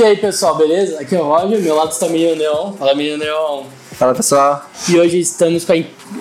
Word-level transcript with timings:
E 0.00 0.02
aí, 0.02 0.16
pessoal, 0.16 0.56
beleza? 0.56 0.98
Aqui 0.98 1.14
é 1.14 1.20
o 1.20 1.24
Roger, 1.24 1.60
meu 1.60 1.74
lado 1.74 1.92
está 1.92 2.08
Menino 2.08 2.34
Neon. 2.34 2.72
Fala, 2.72 2.94
Menino 2.94 3.18
Neon. 3.18 3.64
Fala 3.98 4.14
pessoal. 4.14 4.64
E 4.88 4.98
hoje 4.98 5.20
estamos 5.20 5.62
com 5.62 5.74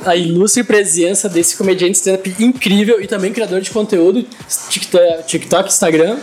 a 0.04 0.16
ilustre 0.18 0.66
presença 0.66 1.30
desse 1.30 1.56
comediante 1.56 1.94
stand-up 1.94 2.36
incrível 2.44 3.00
e 3.00 3.08
também 3.08 3.32
criador 3.32 3.62
de 3.62 3.72
conteúdo, 3.72 4.26
TikTok, 4.70 5.24
TikTok 5.26 5.70
Instagram, 5.70 6.18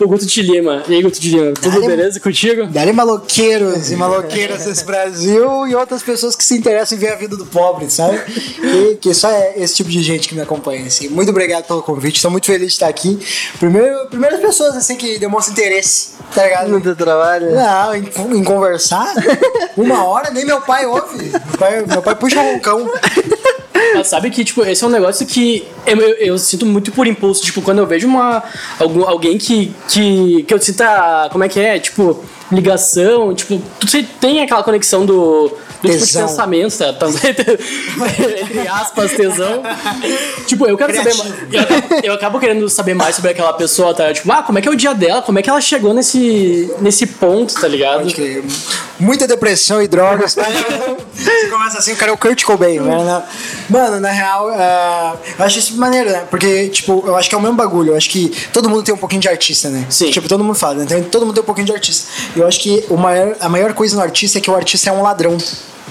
o 0.00 0.08
Guto 0.08 0.24
de 0.26 0.42
Lima. 0.42 0.82
E 0.88 0.94
aí, 0.94 1.02
Guto 1.02 1.20
de 1.20 1.30
Lima, 1.30 1.52
tudo 1.54 1.80
Dale- 1.80 1.86
beleza 1.86 2.20
contigo? 2.20 2.66
Dali 2.66 2.92
maloqueiros 2.92 3.90
e 3.90 3.96
maloqueiras 3.96 4.64
desse 4.64 4.84
Brasil 4.84 5.66
e 5.66 5.74
outras 5.74 6.02
pessoas 6.02 6.34
que 6.36 6.44
se 6.44 6.56
interessam 6.56 6.96
em 6.96 7.00
ver 7.00 7.12
a 7.12 7.16
vida 7.16 7.36
do 7.36 7.46
pobre, 7.46 7.90
sabe? 7.90 8.20
E 8.62 8.96
que 8.96 9.12
só 9.14 9.30
é 9.30 9.54
esse 9.56 9.76
tipo 9.76 9.90
de 9.90 10.02
gente 10.02 10.28
que 10.28 10.34
me 10.34 10.40
acompanha. 10.40 10.86
Assim. 10.86 11.08
Muito 11.08 11.30
obrigado 11.30 11.64
pelo 11.66 11.82
convite, 11.82 12.16
estou 12.16 12.30
muito 12.30 12.46
feliz 12.46 12.68
de 12.68 12.72
estar 12.74 12.88
aqui. 12.88 13.18
Primeiro, 13.58 14.06
primeiras 14.08 14.40
pessoas 14.40 14.76
assim 14.76 14.96
que 14.96 15.18
demonstram 15.18 15.52
interesse, 15.54 16.10
tá 16.34 16.44
ligado? 16.44 16.68
No 16.70 16.80
teu 16.80 16.94
trabalho? 16.96 17.54
Não, 17.54 17.94
em, 17.94 18.08
em 18.38 18.44
conversar, 18.44 19.12
uma 19.76 20.04
hora, 20.04 20.30
nem 20.30 20.44
meu 20.44 20.60
pai 20.60 20.86
ouve. 20.86 21.24
Meu 21.24 21.58
pai, 21.58 21.84
meu 21.86 22.02
pai 22.02 22.14
puxa 22.14 22.40
um 22.40 22.58
cão. 22.60 22.88
Mas 23.94 24.06
sabe 24.08 24.30
que, 24.30 24.44
tipo, 24.44 24.64
esse 24.64 24.82
é 24.82 24.86
um 24.86 24.90
negócio 24.90 25.26
que 25.26 25.66
eu, 25.86 25.96
eu- 26.00 26.16
eu 26.16 26.38
sinto 26.38 26.64
muito 26.66 26.90
por 26.92 27.06
impulso. 27.06 27.42
Tipo, 27.42 27.62
quando 27.62 27.78
eu 27.78 27.86
vejo 27.86 28.06
uma, 28.06 28.42
algum, 28.78 29.04
alguém 29.06 29.38
que, 29.38 29.72
que, 29.88 30.42
que 30.44 30.52
eu 30.54 30.60
sinta, 30.60 31.28
como 31.32 31.44
é 31.44 31.48
que 31.48 31.58
é? 31.60 31.78
Tipo, 31.78 32.22
ligação, 32.50 33.34
tipo, 33.34 33.60
se- 33.86 34.02
tem 34.02 34.40
aquela 34.40 34.62
conexão 34.62 35.04
do, 35.04 35.48
do 35.48 35.54
tipo 35.90 36.06
de 36.06 36.12
pensamento, 36.28 36.78
tá? 36.78 36.92
Tá- 36.92 37.06
Entre 38.42 38.68
aspas, 38.68 39.12
tesão. 39.12 39.62
Tipo, 40.46 40.66
eu 40.66 40.76
quero 40.76 40.94
saber 40.94 41.10
Criativo. 41.10 41.28
mais. 41.28 41.52
Eu 41.52 41.60
acabo, 41.62 41.94
eu 42.06 42.12
acabo 42.14 42.40
querendo 42.40 42.68
saber 42.68 42.94
mais 42.94 43.16
sobre 43.16 43.30
aquela 43.32 43.52
pessoa, 43.52 43.92
tá? 43.94 44.12
Tipo, 44.12 44.30
ah, 44.32 44.42
como 44.42 44.58
é 44.58 44.62
que 44.62 44.68
é 44.68 44.70
o 44.70 44.76
dia 44.76 44.94
dela? 44.94 45.20
Como 45.22 45.38
é 45.38 45.42
que 45.42 45.50
ela 45.50 45.60
chegou 45.60 45.92
nesse, 45.92 46.72
nesse 46.80 47.06
ponto, 47.06 47.54
tá 47.54 47.68
ligado? 47.68 48.06
Muita 48.98 49.26
depressão 49.26 49.80
e 49.82 49.86
drogas. 49.88 50.36
Você 51.18 51.48
começa 51.48 51.78
assim, 51.78 51.92
o 51.92 51.96
cara 51.96 52.12
é 52.12 52.14
o 52.14 52.18
Kurt 52.18 52.44
Cobain, 52.44 52.78
né? 52.80 53.02
Na- 53.04 53.22
Mano, 53.68 54.00
na 54.00 54.10
real, 54.10 54.48
ah, 54.50 55.16
eu 55.38 55.44
acho 55.44 55.58
isso 55.58 55.76
maneiro, 55.76 56.10
né? 56.10 56.24
Porque, 56.30 56.68
tipo, 56.68 57.02
eu 57.06 57.16
acho 57.16 57.28
que 57.28 57.34
é 57.34 57.38
o 57.38 57.40
mesmo 57.40 57.56
bagulho. 57.56 57.92
Eu 57.92 57.96
acho 57.96 58.08
que 58.08 58.30
todo 58.52 58.68
mundo 58.70 58.82
tem 58.84 58.94
um 58.94 58.98
pouquinho 58.98 59.20
de 59.20 59.28
artista, 59.28 59.68
né? 59.68 59.84
Sim. 59.90 60.10
Tipo, 60.10 60.28
todo 60.28 60.44
mundo 60.44 60.54
fala, 60.56 60.74
né? 60.76 60.84
Então, 60.84 61.02
todo 61.04 61.26
mundo 61.26 61.34
tem 61.34 61.42
um 61.42 61.46
pouquinho 61.46 61.66
de 61.66 61.72
artista. 61.72 62.08
Eu 62.36 62.46
acho 62.46 62.60
que 62.60 62.84
o 62.88 62.96
maior, 62.96 63.34
a 63.40 63.48
maior 63.48 63.74
coisa 63.74 63.96
no 63.96 64.02
artista 64.02 64.38
é 64.38 64.40
que 64.40 64.50
o 64.50 64.54
artista 64.54 64.90
é 64.90 64.92
um 64.92 65.02
ladrão. 65.02 65.36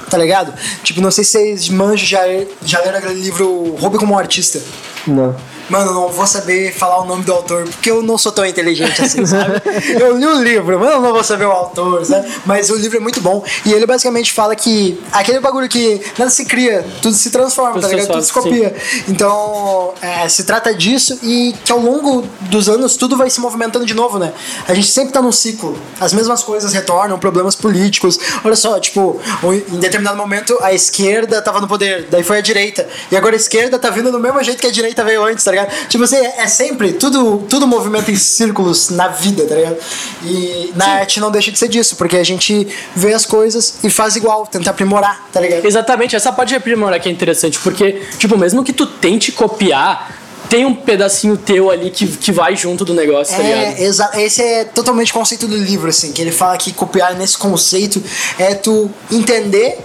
Tá 0.10 0.18
ligado? 0.18 0.54
Tipo, 0.84 1.02
não 1.02 1.12
sei 1.12 1.24
se 1.24 1.32
vocês 1.32 1.70
manjam, 1.70 2.06
já, 2.06 2.22
já 2.64 2.80
leram 2.82 3.00
aquele 3.00 3.20
livro 3.20 3.76
Roube 3.76 3.98
como 3.98 4.14
um 4.14 4.18
Artista. 4.18 4.62
Não. 5.06 5.36
Mano, 5.70 5.92
eu 5.92 5.94
não 5.94 6.10
vou 6.10 6.26
saber 6.26 6.74
falar 6.74 7.02
o 7.02 7.06
nome 7.06 7.24
do 7.24 7.34
autor, 7.34 7.64
porque 7.64 7.92
eu 7.92 8.02
não 8.02 8.18
sou 8.18 8.32
tão 8.32 8.46
inteligente 8.46 9.02
assim, 9.02 9.26
sabe? 9.26 9.62
Eu 10.00 10.18
li 10.18 10.26
o 10.26 10.42
livro, 10.42 10.80
mas 10.80 10.92
eu 10.92 11.02
não 11.02 11.12
vou 11.12 11.24
saber 11.24 11.46
o 11.46 11.52
autor, 11.52 12.06
sabe? 12.06 12.28
Mas 12.46 12.70
o 12.70 12.76
livro 12.76 12.98
é 12.98 13.00
muito 13.00 13.20
bom. 13.20 13.44
E 13.66 13.74
ele 13.74 13.86
basicamente 13.86 14.32
fala 14.32 14.56
que 14.56 15.00
aquele 15.12 15.40
bagulho 15.40 15.68
que 15.68 16.02
nada 16.18 16.30
se 16.32 16.46
cria, 16.46 16.86
tudo 17.02 17.16
se 17.16 17.30
transforma, 17.30 17.74
Tudo 17.74 17.82
tá 17.82 17.90
se 17.90 17.96
ligado? 17.96 18.14
Tudo 18.14 18.24
se 18.24 18.34
copia. 18.34 18.76
Então, 19.08 19.94
é, 20.02 20.28
se 20.30 20.44
trata 20.44 20.74
disso 20.74 21.20
e 21.24 21.54
que 21.66 21.72
ao 21.72 21.80
longo 21.80 22.22
dos 22.42 22.70
anos 22.70 22.96
tudo 22.96 23.18
vai 23.18 23.30
se 23.30 23.40
movimentando 23.40 23.86
de 23.86 23.94
novo, 23.94 24.20
né? 24.20 24.34
A 24.68 24.74
gente 24.74 24.88
sempre 24.88 25.12
tá 25.12 25.22
num 25.22 25.32
ciclo. 25.32 25.78
As 26.00 26.14
mesmas 26.14 26.44
coisas 26.44 26.72
retornam, 26.74 27.20
problemas 27.20 27.56
políticos. 27.56 28.20
Olha 28.44 28.56
só, 28.56 28.80
tipo, 28.80 29.20
em 29.44 29.80
determinado 29.80 29.97
momento 30.16 30.58
a 30.62 30.74
esquerda 30.74 31.42
tava 31.42 31.62
no 31.62 31.68
poder, 31.68 32.08
daí 32.10 32.24
foi 32.24 32.38
a 32.38 32.42
direita. 32.42 32.88
E 33.12 33.18
agora 33.18 33.36
a 33.36 33.38
esquerda 33.38 33.78
tá 33.80 33.90
vindo 33.90 34.12
do 34.12 34.20
mesmo 34.20 34.42
jeito 34.44 34.60
que 34.60 34.68
a 34.68 34.72
direita 34.72 35.04
veio 35.04 35.24
antes, 35.24 35.44
tá 35.44 35.52
ligado? 35.52 35.72
Tipo 35.88 36.04
assim, 36.04 36.18
é 36.18 36.48
sempre, 36.48 36.94
tudo, 36.94 37.46
tudo 37.50 37.68
movimenta 37.68 38.12
em 38.12 38.16
círculos 38.16 38.90
na 38.90 39.08
vida, 39.08 39.46
tá 39.46 39.56
ligado? 39.56 39.78
E 40.24 40.74
na 40.76 40.86
arte 41.00 41.20
não 41.20 41.32
deixa 41.32 41.52
de 41.52 41.60
ser 41.60 41.68
disso, 41.68 41.96
porque 41.96 42.18
a 42.18 42.24
gente 42.24 42.68
vê 42.96 43.14
as 43.14 43.26
coisas 43.26 43.80
e 43.84 43.90
faz 43.90 44.16
igual, 44.16 44.46
tenta 44.46 44.70
aprimorar, 44.70 45.28
tá 45.32 45.40
ligado? 45.40 45.66
Exatamente, 45.66 46.16
essa 46.16 46.32
parte 46.32 46.50
de 46.50 46.56
aprimorar 46.56 47.00
que 47.00 47.10
é 47.10 47.12
interessante, 47.12 47.60
porque, 47.60 48.02
tipo, 48.18 48.38
mesmo 48.38 48.64
que 48.64 48.74
tu 48.74 48.86
tente 48.86 49.32
copiar, 49.32 50.17
tem 50.50 50.66
um 50.66 50.74
pedacinho 50.74 51.36
teu 51.38 51.70
ali 51.70 51.90
que, 51.90 52.08
que 52.08 52.32
vai 52.32 52.56
junto 52.56 52.86
do 52.86 52.94
negócio, 52.94 53.36
tá 53.36 53.42
ligado? 53.44 53.78
É, 53.80 53.84
exa- 53.84 54.12
esse 54.16 54.42
é 54.42 54.64
totalmente 54.66 55.12
o 55.12 55.14
conceito 55.14 55.48
do 55.48 55.58
livro, 55.58 55.90
assim, 55.90 56.12
que 56.12 56.22
ele 56.22 56.32
fala 56.32 56.58
que 56.58 56.72
copiar 56.74 57.16
nesse 57.16 57.38
conceito 57.38 58.02
é 58.40 58.54
tu 58.56 58.90
entender, 59.12 59.80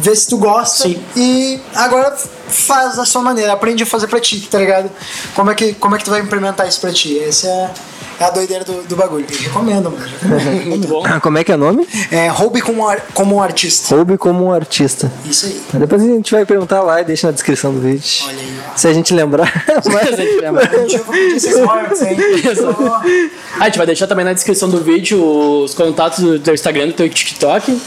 ver 0.00 0.16
se 0.16 0.28
tu 0.28 0.38
gosta 0.38 0.84
Sim. 0.88 0.98
e 1.16 1.60
agora 1.74 2.16
faz 2.48 2.96
da 2.96 3.04
sua 3.04 3.20
maneira, 3.22 3.52
aprende 3.52 3.82
a 3.82 3.86
fazer 3.86 4.06
pra 4.06 4.20
ti, 4.20 4.40
tá 4.50 4.58
ligado? 4.58 4.90
Como 5.34 5.50
é 5.50 5.54
que, 5.54 5.74
como 5.74 5.94
é 5.94 5.98
que 5.98 6.04
tu 6.04 6.10
vai 6.10 6.20
implementar 6.20 6.66
isso 6.66 6.80
pra 6.80 6.90
ti? 6.92 7.18
Essa 7.18 7.46
é, 7.46 7.70
é 8.20 8.24
a 8.24 8.30
doideira 8.30 8.64
do, 8.64 8.82
do 8.84 8.96
bagulho. 8.96 9.26
E 9.28 9.34
recomendo, 9.44 9.90
mano. 9.90 10.06
Muito 10.66 10.88
bom. 10.88 11.02
Como 11.20 11.36
é 11.38 11.44
que 11.44 11.52
é 11.52 11.56
o 11.56 11.58
nome? 11.58 11.86
É, 12.10 12.28
roube 12.28 12.60
como, 12.62 12.88
ar- 12.88 13.02
como 13.12 13.36
um 13.36 13.42
artista. 13.42 13.94
Roube 13.94 14.16
como 14.16 14.46
um 14.46 14.52
artista. 14.52 15.12
Isso 15.26 15.46
aí. 15.46 15.60
Depois 15.74 16.00
a 16.02 16.06
gente 16.06 16.32
vai 16.32 16.46
perguntar 16.46 16.80
lá 16.82 17.00
e 17.00 17.04
deixa 17.04 17.26
na 17.26 17.32
descrição 17.32 17.72
do 17.72 17.80
vídeo. 17.80 18.02
Olha 18.26 18.38
aí, 18.38 18.60
ó. 18.72 18.76
Se 18.76 18.88
a 18.88 18.92
gente 18.94 19.12
lembrar. 19.12 19.52
Se 19.82 19.96
a 19.96 20.16
gente 20.16 20.40
lembrar. 20.40 20.66
Dia 20.86 20.98
eu 20.98 21.04
vou 21.04 21.14
pedir 21.14 21.36
esses 21.36 21.54
royalties, 21.58 22.02
hein? 22.02 22.16
Só- 22.56 23.02
Ah, 23.58 23.60
a 23.60 23.64
gente 23.66 23.76
vai 23.78 23.86
deixar 23.86 24.06
também 24.06 24.24
na 24.24 24.32
descrição 24.32 24.70
do 24.70 24.80
vídeo 24.80 25.20
os 25.64 25.74
contatos 25.74 26.20
do 26.24 26.38
teu 26.38 26.54
Instagram, 26.54 26.86
do 26.88 26.92
teu 26.94 27.08
TikTok. 27.10 27.78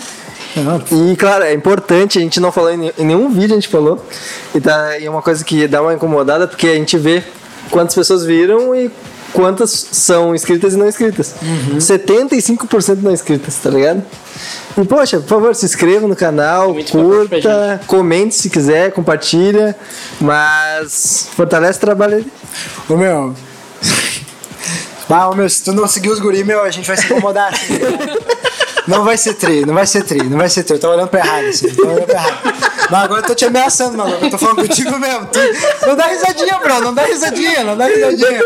E 0.91 1.15
claro, 1.15 1.43
é 1.43 1.53
importante, 1.53 2.17
a 2.19 2.21
gente 2.21 2.39
não 2.39 2.51
falou 2.51 2.71
em 2.71 2.77
ne- 2.77 2.93
em 2.97 3.05
nenhum 3.05 3.29
vídeo, 3.31 3.51
a 3.51 3.55
gente 3.55 3.67
falou. 3.67 4.05
E, 4.53 4.59
tá, 4.59 4.97
e 4.99 5.05
é 5.05 5.09
uma 5.09 5.21
coisa 5.21 5.43
que 5.43 5.67
dá 5.67 5.81
uma 5.81 5.93
incomodada, 5.93 6.47
porque 6.47 6.67
a 6.67 6.75
gente 6.75 6.97
vê 6.97 7.23
quantas 7.69 7.95
pessoas 7.95 8.25
viram 8.25 8.75
e 8.75 8.91
quantas 9.33 9.69
são 9.91 10.35
inscritas 10.35 10.73
e 10.73 10.77
não 10.77 10.87
inscritas. 10.87 11.35
75% 11.77 12.97
não 13.01 13.11
inscritas, 13.11 13.55
tá 13.55 13.69
ligado? 13.69 14.03
E 14.77 14.83
poxa, 14.85 15.19
por 15.19 15.27
favor, 15.27 15.55
se 15.55 15.65
inscreva 15.65 16.05
no 16.07 16.15
canal, 16.15 16.73
Muito 16.73 16.91
curta, 16.91 17.81
comente 17.87 18.35
se 18.35 18.49
quiser, 18.49 18.91
compartilha, 18.91 19.75
mas 20.19 21.29
fortalece 21.35 21.77
o 21.77 21.81
trabalho 21.81 22.17
aí. 22.17 22.27
Ô 22.89 22.97
meu. 22.97 23.33
Ah, 25.13 25.29
meu, 25.35 25.49
se 25.49 25.61
tu 25.61 25.73
não 25.73 25.89
seguir 25.89 26.07
os 26.09 26.19
guri, 26.21 26.41
meu, 26.41 26.63
a 26.63 26.69
gente 26.71 26.87
vai 26.87 26.95
se 26.95 27.03
incomodar. 27.05 27.53
Assim, 27.53 27.73
né? 27.83 28.15
Não 28.91 29.03
vai 29.05 29.17
ser 29.17 29.33
tri, 29.35 29.65
não 29.65 29.73
vai 29.73 29.87
ser 29.87 30.03
tri, 30.03 30.23
não 30.23 30.37
vai 30.37 30.49
ser 30.49 30.63
tri. 30.63 30.75
Eu 30.75 30.79
tô 30.79 30.89
olhando 30.91 31.07
pra 31.07 31.19
errado, 31.19 31.45
assim. 31.45 31.69
Tô 31.69 31.85
olhando 31.87 32.03
pra 32.05 32.15
errado. 32.15 32.53
Mas 32.89 33.03
agora 33.03 33.21
eu 33.21 33.25
tô 33.27 33.33
te 33.35 33.45
ameaçando, 33.45 33.97
mano. 33.97 34.15
Eu 34.21 34.29
tô 34.29 34.37
falando 34.37 34.67
contigo 34.67 34.99
mesmo. 34.99 35.25
Tu- 35.27 35.87
Não 35.87 35.95
dá 35.95 36.07
risadinha, 36.07 36.57
bro. 36.59 36.81
Não 36.81 36.93
dá 36.93 37.03
risadinha, 37.03 37.63
não 37.63 37.77
dá 37.77 37.85
risadinha. 37.87 38.41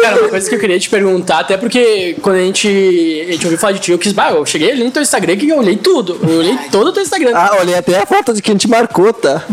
Cara, 0.00 0.20
uma 0.20 0.28
coisa 0.30 0.48
que 0.48 0.54
eu 0.56 0.58
queria 0.58 0.78
te 0.80 0.90
perguntar, 0.90 1.40
até 1.40 1.56
porque 1.56 2.16
quando 2.20 2.36
a 2.36 2.40
gente, 2.40 3.24
a 3.28 3.32
gente 3.32 3.44
ouviu 3.44 3.58
falar 3.58 3.72
de 3.74 3.78
ti, 3.80 3.92
eu 3.92 3.98
quis, 3.98 4.12
bah, 4.12 4.30
eu 4.32 4.44
cheguei 4.44 4.72
ali 4.72 4.82
no 4.84 4.90
teu 4.90 5.02
Instagram 5.02 5.36
que 5.36 5.48
eu 5.48 5.58
olhei 5.58 5.76
tudo. 5.76 6.18
Eu 6.28 6.38
olhei 6.40 6.58
todo 6.72 6.88
o 6.88 6.92
teu 6.92 7.02
Instagram. 7.02 7.30
Ah, 7.34 7.56
olhei 7.60 7.76
até 7.76 7.96
a 7.98 8.04
foto 8.06 8.32
de 8.34 8.42
que 8.42 8.50
a 8.50 8.54
gente 8.54 8.68
marcou, 8.68 9.12
tá? 9.12 9.44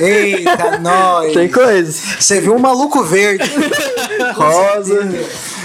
Eita, 0.00 0.78
nós. 0.80 1.32
Tem 1.34 1.48
coisa. 1.48 1.92
Você 2.18 2.40
viu 2.40 2.54
um 2.54 2.58
maluco 2.58 3.02
verde. 3.04 3.50
Rosa. 4.34 5.10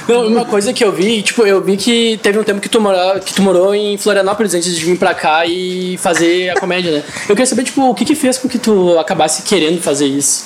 Não, 0.08 0.28
uma 0.28 0.46
coisa 0.46 0.74
que 0.74 0.84
eu 0.84 0.92
vi, 0.92 1.22
tipo, 1.22 1.46
eu 1.46 1.62
vi 1.62 1.78
que 1.78 2.20
teve 2.22 2.40
um 2.40 2.44
tempo 2.44 2.62
que 2.62 2.70
tu, 2.70 2.80
morou, 2.80 3.20
que 3.20 3.34
tu 3.34 3.42
morou 3.42 3.76
em 3.76 3.98
Florianópolis 3.98 4.54
antes 4.54 4.76
de 4.76 4.86
vir 4.86 4.98
pra 4.98 5.14
cá 5.14 5.46
e 5.46 5.98
fazer 5.98 6.50
a 6.50 6.60
comédia, 6.60 6.92
né? 6.92 7.04
Eu 7.28 7.36
queria 7.36 7.46
saber, 7.46 7.64
tipo, 7.64 7.82
o 7.82 7.94
que 7.94 8.06
que 8.06 8.16
fez 8.16 8.38
com 8.38 8.48
que 8.48 8.58
tu 8.58 8.98
acabasse 8.98 9.44
querendo 9.44 9.82
fazer 9.82 10.08
isso? 10.08 10.46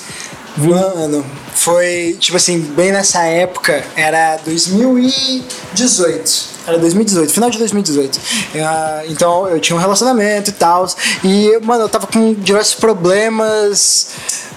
Mano, 0.56 1.24
foi 1.54 2.16
tipo 2.20 2.36
assim, 2.36 2.60
bem 2.60 2.92
nessa 2.92 3.24
época, 3.24 3.82
era 3.96 4.36
2018. 4.44 6.51
Era 6.66 6.78
2018, 6.78 7.32
final 7.32 7.50
de 7.50 7.58
2018. 7.58 8.20
Ah, 8.56 9.02
então 9.08 9.48
eu 9.48 9.58
tinha 9.60 9.76
um 9.76 9.80
relacionamento 9.80 10.50
e 10.50 10.52
tal. 10.52 10.86
E, 11.24 11.58
mano, 11.62 11.84
eu 11.84 11.88
tava 11.88 12.06
com 12.06 12.34
diversos 12.34 12.74
problemas. 12.74 14.08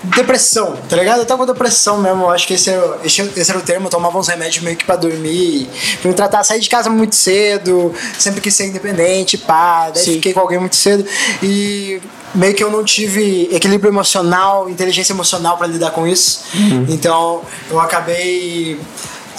Depressão, 0.04 0.78
tá 0.88 0.96
ligado? 0.96 1.20
Eu 1.20 1.26
tava 1.26 1.46
com 1.46 1.52
depressão 1.52 2.00
mesmo. 2.00 2.24
Eu 2.24 2.30
acho 2.30 2.46
que 2.46 2.54
esse 2.54 2.70
era, 2.70 3.00
esse, 3.04 3.22
esse 3.22 3.50
era 3.50 3.60
o 3.60 3.64
termo. 3.64 3.88
Eu 3.88 3.90
tomava 3.90 4.20
uns 4.20 4.28
remédios 4.28 4.64
meio 4.64 4.78
que 4.78 4.86
pra 4.86 4.96
dormir, 4.96 5.68
pra 6.00 6.10
me 6.10 6.16
tratar. 6.16 6.44
Saí 6.44 6.60
de 6.60 6.70
casa 6.70 6.90
muito 6.92 7.16
cedo, 7.16 7.92
sempre 8.20 8.40
quis 8.40 8.54
ser 8.54 8.68
independente, 8.68 9.38
pá. 9.38 9.90
Daí 9.90 10.04
Sim. 10.04 10.14
fiquei 10.14 10.34
com 10.34 10.42
alguém 10.42 10.60
muito 10.60 10.76
cedo. 10.76 11.04
E 11.42 12.00
meio 12.36 12.54
que 12.54 12.64
eu 12.64 12.70
não 12.70 12.84
tive 12.84 13.50
equilíbrio 13.52 13.90
emocional, 13.90 14.70
inteligência 14.70 15.14
emocional 15.14 15.58
pra 15.58 15.66
lidar 15.66 15.90
com 15.92 16.06
isso. 16.06 16.44
Então 16.88 17.42
eu 17.72 17.80
acabei 17.80 18.80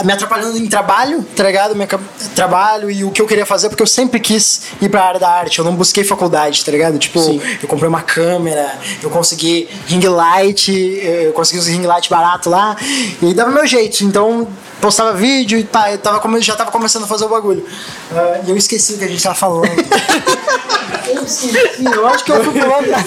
me 0.05 0.13
atrapalhando 0.13 0.57
em 0.59 0.67
trabalho, 0.67 1.23
tá 1.35 1.45
ligado? 1.45 1.75
Ca- 1.87 1.99
trabalho 2.35 2.91
e 2.91 3.05
o 3.05 3.11
que 3.11 3.21
eu 3.23 3.27
queria 3.27 3.47
fazer, 3.47 3.69
porque 3.69 3.83
eu 3.83 3.87
sempre 3.87 4.21
quis 4.21 4.63
ir 4.81 4.89
pra 4.89 5.03
área 5.05 5.21
da 5.21 5.29
arte. 5.29 5.59
Eu 5.59 5.65
não 5.65 5.75
busquei 5.75 6.05
faculdade, 6.05 6.65
tá 6.65 6.71
ligado? 6.73 6.99
Tipo, 6.99 7.21
Sim. 7.21 7.41
eu 7.63 7.69
comprei 7.69 7.89
uma 7.89 8.03
câmera, 8.03 8.79
eu 9.03 9.11
consegui 9.11 9.69
ring 9.87 10.07
light, 10.07 10.71
eu 10.73 11.33
consegui 11.33 11.61
uns 11.61 11.67
ring 11.67 11.87
light 11.87 12.09
barato 12.11 12.51
lá, 12.51 12.77
e 13.23 13.33
dava 13.35 13.51
meu 13.51 13.67
jeito. 13.67 14.05
Então, 14.05 14.47
postava 14.81 15.13
vídeo 15.13 15.59
e 15.59 15.65
pá, 15.65 15.91
eu 15.91 15.99
tava, 15.99 16.41
já 16.41 16.55
tava 16.57 16.71
começando 16.71 17.05
a 17.05 17.07
fazer 17.07 17.25
o 17.25 17.29
bagulho. 17.29 17.65
Ah, 18.13 18.41
e 18.47 18.51
eu 18.51 18.57
esqueci 18.57 18.95
o 18.95 18.99
que 18.99 19.05
a 19.05 19.09
gente 19.09 19.23
tava 19.23 19.35
falando. 19.35 19.67
eu 21.17 22.07
acho 22.07 22.25
que 22.25 22.33
eu 22.33 22.45
fui 22.45 22.61
lado 22.61 22.87
da 22.91 22.99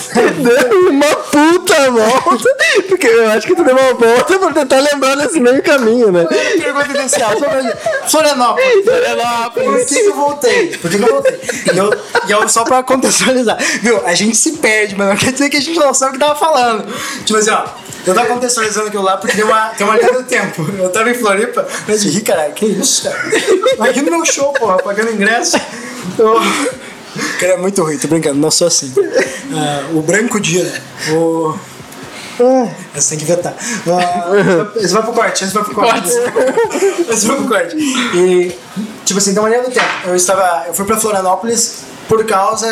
Deu 0.60 0.90
uma 0.90 1.16
puta 1.16 1.92
volta. 1.92 2.56
Porque 2.88 3.08
eu 3.08 3.30
acho 3.32 3.48
que 3.48 3.56
tu 3.56 3.64
deu 3.64 3.76
uma 3.76 3.94
volta 3.94 4.40
pra 4.40 4.54
tentar 4.54 4.80
lembrar 4.80 5.16
nesse 5.16 5.40
meio 5.40 5.62
caminho, 5.62 6.12
né? 6.12 6.26
Pergunta 6.26 7.00
inicial. 7.00 7.32
Florianópolis. 8.08 8.86
Por 9.54 9.86
que, 9.86 10.00
eu 10.00 10.16
voltei? 10.16 10.78
Por 10.78 10.90
que, 10.90 10.98
eu 10.98 11.08
voltei? 11.08 11.40
E 11.74 11.78
eu, 11.78 11.90
e 12.28 12.32
eu, 12.32 12.50
só 12.50 12.64
pra 12.64 12.84
contextualizar, 12.84 13.58
viu? 13.82 14.06
A 14.06 14.14
gente 14.14 14.36
se 14.38 14.54
perde, 14.54 14.96
mas 14.96 15.10
não 15.10 15.16
quer 15.16 15.32
dizer 15.32 15.50
que 15.50 15.58
a 15.58 15.62
gente 15.62 15.80
não 15.80 15.94
sabe 15.94 16.12
o 16.12 16.20
que 16.20 16.26
tava 16.26 16.36
falando. 16.36 16.86
Tipo 17.26 17.40
assim, 17.40 17.52
ó. 17.52 17.66
Eu 18.06 18.16
tava 18.16 18.28
contextualizando 18.28 18.88
aquilo 18.88 19.04
lá 19.04 19.18
porque 19.18 19.36
deu 19.36 19.46
uma, 19.46 19.70
tem 19.70 19.86
uma 19.86 19.98
linha 19.98 20.14
do 20.14 20.24
tempo. 20.24 20.66
Eu 20.78 20.90
tava 20.90 21.10
em 21.10 21.14
Floripa, 21.14 21.68
mas 21.88 22.02
de 22.02 22.10
rir, 22.10 22.22
caralho, 22.22 22.54
que 22.54 22.66
isso, 22.66 23.04
cara? 23.04 23.90
Aqui 23.90 24.02
no 24.02 24.10
meu 24.10 24.26
show, 24.26 24.54
porra, 24.54 24.78
pagando 24.78 25.12
ingresso. 25.12 25.60
Eu... 26.18 26.40
Cara, 27.40 27.54
é 27.54 27.58
muito 27.58 27.84
ruim, 27.84 27.98
tô 27.98 28.08
brincando, 28.08 28.40
não 28.40 28.52
sou 28.52 28.68
assim. 28.68 28.94
Ah, 29.54 29.90
o 29.94 30.02
branco 30.02 30.40
dia, 30.40 30.72
o. 31.12 31.56
Ah, 32.42 32.70
Essa 32.96 33.10
tem 33.10 33.20
que 33.20 33.26
vetar. 33.26 33.54
Ah, 33.88 34.72
esse 34.78 34.94
vai 34.94 35.04
pro 35.04 35.12
corte, 35.14 35.44
esse 35.44 35.54
vai 35.54 35.64
pro 35.64 35.76
corte. 35.76 36.10
Esse 37.10 37.28
vai 37.28 37.36
pro 37.38 37.48
corte. 37.48 37.76
E, 37.76 38.56
tipo 39.04 39.18
assim, 39.20 39.38
uma 39.38 39.50
linha 39.50 39.64
do 39.64 39.72
tempo. 39.72 39.86
Eu 40.06 40.16
estava. 40.16 40.66
Eu 40.68 40.74
fui 40.74 40.86
pra 40.86 40.98
Florianópolis 40.98 41.80
por 42.10 42.26
causa 42.26 42.68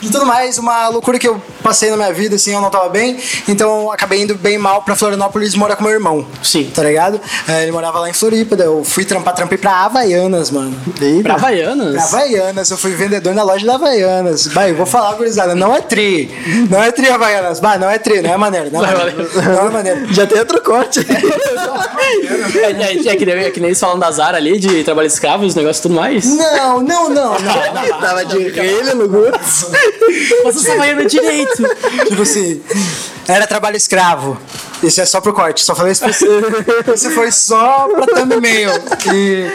de 0.00 0.10
tudo 0.10 0.24
mais, 0.24 0.56
uma 0.58 0.88
loucura 0.88 1.18
que 1.18 1.26
eu 1.26 1.42
passei 1.60 1.90
na 1.90 1.96
minha 1.96 2.12
vida, 2.12 2.36
assim, 2.36 2.54
eu 2.54 2.60
não 2.60 2.70
tava 2.70 2.88
bem. 2.88 3.18
Então 3.48 3.90
acabei 3.90 4.22
indo 4.22 4.36
bem 4.36 4.56
mal 4.56 4.82
pra 4.82 4.94
Florianópolis 4.94 5.56
morar 5.56 5.74
com 5.74 5.82
meu 5.82 5.92
irmão. 5.92 6.24
Sim. 6.40 6.70
Tá 6.72 6.84
ligado? 6.84 7.20
É, 7.48 7.64
Ele 7.64 7.72
morava 7.72 7.98
lá 7.98 8.08
em 8.08 8.12
Floripa, 8.12 8.54
eu 8.54 8.84
fui 8.84 9.04
trampar, 9.04 9.34
trampei 9.34 9.58
pra 9.58 9.72
Havaianas, 9.84 10.52
mano. 10.52 10.74
Pra 11.24 11.34
Havaianas? 11.34 11.94
Pra 11.94 12.04
Havaianas, 12.04 12.70
eu 12.70 12.78
fui 12.78 12.92
vendedor 12.92 13.34
na 13.34 13.42
loja 13.42 13.66
da 13.66 13.74
Havaianas. 13.74 14.46
Bah, 14.48 14.68
eu 14.68 14.76
vou 14.76 14.86
falar, 14.86 15.14
gurizada, 15.14 15.54
não 15.56 15.74
é 15.74 15.80
tri. 15.80 16.30
Não 16.70 16.80
é 16.80 16.92
tri 16.92 17.10
Havaianas. 17.10 17.58
Bah, 17.58 17.76
não 17.76 17.90
é 17.90 17.98
tri, 17.98 18.22
não 18.22 18.32
é 18.32 18.36
maneiro. 18.36 18.70
Não 18.72 18.84
é 18.84 18.92
é 18.92 18.96
maneiro. 18.96 19.30
Não 19.34 19.66
é 19.66 19.70
maneiro. 19.70 20.14
Já 20.14 20.26
tem 20.26 20.38
outro 20.38 20.62
corte. 20.62 21.00
É, 22.56 22.70
é, 22.70 23.12
é 23.12 23.16
que, 23.16 23.26
nem, 23.26 23.44
é 23.44 23.50
que 23.50 23.60
nem 23.60 23.68
eles 23.70 23.80
falam 23.80 23.98
da 23.98 24.10
Zara 24.10 24.36
ali, 24.36 24.58
de 24.58 24.84
trabalho 24.84 25.06
escravo, 25.06 25.44
os 25.44 25.54
negócios 25.54 25.78
e 25.78 25.82
tudo 25.82 25.94
mais. 25.94 26.24
Não, 26.24 26.80
não, 26.80 27.08
não, 27.10 27.38
não. 27.38 28.00
Tava 28.00 28.24
de 28.24 28.50
relha 28.76 28.94
no 28.94 29.08
Guts. 29.08 29.66
Você 30.44 30.58
está 30.58 30.74
Havaiana 30.74 31.04
direito. 31.06 31.62
Tipo 32.08 32.22
assim, 32.22 32.62
era 33.26 33.46
trabalho 33.46 33.76
escravo. 33.76 34.38
Isso 34.82 35.00
é 35.00 35.06
só 35.06 35.20
pro 35.20 35.32
corte, 35.32 35.64
só 35.64 35.74
falei 35.74 35.92
isso 35.92 36.02
pra 36.02 36.12
você. 36.12 36.26
Isso 36.94 37.10
foi 37.12 37.30
só 37.32 37.88
pra 37.88 38.06
thumb 38.06 38.34
e-mail. 38.36 38.70
E 39.12 39.46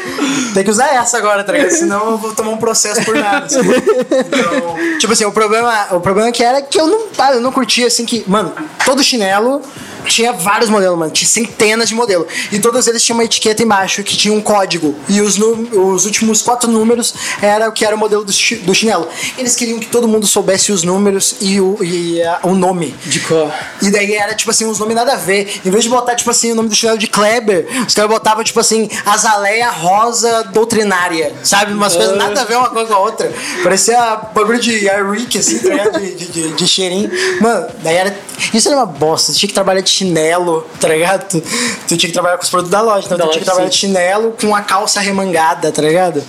tem 0.53 0.63
que 0.63 0.69
usar 0.69 0.93
essa 0.95 1.17
agora, 1.17 1.43
tá 1.43 1.51
ligado? 1.53 1.69
Senão 1.71 2.11
eu 2.11 2.17
vou 2.17 2.33
tomar 2.33 2.51
um 2.51 2.57
processo 2.57 3.03
por 3.03 3.15
nada. 3.15 3.45
assim. 3.45 3.59
Então, 3.59 4.97
tipo 4.99 5.13
assim, 5.13 5.25
o 5.25 5.31
problema, 5.31 5.87
o 5.91 5.99
problema 5.99 6.31
que 6.31 6.43
era 6.43 6.61
que 6.61 6.79
eu 6.79 6.87
não, 6.87 7.01
ah, 7.17 7.33
eu 7.33 7.41
não 7.41 7.51
curtia 7.51 7.87
assim 7.87 8.05
que, 8.05 8.23
mano, 8.27 8.53
todo 8.85 9.03
chinelo 9.03 9.61
tinha 10.05 10.33
vários 10.33 10.67
modelos, 10.67 10.97
mano, 10.97 11.11
tinha 11.11 11.27
centenas 11.29 11.87
de 11.87 11.93
modelos. 11.93 12.25
E 12.51 12.59
todos 12.59 12.87
eles 12.87 13.03
tinham 13.03 13.17
uma 13.17 13.23
etiqueta 13.23 13.61
embaixo 13.61 14.03
que 14.03 14.17
tinha 14.17 14.33
um 14.33 14.41
código. 14.41 14.95
E 15.07 15.21
os, 15.21 15.37
os 15.37 16.05
últimos 16.05 16.41
quatro 16.41 16.69
números 16.71 17.13
era 17.39 17.69
o 17.69 17.71
que 17.71 17.85
era 17.85 17.95
o 17.95 17.99
modelo 17.99 18.23
do, 18.25 18.31
chi- 18.33 18.55
do 18.55 18.73
chinelo. 18.73 19.07
Eles 19.37 19.55
queriam 19.55 19.79
que 19.79 19.85
todo 19.85 20.07
mundo 20.07 20.25
soubesse 20.25 20.71
os 20.71 20.81
números 20.83 21.35
e 21.39 21.61
o, 21.61 21.77
e, 21.83 22.19
o 22.41 22.55
nome. 22.55 22.95
De 23.05 23.19
cor. 23.19 23.51
E 23.79 23.91
daí 23.91 24.15
era, 24.15 24.33
tipo 24.33 24.49
assim, 24.49 24.65
uns 24.65 24.79
nomes 24.79 24.95
nada 24.95 25.10
a 25.11 25.15
ver. 25.15 25.61
Em 25.65 25.69
vez 25.69 25.83
de 25.83 25.89
botar, 25.89 26.15
tipo 26.15 26.29
assim, 26.29 26.51
o 26.51 26.55
nome 26.55 26.69
do 26.69 26.75
chinelo 26.75 26.97
de 26.97 27.07
Kleber, 27.07 27.67
os 27.87 27.93
caras 27.93 28.09
botavam, 28.09 28.43
tipo 28.43 28.59
assim, 28.59 28.89
Azaleia 29.05 29.69
Rosa 29.69 30.43
Doutrinária. 30.45 31.33
Sabe? 31.43 31.73
Umas 31.73 31.95
coisas 31.95 32.17
nada 32.17 32.41
a 32.41 32.45
ver 32.45 32.55
uma 32.57 32.69
coisa 32.69 32.87
com 32.87 32.93
a 32.93 32.99
outra. 32.99 33.31
Parecia 33.63 34.15
bagulho 34.33 34.59
de 34.59 34.89
Airic, 34.89 35.37
assim, 35.37 35.59
tá 35.59 35.69
ligado? 35.69 35.99
De, 35.99 36.15
de, 36.15 36.25
de, 36.27 36.53
de 36.53 36.67
cheirinho. 36.67 37.09
Mano, 37.41 37.67
daí 37.83 37.95
era. 37.95 38.17
Isso 38.53 38.67
era 38.67 38.77
uma 38.77 38.85
bosta. 38.85 39.31
Você 39.31 39.39
tinha 39.39 39.47
que 39.47 39.53
trabalhar 39.53 39.81
de 39.81 39.89
chinelo, 39.89 40.67
tá 40.79 40.87
ligado? 40.87 41.27
Tu, 41.29 41.41
tu 41.41 41.97
tinha 41.97 42.09
que 42.09 42.11
trabalhar 42.11 42.37
com 42.37 42.43
os 42.43 42.49
produtos 42.49 42.71
da 42.71 42.81
loja. 42.81 43.05
Então 43.05 43.17
Da 43.17 43.23
tu 43.25 43.27
loja, 43.27 43.33
tinha 43.33 43.41
que 43.41 43.45
trabalhar 43.45 43.67
sim. 43.67 43.71
de 43.71 43.77
chinelo 43.77 44.35
com 44.39 44.55
a 44.55 44.61
calça 44.61 44.99
remangada, 44.99 45.71
tá 45.71 45.81
ligado? 45.81 46.23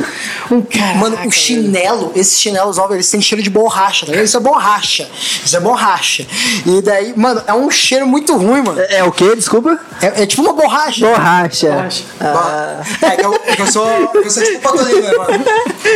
Mano, 0.99 1.19
o 1.26 1.31
chinelo, 1.31 2.12
esses 2.14 2.38
chinelos 2.40 2.76
novos, 2.76 2.94
eles 2.94 3.11
têm 3.11 3.20
cheiro 3.20 3.43
de 3.43 3.50
borracha, 3.50 4.05
tá 4.06 4.12
ligado? 4.12 4.26
Isso 4.26 4.37
é 4.37 4.40
borracha. 4.40 5.08
Isso 5.44 5.56
é 5.56 5.61
borracha. 5.61 6.26
E 6.67 6.82
daí, 6.82 7.14
mano, 7.17 7.43
é 7.46 7.55
um 7.55 7.70
cheiro 7.70 8.06
muito 8.06 8.37
ruim, 8.37 8.62
mano. 8.62 8.71
É, 8.78 8.98
é 8.98 9.04
o 9.04 9.12
quê? 9.12 9.34
Desculpa? 9.34 9.78
É, 10.00 10.22
é 10.22 10.26
tipo 10.26 10.42
uma 10.42 10.52
borracha. 10.52 11.06
Borracha. 11.06 11.70
Borracha. 11.70 12.04
Ah. 12.20 12.82
É 13.02 13.16
que 13.16 13.24
eu, 13.24 13.34
é 13.46 13.56
que 13.56 13.62
eu 13.62 13.66
sou. 13.66 13.88
Eu 14.14 14.30
sou 14.30 14.42
tipo 14.42 14.60
patolino, 14.60 15.00
né, 15.00 15.12
mano? 15.16 15.44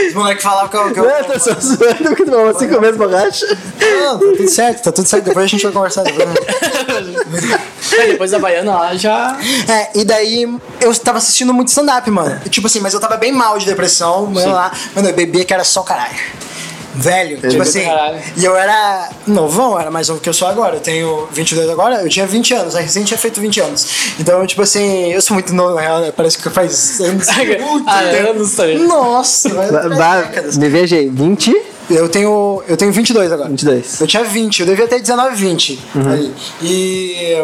Os 0.09 0.15
moleques 0.15 0.43
falavam 0.43 0.69
que 0.69 0.77
eu. 0.77 0.93
Que 0.93 1.01
eu 1.01 1.05
Não, 1.05 1.11
eu 1.11 1.25
tô 1.25 1.39
só 1.39 1.55
zoando 1.55 1.97
porque 2.05 2.25
tu 2.25 2.31
falou 2.31 2.59
cinco 2.59 2.81
vezes 2.81 2.97
borracha. 2.97 3.47
não, 3.81 4.19
tá 4.19 4.27
tudo 4.37 4.49
certo, 4.49 4.83
tá 4.83 4.93
tudo 4.93 5.09
certo. 5.09 5.25
Depois 5.25 5.45
a 5.45 5.49
gente 5.49 5.63
vai 5.63 5.73
conversar. 5.73 6.05
Depois, 6.87 7.99
Aí 7.99 8.13
depois 8.13 8.31
da 8.31 8.37
Havaiana 8.37 8.75
lá 8.75 8.95
já. 8.95 9.39
É, 9.69 9.99
e 9.99 10.05
daí 10.05 10.47
eu 10.81 10.95
tava 10.97 11.19
assistindo 11.19 11.53
muito 11.55 11.69
stand-up, 11.69 12.11
mano. 12.11 12.41
Tipo 12.49 12.67
assim, 12.67 12.81
mas 12.81 12.95
eu 12.95 13.01
tava 13.01 13.17
bem 13.17 13.33
mal 13.33 13.59
de 13.59 13.67
depressão, 13.67 14.27
mano, 14.27 14.53
lá. 14.53 14.73
Mano, 14.95 15.09
eu 15.09 15.15
bebia 15.15 15.45
que 15.45 15.55
era 15.55 15.65
só 15.65 15.83
caralho. 15.83 16.17
Velho, 16.97 17.37
tipo 17.37 17.49
bebia 17.49 17.63
assim. 17.63 17.85
caralho. 17.85 18.19
E 18.37 18.45
eu 18.45 18.57
era 18.57 19.11
novão, 19.27 19.79
era 19.79 19.91
mais 19.91 20.09
novo 20.09 20.21
que 20.21 20.29
eu 20.29 20.35
sou 20.35 20.49
agora. 20.49 20.77
Eu 20.77 20.81
tenho 20.81 21.29
22 21.33 21.69
agora, 21.71 22.03
eu 22.03 22.09
tinha 22.09 22.27
20 22.27 22.55
anos, 22.55 22.77
a 22.77 22.81
recente 22.81 23.07
tinha 23.07 23.19
feito 23.19 23.41
20 23.41 23.61
anos. 23.61 23.87
Então, 24.19 24.47
tipo 24.47 24.63
assim, 24.63 25.13
eu 25.13 25.21
sou 25.21 25.35
muito 25.35 25.55
novo, 25.55 25.75
na 25.75 25.81
real, 25.81 26.01
né? 26.01 26.13
Parece 26.15 26.39
que 26.39 26.49
faz 26.51 27.01
anos. 27.01 27.27
muito 27.61 27.89
Ah, 27.89 28.01
anos, 28.01 28.55
tá 28.55 28.67
ligado? 28.67 28.87
Nossa, 28.89 29.49
vai 29.51 29.71
décadas. 30.23 30.57
Me 30.57 30.69
aí, 30.97 31.09
20? 31.09 31.57
Eu 31.89 32.09
tenho, 32.09 32.63
eu 32.67 32.77
tenho 32.77 32.91
22 32.93 33.31
agora. 33.31 33.49
22. 33.49 34.01
Eu 34.01 34.07
tinha 34.07 34.25
20, 34.25 34.61
eu 34.61 34.67
devia 34.67 34.89
ter 34.89 35.01
19, 35.01 35.37
20. 35.37 35.79
Uhum. 35.95 36.33
E. 36.63 37.37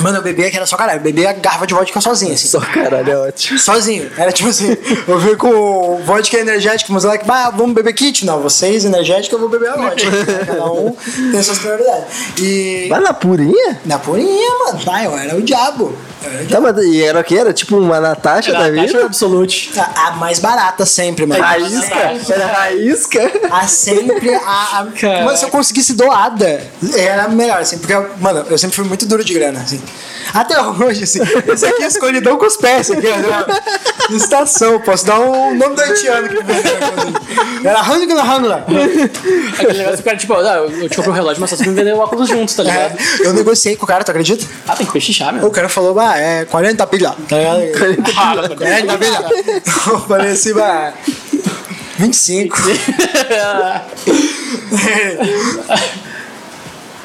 Mano, 0.00 0.18
eu 0.18 0.22
bebia 0.22 0.50
que 0.50 0.56
era 0.56 0.66
só 0.66 0.76
caralho. 0.76 0.98
Eu 0.98 1.02
bebia 1.02 1.32
garrafa 1.32 1.66
de 1.66 1.74
vodka 1.74 2.00
sozinho, 2.00 2.32
assim. 2.34 2.48
Só 2.48 2.60
caralho, 2.60 3.10
é 3.10 3.16
ótimo. 3.16 3.58
Sozinho. 3.58 4.10
Era 4.16 4.32
tipo 4.32 4.48
assim, 4.48 4.76
eu 5.06 5.18
vi 5.18 5.36
com 5.36 6.00
vodka 6.04 6.38
energético, 6.38 6.92
mas 6.92 7.04
que, 7.04 7.26
vamos 7.56 7.74
beber 7.74 7.92
kit? 7.92 8.24
Não, 8.24 8.40
vocês 8.40 8.84
energético, 8.84 9.34
eu 9.36 9.40
vou 9.40 9.48
beber 9.48 9.70
a 9.70 9.76
vodka. 9.76 10.10
Cada 10.46 10.64
um 10.72 10.96
tem 11.30 11.42
suas 11.42 11.58
prioridades. 11.58 12.04
E. 12.38 12.86
Vai 12.88 13.00
na 13.00 13.12
purinha? 13.14 13.80
Na 13.84 13.98
purinha, 13.98 14.58
mano. 14.66 14.78
Vai, 14.84 15.06
eu 15.06 15.16
era 15.16 15.36
o 15.36 15.42
diabo. 15.42 15.94
Eu 16.22 16.30
era 16.30 16.42
o 16.42 16.46
diabo. 16.46 16.66
Tá, 16.66 16.72
mas 16.72 16.84
e 16.84 17.02
era 17.02 17.20
o 17.20 17.24
que? 17.24 17.36
Era 17.36 17.52
tipo 17.52 17.76
uma 17.76 18.00
Natasha 18.00 18.52
da 18.52 18.66
Era 18.66 18.70
vida? 18.70 19.04
absolute. 19.04 19.70
A, 19.78 20.08
a 20.08 20.10
mais 20.12 20.38
barata 20.38 20.84
sempre, 20.86 21.26
mano. 21.26 21.42
Raísca? 21.42 22.32
Era 22.32 22.46
raísca? 22.46 23.32
A 23.50 23.66
sempre 23.66 24.34
a. 24.34 24.78
a 24.80 25.24
mano, 25.24 25.36
se 25.36 25.44
eu 25.44 25.50
conseguisse 25.50 25.94
doada, 25.94 26.62
era 26.96 27.28
melhor, 27.28 27.60
assim, 27.60 27.78
porque, 27.78 27.94
mano, 28.18 28.44
eu 28.48 28.58
sempre 28.58 28.76
fui 28.76 28.84
muito 28.84 29.06
duro 29.06 29.24
de 29.24 29.32
grana, 29.34 29.60
assim. 29.60 29.80
Até 30.32 30.60
hoje, 30.60 31.04
assim. 31.04 31.20
Esse 31.52 31.66
aqui 31.66 31.82
é 31.82 31.86
escolhidão 31.86 32.38
com 32.38 32.46
os 32.46 32.56
pés, 32.56 32.90
aqui, 32.90 33.06
ó. 33.08 34.14
Estação, 34.14 34.80
posso 34.80 35.04
dar 35.06 35.18
o 35.18 35.54
nome 35.54 35.74
do 35.74 35.80
haitiano 35.80 36.28
que 36.28 36.42
vendeu. 36.42 36.72
Era 37.64 37.80
Hangla 37.80 38.22
Hangla. 38.22 38.66
Aquele 39.58 39.78
negócio 39.78 40.00
o 40.00 40.02
cara, 40.02 40.16
tipo, 40.16 40.34
ah, 40.34 40.56
eu 40.56 40.88
te 40.88 40.96
compro 40.96 41.10
um 41.10 41.14
relógio, 41.14 41.40
mas 41.40 41.50
só 41.50 41.56
você 41.56 41.66
me 41.66 41.74
vender 41.74 41.94
o 41.94 41.98
óculos 41.98 42.28
juntos, 42.28 42.54
tá 42.54 42.62
ligado? 42.62 42.96
É, 42.98 43.26
eu 43.26 43.32
negociei 43.32 43.76
com 43.76 43.84
o 43.84 43.88
cara, 43.88 44.04
tu 44.04 44.10
acredita? 44.10 44.46
Ah, 44.68 44.76
tem 44.76 44.86
que 44.86 44.92
pechichar, 44.92 45.30
O 45.30 45.38
meu. 45.38 45.50
cara 45.50 45.68
falou, 45.68 45.94
bah, 45.94 46.16
é 46.16 46.44
40 46.44 46.86
pilha, 46.86 47.14
tá 47.28 47.36
ligado? 47.36 47.60
40 48.56 48.98
pilha. 48.98 49.20
Eu 49.90 50.00
falei 50.00 50.32
assim, 50.32 50.54
bah, 50.54 50.92
25. 51.98 52.56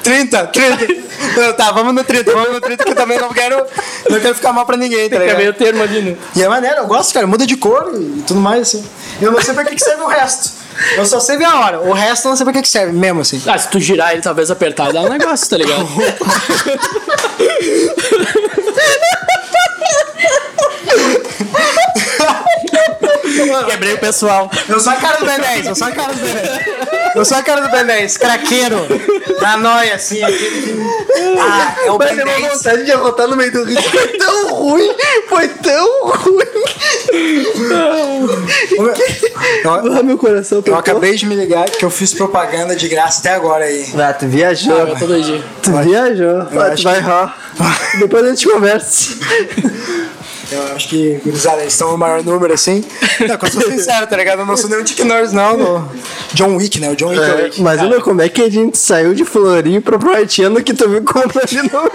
30, 0.06 0.48
30. 0.48 0.88
Não, 1.36 1.54
tá, 1.54 1.72
vamos 1.72 1.94
no 1.96 2.04
30, 2.04 2.32
vamos 2.32 2.54
no 2.54 2.62
30 2.62 2.84
que 2.84 2.92
eu 2.92 2.96
também 2.96 3.18
não 3.20 3.30
quero, 3.34 3.66
não 4.10 4.20
quero 4.20 4.36
ficar 4.36 4.54
mal 4.54 4.66
pra 4.66 4.78
ninguém, 4.78 5.10
tá 5.10 5.16
É 5.16 5.20
ligado? 5.20 5.38
meio 5.38 5.54
termo 5.54 5.82
ali, 5.82 6.02
né? 6.02 6.16
E 6.36 6.44
é 6.44 6.48
maneiro, 6.48 6.78
eu 6.78 6.88
gosto, 6.88 7.12
cara, 7.14 7.26
muda 7.26 7.46
de 7.46 7.58
cor 7.58 7.92
e 7.96 8.22
tudo 8.22 8.40
mais, 8.40 8.62
assim. 8.62 8.86
Eu 9.20 9.32
não 9.32 9.42
sei 9.42 9.54
pra 9.56 9.64
que, 9.66 9.74
que 9.76 9.84
serve 9.84 10.04
o 10.04 10.08
resto. 10.08 10.52
Eu 10.96 11.06
só 11.06 11.20
sei 11.20 11.38
ver 11.38 11.46
a 11.46 11.60
hora, 11.60 11.82
o 11.82 11.92
resto 11.94 12.28
eu 12.28 12.30
não 12.30 12.38
sei 12.38 12.44
pra 12.44 12.54
que, 12.54 12.62
que 12.62 12.70
serve, 12.70 12.94
mesmo 12.94 13.22
assim. 13.22 13.42
Ah, 13.48 13.58
se 13.58 13.68
tu 13.70 13.80
girar 13.80 14.12
ele, 14.14 14.22
talvez 14.22 14.52
apertar, 14.52 14.94
dá 14.94 15.02
um 15.02 15.10
negócio, 15.10 15.50
tá 15.50 15.58
ligado? 15.58 15.88
Quebrei 23.66 23.94
o 23.94 23.98
pessoal. 23.98 24.50
Eu 24.68 24.80
sou 24.80 24.92
a 24.94 24.96
cara 24.96 25.18
do 25.20 25.26
Ben 25.26 25.40
10, 25.40 25.68
eu 25.68 25.76
sou 25.76 25.88
a 25.88 25.92
cara 25.92 26.14
do 26.14 26.20
Ben 26.22 26.34
10. 26.34 26.50
Eu 27.16 27.24
sou 27.26 27.38
a 27.38 27.44
cara 27.44 27.62
do 27.62 27.70
Ben 27.70 27.86
10, 27.86 28.18
craqueiro, 28.18 28.78
na 29.42 29.58
noia, 29.58 29.96
assim. 29.96 30.22
Ah, 30.24 31.76
é 31.86 31.92
o 31.92 31.98
Mas 31.98 32.08
Ben 32.10 32.18
deu 32.18 32.26
uma 32.26 32.36
10. 32.40 32.54
vontade 32.54 32.84
de 32.86 32.92
arrotar 32.92 33.28
no 33.28 33.36
meio 33.38 33.52
do 33.52 33.64
rio. 33.64 33.82
Foi 33.82 34.08
tão 34.18 34.54
ruim, 34.56 34.96
foi 35.30 35.48
tão 35.48 36.08
ruim. 36.08 36.46
Eu, 38.72 38.94
Ah, 39.98 40.04
meu 40.04 40.18
coração 40.18 40.62
eu 40.66 40.76
acabei 40.76 41.16
de 41.16 41.26
me 41.26 41.36
ligar 41.36 41.70
que 41.70 41.84
eu 41.86 41.90
fiz 41.90 42.14
propaganda 42.14 42.76
de 42.76 42.88
graça 42.88 43.20
até 43.20 43.34
agora 43.34 43.66
aí. 43.66 43.86
Ah, 43.98 44.14
tu 44.14 44.28
viajou. 44.28 44.82
Ah, 44.94 44.96
tô 45.00 45.06
doidinho. 45.08 45.44
Tu 45.62 45.72
viajou. 45.72 46.42
Ah, 46.42 46.66
acho 46.74 46.76
tu 46.78 46.84
vai 46.84 47.02
que-. 47.02 47.98
Depois 48.00 48.26
a 48.26 48.30
gente 48.30 48.48
conversa. 48.48 49.14
Eu 50.56 50.76
acho 50.76 50.88
que, 50.90 51.20
gurizada, 51.24 51.62
eles 51.62 51.74
estão 51.74 51.92
no 51.92 51.98
maior 51.98 52.24
número 52.24 52.54
assim. 52.54 52.84
Não, 53.28 53.38
quando 53.38 53.56
eu 53.56 53.62
sou 53.62 53.72
sincero, 53.72 54.08
tá 54.08 54.18
ligado? 54.18 54.40
Eu 54.40 54.46
não 54.46 54.58
sou 54.58 54.70
nenhum 54.70 54.86
Chuck 54.86 55.04
Norris, 55.04 55.32
não. 55.32 55.58
No 55.58 55.92
John 56.34 56.56
Wick, 56.58 56.80
né? 56.82 56.90
O 56.90 56.96
John 56.96 57.10
Wick. 57.10 57.22
é 57.24 57.28
É, 57.30 57.44
Wick. 57.46 57.62
mas 57.62 57.82
meu, 57.82 58.02
como 58.02 58.22
é 58.22 58.28
que 58.30 58.42
a 58.42 58.50
gente 58.52 58.78
saiu 58.78 59.14
de 59.14 59.24
Florinho 59.24 59.82
pra 59.82 59.98
Proartiano 59.98 60.62
que 60.62 60.74
tu 60.74 60.90
viu 60.90 61.02
comprando 61.04 61.46
de 61.48 61.58
novo? 61.72 61.90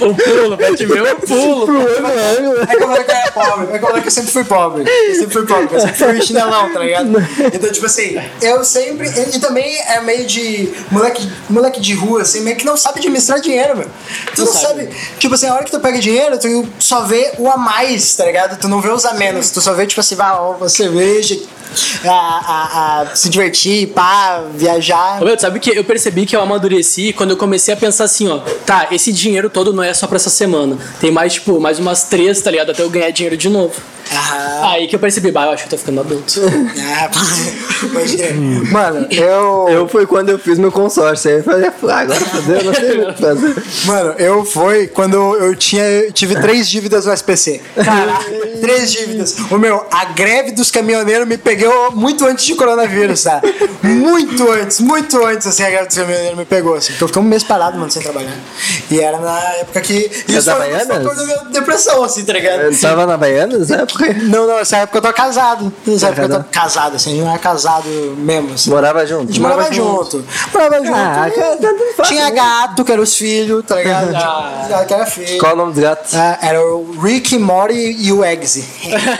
O 0.00 0.14
pulo, 0.14 0.76
te 0.76 0.84
ver 0.86 1.02
o 1.02 1.16
pulo. 1.16 1.66
Pro 1.66 1.76
ano, 1.78 2.06
ano. 2.08 2.62
É 2.62 2.66
que 2.76 2.82
eu 2.82 2.88
falei 2.88 3.04
que 3.04 3.10
eu 3.10 3.14
era 3.16 3.30
pobre. 3.32 3.66
É 3.74 3.78
que 3.78 3.84
eu 3.84 3.88
falei 3.88 4.02
que 4.02 4.08
eu 4.08 4.12
sempre 4.12 4.30
fui 4.32 4.44
pobre. 4.44 4.84
Eu 5.08 5.14
sempre 5.14 5.32
fui 5.32 5.46
pobre. 5.46 5.68
Eu 5.74 5.80
sempre 5.80 5.94
fui 5.94 6.22
chinelão, 6.22 6.72
tá 6.72 6.80
ligado? 6.80 7.08
Então, 7.52 7.70
tipo 7.72 7.86
assim, 7.86 8.16
eu 8.42 8.64
sempre. 8.64 9.08
E, 9.08 9.38
também 9.38 9.78
é 9.88 10.00
meio 10.00 10.26
de. 10.26 10.70
Moleque, 10.90 11.30
moleque 11.48 11.80
de 11.80 11.94
rua, 11.94 12.22
assim, 12.22 12.40
meio 12.40 12.56
que 12.56 12.64
não 12.66 12.76
sabe 12.76 12.98
administrar 12.98 13.40
dinheiro, 13.40 13.76
meu. 13.76 13.86
Tu 14.34 14.40
não, 14.40 14.46
Não 14.46 14.52
sabe. 14.52 14.84
sabe. 14.84 14.88
Tipo 15.18 15.34
assim, 15.34 15.46
a 15.46 15.54
hora 15.54 15.64
que 15.64 15.70
tu 15.70 15.80
pega 15.80 15.98
dinheiro, 15.98 16.38
tu 16.38 16.66
só 16.78 17.02
vê 17.02 17.32
o 17.38 17.48
a 17.48 17.56
mais, 17.56 18.03
tá 18.12 18.24
ligado? 18.24 18.58
Tu 18.58 18.68
não 18.68 18.80
vê 18.80 18.90
os 18.90 19.04
a 19.04 19.14
menos. 19.14 19.50
Tu 19.50 19.60
só 19.60 19.72
vê, 19.72 19.86
tipo 19.86 20.00
assim, 20.00 20.14
vai, 20.14 20.36
uma 20.36 20.68
cerveja. 20.68 21.38
A, 22.04 22.10
a, 22.10 23.00
a 23.00 23.16
se 23.16 23.28
divertir, 23.28 23.88
pá, 23.88 24.44
viajar. 24.54 25.20
Ô, 25.20 25.24
meu, 25.24 25.38
sabe 25.38 25.58
que 25.58 25.70
eu 25.70 25.82
percebi 25.82 26.24
que 26.24 26.36
eu 26.36 26.40
amadureci 26.40 27.12
quando 27.12 27.30
eu 27.30 27.36
comecei 27.36 27.74
a 27.74 27.76
pensar 27.76 28.04
assim, 28.04 28.28
ó, 28.28 28.38
tá, 28.64 28.88
esse 28.92 29.12
dinheiro 29.12 29.50
todo 29.50 29.72
não 29.72 29.82
é 29.82 29.92
só 29.92 30.06
pra 30.06 30.16
essa 30.16 30.30
semana. 30.30 30.78
Tem 31.00 31.10
mais, 31.10 31.34
tipo, 31.34 31.58
mais 31.58 31.78
umas 31.78 32.04
três, 32.04 32.40
tá 32.40 32.50
ligado? 32.50 32.70
Até 32.70 32.82
eu 32.82 32.90
ganhar 32.90 33.10
dinheiro 33.10 33.36
de 33.36 33.48
novo. 33.48 33.74
Ah, 34.12 34.72
Aí 34.72 34.86
que 34.88 34.94
eu 34.96 35.00
percebi, 35.00 35.30
bah, 35.30 35.44
eu 35.46 35.50
acho 35.50 35.62
que 35.64 35.68
eu 35.68 35.70
tô 35.70 35.78
ficando 35.78 36.00
adulto. 36.00 36.40
ah, 37.00 37.08
pode. 37.12 38.22
Mano, 38.70 39.06
eu. 39.10 39.66
Eu 39.68 39.88
foi 39.88 40.06
quando 40.06 40.30
eu 40.30 40.38
fiz 40.38 40.58
meu 40.58 40.70
consórcio. 40.72 41.30
Aí 41.30 41.36
eu 41.38 41.42
falei, 41.44 41.66
ah, 41.68 41.98
agora 42.00 42.20
fodeu, 42.20 42.64
não 42.64 42.74
sei 42.74 43.00
o 43.00 43.14
que 43.14 43.20
fazer. 43.20 43.54
Mano, 43.86 44.14
eu 44.18 44.44
foi 44.44 44.86
quando 44.88 45.14
eu 45.36 45.54
tinha, 45.56 45.84
eu 45.84 46.12
tive 46.12 46.34
três 46.40 46.68
dívidas 46.68 47.06
no 47.06 47.12
SPC. 47.12 47.60
Caraca, 47.74 48.24
três 48.60 48.92
dívidas. 48.92 49.36
O 49.50 49.58
meu, 49.58 49.86
a 49.90 50.04
greve 50.06 50.52
dos 50.52 50.70
caminhoneiros 50.70 51.26
me 51.26 51.36
pegou 51.38 51.90
muito 51.92 52.24
antes 52.26 52.44
de 52.44 52.54
coronavírus, 52.54 53.22
tá? 53.24 53.40
Muito 53.82 54.50
antes, 54.50 54.80
muito 54.80 55.24
antes, 55.24 55.46
assim, 55.46 55.62
a 55.62 55.70
greve 55.70 55.86
dos 55.86 55.96
caminhoneiros 55.96 56.38
me 56.38 56.44
pegou, 56.44 56.74
assim. 56.74 56.92
Porque 56.92 57.04
eu 57.04 57.08
fiquei 57.08 57.22
um 57.22 57.26
mês 57.26 57.42
parado, 57.42 57.78
mano, 57.78 57.90
sem 57.90 58.02
trabalhar. 58.02 58.34
E 58.90 59.00
era 59.00 59.18
na 59.18 59.38
época 59.60 59.80
que. 59.80 60.10
Isso 60.28 60.46
da 60.46 60.56
foi 60.56 60.70
Baianas? 60.70 61.24
minha 61.26 61.38
depressão, 61.50 62.02
assim, 62.04 62.24
tá 62.24 62.32
ligado? 62.32 62.60
Eu 62.62 62.78
tava 62.78 63.06
na 63.06 63.16
Baiana 63.16 63.58
nessa 63.58 63.76
época? 63.76 63.93
Não, 64.24 64.46
não, 64.46 64.56
nessa 64.56 64.78
época 64.78 64.98
eu 64.98 65.02
tô 65.02 65.12
casado. 65.12 65.72
Nessa 65.86 66.06
Tá 66.06 66.12
época 66.12 66.34
eu 66.34 66.42
tô 66.42 66.50
casado, 66.50 66.96
assim, 66.96 67.20
não 67.20 67.34
é 67.34 67.38
casado 67.38 67.88
mesmo, 68.18 68.54
assim. 68.54 68.70
Morava 68.70 69.06
junto. 69.06 69.24
A 69.24 69.26
gente 69.26 69.40
morava 69.40 69.72
junto. 69.72 70.24
Morava 70.52 70.84
junto. 70.84 70.96
Ah, 70.98 71.30
tanto 71.60 71.94
faz, 71.96 72.08
Tinha 72.08 72.24
né? 72.24 72.30
gato, 72.32 72.84
que 72.84 72.92
era 72.92 73.00
os 73.00 73.14
filhos, 73.16 73.64
tá 73.64 73.76
ligado? 73.76 74.14
Ah. 74.24 74.84
Que 74.86 74.94
era 74.94 75.06
filho. 75.06 75.38
Qual 75.38 75.52
o 75.52 75.56
nome 75.56 75.72
dos 75.72 75.82
gatos? 75.82 76.14
Ah, 76.14 76.38
era 76.40 76.60
o 76.60 76.98
Rick, 77.00 77.36
Morty 77.38 77.96
e 77.98 78.12
o 78.12 78.24
Eggsy. 78.24 78.64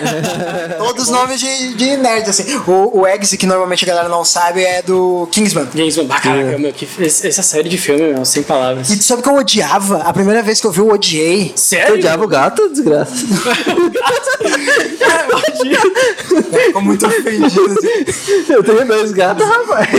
Todos 0.79 1.09
nomes 1.11 1.39
de, 1.41 1.75
de 1.75 1.97
nerd, 1.97 2.29
assim. 2.29 2.45
O, 2.67 3.01
o 3.01 3.07
Eggsy, 3.07 3.37
que 3.37 3.47
normalmente 3.47 3.85
a 3.85 3.89
galera 3.89 4.09
não 4.09 4.25
sabe, 4.25 4.63
é 4.65 4.83
do 4.83 5.29
Kingsman. 5.31 5.67
Bond, 5.67 6.03
bah, 6.05 6.21
caraca, 6.21 6.59
meu, 6.59 6.73
que, 6.73 6.89
essa 7.05 7.43
série 7.43 7.69
de 7.69 7.79
filme, 7.79 8.13
meu, 8.15 8.25
sem 8.25 8.43
palavras. 8.43 8.91
E 8.91 8.97
tu 8.97 9.05
sabe 9.05 9.23
que 9.23 9.29
eu 9.29 9.35
odiava? 9.37 9.99
A 10.03 10.13
primeira 10.13 10.43
vez 10.43 10.61
que 10.61 10.67
eu 10.67 10.73
vi, 10.73 10.81
eu 10.81 10.89
odiei. 10.91 11.53
Sério? 11.57 11.95
odiava 11.95 12.25
o 12.25 12.29
gato, 12.29 12.69
desgraça? 12.71 13.13
Ficou 16.67 16.83
muito 16.83 17.07
ofendido. 17.07 17.45
Assim. 17.47 18.53
Eu 18.53 18.63
tenho 18.63 18.87
dois 18.87 19.13
gatos, 19.13 19.47
rapaz. 19.47 19.91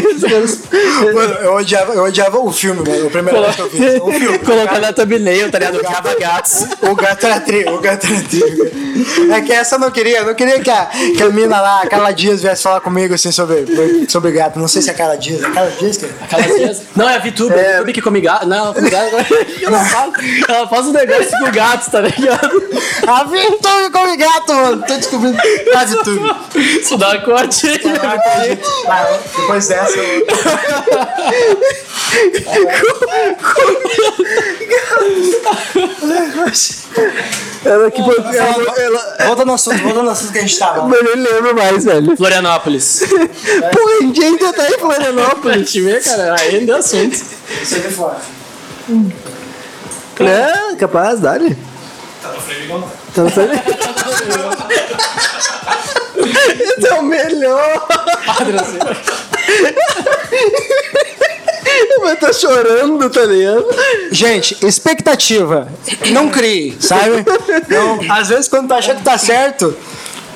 Mano, 1.13 1.33
eu 1.35 1.53
odiava, 1.53 1.93
eu 1.93 2.03
odiava 2.03 2.39
o 2.39 2.51
filme, 2.51 2.87
mano. 2.87 3.07
A 3.07 3.09
primeira 3.09 3.41
vez 3.41 3.55
que 3.55 3.61
eu 3.61 3.69
vi. 3.69 3.99
O 3.99 4.11
filme. 4.11 4.39
Colocar 4.39 4.79
na 4.79 4.93
thumbnail, 4.93 5.51
tá 5.51 5.59
ligado? 5.59 5.77
Odiava 5.79 6.15
gatos. 6.15 6.65
O 6.81 6.95
gato 6.95 7.25
era 7.25 7.39
tri, 7.39 7.65
o 7.67 7.79
gato 7.79 8.07
era 8.07 8.21
tri. 8.23 8.43
É 9.31 9.41
que 9.41 9.51
essa 9.51 9.75
eu 9.75 9.79
não 9.79 9.91
queria, 9.91 10.19
eu 10.19 10.25
não 10.25 10.35
queria 10.35 10.59
que 10.59 10.69
a, 10.69 10.85
que 10.85 11.21
a 11.21 11.29
mina 11.29 11.59
lá, 11.59 11.81
a 11.81 11.87
Carla 11.87 12.13
Dias, 12.13 12.41
viesse 12.41 12.63
falar 12.63 12.81
comigo 12.81 13.13
assim 13.13 13.31
sobre, 13.31 13.65
sobre 14.07 14.31
gato. 14.31 14.57
Não 14.59 14.67
sei 14.67 14.81
se 14.81 14.89
é 14.89 14.93
a 14.93 14.95
Carla 14.95 15.17
Dias. 15.17 15.43
É 15.43 15.47
a 15.47 15.51
Carla 15.51 15.71
Dias, 15.71 15.97
cara? 15.97 16.13
Aquelas 16.21 16.57
dias... 16.57 16.81
Não, 16.95 17.09
é 17.09 17.15
a 17.15 17.19
VTuber, 17.19 17.59
a 17.59 17.77
VTuber 17.77 17.93
que 17.93 18.01
come 18.01 18.21
gato. 18.21 18.47
Não, 18.47 18.57
ela 18.57 18.73
come 18.73 18.89
gato. 18.89 19.15
Ela 19.65 19.83
faz, 19.85 20.13
ela 20.47 20.67
faz 20.67 20.85
um 20.87 20.91
negócio 20.91 21.31
com 21.39 21.51
gatos, 21.51 21.87
tá 21.87 22.01
ligado? 22.01 22.63
A 23.07 23.23
Vitube 23.23 23.91
come 23.91 24.17
gato, 24.17 24.53
mano. 24.55 24.83
Tô 24.85 24.95
descobrindo 24.95 25.37
a 25.75 25.85
Vitube. 25.85 26.35
Isso 26.55 26.97
dá 26.97 27.09
uma 27.11 27.21
corte. 27.21 27.67
Ah, 28.87 29.19
depois 29.37 29.67
dessa, 29.67 29.97
eu... 29.97 30.25
Ela 37.65 37.89
que. 37.91 38.01
Ela, 38.01 38.79
ela, 38.79 39.17
Volta 39.25 39.45
no 39.45 39.53
assunto, 39.53 39.77
volta 39.81 40.03
no 40.03 40.09
assunto 40.09 40.31
que 40.31 40.37
a 40.37 40.41
gente 40.41 40.57
tava. 40.59 40.95
eu 40.95 41.03
nem 41.03 41.15
lembro 41.15 41.55
mais, 41.55 41.83
velho. 41.83 42.15
Florianópolis. 42.15 43.03
Pô, 43.73 43.89
a 43.89 44.01
gente 44.03 44.23
ainda 44.23 44.53
tá 44.53 44.69
em 44.69 44.77
Florianópolis. 44.77 45.71
te 45.71 45.81
ver, 45.81 46.03
cara, 46.03 46.35
aí 46.39 46.65
deu 46.65 46.77
assunto. 46.77 47.15
Aqui 47.15 47.91
fora. 47.91 48.17
É, 50.19 50.75
capaz, 50.75 51.19
dá-lhe. 51.19 51.57
Tá 52.21 52.31
no 52.31 52.39
freio 52.39 52.63
igual 52.65 52.79
não. 52.81 53.04
Tá 53.15 53.23
no 53.23 53.29
freio. 53.31 53.49
Esse 56.59 56.87
é 56.87 56.93
o 56.95 57.03
melhor. 57.03 57.87
Padre, 58.25 58.57
assim. 58.59 58.77
Mas 62.01 62.19
tá 62.19 62.33
chorando, 62.33 63.09
tá 63.09 63.23
ligado? 63.25 63.65
Gente, 64.11 64.57
expectativa. 64.65 65.67
Não 66.11 66.29
crie, 66.29 66.75
sabe? 66.79 67.25
Não, 67.69 68.13
às 68.13 68.27
vezes 68.27 68.49
quando 68.49 68.67
tu 68.67 68.73
acha 68.73 68.93
que 68.93 69.03
tá 69.03 69.17
certo, 69.17 69.75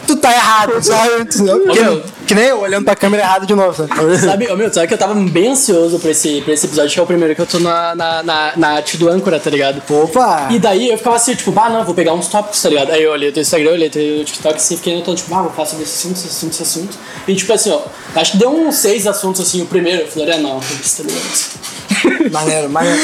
tu 0.10 0.16
tá 0.16 0.34
errado, 0.34 0.74
sabe? 0.82 1.26
Que, 1.26 1.42
meu. 1.42 2.04
que 2.26 2.34
nem 2.36 2.46
eu, 2.46 2.60
olhando 2.60 2.86
pra 2.86 2.96
câmera 2.96 3.24
errada 3.24 3.46
de 3.46 3.54
novo. 3.54 3.74
Sabe? 3.74 4.18
Sabe, 4.18 4.52
ô, 4.52 4.56
meu, 4.56 4.74
sabe 4.74 4.88
que 4.88 4.94
eu 4.94 4.98
tava 4.98 5.14
bem 5.14 5.50
ansioso 5.50 6.00
pra 6.00 6.12
esse, 6.12 6.42
pra 6.42 6.54
esse 6.54 6.66
episódio, 6.66 6.92
que 6.92 7.00
é 7.00 7.04
o 7.04 7.06
primeiro 7.06 7.36
que 7.36 7.42
eu 7.42 7.46
tô 7.46 7.60
na, 7.60 7.96
na, 7.96 8.24
na, 8.24 8.54
na 8.56 8.68
arte 8.70 8.98
do 8.98 9.10
âncora, 9.10 9.40
tá 9.40 9.50
ligado? 9.50 9.82
Opa! 9.90 10.48
E 10.50 10.60
daí 10.60 10.90
eu 10.90 10.98
ficava 10.98 11.16
assim, 11.16 11.36
tipo, 11.36 11.54
ah, 11.60 11.70
não, 11.70 11.84
vou 11.86 11.94
pegar 11.94 12.14
uns 12.14 12.28
tópicos, 12.28 12.62
tá 12.62 12.70
ligado? 12.70 12.92
Aí 12.92 13.04
eu 13.04 13.12
olhei 13.12 13.30
o 13.30 13.34
teu 13.34 13.42
Instagram, 13.42 13.70
eu 13.70 13.74
olhei 13.74 13.88
o 13.88 13.92
teu 13.92 14.26
TikTok, 14.26 14.56
assim, 14.56 14.78
fiquei 14.78 14.96
então, 14.96 15.14
tipo, 15.16 15.34
ah, 15.36 15.44
vou 15.44 15.52
falar 15.52 15.68
sobre 15.68 15.84
esse 15.84 16.08
assunto, 16.08 16.18
esse 16.18 16.28
assunto, 16.28 16.54
esse 16.54 16.64
assunto. 16.64 16.98
E 17.28 17.36
tipo 17.36 17.54
assim, 17.54 17.72
ó, 17.72 17.82
acho 18.16 18.32
que 18.32 18.38
deu 18.38 18.50
uns 18.50 18.76
seis 18.76 19.08
assuntos 19.08 19.42
assim, 19.42 19.62
o 19.62 19.66
primeiro, 19.66 20.04
eu 20.04 20.08
falei, 20.08 20.34
ah, 20.34 20.38
não, 20.38 20.60
tá 20.60 21.04
ligado? 21.04 22.32
Maneiro, 22.32 22.70
maneiro. 22.70 23.00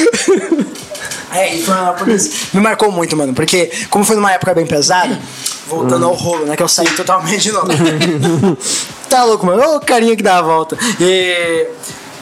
É, 1.32 1.56
e 1.56 1.64
Florianópolis 1.64 2.48
me 2.54 2.62
marcou 2.62 2.92
muito, 2.92 3.16
mano, 3.16 3.34
porque 3.34 3.72
como 3.90 4.06
foi 4.06 4.16
numa 4.16 4.32
época 4.32 4.54
bem 4.54 4.66
pesada, 4.66 5.20
voltando 5.68 6.06
ao 6.06 6.14
rolo, 6.14 6.46
né, 6.46 6.56
que 6.56 6.64
eu 6.64 6.68
saí 6.68 6.88
totalmente 6.92 7.44
de 7.44 7.52
novo. 7.52 7.68
tá 9.10 9.24
louco, 9.24 9.46
mano, 9.46 9.76
o 9.76 9.80
carinha 9.80 10.16
que 10.16 10.24
dá 10.24 10.38
a 10.38 10.42
volta. 10.42 10.78
E... 11.00 11.68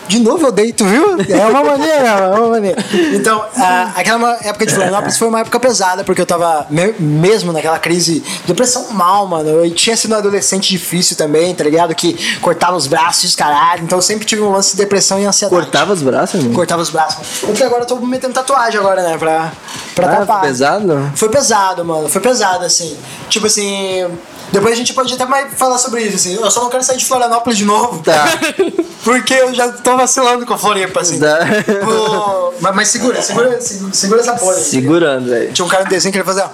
De 0.07 0.19
novo 0.19 0.45
eu 0.47 0.51
deito, 0.51 0.85
viu? 0.85 1.17
É 1.29 1.45
uma 1.47 1.63
maneira, 1.63 2.07
é 2.07 2.27
uma 2.39 2.49
maneira. 2.49 2.83
Então, 3.13 3.43
a- 3.57 3.91
aquela 3.95 4.33
época 4.43 4.65
de 4.65 4.73
Florianópolis 4.73 5.17
foi 5.17 5.27
uma 5.27 5.39
época 5.39 5.59
pesada, 5.59 6.03
porque 6.03 6.21
eu 6.21 6.25
tava 6.25 6.67
me- 6.69 6.93
mesmo 6.99 7.51
naquela 7.53 7.79
crise, 7.79 8.23
depressão 8.45 8.91
mal, 8.91 9.25
mano. 9.27 9.49
Eu 9.49 9.71
tinha 9.73 9.95
sido 9.95 10.13
um 10.13 10.17
adolescente 10.17 10.69
difícil 10.69 11.15
também, 11.15 11.55
tá 11.55 11.63
ligado? 11.63 11.95
Que 11.95 12.37
cortava 12.39 12.75
os 12.75 12.85
braços, 12.87 13.35
caralho. 13.35 13.83
Então 13.83 13.97
eu 13.97 14.01
sempre 14.01 14.25
tive 14.25 14.41
um 14.41 14.51
lance 14.51 14.71
de 14.71 14.77
depressão 14.83 15.19
e 15.19 15.25
ansiedade. 15.25 15.61
Cortava 15.61 15.93
os 15.93 16.01
braços, 16.01 16.35
irmão? 16.35 16.53
Cortava 16.53 16.81
os 16.81 16.89
braços. 16.89 17.39
Porque 17.41 17.63
agora 17.63 17.83
eu 17.83 17.87
tô 17.87 17.95
metendo 17.97 18.33
tatuagem 18.33 18.79
agora, 18.79 19.01
né? 19.01 19.17
Pra, 19.17 19.51
pra 19.95 20.07
Ah, 20.07 20.15
tapar. 20.17 20.39
foi 20.41 20.49
pesado? 20.49 21.11
Foi 21.15 21.29
pesado, 21.29 21.85
mano. 21.85 22.09
Foi 22.09 22.21
pesado, 22.21 22.65
assim. 22.65 22.97
Tipo 23.29 23.47
assim. 23.47 24.05
Depois 24.53 24.73
a 24.73 24.77
gente 24.77 24.93
pode 24.93 25.11
até 25.13 25.25
mais 25.25 25.51
falar 25.55 25.77
sobre 25.79 26.03
isso, 26.03 26.15
assim. 26.15 26.35
Eu 26.35 26.51
só 26.51 26.61
não 26.61 26.69
quero 26.69 26.83
sair 26.83 26.97
de 26.97 27.05
Florianópolis 27.05 27.57
de 27.57 27.65
novo. 27.65 28.01
Tá. 28.03 28.25
Porque 29.03 29.33
eu 29.33 29.53
já 29.53 29.67
tô 29.69 29.97
vacilando 29.97 30.45
com 30.45 30.53
a 30.53 30.57
Floripa, 30.57 31.01
assim. 31.01 31.19
Tá. 31.19 31.39
Vou- 31.83 32.53
Mas, 32.61 32.75
mas 32.75 32.87
segura, 32.89 33.21
segura, 33.21 33.59
segura, 33.59 34.21
essa 34.21 34.33
porra. 34.33 34.53
aí. 34.55 34.63
Segurando, 34.63 35.27
velho. 35.29 35.51
Tinha 35.51 35.65
um 35.65 35.67
cara 35.67 35.83
no 35.83 35.89
desenho 35.89 36.11
que 36.11 36.19
ele 36.19 36.25
fazia. 36.25 36.45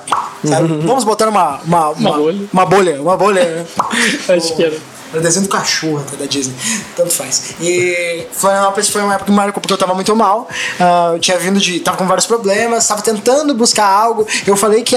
Sabe? 0.45 0.67
Vamos 0.85 1.03
botar 1.03 1.27
uma. 1.27 1.59
Uma, 1.63 1.89
uma, 1.89 2.11
bolha. 2.17 2.47
Uma 2.53 2.65
bolha, 2.65 3.01
uma 3.01 3.17
bolha. 3.17 3.67
Acho 4.29 4.55
que 4.55 4.63
era. 4.63 4.77
Era 5.11 5.21
desenho 5.21 5.45
do 5.45 5.49
cachorro 5.49 6.03
até 6.07 6.15
da 6.17 6.25
Disney. 6.25 6.55
Tanto 6.95 7.11
faz. 7.11 7.55
E 7.59 8.27
Florianópolis 8.31 8.89
foi 8.89 9.01
uma 9.01 9.15
época 9.15 9.25
que 9.25 9.35
marcou 9.35 9.59
porque 9.59 9.73
eu 9.73 9.77
tava 9.77 9.93
muito 9.93 10.15
mal. 10.15 10.47
Ah, 10.79 11.11
eu 11.13 11.19
tinha 11.19 11.37
vindo 11.37 11.59
de. 11.59 11.79
tava 11.79 11.97
com 11.97 12.05
vários 12.07 12.25
problemas, 12.27 12.87
tava 12.87 13.01
tentando 13.01 13.53
buscar 13.55 13.87
algo. 13.87 14.25
Eu 14.47 14.55
falei 14.55 14.83
que 14.83 14.95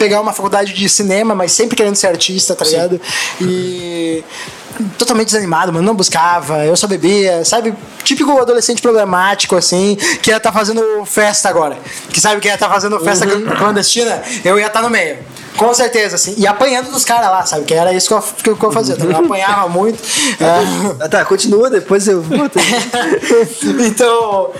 pegar 0.00 0.18
uma 0.22 0.32
faculdade 0.32 0.72
de 0.72 0.88
cinema, 0.88 1.34
mas 1.34 1.52
sempre 1.52 1.76
querendo 1.76 1.94
ser 1.94 2.06
artista, 2.06 2.56
tá 2.56 2.64
ligado? 2.64 2.98
E. 3.38 4.24
Totalmente 4.96 5.26
desanimado, 5.26 5.70
mano. 5.70 5.84
Não 5.84 5.94
buscava, 5.94 6.64
eu 6.64 6.74
só 6.74 6.86
bebia, 6.86 7.44
sabe? 7.44 7.74
Típico 8.02 8.40
adolescente 8.40 8.80
problemático, 8.80 9.54
assim, 9.54 9.98
que 10.22 10.30
ia 10.30 10.38
estar 10.38 10.52
fazendo 10.52 10.82
festa 11.04 11.50
agora. 11.50 11.76
Que 12.08 12.18
sabe 12.18 12.40
que 12.40 12.48
ia 12.48 12.54
estar 12.54 12.70
fazendo 12.70 12.98
festa 13.00 13.26
clandestina? 13.58 14.22
Eu 14.42 14.58
ia 14.58 14.68
estar 14.68 14.80
no 14.80 14.88
meio. 14.88 15.18
Com 15.56 15.74
certeza, 15.74 16.16
assim. 16.16 16.34
E 16.38 16.46
apanhando 16.46 16.90
dos 16.90 17.04
caras 17.04 17.26
lá, 17.30 17.44
sabe? 17.44 17.64
Que 17.64 17.74
era 17.74 17.92
isso 17.92 18.08
que 18.08 18.14
eu, 18.14 18.22
que 18.22 18.50
eu- 18.50 18.56
que 18.56 18.64
eu 18.64 18.72
fazia. 18.72 18.96
Eu 18.98 19.16
apanhava 19.18 19.68
muito. 19.68 20.02
Ah, 21.00 21.08
tá, 21.08 21.24
continua, 21.24 21.68
depois 21.68 22.06
eu 22.08 22.24
então, 23.86 24.50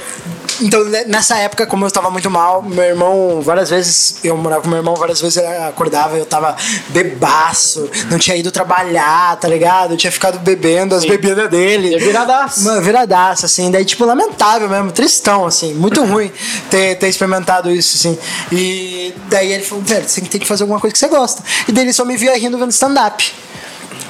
Então, 0.62 0.84
ne- 0.84 1.04
nessa 1.04 1.38
época, 1.38 1.66
como 1.66 1.86
eu 1.86 1.90
tava 1.90 2.10
muito 2.10 2.28
mal, 2.30 2.60
meu 2.60 2.84
irmão, 2.84 3.40
várias 3.40 3.70
vezes, 3.70 4.16
eu 4.22 4.36
morava 4.36 4.60
com 4.62 4.68
meu 4.68 4.76
irmão, 4.78 4.94
várias 4.94 5.18
vezes 5.20 5.38
ele 5.38 5.46
acordava 5.46 6.18
eu 6.18 6.26
tava 6.26 6.54
bebaço, 6.88 7.88
não 8.10 8.18
tinha 8.18 8.36
ido 8.36 8.50
trabalhar, 8.50 9.36
tá 9.36 9.48
ligado? 9.48 9.92
Eu 9.94 9.96
tinha 9.96 10.12
ficado 10.12 10.38
bebendo 10.40 10.94
as 10.94 11.04
bebidas 11.04 11.48
dele. 11.48 11.94
É 11.94 11.98
viradaço. 11.98 12.64
Mano, 12.64 12.82
viradaço, 12.82 13.46
assim. 13.46 13.70
Daí, 13.70 13.84
tipo, 13.86 14.04
lamentável 14.04 14.68
mesmo, 14.68 14.92
tristão, 14.92 15.46
assim. 15.46 15.72
Muito 15.72 16.04
ruim 16.04 16.30
ter, 16.70 16.96
ter 16.98 17.08
experimentado 17.08 17.70
isso, 17.70 17.96
assim. 17.96 18.18
E 18.52 19.14
daí 19.28 19.52
ele 19.52 19.64
falou, 19.64 19.82
velho, 19.82 20.06
você 20.06 20.20
tem 20.20 20.40
que 20.40 20.46
fazer 20.46 20.64
alguma 20.64 20.79
coisa 20.80 20.92
que 20.92 20.98
você 20.98 21.08
gosta. 21.08 21.42
E 21.68 21.72
daí 21.72 21.84
ele 21.84 21.92
só 21.92 22.04
me 22.04 22.16
via 22.16 22.36
rindo 22.36 22.58
vendo 22.58 22.70
stand-up. 22.70 23.32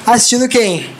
Assistindo 0.06 0.48
quem? 0.48 0.99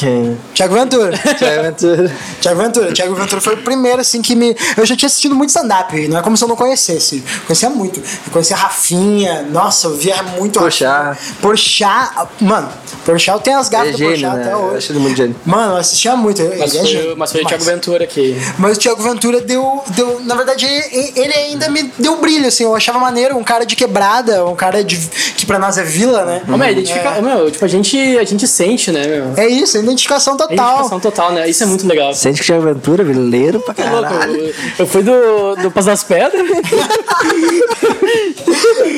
Quem? 0.00 0.38
Tiago 0.54 0.74
Ventura. 0.74 1.12
Tiago 1.36 1.62
Ventura. 1.62 2.12
Tiago 2.40 2.62
Ventura. 2.62 2.92
Tiago 2.92 3.14
Ventura 3.14 3.40
foi 3.42 3.52
o 3.54 3.58
primeiro, 3.58 4.00
assim, 4.00 4.22
que 4.22 4.34
me. 4.34 4.56
Eu 4.74 4.86
já 4.86 4.96
tinha 4.96 5.06
assistido 5.08 5.34
muito 5.34 5.50
stand-up, 5.50 6.08
não 6.08 6.18
é 6.18 6.22
como 6.22 6.38
se 6.38 6.42
eu 6.44 6.48
não 6.48 6.56
conhecesse. 6.56 7.22
Conhecia 7.46 7.68
muito. 7.68 8.00
Eu 8.00 8.32
conhecia 8.32 8.56
a 8.56 8.60
Rafinha, 8.60 9.42
nossa, 9.50 9.88
eu 9.88 9.96
via 9.96 10.22
muito 10.22 10.58
Porchat. 10.58 10.88
Rafinha. 10.88 11.34
Porchat. 11.42 12.28
Mano, 12.40 12.68
Porchat 13.04 13.42
tem 13.44 13.52
as 13.54 13.66
É 13.68 13.70
gafas 13.72 13.92
do 13.92 13.98
gênio, 13.98 14.12
Porchat 14.20 14.36
né? 14.36 14.42
até 14.44 14.52
Eu 14.54 14.58
hoje. 14.58 14.90
ele 14.90 14.98
muito 15.00 15.16
gênio. 15.18 15.36
Mano, 15.44 15.72
eu 15.74 15.76
assistia 15.76 16.16
muito. 16.16 16.42
Mas 16.58 16.74
ele 16.74 16.96
é 16.96 17.02
foi, 17.02 17.12
o- 17.12 17.16
mas 17.18 17.32
foi 17.32 17.42
o 17.42 17.46
Thiago 17.46 17.64
Mas- 17.64 17.74
Ventura 17.74 18.06
que. 18.06 18.36
Mas 18.58 18.76
o 18.78 18.80
Thiago 18.80 19.02
Ventura 19.02 19.40
deu, 19.42 19.84
deu. 19.88 20.20
Na 20.24 20.34
verdade, 20.34 20.64
ele, 20.64 21.34
ainda 21.34 21.68
me 21.68 21.92
deu 21.98 22.16
brilho, 22.16 22.46
assim. 22.48 22.64
Eu 22.64 22.74
achava 22.74 22.98
maneiro, 22.98 23.36
um 23.36 23.44
cara 23.44 23.66
de 23.66 23.76
quebrada, 23.76 24.46
um 24.46 24.56
cara 24.56 24.82
de. 24.82 24.96
que 25.36 25.44
pra 25.44 25.58
nós 25.58 25.76
é 25.76 25.82
vila, 25.82 26.24
né? 26.24 26.40
Ô, 26.48 26.56
meu, 26.56 26.70
identifica... 26.70 27.20
meu, 27.20 27.50
tipo, 27.50 27.64
a 27.64 27.68
gente, 27.68 27.98
a 28.18 28.24
gente 28.24 28.48
sente, 28.48 28.90
né, 28.90 29.06
meu? 29.06 29.34
É 29.36 29.46
isso, 29.46 29.76
é 29.76 29.82
identificação 29.90 30.36
total. 30.36 30.54
Identificação 30.54 31.00
total, 31.00 31.32
né? 31.32 31.48
Isso 31.48 31.62
é 31.62 31.66
muito 31.66 31.86
legal. 31.86 32.12
Sente 32.14 32.36
que 32.36 32.42
o 32.42 32.46
Tiago 32.46 32.62
Ventura, 32.62 33.04
vileiro 33.04 33.60
pra 33.60 33.74
caralho. 33.74 34.36
eu, 34.36 34.54
eu 34.78 34.86
fui 34.86 35.02
do, 35.02 35.56
do 35.56 35.70
Passo 35.70 35.88
das 35.88 36.04
Pedras. 36.04 36.42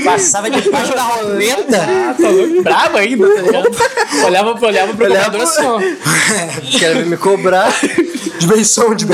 Passava 0.04 0.50
debaixo 0.50 0.94
da 0.94 1.02
roleta. 1.02 1.80
Ah, 1.82 2.14
tá 2.20 2.28
louco. 2.28 2.62
Bravo 2.62 2.96
ainda, 2.96 3.34
tá 3.34 3.40
ligado? 3.42 3.68
Olhava, 4.24 4.66
olhava 4.66 4.94
pro 4.94 5.06
Olhava 5.06 5.38
computador 5.38 5.42
assim, 5.42 5.64
ó. 5.64 5.80
Quer 6.78 6.96
vir 6.96 7.06
me 7.06 7.16
cobrar? 7.16 7.72
De 8.38 8.46
benção. 8.46 8.94
De 8.94 9.06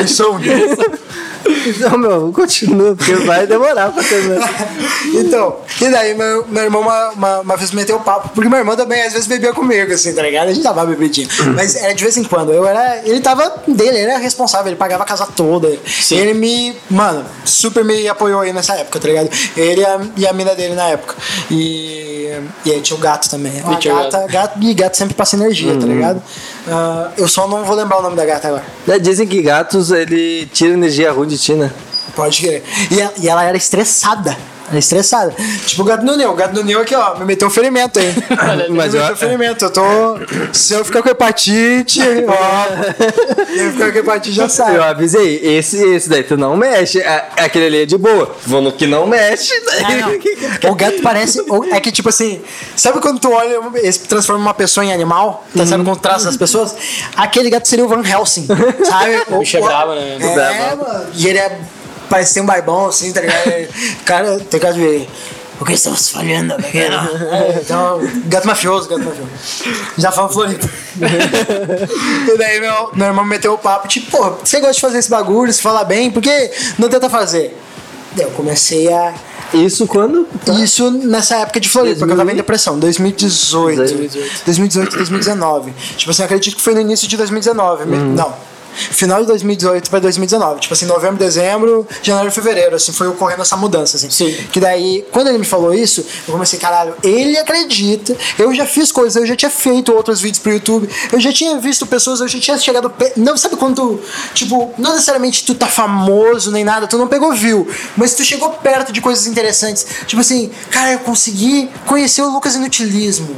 Não, 1.80 1.98
meu, 1.98 2.32
continua, 2.32 2.94
porque 2.94 3.14
vai 3.16 3.46
demorar 3.46 3.90
pra 3.92 4.02
terminar. 4.02 4.48
Então, 5.14 5.56
e 5.80 5.88
daí 5.88 6.14
meu, 6.14 6.46
meu 6.48 6.64
irmão 6.64 6.82
uma, 6.82 7.10
uma, 7.10 7.40
uma 7.40 7.56
vez 7.56 7.70
meteu 7.70 7.96
o 7.96 8.00
papo, 8.00 8.30
porque 8.30 8.48
meu 8.48 8.58
irmão 8.58 8.76
também 8.76 9.02
às 9.02 9.12
vezes 9.12 9.26
bebia 9.26 9.52
comigo, 9.52 9.92
assim, 9.92 10.12
tá 10.14 10.22
ligado? 10.22 10.48
A 10.48 10.52
gente 10.52 10.62
tava 10.62 10.84
bebidinho. 10.84 11.28
Mas 11.54 11.76
era 11.76 11.94
de 11.94 12.02
vez 12.02 12.16
em 12.16 12.24
quando. 12.24 12.52
Eu 12.52 12.66
era. 12.66 13.02
Ele 13.04 13.20
tava 13.20 13.62
dele, 13.66 13.98
ele 13.98 14.10
era 14.10 14.18
responsável, 14.18 14.68
ele 14.68 14.76
pagava 14.76 15.02
a 15.02 15.06
casa 15.06 15.26
toda. 15.26 15.68
Ele 16.10 16.34
me. 16.34 16.76
Mano, 16.90 17.24
super 17.44 17.84
me 17.84 18.08
apoiou 18.08 18.40
aí 18.40 18.52
nessa 18.52 18.74
época, 18.74 18.98
tá 19.00 19.08
ligado? 19.08 19.30
Ele 19.56 19.80
e 19.80 19.84
a, 19.84 20.00
e 20.16 20.26
a 20.26 20.32
mina 20.32 20.54
dele 20.54 20.74
na 20.74 20.88
época. 20.88 21.14
E. 21.50 22.32
E 22.64 22.72
aí 22.72 22.80
tinha 22.80 22.96
o 22.96 23.00
gato 23.00 23.28
também. 23.28 23.60
A 23.64 23.76
tinha 23.76 23.94
o 23.94 23.98
gata, 23.98 24.26
gato. 24.26 24.58
E 24.62 24.74
gato 24.74 24.96
sempre 24.96 25.14
passa 25.14 25.36
energia, 25.36 25.78
tá 25.78 25.86
ligado? 25.86 26.22
Ah, 26.70 27.10
eu 27.16 27.26
só 27.28 27.48
não 27.48 27.64
vou 27.64 27.74
lembrar 27.74 27.98
o 27.98 28.02
nome 28.02 28.16
da 28.16 28.24
gata 28.24 28.48
agora. 28.48 28.64
Né, 28.86 28.98
Dizem 28.98 29.26
que 29.26 29.42
gatos, 29.42 29.90
ele 29.90 30.46
tira 30.52 30.74
energia 30.74 31.12
ruim 31.12 31.28
de 31.28 31.38
ti, 31.38 31.54
né? 31.54 31.70
Pode 32.14 32.40
crer. 32.42 32.62
E, 32.90 33.24
e 33.24 33.28
ela 33.28 33.44
era 33.44 33.56
estressada. 33.56 34.36
Era 34.68 34.78
estressada. 34.78 35.34
Tipo 35.66 35.82
o 35.82 35.84
gato 35.84 36.04
do 36.04 36.16
Neu. 36.16 36.30
O 36.30 36.34
gato 36.34 36.52
do 36.54 36.64
Neu 36.64 36.80
aqui, 36.80 36.94
ó, 36.94 37.16
me 37.18 37.24
meteu 37.24 37.48
um 37.48 37.50
ferimento 37.50 37.98
aí. 37.98 38.14
Mas 38.70 38.92
me 38.92 38.98
eu- 38.98 39.02
meteu 39.02 39.14
um 39.14 39.16
ferimento. 39.16 39.64
Eu 39.64 39.70
tô. 39.70 39.82
Se 40.52 40.74
eu 40.74 40.84
ficar 40.84 41.02
com 41.02 41.08
hepatite, 41.08 42.00
ó. 42.28 43.44
Se 43.46 43.58
eu 43.60 43.72
ficar 43.72 43.92
com 43.92 43.98
hepatite, 43.98 44.34
já 44.36 44.48
sai. 44.48 44.76
Eu 44.76 44.82
avisei, 44.82 45.40
esse, 45.42 45.76
esse 45.94 46.08
daí 46.08 46.22
tu 46.22 46.36
não 46.36 46.56
mexe. 46.56 47.00
A- 47.02 47.28
Aquele 47.38 47.66
ali 47.66 47.82
é 47.82 47.86
de 47.86 47.96
boa. 47.96 48.34
Vou 48.46 48.60
no 48.60 48.72
que 48.72 48.86
não 48.86 49.06
mexe. 49.06 49.52
Ah, 49.84 49.94
não. 50.62 50.70
O 50.72 50.74
gato 50.74 51.00
parece. 51.02 51.40
o- 51.48 51.64
É 51.72 51.80
que, 51.80 51.90
tipo 51.92 52.08
assim, 52.08 52.40
sabe 52.76 53.00
quando 53.00 53.18
tu 53.18 53.30
olha 53.32 53.58
e 53.82 53.92
transforma 53.92 54.40
uma 54.42 54.54
pessoa 54.54 54.84
em 54.84 54.92
animal? 54.92 55.46
Tá, 55.56 55.64
Sabe 55.66 55.84
quando 55.84 55.98
traça 56.00 56.28
as 56.28 56.36
pessoas? 56.36 56.74
Aquele 57.16 57.50
gato 57.50 57.66
seria 57.68 57.84
o 57.84 57.88
Van 57.88 58.02
Helsing, 58.06 58.46
sabe? 58.84 59.18
O 59.30 59.38
bicho 59.40 59.56
é 59.56 59.60
brabo, 59.60 59.94
né? 59.94 60.16
É, 60.20 60.34
Brabo. 60.34 60.84
mano. 60.84 61.06
E 61.14 61.26
ele 61.28 61.38
é. 61.38 61.58
Parece 62.08 62.34
ter 62.34 62.40
um 62.40 62.46
barbão, 62.46 62.86
assim, 62.86 63.12
tá 63.12 63.20
ligado? 63.20 63.68
Cara, 64.04 64.38
tem 64.40 64.58
caso 64.60 64.74
de 64.74 64.80
ver. 64.80 65.08
O 65.60 65.64
que 65.64 65.72
estamos 65.72 66.08
falhando, 66.10 66.54
pequeno? 66.54 66.94
É, 67.32 67.60
então, 67.64 68.00
gato 68.26 68.46
mafioso, 68.46 68.88
gato 68.88 69.02
mafioso. 69.02 69.28
Já 69.98 70.12
fala 70.12 70.28
Floripa. 70.28 70.68
e 72.32 72.38
daí 72.38 72.60
meu, 72.60 72.90
meu 72.94 73.06
irmão 73.08 73.24
meteu 73.24 73.54
o 73.54 73.58
papo, 73.58 73.88
tipo, 73.88 74.08
pô, 74.10 74.30
você 74.44 74.60
gosta 74.60 74.74
de 74.74 74.80
fazer 74.80 74.98
esse 74.98 75.10
bagulho, 75.10 75.52
você 75.52 75.60
fala 75.60 75.82
bem, 75.84 76.10
por 76.12 76.22
que 76.22 76.50
não 76.78 76.88
tenta 76.88 77.10
fazer? 77.10 77.58
Daí 78.12 78.24
eu 78.24 78.30
comecei 78.30 78.86
a 78.92 79.12
Isso 79.52 79.86
quando? 79.88 80.26
isso 80.62 80.90
nessa 80.92 81.36
época 81.38 81.58
de 81.58 81.68
Floripa, 81.68 81.98
porque 81.98 82.12
eu 82.12 82.16
tava 82.16 82.30
em 82.32 82.36
depressão, 82.36 82.78
2018. 82.78 83.76
2018. 83.76 84.42
2018, 84.44 84.96
2019. 84.96 85.72
Tipo 85.96 86.10
assim, 86.12 86.22
acredito 86.22 86.56
que 86.56 86.62
foi 86.62 86.74
no 86.74 86.80
início 86.80 87.08
de 87.08 87.16
2019. 87.16 87.84
me- 87.84 87.96
Não. 87.96 88.32
Final 88.74 89.20
de 89.22 89.26
2018 89.28 89.90
para 89.90 89.98
2019. 90.00 90.60
Tipo 90.60 90.74
assim, 90.74 90.86
novembro, 90.86 91.16
dezembro, 91.16 91.86
janeiro, 92.02 92.30
fevereiro. 92.32 92.76
Assim, 92.76 92.92
foi 92.92 93.08
ocorrendo 93.08 93.42
essa 93.42 93.56
mudança, 93.56 93.96
assim. 93.96 94.10
Sim. 94.10 94.32
Que 94.52 94.60
daí, 94.60 95.04
quando 95.12 95.28
ele 95.28 95.38
me 95.38 95.44
falou 95.44 95.72
isso, 95.74 96.04
eu 96.26 96.32
comecei, 96.32 96.58
caralho, 96.58 96.94
ele 97.02 97.36
acredita. 97.38 98.16
Eu 98.38 98.54
já 98.54 98.66
fiz 98.66 98.90
coisas, 98.92 99.16
eu 99.16 99.26
já 99.26 99.36
tinha 99.36 99.50
feito 99.50 99.92
outros 99.92 100.20
vídeos 100.20 100.40
pro 100.42 100.52
YouTube. 100.52 100.88
Eu 101.12 101.20
já 101.20 101.32
tinha 101.32 101.58
visto 101.58 101.86
pessoas, 101.86 102.20
eu 102.20 102.28
já 102.28 102.38
tinha 102.38 102.58
chegado. 102.58 102.90
pe- 102.90 103.12
Não, 103.16 103.36
sabe 103.36 103.56
quando 103.56 103.76
tu, 103.76 104.00
tipo, 104.34 104.72
não 104.78 104.92
necessariamente 104.92 105.44
tu 105.44 105.54
tá 105.54 105.66
famoso 105.66 106.50
nem 106.50 106.64
nada, 106.64 106.86
tu 106.86 106.96
não 106.98 107.06
pegou 107.08 107.32
view, 107.32 107.68
mas 107.96 108.14
tu 108.14 108.24
chegou 108.24 108.50
perto 108.50 108.92
de 108.92 109.00
coisas 109.00 109.26
interessantes. 109.26 109.86
Tipo 110.06 110.20
assim, 110.20 110.50
cara, 110.70 110.92
eu 110.92 110.98
consegui 111.00 111.68
conhecer 111.86 112.22
o 112.22 112.28
Lucas 112.30 112.54
Inutilismo. 112.54 113.34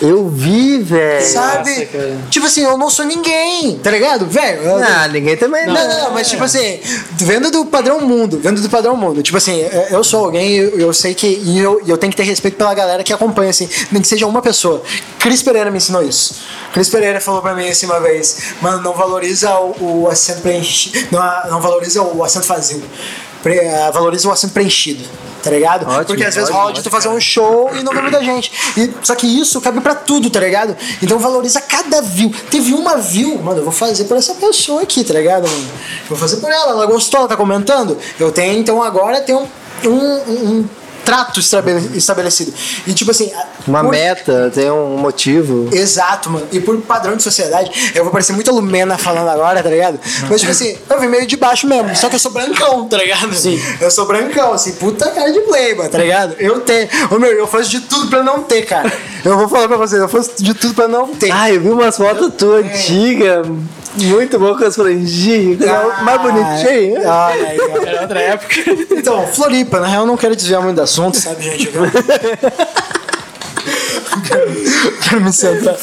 Eu 0.00 0.28
vi, 0.28 0.78
velho. 0.78 1.24
Sabe? 1.26 1.86
cara. 1.86 2.16
Tipo 2.30 2.46
assim, 2.46 2.62
eu 2.62 2.76
não 2.76 2.90
sou 2.90 3.04
ninguém, 3.04 3.78
tá 3.78 3.90
ligado? 3.90 4.26
Velho, 4.26 4.62
eu- 4.62 4.76
Ah, 4.84 5.08
ninguém 5.08 5.36
também. 5.36 5.66
não, 5.66 5.74
não, 5.74 5.98
não, 6.04 6.10
mas 6.12 6.28
tipo 6.28 6.42
assim, 6.44 6.80
vendo 7.16 7.50
do 7.50 7.66
padrão 7.66 8.00
mundo, 8.00 8.38
vendo 8.42 8.60
do 8.60 8.68
padrão 8.68 8.96
mundo, 8.96 9.22
tipo 9.22 9.36
assim, 9.38 9.60
eu- 9.60 9.98
eu 9.98 10.04
sou 10.04 10.24
alguém, 10.24 10.52
eu, 10.56 10.78
eu 10.78 10.92
sei 10.92 11.14
que, 11.14 11.26
e 11.26 11.58
eu, 11.58 11.80
e 11.84 11.90
eu 11.90 11.98
tenho 11.98 12.10
que 12.10 12.16
ter 12.16 12.22
respeito 12.24 12.56
pela 12.56 12.74
galera 12.74 13.02
que 13.02 13.12
acompanha, 13.12 13.50
assim, 13.50 13.68
nem 13.92 14.00
que 14.02 14.08
seja 14.08 14.26
uma 14.26 14.42
pessoa. 14.42 14.82
Cris 15.18 15.42
Pereira 15.42 15.70
me 15.70 15.76
ensinou 15.78 16.02
isso. 16.02 16.36
Cris 16.72 16.88
Pereira 16.88 17.20
falou 17.20 17.40
pra 17.40 17.54
mim 17.54 17.68
assim 17.68 17.86
uma 17.86 18.00
vez, 18.00 18.38
mano, 18.60 18.82
não 18.82 18.92
valoriza 18.94 19.50
o, 19.58 20.02
o 20.04 20.08
assento 20.08 20.40
preenchido, 20.42 20.98
não, 21.10 21.50
não 21.50 21.60
valoriza 21.60 22.02
o 22.02 22.22
assento 22.24 22.46
vazio, 22.46 22.82
valoriza 23.92 24.28
o 24.28 24.32
assento 24.32 24.52
preenchido. 24.52 25.04
Tá 25.42 25.50
ligado? 25.50 25.86
Ótimo, 25.86 26.06
Porque 26.06 26.24
às 26.24 26.34
vezes 26.34 26.48
ótimo, 26.48 26.58
rola 26.62 26.72
de 26.72 26.82
tu 26.82 26.88
fazer 26.90 27.08
um 27.08 27.20
show 27.20 27.70
e 27.74 27.82
não 27.82 27.92
vê 27.92 28.00
muita 28.00 28.24
gente. 28.24 28.50
E, 28.78 28.90
só 29.02 29.14
que 29.14 29.26
isso 29.26 29.60
cabe 29.60 29.78
pra 29.82 29.94
tudo, 29.94 30.30
tá 30.30 30.40
ligado? 30.40 30.74
Então 31.02 31.18
valoriza 31.18 31.60
cada 31.60 32.00
view. 32.00 32.32
Teve 32.50 32.72
uma 32.72 32.96
view, 32.96 33.42
mano, 33.42 33.58
eu 33.60 33.64
vou 33.64 33.72
fazer 33.72 34.04
por 34.04 34.16
essa 34.16 34.34
pessoa 34.36 34.80
aqui, 34.82 35.04
tá 35.04 35.12
ligado, 35.12 35.46
mano? 35.46 35.66
Vou 36.08 36.16
fazer 36.16 36.36
por 36.38 36.50
ela, 36.50 36.70
ela 36.72 36.86
gostou, 36.86 37.20
ela 37.20 37.28
tá 37.28 37.36
comentando. 37.36 37.98
Eu 38.18 38.32
tenho, 38.32 38.58
então 38.58 38.82
agora 38.82 39.20
tem 39.20 39.34
um, 39.34 39.46
um- 39.84 39.90
um 39.90 40.68
trato 41.04 41.40
estabele- 41.40 41.96
estabelecido. 41.96 42.52
E 42.86 42.92
tipo 42.92 43.10
assim. 43.10 43.30
Uma 43.66 43.82
por- 43.82 43.90
meta, 43.90 44.50
tem 44.54 44.70
um 44.70 44.96
motivo. 44.98 45.68
Exato, 45.72 46.30
mano. 46.30 46.46
E 46.52 46.60
por 46.60 46.76
padrão 46.82 47.16
de 47.16 47.22
sociedade, 47.22 47.92
eu 47.94 48.04
vou 48.04 48.12
parecer 48.12 48.32
muito 48.32 48.52
Lumena 48.52 48.96
falando 48.98 49.28
agora, 49.28 49.62
tá 49.62 49.68
ligado? 49.70 49.98
Mas, 50.28 50.40
tipo 50.40 50.52
assim, 50.52 50.76
eu 50.88 51.00
vim 51.00 51.06
meio 51.08 51.26
de 51.26 51.36
baixo 51.36 51.66
mesmo. 51.66 51.94
Só 51.96 52.08
que 52.08 52.14
eu 52.16 52.18
sou 52.18 52.30
brancão, 52.30 52.88
tá 52.88 52.96
ligado? 52.98 53.34
Sim. 53.34 53.60
Eu 53.80 53.90
sou 53.90 54.06
brancão, 54.06 54.52
assim, 54.52 54.72
puta 54.72 55.10
cara 55.10 55.32
de 55.32 55.40
playboy, 55.40 55.88
tá 55.88 55.98
ligado? 55.98 56.34
Eu 56.38 56.60
tenho. 56.60 56.88
Ô, 57.10 57.18
meu, 57.18 57.30
eu 57.32 57.46
faço 57.46 57.70
de 57.70 57.80
tudo 57.80 58.08
pra 58.08 58.22
não 58.22 58.42
ter, 58.42 58.62
cara. 58.62 58.92
Eu 59.24 59.36
vou 59.38 59.48
falar 59.48 59.68
pra 59.68 59.76
vocês, 59.76 60.00
eu 60.00 60.08
faço 60.08 60.32
de 60.38 60.54
tudo 60.54 60.74
pra 60.74 60.86
não 60.88 61.08
ter. 61.08 61.30
Ah, 61.32 61.50
eu 61.50 61.60
vi 61.60 61.68
umas 61.70 61.96
fotos 61.96 62.32
tuas 62.36 62.64
antigas, 62.64 63.46
muito 63.96 64.38
boas 64.38 64.58
com 64.58 64.64
as 64.64 64.74
franjinhas, 64.74 65.60
Ah, 65.68 66.02
mais 66.02 66.20
bonitinho. 66.22 67.08
ah, 67.08 67.26
aí. 67.28 67.58
Era 67.86 68.02
outra 68.02 68.20
época. 68.20 68.54
Então, 68.96 69.26
Floripa, 69.28 69.80
na 69.80 69.86
real, 69.86 70.02
eu 70.02 70.06
não 70.06 70.16
quero 70.16 70.34
desviar 70.36 70.62
muito 70.62 70.76
do 70.76 70.82
assunto, 70.82 71.16
sabe, 71.16 71.42
gente? 71.42 71.70
Quero- 74.22 75.20
me 75.20 75.32
sentar. 75.32 75.76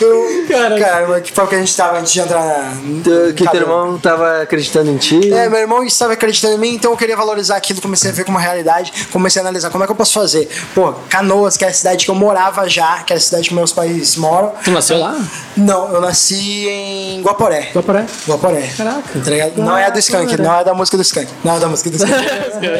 Eu, 0.00 0.46
Cara. 0.48 0.78
cara, 0.78 1.08
mas 1.08 1.22
que 1.22 1.32
papo 1.32 1.48
que 1.48 1.54
a 1.54 1.58
gente 1.58 1.76
tava 1.76 1.98
antes 1.98 2.12
de 2.12 2.20
entrar 2.20 2.44
na. 2.44 2.72
Tu- 3.02 3.34
Que 3.34 3.48
teu 3.50 3.60
irmão 3.60 3.98
tava 3.98 4.42
acreditando 4.42 4.90
em 4.90 4.96
ti. 4.96 5.32
É, 5.32 5.48
meu 5.48 5.58
irmão 5.60 5.82
estava 5.84 6.12
acreditando 6.12 6.54
em 6.54 6.58
mim, 6.58 6.74
então 6.74 6.90
eu 6.92 6.96
queria 6.96 7.16
valorizar 7.16 7.56
aquilo, 7.56 7.80
comecei 7.80 8.10
a 8.10 8.14
ver 8.14 8.24
como 8.24 8.36
uma 8.38 8.42
realidade, 8.44 8.92
comecei 9.12 9.40
a 9.40 9.44
analisar 9.44 9.70
como 9.70 9.84
é 9.84 9.86
que 9.86 9.92
eu 9.92 9.96
posso 9.96 10.12
fazer. 10.14 10.48
Pô, 10.74 10.92
Canoas, 11.08 11.56
que 11.56 11.64
é 11.64 11.68
a 11.68 11.72
cidade 11.72 12.04
que 12.04 12.10
eu 12.10 12.14
morava 12.14 12.68
já, 12.68 13.02
que 13.02 13.12
é 13.12 13.16
a 13.16 13.20
cidade 13.20 13.48
que 13.48 13.54
meus 13.54 13.72
pais 13.72 14.16
moram. 14.16 14.52
Tu 14.64 14.70
nasceu 14.70 14.98
lá? 14.98 15.16
Não, 15.56 15.92
eu 15.94 16.00
nasci 16.00 16.68
em 16.68 17.22
Guaporé. 17.22 17.70
Guaporé. 17.74 18.04
Guaporé. 18.28 18.70
Caraca. 18.76 19.02
Tá? 19.02 19.50
Não 19.62 19.76
é 19.76 19.86
a 19.86 19.90
do 19.90 19.98
Skank, 19.98 20.36
não 20.40 20.54
é 20.54 20.64
da 20.64 20.74
música 20.74 20.96
do 20.96 21.02
Skunk. 21.02 21.28
Não 21.44 21.56
é 21.56 21.60
da 21.60 21.68
música 21.68 21.90
do 21.90 21.96
Skunk. 21.96 22.14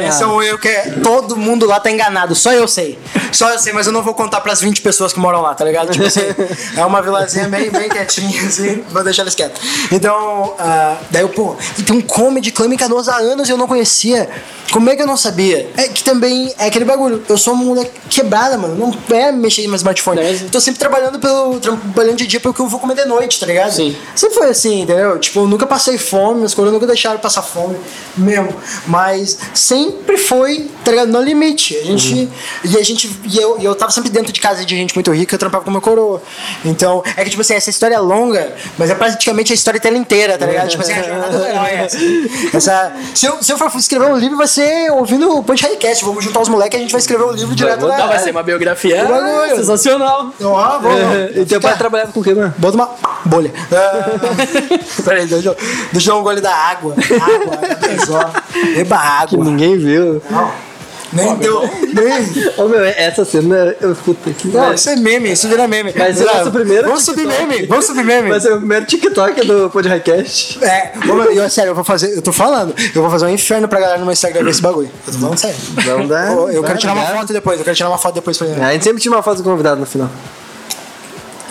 Esse 0.08 0.22
é 0.22 0.26
um 0.26 0.42
eu 0.42 0.58
que 0.58 0.68
é, 0.68 0.90
todo 1.02 1.36
mundo 1.36 1.59
lá 1.66 1.80
tá 1.80 1.90
enganado, 1.90 2.34
só 2.34 2.52
eu 2.52 2.66
sei. 2.66 2.98
Só 3.32 3.50
eu 3.50 3.58
sei, 3.58 3.72
mas 3.72 3.86
eu 3.86 3.92
não 3.92 4.02
vou 4.02 4.14
contar 4.14 4.40
pras 4.40 4.60
20 4.60 4.80
pessoas 4.82 5.12
que 5.12 5.20
moram 5.20 5.40
lá, 5.40 5.54
tá 5.54 5.64
ligado? 5.64 5.90
Tipo 5.90 6.06
assim, 6.06 6.20
é 6.76 6.84
uma 6.84 7.00
vilazinha 7.02 7.48
bem, 7.48 7.70
bem 7.70 7.88
quietinha, 7.88 8.42
assim, 8.46 8.82
vou 8.90 9.04
deixar 9.04 9.22
eles 9.22 9.34
quietos. 9.34 9.60
Então, 9.92 10.54
ah, 10.58 10.96
daí 11.10 11.22
eu, 11.22 11.28
pô, 11.28 11.56
e 11.78 11.82
tem 11.82 11.96
um 11.96 12.00
comedy 12.00 12.50
club 12.50 12.72
em 12.72 12.76
Canoas 12.76 13.08
há 13.08 13.16
anos 13.16 13.48
e 13.48 13.52
eu 13.52 13.56
não 13.56 13.66
conhecia. 13.66 14.28
Como 14.72 14.88
é 14.88 14.94
que 14.94 15.02
eu 15.02 15.06
não 15.06 15.16
sabia? 15.16 15.68
É 15.76 15.88
que 15.88 16.02
também 16.04 16.52
é 16.56 16.66
aquele 16.66 16.84
bagulho. 16.84 17.22
Eu 17.28 17.36
sou 17.36 17.54
uma 17.54 17.64
mulher 17.64 17.90
quebrada, 18.08 18.56
mano. 18.56 18.76
Não 18.76 19.16
é 19.16 19.32
mexer 19.32 19.66
no 19.66 19.74
smartphone. 19.74 20.20
É. 20.20 20.38
Tô 20.50 20.60
sempre 20.60 20.78
trabalhando 20.78 21.18
pelo. 21.18 21.58
trabalhando 21.58 22.16
de 22.16 22.26
dia 22.26 22.38
pelo 22.38 22.54
que 22.54 22.60
eu 22.60 22.68
vou 22.68 22.78
comer 22.78 22.94
de 22.94 23.04
noite, 23.04 23.40
tá 23.40 23.46
ligado? 23.46 23.72
Sim. 23.72 23.96
Sempre 24.14 24.36
foi 24.36 24.48
assim, 24.48 24.82
entendeu? 24.82 25.18
Tipo, 25.18 25.40
eu 25.40 25.48
nunca 25.48 25.66
passei 25.66 25.98
fome, 25.98 26.44
as 26.44 26.54
coisas 26.54 26.72
nunca 26.72 26.86
deixaram 26.86 27.18
passar 27.18 27.42
fome 27.42 27.76
mesmo. 28.16 28.54
Mas 28.86 29.38
sempre 29.52 30.16
foi, 30.16 30.70
tá 30.84 30.92
ligado? 30.92 31.08
No 31.08 31.20
limite. 31.20 31.49
A 31.78 31.84
gente. 31.84 32.28
E 32.64 32.76
a 32.76 32.82
gente. 32.82 33.20
E 33.24 33.36
eu, 33.38 33.58
e 33.58 33.64
eu 33.64 33.74
tava 33.74 33.90
sempre 33.92 34.10
dentro 34.10 34.32
de 34.32 34.40
casa 34.40 34.64
de 34.64 34.76
gente 34.76 34.94
muito 34.94 35.10
rica, 35.12 35.34
eu 35.34 35.38
trampava 35.38 35.64
com 35.64 35.70
meu 35.70 35.80
coroa. 35.80 36.22
Então, 36.64 37.02
é 37.16 37.24
que, 37.24 37.30
tipo 37.30 37.42
assim, 37.42 37.54
essa 37.54 37.70
história 37.70 37.94
é 37.94 37.98
longa, 37.98 38.54
mas 38.78 38.90
é 38.90 38.94
praticamente 38.94 39.52
a 39.52 39.54
história 39.54 39.80
dela 39.80 39.96
inteira, 39.96 40.36
tá 40.38 40.46
ligado? 40.46 40.68
Tipo 40.68 40.82
assim, 40.82 40.92
a 40.92 41.02
jornada 41.02 41.38
do 41.38 41.44
herói 41.44 41.70
é 41.70 41.84
essa. 41.84 41.98
essa 42.56 42.92
se, 43.14 43.26
eu, 43.26 43.42
se 43.42 43.52
eu 43.52 43.58
for 43.58 43.70
escrever 43.76 44.06
um 44.06 44.16
livro, 44.16 44.36
vai 44.36 44.46
ser 44.46 44.90
ouvindo 44.92 45.36
o 45.36 45.42
Punch 45.42 45.62
Highcast. 45.62 46.04
Vamos 46.04 46.24
juntar 46.24 46.40
os 46.40 46.48
moleques 46.48 46.74
e 46.74 46.78
a 46.78 46.82
gente 46.82 46.92
vai 46.92 47.00
escrever 47.00 47.24
um 47.24 47.32
livro 47.32 47.54
direto 47.54 47.86
na. 47.86 48.06
vai 48.06 48.18
ser 48.18 48.30
uma 48.30 48.42
biografia 48.42 49.04
bagulho. 49.04 49.56
sensacional. 49.56 50.32
Ó, 50.40 50.78
vamos, 50.78 51.00
vamos. 51.00 51.36
E 51.36 51.46
teu 51.46 51.60
pai 51.60 51.76
trabalhava 51.76 52.12
com 52.12 52.20
o 52.20 52.22
quê, 52.22 52.34
mano? 52.34 52.54
Bota 52.58 52.76
uma 52.76 52.90
bolha. 53.24 53.52
Ah, 53.72 55.00
Peraí, 55.04 55.26
deixa 55.26 55.48
eu, 55.48 55.56
deixa 55.92 56.10
eu 56.10 56.14
dar 56.14 56.20
um 56.20 56.22
gole 56.22 56.40
da 56.40 56.54
água. 56.54 56.94
Água, 56.94 57.54
água 57.56 58.06
só. 58.06 58.32
Beba 58.74 58.96
Que 59.26 59.34
água. 59.34 59.44
ninguém 59.44 59.78
viu. 59.78 60.22
Não. 60.30 60.69
Nem 61.12 61.34
deu. 61.36 61.62
Nem. 61.62 62.54
Ô 62.56 62.68
meu, 62.68 62.84
essa 62.84 63.24
cena, 63.24 63.74
eu 63.80 63.94
puta 63.96 64.30
que 64.32 64.48
Não, 64.48 64.72
isso 64.72 64.88
é 64.90 64.96
meme, 64.96 65.32
isso 65.32 65.48
vira 65.48 65.66
meme. 65.66 65.92
Mas 65.96 66.20
é 66.20 66.44
o 66.44 66.50
primeiro 66.52 66.86
Vamos 66.86 67.04
subir 67.04 67.26
meme, 67.26 67.66
vamos 67.66 67.84
subir 67.84 68.04
meme. 68.04 68.28
Vai 68.28 68.40
ser 68.40 68.52
o 68.52 68.58
primeiro 68.58 68.86
TikTok 68.86 69.46
do 69.46 69.70
Podcast. 69.70 70.62
É, 70.64 70.92
vamos, 71.04 71.36
eu, 71.36 71.50
sério, 71.50 71.70
eu 71.70 71.74
vou 71.74 71.84
fazer, 71.84 72.14
eu 72.16 72.22
tô 72.22 72.32
falando, 72.32 72.74
eu 72.94 73.02
vou 73.02 73.10
fazer 73.10 73.26
um 73.26 73.30
inferno 73.30 73.66
pra 73.66 73.80
galera 73.80 73.98
no 73.98 74.04
meu 74.04 74.12
Instagram 74.12 74.44
ver 74.44 74.50
esse 74.50 74.62
bagulho. 74.62 74.90
Eu 75.06 75.12
tô 75.12 75.18
falando 75.18 75.38
sério. 75.38 75.56
Não 75.86 76.06
dá. 76.06 76.32
Eu, 76.32 76.50
eu 76.50 76.62
quero 76.62 76.78
tirar 76.78 76.92
uma 76.92 77.06
foto 77.06 77.32
depois, 77.32 77.58
eu 77.58 77.64
quero 77.64 77.76
tirar 77.76 77.88
uma 77.88 77.98
foto 77.98 78.14
depois 78.14 78.38
pra 78.38 78.46
ele. 78.46 78.60
A 78.60 78.72
gente 78.72 78.84
sempre 78.84 79.02
tinha 79.02 79.12
uma 79.12 79.22
foto 79.22 79.38
do 79.38 79.44
convidado 79.44 79.80
no 79.80 79.86
final. 79.86 80.10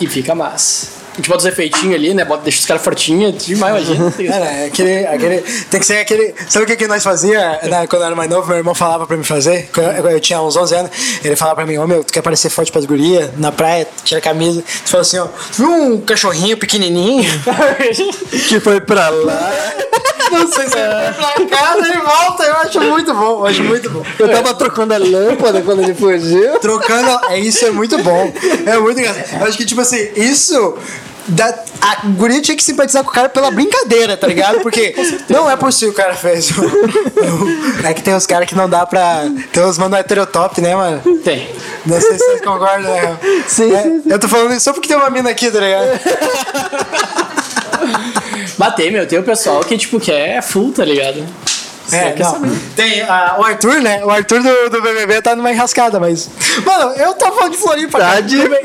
E 0.00 0.06
fica 0.06 0.34
massa. 0.34 0.99
A 1.20 1.22
gente 1.22 1.28
bota 1.28 1.40
os 1.40 1.46
efeitinhos 1.46 1.94
ali, 1.94 2.14
né? 2.14 2.24
Bota, 2.24 2.44
deixa 2.44 2.60
os 2.60 2.66
caras 2.66 2.82
fortinhos, 2.82 3.44
demais, 3.44 3.86
imagina. 3.86 4.10
Cara, 4.10 4.46
é 4.46 4.66
aquele, 4.66 5.06
aquele. 5.06 5.40
Tem 5.70 5.78
que 5.78 5.84
ser 5.84 5.98
aquele. 5.98 6.34
Sabe 6.48 6.64
o 6.64 6.66
que, 6.66 6.76
que 6.76 6.86
nós 6.86 7.04
fazia 7.04 7.60
né, 7.62 7.86
quando 7.86 8.00
eu 8.00 8.06
era 8.06 8.16
mais 8.16 8.30
novo? 8.30 8.48
Meu 8.48 8.56
irmão 8.56 8.74
falava 8.74 9.06
pra 9.06 9.18
mim 9.18 9.22
fazer. 9.22 9.68
Eu, 9.76 10.08
eu 10.08 10.20
tinha 10.20 10.40
uns 10.40 10.56
11 10.56 10.74
anos. 10.74 10.90
Ele 11.22 11.36
falava 11.36 11.56
pra 11.56 11.66
mim: 11.66 11.76
Ô 11.76 11.86
meu, 11.86 12.02
tu 12.02 12.10
quer 12.10 12.22
parecer 12.22 12.48
forte 12.48 12.72
pras 12.72 12.86
gurias 12.86 13.30
na 13.36 13.52
praia? 13.52 13.86
Tira 14.02 14.18
a 14.18 14.22
camisa. 14.22 14.62
Tu 14.62 14.88
falou 14.88 15.02
assim: 15.02 15.18
ó, 15.18 15.26
tu 15.26 15.56
viu 15.58 15.70
um 15.70 16.00
cachorrinho 16.00 16.56
pequenininho? 16.56 17.28
Que 18.48 18.58
foi 18.60 18.80
pra 18.80 19.10
lá. 19.10 19.52
Não 20.30 20.46
sei 20.50 20.68
se 20.68 20.78
ele 20.78 21.12
foi 21.12 21.46
pra 21.46 21.58
casa 21.58 21.88
e 21.88 21.98
volta. 21.98 22.42
Eu 22.44 22.56
acho 22.56 22.80
muito 22.80 23.14
bom, 23.14 23.40
eu 23.40 23.46
acho 23.46 23.62
muito 23.64 23.90
bom. 23.90 24.02
Eu 24.18 24.28
tava 24.28 24.54
trocando 24.54 24.94
a 24.94 24.98
lâmpada 24.98 25.60
quando 25.62 25.82
ele 25.82 25.94
fugiu. 25.94 26.58
Trocando. 26.60 27.10
É, 27.28 27.38
isso 27.38 27.64
é 27.66 27.70
muito 27.70 27.98
bom. 28.02 28.32
É 28.66 28.78
muito 28.78 29.00
engraçado. 29.00 29.40
Eu 29.40 29.46
acho 29.46 29.58
que, 29.58 29.64
tipo 29.64 29.80
assim, 29.80 30.08
isso. 30.14 30.76
Da, 31.28 31.54
a 31.80 32.06
guria 32.06 32.40
tinha 32.40 32.56
que 32.56 32.62
simpatizar 32.64 33.04
com 33.04 33.10
o 33.10 33.12
cara 33.12 33.28
pela 33.28 33.50
brincadeira, 33.50 34.16
tá 34.16 34.26
ligado? 34.26 34.60
Porque 34.60 34.94
não 35.28 35.48
é 35.50 35.56
possível 35.56 35.92
o 35.92 35.96
cara 35.96 36.14
fez. 36.14 36.50
É 37.84 37.94
que 37.94 38.02
tem 38.02 38.14
uns 38.14 38.26
caras 38.26 38.48
que 38.48 38.54
não 38.54 38.68
dá 38.68 38.84
pra. 38.86 39.24
Tem 39.52 39.62
uns 39.64 39.78
mano 39.78 39.96
heterotop, 39.96 40.60
né, 40.60 40.74
mano? 40.74 41.00
Tem. 41.18 41.48
Não 41.86 42.00
sei 42.00 42.18
se 42.18 42.24
vocês 42.24 42.40
concordam, 42.40 42.92
né? 42.92 43.16
Sim, 43.46 43.72
É, 43.72 43.82
sim, 43.82 44.02
sim. 44.02 44.10
Eu 44.10 44.18
tô 44.18 44.28
falando 44.28 44.52
isso 44.52 44.64
só 44.64 44.72
porque 44.72 44.88
tem 44.88 44.96
uma 44.96 45.10
mina 45.10 45.30
aqui, 45.30 45.50
tá 45.50 45.60
ligado? 45.60 46.00
Bater, 48.58 48.92
meu, 48.92 49.06
tem 49.06 49.18
o 49.18 49.22
pessoal 49.22 49.60
que, 49.60 49.76
tipo, 49.78 49.98
que 50.00 50.12
é 50.12 50.42
full, 50.42 50.72
tá 50.72 50.84
ligado? 50.84 51.24
É, 51.92 52.12
quer 52.12 52.24
não. 52.24 52.40
Tem 52.76 53.02
ah, 53.02 53.36
o 53.38 53.44
Arthur, 53.44 53.80
né? 53.80 54.04
O 54.04 54.10
Arthur 54.10 54.42
do, 54.42 54.70
do 54.70 54.82
BBB 54.82 55.22
tá 55.22 55.34
numa 55.36 55.50
enrascada, 55.52 55.98
mas. 56.00 56.28
Mano, 56.64 56.92
eu 56.96 57.14
tava 57.14 57.36
falando 57.36 57.52
de 57.52 57.58
Floripa, 57.58 57.98
Tá 57.98 58.20
difícil. 58.20 58.50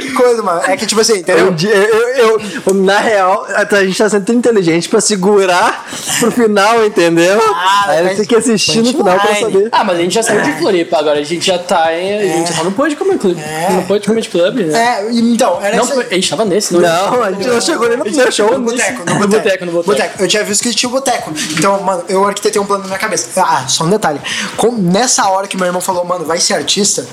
Que 0.00 0.12
coisa, 0.12 0.42
mano. 0.42 0.60
É 0.66 0.76
que, 0.76 0.86
tipo 0.86 1.00
assim, 1.00 1.18
entendeu? 1.18 1.54
Eu, 1.62 1.70
eu, 1.70 2.08
eu- 2.16 2.40
eu- 2.66 2.74
na 2.74 2.98
real, 2.98 3.46
a 3.48 3.84
gente 3.84 3.98
tá 3.98 4.08
sendo 4.08 4.24
tão 4.24 4.34
inteligente 4.34 4.88
pra 4.88 5.00
segurar 5.00 5.86
pro 6.20 6.30
final, 6.30 6.84
entendeu? 6.84 7.40
Ah, 7.54 7.84
Aí 7.88 8.04
mas- 8.04 8.16
tem 8.18 8.26
que 8.26 8.36
assistir 8.36 8.82
no 8.82 8.92
final 8.92 9.18
pra 9.18 9.34
saber. 9.34 9.68
Ah, 9.72 9.84
mas 9.84 9.98
a 9.98 10.02
gente 10.02 10.14
já 10.14 10.22
saiu 10.22 10.42
de 10.42 10.52
Floripa, 10.58 10.98
agora 10.98 11.18
a 11.18 11.22
gente 11.24 11.44
já 11.46 11.58
tá 11.58 11.92
em. 11.94 12.18
A 12.18 12.22
gente 12.36 12.50
já 12.50 12.56
tá 12.58 12.64
no 12.64 12.72
Pod 12.72 12.94
Comedy 12.96 13.18
Club. 13.18 13.38
No 13.72 13.82
Pod 13.82 14.06
Comedy 14.06 14.28
Club, 14.28 14.56
né? 14.66 15.00
É, 15.00 15.10
então, 15.12 15.58
era 15.62 15.76
Não, 15.76 15.84
a 16.00 16.14
gente 16.14 16.30
tava 16.30 16.44
nesse, 16.44 16.72
não? 16.74 16.80
Não, 16.80 17.22
a 17.22 17.32
gente 17.32 17.48
não 17.48 17.60
chegou 17.60 17.88
nem 17.88 17.96
no 17.98 18.04
primeiro 18.04 18.32
show. 18.32 18.50
No 18.52 18.60
boteco, 18.60 18.98
no 19.04 19.14
No 19.14 19.20
boteco. 19.28 19.42
boteco, 19.42 19.64
no 19.66 19.82
boteco. 19.82 20.22
Eu 20.22 20.28
tinha 20.28 20.44
visto 20.44 20.62
que 20.62 20.74
tinha 20.74 20.88
o 20.88 20.92
boteco. 20.92 21.21
Então, 21.30 21.80
mano, 21.82 22.04
eu 22.08 22.26
arquitetei 22.26 22.60
um 22.60 22.66
plano 22.66 22.82
na 22.82 22.88
minha 22.88 22.98
cabeça. 22.98 23.28
Ah, 23.42 23.66
só 23.68 23.84
um 23.84 23.90
detalhe. 23.90 24.20
Com- 24.56 24.72
nessa 24.72 25.28
hora 25.28 25.46
que 25.46 25.56
meu 25.56 25.66
irmão 25.66 25.80
falou, 25.80 26.04
mano, 26.04 26.24
vai 26.24 26.38
ser 26.40 26.54
artista, 26.54 27.06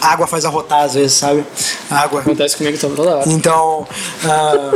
a 0.00 0.08
água 0.12 0.26
faz 0.26 0.44
arrotar 0.44 0.82
às 0.82 0.94
vezes, 0.94 1.14
sabe? 1.14 1.44
A 1.90 2.00
água. 2.00 2.20
Acontece 2.20 2.56
comigo 2.56 2.76
toda 2.78 3.02
hora. 3.02 3.28
Então, 3.28 3.86
ah, 4.24 4.72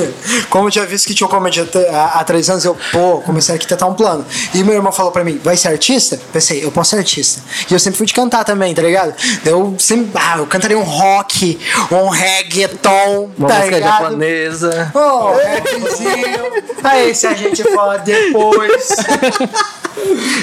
como 0.50 0.68
eu 0.68 0.70
tinha 0.70 0.86
visto 0.86 1.06
que 1.06 1.14
tinha 1.14 1.26
o 1.26 1.30
comedy 1.30 1.60
há, 1.92 2.20
há 2.20 2.24
três 2.24 2.48
anos, 2.50 2.64
eu, 2.64 2.76
pô, 2.92 3.20
comecei 3.22 3.54
a 3.54 3.56
arquitetar 3.56 3.88
um 3.88 3.94
plano. 3.94 4.24
E 4.54 4.62
meu 4.62 4.74
irmão 4.74 4.92
falou 4.92 5.12
pra 5.12 5.24
mim, 5.24 5.40
vai 5.42 5.56
ser 5.56 5.68
artista? 5.68 6.20
Pensei, 6.32 6.64
eu 6.64 6.70
posso 6.70 6.90
ser 6.90 6.96
artista. 6.98 7.40
E 7.70 7.72
eu 7.72 7.78
sempre 7.78 7.98
fui 7.98 8.06
de 8.06 8.12
cantar 8.14 8.44
também, 8.44 8.74
tá 8.74 8.82
ligado? 8.82 9.14
Eu 9.44 9.74
sempre, 9.78 10.10
ah, 10.14 10.38
eu 10.38 10.46
cantaria 10.46 10.78
um 10.78 10.82
rock, 10.82 11.58
um 11.90 12.08
reggaeton, 12.08 13.30
Uma 13.38 13.48
tá 13.48 13.54
música 13.56 13.76
ligado? 13.76 14.02
japonesa. 14.02 14.92
Oh, 14.94 15.32
rapzinho. 15.32 16.64
Aí 16.82 17.14
se 17.14 17.26
a 17.26 17.34
gente 17.34 17.62
fala 17.74 17.98
depois. 17.98 18.88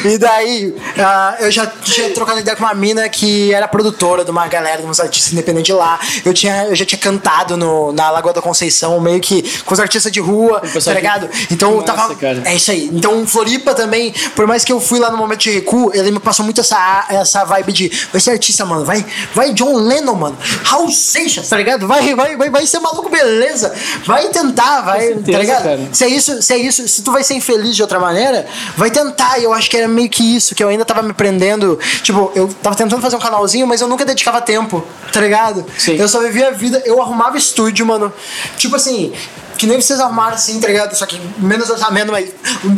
E 0.06 0.18
daí, 0.18 0.76
ah, 0.98 1.36
eu 1.40 1.52
já 1.52 1.66
tinha 1.68 2.10
trocado 2.12 2.40
ideia 2.40 2.56
com 2.56 2.64
uma 2.64 2.74
mina 2.74 3.08
que 3.10 3.54
era 3.54 3.68
produtora 3.68 4.24
de 4.24 4.32
uma 4.32 4.48
galera, 4.48 4.82
de 4.82 4.88
uns 4.88 5.00
artistas 5.00 5.34
independentes 5.34 5.76
lá. 5.76 6.00
Eu, 6.24 6.34
tinha, 6.34 6.66
eu 6.66 6.76
já 6.76 6.86
tinha 6.86 7.00
cantado 7.00 7.58
no, 7.58 7.92
na 7.92 8.10
Lagoa 8.10 8.34
da 8.34 8.42
Conceição, 8.42 9.00
meio 9.00 9.20
que 9.20 9.44
com 9.64 9.74
os 9.74 9.80
artistas 9.80 10.12
de 10.12 10.20
rua, 10.20 10.62
tá 10.62 10.68
que- 10.80 10.94
ligado? 10.94 11.30
Então 11.52 11.80
que 11.80 11.86
tava. 11.86 12.04
massa, 12.04 12.16
cara. 12.16 12.42
É 12.46 12.56
isso 12.56 12.72
aí. 12.72 12.90
Então 12.94 13.26
Floripa 13.28 13.74
também, 13.74 14.14
por 14.36 14.48
mais 14.48 14.64
que 14.64 14.72
eu 14.72 14.80
fui 14.80 15.00
lá 15.00 15.10
no 15.12 15.18
momento 15.18 15.40
de 15.42 15.52
recuo, 15.52 15.92
ele 15.94 16.12
me 16.12 16.20
passou 16.20 16.44
muito 16.46 16.62
essa, 16.62 17.06
essa 17.10 17.44
vibe 17.44 17.74
de 17.74 17.92
vai 18.12 18.22
ser 18.22 18.32
artista, 18.32 18.66
mano. 18.66 18.86
Vai, 18.86 19.06
vai 19.34 19.54
John 19.54 19.76
Lennon, 19.76 20.16
mano. 20.16 20.38
Raul 20.64 20.92
Seixas, 20.92 21.48
tá 21.50 21.58
ligado? 21.58 21.88
Vai, 21.88 22.14
vai, 22.16 22.36
vai, 22.36 22.50
vai 22.50 22.68
ser 22.68 22.80
maluco, 22.80 23.10
beleza. 23.10 23.74
Vai 24.06 24.30
tentar, 24.30 24.82
vai, 24.82 25.02
certeza, 25.08 25.32
tá 25.32 25.38
ligado? 25.40 25.64
cara. 25.64 25.90
Se 25.92 26.04
é 26.06 26.08
isso, 26.08 26.42
se 26.42 26.54
é 26.54 26.58
isso, 26.58 26.88
se 26.88 27.02
tu 27.02 27.12
vai 27.12 27.24
ser 27.24 27.34
infeliz 27.34 27.76
de 27.76 27.82
outra 27.82 28.00
maneira, 28.00 28.46
vai 28.76 28.92
tentar. 28.92 29.40
E 29.40 29.47
eu 29.48 29.54
acho 29.54 29.70
que 29.70 29.78
era 29.78 29.88
meio 29.88 30.10
que 30.10 30.36
isso, 30.36 30.54
que 30.56 30.64
eu 30.64 30.68
ainda 30.70 30.86
tava 30.86 31.02
me 31.02 31.14
prendendo. 31.14 31.80
Tipo, 32.04 32.32
eu 32.36 32.48
tava 32.62 32.76
tentando 32.76 33.02
fazer 33.02 33.16
um 33.16 33.20
canalzinho, 33.20 33.66
mas 33.68 33.82
eu 33.82 33.88
nunca 33.88 34.06
dedicava 34.06 34.42
tempo, 34.42 34.84
tá 35.12 35.20
ligado? 35.22 35.66
Sim. 35.78 35.96
Eu 35.96 36.08
só 36.08 36.20
vivia 36.22 36.50
a 36.50 36.52
vida, 36.52 36.82
eu 36.86 37.02
arrumava 37.02 37.38
estúdio, 37.38 37.86
mano. 37.86 38.12
Tipo 38.58 38.76
assim. 38.76 39.14
Que 39.58 39.66
nem 39.66 39.82
vocês 39.82 40.00
arrumaram 40.00 40.36
assim, 40.36 40.60
tá 40.60 40.68
ligado? 40.68 40.94
Só 40.96 41.04
que 41.08 41.20
menos 41.40 41.68
orçamento, 41.68 42.12
mas 42.12 42.30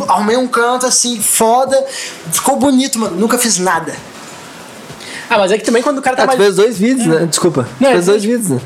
arrumei 0.07 0.37
um 0.37 0.47
canto 0.47 0.85
assim, 0.85 1.19
foda. 1.19 1.85
Ficou 2.31 2.55
bonito, 2.55 2.97
mano. 2.97 3.17
Nunca 3.17 3.37
fiz 3.37 3.57
nada. 3.57 3.93
Ah, 5.29 5.37
mas 5.37 5.51
é 5.51 5.57
que 5.57 5.65
também 5.65 5.83
quando 5.83 5.97
o 5.97 6.01
cara 6.01 6.15
tá 6.15 6.23
Ah, 6.23 6.27
tu 6.27 6.29
mais. 6.29 6.39
fez 6.39 6.55
dois 6.55 6.77
vídeos, 6.77 7.05
né? 7.05 7.25
Desculpa. 7.25 7.63
Tu 7.77 7.83
Não, 7.83 7.91
fez 7.91 8.07
é- 8.07 8.11
dois 8.11 8.23
vídeos, 8.23 8.49
né? 8.49 8.61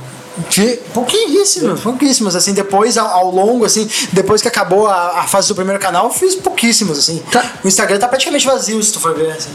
De 0.50 0.80
pouquíssimos, 0.93 1.82
pouquíssimos, 1.82 2.36
assim, 2.36 2.54
depois 2.54 2.98
ao, 2.98 3.08
ao 3.08 3.32
longo, 3.32 3.65
assim, 3.65 3.88
depois 4.12 4.41
que 4.41 4.48
acabou 4.48 4.88
a, 4.88 5.19
a 5.19 5.24
fase 5.28 5.48
do 5.48 5.56
primeiro 5.56 5.80
canal, 5.80 6.06
eu 6.06 6.12
fiz 6.12 6.34
pouquíssimos, 6.36 6.98
assim. 6.98 7.22
Tá. 7.32 7.54
O 7.63 7.67
Instagram 7.67 8.00
tá 8.00 8.08
praticamente 8.08 8.46
vazio, 8.46 8.82
se 8.82 8.91
tu 8.91 9.00
for 9.00 9.13
ver, 9.15 9.32
assim. 9.32 9.50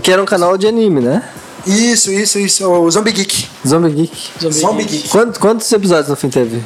Que 0.00 0.12
era 0.12 0.22
um 0.22 0.26
canal 0.26 0.56
de 0.56 0.66
anime, 0.66 1.00
né? 1.00 1.28
Isso, 1.66 2.10
isso, 2.12 2.38
isso, 2.38 2.68
o 2.68 2.90
Zombie 2.90 3.12
Geek. 3.12 3.48
Zombie 3.66 3.90
Geek. 3.90 4.30
Zombie 4.40 4.54
Zombie 4.60 4.84
Geek. 4.84 4.96
Geek. 4.96 5.08
Quantos, 5.08 5.38
quantos 5.38 5.72
episódios 5.72 6.08
no 6.08 6.16
fim 6.16 6.28
teve? 6.28 6.62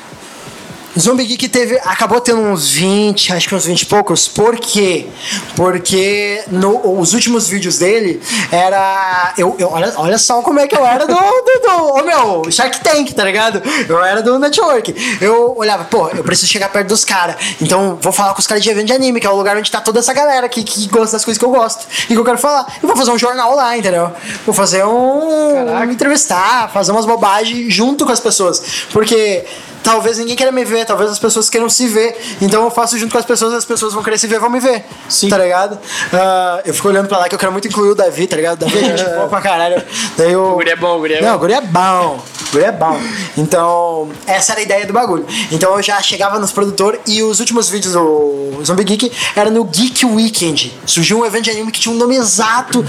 Zombie 0.99 1.25
Geek 1.27 1.49
teve, 1.49 1.79
acabou 1.85 2.21
tendo 2.21 2.41
uns 2.41 2.71
20, 2.71 3.33
acho 3.33 3.49
que 3.49 3.55
uns 3.55 3.65
20 3.67 3.83
e 3.83 3.87
poucos. 3.87 4.27
Por 4.29 4.59
quê? 4.59 5.07
Porque 5.55 6.43
no, 6.49 6.99
os 7.01 7.13
últimos 7.13 7.49
vídeos 7.49 7.79
dele 7.79 8.21
era. 8.51 9.33
Eu, 9.37 9.55
eu- 9.59 9.69
olha, 9.71 9.93
olha 9.97 10.19
só 10.19 10.41
como 10.43 10.61
é 10.61 10.67
que 10.67 10.75
eu 10.77 10.85
era 10.87 11.07
do. 11.07 11.15
do, 11.15 11.61
do 11.63 11.85
ô 11.95 12.03
meu, 12.05 12.51
Shark 12.51 12.81
Tank, 12.81 13.13
tá 13.13 13.25
ligado? 13.25 13.63
Eu 13.89 14.03
era 14.03 14.23
do 14.23 14.39
Network. 14.39 14.95
Eu 15.21 15.55
olhava, 15.57 15.85
pô, 15.85 16.09
eu 16.09 16.25
preciso 16.25 16.51
chegar 16.51 16.69
perto 16.71 16.89
dos 16.89 17.05
caras. 17.05 17.37
Então 17.61 17.99
vou 18.01 18.13
falar 18.13 18.33
com 18.35 18.41
os 18.41 18.47
caras 18.47 18.63
de 18.63 18.71
evento 18.71 18.87
de 18.87 18.93
anime, 18.93 19.21
que 19.21 19.27
é 19.27 19.31
o 19.31 19.37
lugar 19.37 19.57
onde 19.57 19.71
tá 19.71 19.81
toda 19.81 19.99
essa 19.99 20.13
galera 20.13 20.49
que, 20.49 20.63
que 20.63 20.87
gosta 20.89 21.13
das 21.17 21.25
coisas 21.25 21.39
que 21.39 21.45
eu 21.45 21.51
gosto 21.51 21.87
e 22.05 22.15
que 22.15 22.17
eu 22.19 22.25
quero 22.25 22.39
falar. 22.39 22.67
E 22.83 22.87
vou 22.87 22.97
fazer 22.97 23.11
um 23.11 23.19
jornal 23.19 23.55
lá, 23.55 23.77
entendeu? 23.77 24.11
Vou 24.45 24.55
fazer 24.55 24.85
um. 24.85 25.53
Caraca. 25.67 25.87
Me 25.87 25.95
entrevistar, 25.95 26.71
fazer 26.73 26.93
umas 26.93 27.07
bobagens 27.07 27.73
junto 27.73 28.05
com 28.07 28.13
as 28.13 28.21
pessoas. 28.21 28.63
Porque 28.93 29.45
talvez 29.87 30.19
ninguém 30.19 30.35
queira 30.35 30.51
me 30.51 30.65
ver, 30.65 30.85
talvez 30.85 31.09
as 31.13 31.19
pessoas 31.19 31.49
queiram 31.49 31.71
se 31.71 31.87
ver. 31.87 32.21
Então 32.43 32.65
eu 32.65 32.71
faço 32.73 32.99
junto 32.99 33.13
com 33.13 33.19
as 33.19 33.25
pessoas, 33.25 33.55
as 33.55 33.65
pessoas 33.65 33.95
vão 33.95 34.03
querer 34.03 34.19
se 34.19 34.27
ver, 34.27 34.41
vão 34.41 34.51
me 34.51 34.59
ver. 34.59 34.85
Sim. 35.09 35.29
Tá 35.29 35.39
ligado? 35.39 35.79
Ah, 36.13 36.61
eu 36.65 36.75
fico 36.75 36.89
olhando 36.89 37.07
pra 37.07 37.19
lá 37.19 37.29
que 37.29 37.35
eu 37.37 37.39
quero 37.39 37.53
muito 37.53 37.69
incluir 37.69 37.91
o 37.91 37.95
Davi, 37.95 38.27
tá 38.27 38.35
ligado? 38.35 38.59
Davi 38.59 38.77
é 38.79 38.97
gente 38.97 39.05
boa 39.15 39.29
pra 39.29 39.41
caralho. 39.41 39.81
Daí 40.19 40.33
eu. 40.33 40.43
O 40.45 40.55
guri 40.55 40.71
é 40.71 40.77
bom, 40.77 40.97
o 40.97 40.99
guri 40.99 41.15
é 41.15 41.21
Não, 41.23 41.29
bom. 41.31 41.37
o 41.37 41.39
guri 41.39 41.53
é 41.53 41.61
bom. 41.61 42.21
O 42.57 42.59
guri 42.59 42.65
é 42.65 42.73
bom. 42.73 42.99
Então, 43.37 44.09
essa 44.27 44.53
era 44.53 44.61
a 44.61 44.63
ideia 44.63 44.87
do 44.87 44.93
bagulho. 44.93 45.27
Então 45.53 45.77
eu 45.77 45.83
já 45.83 46.01
chegava 46.01 46.39
nos 46.39 46.53
produtores 46.53 47.01
e 47.07 47.23
os 47.23 47.39
últimos 47.39 47.69
vídeos 47.69 47.93
do 47.93 48.63
Zombie 48.65 48.85
Geek 48.85 49.13
era 49.35 49.51
no 49.51 49.63
Geek 49.65 50.07
Weekend. 50.07 50.73
Surgiu 50.87 51.21
um 51.21 51.27
evento 51.27 51.45
de 51.45 51.51
anime 51.51 51.71
que 51.71 51.79
tinha 51.81 51.95
um 51.95 51.99
nome 51.99 52.17
exato. 52.17 52.85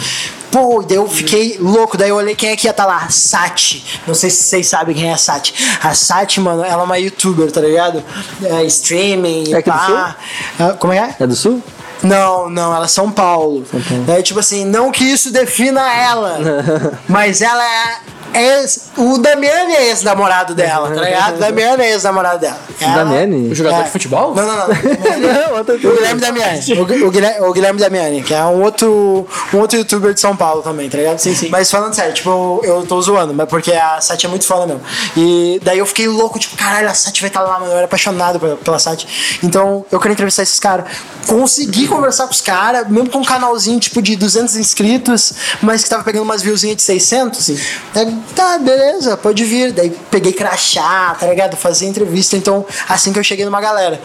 Pô, 0.49 0.81
daí 0.81 0.97
eu 0.97 1.07
fiquei 1.09 1.57
louco. 1.59 1.97
Daí 1.97 2.09
eu 2.09 2.15
olhei 2.15 2.33
quem 2.33 2.49
é 2.49 2.55
que 2.55 2.67
ia 2.67 2.71
estar 2.71 2.85
lá. 2.85 3.09
Sati. 3.09 3.83
Não 4.07 4.15
sei 4.15 4.29
se 4.29 4.43
vocês 4.43 4.67
sabem 4.67 4.95
quem 4.95 5.09
é 5.09 5.13
a 5.13 5.17
Sati. 5.17 5.53
A 5.83 5.93
Sati, 5.93 6.39
mano, 6.39 6.63
ela 6.63 6.83
é 6.83 6.85
uma 6.85 6.97
youtuber, 6.97 7.51
tá 7.51 7.59
ligado? 7.59 8.01
É, 8.41 8.63
streaming, 8.65 9.53
É 9.53 9.57
aqui 9.57 9.69
do 9.69 9.77
pá. 9.77 10.15
Ah, 10.59 10.73
Como 10.79 10.93
é 10.93 10.97
é? 10.97 11.15
É 11.19 11.27
do 11.27 11.35
sul? 11.35 11.61
Não, 12.03 12.49
não, 12.49 12.73
ela 12.73 12.85
é 12.85 12.87
São 12.87 13.11
Paulo. 13.11 13.65
É 14.07 14.21
tipo 14.21 14.39
assim, 14.39 14.63
não 14.63 14.91
que 14.91 15.03
isso 15.03 15.31
defina 15.31 15.91
ela, 15.93 16.39
mas 17.09 17.41
ela 17.41 17.63
é. 17.63 17.97
Ex- 18.41 18.89
o 18.97 19.17
Damiani 19.17 19.73
é 19.73 19.87
ex-namorado 19.89 20.53
dela, 20.55 20.89
tá 20.89 21.01
ligado? 21.01 21.35
O 21.35 21.39
Damiani 21.39 21.83
é 21.83 21.91
ex-namorado 21.91 22.39
dela. 22.39 22.57
Ela- 22.79 22.95
Damiani? 22.95 23.51
O 23.51 23.55
jogador 23.55 23.81
É. 23.81 23.83
de 23.83 23.89
futebol? 23.91 24.33
Não, 24.35 24.45
não, 24.45 24.55
não. 24.55 24.67
O 25.67 25.95
Guilherme 25.95 26.21
Damiani. 26.21 26.61
O, 26.73 26.81
o 27.07 27.11
Guilherme, 27.11 27.45
o 27.47 27.53
Guilherme 27.53 27.79
Damiani, 27.79 28.23
que 28.23 28.33
é 28.33 28.43
um 28.45 28.61
outro, 28.63 29.27
um 29.53 29.57
outro 29.57 29.77
youtuber 29.77 30.13
de 30.13 30.19
São 30.19 30.35
Paulo 30.35 30.61
também, 30.61 30.89
tá 30.89 30.97
ligado? 30.97 31.17
Sim, 31.19 31.33
sim. 31.35 31.49
Mas 31.49 31.69
falando 31.71 31.93
sério, 31.93 32.13
tipo, 32.13 32.61
eu 32.63 32.85
tô 32.85 33.01
zoando, 33.01 33.33
mas 33.33 33.47
porque 33.49 33.71
a 33.71 33.99
Sati 34.01 34.25
é 34.25 34.29
muito 34.29 34.45
foda 34.45 34.65
mesmo. 34.65 34.81
E 35.15 35.59
daí 35.63 35.79
eu 35.79 35.85
fiquei 35.85 36.07
louco, 36.07 36.37
tipo, 36.39 36.55
caralho, 36.55 36.89
a 36.89 36.93
Sati 36.93 37.21
vai 37.21 37.29
estar 37.29 37.41
lá, 37.41 37.59
mano. 37.59 37.71
Eu 37.71 37.77
era 37.77 37.85
apaixonado 37.85 38.39
pela, 38.39 38.55
pela 38.57 38.79
Sati. 38.79 39.39
Então 39.43 39.85
eu 39.91 39.99
queria 39.99 40.13
entrevistar 40.13 40.43
esses 40.43 40.59
caras. 40.59 40.85
Consegui 41.27 41.87
conversar 41.87 42.25
com 42.25 42.31
os 42.33 42.41
caras, 42.41 42.87
mesmo 42.89 43.09
com 43.09 43.19
um 43.19 43.23
canalzinho, 43.25 43.79
tipo, 43.79 44.01
de 44.01 44.15
200 44.15 44.55
inscritos, 44.55 45.33
mas 45.61 45.83
que 45.83 45.89
tava 45.89 46.03
pegando 46.03 46.23
umas 46.23 46.41
viewzinhas 46.41 46.77
de 46.77 46.83
600. 46.83 47.49
Daí, 47.93 48.17
tá, 48.35 48.57
beleza, 48.57 49.17
pode 49.17 49.43
vir. 49.45 49.71
Daí 49.71 49.89
peguei 50.11 50.33
crachá, 50.33 51.15
tá 51.19 51.27
ligado? 51.27 51.55
Fazia 51.57 51.87
entrevista, 51.87 52.35
então 52.37 52.65
assim 52.87 53.11
que 53.13 53.19
eu 53.19 53.23
cheguei 53.23 53.45
numa 53.45 53.61
galera. 53.61 53.99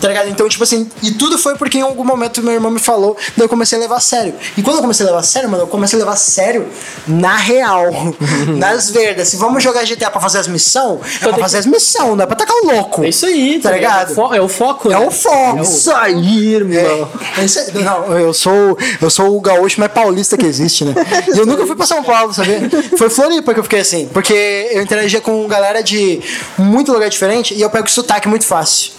Tá 0.00 0.06
ligado? 0.06 0.28
Então, 0.28 0.48
tipo 0.48 0.62
assim, 0.62 0.88
e 1.02 1.10
tudo 1.10 1.36
foi 1.36 1.56
porque 1.56 1.78
em 1.78 1.82
algum 1.82 2.04
momento 2.04 2.40
meu 2.40 2.52
irmão 2.54 2.70
me 2.70 2.78
falou, 2.78 3.16
daí 3.36 3.46
eu 3.46 3.48
comecei 3.48 3.76
a 3.76 3.80
levar 3.80 3.96
a 3.96 4.00
sério. 4.00 4.32
E 4.56 4.62
quando 4.62 4.76
eu 4.76 4.82
comecei 4.82 5.04
a 5.04 5.08
levar 5.08 5.18
a 5.18 5.22
sério, 5.24 5.48
mano, 5.50 5.64
eu 5.64 5.66
comecei 5.66 5.98
a 5.98 6.00
levar 6.00 6.12
a 6.12 6.16
sério 6.16 6.68
na 7.04 7.34
real, 7.34 7.90
nas 8.56 8.90
verdas. 8.90 9.26
Se 9.28 9.36
vamos 9.36 9.60
jogar 9.60 9.84
GTA 9.84 10.08
pra 10.08 10.20
fazer 10.20 10.38
as 10.38 10.46
missões, 10.46 11.00
é 11.16 11.18
pra 11.18 11.32
tem 11.32 11.40
fazer 11.42 11.58
as 11.58 11.66
missões, 11.66 12.16
não 12.16 12.22
é 12.22 12.26
pra 12.26 12.36
tacar 12.36 12.54
o 12.62 12.66
louco. 12.72 13.02
É 13.02 13.08
isso 13.08 13.26
aí, 13.26 13.58
Tá 13.60 13.72
ligado? 13.72 14.10
É 14.10 14.12
o, 14.12 14.14
fo- 14.14 14.34
é 14.34 14.40
o 14.40 14.48
foco. 14.48 14.88
É 14.92 15.00
né? 15.00 15.04
o 15.04 15.10
foco. 15.10 15.62
Isso 15.62 15.90
aí, 15.92 16.54
irmão. 16.54 17.08
É, 17.36 17.44
isso 17.44 17.58
aí- 17.58 17.82
não, 17.82 18.04
eu 18.16 18.32
sou, 18.32 18.78
eu 19.02 19.10
sou 19.10 19.36
o 19.36 19.40
gaúcho 19.40 19.80
mais 19.80 19.90
paulista 19.90 20.36
que 20.36 20.46
existe, 20.46 20.84
né? 20.84 20.94
E 21.34 21.36
eu 21.38 21.44
nunca 21.44 21.66
fui 21.66 21.74
pra 21.74 21.86
São 21.86 22.04
Paulo, 22.04 22.32
sabia? 22.32 22.70
Foi 22.96 23.10
Floripa 23.10 23.52
que 23.52 23.58
eu 23.58 23.64
fiquei 23.68 23.80
assim, 23.80 24.08
porque 24.12 24.70
eu 24.72 24.82
interagia 24.82 25.20
com 25.20 25.46
galera 25.46 25.82
de 25.82 26.20
muito 26.56 26.92
lugar 26.92 27.08
diferente 27.10 27.54
e 27.54 27.60
eu 27.60 27.68
pego 27.70 27.88
sotaque 27.88 28.26
muito 28.26 28.46
fácil. 28.46 28.92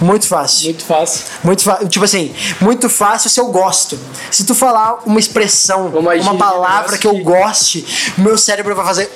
Muito 0.00 0.26
fácil. 0.26 0.64
Muito 0.64 0.84
fácil. 0.84 1.24
Muito 1.44 1.62
fácil. 1.62 1.88
Tipo 1.88 2.04
assim, 2.06 2.34
muito 2.60 2.88
fácil 2.88 3.28
se 3.28 3.38
eu 3.38 3.46
gosto. 3.48 3.98
Se 4.30 4.44
tu 4.44 4.54
falar 4.54 5.00
uma 5.04 5.20
expressão, 5.20 5.88
Uma 5.88 6.14
uma, 6.14 6.36
palavra 6.38 6.96
um 6.96 6.98
que 6.98 7.06
eu 7.06 7.18
goste, 7.18 8.12
meu 8.16 8.38
cérebro 8.38 8.74
vai 8.74 8.84
fazer. 8.86 9.10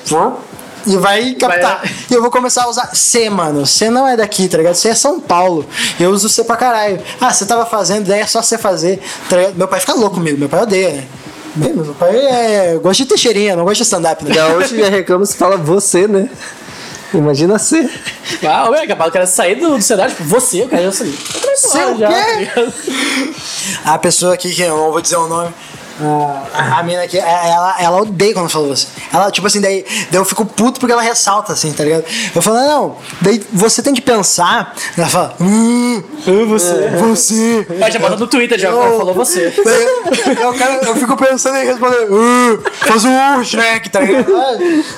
E 0.86 0.96
vai 0.98 1.32
captar. 1.36 1.78
Vai- 1.80 1.94
E 2.10 2.12
eu 2.14 2.20
vou 2.20 2.30
começar 2.30 2.64
a 2.64 2.68
usar 2.68 2.94
C, 2.94 3.30
mano. 3.30 3.64
C 3.64 3.88
não 3.88 4.06
é 4.06 4.14
daqui, 4.14 4.46
tá 4.46 4.58
ligado? 4.58 4.74
C 4.74 4.90
é 4.90 4.94
São 4.94 5.18
Paulo. 5.18 5.66
Eu 5.98 6.10
uso 6.10 6.28
C 6.28 6.44
pra 6.44 6.56
caralho. 6.56 7.00
Ah, 7.18 7.32
você 7.32 7.46
tava 7.46 7.64
fazendo, 7.64 8.06
daí 8.06 8.20
é 8.20 8.26
só 8.26 8.42
você 8.42 8.58
fazer. 8.58 9.00
tá? 9.30 9.36
Meu 9.56 9.66
pai 9.66 9.80
fica 9.80 9.94
louco 9.94 10.16
comigo, 10.16 10.38
meu 10.38 10.50
pai 10.50 10.60
odeia, 10.62 10.90
né? 10.90 11.04
Meu 11.56 11.74
meu 11.74 11.94
pai 11.94 12.16
é. 12.16 12.78
gosta 12.82 13.02
de 13.02 13.08
teixeirinha, 13.08 13.54
não 13.54 13.64
gosta 13.64 13.76
de 13.76 13.82
stand-up, 13.82 14.24
né? 14.24 14.34
Gaúcho 14.34 14.76
já 14.76 14.88
reclama 14.88 15.24
se 15.24 15.36
fala 15.36 15.56
você, 15.56 16.08
né? 16.08 16.28
Imagina 17.12 17.58
ser. 17.58 17.88
Ah, 18.44 18.68
ué, 18.70 18.86
capaz, 18.86 19.06
eu 19.06 19.12
quero 19.12 19.26
sair 19.26 19.54
do, 19.54 19.76
do 19.76 19.82
cenário, 19.82 20.12
tipo, 20.12 20.24
você, 20.28 20.62
eu 20.62 20.68
quero 20.68 20.90
sair. 20.92 21.12
Você 21.12 21.78
embora 21.78 21.94
o 21.94 21.98
já, 21.98 22.08
quê? 22.08 22.46
tá? 22.46 23.92
A 23.92 23.98
pessoa 23.98 24.34
aqui, 24.34 24.52
que 24.52 24.62
eu 24.62 24.76
não 24.76 24.90
vou 24.90 25.00
dizer 25.00 25.16
o 25.16 25.28
nome. 25.28 25.54
A, 26.00 26.80
a 26.80 26.82
mina 26.82 27.02
aqui, 27.02 27.18
é- 27.18 27.20
ela, 27.50 27.76
ela 27.80 28.02
odeia 28.02 28.32
quando 28.34 28.48
fala 28.48 28.68
você. 28.68 28.86
Ela, 29.12 29.30
tipo 29.30 29.46
assim, 29.46 29.60
daí, 29.60 29.84
daí 30.10 30.20
eu 30.20 30.24
fico 30.24 30.44
puto 30.44 30.80
porque 30.80 30.92
ela 30.92 31.02
ressalta, 31.02 31.52
assim, 31.52 31.72
tá 31.72 31.84
ligado? 31.84 32.04
Eu 32.34 32.42
falo, 32.42 32.56
não, 32.58 32.96
daí 33.20 33.40
você 33.52 33.82
tem 33.82 33.94
que 33.94 34.00
pensar. 34.02 34.74
Ela 34.98 35.06
fala, 35.08 35.34
hum, 35.40 36.02
você. 36.48 36.90
Você. 37.00 37.66
Mas 37.78 37.94
já 37.94 38.00
bota 38.00 38.16
no 38.16 38.26
Twitter, 38.26 38.58
já 38.58 38.68
Eu- 38.70 38.96
falou 38.98 39.14
você. 39.14 39.52
Daí, 39.64 40.36
eu, 40.42 40.52
cara, 40.54 40.80
eu 40.86 40.96
fico 40.96 41.16
pensando 41.16 41.56
em 41.58 41.64
responder, 41.66 42.06
"Uh, 42.10 42.62
faz 42.80 43.04
um 43.04 43.44
Shrek, 43.44 43.88
tá 43.90 44.00
ligado? 44.00 44.32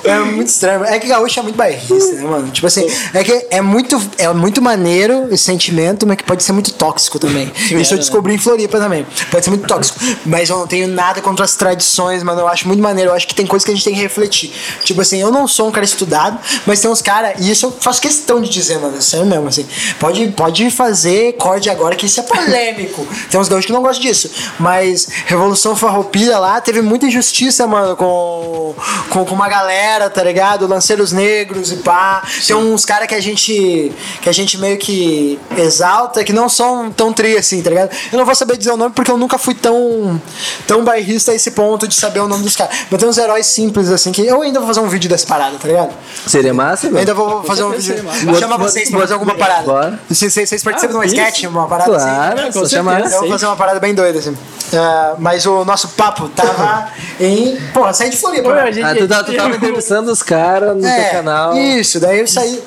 É, 0.03 0.09
é 0.09 0.19
muito 0.19 0.47
estranho. 0.47 0.83
É 0.85 0.99
que 0.99 1.07
gaúcho 1.07 1.39
é 1.39 1.43
muito 1.43 1.55
bairrista, 1.55 2.13
né, 2.15 2.23
mano? 2.23 2.49
Tipo 2.49 2.67
assim, 2.67 2.87
é 3.13 3.23
que 3.23 3.47
é 3.51 3.61
muito, 3.61 4.01
é 4.17 4.27
muito 4.33 4.61
maneiro 4.61 5.27
esse 5.31 5.43
sentimento, 5.43 6.05
mas 6.07 6.17
que 6.17 6.23
pode 6.23 6.43
ser 6.43 6.51
muito 6.53 6.73
tóxico 6.73 7.19
também. 7.19 7.51
Isso 7.71 7.93
eu 7.93 7.97
descobri 7.97 8.33
em 8.33 8.37
Floripa 8.37 8.79
também. 8.79 9.05
Pode 9.31 9.43
ser 9.43 9.51
muito 9.51 9.67
tóxico. 9.67 9.99
Mas 10.25 10.49
eu 10.49 10.57
não 10.57 10.67
tenho 10.67 10.86
nada 10.87 11.21
contra 11.21 11.45
as 11.45 11.55
tradições, 11.55 12.23
mano. 12.23 12.41
Eu 12.41 12.47
acho 12.47 12.67
muito 12.67 12.81
maneiro. 12.81 13.11
Eu 13.11 13.15
acho 13.15 13.27
que 13.27 13.35
tem 13.35 13.45
coisas 13.45 13.65
que 13.65 13.71
a 13.71 13.73
gente 13.75 13.83
tem 13.83 13.93
que 13.93 14.01
refletir. 14.01 14.51
Tipo 14.83 15.01
assim, 15.01 15.21
eu 15.21 15.31
não 15.31 15.47
sou 15.47 15.67
um 15.67 15.71
cara 15.71 15.85
estudado, 15.85 16.39
mas 16.65 16.79
tem 16.79 16.89
uns 16.89 17.01
caras, 17.01 17.33
e 17.39 17.51
isso 17.51 17.67
eu 17.67 17.71
faço 17.71 18.01
questão 18.01 18.41
de 18.41 18.49
dizer, 18.49 18.79
mano. 18.79 19.01
Sério 19.01 19.25
mesmo, 19.25 19.47
assim. 19.47 19.65
Pode, 19.99 20.27
pode 20.29 20.69
fazer 20.71 21.33
corte 21.33 21.69
agora, 21.69 21.95
que 21.95 22.05
isso 22.05 22.19
é 22.19 22.23
polêmico. 22.23 23.07
tem 23.29 23.39
uns 23.39 23.47
gaúchos 23.47 23.67
que 23.67 23.73
não 23.73 23.81
gostam 23.81 24.01
disso. 24.01 24.29
Mas 24.59 25.07
Revolução 25.25 25.75
Farroupilha 25.75 26.37
lá 26.39 26.59
teve 26.61 26.81
muita 26.81 27.05
injustiça, 27.05 27.67
mano, 27.67 27.95
com, 27.95 28.75
com, 29.09 29.25
com 29.25 29.35
uma 29.35 29.49
galera, 29.49 30.09
tá 30.09 30.23
ligado? 30.23 30.67
Lanceiros 30.67 31.11
negros 31.11 31.71
e 31.71 31.77
pá. 31.77 32.23
Tem 32.45 32.55
uns 32.55 32.85
caras 32.85 33.07
que 33.07 33.15
a 33.15 33.19
gente 33.19 33.91
que 34.21 34.29
a 34.29 34.31
gente 34.31 34.57
meio 34.57 34.77
que 34.77 35.39
exalta, 35.57 36.23
que 36.23 36.33
não 36.33 36.49
são 36.49 36.91
tão 36.91 37.13
tri 37.13 37.37
assim, 37.37 37.61
tá 37.61 37.69
ligado? 37.69 37.95
Eu 38.11 38.17
não 38.17 38.25
vou 38.25 38.35
saber 38.35 38.57
dizer 38.57 38.71
o 38.71 38.77
nome 38.77 38.93
porque 38.93 39.11
eu 39.11 39.17
nunca 39.17 39.37
fui 39.37 39.53
tão, 39.53 40.21
tão 40.65 40.76
bairrista 40.83 41.31
a 41.31 41.35
esse 41.35 41.51
ponto 41.51 41.87
de 41.87 41.95
saber 41.95 42.19
o 42.19 42.27
nome 42.27 42.43
dos 42.43 42.55
caras. 42.55 42.75
Mas 42.89 42.99
tem 42.99 43.09
uns 43.09 43.17
heróis 43.17 43.45
simples 43.47 43.89
assim 43.91 44.11
que 44.11 44.25
eu 44.25 44.41
ainda 44.41 44.59
vou 44.59 44.67
fazer 44.67 44.79
um 44.79 44.87
vídeo 44.89 45.09
dessa 45.09 45.25
parada, 45.27 45.57
tá 45.57 45.67
ligado? 45.67 45.91
Seria 46.25 46.53
massa, 46.53 46.85
Eu 46.87 46.91
velho? 46.91 46.99
ainda 46.99 47.13
vou 47.13 47.43
fazer 47.43 47.63
um 47.63 47.71
vídeo. 47.71 48.03
Vou 48.25 48.35
chamar 48.35 48.57
vocês 48.57 48.89
pra 48.89 48.99
fazer 48.99 49.13
alguma 49.13 49.35
parada. 49.35 49.63
Bora. 49.63 49.99
Vocês, 50.09 50.33
vocês 50.33 50.49
vocês 50.49 50.63
participam 50.63 50.97
Ah, 50.99 51.05
de 51.05 51.07
isso. 51.07 51.15
sketch, 51.15 51.43
uma 51.45 51.67
parada 51.67 51.95
assim? 51.95 52.05
Claro, 52.05 52.37
certeza. 52.37 52.69
chamar. 52.69 53.01
Eu 53.11 53.19
vou 53.21 53.29
fazer 53.29 53.45
uma 53.45 53.55
parada 53.55 53.79
bem 53.79 53.93
doida, 53.93 54.19
assim. 54.19 54.35
É, 54.73 55.13
mas 55.17 55.45
o 55.45 55.63
nosso 55.63 55.87
papo 55.89 56.27
tava 56.29 56.89
em. 57.19 57.55
Porra, 57.73 57.93
saí 57.93 58.09
de 58.09 58.17
Floripa. 58.17 58.43
Pô, 58.49 58.53
né? 58.55 58.63
a 58.63 58.71
gente- 58.71 58.83
Ah, 58.85 58.95
tu, 58.95 59.07
tá- 59.07 59.23
tu 59.23 59.33
tava 59.33 59.55
entrevistando 59.55 60.11
os 60.11 60.21
caras 60.21 60.75
no 60.75 60.81
teu 60.81 61.11
canal. 61.11 61.53
É, 61.53 61.59
Isso, 61.79 61.99
daí 62.01 62.19
eu 62.19 62.27
saí. 62.27 62.61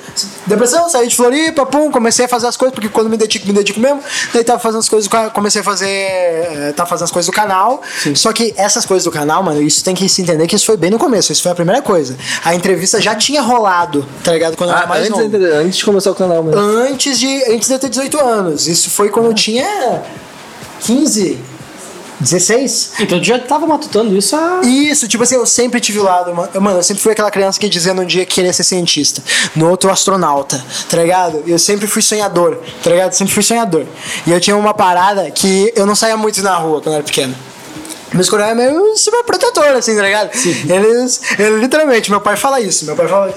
Depressão, 0.46 0.88
saí 0.88 1.06
de 1.08 1.14
Floripa, 1.16 1.66
pum, 1.66 1.90
comecei 1.90 2.24
a 2.24 2.28
fazer 2.28 2.46
as 2.46 2.56
coisas, 2.56 2.74
porque 2.74 2.88
quando 2.88 3.10
me 3.10 3.16
dedico, 3.18 3.46
me 3.46 3.52
dedico 3.52 3.78
mesmo. 3.78 4.00
Daí 4.32 4.42
tava 4.42 4.58
fazendo 4.58 4.80
as 4.80 4.88
coisas 4.88 5.10
comecei 5.34 5.60
a 5.60 5.64
fazer. 5.64 5.86
eh, 5.88 6.72
Tava 6.74 6.88
fazendo 6.88 7.04
as 7.04 7.10
coisas 7.10 7.26
do 7.26 7.32
canal. 7.34 7.82
Só 8.14 8.32
que 8.32 8.52
essas 8.56 8.84
coisas 8.86 9.04
do 9.04 9.10
canal, 9.10 9.42
mano, 9.42 9.60
isso 9.62 9.82
tem 9.84 9.94
que 9.94 10.08
se 10.08 10.22
entender 10.22 10.46
que 10.46 10.56
isso 10.56 10.66
foi 10.66 10.76
bem 10.76 10.90
no 10.90 10.98
começo. 10.98 11.32
Isso 11.32 11.42
foi 11.42 11.52
a 11.52 11.54
primeira 11.54 11.82
coisa. 11.82 12.16
A 12.44 12.54
entrevista 12.54 13.00
já 13.00 13.14
tinha 13.14 13.42
rolado, 13.42 14.06
tá 14.24 14.32
ligado? 14.32 14.56
Quando 14.56 14.70
eu 14.70 14.76
Ah, 14.76 14.80
era 14.80 14.86
mais 14.88 15.02
antes, 15.10 15.20
novo. 15.32 15.36
antes 15.56 15.76
de 15.78 15.84
começar 15.84 16.10
o 16.10 16.14
canal 16.14 16.42
mesmo. 16.42 16.60
Antes 16.60 17.18
de, 17.18 17.44
antes 17.52 17.68
de 17.68 17.74
eu 17.74 17.78
ter 17.78 17.88
18 17.88 18.18
anos. 18.20 18.66
Isso 18.66 18.90
foi 18.90 19.08
quando 19.10 19.26
eu 19.26 19.34
tinha 19.34 20.02
15, 20.80 21.38
16. 22.20 22.92
Então 23.00 23.18
tu 23.18 23.24
já 23.24 23.38
tava 23.38 23.66
matutando 23.66 24.16
isso 24.16 24.36
há. 24.36 24.60
Isso, 24.62 25.08
tipo 25.08 25.22
assim, 25.22 25.34
eu 25.36 25.46
sempre 25.46 25.80
tive 25.80 25.98
o 25.98 26.02
lado, 26.02 26.34
mano. 26.34 26.48
Mano, 26.60 26.78
eu 26.78 26.82
sempre 26.82 27.02
fui 27.02 27.12
aquela 27.12 27.30
criança 27.30 27.58
que 27.58 27.68
dizia 27.68 27.94
num 27.94 28.04
dia 28.04 28.26
que 28.26 28.34
queria 28.34 28.52
ser 28.52 28.64
cientista, 28.64 29.22
no 29.56 29.68
outro 29.70 29.90
astronauta, 29.90 30.62
tá 30.88 30.96
ligado? 30.98 31.42
Eu 31.46 31.58
sempre 31.58 31.86
fui 31.86 32.02
sonhador, 32.02 32.58
tá 32.82 32.90
ligado? 32.90 33.12
Sempre 33.12 33.32
fui 33.32 33.42
sonhador. 33.42 33.84
E 34.26 34.30
eu 34.32 34.40
tinha 34.40 34.56
uma 34.56 34.74
parada 34.74 35.30
que 35.30 35.72
eu 35.74 35.86
não 35.86 35.94
saía 35.94 36.16
muito 36.16 36.42
na 36.42 36.56
rua 36.56 36.80
quando 36.80 36.88
eu 36.94 36.94
era 36.96 37.02
pequeno. 37.04 37.34
Meus 38.12 38.28
colegas 38.28 38.52
é 38.52 38.54
meio 38.54 38.96
super 38.96 39.22
protetor, 39.24 39.68
assim, 39.76 39.96
tá 39.96 40.02
ligado? 40.02 40.30
Eles, 40.68 41.20
ele, 41.38 41.60
literalmente, 41.60 42.10
meu 42.10 42.20
pai 42.20 42.36
fala 42.36 42.60
isso. 42.60 42.84
Meu 42.84 42.96
pai 42.96 43.06
fala. 43.06 43.32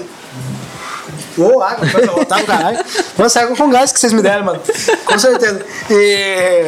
Ô, 1.36 1.60
água, 1.60 1.88
coisa 1.90 2.10
voltar 2.10 2.42
caralho. 2.46 2.78
Nossa, 3.18 3.40
água 3.40 3.56
com 3.56 3.70
gás 3.70 3.92
que 3.92 3.98
vocês 3.98 4.12
me 4.12 4.22
deram, 4.22 4.44
mano. 4.44 4.60
Com 5.04 5.18
certeza. 5.18 5.64
E. 5.90 6.64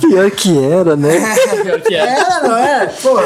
Pior 0.00 0.30
que 0.30 0.64
era, 0.64 0.96
né? 0.96 1.36
Pior 1.62 1.80
que 1.80 1.94
é. 1.94 1.98
Era, 1.98 2.40
não 2.40 2.56
é? 2.56 2.86
Pô. 2.86 3.20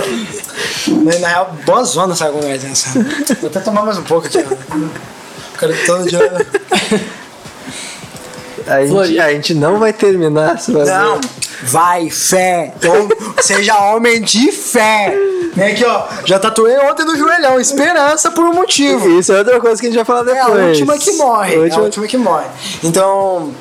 Na 1.20 1.28
real, 1.28 1.56
boa 1.64 1.84
zona 1.84 2.14
essa 2.14 2.26
água 2.26 2.40
com 2.40 2.48
gás, 2.48 2.62
né? 2.62 2.72
Vou 3.40 3.50
até 3.50 3.60
tomar 3.60 3.84
mais 3.84 3.98
um 3.98 4.04
pouco 4.04 4.26
aqui, 4.26 4.38
ó. 4.38 4.76
O 4.76 5.58
cara 5.58 5.74
todo 5.86 6.08
dia. 6.08 6.46
A 8.66 8.84
gente, 8.84 9.18
a 9.20 9.32
gente 9.32 9.54
não 9.54 9.78
vai 9.78 9.92
terminar. 9.92 10.56
Ver. 10.56 10.84
Não, 10.86 11.20
vai, 11.64 12.10
fé. 12.10 12.72
Hom- 12.84 13.40
Seja 13.42 13.76
homem 13.78 14.20
de 14.20 14.50
fé. 14.52 15.14
Vem 15.54 15.72
aqui, 15.72 15.84
ó. 15.84 16.04
Já 16.24 16.38
tatuei 16.38 16.76
ontem 16.78 17.04
no 17.04 17.16
joelhão. 17.16 17.58
Esperança 17.60 18.30
por 18.30 18.44
um 18.44 18.52
motivo. 18.52 19.18
Isso 19.18 19.32
é 19.32 19.38
outra 19.38 19.60
coisa 19.60 19.80
que 19.80 19.86
a 19.86 19.90
gente 19.90 19.96
vai 19.96 20.04
falar 20.04 20.20
É 20.30 20.34
depois. 20.34 20.62
a 20.62 20.66
última 20.66 20.98
que 20.98 21.12
morre. 21.12 21.52
A 21.52 21.54
É 21.54 21.58
a 21.58 21.62
última- 21.62 21.82
última 21.84 22.06
que 22.06 22.16
morre. 22.18 22.46
Então. 22.82 23.52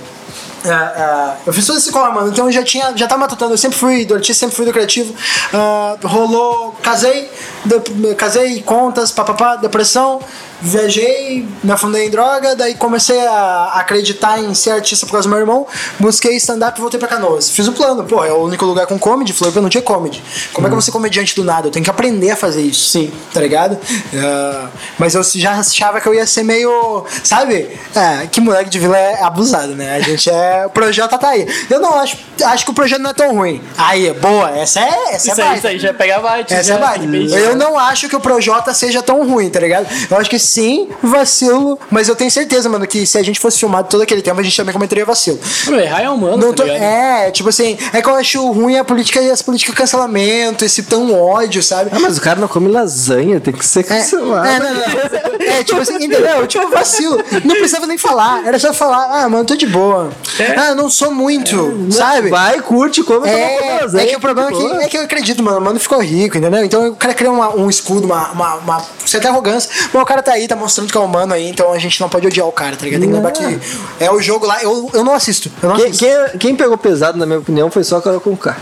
é, 0.66 0.70
é, 0.70 1.34
eu 1.46 1.54
fiz 1.54 1.66
todo 1.68 1.78
esse 1.78 1.92
corre, 1.92 2.12
mano. 2.12 2.30
Então 2.30 2.48
eu 2.48 2.52
já 2.52 2.64
tinha, 2.64 2.92
já 2.96 3.08
tava 3.08 3.22
matutando. 3.22 3.54
Eu 3.54 3.58
sempre 3.58 3.78
fui 3.78 4.04
do 4.04 4.16
artista, 4.16 4.40
sempre 4.42 4.56
fui 4.56 4.66
do 4.66 4.74
criativo. 4.74 5.14
Ah, 5.54 5.96
rolou, 6.04 6.76
casei, 6.82 7.30
de- 7.64 8.16
casei, 8.16 8.62
contas, 8.64 9.12
papapá, 9.12 9.56
depressão. 9.58 10.20
Viajei, 10.62 11.46
me 11.64 11.72
afundei 11.72 12.08
em 12.08 12.10
droga, 12.10 12.56
daí 12.56 12.76
comecei 12.76 13.20
a 13.28 13.74
acreditar 13.76 14.40
em 14.40 14.54
ser 14.54 14.72
artista 14.72 15.06
por 15.06 15.12
causa 15.14 15.28
do 15.28 15.32
meu 15.32 15.40
irmão. 15.40 15.68
Busquei 16.00 16.36
stand-up 16.38 16.78
e 16.78 16.82
voltei 16.82 17.00
pra 17.00 17.08
Canoas. 17.08 17.50
Fiz 17.50 17.68
o 17.68 17.74
plano, 17.74 18.04
pô, 18.04 18.24
é 18.24 18.32
o 18.32 18.44
único 18.44 18.66
lugar 18.66 18.88
com 18.88 18.98
comedy. 18.98 19.34
Floripa 19.34 19.62
não 19.62 19.70
tinha 19.70 19.82
comedy. 19.82 20.24
Como 20.54 20.66
é 20.66 20.70
que 20.70 20.74
eu 20.74 20.78
vou 20.78 20.82
ser 20.82 20.92
comediante 20.92 21.36
do 21.36 21.44
nada? 21.44 21.68
Eu 21.68 21.72
tenho 21.72 21.84
que 21.84 21.90
aprender 21.90 22.32
a 22.32 22.36
fazer 22.36 22.62
isso. 22.62 22.90
Sim. 22.90 23.12
Tá 23.34 23.40
ligado? 23.42 23.78
Ah, 24.16 24.70
mas 24.98 25.14
eu 25.16 25.24
já 25.24 25.52
achava 25.60 26.00
que 26.02 26.08
eu 26.08 26.14
ia 26.14 26.26
ser 26.26 26.44
meio. 26.44 27.06
Sabe? 27.24 27.70
É, 27.96 28.28
que 28.28 28.40
moleque 28.42 28.70
de 28.70 28.80
vila 28.80 28.98
é 28.98 29.22
abusado, 29.24 29.76
né? 29.76 29.96
A 29.96 30.00
gente 30.00 30.30
é. 30.30 30.66
O 30.66 30.70
projeto 30.70 31.18
tá 31.18 31.30
aí. 31.30 31.46
Eu 31.70 31.80
não 31.80 31.94
acho. 32.00 32.18
Acho 32.44 32.66
que 32.66 32.72
o 32.72 32.74
projeto 32.74 33.02
não 33.02 33.12
é 33.12 33.14
tão 33.14 33.36
ruim. 33.36 33.62
Aí, 33.78 34.12
boa. 34.14 34.50
Essa 34.58 34.80
é. 34.80 35.14
Essa 35.16 35.32
Isso 35.32 35.42
é 35.42 35.44
aí, 35.48 35.58
isso 35.58 35.68
aí 35.68 35.80
já 35.80 35.94
pega 35.94 36.20
bate. 36.20 36.54
Essa 36.54 36.64
já, 36.80 36.96
é 36.96 37.00
bem- 37.00 37.30
Eu 37.32 37.56
não 37.56 37.78
acho 37.78 38.08
que 38.10 38.16
o 38.16 38.20
Projota 38.20 38.74
seja 38.74 39.02
tão 39.02 39.28
ruim, 39.28 39.50
tá 39.50 39.60
ligado? 39.60 39.88
Eu 40.10 40.18
acho 40.18 40.30
que 40.30 40.40
sim, 40.46 40.88
vacilo, 41.04 41.78
mas 41.90 42.08
eu 42.08 42.16
tenho 42.16 42.30
certeza, 42.32 42.70
mano, 42.70 42.86
que 42.88 43.06
se 43.06 43.18
a 43.18 43.24
gente 43.24 43.40
fosse 43.40 43.60
filmado 43.60 43.88
todo 43.90 44.02
aquele 44.02 44.22
tempo, 44.22 44.40
a 44.40 44.44
gente 44.44 44.56
também 44.56 44.74
cometeria 44.74 45.06
vacilo. 45.06 45.40
Meu, 45.68 45.80
errar 45.80 46.02
é 46.04 46.10
humano, 46.10 46.38
Não 46.38 46.54
tá 46.54 46.64
tô- 46.64 46.70
é, 46.70 47.32
tipo 47.32 47.50
assim, 47.50 47.78
é 47.94 48.02
que 48.02 48.08
eu 48.10 48.16
acho 48.16 48.52
ruim 48.52 48.78
a 48.78 48.84
política 48.84 49.22
e 49.22 49.30
as 49.32 49.42
políticas 49.42 49.74
de 49.74 49.78
cancelamento, 49.78 50.64
esse 50.64 50.84
tão 50.84 51.14
ódio, 51.14 51.62
sabe? 51.64 51.90
Ah, 51.94 52.00
mas 52.00 52.18
o 52.18 52.22
cara 52.22 52.40
não 52.40 52.48
come 52.48 52.70
lasanha, 52.70 53.40
tem 53.40 53.54
que 53.54 53.66
ser 53.66 53.80
É, 53.80 53.84
cancelado. 53.84 54.48
é, 54.48 54.60
não, 54.60 54.74
não. 54.74 55.46
É, 55.48 55.64
tipo 55.64 55.80
assim, 55.82 55.96
entendeu? 55.96 56.46
Tipo, 56.48 56.70
vacilo. 56.70 57.18
Não 57.44 57.56
precisava 57.56 57.86
nem 57.88 57.98
falar. 57.98 58.46
Era 58.46 58.58
só 58.60 58.74
falar, 58.74 59.24
ah, 59.24 59.30
mano, 59.30 59.46
tô 59.46 59.56
de 59.56 59.66
boa. 59.68 60.10
É. 60.40 60.54
Ah, 60.60 60.68
eu 60.70 60.76
não 60.76 60.90
sou 60.90 61.12
muito, 61.12 61.88
sabe? 61.92 62.30
Vai, 62.30 62.60
curte, 62.62 63.04
come, 63.04 63.28
É, 63.28 63.80
lasanha. 63.82 64.04
é 64.04 64.08
que 64.08 64.16
o 64.16 64.20
problema 64.20 64.50
é 64.50 64.54
que, 64.54 64.66
é 64.86 64.88
que 64.90 64.98
eu 64.98 65.02
acredito, 65.04 65.42
mano. 65.44 65.58
O 65.60 65.62
mano 65.62 65.80
ficou 65.80 66.00
rico, 66.00 66.38
entendeu? 66.38 66.64
Então 66.64 66.90
o 66.90 66.96
cara 66.96 67.14
cria 67.14 67.32
uma- 67.32 67.56
um 67.56 67.70
escudo, 67.70 68.06
uma, 68.06 68.32
uma, 68.32 68.56
uma 68.56 68.86
certa 69.06 69.30
arrogância. 69.30 69.70
Mas 69.94 70.02
o 70.02 70.06
cara 70.06 70.22
tá 70.22 70.35
aí, 70.36 70.48
tá 70.48 70.56
mostrando 70.56 70.92
que 70.92 70.98
é 70.98 71.02
humano 71.02 71.34
aí, 71.34 71.50
então 71.50 71.72
a 71.72 71.80
gente 71.80 72.00
não 72.00 72.10
pode 72.10 72.28
odiar 72.28 72.48
o 72.48 72.52
cara, 72.52 72.76
tá 72.76 72.86
ligado? 72.86 73.02
Tem 73.02 73.10
que 73.10 73.16
lembrar 73.16 73.32
que 73.32 73.60
é 74.00 74.12
o 74.12 74.22
jogo 74.22 74.46
lá. 74.46 74.62
Eu, 74.62 74.90
eu 74.94 75.04
não 75.04 75.14
assisto. 75.14 75.52
Eu 75.62 75.70
não 75.70 75.76
Quem, 75.76 75.86
assisto. 75.86 76.06
quem, 76.06 76.38
quem 76.40 76.56
pegou 76.56 76.78
pesado, 76.78 77.18
na 77.18 77.26
minha 77.26 77.40
opinião, 77.40 77.72
foi 77.72 77.84
só 77.84 77.98
a 77.98 78.02
Carol 78.02 78.20
Conká. 78.22 78.58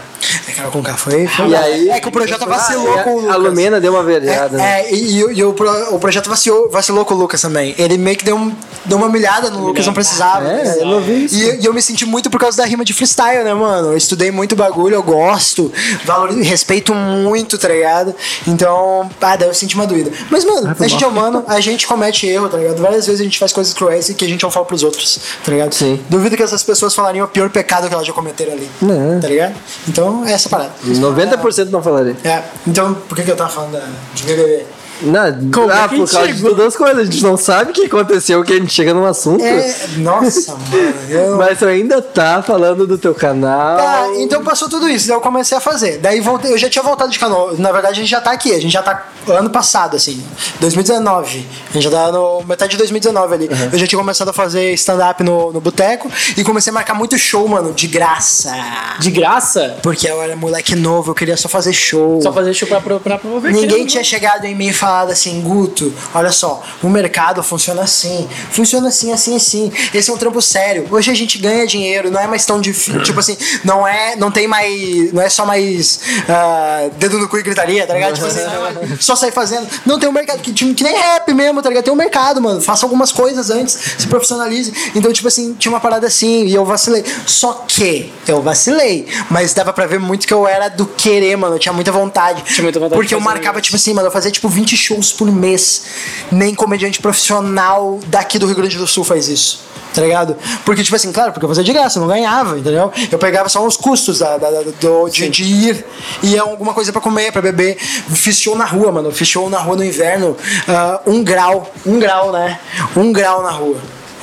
É, 0.48 0.52
cara, 0.52 0.70
com 0.70 0.82
cara 0.82 0.98
foi. 0.98 1.28
foi 1.28 1.48
E 1.50 1.56
aí- 1.56 1.90
é 1.90 2.00
que 2.00 2.08
o 2.08 2.12
projeto 2.12 2.46
vacilou 2.46 3.00
Ah, 3.00 3.04
com 3.04 3.16
o 3.16 3.20
A 3.32 3.36
Lucas. 3.36 3.44
Lumena 3.52 3.80
deu 3.80 3.94
uma 3.94 4.04
verjada. 4.04 4.58
né? 4.58 4.82
É, 4.82 4.86
é, 4.86 4.94
e, 4.94 5.16
e 5.18 5.24
o- 5.24 5.32
e 5.32 5.44
o, 5.44 5.56
o 5.92 6.00
projeto 6.00 6.30
vacilou, 6.30 6.70
vacilou 6.70 7.06
com 7.06 7.14
o 7.14 7.18
Lucas 7.18 7.42
também. 7.42 7.76
Ele 7.78 7.98
meio 7.98 8.18
que 8.18 8.26
deu, 8.26 8.36
um, 8.36 8.54
deu 8.86 8.98
uma 8.98 9.10
milhada 9.10 9.50
no 9.50 9.66
Lucas, 9.66 9.86
não 9.86 9.94
precisava. 9.94 10.48
É, 10.52 10.82
eu 10.82 10.86
não 10.86 11.02
vi 11.02 11.26
isso. 11.26 11.36
E, 11.36 11.60
e 11.62 11.66
eu 11.66 11.74
me 11.74 11.82
senti 11.82 12.06
muito 12.06 12.30
por 12.30 12.40
causa 12.40 12.58
da 12.58 12.66
rima 12.66 12.84
de 12.86 12.94
freestyle, 12.94 13.44
né, 13.44 13.54
mano? 13.54 13.90
Eu 13.92 13.98
estudei 13.98 14.32
muito 14.32 14.56
bagulho, 14.56 14.96
eu 14.96 15.04
gosto, 15.04 15.72
valorizo, 16.06 16.42
respeito 16.42 16.94
muito, 16.94 17.58
tá 17.58 17.68
ligado? 17.68 18.16
Então, 18.48 19.10
ah, 19.22 19.36
daí 19.36 19.48
eu 19.48 19.54
senti 19.54 19.76
uma 19.76 19.88
dúvida. 19.88 20.12
Mas, 20.30 20.44
mano, 20.46 20.74
a 20.78 20.88
gente 20.88 21.04
é 21.04 21.08
humano, 21.08 21.44
a 21.48 21.60
gente 21.60 21.88
comete 21.88 22.28
erro, 22.28 22.50
tá 22.50 22.58
ligado? 22.58 22.82
Várias 22.82 23.06
vezes 23.06 23.22
a 23.22 23.24
gente 23.24 23.38
faz 23.40 23.52
coisas 23.54 23.74
cruéis 23.74 24.10
e 24.10 24.14
que 24.14 24.26
a 24.26 24.28
gente 24.28 24.44
não 24.44 24.52
fala 24.52 24.66
pros 24.66 24.84
outros, 24.84 25.20
tá 25.44 25.52
ligado? 25.52 25.74
Sim. 25.74 26.00
Duvido 26.10 26.36
que 26.38 26.44
essas 26.44 26.64
pessoas 26.64 26.94
falariam 26.94 27.26
o 27.26 27.30
pior 27.30 27.50
pecado 27.50 27.88
que 27.88 27.94
elas 27.94 28.06
já 28.06 28.14
cometeram 28.14 28.54
ali. 28.54 28.70
Não. 28.82 29.20
Tá 29.20 29.28
ligado? 29.28 29.54
Então, 29.88 30.13
é 30.26 30.32
essa 30.34 30.50
parada. 30.50 30.72
90% 30.86 31.70
não 31.70 31.82
falaria. 31.82 32.16
É, 32.24 32.44
então 32.68 32.94
por 32.94 33.16
que, 33.16 33.24
que 33.24 33.32
eu 33.32 33.36
tava 33.36 33.50
falando 33.50 33.72
da- 33.74 33.88
de 34.14 34.24
BBB? 34.24 34.66
Não, 35.02 35.52
Como 35.52 35.70
ah, 35.70 35.74
é 35.74 35.78
que 35.78 35.84
a 35.84 35.88
por 35.90 36.12
causa 36.12 36.28
de 36.28 36.34
chegou? 36.36 36.52
todas 36.52 36.68
as 36.68 36.76
coisas. 36.78 37.00
A 37.00 37.04
gente 37.06 37.24
não 37.24 37.36
sabe 37.36 37.72
o 37.72 37.74
que 37.74 37.86
aconteceu, 37.86 38.44
que 38.44 38.54
a 38.54 38.56
gente 38.58 38.72
chega 38.74 38.94
num 38.94 39.06
assunto. 39.06 39.44
É, 39.44 39.76
nossa, 39.98 40.56
mano. 40.56 40.94
Eu... 41.10 41.38
Mas 41.38 41.60
tu 41.60 41.66
ainda 41.66 42.02
tá 42.02 42.42
falando 42.42 42.88
do 42.88 42.98
teu 42.98 43.14
canal. 43.14 43.78
Tá, 43.78 44.08
então 44.18 44.44
passou 44.44 44.70
tudo 44.70 44.88
isso, 44.88 45.08
daí 45.08 45.18
eu 45.18 45.22
comecei 45.22 45.58
a 45.58 45.62
fazer. 45.62 45.98
Daí 45.98 46.22
voltei, 46.22 46.54
eu 46.54 46.58
já 46.58 46.70
tinha 46.70 46.84
voltado 46.84 47.12
de 47.12 47.20
canoa. 47.20 47.56
Na 47.58 47.72
verdade, 47.72 47.94
a 47.94 48.02
gente 48.02 48.10
já 48.10 48.22
tá 48.22 48.32
aqui, 48.32 48.52
a 48.54 48.62
gente 48.62 48.72
já 48.72 48.82
tá 48.82 49.08
ano 49.28 49.50
passado, 49.50 49.96
assim, 49.98 50.24
2019. 50.60 51.46
A 51.70 51.74
gente 51.74 51.84
já 51.84 51.92
tá 51.92 52.12
no 52.12 52.44
metade 52.44 52.72
de 52.72 52.78
2019 52.78 53.34
ali. 53.34 53.50
Eu 53.72 53.80
já 53.80 53.88
tinha 53.88 54.00
começado 54.00 54.30
a 54.30 54.34
fazer 54.34 54.74
stand-up 54.74 55.22
no, 55.24 55.52
no 55.52 55.60
boteco 55.60 56.10
e 56.38 56.44
comecei 56.44 56.72
a 56.72 56.74
marcar 56.74 56.94
muito 56.94 57.18
show, 57.18 57.48
mano, 57.48 57.74
de 57.74 57.88
graça. 57.88 58.54
De 59.00 59.12
graça, 59.12 59.78
Porque 59.82 60.08
eu 60.08 60.22
era 60.22 60.36
moleque 60.36 60.76
novo, 60.76 61.12
eu 61.12 61.16
queria 61.16 61.36
só 61.36 61.50
fazer 61.50 61.74
show. 61.74 62.22
só 62.22 62.32
fazer 62.32 62.54
show 62.54 62.68
pra, 62.68 62.80
pra, 62.80 63.00
pra 63.00 63.18
promover. 63.18 63.52
Ninguém 63.52 63.86
tinha 63.86 64.04
chegado 64.04 64.46
em 64.46 64.56
mim 64.56 64.68
e 64.68 64.74
falado 64.74 64.93
assim, 65.02 65.42
Guto, 65.42 65.94
olha 66.14 66.32
só, 66.32 66.64
o 66.82 66.90
mercado 66.90 67.42
funciona 67.44 67.82
assim, 67.82 68.28
funciona 68.52 68.88
assim, 68.90 69.12
assim, 69.12 69.36
assim. 69.36 69.72
Esse 69.94 70.10
é 70.10 70.14
um 70.14 70.18
trampo 70.18 70.42
sério. 70.42 70.88
Hoje 70.90 71.12
a 71.12 71.14
gente 71.14 71.38
ganha 71.38 71.66
dinheiro, 71.66 72.12
não 72.12 72.20
é 72.20 72.28
mais 72.28 72.46
tão 72.46 72.62
difícil. 72.62 73.02
tipo 73.04 73.20
assim, 73.20 73.38
não 73.64 73.88
é, 73.88 74.16
não 74.16 74.32
tem 74.32 74.48
mais, 74.48 75.12
não 75.12 75.22
é 75.22 75.30
só 75.30 75.46
mais 75.46 76.00
ah, 76.30 76.90
dedo 76.98 77.18
no 77.18 77.28
cu 77.28 77.38
e 77.38 77.44
gritaria, 77.44 77.86
tá 77.86 77.94
ligado? 77.94 78.14
Tipo 78.14 78.28
assim, 78.28 78.40
não 78.42 78.98
só 79.00 79.16
sair 79.16 79.32
fazendo. 79.32 79.68
Não 79.86 80.00
tem 80.00 80.08
um 80.08 80.12
mercado 80.12 80.42
que, 80.42 80.54
tipo, 80.54 80.74
que 80.74 80.84
nem 80.84 80.96
rap 80.96 81.34
mesmo, 81.34 81.62
tá 81.62 81.70
ligado? 81.70 81.84
Tem 81.84 81.94
um 81.94 81.98
mercado, 81.98 82.42
mano. 82.42 82.62
Faça 82.62 82.86
algumas 82.86 83.12
coisas 83.12 83.50
antes, 83.50 83.78
se 83.98 84.08
profissionalize. 84.08 84.74
Então, 84.96 85.12
tipo 85.12 85.28
assim, 85.28 85.54
tinha 85.54 85.72
uma 85.72 85.80
parada 85.80 86.08
assim 86.08 86.46
e 86.46 86.54
eu 86.54 86.66
vacilei. 86.66 87.04
Só 87.26 87.66
que 87.68 88.12
eu 88.28 88.42
vacilei, 88.42 89.08
mas 89.30 89.54
dava 89.54 89.74
pra 89.74 89.86
ver 89.86 90.00
muito 90.00 90.28
que 90.28 90.34
eu 90.34 90.48
era 90.48 90.70
do 90.70 90.86
querer, 90.86 91.36
mano. 91.36 91.56
Eu 91.56 91.60
tinha 91.60 91.74
muita 91.74 91.92
vontade. 91.92 92.44
Tinha 92.44 92.64
muita 92.64 92.80
vontade 92.80 93.00
Porque 93.00 93.14
eu 93.14 93.20
marcava, 93.20 93.58
isso. 93.58 93.66
tipo 93.66 93.76
assim, 93.76 93.94
mano, 93.94 94.08
eu 94.08 94.12
fazia 94.12 94.32
tipo 94.32 94.48
20 94.50 94.73
shows 94.78 95.12
por 95.12 95.32
mês. 95.32 95.84
Nem 96.32 96.54
comediante 96.56 97.00
profissional 97.00 98.00
daqui 98.08 98.38
do 98.40 98.46
Rio 98.46 98.56
Grande 98.56 98.78
do 98.78 98.88
Sul 98.88 99.04
faz 99.04 99.28
isso. 99.28 99.62
Tá 99.94 100.02
ligado? 100.02 100.36
Porque, 100.66 100.82
tipo 100.84 100.96
assim, 100.96 101.12
claro, 101.12 101.32
porque 101.32 101.46
eu 101.46 101.50
fazia 101.50 101.64
de 101.64 101.72
graça, 101.72 102.00
não 102.00 102.08
ganhava, 102.08 102.58
entendeu? 102.58 102.92
Eu 103.12 103.20
pegava 103.20 103.48
só 103.48 103.64
os 103.64 103.78
custos 103.78 104.18
da, 104.20 104.38
da- 104.38 104.50
da- 104.50 104.62
do, 104.82 105.08
de, 105.08 105.30
de 105.30 105.44
ir 105.44 105.86
e 106.24 106.36
alguma 106.40 106.74
coisa 106.74 106.92
pra 106.92 107.00
comer, 107.00 107.32
pra 107.32 107.44
beber. 107.44 107.78
Fiz 107.78 108.40
show 108.40 108.56
na 108.58 108.66
rua, 108.66 108.92
mano. 108.92 109.12
Fiz 109.12 109.28
show 109.28 109.48
na 109.52 109.60
rua 109.60 109.76
no 109.76 109.84
inverno, 109.86 110.36
ah, 110.68 111.00
um 111.06 111.24
grau, 111.24 111.72
um 111.86 112.00
grau, 112.00 112.32
né? 112.32 112.60
Um 112.98 113.14
grau 113.14 113.44
na 113.44 113.52
rua. 113.52 113.78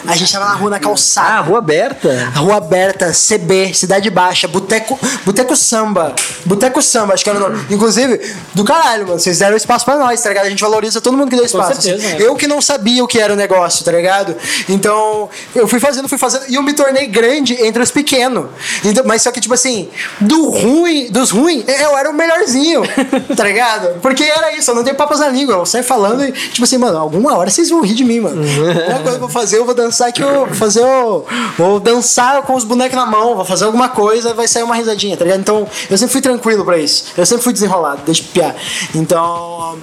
A 0.06 0.16
gente 0.16 0.32
tava 0.32 0.46
na 0.46 0.54
rua 0.54 0.70
na 0.70 0.78
calçada. 0.78 1.28
Ah, 1.28 1.40
rua 1.40 1.58
aberta. 1.58 2.32
Rua 2.36 2.56
Aberta, 2.56 3.12
CB, 3.12 3.72
Cidade 3.74 4.08
Baixa, 4.10 4.48
Boteco, 4.48 4.98
Boteco 5.24 5.54
Samba. 5.56 6.14
Boteco 6.44 6.80
Samba, 6.82 7.14
acho 7.14 7.24
que 7.24 7.30
era 7.30 7.38
o 7.38 7.42
nome. 7.42 7.64
Inclusive, 7.70 8.20
do 8.54 8.64
caralho, 8.64 9.06
mano. 9.06 9.18
Vocês 9.20 9.38
deram 9.38 9.56
espaço 9.56 9.84
pra 9.84 9.96
nós, 9.96 10.20
tá 10.22 10.28
ligado? 10.28 10.46
A 10.46 10.50
gente 10.50 10.60
valoriza 10.60 11.00
todo 11.00 11.16
mundo 11.16 11.30
que 11.30 11.36
deu 11.36 11.44
espaço. 11.44 11.80
certeza, 11.82 12.06
assim. 12.06 12.16
né? 12.18 12.26
Eu 12.26 12.34
que 12.36 12.46
não 12.46 12.60
sabia 12.60 13.02
o 13.04 13.06
que 13.06 13.18
era 13.18 13.32
o 13.32 13.36
negócio, 13.36 13.84
tá 13.84 13.92
ligado? 13.92 14.36
Então, 14.68 15.28
eu 15.54 15.68
fui 15.68 15.78
fazendo, 15.80 16.08
fui 16.08 16.18
fazendo. 16.18 16.44
E 16.48 16.54
eu 16.54 16.62
me 16.62 16.72
tornei 16.72 17.06
grande 17.06 17.54
entre 17.62 17.82
os 17.82 17.90
pequenos. 17.90 18.46
Então, 18.84 19.04
mas 19.06 19.22
só 19.22 19.30
que, 19.30 19.40
tipo 19.40 19.54
assim, 19.54 19.88
do 20.20 20.48
ruim, 20.50 21.10
dos 21.10 21.30
ruins, 21.30 21.64
eu 21.68 21.96
era 21.96 22.10
o 22.10 22.14
melhorzinho, 22.14 22.82
tá 23.36 23.44
ligado? 23.44 24.00
Porque 24.00 24.22
era 24.22 24.56
isso, 24.56 24.70
eu 24.70 24.74
não 24.74 24.84
tenho 24.84 24.96
papas 24.96 25.20
na 25.20 25.28
língua. 25.28 25.54
Eu 25.54 25.66
saio 25.66 25.84
falando 25.84 26.24
e, 26.24 26.32
tipo 26.32 26.64
assim, 26.64 26.78
mano, 26.78 26.98
alguma 26.98 27.36
hora 27.36 27.50
vocês 27.50 27.68
vão 27.70 27.82
rir 27.82 27.94
de 27.94 28.04
mim, 28.04 28.20
mano. 28.20 28.42
Alguma 28.42 28.98
coisa 29.00 29.10
que 29.10 29.14
eu 29.16 29.20
vou 29.20 29.28
fazer, 29.28 29.58
eu 29.58 29.64
vou 29.64 29.74
dançar 29.74 29.89
que 30.12 30.22
eu 30.22 30.46
vou 30.46 30.54
fazer 30.54 30.84
o. 30.84 31.24
Vou 31.56 31.80
dançar 31.80 32.42
com 32.42 32.54
os 32.54 32.64
bonecos 32.64 32.96
na 32.96 33.06
mão, 33.06 33.36
vou 33.36 33.44
fazer 33.44 33.64
alguma 33.64 33.88
coisa, 33.88 34.34
vai 34.34 34.48
sair 34.48 34.62
uma 34.62 34.74
risadinha, 34.74 35.16
tá 35.16 35.24
ligado? 35.24 35.40
Então, 35.40 35.66
eu 35.90 35.98
sempre 35.98 36.12
fui 36.12 36.20
tranquilo 36.20 36.64
pra 36.64 36.78
isso. 36.78 37.06
Eu 37.16 37.26
sempre 37.26 37.42
fui 37.42 37.52
desenrolado, 37.52 38.02
deixa 38.04 38.22
eu 38.22 38.26
piar. 38.32 38.56
Então, 38.94 39.78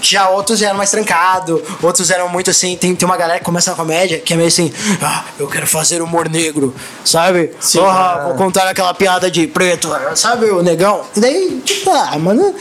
já 0.00 0.28
outros 0.28 0.60
eram 0.62 0.76
mais 0.76 0.90
trancados, 0.90 1.60
outros 1.82 2.10
eram 2.10 2.28
muito 2.28 2.50
assim. 2.50 2.76
Tem, 2.76 2.94
tem 2.94 3.06
uma 3.06 3.16
galera 3.16 3.38
que 3.38 3.44
começa 3.44 3.70
na 3.70 3.76
comédia 3.76 4.18
que 4.18 4.32
é 4.32 4.36
meio 4.36 4.48
assim, 4.48 4.72
ah, 5.02 5.24
eu 5.38 5.46
quero 5.48 5.66
fazer 5.66 6.02
humor 6.02 6.28
negro, 6.28 6.74
sabe? 7.04 7.50
Sim. 7.60 7.80
Ah, 7.80 8.24
vou 8.26 8.34
contar 8.34 8.68
aquela 8.68 8.94
piada 8.94 9.30
de 9.30 9.46
preto, 9.46 9.88
sabe, 10.14 10.46
o 10.46 10.62
negão? 10.62 11.02
E 11.16 11.20
daí, 11.20 11.62
tipo, 11.64 11.90
ah, 11.90 12.18
mano, 12.18 12.54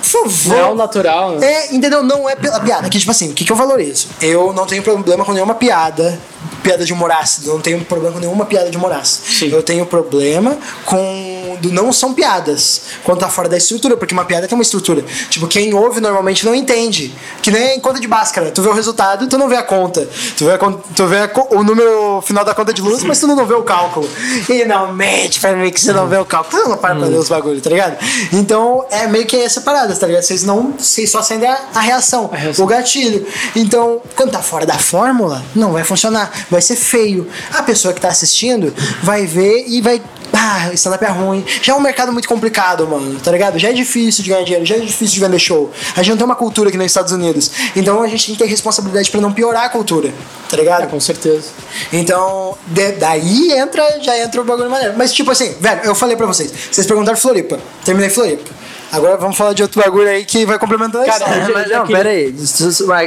por 0.00 0.06
favor. 0.06 0.56
Não 0.56 0.58
é 0.58 0.70
o 0.70 0.74
natural, 0.74 1.30
né? 1.32 1.46
É, 1.46 1.74
entendeu? 1.74 2.02
Não 2.02 2.28
é 2.28 2.34
pela 2.34 2.60
piada. 2.60 2.88
Que, 2.88 2.98
tipo 2.98 3.10
assim, 3.10 3.30
o 3.30 3.34
que, 3.34 3.44
que 3.44 3.52
eu 3.52 3.56
valorizo? 3.56 4.08
Eu 4.20 4.52
não 4.52 4.66
tenho 4.66 4.82
problema 4.82 5.24
com 5.24 5.32
nenhuma 5.32 5.54
piada, 5.54 6.18
piada 6.62 6.84
de 6.84 6.92
humor 6.92 7.10
ácido. 7.10 7.52
Não 7.52 7.60
tenho 7.60 7.84
problema 7.84 8.14
com 8.14 8.20
nenhuma 8.20 8.44
piada 8.46 8.70
de 8.70 8.76
humor 8.76 8.92
ácido. 8.92 9.26
Sim. 9.26 9.50
Eu 9.52 9.62
tenho 9.62 9.84
problema 9.86 10.56
com. 10.84 11.56
do 11.60 11.70
não 11.72 11.92
são 11.92 12.12
piadas. 12.14 12.82
Quando 13.04 13.20
tá 13.20 13.28
fora 13.28 13.48
da 13.48 13.56
estrutura, 13.56 13.96
porque 13.96 14.14
uma 14.14 14.24
piada 14.24 14.46
tem 14.46 14.56
uma 14.56 14.62
estrutura. 14.62 15.04
Tipo, 15.28 15.46
quem 15.46 15.72
ouve 15.74 16.00
normalmente 16.00 16.44
não 16.44 16.54
entende. 16.54 17.14
Que 17.42 17.50
nem 17.50 17.78
conta 17.80 18.00
de 18.00 18.06
Bhaskara. 18.06 18.50
Tu 18.50 18.62
vê 18.62 18.68
o 18.68 18.72
resultado, 18.72 19.26
tu 19.28 19.38
não 19.38 19.48
vê 19.48 19.56
a 19.56 19.62
conta. 19.62 20.08
Tu 20.36 20.44
vê, 20.44 20.52
a 20.52 20.58
tu 20.58 21.06
vê 21.06 21.18
a 21.18 21.30
o 21.50 21.62
número 21.62 22.20
final 22.22 22.44
da 22.44 22.54
conta 22.54 22.72
de 22.72 22.82
luz, 22.82 23.02
mas 23.04 23.18
tu 23.18 23.26
não 23.26 23.46
vê 23.46 23.54
o 23.54 23.62
cálculo. 23.62 24.08
E 24.48 24.64
não 24.64 24.92
mente 24.92 25.40
pra 25.40 25.52
mim 25.54 25.70
que 25.70 25.80
você 25.80 25.92
não 25.92 26.06
vê 26.06 26.16
o 26.18 26.24
cálculo. 26.24 26.62
Tu 26.62 26.68
não 26.68 26.76
para 26.76 26.94
pra 26.94 27.06
ler 27.06 27.18
os 27.18 27.28
bagulhos, 27.28 27.62
tá 27.62 27.70
ligado? 27.70 27.96
Então, 28.32 28.84
é 28.90 29.06
meio 29.06 29.26
que 29.26 29.36
essa 29.36 29.60
parada, 29.60 29.94
tá 29.94 30.06
ligado? 30.06 30.22
Vocês 30.22 30.42
não. 30.44 30.74
Vocês 30.78 31.10
só 31.10 31.20
acendem 31.20 31.48
a, 31.48 31.58
a 31.74 31.80
reação, 31.80 32.28
A 32.32 32.36
reação. 32.36 32.64
o 32.64 32.68
gatilho. 32.68 33.26
Então, 33.56 34.00
quando 34.16 34.30
tá 34.30 34.40
fora 34.42 34.66
da 34.66 34.78
fórmula, 34.78 35.42
não 35.54 35.72
vai 35.72 35.84
funcionar. 35.84 36.09
Vai 36.50 36.60
ser 36.60 36.76
feio. 36.76 37.28
A 37.54 37.62
pessoa 37.62 37.94
que 37.94 38.00
tá 38.00 38.08
assistindo 38.08 38.74
vai 39.02 39.26
ver 39.26 39.64
e 39.68 39.80
vai. 39.80 40.00
ah, 40.32 40.70
stand-up 40.74 41.04
é 41.04 41.08
ruim. 41.08 41.44
Já 41.62 41.72
é 41.72 41.76
um 41.76 41.80
mercado 41.80 42.12
muito 42.12 42.28
complicado, 42.28 42.86
mano, 42.86 43.18
tá 43.20 43.30
ligado? 43.30 43.58
Já 43.58 43.70
é 43.70 43.72
difícil 43.72 44.22
de 44.24 44.30
ganhar 44.30 44.42
dinheiro, 44.44 44.64
já 44.64 44.76
é 44.76 44.80
difícil 44.80 45.14
de 45.14 45.20
vender 45.20 45.38
show. 45.38 45.70
A 45.96 46.02
gente 46.02 46.10
não 46.10 46.16
tem 46.18 46.24
uma 46.26 46.36
cultura 46.36 46.68
aqui 46.68 46.78
nos 46.78 46.86
Estados 46.86 47.12
Unidos. 47.12 47.50
Então 47.76 48.02
a 48.02 48.08
gente 48.08 48.26
tem 48.26 48.34
que 48.36 48.42
ter 48.44 48.48
responsabilidade 48.48 49.10
pra 49.10 49.20
não 49.20 49.32
piorar 49.32 49.64
a 49.64 49.68
cultura, 49.68 50.12
tá 50.48 50.56
ligado? 50.56 50.84
É, 50.84 50.86
com 50.86 51.00
certeza. 51.00 51.48
Então, 51.92 52.56
de- 52.66 52.92
daí 52.92 53.52
entra, 53.52 54.00
já 54.02 54.16
entra 54.18 54.40
o 54.40 54.44
bagulho 54.44 54.70
maneiro. 54.70 54.94
Mas 54.96 55.12
tipo 55.12 55.30
assim, 55.30 55.54
velho, 55.60 55.80
eu 55.84 55.94
falei 55.94 56.16
pra 56.16 56.26
vocês. 56.26 56.50
Vocês 56.70 56.86
perguntaram 56.86 57.18
Floripa. 57.18 57.58
Terminei 57.84 58.10
Floripa. 58.10 58.50
Agora 58.92 59.16
vamos 59.16 59.36
falar 59.36 59.52
de 59.52 59.62
outro 59.62 59.80
bagulho 59.80 60.08
aí 60.08 60.24
que 60.24 60.44
vai 60.44 60.58
complementando 60.58 61.04
a 61.04 61.06
Cara, 61.06 61.26
mas 61.52 61.70
não, 61.70 61.86
que- 61.86 61.92
pera 61.92 62.08
aí. 62.10 62.34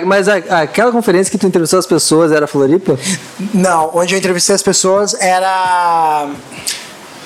Mas 0.05 0.27
aquela 0.27 0.91
conferência 0.91 1.31
que 1.31 1.37
tu 1.37 1.45
entrevistou 1.47 1.79
as 1.79 1.85
pessoas 1.87 2.31
era 2.31 2.47
Floripa? 2.47 2.97
Não, 3.53 3.91
onde 3.93 4.13
eu 4.15 4.19
entrevistei 4.19 4.55
as 4.55 4.61
pessoas 4.61 5.13
era 5.19 6.27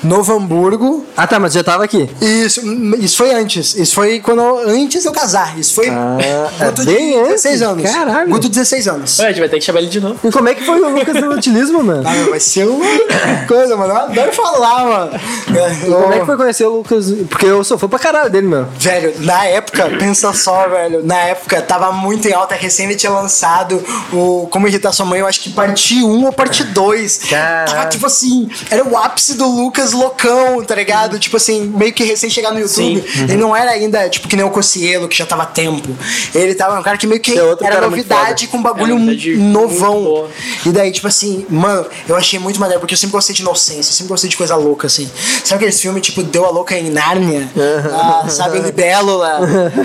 Novo 0.03 0.33
Hamburgo. 0.37 1.05
Ah, 1.15 1.25
tá, 1.27 1.39
mas 1.39 1.53
já 1.53 1.63
tava 1.63 1.83
aqui. 1.83 2.09
Isso, 2.21 2.61
isso 2.99 3.17
foi 3.17 3.33
antes. 3.33 3.75
Isso 3.75 3.93
foi 3.95 4.19
quando 4.19 4.41
antes 4.59 5.01
de 5.01 5.07
eu 5.07 5.11
casar. 5.11 5.57
Isso 5.57 5.73
foi 5.73 5.89
Ah, 5.89 6.17
é 6.59 6.71
de 6.71 6.85
bem 6.85 7.23
16 7.23 7.61
antes? 7.61 7.85
anos. 7.85 7.91
Caralho. 7.91 8.29
Guto 8.29 8.49
16 8.49 8.87
anos. 8.87 9.19
Ué, 9.19 9.25
a 9.25 9.29
gente 9.29 9.39
vai 9.39 9.49
ter 9.49 9.59
que 9.59 9.65
chamar 9.65 9.79
ele 9.79 9.89
de 9.89 9.99
novo. 9.99 10.19
E 10.23 10.31
como 10.31 10.47
é 10.49 10.55
que 10.55 10.63
foi 10.63 10.79
o 10.81 10.89
Lucas 10.89 11.15
no 11.15 11.31
utilismo, 11.33 11.83
mano? 11.83 12.03
Ah, 12.05 12.11
meu, 12.13 12.29
vai 12.29 12.39
ser 12.39 12.65
uma 12.67 12.85
coisa, 13.47 13.75
mano. 13.75 13.93
Eu 13.93 13.97
adoro 14.01 14.33
falar, 14.33 14.85
mano. 14.85 15.11
Como 15.85 16.13
é 16.13 16.19
que 16.19 16.25
foi 16.25 16.37
conhecer 16.37 16.65
o 16.65 16.77
Lucas? 16.77 17.11
Porque 17.29 17.45
eu 17.45 17.63
sou 17.63 17.77
fã 17.77 17.87
pra 17.87 17.99
caralho 17.99 18.29
dele, 18.29 18.47
meu. 18.47 18.65
Velho, 18.77 19.13
na 19.21 19.45
época, 19.45 19.89
pensa 19.97 20.31
só, 20.33 20.67
velho. 20.69 21.03
Na 21.03 21.17
época 21.17 21.61
tava 21.61 21.91
muito 21.91 22.27
em 22.27 22.33
alta, 22.33 22.55
recém 22.55 22.85
ele 22.85 22.95
tinha 22.95 23.11
lançado 23.11 23.83
o 24.13 24.47
Como 24.51 24.67
Irritar 24.67 24.93
Sua 24.93 25.05
Mãe, 25.05 25.19
eu 25.19 25.27
acho 25.27 25.39
que 25.41 25.49
parte 25.49 25.95
1 26.03 26.25
ou 26.25 26.31
parte 26.33 26.63
2. 26.63 27.17
Caralho. 27.29 27.71
Tava 27.71 27.89
tipo 27.89 28.05
assim, 28.05 28.49
era 28.69 28.83
o 28.83 28.97
ápice 28.97 29.35
do 29.35 29.47
Lucas 29.47 29.93
loucão, 29.97 30.63
tá 30.63 30.75
ligado? 30.75 31.19
Tipo 31.19 31.37
assim, 31.37 31.61
meio 31.75 31.93
que 31.93 32.03
recém 32.03 32.29
chegar 32.29 32.51
no 32.51 32.59
YouTube. 32.59 33.01
Sim. 33.07 33.23
Ele 33.23 33.37
não 33.37 33.55
era 33.55 33.71
ainda, 33.71 34.07
tipo, 34.09 34.27
que 34.27 34.35
nem 34.35 34.45
o 34.45 34.49
Cocielo, 34.49 35.07
que 35.07 35.15
já 35.17 35.25
tava 35.25 35.45
tempo. 35.45 35.87
Ele 36.33 36.53
tava 36.55 36.79
um 36.79 36.83
cara 36.83 36.97
que 36.97 37.07
meio 37.07 37.19
que 37.21 37.37
era 37.37 37.55
cara 37.57 37.81
novidade 37.81 38.47
com 38.47 38.57
um 38.57 38.61
bagulho 38.61 38.95
É, 38.97 39.37
novão. 39.37 40.27
E 40.65 40.69
daí, 40.69 40.91
tipo 40.91 41.07
assim, 41.07 41.45
mano, 41.49 41.85
eu 42.07 42.15
achei 42.15 42.39
muito 42.39 42.59
maneiro, 42.59 42.79
porque 42.79 42.93
eu 42.93 42.97
sempre 42.97 43.13
gostei 43.13 43.35
de 43.35 43.41
inocência, 43.41 43.89
eu 43.91 43.95
sempre 43.95 44.07
gostei 44.09 44.29
de 44.29 44.37
coisa 44.37 44.55
louca, 44.55 44.87
assim. 44.87 45.09
Sabe 45.43 45.55
aqueles 45.63 45.79
filmes, 45.79 46.01
tipo, 46.01 46.23
Deu 46.23 46.45
a 46.45 46.49
Louca 46.49 46.77
em 46.77 46.89
Nárnia? 46.89 47.47
Ah, 47.93 48.25
sabe, 48.29 48.59
Libélula? 48.59 49.39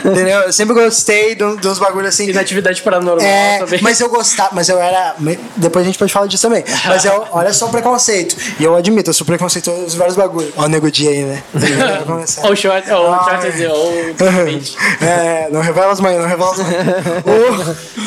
Entendeu? 0.05 0.41
Eu 0.43 0.53
sempre 0.53 0.75
gostei 0.75 1.35
de, 1.35 1.57
de 1.57 1.69
uns 1.69 1.79
bagulhos 1.79 2.09
assim. 2.09 2.29
E 2.29 2.33
na 2.33 2.41
atividade 2.41 2.83
paranormal 2.83 3.25
É, 3.25 3.59
também. 3.59 3.81
mas 3.83 4.01
eu 4.01 4.09
gostava, 4.09 4.51
mas 4.53 4.69
eu 4.69 4.79
era. 4.81 5.15
Depois 5.57 5.85
a 5.85 5.87
gente 5.87 5.99
pode 5.99 6.13
falar 6.13 6.27
disso 6.27 6.43
também. 6.43 6.65
Mas 6.87 7.05
eu, 7.05 7.25
olha 7.33 7.53
só 7.53 7.67
o 7.67 7.71
preconceito. 7.71 8.37
E 8.59 8.65
eu 8.65 8.75
admito, 8.75 9.11
eu 9.11 9.15
sou 9.15 9.27
preconceituoso 9.27 9.92
em 9.95 9.99
vários 9.99 10.17
bagulhos. 10.17 10.53
Ó, 10.57 10.65
o 10.65 10.69
nego 10.69 10.91
dia 10.91 11.11
aí, 11.11 11.23
né? 11.25 11.43
Ou 12.45 12.53
o 12.53 12.57
short, 12.57 12.91
ou 12.91 13.11
o 13.11 13.25
short, 13.25 13.47
assim, 13.47 13.67
ou 13.67 13.91
o 13.93 14.15
É, 15.05 15.49
não 15.51 15.61
revela 15.61 15.93
as 15.93 16.01
mães, 16.01 16.19
não 16.19 16.27
revela 16.29 16.53
as. 16.53 16.59
O- 16.59 18.03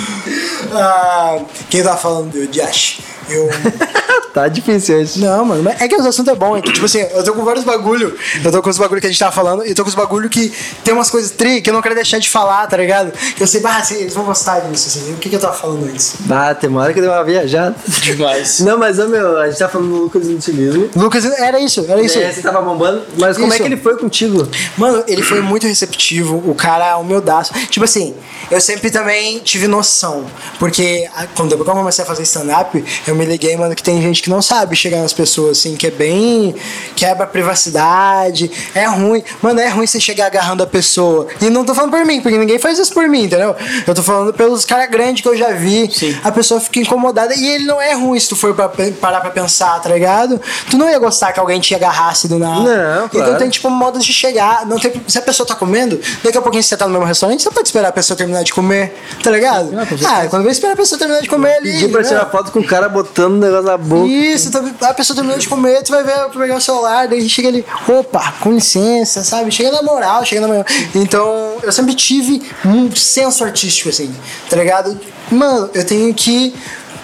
Ah, 0.78 1.38
quem 1.70 1.84
tá 1.84 1.96
falando 1.96 2.32
do 2.32 2.48
Josh? 2.48 3.00
Eu. 3.30 3.50
Tá 4.36 4.50
difícil 4.50 4.98
hoje. 4.98 5.22
Não, 5.22 5.46
mano, 5.46 5.70
é 5.80 5.88
que 5.88 5.96
os 5.96 6.06
assuntos 6.06 6.34
é 6.34 6.36
bom, 6.36 6.58
é 6.58 6.62
que, 6.62 6.70
tipo 6.70 6.86
assim, 6.86 7.00
eu 7.00 7.24
tô 7.24 7.32
com 7.32 7.46
vários 7.46 7.64
bagulho, 7.64 8.14
eu 8.44 8.52
tô 8.52 8.62
com 8.62 8.70
os 8.70 8.78
bagulho 8.78 9.00
que 9.00 9.08
a 9.08 9.10
gente 9.10 9.18
tava 9.18 9.32
falando, 9.32 9.66
e 9.66 9.70
eu 9.70 9.76
tô 9.76 9.82
com 9.82 9.88
os 9.88 9.96
bagulho 9.96 10.30
que 10.30 10.52
tem 10.84 10.94
umas 10.94 11.10
coisas 11.10 11.32
tri 11.32 11.62
que 11.62 11.70
eu 11.70 11.74
não 11.74 11.82
quero 11.82 11.96
deixar 11.96 12.20
de 12.20 12.28
falar, 12.28 12.68
tá 12.68 12.76
ligado? 12.76 13.14
Que 13.34 13.42
eu 13.42 13.48
sei, 13.48 13.62
bah, 13.62 13.78
assim, 13.78 13.96
eles 13.96 14.14
vão 14.14 14.26
gostar 14.26 14.60
disso, 14.60 14.90
assim, 14.90 15.14
o 15.14 15.16
que 15.20 15.30
que 15.30 15.38
eu 15.38 15.40
tava 15.40 15.54
falando 15.54 15.86
antes? 15.86 16.16
Bah, 16.20 16.54
tem 16.54 16.70
uma 16.70 16.82
hora 16.82 16.94
que 16.94 17.00
deu 17.00 17.14
uma 17.14 17.24
viajada. 17.24 17.78
demais. 17.88 18.60
Não, 18.66 18.78
mas, 18.78 19.00
ô, 19.00 19.08
meu, 19.08 19.40
a 19.40 19.48
gente 19.48 19.58
tá 19.58 19.70
falando 19.70 19.88
do 19.88 19.96
Lucas 20.02 20.28
no 20.28 20.36
utilismo. 20.36 20.90
Lucas, 20.98 21.24
era 21.24 21.58
isso, 21.62 21.86
era 21.88 22.02
isso. 22.02 22.20
É, 22.20 22.30
você 22.30 22.42
tava 22.42 22.62
bombando. 22.62 23.04
Mas 23.18 23.38
como 23.38 23.48
é 23.48 23.56
Isso. 23.56 23.64
que 23.64 23.74
ele 23.74 23.78
foi 23.78 23.96
contigo? 23.96 24.46
Mano, 24.78 25.02
ele 25.08 25.24
foi 25.24 25.40
muito 25.40 25.66
receptivo, 25.66 26.44
o 26.46 26.54
cara 26.54 26.90
é 26.90 26.96
humildaço. 26.96 27.54
Tipo 27.70 27.86
assim, 27.86 28.14
eu 28.52 28.60
sempre 28.60 28.92
também 28.92 29.40
tive 29.40 29.66
noção. 29.66 30.26
Porque 30.60 31.08
quando 31.38 31.54
eu 31.54 31.64
comecei 31.64 32.04
a 32.04 32.08
fazer 32.08 32.24
stand-up, 32.24 32.84
eu 33.08 33.15
me 33.16 33.26
liguei, 33.26 33.56
mano, 33.58 33.74
que 33.76 33.84
tem 33.84 34.02
gente 34.02 34.22
que 34.22 34.30
não 34.30 34.42
sabe 34.42 34.76
chegar 34.76 35.02
nas 35.02 35.14
pessoas, 35.14 35.60
assim, 35.60 35.76
que 35.76 35.88
é 35.88 35.92
bem. 35.92 36.56
quebra 36.96 37.24
a 37.24 37.28
privacidade. 37.28 38.52
É 38.74 38.86
ruim. 38.86 39.24
Mano, 39.42 39.60
é 39.60 39.68
ruim 39.70 39.88
você 39.88 40.00
chegar 40.00 40.28
agarrando 40.28 40.64
a 40.64 40.68
pessoa. 40.68 41.28
E 41.42 41.50
não 41.50 41.66
tô 41.66 41.74
falando 41.74 41.92
por 41.92 42.06
mim, 42.06 42.22
porque 42.22 42.38
ninguém 42.38 42.60
faz 42.60 42.78
isso 42.80 42.94
por 42.94 43.08
mim, 43.08 43.24
entendeu? 43.24 43.56
Eu 43.86 43.96
tô 43.96 44.04
falando 44.04 44.34
pelos 44.34 44.66
caras 44.66 44.90
grandes 44.90 45.22
que 45.22 45.28
eu 45.28 45.38
já 45.38 45.52
vi. 45.52 45.90
Sim. 45.92 46.16
A 46.24 46.32
pessoa 46.32 46.60
fica 46.60 46.80
incomodada. 46.80 47.34
E 47.36 47.48
ele 47.48 47.66
não 47.66 47.82
é 47.82 47.94
ruim 47.94 48.20
se 48.20 48.30
tu 48.30 48.36
for 48.36 48.54
pra 48.54 48.70
parar 49.00 49.22
pra 49.22 49.30
pensar, 49.30 49.80
tá 49.82 49.90
ligado? 49.90 50.40
Tu 50.70 50.78
não 50.78 50.90
ia 50.90 51.00
gostar 51.00 51.32
que 51.34 51.40
alguém 51.40 51.60
te 51.60 51.74
agarrasse 51.74 52.28
do 52.28 52.38
nada. 52.38 52.62
Não, 52.62 53.06
Então 53.06 53.22
claro. 53.22 53.38
tem 53.38 53.50
tipo 53.50 53.70
modos 53.70 54.04
de 54.06 54.14
chegar. 54.14 54.66
Não 54.66 54.80
tem, 54.80 54.94
se 55.08 55.18
a 55.18 55.22
pessoa 55.22 55.46
tá 55.48 55.56
comendo, 55.56 56.00
daqui 56.24 56.38
a 56.38 56.42
pouquinho 56.42 56.64
você 56.64 56.76
tá 56.78 56.86
no 56.86 56.92
mesmo 56.94 57.06
restaurante, 57.06 57.44
você 57.44 57.52
pode 57.52 57.68
esperar 57.68 57.90
a 57.90 57.92
pessoa 57.92 58.18
terminar 58.18 58.44
de 58.44 58.54
comer, 58.54 58.96
tá 59.24 59.32
ligado? 59.32 59.72
Ah, 60.06 60.28
quando 60.30 60.44
vem 60.44 60.52
esperar 60.52 60.74
a 60.74 60.76
pessoa 60.76 60.98
terminar 61.00 61.22
de 61.22 61.30
comer 61.30 61.56
ali. 61.58 61.72
Pedi 61.72 61.88
pra 61.90 62.02
né? 62.02 62.08
tirar 62.08 62.26
foto 62.28 62.52
com 62.52 62.60
o 62.60 62.64
cara 62.66 62.90
botando 62.90 63.05
o 63.18 63.30
negócio 63.30 63.64
na 63.64 63.78
boca. 63.78 64.08
Isso, 64.08 64.52
a 64.82 64.94
pessoa 64.94 65.16
terminou 65.16 65.38
de 65.40 65.48
comer, 65.48 65.84
tu 65.84 65.92
vai 65.92 66.04
ver, 66.04 66.30
pegar 66.30 66.58
o 66.58 66.62
celular, 66.62 67.08
daí 67.08 67.28
chega 67.30 67.48
ali, 67.48 67.66
opa, 67.88 68.34
com 68.40 68.52
licença, 68.52 69.24
sabe? 69.24 69.52
Chega 69.52 69.72
na 69.72 69.82
moral, 69.82 70.26
chega 70.26 70.42
na 70.42 70.48
moral. 70.48 70.66
Então, 70.94 71.58
eu 71.62 71.72
sempre 71.72 71.94
tive 71.94 72.42
um 72.66 72.94
senso 72.96 73.44
artístico, 73.44 73.90
assim, 73.90 74.14
tá 74.50 74.56
ligado? 74.56 75.00
Mano, 75.32 75.70
eu 75.74 75.86
tenho 75.86 76.14
que 76.14 76.56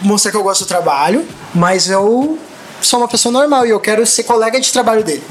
mostrar 0.01 0.31
que 0.31 0.37
eu 0.37 0.43
gosto 0.43 0.65
do 0.65 0.67
trabalho, 0.67 1.25
mas 1.53 1.89
eu 1.89 2.37
sou 2.81 2.99
uma 2.99 3.07
pessoa 3.07 3.31
normal 3.31 3.65
e 3.65 3.69
eu 3.69 3.79
quero 3.79 4.05
ser 4.05 4.23
colega 4.23 4.59
de 4.59 4.71
trabalho 4.71 5.03
dele. 5.03 5.23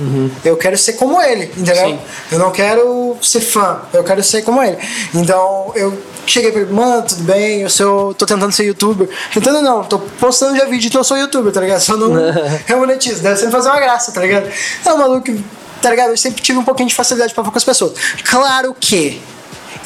Eu 0.44 0.56
quero 0.56 0.76
ser 0.78 0.94
como 0.94 1.20
ele, 1.20 1.44
entendeu? 1.44 1.88
Sim. 1.88 1.98
Eu 2.32 2.38
não 2.38 2.50
quero 2.50 3.16
ser 3.22 3.40
fã, 3.40 3.82
eu 3.92 4.04
quero 4.04 4.22
ser 4.22 4.42
como 4.42 4.62
ele. 4.62 4.78
Então 5.14 5.72
eu 5.74 5.96
cheguei 6.26 6.52
pra 6.52 6.62
ele, 6.62 6.72
mano, 6.72 7.02
tudo 7.02 7.22
bem, 7.24 7.62
eu 7.62 7.70
sou, 7.70 8.14
tô 8.14 8.26
tentando 8.26 8.52
ser 8.52 8.64
youtuber. 8.64 9.08
Tentando 9.32 9.62
não, 9.62 9.84
tô 9.84 9.98
postando 9.98 10.56
já 10.56 10.64
vídeo 10.64 10.90
que 10.90 10.96
eu 10.96 11.04
sou 11.04 11.16
youtuber, 11.16 11.52
tá 11.52 11.60
ligado? 11.60 11.80
Só 11.82 11.96
não 11.96 12.12
remonetizo, 12.66 13.22
deve 13.22 13.36
sempre 13.36 13.52
fazer 13.52 13.68
uma 13.68 13.80
graça, 13.80 14.12
tá 14.12 14.20
ligado? 14.20 14.48
É 14.84 14.92
um 14.92 14.98
maluco, 14.98 15.22
que, 15.22 15.44
tá 15.80 15.90
ligado? 15.90 16.10
Eu 16.10 16.16
sempre 16.16 16.42
tive 16.42 16.58
um 16.58 16.64
pouquinho 16.64 16.88
de 16.88 16.94
facilidade 16.94 17.34
pra 17.34 17.42
falar 17.42 17.52
com 17.52 17.58
as 17.58 17.64
pessoas. 17.64 17.92
Claro 18.24 18.74
que 18.78 19.20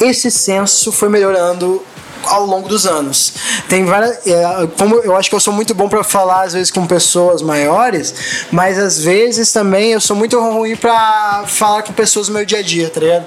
esse 0.01 0.31
senso 0.31 0.91
foi 0.93 1.09
melhorando 1.09 1.83
ao 2.29 2.47
longo 2.47 2.69
dos 2.69 2.87
anos. 2.87 3.33
Tem 3.69 3.85
várias. 3.85 4.27
é, 4.27 4.69
como 4.79 4.97
eu 4.97 5.17
acho 5.17 5.29
que 5.29 5.35
eu 5.35 5.41
sou 5.41 5.53
muito 5.53 5.75
bom 5.75 5.89
pra 5.89 6.03
falar, 6.05 6.43
às 6.43 6.53
vezes, 6.53 6.71
com 6.71 6.87
pessoas 6.87 7.43
maiores, 7.43 8.15
mas 8.51 8.79
às 8.79 9.01
vezes 9.01 9.53
também 9.53 9.93
eu 9.93 10.01
sou 10.01 10.17
muito 10.17 10.39
ruim 10.41 10.77
pra 10.77 11.45
falar 11.47 11.83
com 11.83 11.93
pessoas 11.93 12.29
no 12.29 12.35
meu 12.35 12.45
dia 12.45 12.59
a 12.59 12.63
dia, 12.63 12.91
tá 12.91 13.01
ligado? 13.01 13.27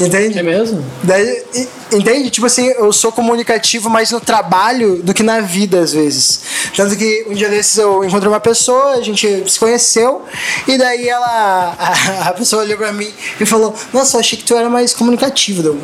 Entende? 0.00 0.38
É 0.38 0.42
mesmo? 0.42 0.84
Daí, 1.02 1.42
entende? 1.92 2.30
Tipo 2.30 2.46
assim, 2.46 2.66
eu 2.66 2.92
sou 2.92 3.10
comunicativo 3.10 3.88
mais 3.88 4.10
no 4.10 4.20
trabalho 4.20 5.02
do 5.02 5.14
que 5.14 5.22
na 5.22 5.40
vida, 5.40 5.80
às 5.80 5.92
vezes. 5.92 6.40
Tanto 6.76 6.96
que 6.96 7.24
um 7.28 7.34
dia 7.34 7.48
desses 7.48 7.78
eu 7.78 8.04
encontrei 8.04 8.28
uma 8.28 8.40
pessoa, 8.40 8.92
a 8.92 9.02
gente 9.02 9.50
se 9.50 9.58
conheceu, 9.58 10.22
e 10.66 10.76
daí 10.76 11.08
ela. 11.08 11.74
A, 11.78 12.28
a 12.28 12.32
pessoa 12.32 12.62
olhou 12.62 12.76
pra 12.76 12.92
mim 12.92 13.10
e 13.40 13.46
falou: 13.46 13.74
Nossa, 13.92 14.16
eu 14.16 14.20
achei 14.20 14.38
que 14.38 14.44
tu 14.44 14.54
era 14.54 14.68
mais 14.68 14.92
comunicativo. 14.92 15.62
Deu, 15.62 15.78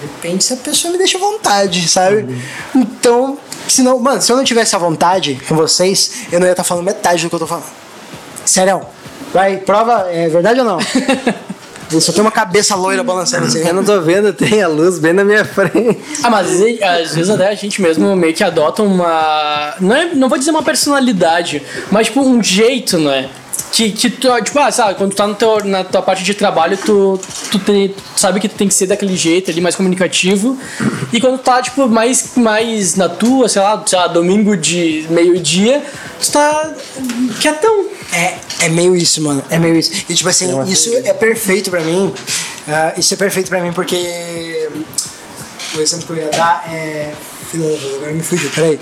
depende 0.00 0.42
se 0.42 0.54
a 0.54 0.56
pessoa 0.56 0.92
me 0.92 0.98
deixa 0.98 1.16
à 1.16 1.20
vontade, 1.20 1.88
sabe? 1.88 2.42
Então, 2.74 3.38
se 3.68 3.82
não, 3.82 3.98
mano, 3.98 4.20
se 4.20 4.32
eu 4.32 4.36
não 4.36 4.44
tivesse 4.44 4.74
à 4.74 4.78
vontade 4.78 5.40
com 5.48 5.54
vocês, 5.54 6.26
eu 6.32 6.40
não 6.40 6.46
ia 6.46 6.52
estar 6.52 6.64
falando 6.64 6.84
metade 6.84 7.22
do 7.22 7.28
que 7.28 7.34
eu 7.34 7.40
tô 7.40 7.46
falando. 7.46 7.66
Sério. 8.44 8.82
Vai, 9.32 9.56
prova, 9.56 10.08
é 10.10 10.28
verdade 10.28 10.60
ou 10.60 10.66
não? 10.66 10.78
Eu 11.92 12.00
só 12.00 12.12
tenho 12.12 12.24
uma 12.24 12.30
cabeça 12.30 12.74
loira 12.74 13.02
balançando 13.02 13.46
assim. 13.46 13.66
Eu 13.66 13.74
não 13.74 13.84
tô 13.84 14.00
vendo, 14.00 14.32
tem 14.32 14.62
a 14.62 14.68
luz 14.68 14.98
bem 14.98 15.12
na 15.12 15.24
minha 15.24 15.44
frente. 15.44 15.98
Ah, 16.22 16.30
mas 16.30 16.48
às 16.50 17.14
vezes 17.14 17.30
até 17.30 17.48
a 17.48 17.54
gente 17.54 17.80
mesmo 17.82 18.14
meio 18.16 18.34
que 18.34 18.44
adota 18.44 18.82
uma. 18.82 19.74
Não, 19.80 19.96
é, 19.96 20.14
não 20.14 20.28
vou 20.28 20.38
dizer 20.38 20.50
uma 20.50 20.62
personalidade, 20.62 21.62
mas 21.90 22.06
tipo 22.06 22.20
um 22.20 22.42
jeito, 22.42 22.98
né? 22.98 23.22
Que, 23.22 23.41
que 23.72 24.10
tu, 24.10 24.28
tipo, 24.42 24.58
ah, 24.58 24.70
sabe, 24.70 24.94
quando 24.96 25.10
tu 25.12 25.16
tá 25.16 25.26
no 25.26 25.34
teu, 25.34 25.64
na 25.64 25.82
tua 25.82 26.02
parte 26.02 26.22
de 26.22 26.34
trabalho, 26.34 26.76
tu, 26.76 27.18
tu, 27.50 27.58
tem- 27.58 27.88
tu 27.88 28.02
sabe 28.20 28.38
que 28.38 28.48
tu 28.48 28.54
tem 28.54 28.68
que 28.68 28.74
ser 28.74 28.86
daquele 28.86 29.16
jeito 29.16 29.50
ali, 29.50 29.60
mais 29.60 29.74
comunicativo. 29.74 30.58
E 31.12 31.20
quando 31.20 31.38
tu 31.38 31.44
tá, 31.44 31.62
tipo, 31.62 31.88
mais, 31.88 32.32
mais 32.36 32.94
na 32.96 33.08
tua, 33.08 33.48
sei 33.48 33.62
lá, 33.62 33.82
sei 33.86 33.98
lá, 33.98 34.06
domingo 34.08 34.56
de 34.56 35.06
meio-dia, 35.10 35.82
tu 36.20 36.32
tá 36.32 36.70
quietão. 37.40 37.86
É, 38.12 38.34
é 38.66 38.68
meio 38.68 38.94
isso, 38.94 39.22
mano. 39.22 39.42
É 39.48 39.58
meio 39.58 39.74
isso. 39.76 39.90
E 40.08 40.14
tipo 40.14 40.28
assim, 40.28 40.50
isso 40.70 40.90
é 41.04 41.12
perfeito 41.14 41.70
pra 41.70 41.80
mim. 41.80 42.12
Ah, 42.68 42.92
isso 42.98 43.14
é 43.14 43.16
perfeito 43.16 43.48
pra 43.48 43.60
mim 43.62 43.72
porque. 43.72 44.68
O 45.74 45.80
exemplo 45.80 46.06
que 46.06 46.12
eu 46.12 46.16
ia 46.26 46.28
dar 46.30 46.64
é. 46.70 47.12
Filho, 47.50 47.64
Agora 47.96 48.12
me 48.12 48.22
fugiu, 48.22 48.50
peraí. 48.50 48.78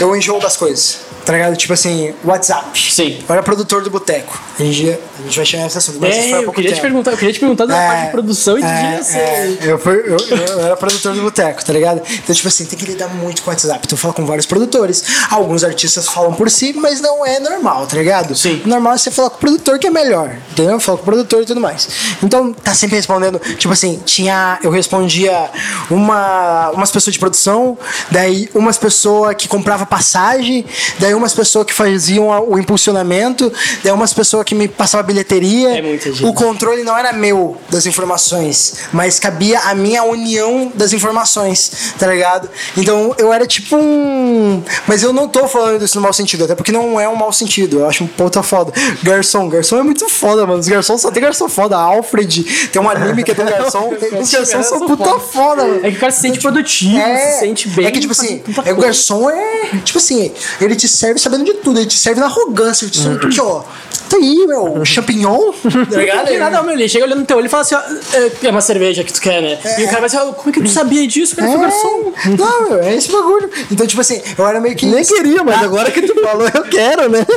eu 0.00 0.14
enjoo 0.16 0.38
das 0.40 0.56
coisas. 0.56 0.98
Tá 1.24 1.32
ligado? 1.32 1.56
Tipo 1.56 1.72
assim, 1.72 2.14
WhatsApp. 2.24 2.92
Sim. 2.92 3.18
Eu 3.28 3.32
era 3.32 3.42
produtor 3.42 3.82
do 3.82 3.90
boteco. 3.90 4.40
A 4.58 4.62
gente, 4.62 4.90
a 5.18 5.22
gente 5.22 5.36
vai 5.36 5.46
chegar 5.46 5.62
nesse 5.64 5.78
assunto. 5.78 5.98
Mas 6.00 6.14
É, 6.16 6.44
eu 6.44 6.52
queria, 6.52 6.72
te 6.72 6.80
perguntar, 6.80 7.12
eu 7.12 7.16
queria 7.16 7.32
te 7.32 7.40
perguntar 7.40 7.66
da 7.66 7.76
É, 7.76 7.86
parte 7.88 8.04
de 8.06 8.10
produção 8.10 8.58
e 8.58 8.62
de 8.62 8.66
é, 8.68 8.90
direção. 8.90 9.20
é, 9.20 9.56
eu, 9.62 9.78
fui, 9.78 9.94
eu, 9.94 10.16
eu 10.36 10.60
era 10.60 10.76
produtor 10.76 11.14
do 11.14 11.22
boteco, 11.22 11.64
tá 11.64 11.72
ligado? 11.72 12.02
Então, 12.10 12.34
tipo 12.34 12.48
assim, 12.48 12.64
tem 12.64 12.78
que 12.78 12.84
lidar 12.86 13.08
muito 13.08 13.42
com 13.42 13.50
o 13.50 13.52
WhatsApp. 13.52 13.86
Tu 13.86 13.96
fala 13.96 14.14
com 14.14 14.26
vários 14.26 14.46
produtores. 14.46 15.04
Alguns 15.30 15.62
artistas 15.64 16.06
falam 16.06 16.32
por 16.34 16.50
si, 16.50 16.72
mas 16.72 17.00
não 17.00 17.24
é 17.24 17.38
normal, 17.40 17.86
tá 17.86 17.96
ligado? 17.96 18.34
Sim. 18.36 18.60
O 18.64 18.68
normal 18.68 18.94
é 18.94 18.98
você 18.98 19.10
falar 19.10 19.30
com 19.30 19.36
o 19.36 19.40
produtor 19.40 19.78
que 19.78 19.86
é 19.86 19.90
melhor, 19.90 20.36
entendeu? 20.50 20.78
Falar 20.80 20.98
com 20.98 21.02
o 21.02 21.06
produtor 21.06 21.42
e 21.42 21.46
tudo 21.46 21.60
mais. 21.60 21.88
Então, 22.22 22.52
tá 22.52 22.74
sempre 22.74 22.96
respondendo. 22.96 23.38
Tipo 23.56 23.72
assim, 23.72 24.00
tinha. 24.04 24.58
Eu 24.62 24.70
respondia 24.70 25.50
uma, 25.90 26.70
umas 26.70 26.90
pessoas 26.90 27.14
de 27.14 27.18
produção, 27.20 27.76
daí 28.10 28.48
umas 28.54 28.78
pessoas 28.78 29.34
que 29.36 29.48
comprava 29.48 29.86
passagem, 29.86 30.64
daí 30.98 31.11
umas 31.14 31.34
pessoas 31.34 31.66
que 31.66 31.72
faziam 31.72 32.28
o 32.48 32.58
impulsionamento, 32.58 33.52
daí 33.82 33.92
umas 33.92 34.12
pessoas 34.12 34.44
que 34.44 34.54
me 34.54 34.68
passavam 34.68 35.04
a 35.04 35.06
bilheteria. 35.06 35.78
É 35.78 35.82
muita 35.82 36.12
gente. 36.12 36.24
O 36.24 36.32
controle 36.32 36.82
não 36.82 36.96
era 36.96 37.12
meu 37.12 37.56
das 37.70 37.86
informações, 37.86 38.74
mas 38.92 39.18
cabia 39.18 39.60
a 39.60 39.74
minha 39.74 40.02
união 40.04 40.72
das 40.74 40.92
informações, 40.92 41.94
tá 41.98 42.06
ligado? 42.06 42.48
Então 42.76 43.14
eu 43.18 43.32
era 43.32 43.46
tipo 43.46 43.76
um. 43.76 44.62
Mas 44.86 45.02
eu 45.02 45.12
não 45.12 45.28
tô 45.28 45.46
falando 45.48 45.84
isso 45.84 45.96
no 45.96 46.02
mau 46.02 46.12
sentido, 46.12 46.44
até 46.44 46.54
porque 46.54 46.72
não 46.72 47.00
é 47.00 47.08
um 47.08 47.16
mau 47.16 47.32
sentido. 47.32 47.80
Eu 47.80 47.88
acho 47.88 48.04
um 48.04 48.06
puta 48.06 48.42
foda. 48.42 48.72
Garçom, 49.02 49.48
garçom 49.48 49.78
é 49.78 49.82
muito 49.82 50.08
foda, 50.08 50.46
mano. 50.46 50.60
Os 50.60 50.68
garçons 50.68 51.00
só 51.00 51.10
tem 51.10 51.22
garçom 51.22 51.48
foda. 51.48 51.76
Alfred, 51.76 52.68
tem 52.68 52.80
um 52.80 52.88
anime 52.88 53.24
que 53.24 53.34
tem 53.34 53.44
garçom. 53.44 53.92
Os 54.20 54.30
garçons 54.30 54.66
são 54.66 54.86
puta 54.86 55.18
foda, 55.18 55.64
mano. 55.64 55.80
É 55.82 55.90
que 55.90 55.96
o 55.96 56.00
cara 56.00 56.12
se 56.12 56.20
sente 56.20 56.40
produtivo, 56.40 56.96
se 56.96 57.40
sente 57.40 57.68
bem. 57.68 57.86
É 57.86 57.90
que, 57.90 58.00
tipo 58.00 58.12
assim, 58.12 58.42
é, 58.64 58.72
o 58.72 58.76
garçom 58.76 59.30
é. 59.30 59.70
Tipo 59.84 59.98
assim, 59.98 60.32
ele 60.60 60.76
te 60.76 60.88
serve 61.02 61.18
sabendo 61.18 61.44
de 61.44 61.54
tudo, 61.54 61.78
ele 61.78 61.86
te 61.86 61.98
serve 61.98 62.20
na 62.20 62.26
arrogância. 62.26 62.84
Ele 62.84 62.92
te 62.92 62.98
serve 63.00 63.26
aqui, 63.26 63.40
ó. 63.40 63.62
Tá 64.08 64.16
aí, 64.18 64.46
meu, 64.46 64.84
champignon. 64.86 65.52
Tá 65.90 65.96
ligado? 65.98 66.18
Não 66.18 66.24
tem 66.26 66.38
nada, 66.38 66.62
meu, 66.62 66.72
ele 66.74 66.88
chega 66.88 67.04
olhando 67.04 67.20
no 67.20 67.24
teu 67.26 67.36
olho 67.38 67.46
e 67.46 67.48
fala 67.48 67.62
assim, 67.62 67.74
ó, 67.74 67.80
é- 68.14 68.32
é 68.46 68.50
uma 68.50 68.60
cerveja 68.60 69.02
que 69.02 69.12
tu 69.12 69.20
quer, 69.20 69.40
né? 69.42 69.58
E 69.78 69.84
o 69.84 69.86
cara 69.86 69.98
vai 70.00 70.06
assim, 70.06 70.18
ó, 70.18 70.32
como 70.32 70.50
é 70.50 70.52
que 70.52 70.62
tu 70.62 70.68
sabia 70.68 71.06
disso? 71.06 71.34
Cara, 71.34 71.50
sou 71.50 71.60
garçom. 71.60 72.12
É. 72.24 72.28
Não, 72.36 72.68
meu, 72.70 72.78
é 72.82 72.94
esse 72.94 73.10
bagulho. 73.10 73.50
Então, 73.70 73.86
tipo 73.86 74.00
assim, 74.00 74.20
eu 74.36 74.46
era 74.46 74.60
meio 74.60 74.76
que. 74.76 74.86
Nem 74.86 75.04
queria, 75.04 75.42
mas 75.42 75.62
agora 75.62 75.90
que 75.90 76.02
tu 76.02 76.20
falou, 76.22 76.46
eu 76.54 76.62
quero, 76.64 77.08
né? 77.10 77.26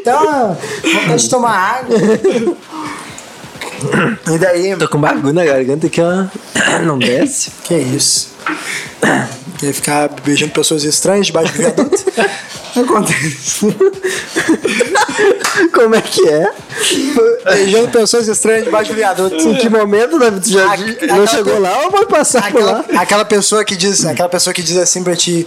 Então, 0.00 0.56
vontade 0.82 1.22
de 1.22 1.30
tomar 1.30 1.52
água. 1.80 1.96
E 4.34 4.38
daí. 4.38 4.76
Tô 4.76 4.88
com 4.88 4.98
bagulho 5.00 5.32
na 5.32 5.44
garganta 5.44 5.88
que 5.88 6.00
ó. 6.00 6.24
Não 6.84 6.98
desce. 6.98 7.50
Que 7.64 7.74
isso? 7.76 8.30
Quer 9.60 9.72
ficar 9.74 10.08
beijando 10.24 10.52
pessoas 10.52 10.84
estranhas 10.84 11.26
debaixo 11.26 11.52
do 11.52 11.58
viaduto? 11.58 12.04
Acontece. 12.80 13.66
Como 15.74 15.94
é 15.94 16.00
que 16.00 16.26
é? 16.28 16.50
Beijando 17.44 17.88
pessoas 17.88 18.26
estranhas 18.28 18.64
debaixo 18.64 18.92
do 18.92 18.96
viaduto. 18.96 19.36
Em 19.36 19.56
que 19.56 19.68
momento, 19.68 20.18
David? 20.18 20.40
Tu 20.42 20.50
já 20.52 20.62
A- 20.72 20.76
não 20.76 20.86
aquela 20.88 21.26
chegou 21.26 21.54
pe- 21.54 21.58
lá 21.60 21.84
ou 21.84 21.90
vai 21.90 22.06
passar 22.06 22.50
por 22.50 22.62
lá? 22.62 22.80
Aquela, 22.80 23.02
aquela 23.02 23.24
pessoa 23.24 23.64
que 23.64 23.76
diz, 23.76 24.06
aquela 24.06 24.28
pessoa 24.28 24.54
que 24.54 24.62
diz 24.62 24.76
assim 24.78 25.02
pra 25.04 25.14
ti, 25.16 25.46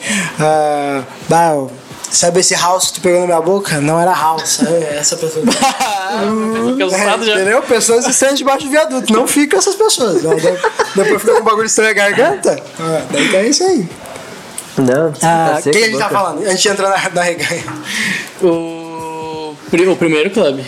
"Bah, 1.30 1.66
sabe 2.11 2.41
esse 2.41 2.53
house 2.55 2.88
que 2.88 2.93
tu 2.95 3.01
pegou 3.01 3.22
na 3.22 3.26
minha 3.26 3.41
boca? 3.41 3.80
Não 3.82 3.99
era 3.99 4.11
house, 4.14 4.49
sabe? 4.57 4.84
Essa 4.95 5.16
pessoa. 5.16 5.43
Já. 6.89 7.18
Entendeu? 7.18 7.61
Pessoas 7.64 8.05
estranhas 8.05 8.38
debaixo 8.38 8.66
do 8.66 8.70
viaduto. 8.72 9.11
Não 9.14 9.26
fica 9.28 9.57
essas 9.57 9.76
pessoas. 9.76 10.22
Depois 10.22 11.22
fica 11.22 11.34
com 11.34 11.39
um 11.39 11.43
bagulho 11.43 11.66
estranho 11.66 11.89
na 11.95 12.01
garganta. 12.09 12.61
Ah, 12.80 13.01
daí 13.11 13.32
tá 13.32 13.41
isso 13.43 13.64
aí. 13.64 13.88
Não, 14.78 15.13
Ah, 15.21 15.59
tá 15.63 15.69
o 15.69 15.71
que, 15.71 15.78
a 15.78 15.86
gente 15.86 15.97
tá 15.99 16.09
boca. 16.09 16.19
falando? 16.19 16.47
A 16.47 16.51
gente 16.51 16.67
entra 16.69 16.89
na, 16.89 17.09
na 17.09 17.21
reganha. 17.24 17.63
O, 18.41 19.55
o 19.91 19.95
primeiro 19.97 20.30
clube. 20.32 20.65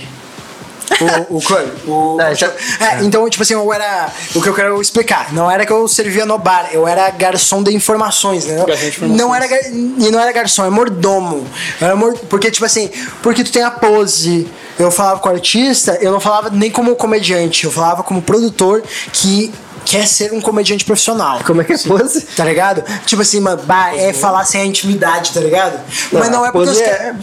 O, 1.30 1.38
o 1.38 1.42
clube. 1.42 1.72
O, 1.88 2.18
Ah, 2.22 2.34
já- 2.34 2.52
é, 2.80 3.04
então, 3.04 3.28
tipo 3.30 3.42
assim, 3.44 3.54
eu 3.56 3.74
era. 3.74 4.08
O 4.36 4.42
que 4.42 4.48
eu 4.48 4.54
quero 4.54 4.80
explicar. 4.80 5.34
Não 5.34 5.50
era 5.50 5.66
que 5.66 5.72
eu 5.74 5.88
servia 5.88 6.26
no 6.26 6.38
bar, 6.38 6.70
eu 6.72 6.88
era 6.88 7.10
garçom 7.10 7.64
de 7.64 7.74
informações, 7.74 8.46
né? 8.46 8.58
Garçom 8.66 8.76
de 8.82 8.88
informações. 8.90 9.20
Não 9.20 9.34
era, 9.36 9.48
e 9.68 10.12
não 10.12 10.20
era 10.20 10.32
garçom, 10.32 10.64
é 10.66 10.70
mordomo. 10.70 11.46
Era 11.82 11.96
mor, 11.96 12.14
porque, 12.30 12.52
tipo 12.52 12.66
assim, 12.66 12.90
porque 13.24 13.44
tu 13.44 13.52
tem 13.52 13.64
a 13.64 13.72
pose. 13.72 14.48
Eu 14.78 14.92
falava 14.92 15.20
com 15.20 15.30
o 15.30 15.32
artista, 15.32 15.98
eu 16.02 16.12
não 16.12 16.20
falava 16.20 16.50
nem 16.50 16.70
como 16.70 16.96
comediante, 16.96 17.64
eu 17.66 17.72
falava 17.72 18.04
como 18.04 18.22
produtor 18.22 18.84
que 19.14 19.52
quer 19.86 20.08
ser 20.08 20.34
um 20.34 20.42
comediante 20.42 20.84
profissional. 20.84 21.42
Como 21.46 21.62
é 21.62 21.64
que 21.64 21.74
é 21.74 21.76
a 21.76 21.80
pose? 21.80 22.22
Tá 22.36 22.44
ligado? 22.44 22.84
Tipo 23.06 23.22
assim, 23.22 23.40
mano, 23.40 23.62
bah, 23.64 23.96
é 23.96 24.12
falar 24.12 24.44
sem 24.44 24.62
a 24.62 24.66
intimidade, 24.66 25.32
tá 25.32 25.40
ligado? 25.40 25.80
Mas 26.12 26.30
não 26.30 26.46
é 26.46 26.52
porque 26.52 26.70
os 26.70 26.78
pose 26.78 26.84
caras. 26.84 27.16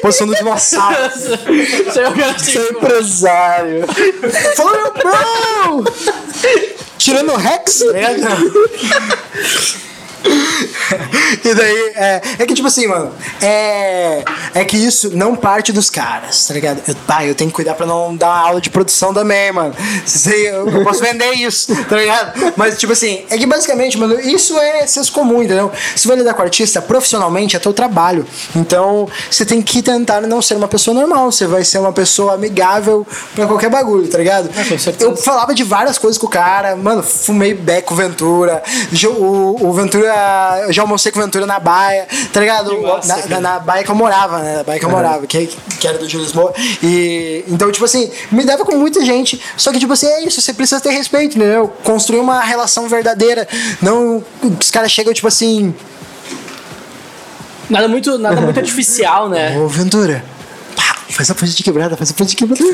Posição 0.00 0.26
do 0.26 0.34
dinossauro. 0.34 0.96
Isso 1.16 1.98
aí 1.98 2.04
é 2.04 2.08
o 2.08 2.14
cara 2.14 2.30
assim, 2.32 2.52
Sou 2.52 2.70
empresário. 2.70 3.84
Meu 4.56 4.92
bro! 4.94 5.84
Tirando 6.96 7.32
o 7.32 7.36
Rex, 7.36 7.80
ligado? 7.80 8.70
E 11.44 11.54
daí, 11.54 11.92
é, 11.96 12.22
é 12.38 12.46
que 12.46 12.54
tipo 12.54 12.68
assim, 12.68 12.86
mano, 12.86 13.12
é, 13.42 14.22
é 14.54 14.64
que 14.64 14.76
isso 14.76 15.10
não 15.14 15.34
parte 15.34 15.72
dos 15.72 15.90
caras, 15.90 16.46
tá 16.46 16.54
ligado? 16.54 16.80
Eu, 16.86 16.94
pá, 17.06 17.24
eu 17.24 17.34
tenho 17.34 17.50
que 17.50 17.56
cuidar 17.56 17.74
pra 17.74 17.86
não 17.86 18.16
dar 18.16 18.28
aula 18.28 18.60
de 18.60 18.70
produção 18.70 19.12
também, 19.12 19.52
mano. 19.52 19.74
Aí, 20.26 20.46
eu, 20.46 20.68
eu 20.68 20.84
posso 20.84 21.00
vender 21.00 21.32
isso, 21.32 21.74
tá 21.84 21.96
ligado? 21.96 22.54
Mas, 22.56 22.78
tipo 22.78 22.92
assim, 22.92 23.24
é 23.28 23.36
que 23.36 23.46
basicamente, 23.46 23.98
mano, 23.98 24.18
isso 24.20 24.58
é 24.58 24.86
senso 24.86 25.12
comum, 25.12 25.42
entendeu? 25.42 25.70
Se 25.96 26.06
vai 26.06 26.16
lidar 26.16 26.34
com 26.34 26.42
artista 26.42 26.80
profissionalmente, 26.80 27.56
é 27.56 27.58
teu 27.58 27.72
trabalho. 27.72 28.26
Então, 28.54 29.08
você 29.30 29.44
tem 29.44 29.60
que 29.60 29.82
tentar 29.82 30.20
não 30.22 30.40
ser 30.40 30.54
uma 30.54 30.68
pessoa 30.68 30.94
normal, 30.94 31.30
você 31.30 31.46
vai 31.46 31.64
ser 31.64 31.78
uma 31.78 31.92
pessoa 31.92 32.34
amigável 32.34 33.06
pra 33.34 33.46
qualquer 33.46 33.70
bagulho, 33.70 34.08
tá 34.08 34.18
ligado? 34.18 34.48
certeza. 34.78 35.10
Eu 35.10 35.16
falava 35.16 35.54
de 35.54 35.64
várias 35.64 35.98
coisas 35.98 36.18
com 36.18 36.26
o 36.26 36.30
cara, 36.30 36.76
mano, 36.76 37.02
fumei 37.02 37.54
beco 37.54 37.94
Ventura, 37.94 38.62
o, 39.18 39.68
o 39.68 39.72
Ventura, 39.72 40.13
eu 40.66 40.72
já 40.72 40.82
almocei 40.82 41.10
com 41.12 41.18
o 41.18 41.22
Ventura 41.22 41.46
na 41.46 41.58
baia, 41.58 42.06
tá 42.32 42.40
ligado? 42.40 42.80
Massa, 42.80 43.16
na, 43.16 43.26
na, 43.28 43.40
na 43.40 43.58
baia 43.58 43.84
que 43.84 43.90
eu 43.90 43.94
morava, 43.94 44.38
né? 44.40 44.56
Na 44.58 44.64
baia 44.64 44.78
que 44.78 44.84
eu 44.84 44.90
morava, 44.90 45.26
que, 45.26 45.46
que 45.80 45.86
era 45.86 45.98
do 45.98 46.08
Júlio 46.08 46.24
Lisboa. 46.24 46.52
E 46.82 47.44
então, 47.48 47.70
tipo 47.70 47.84
assim, 47.84 48.10
me 48.30 48.44
dava 48.44 48.64
com 48.64 48.76
muita 48.76 49.04
gente, 49.04 49.40
só 49.56 49.72
que, 49.72 49.78
tipo 49.78 49.92
assim, 49.92 50.06
é 50.06 50.24
isso, 50.24 50.40
você 50.40 50.52
precisa 50.52 50.80
ter 50.80 50.90
respeito, 50.90 51.36
entendeu? 51.36 51.72
Construir 51.82 52.20
uma 52.20 52.40
relação 52.40 52.88
verdadeira. 52.88 53.46
Não, 53.80 54.22
os 54.60 54.70
caras 54.70 54.90
chegam, 54.90 55.12
tipo 55.12 55.28
assim, 55.28 55.74
Nada 57.68 57.88
muito, 57.88 58.18
nada 58.18 58.40
muito 58.40 58.58
artificial, 58.60 59.28
né? 59.28 59.58
Ô, 59.58 59.68
Ventura. 59.68 60.24
Faz 61.14 61.30
a 61.30 61.34
pose 61.34 61.54
de 61.54 61.62
quebrada, 61.62 61.96
faz 61.96 62.10
a 62.10 62.14
pose 62.14 62.30
de 62.30 62.36
quebrada. 62.36 62.64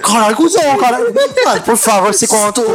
Caralho, 0.00 0.36
cuzão, 0.36 0.78
cara. 0.78 0.98
Mano, 1.44 1.62
por 1.62 1.76
favor, 1.76 2.14
se 2.14 2.28
controle. 2.28 2.70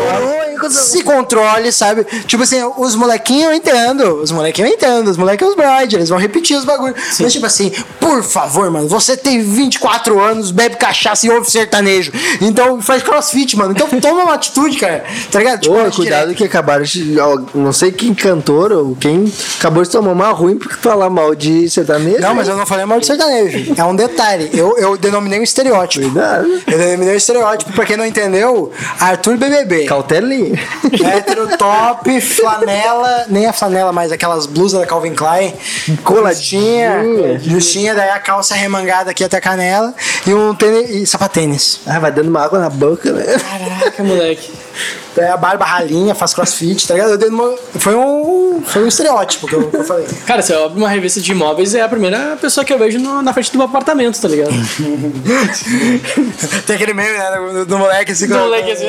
Se 0.69 1.01
controle, 1.01 1.71
sabe? 1.71 2.03
Tipo 2.27 2.43
assim, 2.43 2.61
os 2.77 2.93
molequinhos 2.95 3.45
eu 3.45 3.53
entendo. 3.53 4.15
Os 4.21 4.31
molequinhos 4.31 4.69
eu 4.69 4.75
entendo. 4.75 5.07
Os 5.09 5.15
molequinhos 5.15 5.55
os 5.55 5.93
eles 5.93 6.09
vão 6.09 6.17
repetir 6.17 6.57
os 6.57 6.65
bagulhos. 6.65 6.97
Mas, 7.19 7.31
tipo 7.31 7.45
assim, 7.45 7.71
por 7.99 8.21
favor, 8.21 8.69
mano, 8.69 8.87
você 8.87 9.15
tem 9.15 9.41
24 9.41 10.19
anos, 10.19 10.51
bebe 10.51 10.75
cachaça 10.75 11.25
e 11.25 11.29
ouve 11.29 11.49
sertanejo. 11.49 12.11
Então 12.41 12.81
faz 12.81 13.01
crossfit, 13.01 13.55
mano. 13.55 13.71
Então 13.71 13.87
toma 14.01 14.23
uma 14.23 14.33
atitude, 14.33 14.77
cara. 14.77 15.05
Tá 15.31 15.39
ligado? 15.39 15.71
Ô, 15.71 15.79
age 15.79 15.95
cuidado 15.95 16.21
direto. 16.23 16.37
que 16.37 16.43
acabaram 16.43 16.83
de. 16.83 17.15
Não 17.55 17.71
sei 17.71 17.93
quem 17.93 18.13
cantor 18.13 18.73
ou 18.73 18.95
quem 18.95 19.31
acabou 19.57 19.83
de 19.83 19.89
tomar 19.89 20.11
uma 20.11 20.31
ruim 20.31 20.57
por 20.57 20.73
falar 20.73 21.09
mal 21.09 21.33
de 21.33 21.69
sertanejo. 21.69 22.19
Não, 22.19 22.35
mas 22.35 22.49
eu 22.49 22.57
não 22.57 22.65
falei 22.65 22.85
mal 22.85 22.99
de 22.99 23.05
sertanejo. 23.05 23.73
É 23.77 23.83
um 23.85 23.95
detalhe. 23.95 24.49
Eu, 24.53 24.77
eu 24.81 24.97
denominei 24.97 25.39
um 25.39 25.43
estereótipo. 25.43 26.05
Cuidado. 26.05 26.47
Eu 26.67 26.77
denominei 26.77 27.13
um 27.13 27.17
estereótipo, 27.17 27.71
pra 27.73 27.85
quem 27.85 27.97
não 27.97 28.05
entendeu, 28.05 28.71
Arthur 28.99 29.37
BBB. 29.37 29.85
Cautelinha. 29.85 30.59
Hétero 31.03 31.57
top, 31.57 32.19
flanela, 32.21 33.25
nem 33.29 33.45
a 33.45 33.53
flanela, 33.53 33.91
mas 33.91 34.11
aquelas 34.11 34.45
blusas 34.45 34.79
da 34.79 34.85
Calvin 34.85 35.13
Klein. 35.13 35.53
Coladinha, 36.03 37.39
justinha, 37.39 37.93
daí 37.93 38.09
a 38.09 38.19
calça 38.19 38.55
remangada 38.55 39.11
aqui 39.11 39.23
até 39.23 39.37
a 39.37 39.41
canela 39.41 39.93
e 40.25 40.33
um 40.33 40.53
tênis, 40.53 40.89
e 40.89 41.05
sapatênis. 41.05 41.79
Ah, 41.85 41.99
vai 41.99 42.11
dando 42.11 42.29
uma 42.29 42.43
água 42.43 42.59
na 42.59 42.69
boca, 42.69 43.11
né? 43.11 43.25
Caraca, 43.25 44.03
moleque. 44.03 44.51
A 45.31 45.37
barba 45.37 45.65
ralinha, 45.65 46.15
faz 46.15 46.33
crossfit, 46.33 46.87
tá 46.87 46.93
ligado? 46.93 47.11
Eu 47.11 47.17
dei 47.17 47.29
uma- 47.29 47.53
foi, 47.77 47.95
um, 47.95 48.61
foi 48.65 48.83
um 48.83 48.87
estereótipo 48.87 49.47
que 49.47 49.53
eu, 49.53 49.69
que 49.69 49.75
eu 49.77 49.83
falei. 49.83 50.07
Cara, 50.25 50.41
se 50.41 50.53
eu 50.53 50.65
abro 50.65 50.77
uma 50.77 50.87
revista 50.89 51.19
de 51.19 51.31
imóveis, 51.31 51.75
é 51.75 51.81
a 51.81 51.89
primeira 51.89 52.37
pessoa 52.39 52.63
que 52.63 52.71
eu 52.71 52.79
vejo 52.79 52.97
no- 52.99 53.21
na 53.21 53.33
frente 53.33 53.51
do 53.51 53.57
meu 53.57 53.67
apartamento, 53.67 54.19
tá 54.21 54.27
ligado? 54.27 54.51
Tem 56.65 56.75
aquele 56.75 56.93
meme, 56.93 57.17
né, 57.17 57.31
do, 57.53 57.65
do 57.65 57.77
moleque 57.77 58.11
assim. 58.11 58.27
Do 58.27 58.35
com- 58.35 58.39
moleque, 58.41 58.71
assim, 58.71 58.85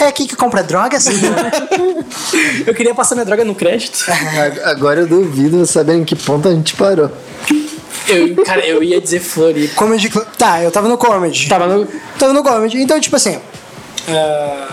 É 0.00 0.06
aqui 0.06 0.26
que 0.26 0.36
compra 0.36 0.62
droga, 0.62 0.96
assim. 0.96 1.12
Eu 2.66 2.74
queria 2.74 2.94
passar 2.94 3.14
minha 3.14 3.24
droga 3.24 3.44
no 3.44 3.54
crédito. 3.54 4.04
Agora 4.64 5.00
eu 5.00 5.06
duvido 5.06 5.64
saber 5.66 5.94
em 5.94 6.04
que 6.04 6.14
ponto 6.16 6.48
a 6.48 6.52
gente 6.52 6.74
parou. 6.74 7.10
Eu, 8.08 8.34
cara, 8.44 8.64
eu 8.66 8.82
ia 8.82 9.00
dizer 9.00 9.20
Floripa. 9.20 9.74
Comedy 9.74 10.08
Club. 10.08 10.26
Tá, 10.36 10.62
eu 10.62 10.70
tava 10.70 10.88
no 10.88 10.98
comedy. 10.98 11.48
Tava 11.48 11.66
no. 11.66 11.86
Tava 12.18 12.32
no 12.32 12.42
comedy. 12.42 12.78
Então, 12.82 12.98
tipo 13.00 13.14
assim. 13.16 13.38
é, 14.08 14.66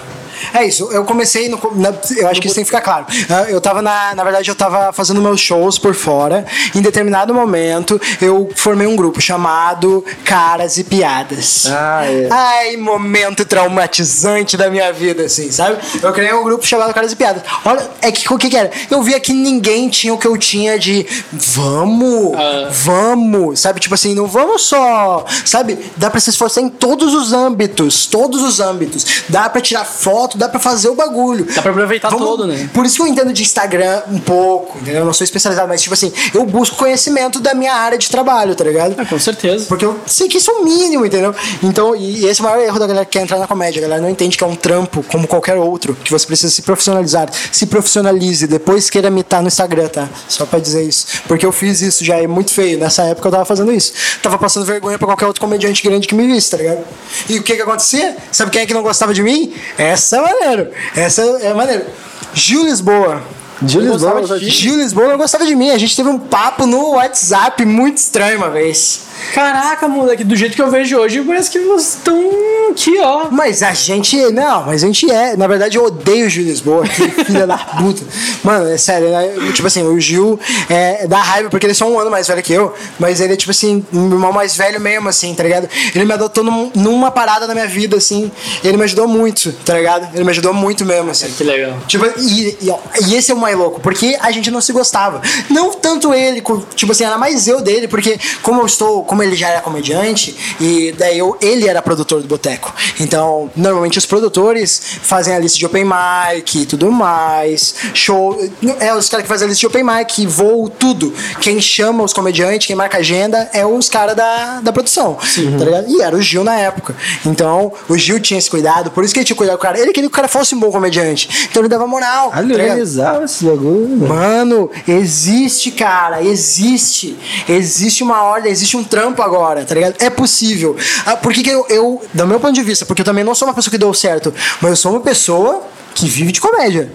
É 0.54 0.66
isso, 0.66 0.90
eu 0.92 1.04
comecei 1.06 1.50
no. 1.50 1.60
na- 1.76 1.94
eu 2.16 2.28
acho 2.28 2.40
que 2.42 2.48
isso 2.48 2.56
tem 2.56 2.64
que 2.64 2.70
ficar 2.70 2.82
claro. 2.82 3.06
Ah, 3.30 3.46
Eu 3.50 3.60
tava 3.62 3.82
na. 3.82 4.14
Na 4.16 4.24
verdade, 4.24 4.50
eu 4.50 4.56
tava 4.56 4.92
fazendo 4.94 5.22
meus 5.22 5.40
shows 5.40 5.78
por 5.78 5.94
fora. 5.96 6.46
Em 6.76 6.82
determinado 6.82 7.34
momento, 7.34 8.00
eu 8.22 8.50
formei 8.56 8.88
um 8.88 8.96
grupo 8.96 9.20
chamado 9.22 10.04
Caras 10.24 10.78
e 10.78 10.84
Piadas. 10.84 11.66
Ah, 11.68 12.02
é. 12.06 12.28
Ai, 12.32 12.78
momento 12.78 13.46
traumatizante 13.46 14.58
da 14.58 14.70
minha 14.70 14.92
vida, 14.92 15.24
assim, 15.24 15.52
sabe? 15.52 15.78
Eu 16.02 16.12
criei 16.14 16.34
um 16.34 16.44
grupo 16.44 16.66
chamado 16.66 16.94
Caras 16.94 17.12
e 17.12 17.16
Piadas. 17.16 17.44
Olha, 17.66 17.88
é 18.02 18.12
que 18.12 18.32
o 18.34 18.38
que, 18.38 18.50
que 18.50 18.58
era? 18.58 18.72
Eu 18.90 19.02
via 19.04 19.20
que 19.20 19.34
ninguém 19.34 19.90
tinha 19.90 20.14
o 20.14 20.18
que 20.18 20.28
eu 20.28 20.38
tinha 20.38 20.78
de 20.80 21.06
vamos, 21.32 22.34
Ah. 22.36 22.70
vamos, 22.72 23.60
sabe? 23.60 23.80
Tipo 23.80 23.96
assim, 23.96 24.14
não 24.14 24.28
vamos 24.28 24.64
só, 24.64 25.26
sabe? 25.46 25.78
Dá 25.98 26.10
pra 26.10 26.20
se 26.20 26.30
esforçar 26.30 26.64
em 26.64 26.70
todos 26.70 27.14
os 27.14 27.34
âmbitos, 27.34 28.06
todos 28.06 28.42
os 28.42 28.60
âmbitos. 28.60 29.06
Dá 29.30 29.50
pra 29.50 29.62
tirar 29.62 29.86
foto, 29.86 30.37
dá 30.38 30.48
pra 30.48 30.60
fazer 30.60 30.90
o 30.90 30.96
bagulho. 30.96 31.46
Dá 31.46 31.62
pra 31.62 31.72
aproveitar 31.72 32.10
todo, 32.10 32.48
né? 32.48 32.70
Por 32.74 32.86
isso 32.86 32.98
que 32.98 33.02
eu 33.02 33.08
entendo 33.08 33.34
de 33.34 33.42
Instagram 33.42 34.02
um 34.10 34.20
pouco, 34.20 34.78
entendeu? 34.80 35.02
Eu 35.02 35.06
não 35.06 35.14
sou 35.14 35.26
especializado, 35.26 35.68
mas 35.68 35.82
tipo 35.82 35.94
assim, 35.94 36.12
eu 36.34 36.46
busco 36.46 36.76
conhecimento 36.76 37.40
da 37.40 37.54
minha 37.54 37.74
área 37.74 37.98
de 37.98 38.10
trabalho, 38.10 38.56
tá 38.56 38.64
ligado? 38.64 38.96
Ah, 38.98 39.06
com 39.06 39.20
certeza. 39.20 39.66
Porque 39.68 39.86
eu 39.86 40.00
sei 40.06 40.28
que 40.28 40.38
isso 40.38 40.52
é 40.52 40.54
o 40.54 40.64
mínimo, 40.64 41.06
entendeu? 41.06 41.34
Então, 41.62 41.96
e, 41.96 42.26
esse 42.26 42.42
é 42.42 42.44
o 42.44 42.48
maior 42.48 42.62
erro 42.64 42.80
da 42.80 42.88
galera 42.88 43.06
que 43.06 43.12
quer 43.12 43.24
entrar 43.24 43.38
na 43.38 43.48
comédia. 43.48 43.80
A 43.80 43.84
galera 43.84 44.02
não 44.02 44.10
entende 44.10 44.38
que 44.38 44.44
é 44.44 44.48
um 44.48 44.56
trampo 44.56 45.04
como 45.04 45.28
qualquer 45.28 45.56
outro, 45.58 45.96
que 45.96 46.12
você 46.12 46.26
precisa 46.26 46.54
se 46.54 46.62
profissionalizar. 46.62 47.30
Se 47.52 47.66
profissionalize, 47.66 48.48
depois 48.48 48.90
queira 48.90 49.08
imitar 49.08 49.42
no 49.42 49.48
Instagram, 49.48 49.88
tá? 49.88 50.08
Só 50.28 50.46
pra 50.46 50.60
dizer 50.60 50.84
isso. 50.84 51.08
Porque 51.28 51.46
eu 51.46 51.52
fiz 51.52 51.82
isso 51.82 52.04
já, 52.04 52.18
é 52.18 52.28
muito 52.28 52.52
feio. 52.52 52.78
Nessa 52.78 53.04
época 53.04 53.28
eu 53.28 53.32
tava 53.32 53.46
fazendo 53.46 53.72
isso. 53.72 53.94
Tava 54.22 54.38
passando 54.38 54.66
vergonha 54.66 54.98
pra 54.98 55.08
qualquer 55.08 55.26
outro 55.26 55.42
comediante 55.42 55.82
grande 55.84 56.08
que 56.08 56.16
me 56.16 56.28
visse, 56.28 56.52
tá 56.52 56.58
ligado? 56.58 56.84
E 57.30 57.38
o 57.40 57.44
que 57.44 57.56
que 57.56 57.62
acontecia? 57.62 58.16
Sabe 58.32 58.52
quem 58.52 58.62
é 58.62 58.66
que 58.66 58.74
não 58.74 58.84
gostava 58.84 59.14
de 59.14 59.24
mim? 59.24 59.54
Essa 59.78 60.18
é 60.18 60.27
maneiro. 60.34 60.72
Essa 60.96 61.22
é 61.22 61.54
maneiro. 61.54 61.86
Gil 62.34 62.64
Lisboa. 62.64 63.22
Gil 63.66 63.82
Lisboa, 63.82 64.14
gostava 64.22 64.40
de? 64.40 64.50
Gil 64.50 64.76
Lisboa 64.78 65.08
não 65.08 65.18
gostava 65.18 65.46
de 65.46 65.56
mim. 65.56 65.72
A 65.72 65.78
gente 65.78 65.96
teve 65.96 66.10
um 66.10 66.20
papo 66.20 66.66
no 66.66 66.92
WhatsApp 66.92 67.64
muito 67.66 67.98
estranho 67.98 68.38
uma 68.38 68.50
vez. 68.50 69.02
Caraca, 69.34 69.88
moleque, 69.88 70.24
do 70.24 70.36
jeito 70.36 70.56
que 70.56 70.62
eu 70.62 70.70
vejo 70.70 70.96
hoje, 70.98 71.22
parece 71.24 71.50
que 71.50 71.58
vocês 71.60 71.96
estão 71.96 72.32
aqui, 72.70 73.00
ó. 73.00 73.30
Mas 73.32 73.64
a 73.64 73.74
gente. 73.74 74.16
Não, 74.32 74.64
mas 74.68 74.84
a 74.84 74.88
gente 74.88 75.10
é. 75.10 75.36
Na 75.36 75.48
verdade, 75.48 75.76
eu 75.78 75.84
odeio 75.86 76.28
o 76.28 76.30
Gil 76.30 76.44
Lisboa, 76.46 76.86
filha 77.26 77.48
da 77.48 77.58
puta. 77.58 78.04
Mano, 78.44 78.70
é 78.70 78.78
sério, 78.78 79.10
né? 79.10 79.52
Tipo 79.54 79.68
assim, 79.68 79.82
o 79.84 80.00
Gil 80.00 80.40
é 80.70 81.08
dá 81.08 81.18
raiva 81.20 81.50
porque 81.50 81.66
ele 81.66 81.72
é 81.72 81.76
só 81.76 81.86
um 81.90 82.00
ano 82.00 82.12
mais 82.12 82.28
velho 82.28 82.44
que 82.44 82.54
eu. 82.54 82.74
Mas 83.00 83.20
ele 83.20 83.34
é, 83.34 83.36
tipo 83.36 83.50
assim, 83.52 83.84
um 83.92 84.06
irmão 84.12 84.32
mais 84.32 84.56
velho 84.56 84.80
mesmo, 84.80 85.10
assim, 85.10 85.34
tá 85.34 85.42
ligado? 85.42 85.68
Ele 85.96 86.06
me 86.06 86.14
adotou 86.14 86.44
num- 86.44 86.72
numa 86.76 87.10
parada 87.10 87.48
na 87.48 87.56
minha 87.56 87.68
vida, 87.68 87.98
assim. 87.98 88.32
Ele 88.64 88.78
me 88.78 88.84
ajudou 88.84 89.08
muito, 89.08 89.52
tá 89.66 89.74
ligado? 89.74 90.08
Ele 90.14 90.24
me 90.24 90.30
ajudou 90.30 90.54
muito 90.54 90.86
mesmo, 90.86 91.10
assim. 91.10 91.32
Que 91.32 91.44
legal. 91.44 91.76
Tipo, 91.88 92.06
e, 92.20 92.56
e, 92.62 92.70
ó, 92.70 92.78
e 93.08 93.16
esse 93.16 93.32
é 93.32 93.34
o 93.34 93.38
mais 93.48 93.58
louco, 93.58 93.80
porque 93.80 94.18
a 94.20 94.30
gente 94.32 94.52
não 94.52 94.60
se 94.60 94.74
gostava. 94.74 95.22
Não 95.50 95.72
tanto 95.74 96.14
ele, 96.14 96.44
tipo 96.76 96.92
assim, 96.92 97.06
era 97.06 97.18
mais 97.18 97.48
eu 97.48 97.62
dele, 97.62 97.88
porque 97.88 98.20
como 98.42 98.62
eu 98.62 98.66
estou, 98.66 99.04
como 99.04 99.24
ele 99.24 99.36
já 99.36 99.50
era 99.50 99.62
comediante, 99.62 100.36
e 100.60 100.94
daí 100.98 101.18
eu, 101.18 101.38
ele 101.42 101.68
era 101.68 101.82
produtor 101.82 102.22
do 102.22 102.28
boteco. 102.28 102.74
Então, 103.00 103.50
normalmente 103.56 103.98
os 103.98 104.06
produtores 104.06 104.82
fazem 105.02 105.34
a 105.34 105.40
lista 105.40 105.58
de 105.58 105.66
open 105.66 105.86
mic 105.86 106.62
e 106.62 106.66
tudo 106.66 106.92
mais, 106.92 107.76
show. 107.94 108.38
É 108.80 108.94
os 108.94 109.10
caras 109.10 109.24
que 109.24 109.30
fazem 109.30 109.46
a 109.46 109.50
lista 109.50 109.62
de 109.62 109.68
open 109.68 109.84
mic, 109.84 110.28
voo, 110.28 110.70
tudo. 110.70 111.14
Quem 111.40 111.62
chama 111.62 112.04
os 112.04 112.12
comediantes, 112.12 112.68
quem 112.68 112.76
marca 112.76 112.98
agenda 112.98 113.50
é 113.54 113.66
os 113.66 113.88
caras 113.88 114.16
da, 114.16 114.60
da 114.62 114.74
produção. 114.74 115.18
Tá 115.58 115.66
ligado? 115.66 115.86
E 115.88 116.02
era 116.02 116.16
o 116.16 116.22
Gil 116.22 116.44
na 116.44 116.56
época. 116.56 116.96
Então, 117.26 117.72
o 117.88 117.98
Gil 117.98 118.20
tinha 118.20 118.38
esse 118.38 118.50
cuidado, 118.50 118.92
por 118.92 119.04
isso 119.04 119.14
que 119.14 119.20
ele 119.20 119.26
tinha 119.26 119.38
cuidado 119.38 119.58
do 119.58 119.62
cara. 119.62 119.80
Ele 119.80 119.94
queria 119.94 120.10
que 120.10 120.14
o 120.14 120.16
cara 120.16 120.28
fosse 120.28 120.54
um 120.54 120.60
bom 120.60 120.72
comediante. 120.72 121.48
Então 121.50 121.62
ele 121.62 121.70
dava 121.70 121.88
moral. 121.88 122.32
Ah, 122.34 122.42
ele 122.42 122.54
tá 122.54 122.64
organizava 122.64 123.28
esse 123.38 123.46
bagulho, 123.46 123.98
mano. 123.98 124.08
Mano, 124.08 124.72
existe, 124.88 125.72
cara, 125.72 126.24
existe. 126.24 127.18
Existe 127.48 128.04
uma 128.04 128.24
ordem, 128.24 128.52
existe 128.52 128.76
um 128.76 128.84
trampo 128.84 129.22
agora, 129.22 129.64
tá 129.64 129.76
ligado? 129.76 129.96
É 130.00 130.10
possível. 130.10 130.76
Ah, 131.06 131.16
por 131.16 131.34
que 131.34 131.48
eu, 131.48 131.66
eu, 131.70 132.02
do 132.14 132.28
meu 132.28 132.40
ponto 132.40 132.54
de 132.54 132.64
vista, 132.64 132.86
porque 132.86 133.02
eu 133.02 133.06
também 133.06 133.24
não 133.24 133.36
sou 133.36 133.48
uma 133.48 133.54
pessoa 133.54 133.72
que 133.72 133.78
deu 133.78 133.94
certo, 133.94 134.34
mas 134.62 134.72
eu 134.72 134.78
sou 134.78 134.92
uma 134.92 135.02
pessoa 135.02 135.62
que 135.94 136.08
vive 136.08 136.32
de 136.32 136.42
comédia. 136.42 136.92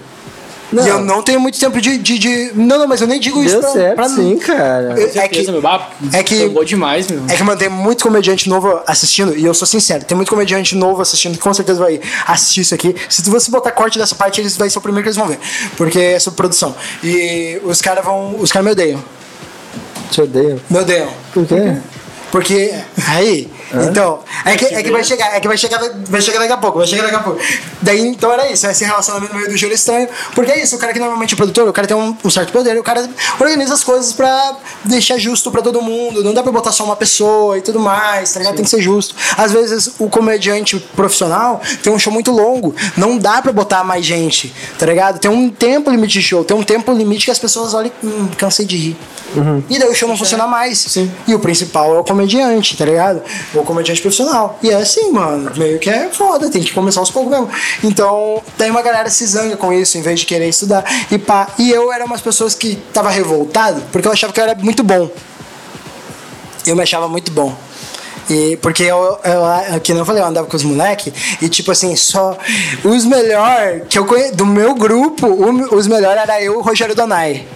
Não. 0.72 0.86
E 0.86 0.88
eu 0.88 1.00
não 1.00 1.22
tenho 1.22 1.38
muito 1.38 1.58
tempo 1.60 1.80
de. 1.80 1.98
de, 1.98 2.18
de- 2.18 2.52
Não, 2.54 2.78
não, 2.78 2.86
mas 2.88 3.00
eu 3.00 3.06
nem 3.06 3.20
digo 3.20 3.42
isso 3.42 3.54
Deu 3.60 3.60
pra, 3.62 3.70
certo, 3.72 3.94
pra 3.96 4.08
sim, 4.08 4.36
cara. 4.38 4.94
Eu- 4.98 5.06
Com 5.06 5.12
certeza, 5.12 5.20
é 5.20 5.28
que- 5.28 5.50
meu. 5.52 5.60
É 6.12 6.22
que- 6.22 6.64
demais, 6.64 7.08
meu. 7.10 7.22
É 7.28 7.36
que, 7.36 7.42
mano, 7.42 7.58
tem 7.58 7.68
muito 7.68 8.02
comediante 8.02 8.48
novo 8.48 8.80
assistindo, 8.86 9.36
e 9.36 9.44
eu 9.44 9.52
sou 9.52 9.66
sincero, 9.66 10.04
tem 10.04 10.16
muito 10.16 10.30
comediante 10.30 10.74
novo 10.74 11.02
assistindo 11.02 11.34
que 11.34 11.40
com 11.40 11.52
certeza 11.52 11.78
vai 11.78 12.00
assistir 12.26 12.62
isso 12.62 12.74
aqui. 12.74 12.94
Se 13.08 13.22
você 13.28 13.50
botar 13.50 13.70
corte 13.72 13.98
dessa 13.98 14.14
parte, 14.14 14.40
eles 14.40 14.56
vai 14.56 14.70
ser 14.70 14.78
o 14.78 14.80
primeiro 14.80 15.02
que 15.02 15.08
eles 15.08 15.16
vão 15.16 15.26
ver. 15.28 15.38
Porque 15.76 15.98
é 15.98 16.18
sobre 16.18 16.36
produção. 16.38 16.74
E 17.04 17.60
os 17.64 17.80
caras 17.82 18.04
vão. 18.04 18.36
Os 18.40 18.50
caras 18.50 18.64
me 18.66 18.72
odeiam. 18.72 19.04
Te 20.10 20.22
odeio. 20.22 20.60
Me 20.70 20.78
odeiam. 20.78 21.08
Por 21.32 21.46
quê? 21.46 21.76
Porque. 22.30 22.74
Aí. 23.08 23.50
Então. 23.74 24.20
É 24.44 24.56
que, 24.56 24.64
é 24.66 24.82
que 24.82 24.90
vai 24.90 25.04
chegar, 25.04 25.34
é 25.34 25.40
que 25.40 25.48
vai 25.48 25.56
chegar, 25.56 25.80
vai 26.08 26.20
chegar 26.20 26.38
daqui 26.38 26.52
a 26.52 26.56
pouco, 26.56 26.78
vai 26.78 26.86
chegar 26.86 27.04
daqui 27.04 27.16
a 27.16 27.20
pouco. 27.20 27.40
Daí, 27.80 28.00
então 28.00 28.32
era 28.32 28.50
isso, 28.50 28.66
esse 28.66 28.84
relacionamento 28.84 29.32
no 29.32 29.38
meio 29.38 29.50
do 29.50 29.56
Júlio 29.56 29.74
estranho. 29.74 30.08
Porque 30.34 30.52
é 30.52 30.62
isso, 30.62 30.76
o 30.76 30.78
cara 30.78 30.92
que 30.92 30.98
normalmente 30.98 31.34
é 31.34 31.36
produtor, 31.36 31.68
o 31.68 31.72
cara 31.72 31.86
tem 31.86 31.96
um, 31.96 32.16
um 32.24 32.30
certo 32.30 32.52
poder, 32.52 32.78
o 32.78 32.82
cara 32.82 33.08
organiza 33.40 33.74
as 33.74 33.82
coisas 33.82 34.12
pra 34.12 34.56
deixar 34.84 35.18
justo 35.18 35.50
pra 35.50 35.62
todo 35.62 35.80
mundo. 35.80 36.22
Não 36.22 36.34
dá 36.34 36.42
pra 36.42 36.52
botar 36.52 36.72
só 36.72 36.84
uma 36.84 36.96
pessoa 36.96 37.58
e 37.58 37.62
tudo 37.62 37.80
mais, 37.80 38.32
tá 38.32 38.40
ligado? 38.40 38.56
Tem 38.56 38.64
que 38.64 38.70
ser 38.70 38.82
justo. 38.82 39.14
Às 39.36 39.52
vezes 39.52 39.94
o 39.98 40.08
comediante 40.08 40.78
profissional 40.94 41.60
tem 41.82 41.92
um 41.92 41.98
show 41.98 42.12
muito 42.12 42.30
longo, 42.30 42.74
não 42.96 43.16
dá 43.18 43.40
pra 43.40 43.52
botar 43.52 43.84
mais 43.84 44.04
gente, 44.04 44.54
tá 44.78 44.86
ligado? 44.86 45.18
Tem 45.18 45.30
um 45.30 45.50
tempo 45.50 45.90
limite 45.90 46.14
de 46.14 46.22
show, 46.22 46.44
tem 46.44 46.56
um 46.56 46.62
tempo 46.62 46.92
limite 46.92 47.24
que 47.24 47.30
as 47.30 47.38
pessoas 47.38 47.74
olham, 47.74 47.92
hum, 48.02 48.28
cansei 48.36 48.66
de 48.66 48.76
rir. 48.76 48.96
E 49.68 49.78
daí 49.78 49.88
o 49.88 49.94
show 49.94 50.08
não 50.08 50.16
funciona 50.16 50.46
mais. 50.46 50.78
Sim. 50.78 51.10
E 51.26 51.34
o 51.34 51.38
principal 51.38 51.94
é 51.96 51.98
o 51.98 52.04
comediante, 52.04 52.76
tá 52.76 52.84
ligado? 52.84 53.22
O 53.54 53.61
comediante 53.64 54.00
profissional. 54.00 54.58
E 54.62 54.70
é 54.70 54.74
assim, 54.74 55.10
mano. 55.10 55.50
Meio 55.56 55.78
que 55.78 55.90
é 55.90 56.08
foda, 56.08 56.50
tem 56.50 56.62
que 56.62 56.72
começar 56.72 57.00
aos 57.00 57.10
poucos 57.10 57.30
mesmo. 57.30 57.48
Então, 57.82 58.42
tem 58.56 58.70
uma 58.70 58.82
galera 58.82 59.10
se 59.10 59.26
zanga 59.26 59.56
com 59.56 59.72
isso, 59.72 59.98
em 59.98 60.02
vez 60.02 60.20
de 60.20 60.26
querer 60.26 60.48
estudar. 60.48 60.84
E 61.10 61.18
pá. 61.18 61.48
E 61.58 61.70
eu 61.70 61.92
era 61.92 62.04
umas 62.04 62.20
pessoas 62.20 62.54
que 62.54 62.76
tava 62.92 63.10
revoltado, 63.10 63.82
porque 63.92 64.06
eu 64.06 64.12
achava 64.12 64.32
que 64.32 64.40
eu 64.40 64.44
era 64.44 64.54
muito 64.54 64.82
bom. 64.82 65.10
Eu 66.66 66.76
me 66.76 66.82
achava 66.82 67.08
muito 67.08 67.30
bom. 67.32 67.54
E 68.30 68.56
porque 68.58 68.84
eu, 68.84 69.18
eu, 69.24 69.80
que 69.80 69.92
não 69.92 70.04
falei, 70.04 70.22
eu 70.22 70.26
andava 70.26 70.46
com 70.46 70.56
os 70.56 70.62
moleques 70.62 71.12
e 71.40 71.48
tipo 71.48 71.72
assim, 71.72 71.96
só 71.96 72.38
os 72.84 73.04
melhor 73.04 73.80
que 73.88 73.98
eu 73.98 74.06
do 74.32 74.46
meu 74.46 74.74
grupo, 74.74 75.26
os 75.74 75.86
melhor 75.86 76.16
era 76.16 76.40
eu 76.40 76.54
e 76.54 76.56
o 76.56 76.60
Rogério 76.60 76.94
Donai. 76.94 77.46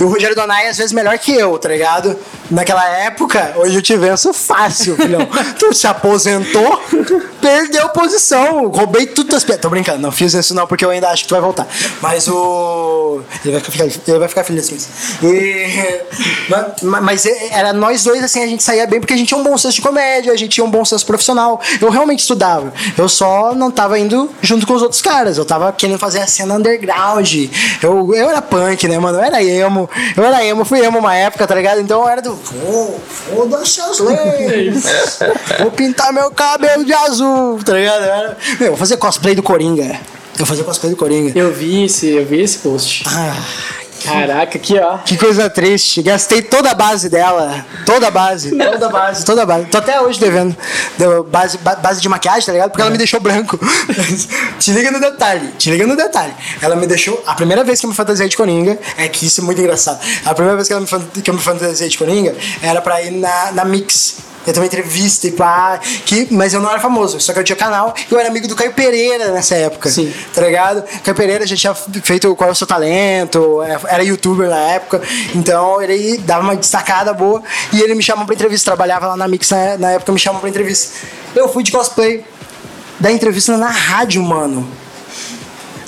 E 0.00 0.04
o 0.04 0.08
Rogério 0.08 0.34
Donai 0.34 0.68
às 0.68 0.78
vezes 0.78 0.92
melhor 0.92 1.18
que 1.18 1.32
eu, 1.32 1.58
tá 1.58 1.68
ligado? 1.68 2.16
Naquela 2.50 2.86
época, 2.88 3.54
hoje 3.56 3.76
eu 3.76 3.82
te 3.82 3.96
venço 3.96 4.32
fácil, 4.32 4.96
filhão. 4.96 5.26
tu 5.58 5.74
se 5.74 5.86
aposentou, 5.86 6.80
perdeu 7.40 7.88
posição, 7.90 8.68
roubei 8.68 9.06
tudo 9.06 9.34
piadas. 9.42 9.60
Tô 9.60 9.68
brincando, 9.68 9.98
não 9.98 10.12
fiz 10.12 10.34
isso 10.34 10.54
não, 10.54 10.66
porque 10.66 10.84
eu 10.84 10.90
ainda 10.90 11.08
acho 11.08 11.22
que 11.22 11.28
tu 11.28 11.32
vai 11.32 11.40
voltar. 11.40 11.66
Mas 12.00 12.28
o. 12.28 13.20
Ele 13.44 13.58
vai 13.58 13.60
ficar, 13.60 13.84
ele 13.84 14.18
vai 14.18 14.28
ficar 14.28 14.44
feliz 14.44 14.68
com 14.68 14.76
isso. 14.76 14.88
E... 15.22 16.00
Mas, 16.82 17.02
mas 17.02 17.26
era 17.50 17.72
nós 17.72 18.04
dois, 18.04 18.22
assim, 18.22 18.42
a 18.42 18.46
gente 18.46 18.62
saía 18.62 18.86
bem 18.86 19.00
porque 19.00 19.14
a 19.14 19.16
gente 19.16 19.28
tinha 19.28 19.38
um 19.38 19.42
bom 19.42 19.56
senso 19.56 19.74
de 19.74 19.82
comédia, 19.82 20.32
a 20.32 20.36
gente 20.36 20.50
tinha 20.50 20.64
um 20.64 20.70
bom 20.70 20.84
senso 20.84 21.04
profissional. 21.04 21.60
Eu 21.80 21.90
realmente 21.90 22.20
estudava. 22.20 22.72
Eu 22.96 23.08
só 23.08 23.54
não 23.54 23.70
tava 23.70 23.98
indo 23.98 24.30
junto 24.42 24.66
com 24.66 24.74
os 24.74 24.82
outros 24.82 25.02
caras. 25.02 25.38
Eu 25.38 25.44
tava 25.44 25.72
querendo 25.72 25.98
fazer 25.98 26.20
a 26.20 26.26
cena 26.26 26.54
underground. 26.54 27.32
Eu, 27.82 28.14
eu 28.14 28.30
era 28.30 28.42
punk, 28.42 28.86
né, 28.88 28.98
mano? 28.98 29.18
Eu 29.18 29.24
era 29.24 29.42
emo. 29.42 29.83
Eu 30.16 30.24
era 30.24 30.44
emo, 30.44 30.64
fui 30.64 30.80
emo 30.84 30.98
uma 30.98 31.14
época, 31.14 31.46
tá 31.46 31.54
ligado? 31.54 31.80
Então 31.80 32.02
eu 32.02 32.08
era 32.08 32.22
do. 32.22 32.34
Vou, 32.34 33.00
foda-se 33.00 33.80
as 33.80 33.98
leis. 34.00 34.84
Vou 35.60 35.70
pintar 35.70 36.12
meu 36.12 36.30
cabelo 36.30 36.84
de 36.84 36.92
azul, 36.92 37.60
tá 37.64 37.74
ligado? 37.74 38.04
Eu 38.04 38.12
era, 38.12 38.36
meu, 38.60 38.68
vou 38.70 38.76
fazer 38.76 38.96
cosplay 38.96 39.34
do 39.34 39.42
Coringa. 39.42 40.00
Eu 40.38 40.44
fazia 40.44 40.64
cosplay 40.64 40.90
do 40.90 40.96
Coringa. 40.96 41.38
Eu 41.38 41.52
vi 41.52 41.84
esse, 41.84 42.08
eu 42.08 42.26
vi 42.26 42.40
esse 42.40 42.58
post. 42.58 43.04
Ah, 43.06 43.36
Caraca, 44.04 44.58
aqui, 44.58 44.78
ó. 44.78 44.98
que 44.98 45.16
coisa 45.16 45.48
triste. 45.50 46.02
Gastei 46.02 46.42
toda 46.42 46.70
a 46.70 46.74
base 46.74 47.08
dela. 47.08 47.64
Toda 47.86 48.08
a 48.08 48.10
base. 48.10 48.50
Toda 48.56 48.86
a 48.86 48.88
base. 48.90 49.24
Toda 49.24 49.42
a 49.42 49.46
base. 49.46 49.66
Tô 49.66 49.78
até 49.78 50.00
hoje 50.00 50.18
devendo. 50.20 50.56
Deu 50.98 51.24
base, 51.24 51.58
ba- 51.58 51.76
base 51.76 52.00
de 52.00 52.08
maquiagem, 52.08 52.46
tá 52.46 52.52
ligado? 52.52 52.70
Porque 52.70 52.82
ela 52.82 52.90
me 52.90 52.98
deixou 52.98 53.20
branco. 53.20 53.58
te 54.58 54.70
liga 54.72 54.90
no 54.90 55.00
detalhe. 55.00 55.48
Te 55.58 55.70
liga 55.70 55.86
no 55.86 55.96
detalhe. 55.96 56.34
Ela 56.60 56.76
me 56.76 56.86
deixou. 56.86 57.22
A 57.26 57.34
primeira 57.34 57.64
vez 57.64 57.80
que 57.80 57.86
eu 57.86 57.90
me 57.90 57.96
fantasiei 57.96 58.28
de 58.28 58.36
Coringa. 58.36 58.78
É 58.96 59.08
que 59.08 59.26
isso 59.26 59.40
é 59.40 59.44
muito 59.44 59.60
engraçado. 59.60 60.00
A 60.24 60.34
primeira 60.34 60.56
vez 60.56 60.68
que, 60.68 60.74
ela 60.74 60.82
me, 60.82 61.22
que 61.22 61.30
eu 61.30 61.34
me 61.34 61.40
fantasiei 61.40 61.88
de 61.88 61.98
Coringa 61.98 62.34
era 62.62 62.80
pra 62.80 63.00
ir 63.02 63.10
na, 63.12 63.52
na 63.52 63.64
Mix. 63.64 64.16
Eu 64.46 64.52
também 64.52 64.66
entrevista 64.66 65.26
e 65.26 65.32
pá. 65.32 65.80
Que, 66.04 66.28
mas 66.30 66.52
eu 66.52 66.60
não 66.60 66.70
era 66.70 66.80
famoso, 66.80 67.20
só 67.20 67.32
que 67.32 67.38
eu 67.38 67.44
tinha 67.44 67.56
canal 67.56 67.94
e 68.10 68.12
eu 68.12 68.18
era 68.18 68.28
amigo 68.28 68.46
do 68.46 68.54
Caio 68.54 68.72
Pereira 68.72 69.30
nessa 69.32 69.54
época. 69.54 69.90
Sim. 69.90 70.12
Tá 70.34 70.42
ligado? 70.42 70.82
Caio 71.02 71.16
Pereira 71.16 71.46
já 71.46 71.56
tinha 71.56 71.74
feito 71.74 72.34
Qual 72.36 72.48
é 72.48 72.52
o 72.52 72.54
seu 72.54 72.66
talento, 72.66 73.62
é, 73.62 73.78
era 73.88 74.04
youtuber 74.04 74.48
na 74.48 74.58
época, 74.58 75.00
então 75.34 75.80
ele 75.80 76.18
dava 76.18 76.42
uma 76.42 76.56
destacada 76.56 77.12
boa 77.12 77.42
e 77.72 77.80
ele 77.80 77.94
me 77.94 78.02
chamou 78.02 78.26
pra 78.26 78.34
entrevista. 78.34 78.64
Trabalhava 78.64 79.08
lá 79.08 79.16
na 79.16 79.28
Mix 79.28 79.50
na, 79.50 79.78
na 79.78 79.90
época, 79.92 80.12
me 80.12 80.18
chamou 80.18 80.40
pra 80.40 80.48
entrevista. 80.48 80.94
Eu 81.34 81.48
fui 81.48 81.62
de 81.62 81.72
cosplay 81.72 82.24
da 82.98 83.10
entrevista 83.10 83.56
na 83.56 83.68
rádio, 83.68 84.22
mano. 84.22 84.83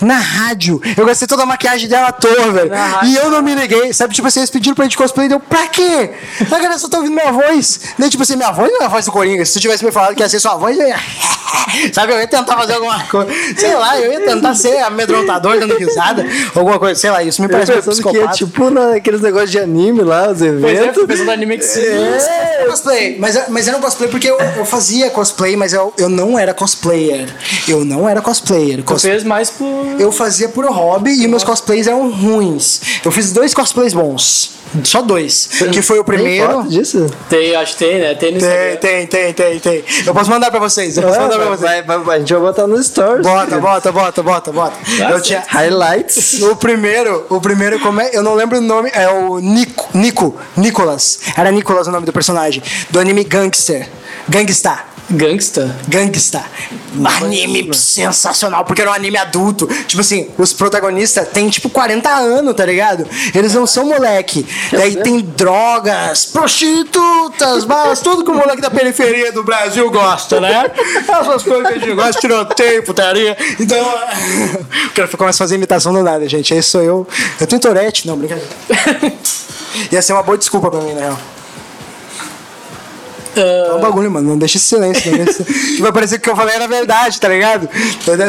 Na 0.01 0.18
rádio. 0.18 0.80
Eu 0.97 1.07
gastei 1.07 1.26
toda 1.28 1.42
a 1.42 1.47
maquiagem 1.47 1.88
dela 1.88 2.09
à 2.09 2.12
toa, 2.12 2.51
velho. 2.53 2.70
E 3.05 3.14
eu 3.16 3.30
não 3.30 3.42
me 3.42 3.55
liguei. 3.55 3.92
Sabe, 3.92 4.14
tipo 4.14 4.26
assim, 4.28 4.40
eles 4.40 4.51
pediram 4.51 4.74
pra 4.74 4.84
gente 4.84 4.97
cosplay. 4.97 5.28
Deu, 5.28 5.40
pra 5.40 5.66
quê? 5.68 6.11
A 6.40 6.44
galera 6.44 6.78
só 6.78 6.88
tá 6.88 6.99
ouvindo 6.99 7.14
minha 7.14 7.32
voz. 7.32 7.80
Daí, 7.99 8.11
tipo 8.11 8.22
assim, 8.22 8.36
minha 8.36 8.53
voz 8.53 8.70
não 8.72 8.82
é 8.82 8.84
a 8.84 8.88
voz 8.88 9.05
do 9.05 9.12
Coringa. 9.12 9.44
Se 9.44 9.53
tu 9.55 9.61
tivesse 9.61 9.84
me 9.84 9.90
falado 9.92 10.14
que 10.14 10.22
ia 10.22 10.28
ser 10.28 10.40
sua 10.40 10.57
voz, 10.57 10.78
eu 10.78 10.86
ia. 10.86 10.97
Sabe, 11.92 12.12
eu 12.12 12.18
ia 12.20 12.26
tentar 12.26 12.57
fazer 12.57 12.74
alguma 12.74 13.03
coisa. 13.05 13.30
Sei 13.57 13.74
lá, 13.74 13.99
eu 14.01 14.12
ia 14.12 14.20
tentar 14.20 14.55
ser 14.55 14.78
amedrontador, 14.78 15.59
dando 15.59 15.76
risada. 15.76 16.24
Alguma 16.55 16.78
coisa, 16.78 16.99
sei 17.01 17.11
lá, 17.11 17.22
isso 17.22 17.40
me 17.42 17.49
parece 17.49 17.70
meio 17.72 17.82
pensando 17.82 18.03
que 18.03 18.09
é 18.09 18.12
psicopata. 18.12 18.36
tipo 18.36 18.70
naqueles 18.70 19.20
negócios 19.20 19.51
de 19.51 19.59
anime 19.59 20.03
lá, 20.03 20.30
os 20.30 20.38
Pois 20.38 20.42
é, 20.42 20.55
eventos. 20.82 21.05
pensando 21.07 21.26
no 21.26 21.32
anime 21.32 21.59
que 21.59 21.64
se. 21.64 21.80
É, 21.86 22.66
cosplay. 22.68 23.16
Mas, 23.18 23.49
mas 23.49 23.68
era 23.68 23.76
um 23.76 23.80
cosplay 23.80 24.09
porque 24.11 24.28
eu, 24.30 24.38
eu 24.38 24.64
fazia 24.64 25.11
cosplay, 25.11 25.57
mas 25.57 25.72
eu, 25.72 25.92
eu 25.99 26.09
não 26.09 26.38
era 26.38 26.53
cosplayer. 26.55 27.28
Eu 27.68 27.84
não 27.84 28.09
era 28.09 28.20
cosplayer. 28.20 28.78
Tu 28.78 28.84
Cos- 28.84 29.03
fez 29.03 29.22
mais 29.24 29.51
por. 29.51 29.86
Eu 29.99 30.12
fazia 30.12 30.49
por 30.49 30.64
hobby 30.66 31.22
e 31.22 31.26
meus 31.28 31.43
cosplays 31.45 31.87
eram 31.87 32.11
ruins. 32.11 32.80
Eu 33.05 33.11
fiz 33.12 33.32
dois 33.32 33.55
cosplays 33.55 33.93
bons. 33.95 34.55
Só 34.84 35.01
dois. 35.01 35.49
Que 35.72 35.80
foi 35.80 35.99
o 35.99 36.05
Tem 36.05 36.14
primeiro. 36.16 36.53
foto 36.53 36.68
disso? 36.68 37.07
Tem, 37.30 37.55
acho 37.55 37.72
que 37.76 37.84
tem, 37.84 37.99
né? 38.01 38.14
Tem 38.14 38.32
no 38.32 38.41
Tem, 38.41 38.49
Instagram. 38.49 38.76
tem, 38.76 39.07
tem, 39.07 39.32
tem, 39.32 39.61
tem. 39.61 39.84
Eu 40.05 40.12
posso 40.12 40.28
mandar 40.28 40.51
pra 40.51 40.59
vocês. 40.61 40.97
Eu 40.97 41.05
posso 41.05 41.18
Ah, 41.18 41.22
mandar 41.22 41.37
pra 41.37 41.45
vai, 41.47 41.57
vocês. 41.57 41.87
vai, 41.87 41.99
vai, 42.01 42.16
a 42.16 42.18
gente 42.18 42.32
vai 42.34 42.43
botar 42.43 42.66
nos 42.66 42.87
stories. 42.87 43.22
Bota, 43.26 43.59
bota, 43.59 43.93
bota, 43.93 44.22
bota, 44.22 44.53
bota. 44.53 44.76
Eu 45.11 45.20
tinha. 45.22 45.43
Highlights. 45.47 46.43
O 46.43 46.57
primeiro, 46.57 47.24
o 47.30 47.41
primeiro, 47.41 47.78
como 47.80 48.01
é? 48.01 48.11
Eu 48.12 48.22
não 48.22 48.34
lembro 48.34 48.59
o 48.59 48.61
nome, 48.61 48.91
é 48.93 49.09
o 49.09 49.39
Nico, 49.39 49.89
Nico, 49.95 50.37
Nicolas. 50.57 51.20
Era 51.37 51.51
Nicolas 51.51 51.87
o 51.87 51.93
nome 51.93 52.05
do 52.05 52.12
personagem. 52.12 52.62
Do 52.91 52.99
anime 52.99 53.24
Gangster. 53.24 53.89
Gangsta. 54.28 54.80
Gangsta. 55.11 55.76
Gangsta. 55.88 56.44
Anime 57.22 57.72
sensacional, 57.74 58.64
porque 58.64 58.82
era 58.82 58.90
um 58.90 58.94
anime 58.94 59.16
adulto. 59.16 59.66
Tipo 59.86 60.00
assim, 60.00 60.28
os 60.36 60.52
protagonistas 60.52 61.28
têm 61.28 61.48
tipo 61.48 61.68
40 61.70 62.09
anos, 62.11 62.54
tá 62.54 62.66
ligado? 62.66 63.07
Eles 63.34 63.54
não 63.54 63.66
são 63.66 63.86
moleque. 63.86 64.44
Daí 64.72 64.96
tem 64.96 65.20
drogas, 65.20 66.26
prostitutas, 66.26 67.64
balas, 67.64 68.00
tudo 68.00 68.24
que 68.24 68.30
o 68.30 68.34
moleque 68.34 68.61
da 68.61 68.70
periferia 68.70 69.30
do 69.30 69.44
Brasil 69.44 69.88
gosta, 69.90 70.40
né? 70.40 70.70
Essas 71.09 71.42
coisas 71.42 71.68
que 71.68 71.74
a 71.74 71.78
gente 71.78 71.94
gosta, 71.94 72.20
tiroteio, 72.20 72.82
putaria. 72.82 73.36
Então, 73.61 73.78
o 74.88 74.90
cara 74.90 75.09
começa 75.09 75.42
a 75.42 75.44
fazer 75.44 75.54
imitação 75.54 75.92
do 75.92 76.02
nada, 76.02 76.28
gente. 76.28 76.52
Esse 76.52 76.70
sou 76.70 76.82
eu. 76.82 77.07
Eu 77.40 77.46
tenho 77.46 77.61
Tourette, 77.61 78.07
não, 78.07 78.16
brincadeira. 78.16 78.50
Ia 79.92 80.02
ser 80.02 80.14
uma 80.14 80.22
boa 80.22 80.38
desculpa 80.38 80.70
pra 80.70 80.80
mim, 80.80 80.94
na 80.94 81.00
real. 81.00 81.36
É 83.41 83.74
um 83.74 83.80
bagulho, 83.80 84.11
mano. 84.11 84.28
Não 84.30 84.39
deixa 84.39 84.57
esse 84.57 84.66
silêncio. 84.66 85.11
Não 85.11 85.24
deixa... 85.24 85.45
que 85.45 85.80
vai 85.82 85.93
parecer 85.93 86.16
que 86.18 86.22
o 86.22 86.24
que 86.24 86.30
eu 86.30 86.37
falei 86.37 86.55
era 86.55 86.66
verdade, 86.66 87.20
tá 87.20 87.28
ligado? 87.28 87.68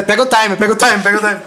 Pega 0.06 0.24
o 0.24 0.26
time, 0.26 0.56
pega 0.56 0.74
o 0.74 0.76
time, 0.76 1.00
pega 1.04 1.18
o 1.18 1.20
time. 1.20 1.38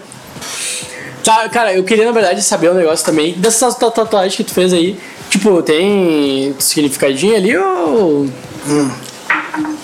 Tá, 1.23 1.47
cara, 1.49 1.73
eu 1.73 1.83
queria 1.83 2.05
na 2.05 2.11
verdade 2.11 2.41
saber 2.41 2.71
um 2.71 2.73
negócio 2.73 3.05
também. 3.05 3.33
Dessas 3.33 3.75
ta- 3.75 3.91
tatuagens 3.91 4.35
que 4.35 4.43
tu 4.43 4.53
fez 4.53 4.73
aí, 4.73 4.99
tipo, 5.29 5.61
tem 5.61 6.55
significadinho 6.59 7.35
ali 7.35 7.55
ou. 7.57 8.27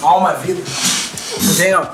Alma, 0.02 0.34
vida. 0.34 0.62
Eu 1.38 1.56
tenho, 1.56 1.88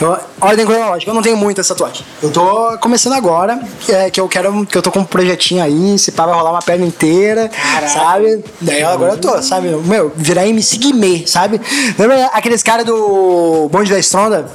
eu, 0.00 0.18
ordem 0.40 0.66
cronológica, 0.66 1.10
eu 1.10 1.14
não 1.14 1.22
tenho 1.22 1.36
muita 1.36 1.62
tatuagem. 1.64 2.04
Eu 2.22 2.30
tô 2.30 2.76
começando 2.78 3.14
agora, 3.14 3.58
que, 3.80 3.92
é, 3.92 4.10
que 4.10 4.20
eu 4.20 4.28
quero, 4.28 4.66
que 4.66 4.76
eu 4.76 4.82
tô 4.82 4.90
com 4.90 5.00
um 5.00 5.04
projetinho 5.04 5.62
aí, 5.62 5.98
se 5.98 6.12
pá, 6.12 6.26
vai 6.26 6.34
rolar 6.34 6.50
uma 6.50 6.62
perna 6.62 6.84
inteira, 6.84 7.50
sabe? 7.88 8.44
Daí 8.60 8.82
agora 8.82 9.12
eu 9.12 9.18
tô, 9.18 9.42
sabe? 9.42 9.68
Meu, 9.68 10.12
virar 10.14 10.46
MC 10.46 10.76
Guimê, 10.78 11.26
sabe? 11.26 11.60
Lembra 11.98 12.26
aqueles 12.26 12.62
caras 12.62 12.84
do 12.84 13.68
Bonde 13.70 13.90
da 13.90 13.98
Estronda? 13.98 14.46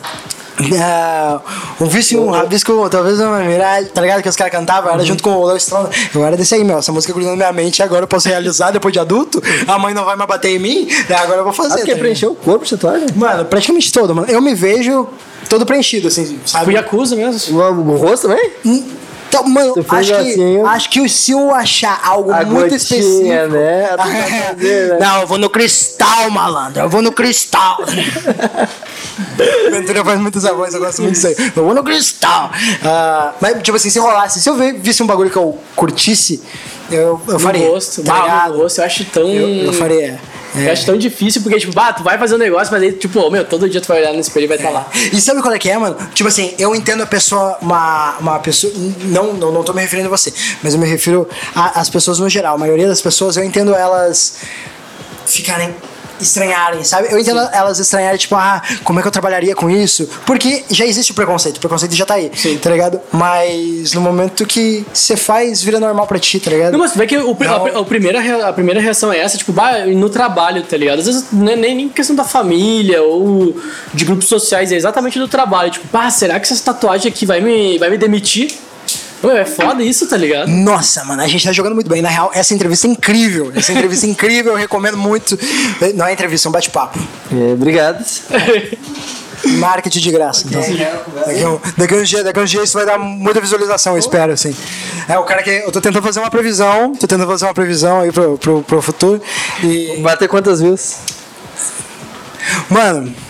É, 0.57 1.83
um 1.83 1.87
vício, 1.87 2.21
um 2.21 2.29
rabisco, 2.29 2.89
talvez 2.89 3.19
uma 3.19 3.39
miragem, 3.39 3.89
tá 3.89 4.01
ligado? 4.01 4.21
Que 4.21 4.29
os 4.29 4.35
caras 4.35 4.53
cantavam, 4.53 4.93
era 4.93 5.03
junto 5.03 5.21
com 5.21 5.31
o 5.31 5.45
Léo 5.45 5.57
Stronda. 5.57 5.89
Eu 6.13 6.25
era 6.25 6.37
desse 6.37 6.55
aí, 6.55 6.63
meu. 6.63 6.79
Essa 6.79 6.91
música 6.91 7.11
grudou 7.13 7.31
na 7.31 7.35
minha 7.37 7.51
mente, 7.51 7.83
agora 7.83 8.03
eu 8.03 8.07
posso 8.07 8.29
realizar 8.29 8.71
depois 8.71 8.93
de 8.93 8.99
adulto. 8.99 9.41
A 9.67 9.77
mãe 9.77 9.93
não 9.93 10.05
vai 10.05 10.15
mais 10.15 10.27
bater 10.29 10.55
em 10.55 10.59
mim, 10.59 10.87
daí 11.09 11.17
agora 11.19 11.39
eu 11.39 11.43
vou 11.43 11.53
fazer. 11.53 11.73
Ah, 11.73 11.75
tu 11.75 11.79
tá 11.79 11.85
quer 11.85 11.91
ligado? 11.93 11.99
preencher 11.99 12.27
o 12.27 12.35
corpo 12.35 12.63
de 12.63 12.71
tatuagem? 12.71 13.07
Mano, 13.15 13.45
praticamente 13.45 13.91
todo, 13.91 14.15
mano. 14.15 14.27
Eu 14.29 14.41
me 14.41 14.55
vejo 14.55 15.07
todo 15.49 15.65
preenchido, 15.65 16.07
assim, 16.07 16.23
Tipo 16.25 16.49
sabe? 16.49 16.73
Yakuza 16.73 17.15
mesmo? 17.15 17.59
O, 17.59 17.91
o 17.93 17.97
rosto 17.97 18.27
também? 18.27 18.51
Então, 19.27 19.43
mano, 19.47 19.73
acho 19.89 20.09
que, 20.09 20.15
assim, 20.31 20.61
acho 20.65 20.89
que 20.89 21.09
se 21.09 21.31
eu 21.31 21.53
achar 21.53 21.99
algo 22.03 22.31
A 22.31 22.43
muito 22.45 22.69
gotinha, 22.69 22.75
específico. 22.77 23.53
né? 23.53 23.87
Fazer, 23.97 24.89
né? 24.93 24.97
Não, 24.99 25.21
eu 25.21 25.27
vou 25.27 25.37
no 25.37 25.49
cristal, 25.49 26.29
malandro. 26.31 26.81
Eu 26.83 26.89
vou 26.89 27.01
no 27.01 27.11
cristal. 27.11 27.77
Ventura 29.71 30.03
faz 30.03 30.19
muitas 30.19 30.45
avós, 30.45 30.73
eu 30.73 30.79
gosto 30.79 31.01
muito 31.01 31.13
disso 31.13 31.27
aí. 31.27 31.35
Eu 31.55 31.65
vou 31.65 31.73
no 31.73 31.83
cristal. 31.83 32.49
Ah, 32.83 33.33
mas, 33.41 33.61
tipo 33.61 33.75
assim, 33.75 33.89
se 33.89 33.99
rolasse, 33.99 34.41
se 34.41 34.49
eu 34.49 34.55
ver- 34.55 34.73
visse 34.79 35.01
um 35.03 35.07
bagulho 35.07 35.29
que 35.29 35.37
eu 35.37 35.57
curtisse, 35.75 36.41
eu, 36.91 37.21
eu 37.27 37.39
faria. 37.39 37.65
No 37.67 37.73
rosto, 37.73 38.03
tá 38.03 38.47
no 38.49 38.57
rosto 38.57 38.79
eu 38.81 38.85
acho 38.85 39.05
tão. 39.05 39.27
Eu, 39.27 39.65
eu 39.65 39.73
faria. 39.73 40.19
Eu 40.55 40.71
acho 40.71 40.85
tão 40.85 40.97
difícil, 40.97 41.41
porque, 41.41 41.59
tipo, 41.59 41.73
bah, 41.73 41.93
tu 41.93 42.03
vai 42.03 42.17
fazer 42.17 42.35
um 42.35 42.37
negócio, 42.37 42.71
mas 42.71 42.81
aí, 42.81 42.91
tipo, 42.93 43.19
ô, 43.19 43.29
meu, 43.29 43.43
todo 43.45 43.69
dia 43.69 43.81
tu 43.81 43.87
vai 43.87 43.99
olhar 43.99 44.13
no 44.13 44.19
espelho 44.19 44.45
e 44.45 44.47
vai 44.47 44.57
estar 44.57 44.69
lá. 44.69 44.87
E 45.11 45.19
sabe 45.19 45.41
qual 45.41 45.53
é 45.53 45.59
que 45.59 45.69
é, 45.69 45.77
mano? 45.77 45.95
Tipo 46.13 46.27
assim, 46.27 46.53
eu 46.57 46.75
entendo 46.75 47.03
a 47.03 47.05
pessoa, 47.05 47.57
uma, 47.61 48.17
uma 48.19 48.39
pessoa. 48.39 48.71
Não, 49.05 49.33
não, 49.33 49.51
não 49.51 49.63
tô 49.63 49.73
me 49.73 49.81
referindo 49.81 50.07
a 50.07 50.17
você, 50.17 50.33
mas 50.63 50.73
eu 50.73 50.79
me 50.79 50.87
refiro 50.87 51.27
às 51.53 51.89
pessoas 51.89 52.19
no 52.19 52.29
geral. 52.29 52.55
A 52.55 52.57
maioria 52.57 52.87
das 52.87 53.01
pessoas, 53.01 53.37
eu 53.37 53.43
entendo 53.43 53.73
elas 53.73 54.37
ficarem. 55.25 55.73
Estranharem, 56.19 56.83
sabe? 56.83 57.07
Eu 57.11 57.19
entendo 57.19 57.39
elas 57.51 57.79
estranharem, 57.79 58.17
tipo, 58.17 58.35
ah, 58.35 58.61
como 58.83 58.99
é 58.99 59.01
que 59.01 59.07
eu 59.07 59.11
trabalharia 59.11 59.55
com 59.55 59.69
isso? 59.69 60.09
Porque 60.25 60.63
já 60.69 60.85
existe 60.85 61.11
o 61.11 61.15
preconceito, 61.15 61.57
o 61.57 61.59
preconceito 61.59 61.93
já 61.95 62.05
tá 62.05 62.15
aí, 62.15 62.31
Sim. 62.35 62.57
tá 62.57 62.69
ligado? 62.69 62.99
Mas 63.11 63.93
no 63.93 64.01
momento 64.01 64.45
que 64.45 64.85
você 64.93 65.15
faz, 65.15 65.61
vira 65.61 65.79
normal 65.79 66.07
pra 66.07 66.19
ti, 66.19 66.39
tá 66.39 66.49
ligado? 66.49 66.71
Não, 66.73 66.79
mas 66.79 66.93
tu 66.93 66.97
vê 66.97 67.05
que 67.07 67.17
o, 67.17 67.37
a, 67.41 67.79
a 67.79 67.83
primeira, 67.83 68.47
a 68.47 68.53
primeira 68.53 68.79
reação 68.79 69.11
é 69.11 69.19
essa, 69.19 69.37
tipo, 69.37 69.51
bah, 69.51 69.85
no 69.85 70.09
trabalho, 70.09 70.63
tá 70.63 70.77
ligado? 70.77 70.99
Às 70.99 71.05
vezes 71.05 71.25
não 71.31 71.51
é 71.51 71.55
nem, 71.55 71.75
nem 71.75 71.89
questão 71.89 72.15
da 72.15 72.23
família 72.23 73.01
ou 73.03 73.55
de 73.93 74.05
grupos 74.05 74.27
sociais, 74.27 74.71
é 74.71 74.75
exatamente 74.75 75.19
do 75.19 75.27
trabalho. 75.27 75.71
Tipo, 75.71 75.87
bah, 75.91 76.09
será 76.09 76.39
que 76.39 76.51
essa 76.51 76.63
tatuagem 76.63 77.11
aqui 77.11 77.25
vai 77.25 77.41
me, 77.41 77.77
vai 77.77 77.89
me 77.89 77.97
demitir? 77.97 78.51
Meu, 79.25 79.37
é 79.37 79.45
foda 79.45 79.83
isso, 79.83 80.07
tá 80.07 80.17
ligado? 80.17 80.47
Nossa, 80.47 81.03
mano, 81.03 81.21
a 81.21 81.27
gente 81.27 81.43
tá 81.43 81.51
jogando 81.51 81.73
muito 81.73 81.89
bem. 81.89 82.01
Na 82.01 82.09
real, 82.09 82.31
essa 82.33 82.53
entrevista 82.53 82.87
é 82.87 82.91
incrível. 82.91 83.51
Essa 83.55 83.71
entrevista 83.71 84.05
é 84.05 84.09
incrível, 84.09 84.53
eu 84.53 84.57
recomendo 84.57 84.97
muito. 84.97 85.37
Não 85.95 86.05
é 86.05 86.13
entrevista, 86.13 86.47
é 86.47 86.49
um 86.49 86.51
bate-papo. 86.51 86.99
É, 87.31 87.53
obrigado. 87.53 88.05
Marketing 89.57 89.99
de 89.99 90.11
graça. 90.11 90.45
Então. 90.47 90.61
Daqui, 90.61 91.43
a 91.43 91.49
um, 91.49 91.59
daqui, 91.77 91.93
a 91.93 91.97
um 91.97 92.03
dia, 92.03 92.23
daqui 92.23 92.39
a 92.39 92.41
um 92.41 92.45
dia 92.45 92.63
isso 92.63 92.73
vai 92.73 92.85
dar 92.85 92.97
muita 92.97 93.39
visualização, 93.39 93.93
eu 93.93 93.99
espero, 93.99 94.33
assim. 94.33 94.55
É 95.07 95.17
o 95.17 95.23
cara 95.23 95.43
que. 95.43 95.49
Eu 95.49 95.71
tô 95.71 95.81
tentando 95.81 96.03
fazer 96.03 96.19
uma 96.19 96.31
previsão. 96.31 96.93
Tô 96.93 97.07
tentando 97.07 97.27
fazer 97.27 97.45
uma 97.45 97.53
previsão 97.53 98.01
aí 98.01 98.11
pro, 98.11 98.37
pro, 98.37 98.63
pro 98.63 98.81
futuro. 98.81 99.21
E. 99.63 99.99
Bater 100.01 100.27
quantas 100.27 100.61
views? 100.61 100.95
Mano. 102.69 103.24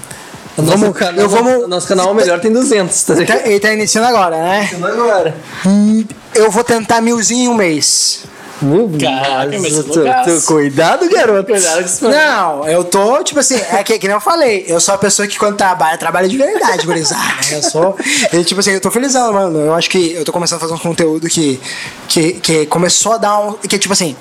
Nosso 0.58 0.78
Vamos, 0.78 0.98
canal, 0.98 1.20
eu 1.22 1.30
vamos. 1.30 1.68
Nosso 1.68 1.88
canal 1.88 2.14
melhor 2.14 2.40
tem 2.40 2.52
200, 2.52 3.04
tá 3.04 3.14
ligado? 3.16 3.42
Tá- 3.42 3.48
Ele 3.50 3.60
tá 3.60 3.74
iniciando 3.74 4.08
agora, 4.08 4.38
né? 4.38 4.70
agora. 4.82 5.36
Hum, 5.66 6.06
Eu 6.34 6.50
vou 6.50 6.64
tentar 6.64 7.02
milzinho 7.02 7.46
em 7.46 7.48
um 7.50 7.56
mês. 7.56 8.24
Meu 8.62 8.90
Caraca, 8.98 9.60
mas 9.60 9.74
tu- 9.74 9.84
tu-. 9.84 10.46
Cuidado, 10.46 11.10
garoto. 11.10 11.52
Cuidado 11.52 11.80
com 11.80 11.86
isso. 11.86 12.08
Não, 12.08 12.66
eu 12.66 12.86
tô, 12.86 13.22
tipo 13.22 13.38
assim, 13.42 13.56
é 13.70 13.84
que, 13.84 14.00
que 14.00 14.08
nem 14.08 14.16
eu 14.16 14.22
falei, 14.22 14.64
eu 14.68 14.80
sou 14.80 14.96
a 14.96 14.98
pessoa 14.98 15.28
que 15.28 15.38
quando 15.38 15.58
trabalha, 15.58 15.98
trabalha 15.98 16.28
de 16.30 16.38
verdade, 16.38 16.86
gurizada, 16.86 17.22
né? 17.22 17.58
Eu 17.60 17.62
sou. 17.64 17.98
E, 18.32 18.44
tipo 18.46 18.62
assim, 18.62 18.72
eu 18.72 18.80
tô 18.80 18.90
felizão, 18.90 19.34
mano. 19.34 19.60
Eu 19.60 19.74
acho 19.74 19.90
que 19.90 20.14
eu 20.14 20.24
tô 20.24 20.32
começando 20.32 20.58
a 20.58 20.62
fazer 20.62 20.74
um 20.74 20.78
conteúdo 20.78 21.28
que, 21.28 21.60
que, 22.08 22.34
que 22.34 22.66
começou 22.68 23.12
a 23.12 23.18
dar 23.18 23.40
um. 23.40 23.54
Que, 23.54 23.78
tipo 23.78 23.92
assim. 23.94 24.16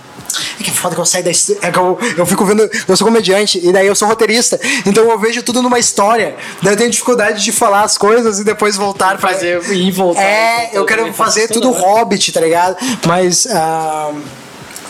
É 0.61 0.62
que 0.62 0.70
é 0.70 0.72
foda 0.72 0.95
que 0.95 1.01
eu 1.01 1.07
saio 1.07 1.24
da. 1.24 1.30
É 1.30 1.70
que 1.70 1.78
eu, 1.78 1.99
eu 2.16 2.26
fico 2.26 2.45
vendo. 2.45 2.68
Eu 2.89 2.97
sou 2.97 3.07
comediante 3.07 3.61
e 3.62 3.72
daí 3.72 3.87
eu 3.87 3.95
sou 3.95 4.09
roteirista. 4.09 4.61
Então 4.87 5.09
eu 5.11 5.18
vejo 5.18 5.43
tudo 5.43 5.62
numa 5.62 5.78
história. 5.78 6.37
Daí 6.62 6.74
eu 6.74 6.76
tenho 6.76 6.91
dificuldade 6.91 7.43
de 7.43 7.53
falar 7.53 7.82
as 7.82 7.99
coisas 7.99 8.39
e 8.39 8.45
depois 8.45 8.76
voltar 8.76 9.18
pra. 9.18 9.32
Fazer 9.35 9.62
e 9.72 9.91
voltar. 9.91 10.22
É, 10.22 10.70
eu 10.72 10.85
quero 10.85 11.12
fazer 11.12 11.49
tudo 11.49 11.70
Hobbit, 11.70 12.32
tá 12.32 12.41
ligado? 12.41 12.76
Mas. 13.07 13.47
ah, 13.51 14.12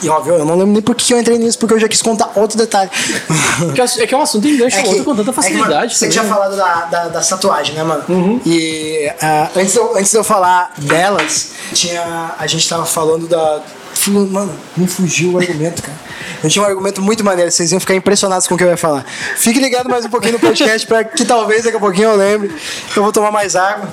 e 0.05 0.09
óbvio, 0.11 0.35
eu 0.35 0.45
não 0.45 0.55
lembro 0.55 0.73
nem 0.73 0.83
por 0.83 0.95
que 0.95 1.15
eu 1.15 1.19
entrei 1.19 1.39
nisso, 1.39 1.59
porque 1.59 1.75
eu 1.75 1.81
já 1.81 1.89
quis 1.89 2.03
contar 2.03 2.31
outro 2.35 2.59
detalhe. 2.59 2.91
É 3.99 4.07
que 4.07 4.15
é 4.15 4.17
um 4.17 4.23
assunto 4.23 4.47
engancha 4.47 4.81
o 4.83 4.89
outro 4.89 5.05
com 5.05 5.17
tanta 5.17 5.31
é 5.31 5.35
que, 5.35 5.41
mano, 5.55 5.65
facilidade. 5.65 5.97
você 5.97 6.07
também, 6.07 6.13
tinha 6.13 6.25
falado 6.25 6.57
da, 6.57 6.85
da, 6.85 7.09
da 7.09 7.21
tatuagem, 7.21 7.75
né, 7.75 7.83
mano? 7.83 8.41
E 8.45 9.11
ah, 9.21 9.49
antes, 9.57 9.73
de 9.73 9.79
eu, 9.79 9.97
antes 9.97 10.11
de 10.11 10.17
eu 10.17 10.25
falar 10.25 10.73
delas, 10.79 11.51
tinha, 11.73 12.35
a 12.39 12.47
gente 12.47 12.69
tava 12.69 12.85
falando 12.85 13.27
da. 13.27 13.63
Mano, 14.11 14.55
me 14.77 14.87
fugiu 14.87 15.33
o 15.33 15.39
argumento, 15.39 15.83
cara. 15.83 15.97
Eu 16.43 16.51
tinha 16.51 16.63
um 16.63 16.67
argumento 16.67 17.01
muito 17.01 17.25
maneiro, 17.25 17.51
vocês 17.51 17.73
iam 17.73 17.81
ficar 17.81 17.95
impressionados 17.95 18.47
com 18.47 18.55
o 18.55 18.59
que 18.59 18.65
eu 18.65 18.69
ia 18.69 18.77
falar. 18.77 19.05
Fique 19.37 19.59
ligado 19.59 19.89
mais 19.89 20.05
um 20.05 20.11
pouquinho 20.11 20.35
no 20.35 20.39
podcast 20.39 20.87
pra 20.87 21.05
que 21.05 21.25
talvez 21.25 21.65
daqui 21.65 21.77
a 21.77 21.81
pouquinho 21.81 22.11
eu 22.11 22.17
lembre. 22.17 22.55
Eu 22.95 23.03
vou 23.03 23.13
tomar 23.13 23.31
mais 23.31 23.57
água. 23.57 23.89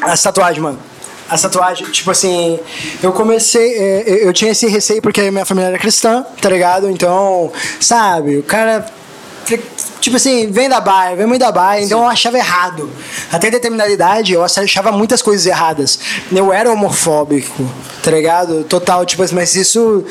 As 0.00 0.22
tatuagens, 0.22 0.62
mano. 0.62 0.78
As 1.28 1.42
tatuagens, 1.42 1.90
tipo 1.90 2.10
assim, 2.10 2.58
eu 3.02 3.12
comecei, 3.12 3.74
é, 3.76 4.26
eu 4.26 4.32
tinha 4.32 4.52
esse 4.52 4.66
receio 4.66 5.02
porque 5.02 5.20
a 5.20 5.30
minha 5.30 5.44
família 5.44 5.68
era 5.68 5.78
cristã, 5.78 6.24
tá 6.40 6.48
ligado? 6.48 6.88
Então, 6.88 7.52
sabe, 7.78 8.38
o 8.38 8.42
cara 8.42 8.86
Tipo 10.00 10.16
assim, 10.16 10.50
vem 10.50 10.68
da 10.68 10.80
baia, 10.80 11.16
vem 11.16 11.26
muito 11.26 11.40
da 11.40 11.50
baia, 11.50 11.82
então 11.82 12.00
eu 12.00 12.08
achava 12.08 12.38
errado. 12.38 12.90
Até 13.32 13.50
determinada 13.50 13.90
idade, 13.90 14.32
eu 14.32 14.44
achava 14.44 14.92
muitas 14.92 15.22
coisas 15.22 15.46
erradas. 15.46 15.98
Eu 16.30 16.52
era 16.52 16.70
homofóbico, 16.70 17.68
tá 18.02 18.10
ligado? 18.10 18.64
Total, 18.64 19.04
tipo 19.04 19.22
assim, 19.22 19.34
mas 19.34 19.54
isso 19.54 20.04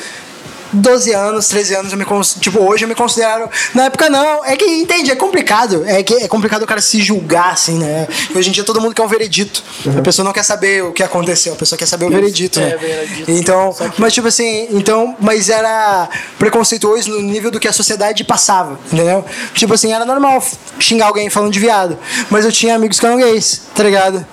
12 0.74 1.14
anos, 1.14 1.48
13 1.48 1.76
anos, 1.76 1.92
eu 1.92 1.98
me 1.98 2.06
tipo, 2.40 2.60
hoje 2.60 2.84
eu 2.86 2.88
me 2.90 2.96
considero. 2.96 3.50
Na 3.74 3.86
época 3.86 4.10
não, 4.10 4.44
é 4.46 4.56
que 4.56 4.66
entende, 4.66 5.12
é 5.12 5.16
complicado. 5.16 5.84
É 5.86 6.04
que 6.04 6.14
é 6.16 6.28
complicado 6.28 6.64
o 6.64 6.68
cara 6.68 6.82
se 6.82 7.02
julgar, 7.02 7.52
assim, 7.54 7.78
né? 7.78 8.08
Hoje 8.36 8.50
em 8.50 8.52
dia 8.52 8.64
todo 8.64 8.80
mundo 8.82 8.94
quer 8.94 9.04
um 9.04 9.08
veredito. 9.08 9.64
A 9.98 10.02
pessoa 10.02 10.24
não 10.26 10.34
quer 10.34 10.44
saber 10.44 10.84
o 10.84 10.92
que 10.92 11.04
aconteceu, 11.04 11.54
a 11.54 11.56
pessoa 11.56 11.78
quer 11.78 11.86
saber 11.86 12.06
o 12.06 12.10
veredito, 12.10 12.60
é, 12.60 12.66
né? 12.70 12.78
veredito. 12.78 13.32
Então, 13.32 13.74
que- 13.74 14.02
mas 14.02 14.14
tipo 14.14 14.28
assim, 14.28 14.68
então, 14.72 15.16
mas 15.20 15.50
era 15.50 16.10
preconceituoso 16.38 17.10
no 17.10 17.22
nível 17.22 17.52
do 17.52 17.60
que 17.60 17.68
a 17.68 17.74
sociedade 17.74 18.24
passava, 18.24 18.80
entendeu? 18.92 19.24
Tipo 19.54 19.74
assim, 19.74 19.92
era 19.94 20.06
normal 20.06 20.44
xingar 20.80 21.08
alguém 21.08 21.30
falando 21.30 21.52
de 21.52 21.60
viado, 21.60 21.98
mas 22.30 22.46
eu 22.46 22.52
tinha 22.52 22.76
amigos 22.76 23.00
que 23.00 23.06
eram 23.06 23.18
gays, 23.18 23.62
tá 23.74 23.84
ligado? 23.84 24.26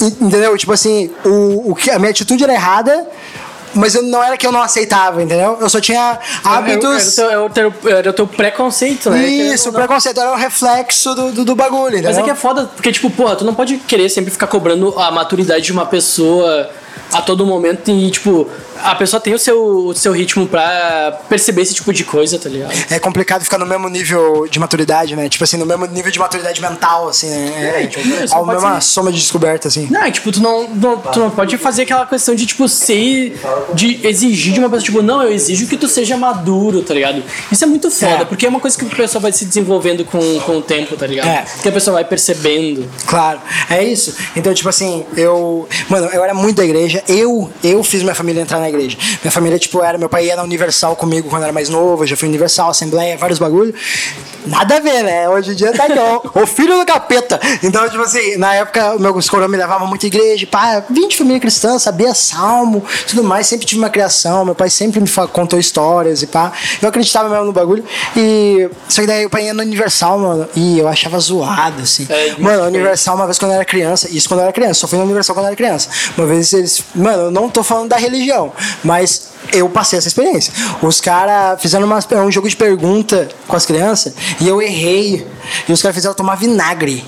Entendeu? 0.00 0.56
Tipo 0.56 0.72
assim, 0.72 1.10
o, 1.24 1.70
o 1.70 1.74
que 1.74 1.90
a 1.90 1.98
minha 1.98 2.10
atitude 2.10 2.42
era 2.42 2.52
errada, 2.52 3.06
mas 3.74 3.94
eu, 3.94 4.02
não 4.02 4.22
era 4.22 4.36
que 4.36 4.46
eu 4.46 4.52
não 4.52 4.62
aceitava, 4.62 5.22
entendeu? 5.22 5.58
Eu 5.60 5.68
só 5.68 5.80
tinha 5.80 6.18
hábitos. 6.44 7.18
Era, 7.18 7.32
era, 7.32 7.44
o 7.44 7.50
teu, 7.50 7.74
era 7.86 8.10
o 8.10 8.12
teu 8.12 8.26
preconceito, 8.26 9.10
né? 9.10 9.26
Isso, 9.26 9.70
o 9.70 9.72
preconceito 9.72 10.20
era 10.20 10.32
um 10.32 10.36
reflexo 10.36 11.14
do, 11.14 11.32
do, 11.32 11.44
do 11.44 11.54
bagulho, 11.54 11.94
entendeu? 11.94 12.10
Mas 12.10 12.18
é 12.18 12.22
que 12.22 12.30
é 12.30 12.34
foda, 12.34 12.70
porque, 12.74 12.92
tipo, 12.92 13.10
porra, 13.10 13.36
tu 13.36 13.44
não 13.44 13.54
pode 13.54 13.78
querer 13.78 14.08
sempre 14.08 14.30
ficar 14.30 14.46
cobrando 14.46 14.98
a 14.98 15.10
maturidade 15.10 15.64
de 15.64 15.72
uma 15.72 15.86
pessoa 15.86 16.70
a 17.12 17.20
todo 17.20 17.44
momento 17.46 17.90
e, 17.90 18.10
tipo, 18.10 18.48
a 18.84 18.94
pessoa 18.94 19.20
tem 19.20 19.34
o 19.34 19.38
seu, 19.38 19.86
o 19.86 19.94
seu 19.94 20.12
ritmo 20.12 20.46
pra 20.46 21.18
perceber 21.28 21.62
esse 21.62 21.74
tipo 21.74 21.92
de 21.92 22.04
coisa, 22.04 22.38
tá 22.38 22.48
ligado? 22.48 22.72
É 22.90 22.98
complicado 22.98 23.42
ficar 23.42 23.58
no 23.58 23.66
mesmo 23.66 23.88
nível 23.88 24.46
de 24.50 24.58
maturidade, 24.58 25.14
né? 25.16 25.28
Tipo 25.28 25.44
assim, 25.44 25.56
no 25.56 25.66
mesmo 25.66 25.86
nível 25.86 26.10
de 26.10 26.18
maturidade 26.18 26.60
mental, 26.60 27.08
assim, 27.08 27.28
né? 27.28 27.82
É, 27.82 27.86
tipo, 27.86 28.06
isso 28.06 28.34
a 28.34 28.38
não 28.38 28.44
pode 28.46 28.60
mesma 28.62 28.80
ser- 28.80 28.88
soma 28.88 29.12
de 29.12 29.18
descoberta, 29.18 29.68
assim. 29.68 29.88
Não, 29.90 30.06
e, 30.06 30.10
tipo, 30.12 30.30
tu 30.32 30.40
não, 30.42 30.68
não- 30.68 30.96
tu 30.98 31.18
não 31.20 31.30
pode 31.30 31.56
fazer 31.58 31.82
aquela 31.82 32.06
questão 32.06 32.34
de, 32.34 32.46
tipo, 32.46 32.68
ser. 32.68 33.40
de 33.74 34.06
exigir 34.06 34.52
de 34.54 34.58
uma 34.60 34.68
pessoa, 34.68 34.84
tipo, 34.84 35.02
não, 35.02 35.22
eu 35.22 35.32
exijo 35.32 35.66
que 35.66 35.76
tu 35.76 35.88
seja 35.88 36.16
maduro, 36.16 36.82
tá 36.82 36.94
ligado? 36.94 37.22
Isso 37.50 37.64
é 37.64 37.66
muito 37.66 37.90
foda, 37.90 38.22
É. 38.22 38.24
porque 38.24 38.46
é 38.46 38.48
uma 38.48 38.60
coisa 38.60 38.76
que 38.78 38.84
a 38.84 38.88
pessoa 38.88 39.20
vai 39.20 39.32
se 39.32 39.44
desenvolvendo 39.44 40.04
com, 40.04 40.18
com 40.40 40.56
o 40.58 40.62
tempo, 40.62 40.96
tá 40.96 41.06
ligado? 41.06 41.28
É. 41.28 41.44
Que 41.62 41.68
a 41.68 41.72
pessoa 41.72 41.94
vai 41.94 42.04
percebendo. 42.04 42.88
Claro, 43.06 43.40
é 43.70 43.82
isso. 43.84 44.14
Então, 44.36 44.52
tipo 44.54 44.68
assim, 44.68 45.04
eu. 45.16 45.68
Mano, 45.88 46.08
eu 46.12 46.22
era 46.22 46.34
muito 46.34 46.56
da 46.56 46.64
igreja. 46.64 47.02
Eu, 47.08 47.50
eu 47.62 47.82
fiz 47.82 48.02
minha 48.02 48.14
família 48.14 48.40
entrar 48.42 48.58
na 48.58 48.68
igreja. 48.72 48.96
Minha 49.22 49.32
família, 49.32 49.58
tipo, 49.58 49.82
era. 49.82 49.98
Meu 49.98 50.08
pai 50.08 50.26
ia 50.26 50.36
na 50.36 50.42
Universal 50.42 50.96
comigo 50.96 51.28
quando 51.28 51.44
era 51.44 51.52
mais 51.52 51.68
novo. 51.68 52.06
Já 52.06 52.16
fui 52.16 52.28
Universal, 52.28 52.70
Assembleia, 52.70 53.16
vários 53.16 53.38
bagulho. 53.38 53.74
Nada 54.46 54.76
a 54.76 54.80
ver, 54.80 55.04
né? 55.04 55.28
Hoje 55.28 55.52
em 55.52 55.54
dia 55.54 55.72
tá 55.72 55.84
aqui, 55.84 55.98
ó. 55.98 56.20
o 56.42 56.46
filho 56.46 56.78
do 56.78 56.84
capeta. 56.84 57.40
Então, 57.62 57.88
tipo 57.88 58.02
assim, 58.02 58.36
na 58.36 58.54
época, 58.54 58.98
meus 58.98 59.30
coroas 59.30 59.50
me 59.50 59.56
levavam 59.56 59.86
muito 59.86 60.04
à 60.04 60.08
igreja. 60.08 60.46
Pá, 60.46 60.82
vim 60.90 61.06
de 61.08 61.16
família 61.16 61.38
cristã, 61.38 61.78
sabia 61.78 62.12
salmo, 62.14 62.84
tudo 63.06 63.22
mais. 63.22 63.46
Sempre 63.46 63.66
tive 63.66 63.80
uma 63.80 63.90
criação. 63.90 64.44
Meu 64.44 64.54
pai 64.54 64.68
sempre 64.68 65.00
me 65.00 65.08
contou 65.32 65.58
histórias 65.58 66.22
e 66.22 66.26
pá. 66.26 66.52
Eu 66.80 66.88
acreditava 66.88 67.28
mesmo 67.28 67.44
no 67.44 67.52
bagulho. 67.52 67.84
E. 68.16 68.68
Só 68.88 69.00
que 69.02 69.06
daí 69.06 69.24
o 69.24 69.30
pai 69.30 69.46
ia 69.46 69.54
no 69.54 69.62
Universal, 69.62 70.18
mano. 70.18 70.48
E 70.56 70.78
eu 70.78 70.88
achava 70.88 71.18
zoado, 71.20 71.82
assim. 71.82 72.06
É, 72.08 72.34
Mano, 72.38 72.64
Universal, 72.64 73.14
uma 73.14 73.26
vez 73.26 73.38
quando 73.38 73.52
eu 73.52 73.56
era 73.56 73.64
criança, 73.64 74.08
isso 74.10 74.28
quando 74.28 74.40
eu 74.40 74.44
era 74.44 74.52
criança, 74.52 74.80
só 74.80 74.88
fui 74.88 74.98
na 74.98 75.04
Universal 75.04 75.34
quando 75.34 75.44
eu 75.44 75.48
era 75.48 75.56
criança. 75.56 75.88
Uma 76.16 76.26
vez 76.26 76.52
eles. 76.52 76.82
Mano, 76.94 77.24
eu 77.24 77.30
não 77.30 77.48
tô 77.48 77.62
falando 77.62 77.88
da 77.88 77.96
religião, 77.96 78.52
mas 78.82 79.32
eu 79.52 79.68
passei 79.68 79.98
essa 79.98 80.08
experiência. 80.08 80.52
Os 80.80 81.00
caras 81.00 81.60
fizeram 81.60 81.86
uma, 81.86 81.98
um 82.24 82.30
jogo 82.30 82.48
de 82.48 82.56
pergunta 82.56 83.28
com 83.46 83.56
as 83.56 83.66
crianças 83.66 84.14
e 84.40 84.48
eu 84.48 84.60
errei. 84.62 85.26
E 85.68 85.72
os 85.72 85.82
caras 85.82 85.94
fizeram 85.94 86.14
tomar 86.14 86.36
vinagre. 86.36 87.04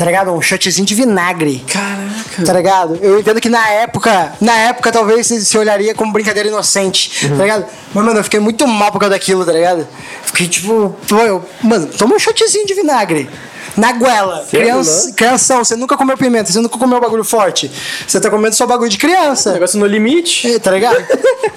Tá 0.00 0.06
ligado? 0.06 0.32
Um 0.32 0.40
shotzinho 0.40 0.86
de 0.86 0.94
vinagre. 0.94 1.62
Caraca. 1.70 2.44
Tá 2.44 2.52
ligado? 2.54 2.98
Eu 3.02 3.20
entendo 3.20 3.38
que 3.38 3.50
na 3.50 3.68
época, 3.68 4.32
na 4.40 4.56
época 4.56 4.90
talvez 4.90 5.26
se, 5.26 5.58
olharia 5.58 5.94
como 5.94 6.10
brincadeira 6.10 6.48
inocente, 6.48 7.28
tá 7.28 7.34
ligado? 7.34 7.66
Mas, 7.92 8.04
mano, 8.06 8.18
eu 8.18 8.24
fiquei 8.24 8.40
muito 8.40 8.66
mal 8.66 8.90
por 8.90 8.98
causa 8.98 9.14
daquilo, 9.14 9.44
tá 9.44 9.52
ligado? 9.52 9.86
Fiquei 10.22 10.48
tipo, 10.48 10.96
pô, 11.06 11.16
eu, 11.16 11.44
mano, 11.62 11.86
toma 11.88 12.14
um 12.14 12.18
shotzinho 12.18 12.66
de 12.66 12.72
vinagre. 12.72 13.28
Na 13.76 13.92
goela. 13.92 14.46
Criança, 14.50 15.12
crianção, 15.12 15.64
você 15.64 15.76
nunca 15.76 15.96
comeu 15.96 16.16
pimenta, 16.16 16.52
você 16.52 16.60
nunca 16.60 16.78
comeu 16.78 17.00
bagulho 17.00 17.24
forte. 17.24 17.70
Você 18.06 18.20
tá 18.20 18.30
comendo 18.30 18.54
só 18.54 18.66
bagulho 18.66 18.90
de 18.90 18.98
criança. 18.98 19.52
Negócio 19.52 19.78
no 19.78 19.86
limite. 19.86 20.48
Ei, 20.48 20.60
tá 20.60 20.70
ligado? 20.70 20.96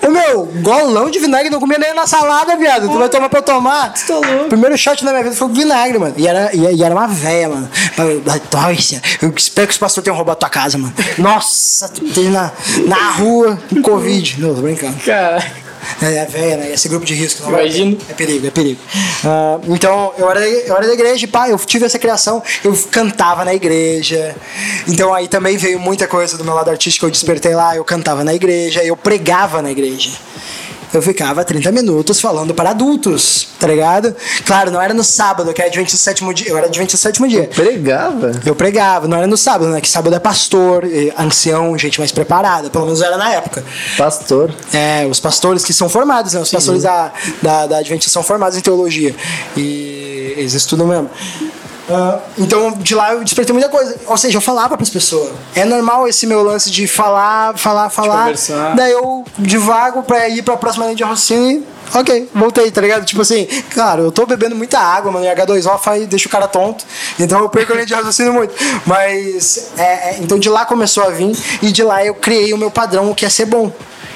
Ô 0.01 0.09
meu, 0.09 0.45
golão 0.61 1.09
de 1.09 1.20
vinagre 1.20 1.49
não 1.49 1.59
comia 1.59 1.78
nem 1.78 1.93
na 1.93 2.07
salada, 2.07 2.55
viado. 2.55 2.89
Tu 2.89 2.97
vai 2.97 3.09
tomar 3.09 3.30
pra 3.30 3.39
eu 3.39 3.43
tomar? 3.43 3.93
tá 3.93 4.14
louco. 4.16 4.49
Primeiro 4.49 4.78
shot 4.78 5.03
na 5.03 5.11
minha 5.11 5.24
vida 5.24 5.36
foi 5.36 5.47
com 5.47 5.53
vinagre, 5.53 5.97
mano. 5.97 6.14
E 6.18 6.28
era, 6.28 6.55
e, 6.55 6.76
e 6.76 6.84
era 6.84 6.93
uma 6.93 7.07
véia, 7.07 7.49
mano. 7.49 7.70
Nossa, 7.97 9.01
eu 9.22 9.34
espero 9.36 9.68
que 9.68 9.74
os 9.74 9.78
pastores 9.78 10.03
tenham 10.03 10.16
roubado 10.16 10.39
tua 10.39 10.49
casa, 10.49 10.78
mano. 10.78 10.93
Nossa, 11.18 11.89
tu 11.89 12.22
na, 12.30 12.51
na 12.88 13.11
rua 13.11 13.57
com 13.70 13.82
Covid. 13.82 14.41
Não, 14.41 14.55
tô 14.55 14.61
brincando. 14.61 14.97
Cara. 15.05 15.62
É, 16.01 16.15
é 16.15 16.25
velha, 16.25 16.57
né? 16.57 16.71
Esse 16.73 16.88
grupo 16.89 17.05
de 17.05 17.13
risco. 17.13 17.43
Não 17.43 17.49
Imagino. 17.49 17.97
É 18.09 18.13
perigo, 18.13 18.47
é 18.47 18.51
perigo. 18.51 18.79
Ah, 19.23 19.59
então, 19.67 20.13
eu 20.17 20.29
era, 20.29 20.47
eu 20.47 20.75
era 20.75 20.88
da 20.88 20.93
igreja, 20.93 21.27
pá, 21.27 21.49
eu 21.49 21.57
tive 21.59 21.86
essa 21.86 21.99
criação, 21.99 22.41
eu 22.63 22.77
cantava 22.91 23.45
na 23.45 23.53
igreja. 23.53 24.36
Então 24.88 25.13
aí 25.13 25.27
também 25.27 25.57
veio 25.57 25.79
muita 25.79 26.07
coisa 26.07 26.38
do 26.38 26.43
meu 26.43 26.53
lado 26.53 26.69
artístico, 26.69 27.05
eu 27.05 27.11
despertei 27.11 27.55
lá, 27.55 27.75
eu 27.75 27.84
cantava 27.84 28.23
na 28.23 28.34
igreja, 28.34 28.84
eu 28.84 28.95
pregava 28.95 29.61
na 29.61 29.71
igreja. 29.71 30.11
Eu 30.93 31.01
ficava 31.01 31.43
30 31.43 31.71
minutos 31.71 32.21
falando 32.21 32.53
para 32.53 32.69
adultos, 32.69 33.47
tá 33.59 33.67
ligado? 33.67 34.15
Claro, 34.45 34.69
não 34.69 34.79
era 34.79 34.93
no 34.93 35.03
sábado, 35.03 35.51
que 35.51 35.59
era 35.59 35.69
Adventista 35.69 35.97
sétimo 35.97 36.31
dia. 36.33 36.49
Eu 36.49 36.57
era 36.57 36.67
Adventista 36.67 36.97
sétimo 37.09 37.27
dia. 37.27 37.49
Pregava. 37.53 38.31
Eu 38.45 38.55
pregava, 38.55 39.07
não 39.07 39.17
era 39.17 39.25
no 39.25 39.35
sábado, 39.35 39.71
né? 39.71 39.81
Que 39.81 39.89
sábado 39.89 40.15
é 40.15 40.19
pastor, 40.19 40.83
ancião, 41.17 41.75
gente 41.77 41.99
mais 41.99 42.11
preparada. 42.11 42.69
Pelo 42.69 42.85
menos 42.85 43.01
era 43.01 43.17
na 43.17 43.31
época. 43.31 43.63
Pastor. 43.97 44.53
É, 44.71 45.07
os 45.09 45.19
pastores 45.19 45.65
que 45.65 45.73
são 45.73 45.89
formados, 45.89 46.33
né? 46.33 46.41
Os 46.41 46.51
pastores 46.51 46.83
da, 46.83 47.11
da, 47.41 47.65
da 47.65 47.77
Adventista 47.77 48.11
são 48.11 48.21
formados 48.21 48.57
em 48.57 48.61
teologia. 48.61 49.15
E 49.57 50.35
eles 50.37 50.53
estudam 50.53 50.85
mesmo. 50.85 51.09
Ah, 51.89 52.19
então, 52.38 52.71
de 52.71 52.95
lá 52.95 53.13
eu 53.13 53.23
despertei 53.23 53.53
muita 53.53 53.69
coisa. 53.69 53.95
Ou 54.07 54.17
seja, 54.17 54.38
eu 54.38 54.41
falava 54.41 54.77
pras 54.77 54.89
pessoas. 54.89 55.31
É 55.55 55.65
normal 55.65 56.07
esse 56.07 56.25
meu 56.25 56.43
lance 56.43 56.71
de 56.71 56.88
falar, 56.88 57.57
falar, 57.57 57.89
falar. 57.89 58.19
conversar. 58.19 58.75
Daí 58.75 58.91
eu 58.91 59.25
divago 59.38 60.03
pra 60.03 60.29
ir 60.29 60.41
pra 60.43 60.55
próxima 60.55 60.86
linha 60.86 60.95
de 60.95 61.03
raciocínio 61.03 61.59
e. 61.59 61.73
Ok, 61.95 62.29
voltei, 62.34 62.71
tá 62.71 62.81
ligado? 62.81 63.05
Tipo 63.05 63.21
assim, 63.21 63.47
claro, 63.71 64.03
eu 64.03 64.11
tô 64.11 64.25
bebendo 64.25 64.55
muita 64.55 64.79
água, 64.79 65.11
mano, 65.11 65.25
e 65.25 65.29
H2O 65.29 65.77
faz, 65.77 66.07
deixa 66.07 66.27
o 66.27 66.31
cara 66.31 66.47
tonto, 66.47 66.84
então 67.19 67.39
eu 67.39 67.49
perco 67.49 67.71
a 67.73 67.75
linha 67.75 67.86
de 67.86 67.93
raciocínio 67.93 68.34
muito. 68.34 68.55
Mas, 68.84 69.71
é, 69.77 69.84
é, 69.84 70.17
então 70.19 70.39
de 70.39 70.49
lá 70.49 70.65
começou 70.65 71.03
a 71.03 71.09
vir, 71.09 71.38
e 71.61 71.71
de 71.71 71.84
lá 71.84 72.03
eu 72.03 72.15
criei 72.15 72.51
o 72.51 72.57
meu 72.57 72.71
padrão, 72.71 73.11
o 73.11 73.15
que 73.15 73.25
é 73.25 73.29
ser 73.29 73.45
bom. 73.45 73.71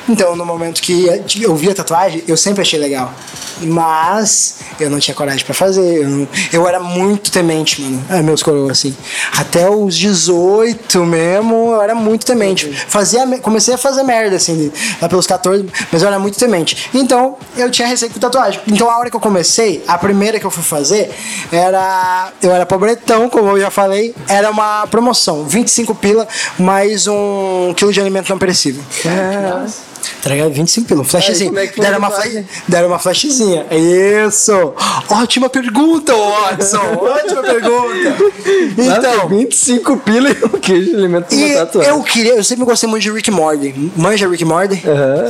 Então, 0.10 0.36
no 0.36 0.45
momento 0.45 0.82
que 0.82 1.05
eu 1.41 1.55
vi 1.55 1.70
a 1.70 1.76
tatuagem, 1.76 2.24
eu 2.28 2.38
sempre 2.38 2.62
achei 2.62 2.80
legal. 2.80 3.14
Mas 3.62 4.55
eu 4.80 4.89
não 4.89 4.99
tinha 4.99 5.14
coragem 5.16 5.43
pra 5.43 5.53
fazer. 5.53 6.03
Eu, 6.03 6.10
não- 6.10 6.28
eu 6.53 6.68
era 6.68 6.80
muito 6.80 7.32
temente, 7.32 7.82
mano. 7.82 8.03
É, 8.10 8.22
meus 8.22 8.41
coroas, 8.43 8.72
assim. 8.72 8.95
Até 9.36 9.70
os 9.70 9.97
18 9.97 11.03
mesmo, 11.05 11.72
eu 11.74 11.82
era 11.82 11.95
muito 11.95 12.26
temente. 12.26 12.72
Fazia, 12.88 13.26
me- 13.26 13.39
comecei 13.39 13.74
a 13.74 13.78
fazer 13.78 14.03
merda, 14.03 14.36
assim, 14.36 14.72
lá 15.01 15.10
pelos 15.10 15.26
14, 15.28 15.66
mas 15.91 16.01
eu 16.01 16.08
era 16.08 16.20
muito 16.20 16.38
temente. 16.38 16.89
Então, 16.93 17.38
eu 17.58 17.70
tinha 17.72 17.88
receio 17.88 18.12
com 18.12 18.20
tatuagem. 18.20 18.62
Então, 18.68 18.89
a 18.89 18.97
hora 18.99 19.10
que 19.10 19.16
eu 19.16 19.20
comecei, 19.20 19.84
a 19.88 19.97
primeira 19.97 20.39
que 20.39 20.45
eu 20.45 20.51
fui 20.51 20.64
fazer, 20.64 21.10
era. 21.51 22.32
Eu 22.41 22.51
era 22.51 22.66
pobretão, 22.66 23.30
como 23.30 23.49
eu 23.49 23.60
já 23.60 23.72
falei, 23.72 24.14
era 24.28 24.49
uma 24.51 24.86
promoção. 24.88 25.45
25 25.45 25.95
pila, 25.95 26.28
mais 26.60 27.08
um 27.08 27.74
quilo 27.76 27.91
de 27.91 27.99
alimento 27.99 28.30
não 28.30 28.38
perecível. 28.38 28.84
Tá 30.22 30.30
ligado? 30.30 30.51
25 30.51 30.88
pila, 30.88 31.01
um 31.01 31.03
flashzinho. 31.03 31.49
como 31.49 31.60
é 31.60 31.68
que 31.68 31.76
foi 31.76 31.86
deram, 31.86 31.99
uma 31.99 32.12
flash, 32.12 32.43
deram 32.68 32.88
uma 32.88 32.99
flashzinha. 32.99 33.66
Isso! 33.72 34.74
Ótima 35.10 35.49
pergunta, 35.49 36.14
Watson! 36.14 36.78
Ótima 37.01 37.41
pergunta! 37.41 38.16
Então. 38.78 39.28
25 39.30 39.97
pila 39.97 40.30
e 40.30 40.45
um 40.45 40.60
queijo 40.60 40.89
de 40.91 40.95
alimento 40.95 41.34
E 41.34 41.53
eu 41.86 42.01
queria, 42.03 42.36
eu 42.36 42.43
sempre 42.43 42.66
gostei 42.66 42.89
muito 42.89 43.03
de 43.03 43.12
Rick 43.12 43.32
Morty. 43.32 43.91
Manja 43.95 44.28
Rick 44.28 44.45
Morty? 44.45 44.82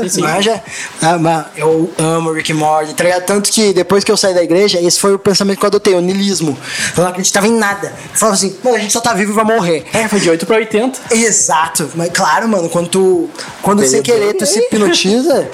Sim, 0.02 0.10
sim. 0.10 0.22
Manja? 0.22 0.62
Ah, 1.02 1.18
eu 1.56 1.90
amo 1.98 2.32
Rick 2.32 2.54
Morty, 2.54 2.94
tá 2.94 3.04
ligado? 3.04 3.26
Tanto 3.26 3.52
que 3.52 3.74
depois 3.74 4.04
que 4.04 4.12
eu 4.12 4.18
saí 4.18 4.34
da 4.34 4.44
igreja, 4.44 4.80
esse 4.82 5.00
foi 5.00 5.14
o 5.14 5.20
pensamento 5.20 5.60
que 5.60 5.66
eu 5.66 5.68
adotei, 5.68 5.94
o 5.94 6.02
niilismo. 6.02 6.58
Eu 6.96 7.04
não 7.04 7.10
acreditava 7.10 7.48
em 7.48 7.58
nada. 7.58 7.88
Eu 7.88 8.18
falava 8.18 8.36
assim, 8.36 8.56
mano, 8.64 8.78
a 8.78 8.80
gente 8.80 8.94
só 8.94 9.00
tá 9.00 9.14
vivo 9.14 9.32
e 9.32 9.36
vai 9.36 9.46
morrer. 9.46 9.86
É, 9.94 10.08
foi 10.08 10.20
de 10.20 10.30
8 10.30 10.46
pra 10.46 10.58
80. 10.58 11.00
Exato, 11.12 11.92
mas 11.96 12.10
claro, 12.12 12.48
mano, 12.48 12.70
quando 12.70 12.90
tu. 12.90 13.30
Quando 13.62 13.86
sem 13.86 14.02
querer 14.02 14.34
tu 14.34 14.46
se 14.46 14.62
hipnotiza. 14.72 15.50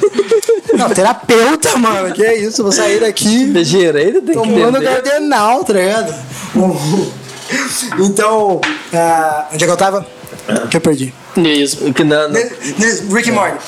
Não, 0.76 0.88
terapeuta, 0.90 1.76
mano, 1.76 2.14
que 2.14 2.22
é 2.24 2.36
isso? 2.36 2.62
Vou 2.62 2.72
sair 2.72 3.00
daqui 3.00 3.46
De 3.46 3.64
direito 3.64 4.22
tem 4.22 4.26
que 4.26 4.32
tomando 4.34 4.78
entender. 4.78 5.02
cardenal, 5.02 5.64
tá 5.64 5.72
ligado? 5.72 6.14
Então, 7.98 8.60
ah, 8.94 9.48
onde 9.52 9.64
é 9.64 9.66
que 9.66 9.72
eu 9.72 9.76
tava? 9.76 10.06
Que 10.70 10.76
eu 10.76 10.80
perdi. 10.80 11.12
Isso. 11.36 11.92
Que 11.92 12.04
não, 12.04 12.28
não. 12.28 12.40
Rick 13.12 13.32
Morty. 13.32 13.58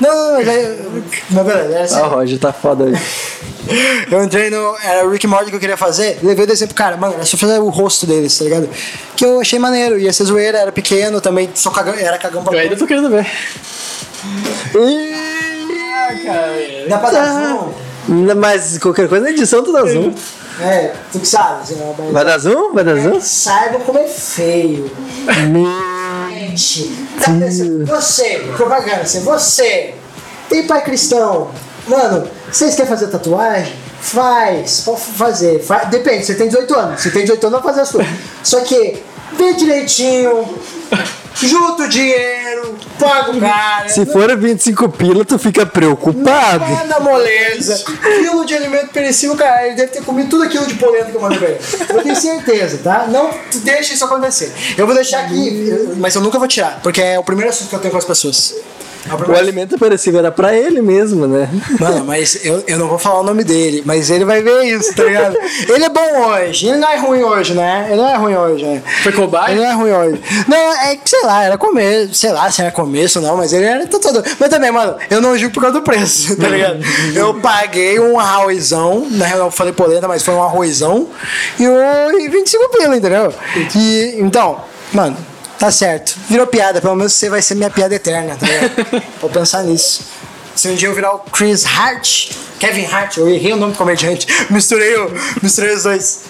Não, 0.00 0.32
não, 0.32 0.32
mas 0.34 0.48
aí. 0.48 1.02
Mas 1.30 1.46
beleza, 1.46 1.74
era 1.74 1.84
assim. 1.84 1.94
Ah, 1.98 2.06
o 2.06 2.10
Roger 2.10 2.38
tá 2.38 2.52
foda 2.52 2.84
aí. 2.84 2.94
Eu 4.10 4.24
entrei 4.24 4.50
no. 4.50 4.76
Era 4.82 5.06
o 5.06 5.10
Rick 5.10 5.26
Morty 5.26 5.50
que 5.50 5.56
eu 5.56 5.60
queria 5.60 5.76
fazer. 5.76 6.18
Levei 6.22 6.44
o 6.44 6.50
exemplo, 6.50 6.74
cara, 6.74 6.96
mano, 6.96 7.14
era 7.14 7.24
só 7.24 7.36
fazer 7.36 7.58
o 7.60 7.68
rosto 7.68 8.04
deles, 8.04 8.36
tá 8.36 8.44
ligado? 8.44 8.68
Que 9.14 9.24
eu 9.24 9.40
achei 9.40 9.58
maneiro. 9.60 9.96
Ia 9.98 10.12
ser 10.12 10.24
zoeira, 10.24 10.58
era 10.58 10.72
pequeno 10.72 11.20
também, 11.20 11.48
só 11.54 11.70
cagão, 11.70 11.94
era 11.94 12.18
cagão 12.18 12.42
pra 12.42 12.54
Eu 12.54 12.60
ainda 12.60 12.76
tô 12.76 12.86
querendo 12.86 13.10
ver. 13.10 13.26
Dá 16.88 16.98
pra 16.98 17.10
dar 17.10 17.32
zoom? 17.32 17.72
Mas 18.36 18.78
qualquer 18.78 19.08
coisa 19.08 19.24
na 19.24 19.30
edição 19.30 19.62
tu 19.62 19.72
dá 19.72 19.84
zoom. 19.84 20.12
É, 20.60 20.92
tu 21.12 21.20
que 21.20 21.28
sabe. 21.28 21.72
Vai 22.10 22.24
dar 22.24 22.38
zoom? 22.38 22.72
Vai 22.72 22.84
dar 22.84 22.96
zoom? 22.96 23.20
Saiba 23.20 23.78
como 23.80 23.98
é 23.98 24.06
feio. 24.08 24.90
Gente, 26.40 26.90
tá 27.22 27.32
você, 27.86 28.38
propaganda, 28.56 29.02
assim, 29.02 29.20
você, 29.20 29.92
tem 30.48 30.66
pai 30.66 30.82
cristão, 30.82 31.50
mano, 31.86 32.26
vocês 32.50 32.74
querem 32.74 32.88
fazer 32.88 33.08
tatuagem? 33.08 33.74
Faz, 34.00 34.80
pode 34.80 35.00
fazer. 35.02 35.60
Fa- 35.62 35.84
Depende, 35.84 36.24
você 36.24 36.34
tem 36.34 36.48
18 36.48 36.74
anos. 36.74 37.02
Se 37.02 37.10
tem 37.10 37.22
18 37.24 37.46
anos, 37.46 37.58
vai 37.60 37.68
fazer 37.68 37.82
as 37.82 37.88
suas. 37.90 38.06
Só 38.42 38.60
que, 38.60 39.02
vê 39.36 39.52
direitinho, 39.52 40.48
junta 41.34 41.84
o 41.84 41.88
dinheiro, 41.88 42.76
paga 42.98 43.30
o 43.32 43.40
cara. 43.40 43.88
Se 43.88 44.04
for 44.06 44.36
25 44.36 44.88
pila, 44.90 45.24
tu 45.24 45.38
fica 45.38 45.64
preocupado. 45.64 46.64
Vai 46.64 46.86
na 46.86 47.00
moleza. 47.00 47.82
Quilo 48.02 48.44
de 48.44 48.54
alimento 48.54 48.88
perecível, 48.88 49.36
cara, 49.36 49.66
ele 49.66 49.76
deve 49.76 49.92
ter 49.92 50.02
comido 50.02 50.28
tudo 50.28 50.44
aquilo 50.44 50.66
de 50.66 50.74
polenta 50.74 51.10
que 51.10 51.16
eu 51.16 51.20
mandei 51.20 51.38
pra 51.38 51.48
ele. 51.48 51.60
Eu 51.88 52.02
tenho 52.02 52.16
certeza, 52.16 52.80
tá? 52.82 53.06
Não 53.08 53.30
deixa 53.62 53.94
isso 53.94 54.04
acontecer. 54.04 54.52
Eu 54.76 54.86
vou 54.86 54.94
deixar 54.94 55.20
aqui, 55.20 55.94
mas 55.96 56.14
eu 56.14 56.20
nunca 56.20 56.38
vou 56.38 56.48
tirar, 56.48 56.80
porque 56.82 57.00
é 57.00 57.18
o 57.18 57.24
primeiro 57.24 57.50
assunto 57.50 57.68
que 57.68 57.74
eu 57.74 57.80
tenho 57.80 57.92
com 57.92 57.98
as 57.98 58.04
pessoas. 58.04 58.54
O 59.28 59.36
alimento 59.36 59.78
perecível 59.78 60.20
era 60.20 60.30
pra 60.30 60.54
ele 60.54 60.82
mesmo, 60.82 61.26
né? 61.26 61.48
Mano, 61.78 62.04
mas 62.04 62.44
eu, 62.44 62.62
eu 62.66 62.78
não 62.78 62.88
vou 62.88 62.98
falar 62.98 63.20
o 63.20 63.22
nome 63.22 63.42
dele, 63.44 63.82
mas 63.84 64.10
ele 64.10 64.24
vai 64.24 64.42
ver 64.42 64.64
isso, 64.64 64.94
tá 64.94 65.04
ligado? 65.04 65.36
Ele 65.68 65.84
é 65.84 65.88
bom 65.88 66.28
hoje, 66.28 66.68
ele 66.68 66.76
não 66.76 66.88
é 66.88 66.96
ruim 66.98 67.22
hoje, 67.22 67.54
né? 67.54 67.86
Ele 67.88 67.96
não 67.96 68.08
é 68.08 68.16
ruim 68.16 68.34
hoje, 68.34 68.64
né? 68.64 68.82
Foi 69.02 69.12
cobaia? 69.12 69.52
Ele 69.52 69.60
não 69.60 69.70
é 69.70 69.74
ruim 69.74 69.92
hoje. 69.92 70.20
Não, 70.46 70.74
é 70.82 70.96
que, 70.96 71.08
sei 71.08 71.22
lá, 71.22 71.44
era 71.44 71.56
começo, 71.56 72.14
sei 72.14 72.32
lá 72.32 72.50
se 72.50 72.60
era 72.60 72.70
começo 72.70 73.20
ou 73.20 73.24
não, 73.24 73.36
mas 73.36 73.52
ele 73.52 73.64
era 73.64 73.86
todo. 73.86 74.22
Mas 74.38 74.48
também, 74.48 74.70
mano, 74.70 74.96
eu 75.08 75.20
não 75.20 75.36
julgo 75.36 75.54
por 75.54 75.62
causa 75.62 75.78
do 75.78 75.82
preço, 75.82 76.36
tá 76.36 76.48
ligado? 76.48 76.80
Eu 77.14 77.34
paguei 77.34 77.98
um 77.98 78.18
arrozão, 78.18 79.06
na 79.10 79.26
real 79.26 79.46
eu 79.46 79.50
falei 79.50 79.72
polenta, 79.72 80.06
mas 80.06 80.22
foi 80.22 80.34
um 80.34 80.42
arrozão, 80.42 81.08
e, 81.58 81.66
o, 81.66 82.20
e 82.20 82.28
25 82.28 82.68
pila, 82.70 82.96
entendeu? 82.96 83.32
E, 83.74 84.16
então, 84.18 84.60
mano, 84.92 85.16
tá 85.60 85.70
certo. 85.70 86.16
Virou 86.28 86.46
piada, 86.46 86.80
pelo 86.80 86.96
menos 86.96 87.12
você 87.12 87.28
vai 87.28 87.42
ser 87.42 87.54
minha 87.54 87.70
piada 87.70 87.94
eterna, 87.94 88.34
tá 88.34 88.46
ligado? 88.46 89.02
Vou 89.20 89.30
pensar 89.30 89.62
nisso. 89.62 90.02
Se 90.56 90.68
um 90.68 90.74
dia 90.74 90.88
eu 90.88 90.94
virar 90.94 91.14
o 91.14 91.18
Chris 91.18 91.64
Hart, 91.66 92.32
Kevin 92.58 92.86
Hart, 92.86 93.18
eu 93.18 93.28
errei 93.28 93.52
o 93.52 93.56
nome 93.56 93.72
do 93.72 93.78
comediante, 93.78 94.26
misturei, 94.50 94.96
o, 94.96 95.12
misturei 95.42 95.74
os 95.74 95.82
dois. 95.82 96.20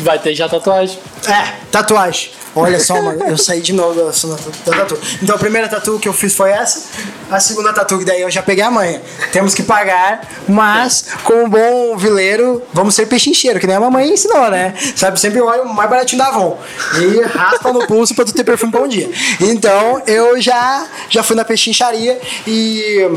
Vai 0.00 0.18
ter 0.18 0.34
já 0.34 0.48
tatuagem. 0.48 0.98
É, 1.26 1.54
tatuagem. 1.70 2.30
Olha 2.54 2.80
só, 2.80 3.00
mano, 3.00 3.24
eu 3.28 3.38
saí 3.38 3.60
de 3.60 3.72
novo 3.72 3.94
da, 3.94 4.10
da 4.10 4.76
tatu. 4.78 4.98
Então 5.22 5.36
a 5.36 5.38
primeira 5.38 5.68
tatu 5.68 5.98
que 6.00 6.08
eu 6.08 6.12
fiz 6.12 6.34
foi 6.34 6.50
essa. 6.50 6.82
A 7.30 7.38
segunda 7.38 7.72
tatu, 7.72 7.98
que 7.98 8.04
daí 8.04 8.22
eu 8.22 8.30
já 8.30 8.42
peguei 8.42 8.64
a 8.64 8.70
manha. 8.70 9.00
Temos 9.32 9.54
que 9.54 9.62
pagar, 9.62 10.28
mas 10.48 11.06
como 11.22 11.48
bom 11.48 11.96
vileiro, 11.96 12.60
vamos 12.72 12.94
ser 12.96 13.06
pechincheiro, 13.06 13.60
que 13.60 13.66
nem 13.68 13.76
a 13.76 13.80
mamãe 13.80 14.10
ensinou, 14.10 14.50
né? 14.50 14.74
Sabe, 14.96 15.20
sempre 15.20 15.40
olha 15.40 15.62
o 15.62 15.72
mais 15.72 15.88
baratinho 15.88 16.20
da 16.20 16.28
Avon. 16.28 16.58
E 16.98 17.20
raspa 17.22 17.72
no 17.72 17.86
pulso 17.86 18.14
pra 18.16 18.24
tu 18.24 18.32
ter 18.32 18.42
perfume 18.42 18.72
pra 18.72 18.80
um 18.80 18.88
dia. 18.88 19.08
Então 19.40 20.02
eu 20.06 20.40
já, 20.40 20.86
já 21.08 21.22
fui 21.22 21.36
na 21.36 21.44
pechincharia 21.44 22.20
e. 22.46 23.08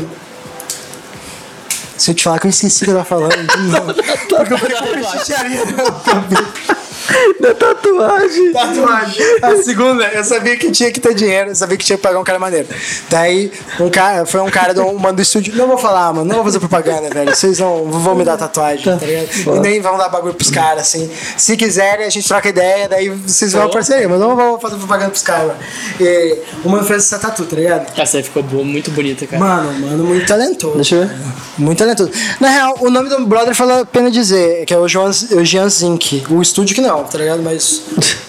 Se 1.96 2.10
eu 2.10 2.14
te 2.14 2.24
falar 2.24 2.38
que 2.38 2.46
eu 2.46 2.50
esqueci 2.50 2.82
o 2.82 2.86
que 2.86 2.90
eu 2.90 2.96
tava 2.96 3.04
falando, 3.04 3.34
não. 3.70 3.86
Porque 3.86 4.54
eu 4.54 4.58
na 4.70 4.82
pechincharia. 4.82 5.62
Da 7.40 7.54
tatuagem. 7.54 8.52
Tatuagem. 8.52 9.24
A 9.42 9.62
segunda, 9.62 10.04
eu 10.08 10.24
sabia 10.24 10.56
que 10.56 10.70
tinha 10.70 10.90
que 10.90 11.00
ter 11.00 11.14
dinheiro, 11.14 11.50
eu 11.50 11.54
sabia 11.54 11.76
que 11.76 11.84
tinha 11.84 11.96
que 11.96 12.02
pagar 12.02 12.18
um 12.18 12.24
cara 12.24 12.38
maneiro. 12.38 12.68
Daí, 13.10 13.52
um 13.80 13.90
cara, 13.90 14.24
foi 14.24 14.40
um 14.40 14.50
cara 14.50 14.72
do, 14.72 14.82
um 14.82 14.98
mano 14.98 15.16
do 15.16 15.22
estúdio. 15.22 15.54
Não 15.54 15.66
vou 15.66 15.78
falar, 15.78 16.12
mano, 16.12 16.24
não 16.24 16.36
vou 16.36 16.44
fazer 16.44 16.58
propaganda, 16.58 17.10
velho. 17.10 17.34
Vocês 17.34 17.58
não 17.58 17.84
vão 17.90 18.14
me 18.14 18.24
dar 18.24 18.36
tatuagem, 18.36 18.84
tá 18.84 19.06
ligado? 19.06 19.56
E 19.56 19.60
nem 19.60 19.80
vão 19.80 19.98
dar 19.98 20.08
bagulho 20.08 20.34
pros 20.34 20.50
caras, 20.50 20.82
assim. 20.82 21.10
Se 21.36 21.56
quiserem, 21.56 22.06
a 22.06 22.10
gente 22.10 22.26
troca 22.26 22.48
ideia, 22.48 22.88
daí 22.88 23.08
vocês 23.08 23.52
vão 23.52 23.68
parceria, 23.70 24.08
mas 24.08 24.20
não 24.20 24.36
vou 24.36 24.58
fazer 24.60 24.76
propaganda 24.76 25.10
pros 25.10 25.22
caras, 25.22 25.48
mano. 25.48 25.58
E 26.00 26.38
o 26.64 26.68
mano 26.68 26.84
fez 26.84 27.04
essa 27.04 27.18
tatu, 27.18 27.44
tá 27.44 27.56
ligado? 27.56 27.92
Essa 27.98 28.16
aí 28.18 28.22
ficou 28.22 28.42
boa, 28.42 28.64
muito 28.64 28.90
bonita, 28.90 29.26
cara. 29.26 29.42
Mano, 29.42 29.72
mano, 29.80 30.04
muito 30.04 30.26
talentoso. 30.26 30.76
Deixa 30.76 30.94
eu 30.96 31.06
ver. 31.06 31.16
Muito 31.58 31.78
talentoso. 31.78 32.10
Na 32.40 32.48
real, 32.48 32.76
o 32.80 32.90
nome 32.90 33.08
do 33.08 33.24
brother 33.26 33.54
vale 33.54 33.72
a 33.72 33.84
pena 33.84 34.10
dizer, 34.10 34.64
que 34.64 34.74
é 34.74 34.78
o, 34.78 34.88
Joan, 34.88 35.10
o 35.10 35.44
Jean 35.44 35.68
Zink. 35.68 36.24
O 36.30 36.40
estúdio 36.40 36.74
que 36.74 36.80
não, 36.80 36.93
tá 37.02 37.18
ligado? 37.18 37.42
Mas 37.42 37.82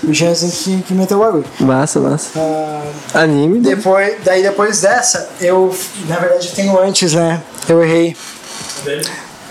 o 0.04 0.12
Jean 0.12 0.34
Zink 0.34 0.58
que, 0.64 0.82
que 0.84 0.94
meteu 0.94 1.18
o 1.18 1.22
bagulho. 1.22 1.46
Massa, 1.60 2.00
massa. 2.00 2.32
Ah, 2.36 3.22
Anime. 3.22 3.60
né? 3.60 3.76
depois, 3.76 4.16
daí 4.24 4.42
depois 4.42 4.82
dessa, 4.82 5.30
eu, 5.40 5.76
na 6.08 6.18
verdade, 6.18 6.48
eu 6.48 6.56
tenho 6.56 6.80
antes, 6.80 7.14
né? 7.14 7.42
Eu 7.70 7.84
errei. 7.84 8.18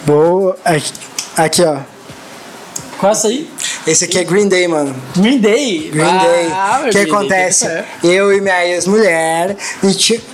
Vou. 0.04 0.56
Aqui, 0.64 0.92
aqui, 1.36 1.62
ó. 1.62 1.93
Qual 3.04 3.12
essa 3.12 3.28
aí? 3.28 3.46
Esse 3.86 4.06
aqui 4.06 4.18
é 4.18 4.24
Green 4.24 4.48
Day, 4.48 4.66
mano. 4.66 4.96
Green 5.14 5.38
Day. 5.38 5.90
Green 5.92 6.04
Ah, 6.06 6.78
Day. 6.80 6.88
O 6.88 6.90
que 6.90 7.00
Green 7.00 7.12
acontece? 7.12 7.66
é. 7.66 7.84
Eu 8.02 8.32
e 8.32 8.40
minha 8.40 8.66
ex-mulher, 8.66 9.58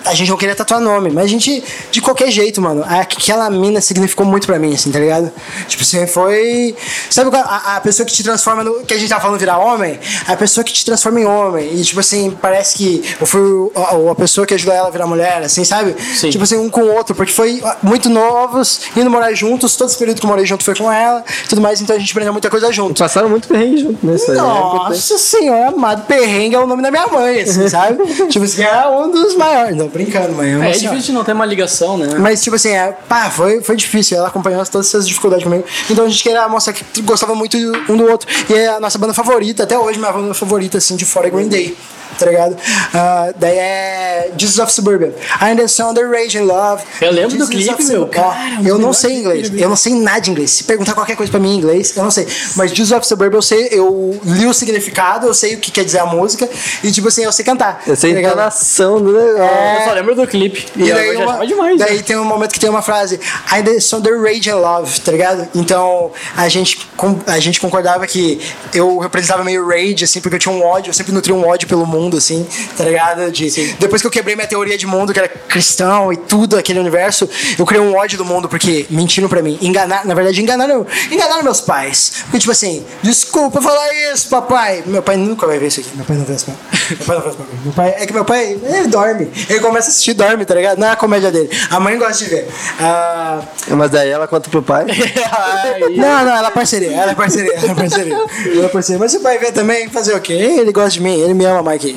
a 0.05 0.15
gente 0.15 0.31
não 0.31 0.37
queria 0.37 0.55
tatuar 0.55 0.81
nome, 0.81 1.11
mas 1.11 1.25
a 1.25 1.27
gente, 1.27 1.65
de 1.91 2.01
qualquer 2.01 2.31
jeito, 2.31 2.63
mano, 2.63 2.85
aquela 2.87 3.51
mina 3.51 3.81
significou 3.81 4.25
muito 4.25 4.47
pra 4.47 4.57
mim, 4.57 4.73
assim, 4.73 4.93
tá 4.93 5.01
ligado? 5.01 5.33
Tipo 5.67 5.83
assim, 5.83 6.07
foi. 6.07 6.77
Sabe 7.11 7.37
a, 7.37 7.75
a 7.75 7.81
pessoa 7.81 8.07
que 8.07 8.13
te 8.13 8.23
transforma 8.23 8.63
no. 8.63 8.85
que 8.85 8.95
a 8.95 8.99
gente 8.99 9.09
tá 9.09 9.19
falando 9.19 9.41
virar 9.41 9.59
homem? 9.59 9.99
A 10.29 10.37
pessoa 10.37 10.63
que 10.63 10.73
te 10.73 10.85
transforma 10.85 11.19
em 11.19 11.25
homem. 11.27 11.75
E, 11.75 11.83
tipo 11.83 11.99
assim, 11.99 12.31
parece 12.41 12.77
que 12.77 13.03
eu 13.21 13.27
fui 13.27 13.41
a, 13.75 14.13
a 14.13 14.15
pessoa 14.15 14.47
que 14.47 14.55
ajudou 14.55 14.73
ela 14.73 14.87
a 14.87 14.91
virar 14.93 15.09
mulher, 15.09 15.43
assim, 15.43 15.65
sabe? 15.65 15.97
Sim. 16.15 16.31
Tipo 16.31 16.45
assim, 16.45 16.57
um 16.57 16.71
com 16.71 16.83
o 16.83 16.95
outro, 16.95 17.17
porque 17.17 17.33
foi 17.33 17.61
muito 17.83 18.09
novos, 18.09 18.83
indo 18.97 19.11
morar 19.11 19.33
juntos, 19.35 19.75
todo 19.75 19.89
esse 19.89 19.99
período 19.99 20.21
que 20.21 20.25
eu 20.25 20.31
morei 20.31 20.47
junto 20.47 20.63
foi 20.63 20.77
com 20.77 20.93
ela, 20.93 21.25
tudo 21.49 21.61
mais, 21.61 21.81
então 21.81 21.97
a 21.97 21.99
gente 21.99 22.13
aprendeu 22.13 22.33
muita 22.33 22.49
coisa 22.49 22.60
junto. 22.73 22.99
Passaram 22.99 23.29
muito 23.29 23.49
perrengue 23.49 23.79
junto 23.79 24.07
nessa 24.07 24.33
é 24.33 24.35
importante. 24.37 24.91
Nossa 24.91 25.19
senhora, 25.19 25.69
amado 25.69 26.07
perrengue 26.07 26.55
é 26.55 26.59
o 26.59 26.67
nome 26.67 26.83
da 26.83 26.91
minha 26.91 27.07
mãe, 27.07 27.41
assim, 27.41 27.67
sabe? 27.71 28.05
tipo 28.29 28.45
assim, 28.45 28.63
é 28.63 28.87
um 28.89 29.11
dos 29.11 29.35
maiores. 29.35 29.77
Não, 29.77 29.89
brincando, 29.89 30.33
mãe. 30.33 30.51
É, 30.51 30.67
É, 30.67 30.71
é 30.71 30.73
difícil 30.73 31.01
de 31.01 31.13
não 31.13 31.25
ter 31.25 31.33
uma 31.33 31.47
ligação, 31.47 31.97
né? 31.97 32.17
Mas, 32.19 32.43
tipo 32.43 32.57
assim, 32.57 32.71
é, 32.71 32.97
pá, 33.09 33.31
foi, 33.31 33.63
foi 33.63 33.77
difícil. 33.77 34.19
Ela 34.19 34.29
acompanhou 34.29 34.65
todas 34.67 34.89
essas 34.89 35.07
dificuldades 35.07 35.45
comigo. 35.45 35.65
Então 35.89 36.05
a 36.05 36.09
gente 36.09 36.23
queria 36.23 36.49
mostrar 36.49 36.73
que 36.73 37.03
gostava 37.03 37.35
muito 37.35 37.57
um 37.89 37.97
do 37.97 38.05
outro. 38.11 38.29
E 38.49 38.55
é 38.55 38.69
a 38.69 38.81
nossa 38.81 38.99
banda 38.99 39.15
favorita, 39.15 39.63
até 39.63 39.79
hoje, 39.79 39.99
minha 39.99 40.13
banda 40.13 40.35
favorita, 40.35 40.79
assim, 40.79 40.97
de 40.97 41.05
fora 41.05 41.29
é 41.29 41.31
Green 41.31 41.49
Day. 41.49 41.77
Tá 42.19 42.27
ligado? 42.27 42.57
Ah, 42.95 43.33
daí 43.37 43.57
é 43.57 44.31
Jesus 44.37 44.59
of 44.59 44.73
Suburban. 44.73 45.11
Ainda 45.41 45.67
são 45.69 45.95
The 45.95 46.03
Rage 46.03 46.39
and 46.39 46.45
Love. 46.45 46.83
Eu 47.01 47.13
lembro 47.13 47.31
do 47.37 47.47
Jesus 47.47 47.49
clipe, 47.67 47.83
of 47.83 47.85
meu. 47.93 48.07
Cara, 48.09 48.59
eu 48.65 48.79
não 48.79 48.93
sei 48.93 49.11
clipe 49.11 49.21
inglês. 49.21 49.51
Eu 49.55 49.69
não 49.69 49.77
sei 49.77 49.95
nada 49.95 50.21
de 50.21 50.31
inglês. 50.31 50.51
Se 50.51 50.65
perguntar 50.65 50.95
qualquer 50.95 51.17
coisa 51.17 51.31
pra 51.31 51.41
mim 51.41 51.55
em 51.55 51.59
inglês, 51.59 51.97
eu 51.97 52.03
não 52.03 52.11
sei. 52.11 52.27
Mas 52.57 52.71
Jesus 52.71 52.93
of 52.93 53.07
Suburban 53.07 53.39
eu 53.39 53.43
sei, 53.43 53.69
eu 53.71 54.21
li 54.25 54.47
o 54.47 54.53
significado, 54.55 55.27
eu 55.27 55.35
sei 55.35 55.55
o 55.55 55.59
que 55.59 55.71
quer 55.71 55.85
dizer 55.85 55.99
a 56.01 56.07
música. 56.07 56.49
E, 56.83 56.91
tipo 56.91 57.09
assim, 57.09 57.23
eu 57.25 57.33
sei 57.33 57.45
cantar. 57.45 57.83
Eu 57.87 57.97
sei 57.97 58.15
tá 58.15 58.21
entonação 58.21 59.01
do 59.01 59.13
negócio. 59.13 59.43
Eu 59.79 59.85
só 59.89 59.93
lembro 59.93 60.15
do 60.15 60.27
clipe. 60.27 60.67
E, 60.77 60.83
E 60.89 60.93
daí, 60.93 61.17
uma- 61.17 61.47
demais. 61.47 61.79
daí 61.79 61.97
né? 61.97 62.03
tem 62.03 62.17
um 62.17 62.25
momento 62.25 62.53
que 62.53 62.61
tem 62.61 62.69
uma 62.71 62.83
frase 62.83 63.21
I 63.53 63.81
são 63.81 64.01
the 64.01 64.11
rage 64.11 64.51
and 64.51 64.57
love, 64.57 65.01
tá 65.01 65.13
ligado? 65.13 65.49
Então 65.55 66.11
a 66.37 66.49
gente, 66.49 66.89
a 67.27 67.39
gente 67.39 67.61
concordava 67.61 68.07
que 68.07 68.41
eu 68.75 68.99
representava 68.99 69.43
meio 69.45 69.67
rage, 69.67 70.05
assim, 70.05 70.21
porque 70.21 70.37
eu 70.37 70.41
tinha 70.41 70.55
um 70.55 70.63
ódio, 70.63 70.91
eu 70.91 70.95
sempre 70.95 71.13
nutria 71.13 71.35
um 71.35 71.47
ódio 71.47 71.69
pelo 71.69 71.87
mundo, 71.87 72.00
assim, 72.17 72.47
tá 72.77 72.85
ligado? 72.85 73.31
De, 73.31 73.75
depois 73.79 74.01
que 74.01 74.07
eu 74.07 74.11
quebrei 74.11 74.35
minha 74.35 74.47
teoria 74.47 74.77
de 74.77 74.87
mundo, 74.87 75.13
que 75.13 75.19
era 75.19 75.29
cristão 75.29 76.13
e 76.13 76.17
tudo, 76.17 76.57
aquele 76.57 76.79
universo, 76.79 77.29
eu 77.59 77.67
criei 77.67 77.83
um 77.83 77.95
ódio 77.97 78.19
do 78.19 78.25
mundo, 78.25 78.49
porque 78.49 78.87
mentiram 78.91 79.29
pra 79.29 79.43
mim. 79.43 79.59
Enganar, 79.61 80.05
na 80.05 80.15
verdade, 80.15 80.41
enganaram, 80.41 80.87
enganaram 81.11 81.43
meus 81.43 81.61
pais. 81.61 82.13
Porque, 82.25 82.39
tipo 82.39 82.53
assim, 82.53 82.85
desculpa 83.03 83.61
falar 83.61 83.89
isso, 84.13 84.29
papai. 84.29 84.83
Meu 84.87 85.03
pai 85.03 85.17
nunca 85.17 85.47
vai 85.47 85.59
ver 85.59 85.69
isso 85.69 85.81
aqui. 85.81 85.91
Meu 85.95 86.05
pai 86.05 86.17
não 86.17 86.25
vê 86.25 86.35
isso. 86.35 86.47
Meu 86.49 87.07
pai 87.07 87.17
não 87.17 87.23
vê 87.23 87.31
isso. 87.31 87.39
Meu 87.65 87.73
pai, 87.73 87.95
é 87.99 88.07
que 88.07 88.13
meu 88.13 88.25
pai, 88.25 88.59
ele 88.63 88.89
dorme. 88.89 89.31
Ele 89.49 89.61
começa 89.61 89.89
a 89.89 89.91
assistir 89.91 90.13
e 90.13 90.15
dorme, 90.15 90.45
tá 90.45 90.55
ligado? 90.55 90.79
Não 90.79 90.87
é 90.87 90.91
a 90.93 90.97
comédia 90.97 91.31
dele. 91.31 91.51
A 91.71 91.81
mãe 91.81 91.99
gosta 91.99 92.25
de 92.25 92.31
ver. 92.31 92.49
Ah, 92.81 93.43
Mas 93.69 93.91
daí 93.91 94.09
ela 94.09 94.27
conta 94.27 94.49
pro 94.51 94.63
pai. 94.63 94.87
não, 95.97 96.25
não, 96.25 96.37
ela 96.37 96.49
é 96.49 96.51
parceria, 96.51 96.93
ela 96.93 97.13
é 97.13 97.15
parceria, 97.15 97.53
ela 97.55 97.73
é 97.73 97.75
parceria. 97.75 98.21
Ela 98.51 98.67
é 98.67 98.69
parceria. 98.69 98.99
Mas 98.99 99.13
você 99.13 99.19
vai 99.19 99.39
ver 99.39 99.53
também, 99.53 99.89
fazer 99.89 100.15
o 100.15 100.21
quê? 100.21 100.33
Ele 100.33 100.73
gosta 100.73 100.91
de 100.91 101.01
mim, 101.01 101.21
ele 101.21 101.35
me 101.35 101.45
ama, 101.45 101.73
Mike. 101.73 101.90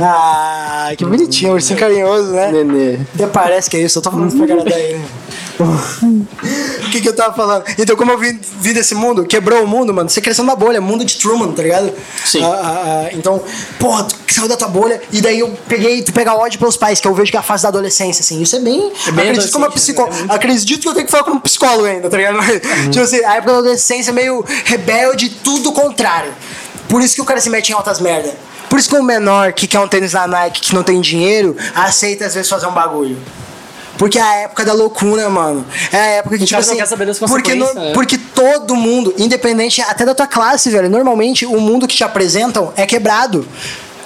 Ah, 0.00 0.90
que 0.96 1.04
bonitinho, 1.04 1.52
ursinho 1.52 1.78
carinhoso, 1.78 2.30
né? 2.32 2.50
Nenê. 2.52 2.98
Até 3.14 3.26
parece 3.26 3.70
que 3.70 3.76
é 3.76 3.80
isso, 3.80 3.98
eu 3.98 4.02
tô 4.02 4.10
falando 4.10 4.36
pra 4.36 4.46
cara 4.46 4.64
daí, 4.64 4.94
né? 4.94 5.04
O 5.58 6.90
que, 6.90 7.00
que 7.00 7.08
eu 7.08 7.14
tava 7.14 7.32
falando? 7.34 7.64
Então, 7.78 7.94
como 7.96 8.10
eu 8.10 8.18
vim, 8.18 8.38
vim 8.60 8.72
desse 8.72 8.94
mundo, 8.94 9.24
quebrou 9.24 9.62
o 9.62 9.66
mundo, 9.68 9.94
mano. 9.94 10.08
Você 10.10 10.20
cresceu 10.20 10.44
numa 10.44 10.56
bolha, 10.56 10.80
mundo 10.80 11.04
de 11.04 11.16
Truman, 11.16 11.52
tá 11.52 11.62
ligado? 11.62 11.92
Sim. 12.24 12.42
Ah, 12.42 12.48
ah, 12.62 13.04
ah, 13.06 13.08
então, 13.12 13.40
porra, 13.78 14.04
tu 14.04 14.16
saiu 14.34 14.48
da 14.48 14.56
tua 14.56 14.66
bolha 14.68 15.00
e 15.12 15.20
daí 15.20 15.38
eu 15.38 15.48
peguei, 15.68 16.02
tu 16.02 16.12
pega 16.12 16.34
ódio 16.34 16.58
pelos 16.58 16.76
pais, 16.76 16.98
que 17.00 17.06
eu 17.06 17.14
vejo 17.14 17.30
que 17.30 17.36
é 17.36 17.40
a 17.40 17.42
fase 17.42 17.62
da 17.62 17.68
adolescência, 17.68 18.20
assim. 18.20 18.42
Isso 18.42 18.56
é 18.56 18.60
bem. 18.60 18.92
bem 19.12 19.28
acredito 19.30 19.52
como 19.52 19.70
psicólogo. 19.70 20.12
né? 20.12 20.18
É 20.18 20.22
muito- 20.22 20.34
Acredito 20.34 20.80
que 20.82 20.88
eu 20.88 20.94
tenho 20.94 21.06
que 21.06 21.12
falar 21.12 21.24
como 21.24 21.40
psicólogo 21.40 21.84
ainda, 21.84 22.10
tá 22.10 22.16
ligado? 22.16 22.38
Tipo 22.90 23.00
assim, 23.04 23.24
a 23.24 23.34
época 23.36 23.52
da 23.52 23.58
adolescência 23.58 24.10
é 24.10 24.14
meio 24.14 24.44
rebelde, 24.64 25.28
tudo 25.30 25.70
contrário. 25.72 26.32
Por 26.88 27.00
isso 27.00 27.14
que 27.14 27.20
o 27.20 27.24
cara 27.24 27.40
se 27.40 27.48
mete 27.48 27.70
em 27.70 27.74
altas 27.74 28.00
merda. 28.00 28.34
Por 28.74 28.80
isso 28.80 28.88
que 28.88 28.96
o 28.96 29.04
menor 29.04 29.52
que 29.52 29.68
quer 29.68 29.78
um 29.78 29.86
tênis 29.86 30.14
na 30.14 30.26
Nike 30.26 30.60
que 30.60 30.74
não 30.74 30.82
tem 30.82 31.00
dinheiro, 31.00 31.56
aceita 31.76 32.26
às 32.26 32.34
vezes 32.34 32.50
fazer 32.50 32.66
um 32.66 32.72
bagulho. 32.72 33.16
Porque 33.96 34.18
é 34.18 34.22
a 34.22 34.34
época 34.40 34.64
da 34.64 34.72
loucura, 34.72 35.30
mano. 35.30 35.64
É 35.92 35.96
a 35.96 36.06
época 36.06 36.36
que, 36.36 36.42
O 36.42 36.46
tipo 36.48 36.58
assim. 36.60 36.74
quer 36.74 36.86
saber 36.88 37.06
das 37.06 37.20
porque, 37.20 37.54
no- 37.54 37.72
né? 37.72 37.92
porque 37.94 38.18
todo 38.18 38.74
mundo, 38.74 39.14
independente 39.16 39.80
até 39.80 40.04
da 40.04 40.12
tua 40.12 40.26
classe, 40.26 40.70
velho, 40.70 40.90
normalmente 40.90 41.46
o 41.46 41.60
mundo 41.60 41.86
que 41.86 41.94
te 41.94 42.02
apresentam 42.02 42.72
é 42.76 42.84
quebrado. 42.84 43.46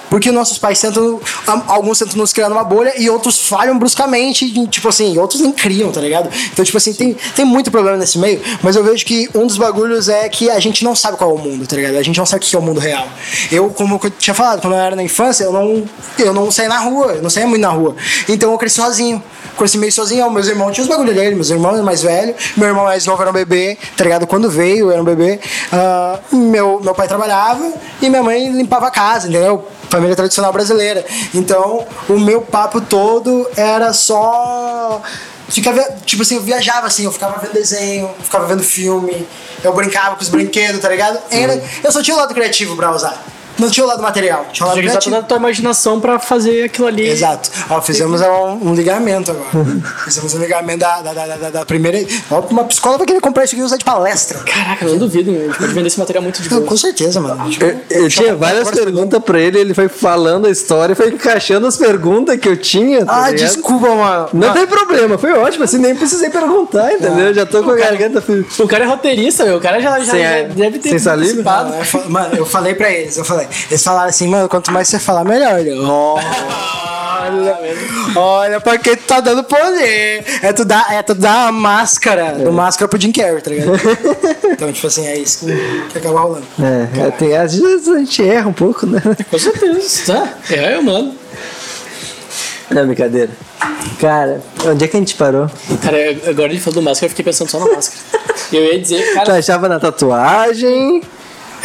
Porque 0.09 0.31
nossos 0.31 0.57
pais 0.57 0.79
tentam. 0.81 1.19
am- 1.47 1.63
Alguns 1.67 1.99
tentam 1.99 2.17
nos 2.17 2.33
criar 2.33 2.49
numa 2.49 2.63
bolha 2.63 2.93
e 2.99 3.09
outros 3.09 3.39
falham 3.39 3.77
bruscamente. 3.77 4.67
Tipo 4.67 4.89
assim, 4.89 5.17
outros 5.17 5.41
nem 5.41 5.51
criam, 5.51 5.91
tá 5.91 6.01
ligado? 6.01 6.29
Então, 6.51 6.65
tipo 6.65 6.77
assim, 6.77 6.93
tem, 6.93 7.15
tem 7.35 7.45
muito 7.45 7.69
problema 7.69 7.97
nesse 7.97 8.17
meio. 8.17 8.41
Mas 8.63 8.75
eu 8.75 8.83
vejo 8.83 9.05
que 9.05 9.29
um 9.35 9.45
dos 9.45 9.57
bagulhos 9.57 10.09
é 10.09 10.27
que 10.29 10.49
a 10.49 10.59
gente 10.59 10.83
não 10.83 10.95
sabe 10.95 11.17
qual 11.17 11.29
é 11.29 11.33
o 11.33 11.37
mundo, 11.37 11.67
tá 11.67 11.75
ligado? 11.75 11.95
A 11.97 12.03
gente 12.03 12.17
não 12.17 12.25
sabe 12.25 12.43
o 12.43 12.47
que 12.47 12.55
é 12.55 12.59
o 12.59 12.61
mundo 12.61 12.79
real. 12.79 13.07
Eu, 13.51 13.69
como 13.69 13.99
eu 14.03 14.09
tinha 14.11 14.33
falado, 14.33 14.61
quando 14.61 14.73
eu 14.73 14.79
era 14.79 14.95
na 14.95 15.03
infância, 15.03 15.43
eu 15.43 15.53
não, 15.53 15.83
eu 16.17 16.33
não 16.33 16.49
saía 16.51 16.69
na 16.69 16.79
rua, 16.79 17.13
eu 17.13 17.21
não 17.21 17.29
saía 17.29 17.47
muito 17.47 17.61
na 17.61 17.69
rua. 17.69 17.95
Então 18.27 18.51
eu 18.51 18.57
cresci 18.57 18.77
sozinho. 18.77 19.23
Cresci 19.59 19.77
meio 19.77 19.91
sozinho, 19.91 20.31
meus 20.31 20.47
irmãos 20.47 20.71
tinham 20.71 20.85
os 20.85 20.89
bagulhos 20.89 21.13
dele, 21.13 21.35
meus 21.35 21.49
irmãos 21.49 21.73
eram 21.73 21.83
mais 21.83 22.01
velhos, 22.01 22.53
meu 22.55 22.69
irmão 22.69 22.85
mais 22.85 23.05
novo 23.05 23.21
era 23.21 23.29
um 23.29 23.33
bebê, 23.33 23.77
tá 23.97 24.05
ligado? 24.05 24.25
Quando 24.25 24.49
veio, 24.49 24.89
era 24.89 25.01
um 25.01 25.03
bebê. 25.03 25.37
Ah, 25.69 26.17
meu, 26.31 26.79
meu 26.81 26.95
pai 26.95 27.09
trabalhava 27.09 27.73
e 28.01 28.09
minha 28.09 28.23
mãe 28.23 28.49
limpava 28.53 28.87
a 28.87 28.91
casa, 28.91 29.27
entendeu? 29.27 29.67
Família 29.89 30.15
tradicional 30.15 30.53
brasileira. 30.53 31.05
Então, 31.35 31.85
o 32.07 32.17
meu 32.17 32.41
papo 32.41 32.79
todo 32.79 33.49
era 33.57 33.91
só. 33.91 35.01
Ficava, 35.49 35.83
tipo 36.05 36.21
assim, 36.21 36.35
eu 36.35 36.41
viajava 36.41 36.87
assim, 36.87 37.03
eu 37.03 37.11
ficava 37.11 37.37
vendo 37.39 37.51
desenho, 37.51 38.09
ficava 38.23 38.45
vendo 38.45 38.63
filme, 38.63 39.27
eu 39.61 39.73
brincava 39.73 40.15
com 40.15 40.21
os 40.21 40.29
brinquedos, 40.29 40.79
tá 40.79 40.87
ligado? 40.87 41.19
Era, 41.29 41.61
eu 41.83 41.91
só 41.91 42.01
tinha 42.01 42.15
o 42.15 42.19
lado 42.19 42.33
criativo 42.33 42.77
pra 42.77 42.91
usar. 42.91 43.21
Não 43.59 43.69
tinha 43.69 43.83
o 43.85 43.87
lado 43.87 44.01
material, 44.01 44.45
tinha 44.51 44.65
o 44.65 44.69
lado 44.69 44.77
Tinha 44.79 44.89
que 44.91 44.97
usar 44.97 44.99
toda 45.03 45.17
a 45.19 45.21
tua 45.23 45.37
imaginação 45.37 45.99
pra 45.99 46.17
fazer 46.19 46.63
aquilo 46.63 46.87
ali. 46.87 47.07
Exato. 47.07 47.49
Ó, 47.69 47.81
fizemos 47.81 48.21
um, 48.21 48.69
um 48.69 48.73
ligamento 48.73 49.31
agora. 49.31 49.49
fizemos 50.05 50.33
um 50.33 50.39
ligamento 50.39 50.79
da, 50.79 51.01
da, 51.01 51.13
da, 51.13 51.25
da- 51.35 51.49
da 51.49 51.65
primeira. 51.65 51.99
Ó, 52.31 52.39
uma 52.49 52.63
psicóloga 52.65 52.99
vai 52.99 53.07
querer 53.07 53.21
comprar 53.21 53.43
isso 53.43 53.55
aqui 53.55 53.61
e 53.61 53.65
usar 53.65 53.77
de 53.77 53.85
palestra. 53.85 54.39
Caraca, 54.39 54.85
eu 54.85 54.91
não 54.91 54.97
duvido, 54.97 55.31
meu. 55.31 55.41
A 55.41 55.45
gente 55.45 55.57
pode 55.57 55.73
vender 55.73 55.87
esse 55.87 55.99
material 55.99 56.23
muito 56.23 56.41
de 56.41 56.49
boa. 56.49 56.61
com 56.61 56.77
certeza, 56.77 57.19
mano. 57.19 57.49
Eu, 57.59 58.01
eu 58.03 58.09
tinha 58.09 58.35
várias 58.35 58.69
perguntas 58.71 59.21
pra 59.23 59.39
ele, 59.39 59.59
ele 59.59 59.73
foi 59.73 59.87
falando 59.89 60.47
a 60.47 60.49
história, 60.49 60.95
foi 60.95 61.09
encaixando 61.09 61.67
as 61.67 61.75
perguntas 61.77 62.37
que 62.39 62.47
eu 62.47 62.55
tinha. 62.57 63.05
tá 63.05 63.25
Ah, 63.25 63.29
ligado? 63.31 63.47
desculpa, 63.49 63.89
mano. 63.93 64.29
Não 64.33 64.53
tem 64.53 64.65
problema, 64.67 65.17
foi 65.17 65.33
ótimo, 65.33 65.63
assim, 65.63 65.77
nem 65.77 65.95
precisei 65.95 66.29
perguntar, 66.29 66.93
entendeu? 66.93 67.33
Já 67.33 67.45
tô 67.45 67.63
com 67.63 67.71
a 67.71 67.75
garganta. 67.75 68.23
O 68.59 68.67
cara 68.67 68.83
é 68.85 68.87
roteirista, 68.87 69.43
meu. 69.45 69.57
O 69.57 69.61
cara 69.61 69.79
já, 69.81 69.99
já, 69.99 70.11
Sem 70.11 70.21
já 70.21 70.29
a- 70.39 70.43
deve 70.43 70.79
ter 70.79 70.89
sem 70.89 70.99
saliva? 70.99 71.43
participado. 71.43 71.69
Não, 71.71 71.77
eu 71.79 71.85
fa- 71.85 72.03
Mano, 72.07 72.35
eu 72.35 72.45
falei 72.45 72.73
pra 72.75 72.91
eles, 72.91 73.17
eu 73.17 73.25
falei. 73.25 73.47
Eles 73.69 73.83
falaram 73.83 74.09
assim, 74.09 74.27
mano, 74.27 74.49
quanto 74.49 74.71
mais 74.71 74.87
você 74.87 74.99
falar, 74.99 75.23
melhor. 75.23 75.59
Olha, 77.29 77.57
olha 78.15 78.61
pra 78.61 78.77
que 78.77 78.95
tu 78.95 79.03
tá 79.03 79.19
dando 79.19 79.43
poder. 79.43 80.23
É 80.41 80.53
tu 80.53 80.65
dar, 80.65 80.93
é 80.93 81.01
tu 81.03 81.13
dar 81.13 81.47
a 81.47 81.51
máscara 81.51 82.33
do 82.33 82.51
máscara 82.51 82.87
pro 82.87 82.99
Jim 82.99 83.11
Carrey, 83.11 83.41
tá 83.41 83.51
ligado? 83.51 83.73
então, 84.49 84.71
tipo 84.71 84.87
assim, 84.87 85.05
é 85.05 85.17
isso 85.17 85.45
que, 85.45 85.89
que 85.91 85.97
acaba 85.97 86.21
rolando. 86.21 86.45
É, 86.59 87.07
é, 87.07 87.11
tem, 87.11 87.35
às 87.37 87.55
vezes 87.55 87.87
a 87.87 87.99
gente 87.99 88.27
erra 88.27 88.49
um 88.49 88.53
pouco, 88.53 88.85
né? 88.85 89.01
Com 89.29 89.37
certeza. 89.39 89.79
Tá? 90.09 90.33
É, 90.49 90.75
eu 90.75 90.81
mano. 90.81 91.13
Não, 92.71 92.85
brincadeira. 92.85 93.29
Cara, 93.99 94.41
onde 94.65 94.83
é 94.85 94.87
que 94.87 94.95
a 94.95 94.99
gente 94.99 95.15
parou? 95.15 95.49
Cara, 95.81 95.97
agora 96.27 96.51
ele 96.51 96.59
falou 96.59 96.81
do 96.81 96.81
máscara, 96.81 97.05
eu 97.05 97.09
fiquei 97.09 97.25
pensando 97.25 97.49
só 97.49 97.59
na 97.59 97.73
máscara. 97.73 97.99
Eu 98.51 98.65
ia 98.65 98.79
dizer, 98.79 99.05
Tu 99.09 99.13
cara, 99.13 99.35
achava 99.35 99.69
na 99.69 99.79
tatuagem? 99.79 101.03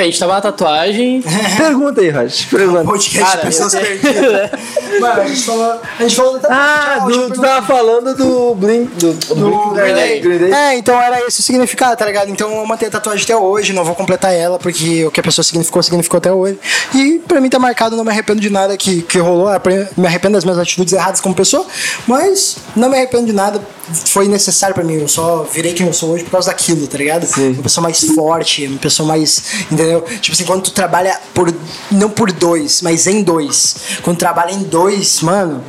A 0.02 0.04
gente 0.04 0.18
tava 0.18 0.34
na 0.34 0.40
tatuagem. 0.40 1.22
Pergunta 1.56 2.00
aí, 2.00 2.10
Roger. 2.10 2.48
Pergunta. 2.50 2.84
Podcast 2.84 3.30
Cara, 3.32 3.46
pessoas 3.46 3.74
perdidas. 3.74 4.50
Mano, 5.00 5.20
a 5.22 5.26
gente 5.26 5.42
falou. 5.44 5.80
A 5.98 6.02
gente 6.02 6.16
falou 6.16 6.40
Ah, 6.48 7.04
do, 7.06 7.30
tu 7.30 7.40
tava 7.40 7.66
falando 7.66 8.14
do 8.14 8.54
Blink. 8.54 8.94
Do, 8.96 9.12
do 9.14 9.34
Blink 9.34 9.74
Green 9.74 9.94
Day. 9.94 10.20
Green 10.20 10.38
Day. 10.38 10.52
É, 10.52 10.76
então 10.76 11.00
era 11.00 11.20
esse 11.26 11.40
o 11.40 11.42
significado, 11.42 11.96
tá 11.96 12.06
ligado? 12.06 12.30
Então 12.30 12.50
eu 12.54 12.66
mantenho 12.66 12.88
a 12.88 12.92
tatuagem 12.92 13.24
até 13.24 13.36
hoje, 13.36 13.72
não 13.72 13.84
vou 13.84 13.94
completar 13.94 14.32
ela, 14.32 14.58
porque 14.58 15.04
o 15.04 15.10
que 15.10 15.20
a 15.20 15.22
pessoa 15.22 15.44
significou, 15.44 15.82
significou 15.82 16.18
até 16.18 16.32
hoje. 16.32 16.58
E 16.94 17.18
pra 17.26 17.40
mim 17.40 17.48
tá 17.48 17.58
marcado, 17.58 17.96
não 17.96 18.04
me 18.04 18.10
arrependo 18.10 18.40
de 18.40 18.50
nada 18.50 18.76
que, 18.76 19.02
que 19.02 19.18
rolou, 19.18 19.48
apre- 19.48 19.88
me 19.96 20.06
arrependo 20.06 20.34
das 20.34 20.44
minhas 20.44 20.58
atitudes 20.58 20.92
erradas 20.92 21.20
como 21.20 21.34
pessoa, 21.34 21.66
mas 22.06 22.56
não 22.76 22.88
me 22.88 22.96
arrependo 22.96 23.26
de 23.26 23.32
nada, 23.32 23.60
foi 24.06 24.28
necessário 24.28 24.74
pra 24.74 24.84
mim, 24.84 24.94
eu 24.94 25.08
só 25.08 25.42
virei 25.52 25.72
quem 25.72 25.86
eu 25.86 25.92
sou 25.92 26.10
hoje 26.10 26.24
por 26.24 26.30
causa 26.30 26.48
daquilo, 26.50 26.86
tá 26.86 26.96
ligado? 26.98 27.26
Sim. 27.26 27.52
Uma 27.52 27.62
pessoa 27.62 27.82
mais 27.82 28.00
forte, 28.04 28.66
uma 28.66 28.78
pessoa 28.78 29.06
mais, 29.06 29.42
entendeu? 29.84 30.02
Tipo 30.20 30.32
assim, 30.32 30.44
quando 30.44 30.62
tu 30.62 30.70
trabalha 30.72 31.20
por, 31.32 31.52
não 31.90 32.10
por 32.10 32.32
dois, 32.32 32.82
mas 32.82 33.06
em 33.06 33.22
dois, 33.22 33.76
quando 34.02 34.16
trabalha 34.16 34.52
em 34.52 34.62
dois, 34.62 35.20
mano, 35.20 35.62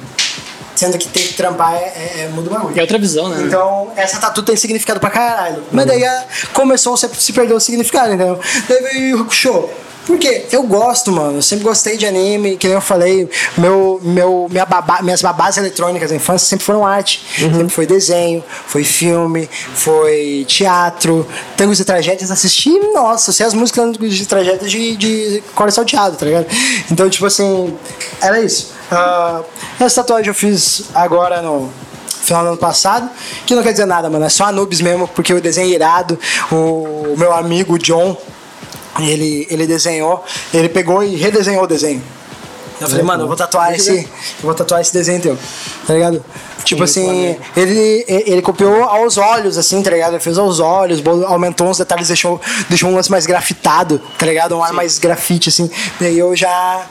sendo 0.76 0.98
que 0.98 1.08
tem 1.08 1.24
que 1.28 1.34
trampar 1.34 1.74
é, 1.74 1.78
é, 1.78 2.22
é 2.24 2.28
muda 2.34 2.50
o 2.50 2.54
bagulho. 2.54 2.78
É 2.78 2.82
outra 2.82 2.98
visão, 2.98 3.30
né? 3.30 3.44
Então, 3.46 3.92
essa 3.96 4.20
tatu 4.20 4.44
tem 4.44 4.56
significado 4.56 5.00
pra 5.00 5.10
caralho. 5.10 5.64
Mas 5.72 5.86
daí 5.86 6.04
a- 6.04 6.26
começou 6.54 6.94
a 6.94 6.98
se, 6.98 7.34
perder 7.34 7.54
o 7.54 7.60
significado, 7.60 8.14
entendeu? 8.14 8.40
Daí 8.68 8.82
veio 8.84 9.18
o 9.18 9.22
Hakusho. 9.22 9.70
Por 10.06 10.20
quê? 10.20 10.46
Eu 10.52 10.62
gosto, 10.62 11.12
mano. 11.12 11.40
Eu 11.40 11.42
sempre 11.42 11.64
gostei 11.66 11.98
de 11.98 12.06
anime, 12.06 12.58
que 12.58 12.68
nem 12.68 12.76
eu 12.76 12.82
falei. 12.82 13.28
Meu, 13.58 14.00
meu, 14.04 14.46
minha 14.52 14.64
babá, 14.64 15.02
minhas 15.02 15.20
babás 15.20 15.58
eletrônicas 15.58 16.12
da 16.12 16.16
infância 16.16 16.48
sempre 16.48 16.64
foram 16.64 16.86
arte. 16.86 17.26
Sempre 17.40 17.70
foi 17.70 17.88
desenho, 17.88 18.44
foi 18.68 18.84
filme, 18.84 19.50
foi 19.74 20.46
teatro, 20.48 21.28
tangos 21.58 21.80
e 21.80 21.84
tragédias. 21.86 22.30
Assisti, 22.30 22.70
nossa, 22.94 23.32
sei 23.32 23.48
as 23.48 23.56
músicas 23.56 23.94
de 23.98 24.26
tragédias 24.28 24.70
de, 24.70 24.96
de 24.96 25.44
Core 25.56 25.72
Salteado, 25.72 26.16
tá 26.18 26.26
ligado? 26.28 26.46
Então, 26.92 27.10
tipo 27.10 27.26
assim, 27.26 27.76
era 28.22 28.40
isso. 28.40 28.75
Ah, 28.98 29.42
essa 29.80 30.02
tatuagem 30.02 30.28
eu 30.28 30.34
fiz 30.34 30.86
agora 30.94 31.42
no, 31.42 31.72
final 32.26 32.44
do 32.44 32.48
ano 32.50 32.58
passado, 32.58 33.10
que 33.46 33.56
não 33.56 33.64
quer 33.64 33.72
dizer 33.72 33.86
nada, 33.86 34.10
mano. 34.10 34.26
É 34.26 34.30
só 34.30 34.46
Anubis 34.46 34.82
mesmo, 34.82 35.08
porque 35.08 35.34
o 35.34 35.40
desenho 35.40 35.72
é 35.72 35.76
irado. 35.76 36.20
O 36.52 37.16
meu 37.18 37.34
amigo 37.34 37.78
John, 37.78 38.18
ele, 39.00 39.48
ele 39.50 39.68
desenhou, 39.68 40.24
ele 40.54 40.68
pegou 40.68 41.04
e 41.04 41.16
redesenhou 41.16 41.64
o 41.64 41.68
desenho. 41.68 42.04
Eu 42.82 42.90
falei, 42.90 43.04
mano, 43.04 43.24
eu 43.24 43.28
vou 43.28 43.38
tatuar 43.38 43.74
esse. 43.74 44.00
Eu 44.00 44.44
vou 44.44 44.54
tatuar 44.54 44.82
esse 44.82 44.92
desenho 44.92 45.22
teu. 45.22 45.38
Tá 45.88 45.94
ligado? 45.94 46.24
Tipo 46.64 46.84
assim, 46.84 47.38
ele, 47.56 48.06
ele 48.08 48.42
copiou 48.42 48.84
aos 48.84 49.18
olhos, 49.18 49.58
assim, 49.58 49.84
tá 49.84 49.92
ligado? 49.92 50.14
Ele 50.14 50.20
fez 50.20 50.38
aos 50.38 50.60
olhos, 50.60 51.02
aumentou 51.28 51.68
uns 51.68 51.78
detalhes, 51.78 52.08
deixou, 52.08 52.42
deixou 52.70 52.90
um 52.90 52.96
lance 52.96 53.12
mais 53.12 53.26
grafitado, 53.26 54.02
tá 54.18 54.26
ligado? 54.26 54.56
Um 54.58 54.64
ar 54.64 54.74
mais 54.74 54.98
grafite, 54.98 55.50
assim. 55.50 55.70
Daí 56.00 56.18
eu 56.18 56.36
já, 56.36 56.86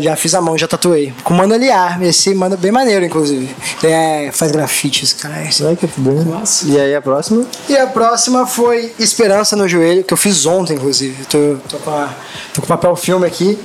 já 0.00 0.16
fiz 0.16 0.34
a 0.34 0.40
mão, 0.40 0.56
já 0.56 0.66
tatuei. 0.66 1.12
Com 1.22 1.34
o 1.34 1.36
Mano 1.36 1.56
Liar, 1.56 2.02
esse 2.02 2.34
mano 2.34 2.56
bem 2.56 2.72
maneiro, 2.72 3.04
inclusive. 3.04 3.54
Ele 3.82 3.92
é, 3.92 4.30
faz 4.32 4.50
grafites, 4.52 5.12
cara. 5.12 5.34
é 5.36 5.48
Ai, 5.68 5.76
que 5.76 5.86
bom. 5.96 6.22
Nossa. 6.22 6.66
E 6.66 6.80
aí 6.80 6.94
a 6.94 7.02
próxima? 7.02 7.44
e 7.68 7.76
a 7.76 7.86
próxima 7.86 8.46
foi 8.46 8.94
Esperança 8.98 9.54
no 9.56 9.68
Joelho, 9.68 10.04
que 10.04 10.12
eu 10.12 10.18
fiz 10.18 10.46
ontem, 10.46 10.74
inclusive. 10.74 11.16
Eu 11.20 11.26
Tô, 11.26 11.76
tô, 11.76 11.78
com, 11.78 11.90
a, 11.90 12.08
tô 12.54 12.60
com 12.62 12.66
papel 12.66 12.96
filme 12.96 13.26
aqui. 13.26 13.58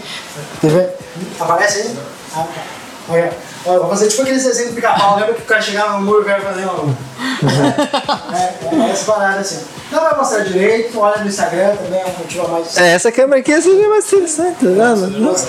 Aparece 1.40 1.80
aí? 1.82 1.98
Ah, 2.36 2.44
tá. 2.44 2.62
Olha, 3.10 3.34
vou 3.64 3.89
fazer 3.89 4.07
tipo 4.07 4.22
aqueles 4.22 4.43
desenhos 4.43 4.72
do 4.72 4.76
pica-pau. 4.76 5.18
Lembra 5.18 5.34
que 5.34 5.41
o 5.41 5.45
cara 5.45 5.62
chegava 5.62 5.97
no 5.97 6.05
muro 6.05 6.26
e 6.26 6.30
ia 6.30 6.41
fazer 6.41 6.66
um. 6.66 6.95
é, 8.34 8.88
é 8.88 8.91
essa 8.91 9.12
parada 9.12 9.39
assim. 9.39 9.66
Não 9.91 10.01
vai 10.01 10.16
mostrar 10.16 10.43
direito, 10.43 10.99
olha 10.99 11.22
no 11.22 11.28
Instagram 11.28 11.76
também, 11.76 12.01
é 12.01 12.05
um 12.05 12.20
motivo 12.20 12.45
a 12.45 12.49
mais. 12.49 12.78
É, 12.78 12.93
essa 12.93 13.12
câmera 13.12 13.39
aqui 13.39 13.53
assim, 13.53 13.84
é 13.84 13.88
mais 13.88 14.05
interessante, 14.05 14.55
tá 14.60 14.68
vendo? 14.68 15.20
Nossa. 15.20 15.47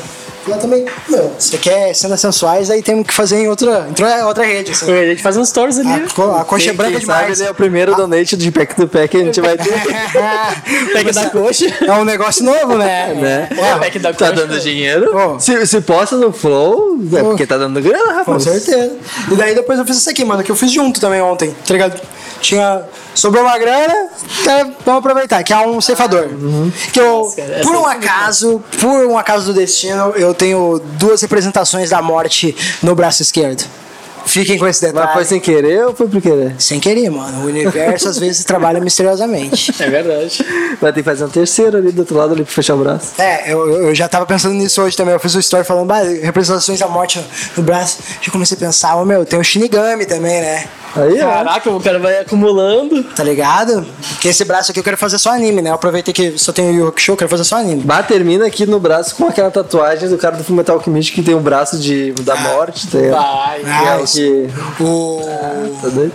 Lá 0.50 0.56
também, 0.58 0.84
meu, 1.08 1.32
você 1.38 1.56
quer 1.58 1.94
cenas 1.94 2.20
sensuais, 2.20 2.70
aí 2.70 2.82
temos 2.82 3.06
que 3.06 3.14
fazer 3.14 3.36
em 3.40 3.48
outra, 3.48 3.86
em 3.88 4.24
outra 4.24 4.44
rede, 4.44 4.72
assim. 4.72 4.90
A 4.92 5.06
gente 5.06 5.22
faz 5.22 5.36
uns 5.36 5.48
stories 5.48 5.78
ali. 5.78 5.88
A, 5.92 6.00
co- 6.14 6.34
a 6.34 6.44
coxa 6.44 6.64
é 6.64 6.68
Quem- 6.68 6.76
branca 6.76 6.96
quem 6.98 7.06
sabe 7.06 7.18
demais. 7.20 7.40
ele 7.40 7.48
é 7.48 7.52
o 7.52 7.54
primeiro 7.54 7.94
donate 7.94 8.36
de 8.36 8.50
pack 8.50 8.76
do 8.76 8.88
pack 8.88 9.08
que 9.08 9.16
a 9.16 9.24
gente 9.24 9.40
vai 9.40 9.56
ter. 9.56 9.70
Pack 10.92 11.12
da 11.12 11.30
coxa. 11.30 11.66
É 11.86 11.92
um 11.92 12.04
negócio 12.04 12.44
novo, 12.44 12.76
né? 12.76 13.14
né? 13.14 13.48
É, 13.56 13.78
pack 13.78 13.98
da 13.98 14.12
Tá 14.12 14.30
coxa. 14.30 14.46
dando 14.46 14.60
dinheiro. 14.60 15.10
Se, 15.38 15.66
se 15.66 15.80
posta 15.80 16.16
no 16.16 16.32
Flow, 16.32 16.98
é 17.16 17.22
porque 17.22 17.46
tá 17.46 17.56
dando 17.56 17.80
grana, 17.80 18.24
Com 18.24 18.32
rapaz. 18.32 18.42
certeza. 18.44 18.96
E 19.30 19.34
daí 19.34 19.54
depois 19.54 19.78
eu 19.78 19.84
fiz 19.84 19.96
isso 19.98 20.10
aqui, 20.10 20.24
mano, 20.24 20.42
que 20.42 20.50
eu 20.50 20.56
fiz 20.56 20.70
junto 20.72 21.00
também 21.00 21.20
ontem, 21.20 21.54
tá 21.66 21.72
ligado? 21.72 22.00
Tinha. 22.40 22.82
Sobrou 23.14 23.42
uma 23.42 23.58
grana, 23.58 24.08
tá, 24.44 24.70
vamos 24.84 25.00
aproveitar, 25.00 25.42
que 25.42 25.52
é 25.52 25.58
um 25.58 25.80
ceifador. 25.80 26.28
Que 26.92 27.00
eu, 27.00 27.22
Nossa, 27.22 27.36
cara, 27.36 27.60
por 27.60 27.74
um 27.74 27.90
é 27.90 27.94
muito 27.94 28.06
acaso, 28.06 28.64
por 28.78 29.06
um 29.06 29.18
acaso 29.18 29.46
do 29.46 29.54
destino, 29.54 30.12
eu 30.16 30.32
tenho 30.32 30.80
duas 30.98 31.20
representações 31.20 31.90
da 31.90 32.00
morte 32.00 32.56
no 32.82 32.94
braço 32.94 33.22
esquerdo. 33.22 33.64
Fiquem 34.26 34.58
com 34.58 34.66
esse 34.66 34.84
Mas 34.84 34.92
detalhe. 34.92 35.12
foi 35.12 35.24
sem 35.24 35.40
querer 35.40 35.86
ou 35.86 35.94
foi 35.94 36.08
por 36.08 36.20
querer? 36.20 36.54
Sem 36.58 36.78
querer, 36.78 37.10
mano. 37.10 37.42
O 37.42 37.46
universo 37.46 38.08
às 38.08 38.18
vezes 38.18 38.44
trabalha 38.44 38.80
misteriosamente. 38.80 39.74
É 39.80 39.88
verdade. 39.88 40.44
Vai 40.80 40.92
ter 40.92 41.00
que 41.00 41.08
fazer 41.08 41.24
um 41.24 41.28
terceiro 41.28 41.78
ali 41.78 41.90
do 41.90 42.00
outro 42.00 42.16
lado 42.16 42.32
ali 42.34 42.44
pra 42.44 42.52
fechar 42.52 42.74
o 42.74 42.78
braço. 42.78 43.20
É, 43.20 43.52
eu, 43.52 43.86
eu 43.86 43.94
já 43.94 44.08
tava 44.08 44.26
pensando 44.26 44.54
nisso 44.54 44.80
hoje 44.82 44.96
também. 44.96 45.14
Eu 45.14 45.20
fiz 45.20 45.34
uma 45.34 45.40
story 45.40 45.64
falando, 45.64 45.86
bah, 45.86 46.02
representações 46.22 46.78
da 46.78 46.86
morte 46.86 47.24
no, 47.56 47.62
braço. 47.62 47.98
Já 48.20 48.30
comecei 48.30 48.56
a 48.56 48.60
pensar, 48.60 48.96
ô 48.96 49.04
meu, 49.04 49.24
tem 49.24 49.38
o 49.38 49.44
Shinigami 49.44 50.06
também, 50.06 50.40
né? 50.40 50.68
Aí, 50.96 51.20
ó. 51.22 51.28
Caraca, 51.28 51.70
o 51.70 51.80
cara 51.80 51.98
vai 51.98 52.18
acumulando. 52.18 53.02
Tá 53.04 53.22
ligado? 53.22 53.86
Porque 54.12 54.28
esse 54.28 54.44
braço 54.44 54.70
aqui 54.70 54.80
eu 54.80 54.84
quero 54.84 54.96
fazer 54.96 55.18
só 55.18 55.30
anime, 55.30 55.62
né? 55.62 55.70
Eu 55.70 55.74
aproveitei 55.74 56.12
que 56.12 56.38
só 56.38 56.52
tem 56.52 56.70
o 56.70 56.72
Yu 56.72 56.88
Hakusho, 56.88 57.12
eu 57.12 57.16
quero 57.16 57.30
fazer 57.30 57.44
só 57.44 57.56
anime. 57.56 57.82
Bah, 57.82 58.02
termina 58.02 58.46
aqui 58.46 58.66
no 58.66 58.80
braço 58.80 59.14
com 59.14 59.26
aquela 59.26 59.50
tatuagem 59.50 60.08
do 60.08 60.18
cara 60.18 60.36
do 60.36 60.44
Fullmetal 60.44 60.76
Alchemist 60.76 61.12
que 61.12 61.22
tem 61.22 61.34
o 61.34 61.40
braço 61.40 61.78
de, 61.78 62.12
da 62.12 62.36
morte, 62.36 62.88
tá 62.88 62.98
ligado? 62.98 63.22
Vai. 63.22 63.62
É 63.62 63.96
o 64.02 64.04
que... 64.04 64.48
O. 64.80 65.20
Tá 65.80 65.88
doido? 65.88 66.12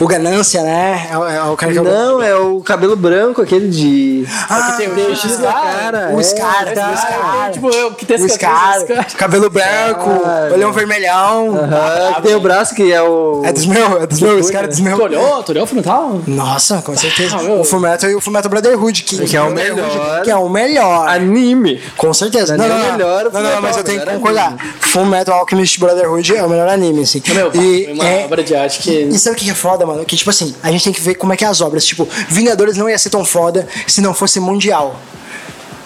O 0.00 0.06
Ganância, 0.06 0.62
né? 0.62 1.08
É, 1.10 1.16
o- 1.18 1.28
é 1.28 1.42
o 1.44 1.56
cara 1.56 1.72
que 1.72 1.78
eu. 1.78 1.84
Não, 1.84 2.22
é 2.22 2.34
o 2.34 2.60
cabelo 2.60 2.96
branco, 2.96 3.42
aquele 3.42 3.68
de... 3.68 4.24
Ah, 4.48 4.74
tem 4.76 4.88
o 4.88 5.16
X 5.16 5.36
cara, 5.36 6.10
O 6.14 6.20
é. 6.20 6.22
Scar, 6.22 6.72
tá? 6.74 6.86
Ah, 6.86 6.92
O 6.92 6.96
Scar. 6.96 7.50
tipo, 7.52 7.70
eu 7.70 7.90
que 7.92 8.04
tem 8.06 8.16
O 8.16 8.24
esse 8.26 8.34
Scar, 8.34 8.84
cabelo 9.16 9.48
branco, 9.50 10.10
Ah, 10.24 10.50
olhão 10.52 10.72
vermelhão. 10.72 11.56
Aham, 11.56 12.14
que 12.14 12.22
tem 12.22 12.34
o 12.34 12.40
braço 12.40 12.74
que 12.74 12.92
é 12.92 13.02
o... 13.02 13.42
É 13.44 13.52
dos 13.52 13.66
meus, 13.66 14.02
é 14.02 14.06
dos 14.06 14.20
meus, 14.20 14.40
esse 14.40 14.52
cara 14.52 14.64
é 14.66 14.68
dos 14.68 14.76
Tu 14.78 14.82
meus. 14.82 14.98
olhou? 15.00 15.42
Tu 15.42 15.50
olhou 15.52 15.64
o 15.64 15.66
Frontal? 15.66 16.20
Nossa, 16.26 16.82
com 16.82 16.96
certeza. 16.96 17.36
Ah, 17.36 17.42
o 17.42 17.64
Fullmetal 17.64 18.10
e 18.10 18.14
o 18.14 18.20
Fullmetal 18.20 18.50
Brotherhood, 18.50 19.02
que, 19.02 19.24
Que 19.24 19.36
é 19.36 19.42
o 19.42 19.50
melhor. 19.50 20.22
Que 20.22 20.30
é 20.30 20.36
o 20.36 20.48
melhor. 20.48 21.08
Anime. 21.08 21.80
Com 21.96 22.12
certeza. 22.12 22.56
Não, 22.56 22.66
Não, 22.68 22.76
não, 22.76 22.76
é 22.76 22.78
o 22.80 22.86
não. 22.90 22.96
melhor, 22.98 23.30
não, 23.32 23.42
não, 23.42 23.62
mas 23.62 23.76
é 23.76 23.78
eu 23.78 23.82
o 23.82 23.84
tenho 23.84 24.00
que 24.00 24.06
concordar. 24.06 24.56
Full 24.80 25.06
Metal 25.06 25.38
Alchemist 25.38 25.78
Brotherhood 25.80 26.36
é 26.36 26.42
o 26.44 26.48
melhor 26.48 26.68
anime, 26.68 27.02
assim. 27.02 27.22
Meu, 27.28 27.48
e, 27.54 27.84
foi 27.84 27.92
uma 27.94 28.04
é, 28.08 28.24
obra 28.24 28.42
de 28.42 28.54
arte 28.54 28.80
que. 28.80 28.90
e 28.90 29.18
sabe 29.18 29.36
o 29.36 29.38
que 29.38 29.50
é 29.50 29.54
foda, 29.62 29.86
mano? 29.86 30.04
Que, 30.04 30.16
tipo 30.16 30.28
assim, 30.30 30.54
a 30.62 30.70
gente 30.72 30.84
tem 30.84 30.92
que 30.92 31.00
ver 31.00 31.14
como 31.14 31.32
é 31.32 31.36
que 31.36 31.44
é 31.44 31.48
as 31.48 31.60
obras. 31.60 31.84
Tipo, 31.84 32.08
Vingadores 32.28 32.76
não 32.76 32.88
ia 32.90 32.98
ser 32.98 33.10
tão 33.10 33.24
foda 33.24 33.66
se 33.86 34.00
não 34.00 34.12
fosse 34.12 34.40
mundial. 34.40 34.96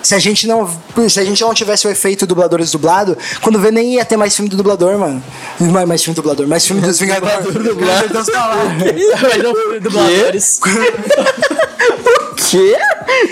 Se 0.03 0.15
a 0.15 0.19
gente 0.21 0.47
não, 0.47 0.69
se 1.09 1.19
a 1.19 1.25
gente 1.25 1.43
não 1.43 1.53
tivesse 1.53 1.85
o 1.87 1.91
efeito 1.91 2.27
dubladores 2.27 2.71
dublado, 2.71 3.19
quando 3.43 3.59
vê 3.59 3.73
nem 3.73 3.95
ia 3.95 4.05
ter 4.05 4.17
mais 4.17 4.35
filme 4.37 4.49
do 4.49 4.57
dublador, 4.57 4.97
mano. 4.97 5.21
Mais, 5.59 5.87
mais 5.89 6.03
filme 6.03 6.15
do 6.15 6.23
dublador, 6.23 6.47
mais 6.47 6.65
filme 6.65 6.81
dos 6.81 6.99
Vingadores. 7.01 7.45
dublado. 7.53 8.09
Mas 9.23 9.43
não 9.43 9.55
foi 9.55 9.81
dubladores. 9.81 10.61
Que? 12.37 12.77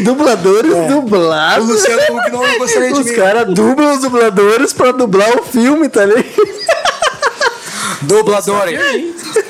Dubladores 0.03 0.73
O 0.73 0.89
dublados. 0.89 1.69
Luciano 1.69 2.03
Huck 2.19 2.31
não 2.33 2.59
gostaria 2.59 2.93
de 2.93 3.01
Os 3.01 3.11
caras 3.13 3.55
dublam 3.55 3.95
os 3.95 4.01
dubladores 4.01 4.73
pra 4.73 4.91
dublar 4.91 5.39
o 5.39 5.45
filme, 5.45 5.89
tá 5.89 6.05
ligado? 6.05 6.25
Dubladores. 8.07 8.79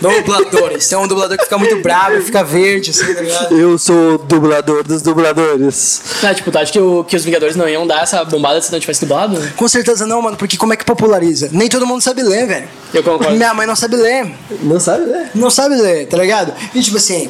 Dubladores. 0.01 0.89
Tem 0.89 0.99
um 0.99 1.07
dublador 1.09 1.37
que 1.37 1.45
fica 1.45 1.59
muito 1.59 1.77
bravo, 1.83 2.21
fica 2.23 2.43
verde, 2.43 2.91
assim, 2.91 3.15
tá 3.15 3.21
ligado? 3.21 3.59
Eu 3.59 3.79
sou 3.79 4.15
o 4.15 4.19
dublador 4.19 4.83
dos 4.85 5.03
dubladores. 5.03 6.03
Ah, 6.23 6.35
tipo, 6.35 6.51
tu 6.51 6.59
acha 6.59 6.73
que, 6.73 6.81
o- 6.81 7.05
que 7.05 7.17
os 7.17 7.25
Vingadores 7.25 7.57
não 7.57 7.69
iam 7.69 7.87
dar 7.87 8.03
essa 8.03 8.25
bombada 8.25 8.61
se 8.61 8.71
não 8.73 8.81
tivesse 8.81 9.01
dublado? 9.01 9.41
Com 9.57 9.69
certeza 9.69 10.07
não, 10.07 10.21
mano, 10.23 10.37
porque 10.37 10.57
como 10.57 10.73
é 10.73 10.77
que 10.77 10.85
populariza? 10.85 11.49
Nem 11.53 11.69
todo 11.69 11.87
mundo 11.87 12.01
sabe 12.01 12.23
ler, 12.23 12.47
velho. 12.47 12.69
Eu 12.93 13.03
concordo. 13.03 13.35
Minha 13.35 13.55
mãe 13.55 13.67
não 13.67 13.77
sabe 13.77 13.97
ler. 13.97 14.31
Não 14.63 14.79
sabe, 14.81 15.05
né? 15.07 15.31
Não 15.35 15.51
sabe 15.51 15.75
ler, 15.77 16.07
tá 16.07 16.17
ligado? 16.17 16.53
E 16.75 16.81
tipo 16.81 16.97
assim, 16.97 17.29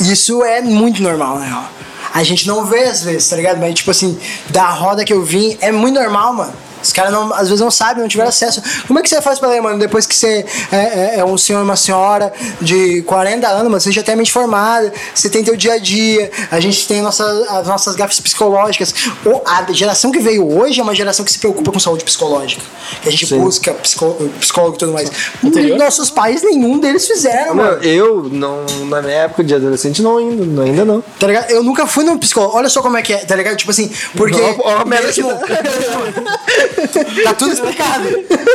isso 0.00 0.42
é 0.44 0.60
muito 0.60 1.02
normal, 1.02 1.38
na 1.38 1.44
real. 1.44 1.70
A 2.14 2.22
gente 2.22 2.46
não 2.46 2.64
vê 2.64 2.84
às 2.84 3.02
vezes, 3.02 3.28
tá 3.28 3.36
ligado? 3.36 3.58
Mas 3.58 3.74
tipo 3.74 3.90
assim, 3.90 4.18
da 4.50 4.70
roda 4.70 5.04
que 5.04 5.12
eu 5.12 5.22
vim, 5.22 5.56
é 5.60 5.70
muito 5.70 5.98
normal, 6.00 6.32
mano. 6.32 6.52
Os 6.82 6.92
caras 6.92 7.12
não- 7.12 7.32
às 7.34 7.48
vezes 7.48 7.60
não 7.60 7.70
sabem, 7.70 8.02
não 8.02 8.08
tiveram 8.08 8.28
acesso. 8.28 8.62
Como 8.86 8.98
é 8.98 9.02
que 9.02 9.08
você 9.08 9.20
faz 9.20 9.38
pra 9.38 9.48
ler, 9.48 9.60
mano? 9.60 9.78
Depois 9.78 10.06
que 10.06 10.14
você 10.14 10.44
é, 10.72 10.76
é- 10.76 11.18
é 11.18 11.24
um 11.24 11.36
senhor, 11.36 11.62
uma 11.62 11.76
senhora 11.76 12.32
de 12.60 13.02
40 13.02 13.48
anos, 13.48 13.64
mano, 13.64 13.80
você 13.80 13.90
já 13.92 14.02
tem 14.02 14.14
a 14.14 14.16
mente 14.16 14.32
formada, 14.32 14.92
você 15.14 15.28
tem 15.28 15.42
teu 15.42 15.56
dia 15.56 15.74
a 15.74 15.78
dia, 15.78 16.30
a 16.50 16.60
gente 16.60 16.86
tem 16.86 17.00
nossa, 17.02 17.24
as 17.50 17.66
nossas 17.66 17.96
gafas 17.96 18.20
psicológicas. 18.20 18.94
O- 19.24 19.40
A 19.46 19.64
geração 19.72 20.10
que 20.12 20.18
veio 20.18 20.46
hoje 20.58 20.80
é 20.80 20.82
uma 20.82 20.94
geração 20.94 21.24
que 21.24 21.32
se 21.32 21.38
preocupa 21.38 21.70
com 21.72 21.78
saúde 21.78 22.04
psicológica. 22.04 22.62
Que 23.02 23.08
a 23.08 23.12
gente 23.12 23.26
Sim. 23.26 23.38
busca 23.38 23.72
psicó- 23.74 24.16
psicólogo 24.40 24.76
e 24.76 24.78
tudo 24.78 24.92
mais. 24.92 25.10
Anterior? 25.44 25.78
Nossos 25.78 26.10
pais, 26.10 26.42
nenhum 26.42 26.78
deles 26.78 27.06
fizeram, 27.06 27.54
mano. 27.54 27.72
Não, 27.76 27.82
eu, 27.82 28.28
não, 28.30 28.64
na 28.86 29.02
minha 29.02 29.14
época 29.16 29.42
de 29.44 29.54
adolescente, 29.54 30.02
não 30.02 30.18
ainda, 30.18 30.44
não, 30.44 30.62
ainda 30.62 30.84
não. 30.84 31.00
Tá 31.18 31.26
ligado? 31.26 31.50
Eu 31.50 31.62
nunca 31.62 31.86
fui 31.86 32.04
num 32.04 32.18
psicólogo. 32.18 32.56
Olha 32.56 32.68
só 32.68 32.82
como 32.82 32.96
é 32.96 33.02
que 33.02 33.12
é, 33.12 33.18
tá 33.18 33.34
ligado? 33.34 33.56
Tipo 33.56 33.70
assim, 33.70 33.90
porque. 34.16 34.40
Ó, 34.40 34.54
ó 34.60 34.76
a 34.82 34.84
merda 34.84 35.12
que 35.12 35.22
mesmo- 35.22 35.40
tá 37.24 37.34
tudo 37.34 37.52
explicado. 37.52 38.04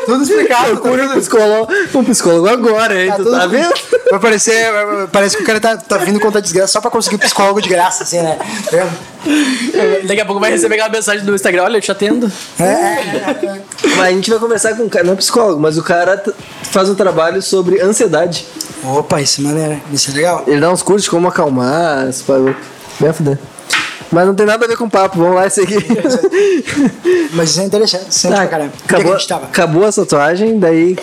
Tudo 0.06 0.24
explicado. 0.24 0.64
tá 0.64 0.70
Procura 0.82 1.06
um 1.06 1.20
psicólogo, 1.20 1.74
um 1.96 2.04
psicólogo 2.04 2.48
agora, 2.50 3.02
hein? 3.02 3.10
Tá 3.10 3.16
tudo- 3.18 3.32
tá 3.32 3.48
vendo? 3.48 3.74
Vai 4.12 4.20
parecer. 4.20 4.72
vai- 4.72 5.08
Parece 5.12 5.38
que 5.38 5.44
o 5.44 5.46
cara 5.46 5.60
tá, 5.60 5.78
tá 5.78 5.98
vindo 5.98 6.20
contar 6.20 6.40
desgraça 6.40 6.74
só 6.74 6.82
pra 6.82 6.92
conseguir 6.92 7.16
um 7.16 7.20
psicólogo 7.20 7.62
de 7.62 7.70
graça, 7.70 8.04
assim, 8.04 8.22
né? 8.22 8.38
Vendo? 8.72 10.08
Daqui 10.08 10.22
a 10.22 10.26
pouco 10.26 10.40
vai 10.42 10.52
receber 10.52 10.76
aquela 10.76 10.90
mensagem 10.90 11.24
do 11.26 11.34
Instagram: 11.36 11.64
olha, 11.64 11.78
eu 11.78 11.82
te 11.82 11.92
atendo. 11.92 12.32
É, 12.60 12.64
é, 12.64 13.40
é. 13.44 13.62
Mas 13.96 14.08
a 14.08 14.12
gente 14.12 14.30
vai 14.30 14.40
conversar 14.40 14.76
com 14.76 14.84
um 14.84 14.90
cara, 14.90 15.06
não 15.06 15.14
é 15.14 15.16
psicólogo, 15.16 15.60
mas 15.60 15.78
o 15.78 15.84
cara 15.84 16.22
faz 16.64 16.90
um 16.90 16.96
trabalho 16.96 17.42
sobre 17.42 17.80
ansiedade. 17.82 18.46
Opa, 18.84 19.22
isso 19.22 19.42
é 19.42 19.44
maneiro. 19.44 19.82
Isso 19.92 20.10
é 20.12 20.14
legal. 20.16 20.44
Ele 20.48 20.60
dá 20.60 20.72
uns 20.72 20.82
cursos 20.82 21.04
de 21.04 21.10
como 21.10 21.28
acalmar, 21.28 22.08
esse 22.10 22.24
bagulho. 22.24 22.56
A 23.08 23.14
fuder. 23.14 23.38
Mas 24.12 24.28
não 24.28 24.36
tem 24.36 24.46
nada 24.46 24.66
a 24.66 24.68
ver 24.68 24.78
com 24.78 24.90
papo, 24.90 25.18
vamos 25.18 25.36
lá 25.36 25.50
seguir. 25.50 25.86
Mas 27.34 27.52
isso 27.52 27.62
é 27.62 27.64
interessante. 27.64 28.14
Sempre 28.14 28.38
pra 28.38 28.48
caramba. 28.48 28.74
Onde 28.74 28.94
é 28.94 28.98
acabou, 28.98 29.46
acabou 29.46 29.86
a 29.86 29.92
tatuagem, 29.92 30.60
daí 30.60 30.98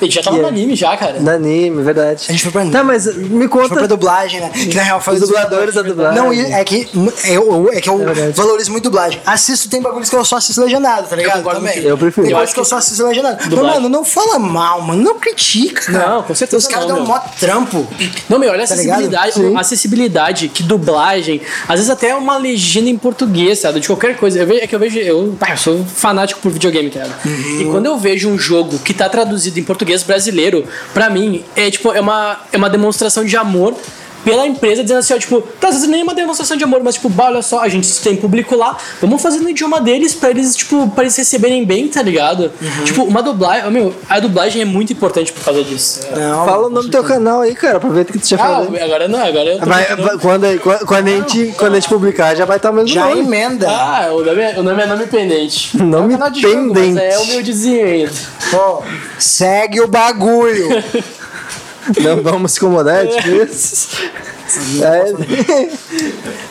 A 0.00 0.04
gente 0.04 0.14
já 0.14 0.22
tava 0.22 0.36
E 0.36 0.40
no 0.40 0.46
aí? 0.46 0.52
anime 0.52 0.74
já, 0.76 0.96
cara. 0.96 1.20
no 1.20 1.30
anime, 1.30 1.82
verdade. 1.82 2.24
A 2.28 2.32
gente 2.32 2.42
foi 2.42 2.52
pra 2.52 2.60
anime. 2.62 2.76
Tá, 2.76 2.84
mas 2.84 3.06
me 3.16 3.48
Foi 3.48 3.68
pra 3.68 3.68
conta. 3.68 3.88
dublagem, 3.88 4.40
né? 4.40 4.50
Que 4.50 4.74
na 4.74 4.82
real 4.82 5.00
faz 5.00 5.20
Os 5.20 5.28
dubladores 5.28 5.74
da 5.74 5.82
dublagem. 5.82 6.16
Não, 6.20 6.32
é 6.32 6.64
que 6.64 6.88
eu, 7.24 7.68
é 7.72 7.80
que 7.80 7.88
eu 7.88 8.08
É 8.08 8.30
valorizo 8.32 8.70
muito 8.70 8.84
dublagem. 8.84 9.20
Assisto, 9.26 9.68
tem 9.68 9.80
bagulhos 9.82 10.08
que 10.08 10.16
eu 10.16 10.24
só 10.24 10.36
assisto 10.36 10.60
legendado, 10.62 11.08
tá 11.08 11.16
ligado? 11.16 11.38
concordo 11.38 11.60
Também. 11.60 11.78
Eu 11.82 11.96
prefiro. 11.98 12.26
Tem 12.26 12.34
Eu 12.36 12.42
acho 12.42 12.54
que 12.54 12.60
eu 12.60 12.64
só 12.64 12.76
assisto 12.76 13.04
legendado. 13.06 13.36
Mas, 13.40 13.48
Dublagem. 13.48 13.74
mano, 13.82 13.88
não 13.88 14.04
fala 14.04 14.38
mal, 14.38 14.82
mano. 14.82 15.02
Não 15.02 15.18
critica, 15.18 15.80
cara. 15.92 16.08
Não, 16.08 16.22
com 16.22 16.34
certeza 16.34 16.58
Os 16.58 16.66
caras 16.72 16.86
dão 16.86 16.96
meu. 16.96 17.06
mó 17.06 17.18
trampo. 17.40 17.86
Não, 18.28 18.38
meu, 18.38 18.50
olha 18.50 18.64
a 18.64 18.66
Tá 18.66 18.74
acessibilidade, 18.74 19.32
Sim. 19.34 19.56
a 19.56 19.60
acessibilidade, 19.60 20.48
que 20.48 20.62
dublagem, 20.62 21.40
às 21.68 21.76
vezes 21.76 21.90
até 21.90 22.14
uma 22.14 22.36
legenda 22.36 22.88
em 22.90 22.98
português, 22.98 23.60
sabe? 23.60 23.80
De 23.80 23.86
qualquer 23.86 24.16
coisa. 24.16 24.38
Eu 24.40 24.46
vejo, 24.46 24.60
é 24.62 24.66
que 24.66 24.74
eu 24.74 24.78
vejo, 24.78 24.98
eu, 24.98 25.36
eu 25.48 25.56
sou 25.56 25.84
fanático 25.84 26.40
por 26.40 26.50
videogame, 26.52 26.90
cara. 26.90 27.08
Uhum. 27.24 27.60
E 27.60 27.64
quando 27.70 27.86
eu 27.86 27.96
vejo 27.98 28.28
um 28.28 28.38
jogo 28.38 28.78
que 28.78 28.92
tá 28.92 29.08
traduzido 29.08 29.58
em 29.58 29.62
português 29.64 29.87
brasileiro, 30.02 30.66
pra 30.92 31.10
mim, 31.10 31.44
é 31.56 31.70
tipo, 31.70 31.92
é 31.92 32.00
uma, 32.00 32.40
é 32.52 32.56
uma 32.56 32.70
demonstração 32.70 33.24
de 33.24 33.36
amor 33.36 33.76
pela 34.24 34.46
empresa, 34.46 34.82
dizendo 34.82 34.98
assim, 34.98 35.14
ó, 35.14 35.18
tipo, 35.18 35.40
tá, 35.60 35.68
às 35.68 35.74
vezes 35.74 35.88
nem 35.88 36.00
é 36.00 36.04
uma 36.04 36.14
demonstração 36.14 36.56
de 36.56 36.64
amor, 36.64 36.82
mas 36.82 36.94
tipo, 36.96 37.08
bah, 37.08 37.26
olha 37.26 37.42
só, 37.42 37.60
a 37.60 37.68
gente 37.68 37.88
tem 38.00 38.16
público 38.16 38.54
lá, 38.56 38.76
vamos 39.00 39.20
fazer 39.22 39.38
no 39.40 39.48
idioma 39.48 39.80
deles 39.80 40.14
pra 40.14 40.30
eles, 40.30 40.54
tipo, 40.56 40.88
pra 40.90 41.04
eles 41.04 41.16
receberem 41.16 41.64
bem, 41.64 41.88
tá 41.88 42.02
ligado? 42.02 42.50
Uhum. 42.60 42.84
Tipo, 42.84 43.04
uma 43.04 43.22
dublagem, 43.22 43.70
meu, 43.70 43.94
a 44.08 44.20
dublagem 44.20 44.60
é 44.62 44.64
muito 44.64 44.92
importante 44.92 45.32
por 45.32 45.44
causa 45.44 45.62
disso. 45.64 46.00
Não, 46.14 46.44
Fala 46.46 46.66
o 46.66 46.70
nome 46.70 46.86
do 46.86 46.90
teu 46.90 47.04
canal 47.04 47.40
aí, 47.42 47.54
cara. 47.54 47.76
Aproveita 47.78 48.12
que 48.12 48.18
tu 48.18 48.28
já 48.28 48.36
Ah, 48.36 48.38
falou. 48.38 48.76
agora 48.82 49.08
não, 49.08 49.18
agora 49.24 49.50
eu 49.52 49.58
tô 49.60 49.66
Vai- 49.66 49.96
vai- 49.96 50.18
quando, 50.18 50.60
quando, 50.60 50.86
quando 50.86 51.06
a 51.08 51.10
gente, 51.10 51.54
quando 51.56 51.72
a 51.72 51.80
gente 51.80 51.88
publicar, 51.88 52.34
já 52.34 52.44
vai 52.44 52.56
estar 52.56 52.70
o 52.70 52.74
mesmo 52.74 52.88
já 52.88 53.06
nome. 53.06 53.20
emenda. 53.20 53.68
Ah, 53.70 54.08
o 54.12 54.24
nome, 54.24 54.42
é, 54.42 54.54
o 54.58 54.62
nome 54.62 54.82
é 54.82 54.86
nome 54.86 55.06
pendente. 55.06 55.76
Nome 55.88 56.14
é 56.14 56.18
jogo, 56.40 56.72
pendente. 56.74 56.94
mas 56.94 57.14
é 57.14 57.18
humildezinho 57.18 57.86
ainda. 57.86 58.12
Pô, 58.50 58.82
segue 59.18 59.80
o 59.80 59.88
bagulho. 59.88 60.68
Não 62.00 62.22
vamos 62.22 62.52
se 62.52 62.58
incomodar, 62.58 63.04
é 63.04 63.06
tipo 63.06 63.28
isso. 63.28 63.88
É, 64.82 65.12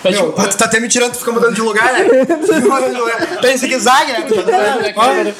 Mas, 0.03 0.15
tipo, 0.15 0.31
tu 0.47 0.57
tá 0.57 0.65
até 0.65 0.80
me 0.80 0.88
tirando, 0.88 1.14
tu 1.14 1.18
fica 1.18 1.31
mudando 1.31 1.55
de 1.55 1.61
lugar, 1.61 1.91
né? 1.93 2.05
Fica 2.45 2.59
mudando 2.59 2.93
de 2.93 2.99
lugar. 2.99 3.27
Tá 3.41 3.51
em 3.51 3.57
zigue-zague, 3.57 4.11
né? 4.11 5.34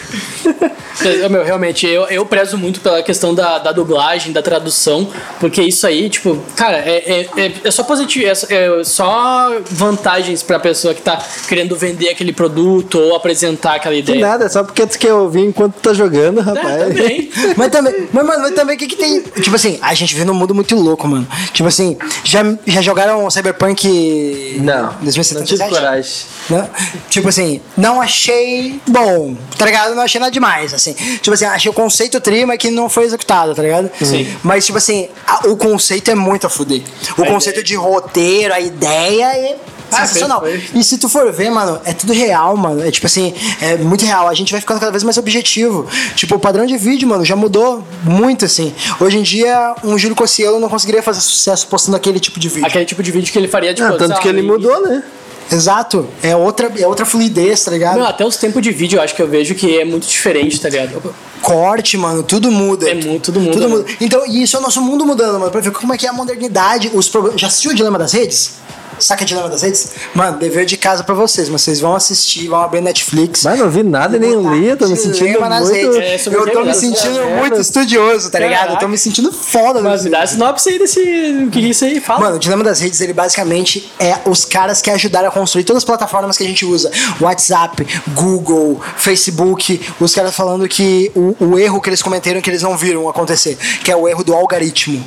Eu, 1.22 1.30
meu, 1.30 1.44
realmente, 1.44 1.86
eu, 1.86 2.06
eu 2.08 2.26
prezo 2.26 2.58
muito 2.58 2.82
pela 2.82 3.04
questão 3.04 3.36
da, 3.36 3.60
da 3.60 3.72
dublagem, 3.72 4.34
da 4.34 4.42
tradução, 4.42 5.08
porque 5.40 5.62
isso 5.62 5.86
aí, 5.86 6.10
tipo, 6.10 6.42
cara, 6.56 6.78
é, 6.78 7.28
é, 7.38 7.42
é, 7.46 7.52
é 7.66 7.72
só 7.72 7.84
positivo, 7.84 8.26
é, 8.28 8.34
só- 8.34 8.48
é 8.50 8.84
só 8.84 9.52
vantagens 9.70 10.42
pra 10.42 10.60
pessoa 10.60 10.94
que 10.96 11.02
tá 11.04 11.22
querendo 11.48 11.76
vender 11.76 12.10
aquele 12.10 12.34
produto 12.34 12.98
ou 13.00 13.16
apresentar 13.16 13.76
aquela 13.76 13.94
que 13.94 14.00
ideia. 14.02 14.20
nada, 14.28 14.46
é 14.46 14.50
só 14.50 14.64
porque 14.64 14.88
tu 14.88 14.98
quer 14.98 15.14
ouvir 15.14 15.42
enquanto 15.46 15.76
tu 15.76 15.82
tá 15.90 15.94
jogando, 15.94 16.40
É, 16.40 16.44
rapaz. 16.44 16.78
também. 16.88 17.30
Mas 17.56 17.72
também, 17.72 18.08
mas, 18.12 18.26
mano, 18.26 18.42
mas 18.42 18.52
também 18.56 18.76
o 18.76 18.80
que, 18.80 18.88
que 18.88 18.96
tem. 18.96 19.22
Tipo 19.22 19.56
assim, 19.56 19.78
a 19.90 19.94
gente 19.94 20.14
vive 20.14 20.26
num 20.26 20.34
mundo 20.34 20.54
muito 20.54 20.76
louco, 20.76 21.08
mano. 21.08 21.28
Tipo 21.54 21.68
assim, 21.68 21.98
já, 22.24 22.40
já 22.66 22.82
jogaram 22.82 23.30
Cyberpunk. 23.30 24.58
Não, 24.62 24.84
não 24.84 24.94
2077? 25.02 25.46
tive 25.64 25.70
coragem. 25.70 26.14
Né? 26.50 26.70
Tipo 27.10 27.30
assim, 27.30 27.62
não 27.78 28.02
achei 28.02 28.80
bom, 28.88 29.36
tá 29.58 29.66
ligado? 29.66 29.96
Não 29.96 30.04
achei 30.04 30.20
nada 30.20 30.32
demais, 30.32 30.74
assim. 30.74 30.94
Tipo 30.94 31.34
assim, 31.34 31.46
achei 31.46 31.70
o 31.70 31.74
conceito 31.74 32.20
tri, 32.22 32.46
mas 32.46 32.58
que 32.58 32.70
não 32.70 32.90
foi 32.90 33.04
executado, 33.06 33.54
tá 33.56 33.62
ligado? 33.62 33.90
Sim. 34.04 34.28
Mas, 34.44 34.66
tipo 34.66 34.78
assim, 34.78 35.08
a- 35.26 35.48
o 35.48 35.58
conceito 35.58 36.10
é 36.12 36.16
muito 36.16 36.48
a 36.48 36.50
fuder. 36.50 36.82
O 37.18 37.24
A 37.24 37.28
conceito 37.28 37.60
ideia. 37.60 37.66
de 37.66 37.76
roteiro, 37.76 38.54
a 38.54 38.60
ideia 38.60 39.26
é 39.36 39.58
Ah, 39.90 40.06
sensacional. 40.06 40.44
E 40.74 40.84
se 40.84 40.98
tu 40.98 41.08
for 41.08 41.32
ver, 41.32 41.50
mano, 41.50 41.80
é 41.86 41.94
tudo 41.94 42.12
real, 42.12 42.58
mano. 42.58 42.86
É 42.86 42.92
tipo 42.92 43.06
assim, 43.08 43.34
é 43.62 43.78
muito 43.78 44.04
real. 44.06 44.28
A 44.28 44.34
gente 44.34 44.52
vai 44.52 44.60
ficando 44.60 44.82
cada 44.82 44.92
vez 44.92 45.02
mais 45.02 45.18
objetivo. 45.18 45.88
Tipo, 46.14 46.36
o 46.36 46.40
padrão 46.40 46.66
de 46.66 46.76
vídeo, 46.78 47.08
mano, 47.08 47.24
já 47.24 47.38
mudou 47.38 47.82
muito, 48.04 48.44
assim. 48.44 48.74
Hoje 49.00 49.18
em 49.18 49.22
dia, 49.22 49.76
um 49.84 49.98
Júlio 49.98 50.16
Cossielo 50.16 50.60
não 50.60 50.70
conseguiria 50.70 51.02
fazer 51.04 51.22
sucesso 51.22 51.68
postando 51.68 51.98
aquele 51.98 52.20
tipo 52.20 52.40
de 52.40 52.50
vídeo. 52.50 52.66
Aquele 52.66 52.86
tipo 52.86 53.02
de 53.04 53.12
vídeo 53.12 53.32
que 53.32 53.38
ele 53.38 53.48
faria, 53.48 53.74
tipo, 53.74 53.88
Ah, 53.88 53.98
tanto 53.98 54.20
que 54.20 54.28
ele 54.28 54.42
mudou, 54.42 54.82
né? 54.88 55.04
Exato. 55.52 56.08
É 56.22 56.36
outra, 56.36 56.72
é 56.78 56.86
outra 56.86 57.06
fluidez, 57.06 57.64
tá 57.64 57.72
ligado? 57.72 57.96
Meu, 57.96 58.06
até 58.06 58.26
os 58.26 58.36
tempos 58.36 58.62
de 58.62 58.72
vídeo 58.72 58.98
eu 58.98 59.02
acho 59.02 59.16
que 59.16 59.22
eu 59.22 59.28
vejo 59.28 59.56
que 59.56 59.80
é 59.80 59.86
muito 59.86 60.06
diferente, 60.06 60.60
tá 60.60 60.68
ligado? 60.70 61.02
Corte, 61.42 61.96
mano, 61.98 62.22
tudo 62.24 62.52
muda. 62.52 62.90
É 62.90 62.94
muito, 62.96 63.26
tudo 63.32 63.40
muda, 63.40 63.54
Tudo 63.54 63.70
mano. 63.70 63.82
muda. 63.84 63.92
Então, 64.02 64.26
e 64.28 64.44
isso 64.44 64.58
é 64.58 64.60
o 64.60 64.62
nosso 64.62 64.82
mundo 64.82 65.06
mudando, 65.06 65.40
mano, 65.40 65.50
pra 65.52 65.62
ver 65.62 65.72
como 65.72 65.94
é 65.94 65.98
que 65.98 66.06
é 66.06 66.10
a 66.10 66.14
modernidade, 66.14 66.92
os 66.94 67.08
problemas. 67.08 67.40
Já 67.40 67.48
assistiu 67.48 67.72
o 67.72 67.74
Dilema 67.74 67.98
das 67.98 68.12
Redes? 68.12 68.56
Saca 69.00 69.24
o 69.24 69.26
Dilema 69.26 69.50
das 69.50 69.62
Redes? 69.62 69.92
Mano, 70.14 70.38
dever 70.40 70.66
de 70.66 70.78
casa 70.78 71.04
pra 71.04 71.14
vocês, 71.14 71.50
mas 71.50 71.62
vocês 71.62 71.80
vão 71.80 71.96
assistir, 71.96 72.48
vão 72.48 72.62
abrir 72.62 72.82
Netflix. 72.82 73.44
Mas 73.44 73.60
não 73.60 73.70
vi 73.70 73.84
nada 73.84 74.18
e 74.18 74.20
nem 74.20 74.32
li, 74.32 74.76
tô 74.76 74.88
me 74.88 74.96
sentindo 74.98 75.40
muito... 75.40 75.72
redes. 75.72 76.28
É, 76.28 76.30
eu 76.36 76.52
tô 76.52 76.64
me 76.64 76.74
sentindo 76.74 77.20
É, 77.20 77.40
muito 77.40 77.58
mas- 77.58 77.68
estudioso, 77.68 78.30
tá 78.32 78.40
ligado? 78.40 78.74
Eu 78.74 78.80
tô 78.80 78.88
me 78.88 78.98
sentindo 78.98 79.32
foda. 79.32 79.82
Mas 79.82 80.04
me 80.04 80.10
dá 80.10 80.26
sinopse 80.26 80.70
aí 80.70 80.80
desse. 80.80 81.00
O 81.00 81.50
que 81.52 81.60
que 81.62 81.70
isso 81.70 81.86
aí 81.86 82.00
fala? 82.00 82.20
Mano, 82.22 82.36
o 82.38 82.40
Dilema 82.40 82.64
das 82.64 82.80
Redes, 82.80 83.00
ele 83.02 83.14
basicamente 83.14 83.92
é 84.00 84.18
os 84.26 84.46
caras 84.46 84.82
que 84.82 84.90
ajudaram 84.90 85.28
a 85.30 85.32
construir 85.32 85.64
todas 85.64 85.82
as 85.82 85.86
plataformas 85.86 86.38
que 86.38 86.44
a 86.44 86.48
gente 86.48 86.66
usa. 86.66 86.92
WhatsApp, 87.22 87.86
Google, 88.14 88.80
Facebook. 88.96 89.80
Os 90.00 90.14
caras 90.14 90.36
falando 90.36 90.68
que 90.68 91.12
o, 91.16 91.36
o 91.40 91.60
erro 91.60 91.80
que 91.82 91.90
eles 91.90 92.02
cometeram 92.02 92.42
que 92.42 92.50
eles 92.50 92.62
não 92.62 92.76
viram 92.78 93.08
acontecer, 93.10 93.58
que 93.84 93.92
é 93.92 93.96
o 93.96 94.08
erro 94.08 94.24
do 94.24 94.34
algoritmo. 94.34 95.04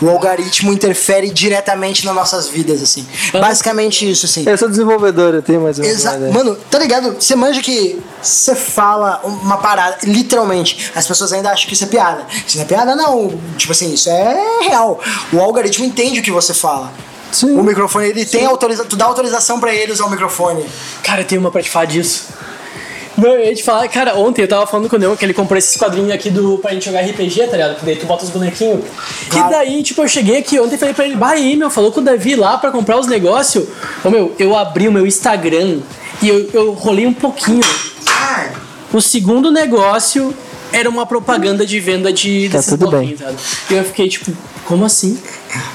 O 0.00 0.08
algoritmo 0.08 0.72
interfere 0.72 1.30
diretamente 1.30 2.04
nas 2.04 2.14
nossas 2.14 2.48
vidas, 2.48 2.82
assim. 2.82 3.06
Basicamente 3.32 4.10
isso, 4.10 4.26
assim. 4.26 4.44
Eu 4.46 4.56
sou 4.56 4.68
desenvolvedor, 4.68 5.34
eu 5.34 5.42
tenho 5.42 5.60
mais 5.60 5.78
ou 5.78 5.84
menos. 5.84 6.04
Mano, 6.32 6.56
tá 6.70 6.78
ligado? 6.78 7.16
Você 7.18 7.34
manja 7.34 7.60
que 7.60 8.00
você 8.22 8.54
fala 8.54 9.20
uma 9.24 9.58
parada, 9.58 9.98
literalmente, 10.04 10.92
as 10.94 11.06
pessoas 11.06 11.32
ainda 11.32 11.50
acham 11.50 11.66
que 11.66 11.74
isso 11.74 11.84
é 11.84 11.86
piada. 11.86 12.26
Isso 12.46 12.56
não 12.56 12.64
é 12.64 12.66
piada, 12.66 12.96
não. 12.96 13.38
Tipo 13.56 13.72
assim, 13.72 13.92
isso 13.92 14.08
é 14.10 14.60
real. 14.62 15.00
O 15.32 15.40
algoritmo 15.40 15.84
entende 15.84 16.20
o 16.20 16.22
que 16.22 16.30
você 16.30 16.54
fala. 16.54 16.92
Sim. 17.32 17.58
O 17.58 17.62
microfone, 17.62 18.08
ele 18.08 18.24
tem 18.24 18.46
autorização. 18.46 18.88
Tu 18.88 18.96
dá 18.96 19.04
autorização 19.04 19.60
pra 19.60 19.74
ele 19.74 19.92
usar 19.92 20.06
o 20.06 20.10
microfone. 20.10 20.64
Cara, 21.02 21.20
eu 21.22 21.24
tenho 21.26 21.40
uma 21.40 21.50
pra 21.50 21.62
te 21.62 21.68
falar 21.68 21.86
disso. 21.86 22.24
Não, 23.16 23.30
eu 23.30 23.44
ia 23.44 23.54
te 23.54 23.62
falar, 23.62 23.88
cara, 23.88 24.14
ontem 24.14 24.42
eu 24.42 24.48
tava 24.48 24.66
falando 24.66 24.90
com 24.90 24.96
o 24.96 24.98
Neon 24.98 25.16
que 25.16 25.24
ele 25.24 25.32
comprou 25.32 25.56
esses 25.56 25.76
quadrinhos 25.76 26.10
aqui 26.10 26.28
do, 26.28 26.58
pra 26.58 26.72
gente 26.72 26.84
jogar 26.84 27.00
RPG, 27.00 27.46
tá 27.46 27.52
ligado? 27.52 27.76
Que 27.78 27.86
daí 27.86 27.96
tu 27.96 28.06
bota 28.06 28.24
os 28.24 28.30
bonequinhos. 28.30 28.84
Claro. 29.30 29.48
E 29.48 29.50
daí, 29.50 29.82
tipo, 29.82 30.02
eu 30.02 30.08
cheguei 30.08 30.38
aqui 30.38 30.60
ontem 30.60 30.74
e 30.74 30.78
falei 30.78 30.94
pra 30.94 31.04
ele, 31.06 31.16
bah, 31.16 31.30
aí, 31.30 31.56
meu, 31.56 31.70
falou 31.70 31.90
com 31.90 32.00
o 32.00 32.04
Davi 32.04 32.36
lá 32.36 32.58
pra 32.58 32.70
comprar 32.70 32.98
os 32.98 33.06
negócios. 33.06 33.66
Ô, 34.04 34.10
meu, 34.10 34.34
eu 34.38 34.54
abri 34.54 34.86
o 34.86 34.92
meu 34.92 35.06
Instagram 35.06 35.78
e 36.20 36.28
eu, 36.28 36.50
eu 36.52 36.72
rolei 36.72 37.06
um 37.06 37.14
pouquinho. 37.14 37.62
O 38.92 39.00
segundo 39.00 39.50
negócio 39.50 40.34
era 40.72 40.88
uma 40.88 41.06
propaganda 41.06 41.64
de 41.64 41.80
venda 41.80 42.12
de 42.12 42.48
Tá 42.50 42.58
desses 42.58 42.70
tudo 42.70 42.90
bloquinhos, 42.90 43.20
sabe? 43.20 43.36
E 43.70 43.74
eu 43.74 43.84
fiquei 43.84 44.08
tipo, 44.08 44.32
como 44.64 44.84
assim? 44.84 45.18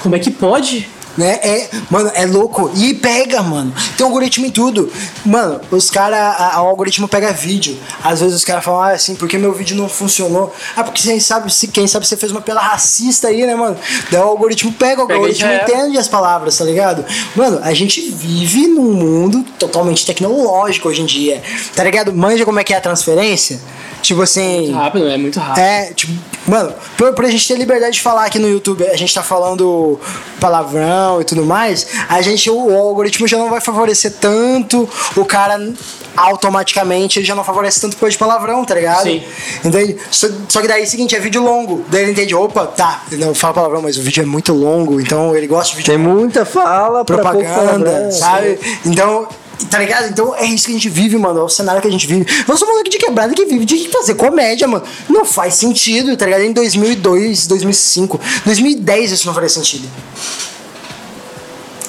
Como 0.02 0.14
é 0.14 0.18
que 0.18 0.30
pode? 0.30 0.88
Né? 1.16 1.38
É, 1.42 1.68
mano, 1.90 2.10
é 2.14 2.26
louco. 2.26 2.70
E 2.74 2.94
pega, 2.94 3.42
mano. 3.42 3.72
Tem 3.96 4.04
algoritmo 4.04 4.46
em 4.46 4.50
tudo. 4.50 4.90
Mano, 5.24 5.60
os 5.70 5.90
caras. 5.90 6.36
O 6.56 6.66
algoritmo 6.68 7.08
pega 7.08 7.32
vídeo. 7.32 7.76
Às 8.02 8.20
vezes 8.20 8.36
os 8.36 8.44
caras 8.44 8.64
falam, 8.64 8.82
ah, 8.82 8.90
assim, 8.90 9.14
porque 9.14 9.38
meu 9.38 9.52
vídeo 9.52 9.76
não 9.76 9.88
funcionou? 9.88 10.54
Ah, 10.76 10.84
porque 10.84 11.02
quem 11.02 11.20
sabe, 11.20 11.52
se, 11.52 11.68
quem 11.68 11.86
sabe 11.86 12.06
você 12.06 12.16
fez 12.16 12.32
uma 12.32 12.40
piada 12.40 12.60
racista 12.60 13.28
aí, 13.28 13.46
né, 13.46 13.54
mano? 13.54 13.76
Daí 14.10 14.20
o 14.20 14.24
algoritmo 14.24 14.72
pega, 14.72 15.02
o 15.02 15.06
Pega 15.06 15.18
algoritmo 15.18 15.52
entende 15.52 15.98
as 15.98 16.08
palavras, 16.08 16.56
tá 16.56 16.64
ligado? 16.64 17.04
Mano, 17.34 17.60
a 17.62 17.72
gente 17.74 18.00
vive 18.10 18.66
num 18.66 18.92
mundo 18.92 19.44
totalmente 19.58 20.04
tecnológico 20.06 20.88
hoje 20.88 21.02
em 21.02 21.06
dia. 21.06 21.42
Tá 21.74 21.84
ligado? 21.84 22.12
Manja 22.12 22.44
como 22.44 22.58
é 22.58 22.64
que 22.64 22.72
é 22.72 22.76
a 22.76 22.80
transferência? 22.80 23.60
Tipo 24.00 24.22
assim. 24.22 24.72
Rápido, 24.72 25.08
é 25.08 25.16
muito 25.16 25.38
rápido. 25.38 25.62
É, 25.62 25.92
tipo, 25.92 26.12
mano, 26.52 26.74
pra, 26.98 27.14
pra 27.14 27.30
gente 27.30 27.48
ter 27.48 27.56
liberdade 27.56 27.94
de 27.94 28.02
falar 28.02 28.26
aqui 28.26 28.38
no 28.38 28.46
YouTube, 28.46 28.86
a 28.86 28.94
gente 28.94 29.14
tá 29.14 29.22
falando 29.22 29.98
palavrão 30.38 31.18
e 31.18 31.24
tudo 31.24 31.46
mais, 31.46 31.86
a 32.10 32.20
gente, 32.20 32.50
o, 32.50 32.66
o 32.66 32.76
algoritmo 32.76 33.26
já 33.26 33.38
não 33.38 33.48
vai 33.48 33.58
favorecer 33.58 34.12
tanto 34.20 34.86
o 35.16 35.24
cara 35.24 35.58
automaticamente, 36.14 37.18
ele 37.18 37.24
já 37.24 37.34
não 37.34 37.42
favorece 37.42 37.80
tanto 37.80 37.96
coisa 37.96 38.12
de 38.12 38.18
palavrão, 38.18 38.66
tá 38.66 38.74
ligado? 38.74 39.04
Sim. 39.04 39.22
Entende? 39.64 39.96
Só, 40.10 40.28
só 40.46 40.60
que 40.60 40.68
daí 40.68 40.82
é 40.82 40.84
o 40.84 40.88
seguinte, 40.88 41.16
é 41.16 41.20
vídeo 41.20 41.42
longo. 41.42 41.86
Daí 41.88 42.02
ele 42.02 42.12
entende, 42.12 42.34
opa, 42.34 42.66
tá, 42.66 43.02
ele 43.10 43.24
não 43.24 43.34
fala 43.34 43.54
palavrão, 43.54 43.80
mas 43.80 43.96
o 43.96 44.02
vídeo 44.02 44.22
é 44.22 44.26
muito 44.26 44.52
longo, 44.52 45.00
então 45.00 45.34
ele 45.34 45.46
gosta 45.46 45.70
de 45.70 45.76
vídeo 45.78 45.94
Tem 45.94 45.98
muita 45.98 46.44
fala 46.44 47.02
propaganda, 47.02 47.90
palavrão. 47.90 48.12
sabe? 48.12 48.60
Então, 48.84 49.26
tá 49.66 49.78
ligado? 49.78 50.08
Então 50.08 50.34
é 50.34 50.44
isso 50.46 50.66
que 50.66 50.70
a 50.72 50.74
gente 50.74 50.88
vive, 50.88 51.16
mano. 51.16 51.40
É 51.40 51.42
o 51.42 51.48
cenário 51.48 51.80
que 51.80 51.88
a 51.88 51.90
gente 51.90 52.06
vive. 52.06 52.26
Nós 52.46 52.58
somos 52.58 52.72
moleque 52.74 52.90
de 52.90 52.98
quebrada 52.98 53.34
que 53.34 53.44
vive 53.44 53.64
de 53.64 53.88
fazer 53.88 54.14
comédia, 54.14 54.66
mano. 54.66 54.84
Não 55.08 55.24
faz 55.24 55.54
sentido, 55.54 56.16
tá 56.16 56.24
ligado? 56.24 56.42
Em 56.42 56.52
2002, 56.52 57.46
2005, 57.46 58.20
2010 58.44 59.12
isso 59.12 59.26
não 59.26 59.34
faria 59.34 59.48
sentido. 59.48 59.88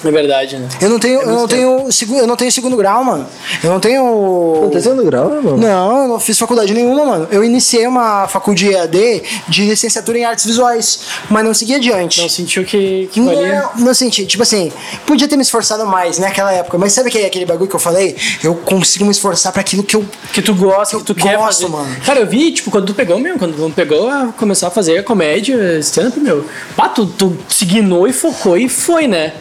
É 0.03 0.11
verdade, 0.11 0.57
né? 0.57 0.67
Eu 0.81 0.89
não 0.89 0.99
tenho, 0.99 1.21
eu 1.21 1.27
não 1.27 1.35
muito 1.39 1.49
tenho, 1.49 2.17
eu 2.19 2.27
não 2.27 2.35
tenho 2.35 2.51
segundo 2.51 2.75
grau, 2.75 3.03
mano. 3.03 3.25
Eu 3.63 3.69
não 3.69 3.79
tenho. 3.79 4.61
Não 4.63 4.69
tá 4.69 4.79
segundo 4.79 5.03
grau, 5.03 5.33
irmão? 5.33 5.57
Não, 5.57 6.01
eu 6.03 6.07
não 6.07 6.19
fiz 6.19 6.37
faculdade 6.37 6.73
nenhuma, 6.73 7.05
mano. 7.05 7.27
Eu 7.31 7.43
iniciei 7.43 7.87
uma 7.87 8.27
faculdade 8.27 8.71
EAD 8.73 9.23
de 9.47 9.65
licenciatura 9.65 10.17
em 10.17 10.25
artes 10.25 10.45
visuais, 10.45 10.99
mas 11.29 11.43
não 11.45 11.53
segui 11.53 11.75
adiante. 11.75 12.21
Não 12.21 12.29
sentiu 12.29 12.63
que, 12.63 13.09
que 13.11 13.21
valia? 13.21 13.69
Não, 13.75 13.85
não 13.85 13.93
senti. 13.93 14.25
Tipo 14.25 14.43
assim, 14.43 14.71
podia 15.05 15.27
ter 15.27 15.35
me 15.35 15.41
esforçado 15.41 15.85
mais 15.85 16.19
naquela 16.19 16.51
época, 16.51 16.77
mas 16.77 16.93
sabe 16.93 17.09
aquele, 17.09 17.25
aquele 17.25 17.45
bagulho 17.45 17.69
que 17.69 17.75
eu 17.75 17.79
falei? 17.79 18.15
Eu 18.43 18.55
consigo 18.55 19.05
me 19.05 19.11
esforçar 19.11 19.51
pra 19.51 19.61
aquilo 19.61 19.83
que 19.83 19.95
eu. 19.95 20.05
Que 20.33 20.41
tu 20.41 20.53
gosta, 20.53 20.97
que 20.97 21.03
tu 21.03 21.11
Eu 21.13 21.15
quer 21.15 21.37
gosto, 21.37 21.61
fazer. 21.61 21.71
mano. 21.71 21.95
Cara, 22.05 22.19
eu 22.19 22.27
vi, 22.27 22.51
tipo, 22.51 22.69
quando 22.69 22.87
tu 22.87 22.93
pegou 22.93 23.17
mesmo, 23.19 23.39
quando 23.39 23.55
tu 23.55 23.73
pegou 23.73 24.09
a 24.09 24.33
começar 24.37 24.67
a 24.67 24.71
fazer 24.71 24.97
a 24.97 25.03
comédia, 25.03 25.79
stand-up, 25.79 26.19
meu. 26.19 26.45
Pá, 26.75 26.89
tu, 26.89 27.05
tu 27.05 27.37
se 27.49 27.65
e 27.65 28.13
focou 28.13 28.57
e 28.57 28.69
foi, 28.69 29.07
né? 29.07 29.33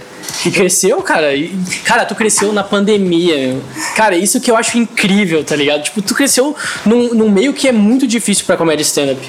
E 0.47 0.51
cresceu, 0.53 1.01
cara. 1.03 1.35
E, 1.35 1.49
cara, 1.85 2.05
tu 2.05 2.15
cresceu 2.15 2.53
na 2.53 2.63
pandemia, 2.65 3.37
meu. 3.49 3.63
Cara, 3.97 4.17
isso 4.17 4.41
que 4.41 4.51
eu 4.51 4.57
acho 4.57 4.79
incrível, 4.79 5.43
tá 5.45 5.55
ligado? 5.57 5.83
Tipo, 5.83 6.03
tu 6.03 6.15
cresceu 6.15 6.55
num, 6.85 7.15
num 7.15 7.29
meio 7.31 7.53
que 7.53 7.69
é 7.69 7.73
muito 7.73 8.07
difícil 8.07 8.45
pra 8.47 8.57
comédia 8.57 8.83
stand-up. 8.83 9.21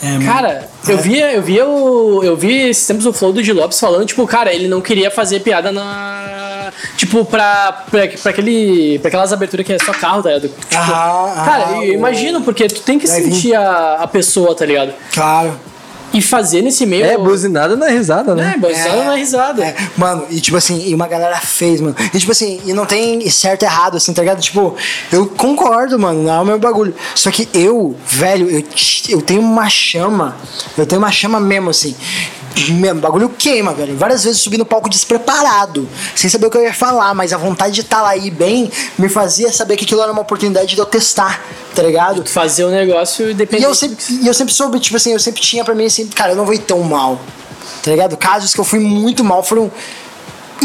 É, 0.00 0.24
Cara, 0.24 0.68
eu 0.86 0.96
via, 0.98 1.32
eu 1.32 1.42
via 1.42 1.66
o. 1.66 2.22
Eu 2.22 2.36
vi 2.36 2.68
esses 2.68 2.86
tempos 2.86 3.04
o 3.04 3.12
Flow 3.12 3.32
do 3.32 3.42
G. 3.42 3.52
Lopes 3.52 3.80
falando, 3.80 4.06
tipo, 4.06 4.24
cara, 4.28 4.54
ele 4.54 4.68
não 4.68 4.80
queria 4.80 5.10
fazer 5.10 5.40
piada 5.40 5.72
na. 5.72 6.70
Tipo, 6.96 7.24
pra, 7.24 7.72
pra, 7.90 8.06
pra, 8.06 8.30
aquele, 8.30 8.98
pra 9.00 9.08
aquelas 9.08 9.32
aberturas 9.32 9.66
que 9.66 9.72
é 9.72 9.78
só 9.80 9.92
carro, 9.92 10.22
tá 10.22 10.28
ligado? 10.28 10.48
Tipo, 10.48 10.60
Ah, 10.76 11.42
cara, 11.44 11.64
ah, 11.68 11.72
eu 11.84 11.90
o- 11.90 11.94
imagino, 11.94 12.42
porque 12.42 12.68
tu 12.68 12.80
tem 12.82 12.96
que 12.98 13.06
vir. 13.08 13.24
sentir 13.24 13.54
a, 13.56 13.94
a 14.00 14.06
pessoa, 14.06 14.54
tá 14.54 14.64
ligado? 14.64 14.92
Claro. 15.12 15.58
E 16.12 16.22
fazer 16.22 16.62
nesse 16.62 16.86
meio. 16.86 17.04
É, 17.04 17.18
buzinada 17.18 17.76
não 17.76 17.86
é 17.86 17.90
risada, 17.90 18.34
né? 18.34 18.54
É, 18.54 18.58
buzinada 18.58 19.04
na 19.04 19.14
risada. 19.14 19.64
É, 19.64 19.76
mano, 19.96 20.26
e 20.30 20.40
tipo 20.40 20.56
assim, 20.56 20.88
e 20.88 20.94
uma 20.94 21.06
galera 21.06 21.38
fez, 21.38 21.80
mano. 21.80 21.94
E 22.12 22.18
tipo 22.18 22.32
assim, 22.32 22.60
e 22.64 22.72
não 22.72 22.86
tem 22.86 23.28
certo 23.30 23.62
e 23.62 23.66
errado, 23.66 23.96
assim, 23.96 24.12
tá 24.12 24.22
ligado? 24.22 24.40
Tipo, 24.40 24.74
eu 25.12 25.26
concordo, 25.26 25.98
mano, 25.98 26.22
não 26.22 26.32
é 26.32 26.40
o 26.40 26.44
meu 26.44 26.58
bagulho. 26.58 26.94
Só 27.14 27.30
que 27.30 27.48
eu, 27.52 27.94
velho, 28.06 28.50
eu, 28.50 28.64
eu 29.08 29.22
tenho 29.22 29.40
uma 29.40 29.68
chama, 29.68 30.36
eu 30.76 30.86
tenho 30.86 31.00
uma 31.00 31.10
chama 31.10 31.38
mesmo, 31.38 31.70
assim. 31.70 31.94
Mesmo, 32.70 32.98
o 32.98 33.02
bagulho 33.02 33.28
queima, 33.30 33.72
velho. 33.72 33.96
Várias 33.96 34.24
vezes 34.24 34.38
eu 34.38 34.44
subi 34.44 34.58
no 34.58 34.64
palco 34.64 34.88
despreparado, 34.88 35.88
sem 36.14 36.28
saber 36.28 36.46
o 36.46 36.50
que 36.50 36.56
eu 36.58 36.62
ia 36.62 36.74
falar, 36.74 37.14
mas 37.14 37.32
a 37.32 37.36
vontade 37.36 37.74
de 37.74 37.80
estar 37.82 38.02
lá 38.02 38.16
e 38.16 38.26
ir 38.26 38.30
bem 38.30 38.70
me 38.98 39.08
fazia 39.08 39.52
saber 39.52 39.76
que 39.76 39.84
aquilo 39.84 40.02
era 40.02 40.10
uma 40.12 40.22
oportunidade 40.22 40.74
de 40.74 40.78
eu 40.80 40.86
testar, 40.86 41.42
tá 41.74 41.82
ligado? 41.82 42.22
Tu 42.22 42.30
fazer 42.30 42.64
o 42.64 42.70
negócio 42.70 43.30
E 43.30 43.34
dependendo. 43.34 43.68
eu 43.70 43.74
sempre, 43.74 43.96
e 44.22 44.26
eu 44.26 44.34
sempre 44.34 44.52
soube, 44.54 44.80
tipo 44.80 44.96
assim, 44.96 45.12
eu 45.12 45.20
sempre 45.20 45.40
tinha 45.40 45.64
pra 45.64 45.74
mim 45.74 45.86
assim, 45.86 46.06
cara, 46.08 46.32
eu 46.32 46.36
não 46.36 46.44
vou 46.44 46.54
ir 46.54 46.58
tão 46.60 46.80
mal. 46.80 47.20
Tá 47.82 47.90
ligado? 47.92 48.16
Casos 48.16 48.52
que 48.52 48.60
eu 48.60 48.64
fui 48.64 48.80
muito 48.80 49.22
mal 49.22 49.42
foram 49.42 49.70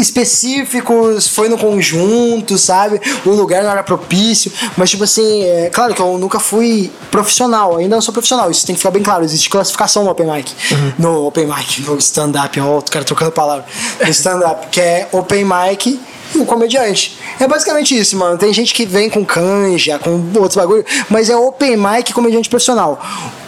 específicos, 0.00 1.28
foi 1.28 1.48
no 1.48 1.58
conjunto, 1.58 2.58
sabe? 2.58 3.00
O 3.24 3.30
lugar 3.30 3.62
não 3.62 3.70
era 3.70 3.82
propício, 3.82 4.52
mas 4.76 4.90
tipo 4.90 5.04
assim, 5.04 5.42
é 5.44 5.70
claro 5.72 5.94
que 5.94 6.00
eu 6.00 6.18
nunca 6.18 6.38
fui 6.38 6.90
profissional, 7.10 7.76
ainda 7.76 7.96
não 7.96 8.02
sou 8.02 8.12
profissional, 8.12 8.50
isso 8.50 8.66
tem 8.66 8.74
que 8.74 8.80
ficar 8.80 8.90
bem 8.90 9.02
claro, 9.02 9.24
existe 9.24 9.48
classificação 9.48 10.04
no 10.04 10.10
open 10.10 10.26
mic. 10.26 10.52
No 10.98 11.26
open 11.26 11.46
mic, 11.46 11.82
no 11.82 11.96
stand 11.98 12.32
up, 12.44 12.60
ó, 12.60 12.78
o 12.78 12.82
cara 12.82 13.04
trocando 13.04 13.32
palavra. 13.32 13.64
No 14.00 14.10
stand 14.10 14.40
up, 14.40 14.68
que 14.70 14.80
é 14.80 15.08
open 15.12 15.44
mic 15.44 16.00
o 16.34 16.44
comediante. 16.44 17.18
É 17.38 17.46
basicamente 17.46 17.96
isso, 17.96 18.16
mano. 18.16 18.38
Tem 18.38 18.52
gente 18.52 18.74
que 18.74 18.84
vem 18.84 19.08
com 19.08 19.24
canja, 19.24 19.98
com 19.98 20.22
outros 20.36 20.56
bagulho, 20.56 20.84
mas 21.08 21.30
é 21.30 21.36
open 21.36 21.76
mic 21.76 22.12
comediante 22.12 22.48
profissional. 22.48 23.00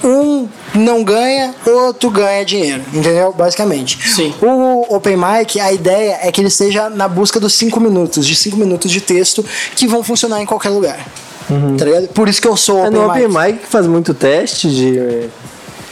Um 0.04 0.48
não 0.74 1.02
ganha, 1.02 1.54
outro 1.66 2.10
ganha 2.10 2.44
dinheiro, 2.44 2.82
entendeu? 2.92 3.32
Basicamente. 3.32 4.08
Sim. 4.08 4.34
O 4.40 4.94
open 4.94 5.16
mic, 5.16 5.58
a 5.58 5.72
ideia 5.72 6.18
é 6.22 6.30
que 6.30 6.40
ele 6.40 6.48
esteja 6.48 6.88
na 6.90 7.08
busca 7.08 7.40
dos 7.40 7.54
5 7.54 7.80
minutos, 7.80 8.26
de 8.26 8.34
5 8.34 8.56
minutos 8.56 8.90
de 8.90 9.00
texto 9.00 9.44
que 9.74 9.86
vão 9.86 10.02
funcionar 10.02 10.42
em 10.42 10.46
qualquer 10.46 10.70
lugar. 10.70 11.06
Tá 11.78 11.84
ligado? 11.84 12.08
Por 12.08 12.28
isso 12.28 12.42
que 12.42 12.48
eu 12.48 12.56
sou 12.56 12.78
É 12.78 12.88
open 12.88 13.00
no 13.00 13.08
Open 13.08 13.28
mic. 13.28 13.38
Mic 13.38 13.58
que 13.60 13.66
faz 13.66 13.86
muito 13.86 14.12
teste 14.12 14.68
de. 14.68 15.28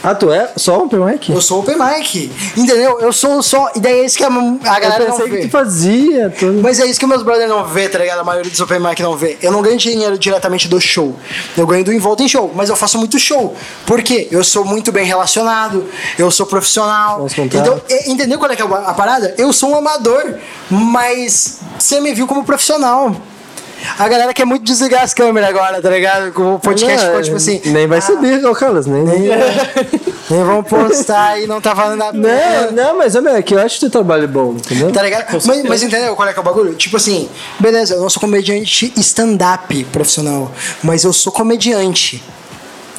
Ah, 0.05 0.13
tu 0.13 0.31
é 0.31 0.51
só 0.55 0.83
open 0.83 0.99
mic? 0.99 1.31
Eu 1.31 1.41
sou 1.41 1.61
open 1.61 1.75
mic. 1.75 2.31
Entendeu? 2.55 2.99
Eu 2.99 3.11
sou 3.11 3.41
só. 3.41 3.71
E 3.75 3.79
daí 3.79 4.01
é 4.01 4.05
isso 4.05 4.15
que 4.15 4.23
a, 4.23 4.27
a 4.27 4.79
galera 4.79 5.03
Eu 5.03 5.09
não 5.09 5.17
pensei 5.17 5.31
vê. 5.31 5.37
que 5.39 5.47
tu 5.47 5.51
fazia. 5.51 6.31
Mas 6.61 6.79
é 6.79 6.85
isso 6.85 6.99
que 6.99 7.07
meus 7.07 7.23
brothers 7.23 7.49
não 7.49 7.65
vê, 7.65 7.89
tá 7.89 7.97
ligado? 7.97 8.19
A 8.19 8.23
maioria 8.23 8.51
dos 8.51 8.59
open 8.59 8.79
mic 8.79 9.01
não 9.01 9.17
vê. 9.17 9.35
Eu 9.41 9.51
não 9.51 9.63
ganho 9.63 9.77
dinheiro 9.77 10.15
diretamente 10.15 10.67
do 10.67 10.79
show. 10.79 11.15
Eu 11.57 11.65
ganho 11.65 11.83
do 11.83 11.91
em 11.91 11.97
volta 11.97 12.21
em 12.21 12.27
show. 12.27 12.51
Mas 12.53 12.69
eu 12.69 12.75
faço 12.75 12.99
muito 12.99 13.17
show. 13.17 13.55
Por 13.87 14.03
quê? 14.03 14.27
Eu 14.29 14.43
sou 14.43 14.63
muito 14.63 14.91
bem 14.91 15.05
relacionado. 15.05 15.83
Eu 16.19 16.29
sou 16.29 16.45
profissional. 16.45 17.25
Então, 17.37 17.81
entendeu 18.05 18.37
qual 18.37 18.51
é, 18.51 18.53
é 18.53 18.61
a 18.61 18.93
parada? 18.93 19.33
Eu 19.39 19.51
sou 19.51 19.71
um 19.71 19.75
amador, 19.75 20.35
mas 20.69 21.57
você 21.79 21.99
me 21.99 22.13
viu 22.13 22.27
como 22.27 22.43
profissional. 22.43 23.15
A 23.97 24.07
galera 24.07 24.33
quer 24.33 24.45
muito 24.45 24.63
desligar 24.63 25.03
as 25.03 25.13
câmeras 25.13 25.49
agora, 25.49 25.81
tá 25.81 25.89
ligado? 25.89 26.31
Com 26.33 26.55
o 26.55 26.59
podcast 26.59 26.97
Não, 26.97 27.07
ficou 27.07 27.23
tipo 27.23 27.35
assim. 27.37 27.61
Nem 27.65 27.87
vai 27.87 27.99
ah, 27.99 28.01
subir, 28.01 28.45
ô 28.45 28.53
Carlos. 28.53 28.85
Nem, 28.85 29.03
nem... 29.03 29.19
Nem 30.29 30.43
vão 30.43 30.63
postar 30.63 31.39
e 31.39 31.47
não 31.47 31.61
tá 31.61 31.75
falando 31.75 32.01
a 32.01 32.11
Não, 32.11 32.71
não, 32.71 32.97
mas 32.97 33.15
meu, 33.15 33.35
é 33.35 33.41
que 33.41 33.53
eu 33.53 33.59
acho 33.59 33.79
que 33.79 33.85
tu 33.85 33.89
trabalho 33.89 34.27
bom, 34.27 34.53
entendeu? 34.53 34.91
Tá 34.91 35.01
ligado? 35.01 35.25
Mas, 35.45 35.63
mas 35.63 35.83
entendeu 35.83 36.15
qual 36.15 36.27
é 36.27 36.33
que 36.33 36.39
é 36.39 36.41
o 36.41 36.45
bagulho? 36.45 36.73
Tipo 36.75 36.97
assim, 36.97 37.29
beleza, 37.59 37.95
eu 37.95 38.01
não 38.01 38.09
sou 38.09 38.19
comediante 38.19 38.93
stand-up 38.97 39.83
profissional, 39.85 40.51
mas 40.83 41.03
eu 41.03 41.13
sou 41.13 41.31
comediante. 41.31 42.23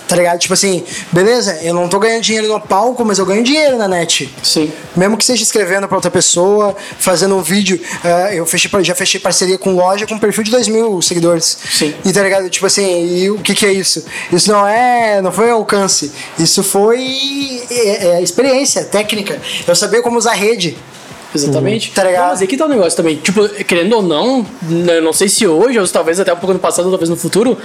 Tá 0.08 0.14
ligado? 0.14 0.38
Tipo 0.38 0.54
assim, 0.54 0.84
beleza, 1.10 1.58
eu 1.62 1.74
não 1.74 1.88
tô 1.88 1.98
ganhando 1.98 2.22
dinheiro 2.22 2.46
no 2.48 2.60
palco, 2.60 3.04
mas 3.04 3.18
eu 3.18 3.26
ganho 3.26 3.42
dinheiro 3.42 3.76
na 3.76 3.88
net. 3.88 4.32
Sim. 4.42 4.72
Mesmo 4.96 5.16
que 5.16 5.24
seja 5.24 5.42
escrevendo 5.42 5.88
pra 5.88 5.96
outra 5.96 6.10
pessoa, 6.10 6.76
fazendo 6.98 7.36
um 7.36 7.42
vídeo. 7.42 7.80
eh, 8.04 8.34
eu 8.34 8.46
fechei, 8.46 8.70
já 8.84 8.94
fechei 8.94 9.18
parceria 9.20 9.58
com 9.58 9.74
loja 9.74 10.06
com 10.06 10.14
um 10.14 10.18
perfil 10.18 10.44
de 10.44 10.50
2 10.52 10.68
mil 10.68 11.02
seguidores. 11.02 11.58
Sim. 11.72 11.92
E 12.04 12.12
tá 12.12 12.22
ligado? 12.22 12.48
Tipo 12.48 12.66
assim, 12.66 13.06
e 13.06 13.30
o 13.30 13.38
que 13.38 13.54
que 13.54 13.66
é 13.66 13.72
isso? 13.72 14.04
Isso 14.32 14.50
não 14.50 14.66
é. 14.66 15.20
Não 15.20 15.32
foi 15.32 15.50
alcance. 15.50 16.12
Isso 16.38 16.62
foi 16.62 17.62
é, 17.68 18.06
é, 18.06 18.22
experiência, 18.22 18.84
técnica. 18.84 19.40
Eu 19.66 19.74
sabia 19.74 20.02
como 20.02 20.18
usar 20.18 20.34
rede. 20.34 20.76
Exatamente. 21.34 21.90
Tá 21.92 22.04
ligado? 22.04 22.22
Não, 22.22 22.28
mas 22.30 22.42
aqui 22.42 22.56
tá 22.56 22.64
o 22.64 22.68
negócio 22.68 22.96
também. 22.96 23.16
Tipo, 23.16 23.48
querendo 23.64 23.94
ou 23.96 24.02
não, 24.02 24.46
né, 24.62 24.98
eu 24.98 25.02
não 25.02 25.12
sei 25.12 25.28
se 25.28 25.46
hoje, 25.46 25.78
ou 25.78 25.86
talvez 25.88 26.18
até 26.18 26.32
um 26.32 26.36
pouco 26.36 26.52
no 26.54 26.58
passado, 26.58 26.86
ou 26.86 26.90
talvez 26.90 27.10
no 27.10 27.16
futuro, 27.16 27.58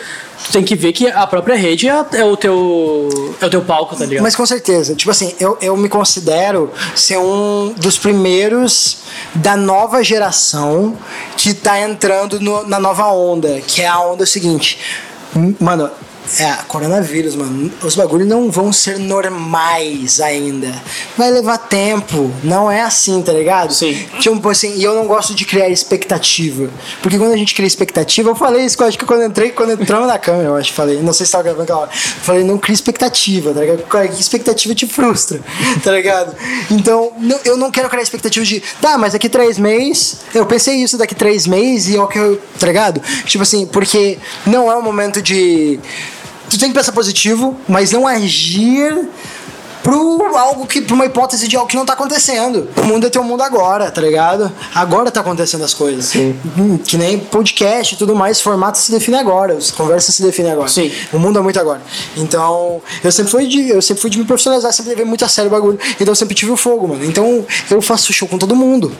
tu 0.45 0.51
tem 0.51 0.63
que 0.63 0.75
ver 0.75 0.91
que 0.91 1.07
a 1.07 1.25
própria 1.27 1.55
rede 1.55 1.87
é, 1.87 2.05
é 2.13 2.25
o 2.25 2.35
teu. 2.35 3.09
É 3.39 3.45
o 3.45 3.49
teu 3.49 3.61
palco, 3.61 3.95
tá 3.95 4.05
ligado? 4.05 4.23
Mas 4.23 4.35
com 4.35 4.45
certeza, 4.45 4.93
tipo 4.95 5.09
assim, 5.11 5.33
eu, 5.39 5.57
eu 5.61 5.77
me 5.77 5.87
considero 5.87 6.71
ser 6.95 7.17
um 7.17 7.73
dos 7.77 7.97
primeiros 7.97 8.97
da 9.35 9.55
nova 9.55 10.03
geração 10.03 10.97
que 11.37 11.53
tá 11.53 11.79
entrando 11.79 12.39
no- 12.39 12.67
na 12.67 12.79
nova 12.79 13.07
onda, 13.11 13.61
que 13.65 13.81
é 13.81 13.87
a 13.87 13.99
onda 14.01 14.25
seguinte. 14.25 14.77
Mano, 15.59 15.89
é, 16.39 16.53
coronavírus, 16.67 17.35
mano, 17.35 17.71
os 17.83 17.95
bagulhos 17.95 18.27
não 18.27 18.49
vão 18.51 18.71
ser 18.71 18.97
normais 18.99 20.19
ainda. 20.21 20.71
Vai 21.17 21.31
levar 21.31 21.57
tempo, 21.57 22.31
não 22.43 22.71
é 22.71 22.81
assim, 22.81 23.21
tá 23.21 23.31
ligado? 23.33 23.73
Sim. 23.73 24.05
Tipo 24.19 24.49
assim, 24.49 24.75
e 24.77 24.83
eu 24.83 24.95
não 24.95 25.05
gosto 25.07 25.33
de 25.33 25.45
criar 25.45 25.69
expectativa. 25.69 26.69
Porque 27.01 27.17
quando 27.17 27.33
a 27.33 27.37
gente 27.37 27.53
cria 27.53 27.67
expectativa, 27.67 28.29
eu 28.29 28.35
falei 28.35 28.65
isso, 28.65 28.81
eu 28.81 28.87
acho 28.87 28.97
que 28.97 29.05
quando 29.05 29.21
eu 29.21 29.27
entrei, 29.27 29.51
quando 29.51 29.73
entramos 29.73 30.07
na 30.07 30.17
câmera, 30.19 30.49
eu 30.49 30.55
acho 30.55 30.69
que 30.69 30.75
falei, 30.75 31.01
não 31.01 31.13
sei 31.13 31.25
se 31.25 31.31
tava 31.31 31.43
gravando 31.43 31.63
aquela 31.63 31.79
hora. 31.81 31.89
Eu 31.93 32.21
falei, 32.23 32.43
não 32.43 32.57
cria 32.57 32.73
expectativa, 32.73 33.53
tá 33.53 33.59
ligado? 33.61 33.83
Cara, 33.83 34.07
que 34.07 34.19
expectativa 34.21 34.73
te 34.75 34.87
frustra, 34.87 35.39
tá 35.83 35.91
ligado? 35.91 36.35
Então, 36.69 37.11
não- 37.19 37.39
eu 37.45 37.57
não 37.57 37.71
quero 37.71 37.89
criar 37.89 38.03
expectativa 38.03 38.45
de, 38.45 38.61
tá, 38.81 38.97
mas 38.97 39.13
daqui 39.13 39.27
três 39.29 39.57
meses, 39.57 40.17
eu 40.33 40.45
pensei 40.45 40.75
isso 40.75 40.97
daqui 40.97 41.15
três 41.15 41.45
meses 41.47 41.93
e 41.93 41.97
é 41.97 42.01
o 42.01 42.07
que 42.07 42.17
eu, 42.17 42.39
tá 42.59 42.67
ligado? 42.67 43.01
Tipo 43.25 43.43
assim, 43.43 43.65
porque 43.65 44.17
não 44.45 44.71
é 44.71 44.75
um 44.75 44.81
momento 44.81 45.21
de. 45.21 45.79
Tu 46.51 46.59
tem 46.59 46.67
que 46.67 46.75
pensar 46.75 46.91
positivo, 46.91 47.57
mas 47.65 47.93
não 47.93 48.05
agir 48.05 49.07
pro 49.83 50.35
algo 50.37 50.65
que 50.65 50.81
pra 50.81 50.95
uma 50.95 51.05
hipótese 51.05 51.47
de 51.47 51.55
algo 51.55 51.67
que 51.67 51.75
não 51.75 51.85
tá 51.85 51.93
acontecendo. 51.93 52.67
O 52.77 52.83
mundo 52.85 53.07
é 53.07 53.09
teu 53.09 53.23
mundo 53.23 53.41
agora, 53.41 53.91
tá 53.91 54.01
ligado? 54.01 54.51
Agora 54.73 55.11
tá 55.11 55.21
acontecendo 55.21 55.63
as 55.63 55.73
coisas. 55.73 56.13
Hum, 56.15 56.77
Que 56.77 56.97
nem 56.97 57.19
podcast 57.19 57.93
e 57.93 57.97
tudo 57.97 58.15
mais, 58.15 58.41
formato 58.41 58.77
se 58.77 58.91
define 58.91 59.17
agora, 59.17 59.53
as 59.53 59.71
conversas 59.71 60.15
se 60.15 60.21
definem 60.21 60.51
agora. 60.51 60.67
Sim. 60.69 60.91
O 61.11 61.19
mundo 61.19 61.39
é 61.39 61.41
muito 61.41 61.59
agora. 61.59 61.81
Então, 62.15 62.81
eu 63.03 63.11
sempre 63.11 63.31
fui 63.31 63.47
de, 63.47 63.69
eu 63.69 63.81
sempre 63.81 64.01
fui 64.01 64.09
de 64.09 64.17
me 64.19 64.25
profissionalizar, 64.25 64.71
sempre 64.73 64.91
levei 64.91 65.05
muito 65.05 65.23
a 65.25 65.27
sério 65.27 65.49
o 65.49 65.53
bagulho. 65.53 65.79
Então 65.99 66.11
eu 66.11 66.15
sempre 66.15 66.35
tive 66.35 66.51
o 66.51 66.57
fogo, 66.57 66.87
mano. 66.87 67.03
Então, 67.05 67.45
eu 67.69 67.81
faço 67.81 68.11
show 68.13 68.27
com 68.27 68.37
todo 68.37 68.55
mundo. 68.55 68.91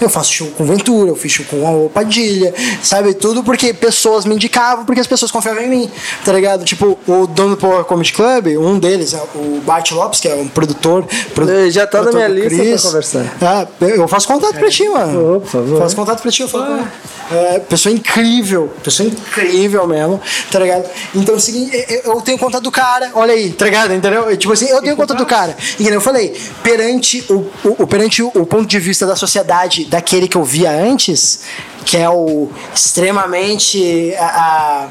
Eu 0.00 0.08
faço 0.08 0.32
show 0.32 0.48
com 0.56 0.64
Ventura, 0.64 1.10
eu 1.10 1.16
fiz 1.16 1.30
show 1.32 1.44
com 1.50 1.86
a 1.86 1.90
Padilha, 1.90 2.54
sabe? 2.82 3.12
Tudo 3.12 3.42
porque 3.44 3.74
pessoas 3.74 4.24
me 4.24 4.34
indicavam, 4.34 4.86
porque 4.86 5.00
as 5.00 5.06
pessoas 5.06 5.30
confiavam 5.30 5.62
em 5.62 5.68
mim, 5.68 5.90
tá 6.24 6.32
ligado? 6.32 6.64
Tipo, 6.64 6.98
o 7.06 7.26
dono 7.26 7.50
do 7.50 7.56
Power 7.58 7.84
Comedy 7.84 8.12
Club, 8.14 8.46
um 8.58 8.78
deles, 8.78 9.12
é 9.12 9.22
o 9.34 9.60
Bart 9.60 9.90
Lopes, 9.90 10.18
que 10.18 10.28
é 10.28 10.29
um 10.34 10.48
produtor. 10.48 11.04
produ- 11.34 11.70
já 11.70 11.86
tá 11.86 12.02
na 12.02 12.12
minha 12.12 12.28
lista 12.28 12.48
pra 12.82 12.90
conversar. 12.90 13.36
Ah, 13.42 13.66
eu 13.80 14.08
faço 14.08 14.26
contato 14.28 14.56
pra 14.58 14.68
ti, 14.70 14.88
mano. 14.88 15.36
Ô, 15.36 15.40
por 15.40 15.48
favor. 15.50 15.78
Faço 15.80 15.96
contato 15.96 16.22
pra 16.22 16.30
ti, 16.30 16.42
eu 16.42 16.48
falo 16.48 16.76
ele. 16.76 16.86
É, 17.32 17.58
pessoa 17.60 17.94
incrível, 17.94 18.72
pessoa 18.82 19.08
incrível 19.08 19.86
mesmo, 19.86 20.20
tá 20.50 20.58
ligado? 20.58 20.84
Então, 21.14 21.36
é 21.36 21.38
o 21.38 21.40
seguinte, 21.40 21.70
eu, 22.04 22.20
tenho 22.22 22.36
contato 22.36 22.62
do 22.64 22.72
cara, 22.72 23.12
olha 23.14 23.32
aí, 23.32 23.52
tá 23.52 23.66
ligado? 23.66 23.94
Entendeu? 23.94 24.36
Tipo 24.36 24.52
assim, 24.52 24.66
eu 24.68 24.82
tenho 24.82 24.96
contato 24.96 25.18
do 25.18 25.26
cara. 25.26 25.56
E 25.78 25.86
eu 25.86 26.00
falei, 26.00 26.36
perante 26.62 27.24
o, 27.30 27.46
o- 27.78 27.86
perante 27.86 28.20
o 28.20 28.30
ponto 28.44 28.66
de 28.66 28.78
vista 28.80 29.06
da 29.06 29.14
sociedade 29.14 29.84
daquele 29.84 30.26
que 30.26 30.36
eu 30.36 30.42
via 30.42 30.72
antes, 30.72 31.40
que 31.84 31.96
é 31.96 32.10
o 32.10 32.48
extremamente. 32.74 34.12
A, 34.18 34.24
a- 34.26 34.88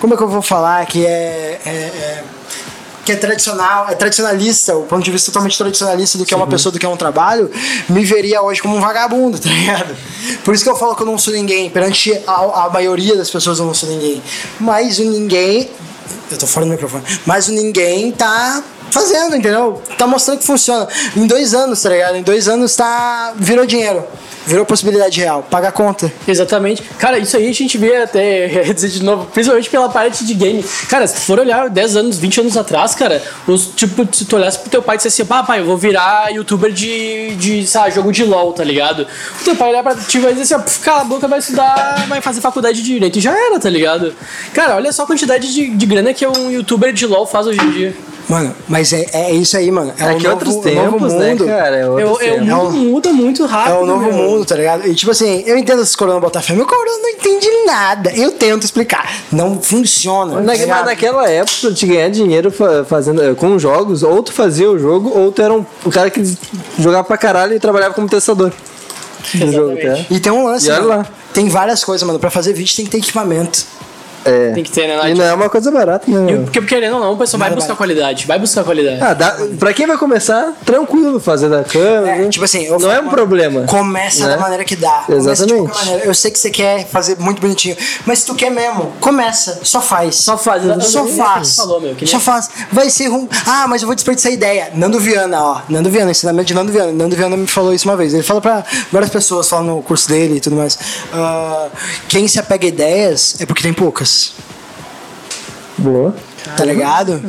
como 0.00 0.12
é 0.14 0.16
que 0.16 0.22
eu 0.22 0.28
vou 0.28 0.42
falar? 0.42 0.84
Que 0.86 1.04
é- 1.06 1.60
é- 1.64 1.70
é 1.70 2.24
que 3.04 3.12
é 3.12 3.16
tradicional, 3.16 3.88
é 3.88 3.94
tradicionalista, 3.94 4.76
o 4.76 4.84
ponto 4.84 5.04
de 5.04 5.10
vista 5.10 5.30
totalmente 5.30 5.56
tradicionalista 5.58 6.18
do 6.18 6.24
que 6.24 6.32
é 6.32 6.36
uma 6.36 6.46
pessoa, 6.46 6.72
do 6.72 6.78
que 6.78 6.86
é 6.86 6.88
um 6.88 6.96
trabalho, 6.96 7.50
me 7.88 8.04
veria 8.04 8.42
hoje 8.42 8.62
como 8.62 8.76
um 8.76 8.80
vagabundo, 8.80 9.38
tá 9.40 9.48
ligado? 9.48 9.96
Por 10.42 10.54
isso 10.54 10.64
que 10.64 10.70
eu 10.70 10.76
falo 10.76 10.94
que 10.94 11.02
eu 11.02 11.06
não 11.06 11.18
sou 11.18 11.32
ninguém. 11.32 11.68
Perante 11.70 12.12
a, 12.26 12.64
a 12.64 12.70
maioria 12.70 13.16
das 13.16 13.30
pessoas 13.30 13.58
eu 13.58 13.66
não 13.66 13.74
sou 13.74 13.88
ninguém. 13.88 14.22
Mas 14.58 14.98
o 14.98 15.04
ninguém. 15.04 15.70
Eu 16.30 16.38
tô 16.38 16.46
fora 16.46 16.64
do 16.66 16.72
microfone. 16.72 17.04
Mas 17.26 17.48
o 17.48 17.52
ninguém 17.52 18.10
tá 18.10 18.62
fazendo, 18.90 19.36
entendeu? 19.36 19.82
Tá 19.98 20.06
mostrando 20.06 20.38
que 20.38 20.46
funciona. 20.46 20.88
Em 21.16 21.26
dois 21.26 21.54
anos, 21.54 21.82
tá 21.82 21.90
ligado? 21.90 22.16
Em 22.16 22.22
dois 22.22 22.48
anos 22.48 22.74
tá. 22.74 23.34
virou 23.36 23.66
dinheiro. 23.66 24.04
Virou 24.46 24.64
possibilidade 24.66 25.20
real. 25.20 25.42
Paga 25.50 25.68
a 25.68 25.72
conta. 25.72 26.12
Exatamente. 26.28 26.82
Cara, 26.98 27.18
isso 27.18 27.36
aí 27.36 27.48
a 27.48 27.52
gente 27.52 27.78
vê 27.78 27.96
até 27.96 28.48
dizer 28.72 28.88
de 28.88 29.02
novo, 29.02 29.26
principalmente 29.26 29.70
pela 29.70 29.88
parte 29.88 30.24
de 30.24 30.34
game. 30.34 30.62
Cara, 30.88 31.06
se 31.06 31.14
tu 31.14 31.20
for 31.20 31.38
olhar 31.40 31.70
10 31.70 31.96
anos, 31.96 32.18
20 32.18 32.40
anos 32.40 32.56
atrás, 32.56 32.94
cara, 32.94 33.22
os, 33.46 33.68
tipo, 33.74 34.06
se 34.14 34.24
tu 34.26 34.36
olhasse 34.36 34.58
pro 34.58 34.70
teu 34.70 34.82
pai 34.82 34.96
e 34.96 34.98
dissesse 34.98 35.22
assim, 35.22 35.28
pá, 35.28 35.42
pai, 35.42 35.60
eu 35.60 35.64
vou 35.64 35.76
virar 35.76 36.30
youtuber 36.30 36.70
de, 36.70 37.34
de 37.36 37.66
sabe, 37.66 37.94
jogo 37.94 38.12
de 38.12 38.24
LOL, 38.24 38.52
tá 38.52 38.64
ligado? 38.64 39.06
O 39.40 39.44
teu 39.44 39.56
pai 39.56 39.70
olhar 39.70 39.82
pra 39.82 39.94
ti 39.94 40.18
e 40.18 40.20
vai 40.20 40.34
dizer 40.34 40.54
assim, 40.54 40.64
"Puf, 40.64 40.80
cala 40.80 41.00
a 41.02 41.04
boca, 41.04 41.26
vai 41.26 41.38
estudar, 41.38 42.06
vai 42.08 42.20
fazer 42.20 42.40
faculdade 42.40 42.82
de 42.82 42.84
direito. 42.84 43.18
E 43.18 43.20
já 43.20 43.32
era, 43.32 43.58
tá 43.58 43.70
ligado? 43.70 44.14
Cara, 44.52 44.76
olha 44.76 44.92
só 44.92 45.04
a 45.04 45.06
quantidade 45.06 45.52
de, 45.52 45.70
de 45.70 45.86
grana 45.86 46.12
que 46.12 46.26
um 46.26 46.50
youtuber 46.50 46.92
de 46.92 47.06
LOL 47.06 47.26
faz 47.26 47.46
hoje 47.46 47.60
em 47.60 47.70
dia. 47.70 47.94
Mano, 48.28 48.54
mas 48.66 48.90
é, 48.92 49.04
é 49.12 49.32
isso 49.32 49.54
aí, 49.56 49.70
mano. 49.70 49.92
É, 49.98 50.04
É 50.04 50.12
o 50.12 50.16
que 50.16 50.24
novo, 50.24 50.30
outros 50.36 50.54
o 50.54 50.56
novo 50.56 50.92
tempos, 50.92 51.12
né, 51.12 51.28
mundo. 51.30 51.46
cara? 51.46 51.76
É 51.76 51.80
É, 51.82 51.86
outros 51.88 52.10
o- 52.10 52.22
é, 52.22 52.32
o 52.32 52.34
tempos. 52.38 52.46
mundo 52.48 52.70
muda 52.72 53.12
muito 53.12 53.44
rápido. 53.46 53.74
É 53.74 53.78
o 53.78 53.84
novo 53.86 54.04
meu. 54.04 54.12
mundo, 54.14 54.44
tá 54.46 54.56
ligado? 54.56 54.86
E 54.88 54.94
tipo 54.94 55.10
assim, 55.12 55.42
eu 55.46 55.58
entendo 55.58 55.82
esses 55.82 55.94
corona 55.94 56.18
botar 56.20 56.40
fé, 56.40 56.54
meu 56.54 56.64
corona 56.66 56.98
não 57.02 57.08
entende 57.10 57.46
nada. 57.66 58.10
Eu 58.14 58.30
tento 58.32 58.64
explicar. 58.64 59.12
Não 59.30 59.60
funciona. 59.60 60.32
Na- 60.36 60.38
tá 60.40 60.42
mas 60.46 60.60
ligado? 60.60 60.86
naquela 60.86 61.28
época, 61.28 61.72
te 61.74 61.86
ganhar 61.86 62.08
dinheiro 62.08 62.50
fa- 62.50 62.84
fazendo, 62.84 63.22
eh, 63.22 63.34
com 63.34 63.58
jogos, 63.58 64.02
ou 64.02 64.22
tu 64.22 64.32
fazia 64.32 64.70
o 64.70 64.78
jogo, 64.78 65.12
ou 65.14 65.30
tu 65.30 65.42
era 65.42 65.52
um, 65.52 65.64
um 65.84 65.90
cara 65.90 66.08
que 66.10 66.22
jogava 66.78 67.04
pra 67.04 67.18
caralho 67.18 67.54
e 67.54 67.60
trabalhava 67.60 67.92
como 67.94 68.08
testador. 68.08 68.50
No 69.34 69.52
jogo, 69.52 69.76
tá? 69.76 70.04
E 70.10 70.18
tem 70.20 70.32
um 70.32 70.44
lance, 70.46 70.68
E 70.68 70.70
mano. 70.72 70.86
lá. 70.88 71.06
Tem 71.32 71.48
várias 71.48 71.82
coisas, 71.84 72.06
mano. 72.06 72.18
Pra 72.18 72.30
fazer 72.30 72.52
vídeo 72.52 72.74
tem 72.76 72.84
que 72.84 72.90
ter 72.90 72.98
equipamento. 72.98 73.64
É. 74.24 74.52
Tem 74.52 74.62
que 74.64 74.70
ter, 74.70 74.86
né? 74.88 75.10
E 75.10 75.14
não 75.14 75.24
é 75.24 75.34
uma 75.34 75.50
coisa 75.50 75.70
barata, 75.70 76.10
né? 76.10 76.32
E? 76.32 76.38
Porque 76.44 76.62
querendo 76.62 76.94
ou 76.94 77.00
não, 77.00 77.12
o 77.12 77.16
pessoal 77.16 77.38
vai 77.40 77.50
Nada 77.50 77.60
buscar 77.60 77.76
qualidade. 77.76 78.26
Vai 78.26 78.38
buscar 78.38 78.64
qualidade. 78.64 79.02
Ah, 79.02 79.14
dá, 79.14 79.36
pra 79.58 79.72
quem 79.72 79.86
vai 79.86 79.96
começar, 79.98 80.52
tranquilo 80.64 81.20
fazer 81.20 81.48
da 81.48 81.62
câmera. 81.62 82.16
É, 82.16 82.18
né? 82.22 82.28
tipo 82.28 82.44
assim, 82.44 82.68
não 82.68 82.90
é 82.90 83.00
um 83.00 83.08
problema. 83.08 83.62
Começa 83.66 84.26
né? 84.26 84.34
da 84.34 84.40
maneira 84.40 84.64
que 84.64 84.76
dá. 84.76 85.04
Começa 85.06 85.24
de 85.24 85.30
Exatamente. 85.52 85.68
qualquer 85.68 85.84
maneira. 85.86 86.06
Eu 86.06 86.14
sei 86.14 86.30
que 86.30 86.38
você 86.38 86.50
quer 86.50 86.86
fazer 86.86 87.18
muito 87.18 87.40
bonitinho. 87.40 87.76
Mas 88.06 88.20
se 88.20 88.26
tu 88.26 88.34
quer 88.34 88.50
mesmo, 88.50 88.92
começa. 89.00 89.60
Só 89.62 89.80
faz. 89.80 90.16
Só 90.16 90.38
faz, 90.38 90.62
Só 90.84 91.06
faz. 91.06 91.56
Falou, 91.56 91.80
meu, 91.80 91.94
que 91.94 92.04
nem- 92.04 92.10
Só 92.10 92.18
faz. 92.20 92.48
Vai 92.72 92.88
ser 92.90 93.08
ruim. 93.08 93.28
Ah, 93.46 93.66
mas 93.68 93.82
eu 93.82 93.86
vou 93.86 93.94
desperdiçar 93.94 94.32
ideia. 94.32 94.70
Nando 94.74 94.98
Viana, 94.98 95.42
ó. 95.42 95.60
Nando 95.68 95.90
Viana, 95.90 96.10
ensinamento 96.10 96.46
de 96.48 96.54
Nando 96.54 96.72
Viana. 96.72 96.92
Nando 96.92 97.14
Viana 97.14 97.36
me 97.36 97.46
falou 97.46 97.74
isso 97.74 97.86
uma 97.88 97.96
vez. 97.96 98.14
Ele 98.14 98.22
fala 98.22 98.40
pra 98.40 98.64
várias 98.90 99.10
pessoas, 99.10 99.48
fala 99.48 99.62
no 99.62 99.82
curso 99.82 100.08
dele 100.08 100.36
e 100.36 100.40
tudo 100.40 100.56
mais. 100.56 100.78
Ah, 101.12 101.68
quem 102.08 102.26
se 102.26 102.38
apega 102.38 102.64
a 102.66 102.68
ideias 102.68 103.36
é 103.40 103.46
porque 103.46 103.62
tem 103.62 103.72
poucas. 103.72 104.13
Boa. 105.78 106.14
Tá 106.56 106.64
ligado? 106.64 107.22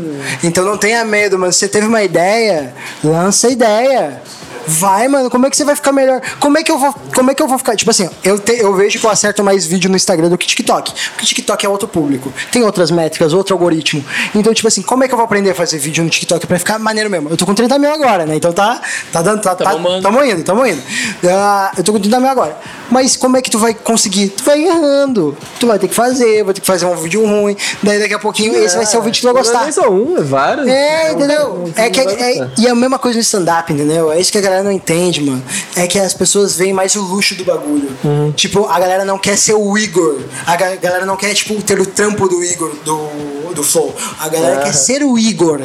Então 0.44 0.66
não 0.66 0.78
tenha 0.78 1.04
medo, 1.06 1.40
mano. 1.40 1.52
Se 1.52 1.60
você 1.60 1.68
teve 1.68 1.88
uma 1.88 2.04
ideia, 2.04 2.74
lança 3.04 3.48
a 3.48 3.50
ideia. 3.50 4.22
Vai, 4.68 5.08
mano, 5.08 5.30
como 5.30 5.46
é 5.46 5.50
que 5.50 5.58
você 5.58 5.64
vai 5.64 5.76
ficar 5.76 5.92
melhor? 5.92 6.22
Como 6.40 6.58
é 6.58 6.64
que 6.64 6.72
eu 6.72 6.78
vou, 6.78 6.94
como 7.16 7.32
é 7.32 7.36
que 7.36 7.42
eu 7.42 7.48
vou 7.48 7.58
ficar? 7.58 7.76
Tipo 7.76 7.92
assim, 7.92 8.10
eu, 8.24 8.40
te- 8.40 8.60
eu 8.60 8.74
vejo 8.76 9.00
que 9.00 9.06
eu 9.06 9.10
acerto 9.10 9.44
mais 9.44 9.66
vídeo 9.66 9.90
no 9.90 9.96
Instagram 9.96 10.30
do 10.30 10.38
que 10.38 10.48
TikTok. 10.48 10.94
Porque 11.12 11.26
TikTok 11.26 11.66
é 11.66 11.70
outro 11.70 11.88
público. 11.88 12.32
Tem 12.52 12.64
outras 12.64 12.90
métricas, 12.92 13.34
outro 13.34 13.54
algoritmo. 13.56 14.04
Então, 14.34 14.54
tipo 14.54 14.68
assim, 14.68 14.82
como 14.82 15.04
é 15.04 15.08
que 15.08 15.14
eu 15.14 15.18
vou 15.18 15.26
aprender 15.26 15.52
a 15.52 15.56
fazer 15.56 15.78
vídeo 15.78 16.04
no 16.04 16.10
TikTok 16.10 16.46
pra 16.48 16.58
ficar 16.60 16.80
maneiro 16.80 17.10
mesmo? 17.10 17.30
Eu 17.30 17.38
tô 17.38 17.46
com 17.46 17.54
30 17.54 17.78
mil 17.80 17.92
agora, 17.92 18.26
né? 18.26 18.36
Então 18.36 18.52
tá, 18.52 18.82
tá 19.12 19.22
dando, 19.22 19.42
tá, 19.42 19.56
tá, 19.56 19.72
bombando. 19.72 20.02
tamo 20.02 20.24
indo, 20.24 20.44
tamo 20.44 20.66
indo. 20.66 20.82
Ah, 21.30 21.72
eu 21.78 21.84
tô 21.84 21.94
com 21.94 22.00
30 22.00 22.20
mil 22.20 22.30
agora. 22.30 22.58
Mas 22.90 23.16
como 23.16 23.38
é 23.38 23.42
que 23.42 23.50
tu 23.50 23.60
vai 23.60 23.74
conseguir? 23.74 24.30
Tu 24.30 24.44
vai 24.44 24.64
errando. 24.64 25.38
Tu 25.60 25.68
vai 25.68 25.78
ter 25.80 25.88
que 25.88 25.96
fazer, 25.96 26.44
vai 26.44 26.54
ter 26.54 26.62
que 26.62 26.68
fazer 26.68 26.86
um 26.86 26.96
vídeo 26.96 27.26
ruim. 27.26 27.56
Daí 27.84 28.00
daqui 28.00 28.14
a 28.14 28.20
pouquinho 28.20 28.56
esse 28.64 28.76
vai 28.76 28.86
ser 28.86 28.98
o 28.98 29.02
vídeo 29.02 29.16
que 29.16 29.22
tu 29.22 29.34
vai 29.34 29.34
Não 29.34 29.40
é 29.42 29.44
gostar. 29.44 29.64
nem 29.64 29.72
só 29.72 29.90
um, 29.90 30.18
é 30.18 30.22
vários. 30.22 30.68
É, 30.68 31.12
entendeu? 31.12 31.72
É 31.76 31.90
que, 31.90 32.00
é, 32.00 32.04
gostar. 32.04 32.52
e 32.58 32.68
é 32.68 32.70
a 32.70 32.76
mesma 32.76 33.00
coisa 33.00 33.18
no 33.18 33.22
stand-up, 33.22 33.72
entendeu? 33.74 34.12
É 34.12 34.20
isso 34.20 34.32
que 34.32 34.38
a 34.38 34.42
galera 34.42 34.55
não 34.64 34.72
entende, 34.72 35.22
mano. 35.22 35.44
É 35.76 35.88
que 35.88 35.98
as 36.00 36.14
pessoas 36.14 36.56
veem 36.56 36.74
mais 36.74 36.96
o 36.96 37.02
luxo 37.02 37.36
do 37.36 37.44
bagulho. 37.46 37.90
Uhum. 38.04 38.32
Tipo, 38.32 38.66
a 38.66 38.80
galera 38.80 39.04
não 39.06 39.18
quer 39.18 39.38
ser 39.38 39.54
o 39.54 39.78
Igor. 39.78 40.20
A 40.46 40.56
ga- 40.56 40.76
galera 40.76 41.06
não 41.06 41.16
quer, 41.18 41.34
tipo, 41.34 41.62
ter 41.62 41.80
o 41.80 41.86
trampo 41.86 42.28
do 42.28 42.44
Igor, 42.44 42.72
do, 42.84 43.54
do 43.54 43.64
Flow. 43.64 43.96
A 44.20 44.28
galera 44.30 44.62
quer 44.64 44.74
ser 44.74 45.04
o 45.04 45.18
Igor. 45.18 45.62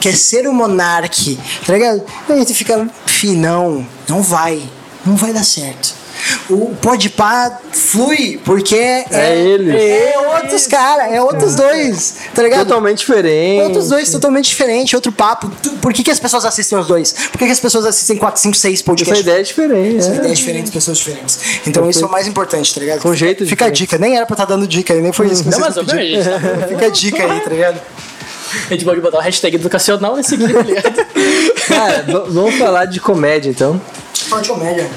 Quer 0.00 0.14
ser 0.16 0.46
o 0.46 0.52
Monark. 0.52 1.38
Tá 1.66 1.72
ligado? 1.72 2.02
E 2.28 2.32
aí 2.32 2.44
tu 2.44 2.54
fica, 2.54 2.88
fi, 3.06 3.28
não, 3.28 3.86
não 4.08 4.22
vai. 4.22 4.62
Não 5.04 5.16
vai 5.16 5.32
dar 5.32 5.44
certo. 5.44 5.94
O 6.50 6.74
Podpah 6.80 7.58
flui 7.72 8.40
porque 8.44 8.74
é, 8.76 9.04
É 9.10 9.38
eles. 9.38 9.74
É 9.74 10.14
outros 10.34 10.66
caras, 10.66 11.12
é 11.12 11.20
outros 11.20 11.54
dois. 11.54 12.16
Tá 12.34 12.42
ligado? 12.42 12.66
Totalmente 12.66 12.98
diferente. 12.98 13.62
Outros 13.62 13.88
dois 13.88 14.10
totalmente 14.10 14.48
diferentes, 14.48 14.94
outro 14.94 15.12
papo. 15.12 15.50
Por 15.80 15.92
que, 15.92 16.02
que 16.02 16.10
as 16.10 16.18
pessoas 16.20 16.44
assistem 16.44 16.78
os 16.78 16.86
dois? 16.86 17.12
Por 17.30 17.38
que, 17.38 17.46
que 17.46 17.52
as 17.52 17.60
pessoas 17.60 17.84
assistem 17.86 18.16
4, 18.16 18.40
5, 18.40 18.56
6 18.56 18.74
Essa 18.74 18.84
podcasts? 18.84 19.20
ideia 19.20 19.38
é 19.38 19.42
diferente. 19.42 20.04
São 20.04 20.14
é. 20.14 20.16
ideias 20.16 20.38
diferentes, 20.38 20.72
pessoas 20.72 20.98
diferentes. 20.98 21.38
Então 21.66 21.88
isso 21.88 22.04
é 22.04 22.06
o 22.06 22.10
mais 22.10 22.26
importante, 22.26 22.74
tá 22.74 22.80
ligado? 22.80 23.00
Com 23.00 23.14
jeito 23.14 23.46
Fica 23.46 23.66
a 23.66 23.70
diferente. 23.70 23.96
dica. 23.96 23.98
Nem 23.98 24.16
era 24.16 24.26
pra 24.26 24.34
estar 24.34 24.44
dando 24.44 24.66
dica, 24.66 24.94
nem 24.94 25.12
foi 25.12 25.26
isso 25.28 25.44
que 25.44 25.50
Não, 25.50 25.58
mas 25.60 25.74
pediram. 25.74 25.98
obviamente, 25.98 26.28
tá? 26.60 26.66
Fica 26.68 26.86
a 26.86 26.90
dica 26.90 27.24
aí, 27.24 27.40
tá 27.40 27.50
ligado? 27.50 27.80
A 28.68 28.72
gente 28.72 28.84
pode 28.84 29.00
botar 29.00 29.18
o 29.18 29.20
hashtag 29.20 29.56
educacional 29.56 30.16
nesse 30.16 30.34
aqui, 30.34 30.52
tá 30.52 30.62
ligado? 30.62 31.06
Cara, 31.66 32.04
vamos 32.28 32.54
falar 32.54 32.84
de 32.86 33.00
comédia 33.00 33.50
então. 33.50 33.80
Fala 34.28 34.40
de 34.42 34.48
comédia. 34.48 34.88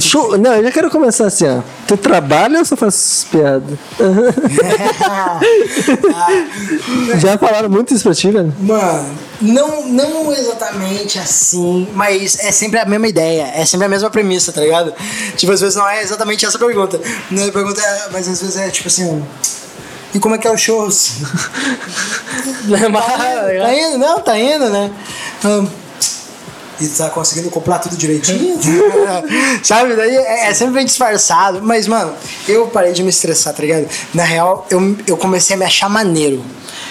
Show. 0.00 0.36
Não, 0.38 0.54
eu 0.54 0.64
já 0.64 0.72
quero 0.72 0.90
começar 0.90 1.26
assim, 1.26 1.46
ó. 1.46 1.60
Tu 1.86 1.96
trabalha 1.96 2.58
ou 2.58 2.64
só 2.64 2.76
faz 2.76 3.26
piada? 3.30 3.78
já 7.20 7.38
falaram 7.38 7.68
muito 7.68 7.94
isso 7.94 8.02
pra 8.02 8.14
ti, 8.14 8.30
velho? 8.30 8.52
Mano, 8.60 9.18
não, 9.40 9.86
não 9.86 10.32
exatamente 10.32 11.18
assim, 11.18 11.88
mas 11.94 12.38
é 12.40 12.50
sempre 12.50 12.80
a 12.80 12.84
mesma 12.84 13.06
ideia, 13.06 13.52
é 13.54 13.64
sempre 13.64 13.86
a 13.86 13.88
mesma 13.88 14.10
premissa, 14.10 14.52
tá 14.52 14.60
ligado? 14.60 14.92
Tipo, 15.36 15.52
às 15.52 15.60
vezes 15.60 15.76
não 15.76 15.88
é 15.88 16.02
exatamente 16.02 16.44
essa 16.44 16.58
pergunta. 16.58 17.00
Não, 17.30 17.50
pergunta 17.50 17.80
é, 17.80 18.08
mas 18.12 18.28
às 18.28 18.40
vezes 18.40 18.56
é 18.56 18.70
tipo 18.70 18.88
assim. 18.88 19.22
E 20.14 20.20
como 20.20 20.36
é 20.36 20.38
que 20.38 20.46
é 20.46 20.50
o 20.50 20.56
shows? 20.56 21.10
Mas, 22.68 23.04
Tá 23.04 23.74
indo, 23.74 23.98
não, 23.98 24.20
tá 24.20 24.38
indo, 24.38 24.70
né? 24.70 24.88
Hum, 25.44 25.66
E 26.80 26.88
tá 26.88 27.10
conseguindo 27.10 27.50
comprar 27.50 27.78
tudo 27.78 27.96
direitinho? 27.96 28.58
Sabe? 29.62 29.94
Daí 29.94 30.14
é, 30.16 30.48
é 30.48 30.54
sempre 30.54 30.74
bem 30.74 30.84
disfarçado. 30.84 31.60
Mas, 31.62 31.86
mano, 31.86 32.12
eu 32.48 32.66
parei 32.68 32.92
de 32.92 33.02
me 33.02 33.10
estressar, 33.10 33.54
tá 33.54 33.62
ligado? 33.62 33.88
Na 34.12 34.24
real, 34.24 34.66
eu, 34.70 34.96
eu 35.06 35.16
comecei 35.16 35.54
a 35.54 35.58
me 35.58 35.64
achar 35.64 35.88
maneiro. 35.88 36.42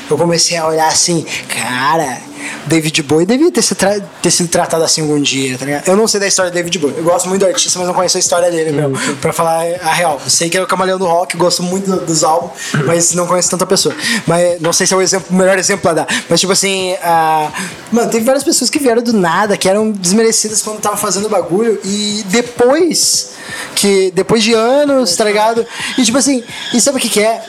Eu 0.09 0.17
comecei 0.17 0.57
a 0.57 0.67
olhar 0.67 0.87
assim, 0.87 1.25
cara, 1.47 2.17
David 2.65 3.01
Bowie 3.03 3.25
devia 3.25 3.51
ter, 3.51 3.61
se 3.61 3.73
tra- 3.73 3.99
ter 4.21 4.31
sido 4.31 4.49
tratado 4.49 4.83
assim 4.83 5.01
algum 5.01 5.19
dia, 5.21 5.57
tá 5.57 5.65
ligado? 5.65 5.87
Eu 5.87 5.95
não 5.95 6.07
sei 6.07 6.19
da 6.19 6.27
história 6.27 6.51
do 6.51 6.53
David 6.53 6.77
Bowie. 6.77 6.95
Eu 6.97 7.03
gosto 7.03 7.27
muito 7.29 7.41
do 7.41 7.47
artista, 7.47 7.79
mas 7.79 7.87
não 7.87 7.93
conheço 7.95 8.17
a 8.17 8.19
história 8.19 8.51
dele, 8.51 8.71
meu. 8.71 8.91
Pra 9.21 9.31
falar 9.33 9.63
a 9.81 9.93
real. 9.93 10.19
Eu 10.23 10.29
sei 10.29 10.49
que 10.49 10.57
é 10.57 10.61
o 10.61 10.67
camaleão 10.67 10.99
do 10.99 11.05
rock, 11.05 11.37
gosto 11.37 11.63
muito 11.63 11.89
do- 11.89 12.05
dos 12.05 12.23
álbuns, 12.23 12.51
mas 12.85 13.13
não 13.13 13.25
conheço 13.25 13.49
tanta 13.49 13.65
pessoa. 13.65 13.95
Mas 14.27 14.59
não 14.61 14.73
sei 14.73 14.85
se 14.85 14.93
é 14.93 14.97
o, 14.97 15.01
exemplo, 15.01 15.27
o 15.29 15.33
melhor 15.35 15.57
exemplo 15.57 15.81
pra 15.83 15.93
dar. 15.93 16.07
Mas, 16.29 16.39
tipo 16.39 16.51
assim, 16.51 16.95
ah, 17.01 17.49
mano, 17.91 18.11
teve 18.11 18.25
várias 18.25 18.43
pessoas 18.43 18.69
que 18.69 18.79
vieram 18.79 19.01
do 19.01 19.13
nada, 19.13 19.57
que 19.57 19.67
eram 19.69 19.89
desmerecidas 19.91 20.61
quando 20.61 20.77
estavam 20.77 20.97
fazendo 20.97 21.29
bagulho, 21.29 21.79
e 21.83 22.23
depois, 22.27 23.29
que 23.75 24.11
depois 24.11 24.43
de 24.43 24.53
anos, 24.53 25.15
tá 25.15 25.23
ligado? 25.23 25.65
E, 25.97 26.03
tipo 26.03 26.17
assim, 26.17 26.43
e 26.73 26.79
sabe 26.81 26.97
o 26.97 27.01
que 27.01 27.09
que 27.09 27.21
é? 27.21 27.41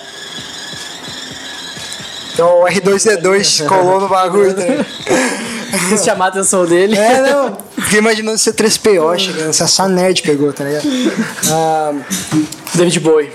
Então 2.35 2.63
o 2.63 2.65
R2D2 2.67 3.67
colou 3.67 4.01
no 4.01 4.09
bagulho, 4.09 4.53
ligado? 4.55 4.87
quis 5.89 6.05
chamar 6.05 6.27
a 6.27 6.29
atenção 6.29 6.67
dele. 6.67 6.97
É, 6.97 7.31
não. 7.31 7.57
Fiquei 7.79 8.01
imaginando 8.01 8.39
ser 8.39 8.53
3PO 8.55 9.19
chegando, 9.19 9.53
se 9.53 9.67
só 9.69 9.89
nerd 9.89 10.23
pegou, 10.23 10.53
tá 10.53 10.65
ligado? 10.65 10.87
Ah, 11.51 11.93
David 12.75 13.01
Bowie. 13.01 13.33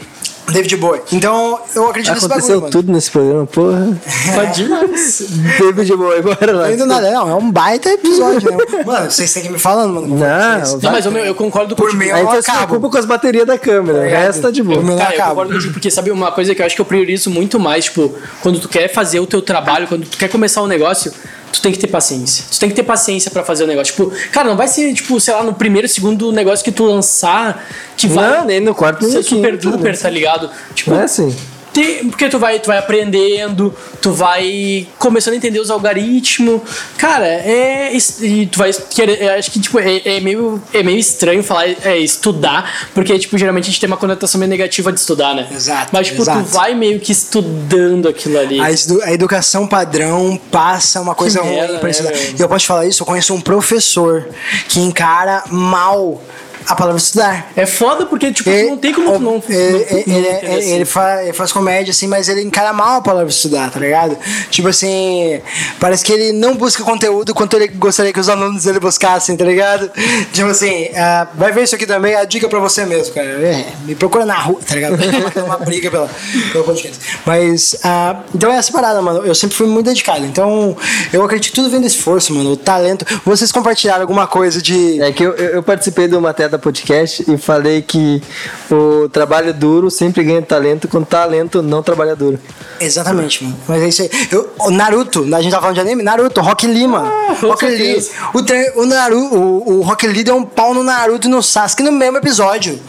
David 0.52 0.76
Bowie. 0.78 1.02
Então, 1.12 1.60
eu 1.76 1.88
acredito 1.90 2.14
nesse 2.14 2.26
Aconteceu 2.26 2.56
bagulho, 2.56 2.62
mano. 2.62 2.72
tudo 2.72 2.92
nesse 2.92 3.12
programa, 3.12 3.46
porra. 3.46 3.98
Pode 4.36 4.64
demais. 4.64 5.24
David 5.60 5.96
Bowie, 5.96 6.22
bora 6.22 6.52
lá. 6.52 6.66
Ainda 6.66 6.86
nada, 6.86 7.12
não, 7.12 7.30
é 7.30 7.36
um 7.36 7.52
baita 7.52 7.90
episódio, 7.90 8.50
né? 8.52 8.58
Mano, 8.86 9.12
vocês 9.12 9.32
têm 9.34 9.44
que 9.44 9.50
me 9.50 9.60
falando, 9.60 9.94
mano. 9.94 10.08
como 10.08 10.20
Não, 10.20 10.80
Não, 10.82 10.92
mas 10.92 11.06
eu, 11.06 11.12
eu 11.18 11.36
concordo 11.36 11.76
Por 11.76 11.86
contigo. 11.92 12.04
mim, 12.04 12.12
Aí 12.12 12.22
eu 12.22 12.28
você 12.30 12.42
se 12.42 12.50
acabo. 12.52 12.68
preocupa 12.68 12.92
com 12.92 12.98
as 12.98 13.06
baterias 13.06 13.46
da 13.48 13.58
câmera, 13.58 14.00
o 14.00 14.04
ligado? 14.04 14.22
resto 14.22 14.42
tá 14.42 14.52
de 14.52 14.64
boa. 14.64 14.82
Por 14.82 14.90
eu 14.92 14.98
Cara, 14.98 15.16
eu 15.16 15.26
concordo 15.30 15.54
contigo, 15.54 15.74
porque 15.74 15.92
sabe 15.92 16.12
uma 16.12 16.32
coisa 16.32 16.54
que 16.56 16.62
eu 16.62 16.66
acho 16.66 16.76
que 16.76 16.82
eu 16.82 16.86
priorizo 16.86 17.30
muito 17.30 17.60
mais, 17.60 17.86
tipo, 17.86 18.14
quando 18.42 18.60
tu 18.60 18.68
quer 18.70 18.88
fazer 18.92 19.20
o 19.20 19.28
teu 19.28 19.42
trabalho, 19.42 19.88
quando 19.88 20.06
tu 20.06 20.18
quer 20.18 20.28
começar 20.30 20.62
um 20.62 20.68
negócio, 20.68 21.12
tu 21.52 21.62
tem 21.62 21.72
que 21.72 21.80
ter 21.80 21.88
paciência. 21.88 22.46
Tu 22.52 22.60
tem 22.60 22.70
que 22.70 22.76
ter 22.76 22.84
paciência 22.84 23.30
pra 23.32 23.44
fazer 23.44 23.64
o 23.64 23.68
negócio. 23.68 23.94
Tipo, 23.94 24.12
cara, 24.32 24.50
não 24.50 24.58
vai 24.58 24.68
ser, 24.68 24.94
tipo, 24.94 25.20
sei 25.20 25.34
lá, 25.34 25.44
no 25.44 25.54
primeiro, 25.54 25.88
segundo 25.88 26.32
negócio 26.32 26.64
que 26.64 26.72
tu 26.72 26.86
lançar, 26.86 27.66
que 27.98 28.08
vai 28.08 28.40
Não, 28.40 28.46
nem 28.46 28.60
no 28.60 28.74
quarto, 28.76 29.02
nem 29.02 29.12
ser 29.12 29.18
no 29.18 29.24
super 29.24 29.58
quinto, 29.58 29.78
duper, 29.78 30.00
tá 30.00 30.10
ligado? 30.10 30.50
Tipo, 30.74 30.94
é 30.94 31.04
assim. 31.04 31.36
Tem- 31.82 32.10
porque 32.10 32.30
tu 32.30 32.38
vai, 32.40 32.60
tu 32.60 32.68
vai 32.68 32.78
aprendendo, 32.78 33.74
tu 34.02 34.12
vai 34.12 34.88
começando 34.98 35.34
a 35.34 35.38
entender 35.38 35.60
os 35.60 35.70
algoritmos. 35.72 36.62
Cara, 36.98 37.26
é. 37.28 37.92
E 38.22 38.46
tu 38.48 38.58
vai 38.60 38.72
querer. 38.74 39.30
Acho 39.32 39.52
que, 39.52 39.60
tipo, 39.60 39.80
é, 39.80 40.02
é 40.06 40.20
meio, 40.20 40.62
é 40.74 40.84
meio 40.84 40.98
estranho 40.98 41.44
falar 41.44 41.68
é, 41.84 41.98
estudar, 41.98 42.90
porque, 42.94 43.18
tipo, 43.20 43.38
geralmente 43.38 43.66
a 43.66 43.68
gente 43.68 43.80
tem 43.80 43.88
uma 43.88 43.98
conotação 43.98 44.40
meio 44.40 44.50
negativa 44.50 44.92
de 44.92 45.00
estudar, 45.00 45.34
né? 45.36 45.48
Exato, 45.52 45.90
Mas, 45.92 46.08
tipo, 46.08 46.22
exato. 46.22 46.40
tu 46.44 46.46
vai 46.46 46.74
meio 46.76 47.00
que 47.00 47.12
estudando 47.12 48.08
aquilo 48.08 48.38
ali. 48.40 48.60
A, 48.60 48.72
edu- 48.72 49.02
a 49.04 49.12
educação 49.14 49.68
padrão 49.68 50.40
passa 50.52 51.00
uma 51.02 51.16
coisa 51.16 51.42
ruim 51.42 51.52
merda, 51.56 51.80
pra 51.80 51.86
né, 51.86 51.92
estudar. 51.92 52.14
E 52.14 52.42
eu 52.42 52.48
posso 52.50 52.62
te 52.62 52.68
falar 52.68 52.86
isso, 52.86 53.02
eu 53.04 53.08
conheço 53.08 53.34
um 53.34 53.42
professor 53.42 54.28
que 54.68 54.80
encara 54.80 55.44
mal 55.50 56.22
a 56.70 56.76
palavra 56.76 56.98
estudar. 56.98 57.52
É 57.56 57.66
foda 57.66 58.06
porque, 58.06 58.32
tipo, 58.32 58.50
tu 58.50 58.70
não 58.70 58.78
tem 58.78 58.94
como 58.94 59.18
não. 59.20 59.44
Ele, 59.50 59.72
não- 59.74 59.80
ele, 59.98 60.04
não 60.08 60.16
ele- 60.18 60.48
assim. 60.60 60.74
ele 60.76 60.86
fa- 60.86 61.24
ele 61.24 61.34
faz 61.34 61.52
comédia, 61.52 61.92
assim, 61.92 62.08
mas 62.08 62.30
ele 62.30 62.42
encara 62.44 62.72
mal 62.72 62.98
a 62.98 63.02
palavra 63.02 63.30
estudar, 63.30 63.70
tá 63.72 63.80
ligado? 63.80 64.18
Tipo 64.52 64.68
assim, 64.68 65.42
parece 65.80 66.04
que 66.06 66.12
ele 66.14 66.32
não 66.32 66.56
busca 66.56 66.84
conteúdo 66.84 67.34
quanto 67.34 67.56
ele 67.56 67.68
gostaria 67.70 68.14
que 68.14 68.20
os 68.20 68.30
alunos 68.30 68.64
dele 68.66 68.80
buscassem, 68.80 69.36
tá 69.36 69.44
ligado? 69.46 69.90
Tipo 70.32 70.50
assim, 70.50 70.90
ah, 70.96 71.28
vai 71.36 71.52
ver 71.52 71.64
isso 71.64 71.76
aqui 71.76 71.86
também, 71.88 72.16
a 72.16 72.24
dica 72.24 72.48
pra 72.48 72.60
você 72.60 72.86
mesmo, 72.86 73.14
cara. 73.14 73.28
É, 73.28 73.66
me 73.86 73.96
procura 73.96 74.26
na 74.26 74.36
rua, 74.38 74.60
tá 74.66 74.76
ligado? 74.76 74.94
Uma, 75.40 75.46
uma 75.46 75.58
briga 75.58 75.90
pela, 75.90 76.10
pelo 76.52 76.64
podcast. 76.64 77.00
Mas, 77.26 77.76
ah, 77.84 78.22
então 78.36 78.52
é 78.52 78.58
essa 78.58 78.72
parada, 78.72 79.02
mano. 79.02 79.26
Eu 79.26 79.34
sempre 79.34 79.56
fui 79.56 79.66
muito 79.68 79.88
dedicado. 79.88 80.26
Então, 80.26 80.78
eu 81.12 81.24
acredito 81.24 81.50
que 81.50 81.56
tudo 81.56 81.70
vem 81.70 81.82
do 81.82 81.88
esforço, 81.88 82.34
mano. 82.34 82.52
O 82.52 82.58
talento. 82.58 83.06
Vocês 83.26 83.52
compartilharam 83.52 84.02
alguma 84.02 84.28
coisa 84.28 84.62
de. 84.62 85.02
É 85.02 85.12
que 85.12 85.24
eu, 85.24 85.34
eu 85.34 85.64
participei 85.64 86.08
do 86.08 86.22
Mateta 86.22 86.59
Podcast 86.60 87.26
e 87.32 87.38
falei 87.38 87.82
que 87.82 88.22
o 88.70 89.10
trabalho 89.10 89.54
duro 89.54 89.90
sempre 89.90 90.24
ganha 90.24 90.42
talento, 90.42 90.88
com 90.88 91.04
talento 91.04 91.62
não 91.62 91.82
trabalha 91.82 92.16
duro. 92.16 92.40
Exatamente, 92.80 93.44
mano. 93.44 93.58
Mas 93.68 93.82
é 93.82 93.88
isso 93.88 94.02
aí. 94.02 94.10
Eu, 94.32 94.50
o 94.60 94.72
Naruto, 94.72 95.24
a 95.36 95.42
gente 95.42 95.52
tá 95.52 95.60
falando 95.60 95.76
de 95.76 95.82
anime? 95.82 96.04
Naruto, 96.04 96.42
Rock 96.42 96.68
Lee, 96.68 96.88
mano. 96.88 97.12
com 97.40 97.48
Rock 97.48 97.66
Lee. 97.66 98.06
O, 98.34 98.82
o, 98.82 98.86
Naruto, 98.86 99.36
o, 99.36 99.78
o 99.78 99.82
Rock 99.82 100.08
Lee 100.08 100.24
deu 100.24 100.36
um 100.36 100.46
pau 100.46 100.74
no 100.74 100.84
Naruto 100.84 101.28
e 101.28 101.30
no 101.30 101.42
Sasuke 101.42 101.84
no 101.84 101.92
mesmo 101.92 102.18
episódio. 102.18 102.80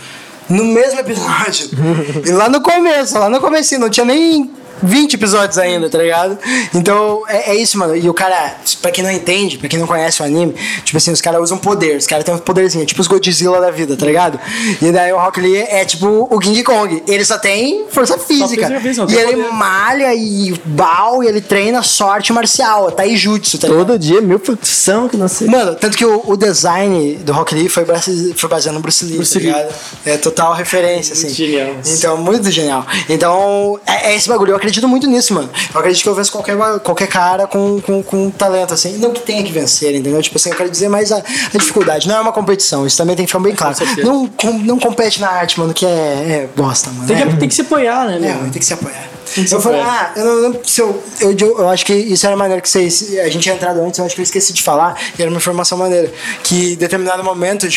No 0.49 0.65
mesmo 0.65 0.99
episódio. 1.01 1.71
e 2.27 2.31
lá 2.33 2.49
no 2.49 2.61
começo, 2.61 3.19
lá 3.19 3.29
no 3.29 3.41
começo, 3.41 3.79
não 3.79 3.89
tinha 3.89 4.05
nem 4.05 4.51
20 4.83 5.15
episódios 5.15 5.59
ainda, 5.59 5.89
tá 5.89 5.99
ligado? 5.99 6.39
Então, 6.75 7.23
é, 7.29 7.51
é 7.51 7.55
isso, 7.57 7.79
mano. 7.79 7.97
E 7.97 8.09
o 8.09 8.15
cara, 8.15 8.57
pra 8.81 8.91
quem 8.91 9.03
não 9.05 9.11
entende, 9.11 9.59
pra 9.59 9.69
quem 9.69 9.79
não 9.79 9.87
conhece 9.87 10.23
o 10.23 10.25
anime, 10.25 10.55
tipo 10.85 10.97
assim, 10.97 11.11
os 11.13 11.21
caras 11.21 11.41
usam 11.43 11.59
poder, 11.59 11.97
os 11.97 12.07
caras 12.07 12.25
têm 12.25 12.35
um 12.35 12.39
poderzinho, 12.39 12.85
tipo 12.87 13.01
os 13.01 13.07
Godzilla 13.09 13.61
da 13.61 13.71
vida, 13.71 13.97
tá 13.97 14.07
ligado? 14.07 14.39
E 14.81 14.91
daí 14.93 15.13
o 15.13 15.19
Rock 15.19 15.41
Lee 15.41 15.57
é 15.57 15.85
tipo 15.85 16.29
o 16.31 16.39
King 16.39 16.63
Kong. 16.63 17.03
Ele 17.07 17.25
só 17.25 17.39
tem 17.39 17.85
força 17.91 18.17
física. 18.19 18.67
e 18.67 19.07
tem 19.07 19.19
ele 19.19 19.37
poder. 19.43 19.53
malha 19.53 20.15
e 20.15 20.53
bal 20.65 21.23
e 21.23 21.27
ele 21.27 21.41
treina 21.41 21.83
sorte 21.83 22.33
marcial, 22.33 22.91
taijutsu, 22.93 23.59
tá 23.59 23.69
ligado? 23.69 23.87
Todo 23.87 23.99
dia, 23.99 24.21
mil 24.21 24.39
facção 24.39 25.09
que 25.09 25.17
não 25.17 25.29
sei. 25.29 25.49
Mano, 25.49 25.75
tanto 25.75 25.97
que 25.97 26.05
o, 26.05 26.23
o 26.27 26.37
design 26.37 27.15
do 27.17 27.33
Rock 27.33 27.55
Lee 27.55 27.69
foi, 27.69 27.85
base- 27.85 28.35
foi 28.37 28.49
baseado 28.49 28.75
no 28.75 28.81
Bruce 28.81 29.05
Lee, 29.05 29.17
Bruce 29.17 29.33
tá 29.35 29.39
Lee. 29.39 29.47
ligado? 29.49 29.75
É 30.07 30.17
total 30.17 30.55
referência, 30.55 31.13
assim. 31.15 31.29
genial. 31.31 31.75
Então, 31.87 32.17
muito 32.17 32.51
genial. 32.51 32.87
Então, 33.09 33.81
é, 33.87 34.13
é 34.13 34.17
esse 34.17 34.29
bagulho. 34.29 34.53
Eu 34.53 34.57
acredito 34.57 34.70
acredito 34.71 34.89
muito 34.89 35.07
nisso, 35.09 35.35
mano. 35.35 35.51
Eu 35.75 35.81
acredito 35.81 36.03
que 36.03 36.09
eu 36.09 36.15
venço 36.15 36.31
qualquer, 36.33 36.57
qualquer 36.81 37.09
cara 37.09 37.47
com, 37.47 37.81
com, 37.81 38.03
com 38.03 38.31
talento, 38.31 38.73
assim. 38.73 38.97
Não 38.99 39.11
que 39.13 39.21
tenha 39.21 39.43
que 39.43 39.51
vencer, 39.53 39.95
entendeu? 39.95 40.23
Tipo 40.23 40.37
assim, 40.37 40.51
eu 40.51 40.57
quero 40.57 40.71
dizer 40.71 40.89
mais 40.89 41.11
a, 41.11 41.17
a 41.19 41.59
dificuldade. 41.59 42.07
Não 42.09 42.17
é 42.17 42.21
uma 42.21 42.33
competição, 42.33 42.87
isso 42.87 42.97
também 42.97 43.17
tem 43.17 43.27
que 43.27 43.33
ficar 43.33 43.43
bem 43.43 43.55
claro. 43.55 43.75
Não, 44.05 44.27
com- 44.29 44.53
não 44.59 44.79
compete 44.79 45.21
na 45.21 45.29
arte, 45.29 45.59
mano, 45.59 45.75
que 45.75 45.85
é, 45.85 45.89
é 45.89 46.49
bosta, 46.57 46.91
mano. 46.91 47.07
Tem 47.09 47.17
É. 47.17 47.27
que, 47.27 47.37
tem 47.37 47.49
que 47.49 47.55
se 47.55 47.63
apoiar, 47.63 48.07
né, 48.07 48.17
É, 48.17 48.35
mano, 48.35 48.51
tem 48.51 48.61
que 48.61 48.65
se 48.65 48.73
apoiar. 48.75 49.09
Que 49.33 49.47
se 49.47 49.55
eu 49.55 49.61
falei, 49.61 49.81
ah, 49.81 50.11
eu 50.17 50.25
não 50.25 50.43
lembro 50.43 50.61
se 50.65 50.81
eu, 50.81 51.03
eu, 51.21 51.31
eu, 51.39 51.59
eu 51.61 51.69
acho 51.69 51.87
que 51.87 51.93
isso 51.95 52.27
era 52.27 52.37
maneiro 52.37 52.61
que 52.61 52.69
vocês. 52.69 53.17
A 53.21 53.29
gente 53.29 53.45
tinha 53.45 53.55
entrado 53.55 53.81
antes, 53.81 53.97
eu 53.99 54.05
acho 54.05 54.15
que 54.17 54.21
eu 54.21 54.25
esqueci 54.25 54.53
de 54.53 54.61
falar, 54.61 54.97
e 55.17 55.23
era 55.23 55.31
uma 55.31 55.37
informação 55.37 55.79
maneira. 55.79 56.13
Que 56.43 56.73
em 56.73 56.77
determinado 56.77 57.23
momento, 57.23 57.65
a 57.65 57.69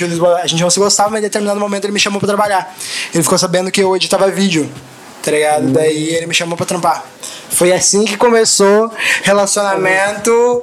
gente 0.48 0.61
não 0.61 0.70
se 0.72 0.80
gostava, 0.80 1.11
mas 1.11 1.20
em 1.20 1.24
determinado 1.24 1.60
momento 1.60 1.86
ele 1.86 1.94
me 1.94 1.99
chamou 1.99 2.20
pra 2.20 2.28
trabalhar. 2.28 2.76
Ele 3.14 3.22
ficou 3.22 3.38
sabendo 3.38 3.70
que 3.70 3.82
eu 3.84 3.95
editava 3.95 4.28
vídeo, 4.32 4.68
tá 5.24 5.32
ligado? 5.32 5.68
Daí 5.72 6.10
ele 6.10 6.28
me 6.28 6.34
chamou 6.34 6.58
pra 6.58 6.66
trampar. 6.66 7.04
Foi 7.50 7.72
assim 7.72 8.04
que 8.04 8.18
começou 8.18 8.91
relacionamento 9.24 10.62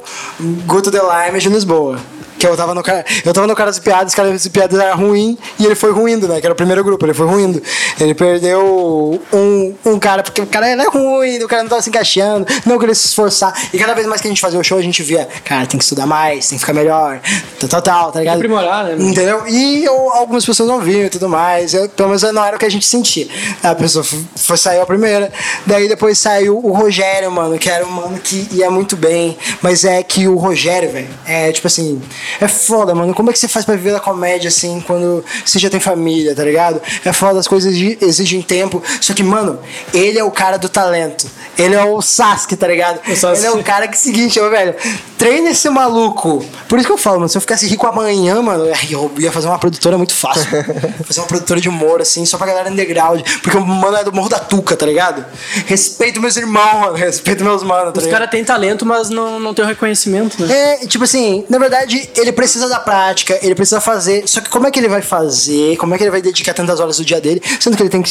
Guto 0.66 0.90
Lime 0.90 1.40
de 1.40 1.48
Lisboa. 1.48 1.98
Que 2.40 2.46
eu 2.46 2.56
tava 2.56 2.74
no 2.74 2.82
cara. 2.82 3.04
Eu 3.24 3.32
tava 3.34 3.46
no 3.46 3.54
cara 3.54 3.70
das 3.70 3.78
piadas, 3.78 4.14
cara 4.14 4.30
das 4.30 4.48
piadas 4.48 4.78
era 4.80 4.94
ruim 4.94 5.36
e 5.58 5.66
ele 5.66 5.74
foi 5.74 5.92
ruindo, 5.92 6.26
né? 6.26 6.40
Que 6.40 6.46
era 6.46 6.52
o 6.54 6.56
primeiro 6.56 6.82
grupo, 6.82 7.04
ele 7.04 7.12
foi 7.14 7.26
ruindo. 7.26 7.62
Ele 8.00 8.14
perdeu 8.14 9.20
um, 9.32 9.74
um 9.84 9.98
cara, 9.98 10.22
porque 10.22 10.40
o 10.40 10.46
cara 10.46 10.66
era 10.68 10.88
ruim, 10.88 11.38
o 11.42 11.46
cara 11.46 11.62
não 11.62 11.68
tava 11.70 11.82
se 11.82 11.90
encaixando, 11.90 12.46
não 12.64 12.78
queria 12.78 12.94
se 12.94 13.06
esforçar. 13.08 13.52
E 13.74 13.78
cada 13.78 13.92
vez 13.94 14.06
mais 14.06 14.20
que 14.22 14.26
a 14.26 14.30
gente 14.30 14.40
fazia 14.40 14.58
o 14.58 14.64
show, 14.64 14.78
a 14.78 14.82
gente 14.82 15.02
via, 15.02 15.28
cara, 15.44 15.66
tem 15.66 15.76
que 15.78 15.84
estudar 15.84 16.06
mais, 16.06 16.48
tem 16.48 16.56
que 16.56 16.60
ficar 16.64 16.72
melhor, 16.72 17.20
tal, 17.60 17.68
tal, 17.68 17.82
tal, 17.82 18.12
tá 18.12 18.18
ligado? 18.20 18.36
aprimorar, 18.36 18.84
né? 18.86 18.96
Entendeu? 18.98 19.46
E 19.46 19.84
eu- 19.84 20.10
algumas 20.12 20.44
pessoas 20.44 20.66
não 20.68 20.80
viam 20.80 21.04
e 21.04 21.10
tudo 21.10 21.28
mais. 21.28 21.74
Eu, 21.74 21.88
pelo 21.90 22.08
menos 22.08 22.22
não 22.22 22.42
era 22.44 22.56
o 22.56 22.58
que 22.58 22.64
a 22.64 22.70
gente 22.70 22.86
sentia. 22.86 23.28
A 23.62 23.74
pessoa 23.74 24.02
foi, 24.02 24.24
foi 24.34 24.56
saiu 24.56 24.80
a 24.82 24.86
primeira. 24.86 25.30
Daí 25.66 25.88
depois 25.88 26.18
saiu 26.18 26.58
o 26.58 26.72
Rogério, 26.72 27.30
mano, 27.30 27.58
que 27.58 27.68
era 27.68 27.84
um 27.86 27.90
mano 27.90 28.18
que 28.18 28.48
ia 28.52 28.70
muito 28.70 28.96
bem. 28.96 29.36
Mas 29.60 29.84
é 29.84 30.02
que 30.02 30.26
o 30.26 30.36
Rogério, 30.36 30.90
velho, 30.90 31.08
é 31.26 31.52
tipo 31.52 31.66
assim. 31.66 32.00
É 32.40 32.48
foda, 32.48 32.94
mano. 32.94 33.14
Como 33.14 33.30
é 33.30 33.32
que 33.32 33.38
você 33.38 33.48
faz 33.48 33.64
pra 33.64 33.74
viver 33.76 33.92
da 33.92 34.00
comédia 34.00 34.48
assim 34.48 34.82
quando 34.86 35.24
você 35.44 35.58
já 35.58 35.70
tem 35.70 35.80
família, 35.80 36.34
tá 36.34 36.44
ligado? 36.44 36.80
É 37.04 37.12
foda, 37.12 37.38
as 37.40 37.48
coisas 37.48 37.72
exi- 37.72 37.98
exigem 38.00 38.42
tempo. 38.42 38.82
Só 39.00 39.14
que, 39.14 39.22
mano, 39.22 39.58
ele 39.94 40.18
é 40.18 40.24
o 40.24 40.30
cara 40.30 40.56
do 40.58 40.68
talento. 40.68 41.26
Ele 41.58 41.74
é 41.74 41.84
o 41.84 42.00
Sasuke, 42.02 42.56
tá 42.56 42.66
ligado? 42.66 43.00
Ele 43.38 43.46
é 43.46 43.50
o 43.50 43.62
cara 43.64 43.86
que 43.88 43.94
é 43.94 43.98
o 43.98 44.00
seguinte, 44.00 44.40
ô, 44.40 44.48
velho, 44.50 44.74
treina 45.18 45.50
esse 45.50 45.68
maluco. 45.68 46.44
Por 46.68 46.78
isso 46.78 46.86
que 46.86 46.92
eu 46.92 46.98
falo, 46.98 47.16
mano, 47.16 47.28
se 47.28 47.36
eu 47.36 47.40
ficasse 47.40 47.66
rico 47.66 47.86
amanhã, 47.86 48.40
mano, 48.42 48.64
eu 48.90 49.10
ia 49.18 49.30
fazer 49.32 49.46
uma 49.48 49.58
produtora 49.58 49.96
muito 49.98 50.14
fácil. 50.14 50.46
fazer 51.04 51.20
uma 51.20 51.26
produtora 51.26 51.60
de 51.60 51.68
humor, 51.68 52.00
assim, 52.00 52.24
só 52.24 52.36
pra 52.38 52.46
galera 52.46 52.70
underground. 52.70 53.20
Porque 53.42 53.56
o 53.56 53.64
mano 53.66 53.96
é 53.96 54.04
do 54.04 54.12
Morro 54.12 54.28
da 54.28 54.38
Tuca, 54.38 54.76
tá 54.76 54.86
ligado? 54.86 55.24
Respeito 55.66 56.20
meus 56.20 56.36
irmãos, 56.36 56.80
mano. 56.80 56.94
Respeito 56.94 57.44
meus 57.44 57.62
manos, 57.62 57.92
tá 57.92 58.00
Os 58.00 58.06
caras 58.06 58.30
têm 58.30 58.44
talento, 58.44 58.86
mas 58.86 59.10
não, 59.10 59.38
não 59.38 59.52
tem 59.54 59.64
o 59.64 59.68
reconhecimento, 59.68 60.42
né? 60.44 60.52
É, 60.82 60.86
tipo 60.86 61.04
assim, 61.04 61.44
na 61.48 61.58
verdade, 61.58 62.08
ele 62.20 62.32
precisa 62.32 62.68
da 62.68 62.78
prática, 62.78 63.38
ele 63.42 63.54
precisa 63.54 63.80
fazer. 63.80 64.24
Só 64.26 64.40
que 64.40 64.48
como 64.48 64.66
é 64.66 64.70
que 64.70 64.78
ele 64.78 64.88
vai 64.88 65.02
fazer? 65.02 65.76
Como 65.76 65.94
é 65.94 65.98
que 65.98 66.04
ele 66.04 66.10
vai 66.10 66.22
dedicar 66.22 66.54
tantas 66.54 66.80
horas 66.80 66.96
do 66.98 67.04
dia 67.04 67.20
dele? 67.20 67.42
Sendo 67.58 67.76
que 67.76 67.82
ele 67.82 67.90
tem 67.90 68.02
que 68.02 68.10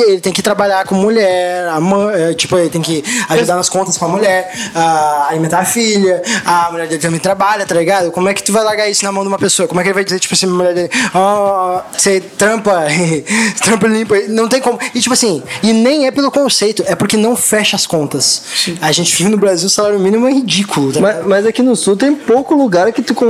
ele 0.00 0.20
tem 0.20 0.32
que 0.32 0.42
trabalhar 0.42 0.84
com 0.84 0.94
mulher, 0.94 1.68
mãe, 1.80 2.14
é, 2.14 2.34
tipo, 2.34 2.56
ele 2.58 2.70
tem 2.70 2.82
que 2.82 3.02
ajudar 3.28 3.56
nas 3.56 3.68
contas 3.68 3.96
com 3.96 4.04
a 4.04 4.08
mulher, 4.08 4.52
a 4.74 5.28
alimentar 5.30 5.60
a 5.60 5.64
filha, 5.64 6.22
a 6.44 6.70
mulher 6.70 6.86
dele 6.88 7.00
também 7.00 7.20
trabalha, 7.20 7.66
tá 7.66 7.74
ligado? 7.74 8.10
Como 8.10 8.28
é 8.28 8.34
que 8.34 8.42
tu 8.42 8.52
vai 8.52 8.62
largar 8.62 8.88
isso 8.88 9.04
na 9.04 9.12
mão 9.12 9.22
de 9.22 9.28
uma 9.28 9.38
pessoa? 9.38 9.66
Como 9.66 9.80
é 9.80 9.82
que 9.82 9.88
ele 9.88 9.94
vai 9.94 10.04
dizer, 10.04 10.18
tipo 10.18 10.34
assim, 10.34 10.46
mulher 10.46 10.74
dele, 10.74 10.90
ó, 11.14 11.82
você 11.92 12.20
trampa, 12.20 12.84
trampa 13.62 13.86
limpa? 13.86 14.16
Não 14.28 14.48
tem 14.48 14.60
como. 14.60 14.78
E 14.94 15.00
tipo 15.00 15.12
assim, 15.12 15.42
e 15.62 15.72
nem 15.72 16.06
é 16.06 16.10
pelo 16.10 16.30
conceito, 16.30 16.82
é 16.86 16.94
porque 16.94 17.16
não 17.16 17.36
fecha 17.36 17.76
as 17.76 17.86
contas. 17.86 18.42
A 18.80 18.92
gente 18.92 19.14
vive 19.16 19.30
no 19.30 19.36
Brasil, 19.36 19.66
o 19.66 19.70
salário 19.70 19.98
mínimo 19.98 20.26
é 20.28 20.32
ridículo, 20.32 20.92
tá 20.92 21.00
ligado? 21.00 21.16
Mas, 21.18 21.26
mas 21.26 21.46
aqui 21.46 21.62
no 21.62 21.74
sul 21.76 21.96
tem 21.96 22.14
pouco 22.14 22.54
lugar 22.54 22.92
que 22.92 23.02
tu 23.02 23.14
consegue. 23.14 23.29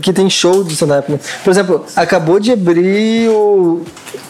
Que 0.00 0.12
tem 0.12 0.28
show 0.30 0.62
de 0.64 0.74
stand-up. 0.74 1.10
né? 1.10 1.18
Por 1.44 1.50
exemplo, 1.50 1.84
acabou 1.94 2.38
de 2.40 2.52
abrir 2.52 3.28
o. 3.28 3.82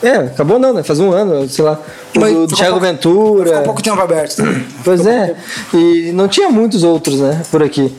É, 0.02 0.12
acabou 0.16 0.58
não, 0.58 0.72
né? 0.72 0.82
Faz 0.82 0.98
um 1.00 1.10
ano, 1.12 1.48
sei 1.48 1.64
lá. 1.64 1.80
O 2.14 2.20
Mas 2.20 2.32
do 2.32 2.40
ficou 2.42 2.56
Thiago 2.56 2.72
pouco- 2.72 2.86
Ventura. 2.86 3.48
Ficou 3.50 3.62
pouco 3.64 3.82
tempo 3.82 4.00
aberto. 4.00 4.42
Pois 4.84 5.06
é. 5.06 5.36
E 5.74 6.12
não 6.14 6.28
tinha 6.28 6.48
muitos 6.50 6.82
outros, 6.84 7.20
né? 7.20 7.42
Por 7.50 7.62
aqui. 7.62 7.94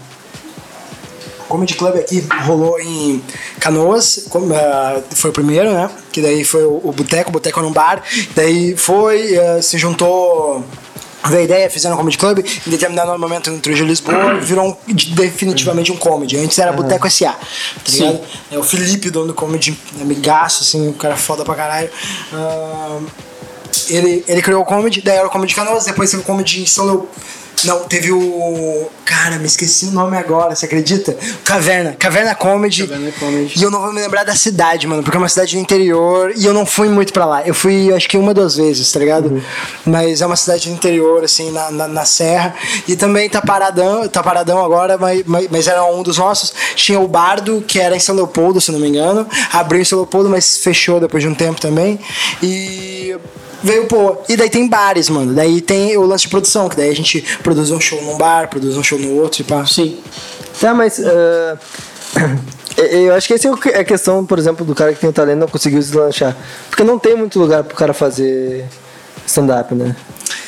Comedy 1.48 1.76
Club 1.76 1.95
aqui 1.95 2.22
rolou 2.44 2.78
em 2.78 3.22
Canoas, 3.60 4.28
ah, 4.53 4.99
foi 5.11 5.30
o 5.30 5.34
primeiro, 5.34 5.72
né? 5.72 5.90
Que 6.11 6.22
daí 6.22 6.44
foi 6.44 6.65
o, 6.65 6.82
o 6.84 6.91
Boteco, 6.91 7.30
o 7.30 7.32
Boteco 7.32 7.61
num 7.61 7.72
bar. 7.72 8.03
Daí 8.36 8.76
foi, 8.76 9.38
ah, 9.38 9.61
se 9.61 9.78
juntou. 9.78 10.61
Veio 11.27 11.41
a 11.41 11.43
ideia, 11.43 11.69
fizeram 11.69 11.95
um 11.95 11.97
comedy 11.97 12.17
club, 12.17 12.39
em 12.39 12.69
determinado 12.69 13.17
momento 13.19 13.49
entrou 13.49 13.75
Gil 13.75 13.85
Lisboa 13.85 14.35
e 14.35 14.39
virou 14.41 14.69
um- 14.87 14.93
de- 14.93 15.11
definitivamente 15.13 15.91
um 15.91 15.97
comedy. 15.97 16.37
Antes 16.37 16.57
era 16.59 16.71
Boteco 16.71 17.07
S.A. 17.07 17.33
Tá 17.33 17.39
ligado? 17.87 18.19
É 18.51 18.57
o 18.57 18.63
Felipe, 18.63 19.09
dono 19.09 19.27
do 19.27 19.33
comedy, 19.33 19.77
amigaço, 20.01 20.63
assim, 20.63 20.87
um 20.87 20.93
cara 20.93 21.15
foda 21.17 21.43
pra 21.43 21.55
caralho. 21.55 21.89
Ah, 22.33 22.99
ele, 23.89 24.23
ele 24.27 24.41
criou 24.41 24.61
o 24.61 24.65
comedy, 24.65 25.01
daí 25.01 25.17
era 25.17 25.27
o 25.27 25.29
comedy 25.29 25.53
Canoas, 25.55 25.85
depois 25.85 26.09
teve 26.09 26.21
o 26.23 26.25
comedy 26.25 26.61
em 26.61 26.65
São 26.65 26.85
Leo- 26.85 27.09
Não, 27.63 27.85
teve 27.85 28.11
o. 28.11 28.89
Cara, 29.03 29.38
me 29.39 29.45
esqueci 29.45 29.85
o 29.85 29.91
nome 29.91 30.15
agora, 30.15 30.55
você 30.55 30.65
acredita? 30.65 31.17
Caverna, 31.43 31.95
Caverna 31.97 32.35
Comedy. 32.35 32.85
Caverna 32.85 33.11
Comedy. 33.19 33.59
E 33.59 33.63
eu 33.63 33.71
não 33.71 33.81
vou 33.81 33.91
me 33.91 33.99
lembrar 33.99 34.23
da 34.23 34.35
cidade, 34.35 34.85
mano, 34.85 35.01
porque 35.01 35.17
é 35.17 35.19
uma 35.19 35.29
cidade 35.29 35.55
do 35.55 35.61
interior 35.61 36.31
e 36.35 36.45
eu 36.45 36.53
não 36.53 36.65
fui 36.65 36.88
muito 36.88 37.11
pra 37.11 37.25
lá. 37.25 37.47
Eu 37.47 37.53
fui, 37.53 37.91
acho 37.93 38.07
que 38.07 38.17
uma, 38.17 38.34
duas 38.34 38.55
vezes, 38.55 38.91
tá 38.91 38.99
ligado? 38.99 39.41
Mas 39.85 40.21
é 40.21 40.25
uma 40.25 40.35
cidade 40.35 40.69
do 40.69 40.73
interior, 40.73 41.23
assim, 41.23 41.51
na, 41.51 41.71
na, 41.71 41.88
na 41.88 42.05
serra. 42.05 42.53
E 42.88 42.95
também 42.95 43.27
tá 43.27 43.41
paradão, 43.41 44.07
tá 44.07 44.21
paradão 44.21 44.63
agora, 44.63 44.97
mas, 44.97 45.23
mas, 45.25 45.47
mas 45.49 45.67
era 45.67 45.84
um 45.85 46.03
dos 46.03 46.17
nossos. 46.17 46.53
Tinha 46.75 46.99
o 46.99 47.07
Bardo, 47.07 47.63
que 47.65 47.79
era 47.79 47.95
em 47.95 47.99
São 47.99 48.15
Leopoldo, 48.15 48.61
se 48.61 48.71
não 48.71 48.79
me 48.79 48.88
engano. 48.88 49.25
Abriu 49.51 49.81
em 49.81 49.85
São 49.85 49.97
Leopoldo, 49.97 50.29
mas 50.29 50.57
fechou 50.57 50.99
depois 50.99 51.23
de 51.23 51.29
um 51.29 51.34
tempo 51.34 51.59
também. 51.59 51.99
E 52.43 53.15
veio 53.63 53.85
pô. 53.85 54.17
E 54.27 54.35
daí 54.35 54.49
tem 54.49 54.67
bares, 54.67 55.09
mano. 55.09 55.34
Daí 55.34 55.61
tem 55.61 55.97
o 55.97 56.05
lance 56.05 56.23
de 56.23 56.29
produção, 56.29 56.69
que 56.69 56.75
daí 56.75 56.89
a 56.89 56.95
gente 56.95 57.21
produz 57.43 57.71
um 57.71 57.79
show 57.79 58.01
num 58.01 58.17
bar, 58.17 58.49
produz 58.49 58.77
um 58.77 58.84
show 58.84 58.99
no 58.99 59.15
outro 59.15 59.41
e 59.41 59.43
pá. 59.43 59.65
Sim. 59.65 59.97
Tá, 60.59 60.73
mas. 60.73 60.99
ah, 60.99 61.57
eu 62.77 63.13
acho 63.13 63.27
que 63.27 63.34
essa 63.34 63.47
é 63.47 63.79
a 63.79 63.84
questão, 63.84 64.25
por 64.25 64.38
exemplo, 64.38 64.65
do 64.65 64.75
cara 64.75 64.93
que 64.93 64.99
tem 64.99 65.09
o 65.09 65.13
talento 65.13 65.39
não 65.39 65.47
conseguiu 65.47 65.81
se 65.81 65.95
lanchar. 65.95 66.35
Porque 66.69 66.84
não 66.84 66.99
tem 66.99 67.15
muito 67.15 67.39
lugar 67.39 67.63
pro 67.63 67.75
cara 67.75 67.93
fazer 67.93 68.65
stand-up, 69.27 69.75
né? 69.75 69.95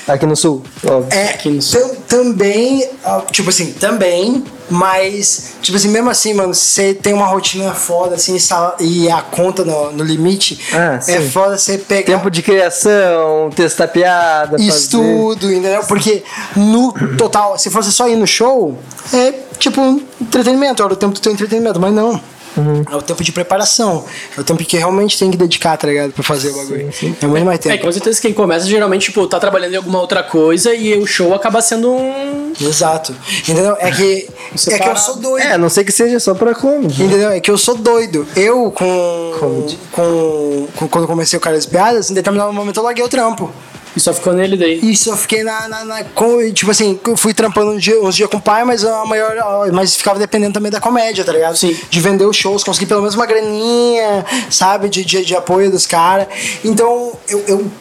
Aqui 0.07 0.25
no 0.25 0.35
sul, 0.35 0.63
óbvio. 0.85 1.07
É, 1.17 1.29
Aqui 1.29 1.49
no 1.49 1.61
sul. 1.61 1.79
tam- 1.79 1.95
também, 2.23 2.89
tipo 3.31 3.49
assim, 3.49 3.73
também, 3.73 4.43
mas, 4.69 5.51
tipo 5.61 5.77
assim, 5.77 5.87
mesmo 5.89 6.09
assim, 6.09 6.33
mano, 6.33 6.53
você 6.53 6.93
tem 6.95 7.13
uma 7.13 7.27
rotina 7.27 7.73
foda, 7.75 8.15
assim, 8.15 8.35
e 8.35 8.39
sal- 8.39 8.75
e 8.79 9.09
a 9.09 9.21
conta 9.21 9.63
no, 9.63 9.91
no 9.91 10.03
limite, 10.03 10.59
Ah, 10.73 10.99
é 11.07 11.21
foda 11.21 11.57
você 11.57 11.77
pegar 11.77 12.17
Tempo 12.17 12.29
de 12.31 12.41
criação, 12.41 13.51
testar 13.55 13.87
piada, 13.87 14.57
fazer... 14.57 14.63
estudo, 14.67 15.51
entendeu? 15.53 15.81
Porque 15.87 16.23
no 16.55 16.91
total, 17.17 17.57
se 17.59 17.69
fosse 17.69 17.91
só 17.91 18.07
ir 18.09 18.15
no 18.15 18.25
show, 18.27 18.77
é 19.13 19.31
tipo 19.59 19.79
entretenimento, 20.19 20.81
era 20.83 20.91
o 20.91 20.95
tempo 20.95 21.13
do 21.13 21.19
teu 21.19 21.31
entretenimento, 21.31 21.79
mas 21.79 21.93
não. 21.93 22.19
Uhum. 22.57 22.83
É 22.91 22.95
o 22.95 23.01
tempo 23.01 23.23
de 23.23 23.31
preparação. 23.31 24.05
É 24.37 24.41
o 24.41 24.43
tempo 24.43 24.63
que 24.63 24.77
realmente 24.77 25.17
tem 25.17 25.29
que 25.31 25.37
dedicar, 25.37 25.77
tá 25.77 25.87
ligado? 25.87 26.11
Pra 26.11 26.23
fazer 26.23 26.49
o 26.49 26.55
bagulho. 26.57 26.89
É 27.21 27.27
muito 27.27 27.45
mais 27.45 27.59
É, 27.59 27.61
tempo. 27.63 27.83
com 27.85 27.91
certeza 27.91 28.19
quem 28.21 28.33
começa 28.33 28.65
geralmente, 28.65 29.03
tipo, 29.05 29.25
tá 29.27 29.39
trabalhando 29.39 29.73
em 29.73 29.77
alguma 29.77 29.99
outra 29.99 30.23
coisa 30.23 30.73
e 30.73 30.97
o 30.97 31.05
show 31.05 31.33
acaba 31.33 31.61
sendo 31.61 31.91
um. 31.91 32.53
Exato. 32.59 33.15
Entendeu? 33.47 33.75
É 33.79 33.91
que, 33.91 34.27
é 34.71 34.79
que 34.79 34.89
eu 34.89 34.95
sou 34.97 35.15
doido. 35.17 35.45
É, 35.47 35.57
não 35.57 35.69
sei 35.69 35.83
que 35.83 35.91
seja 35.91 36.19
só 36.19 36.33
pra 36.33 36.53
comedy. 36.55 37.03
Entendeu? 37.03 37.29
É 37.31 37.39
que 37.39 37.49
eu 37.51 37.57
sou 37.57 37.75
doido. 37.75 38.27
Eu, 38.35 38.71
com, 38.71 39.67
com, 39.91 40.67
com- 40.75 40.87
Quando 40.87 41.07
comecei 41.07 41.37
o 41.37 41.41
cara 41.41 41.55
das 41.55 41.65
piadas, 41.65 42.09
em 42.09 42.13
determinado 42.13 42.51
momento 42.51 42.77
eu 42.77 42.83
larguei 42.83 43.03
o 43.03 43.09
trampo. 43.09 43.51
E 43.95 43.99
só 43.99 44.13
ficou 44.13 44.33
nele 44.33 44.55
daí. 44.55 44.79
Isso 44.83 45.09
eu 45.09 45.17
fiquei 45.17 45.43
na. 45.43 45.67
na, 45.67 45.83
na- 45.83 46.03
com- 46.03 46.51
tipo 46.53 46.69
assim, 46.71 46.99
eu 47.07 47.17
fui 47.17 47.33
trampando 47.33 47.79
dia- 47.79 47.99
uns 48.01 48.15
dias 48.15 48.29
com 48.29 48.37
o 48.37 48.41
pai, 48.41 48.63
mas 48.63 48.85
a 48.85 49.03
maior. 49.05 49.33
Mas 49.73 49.95
ficava 49.95 50.19
dependendo 50.19 50.53
também 50.53 50.71
da 50.71 50.79
comédia, 50.79 51.23
tá 51.25 51.31
ligado? 51.31 51.57
Sim. 51.57 51.75
De 51.89 51.99
vender 51.99 52.25
os 52.25 52.37
shows, 52.37 52.63
conseguir 52.63 52.85
pelo 52.85 53.01
menos 53.01 53.15
uma 53.15 53.25
graninha, 53.25 54.25
sabe? 54.49 54.89
De, 54.89 55.03
de, 55.03 55.25
de 55.25 55.35
apoio 55.35 55.71
dos 55.71 55.85
caras. 55.87 56.27
Então, 56.63 57.13
eu. 57.27 57.43
eu 57.47 57.71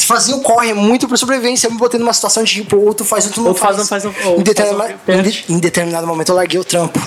Fazia 0.00 0.36
o 0.36 0.40
corre 0.42 0.72
muito 0.74 1.08
pra 1.08 1.16
sobrevivência. 1.16 1.66
Eu 1.66 1.72
me 1.72 1.76
botei 1.76 1.98
numa 1.98 2.12
situação 2.12 2.44
de 2.44 2.52
tipo, 2.52 2.76
ou 2.76 2.94
tu 2.94 3.04
faz 3.04 3.26
ou 3.26 3.32
tu 3.32 3.40
não 3.40 3.48
Ou 3.48 3.54
tu 3.54 3.58
faz, 3.58 3.74
faz. 3.84 4.04
não 4.04 4.12
faz, 4.12 4.26
ou 4.26 4.34
em, 4.34 4.36
tu 4.36 4.44
determinado, 4.44 4.94
faz, 5.04 5.18
em 5.18 5.22
de- 5.22 5.44
em 5.48 5.58
determinado 5.58 6.06
momento 6.06 6.28
eu 6.28 6.36
larguei 6.36 6.60
o 6.60 6.62
trampo. 6.64 7.00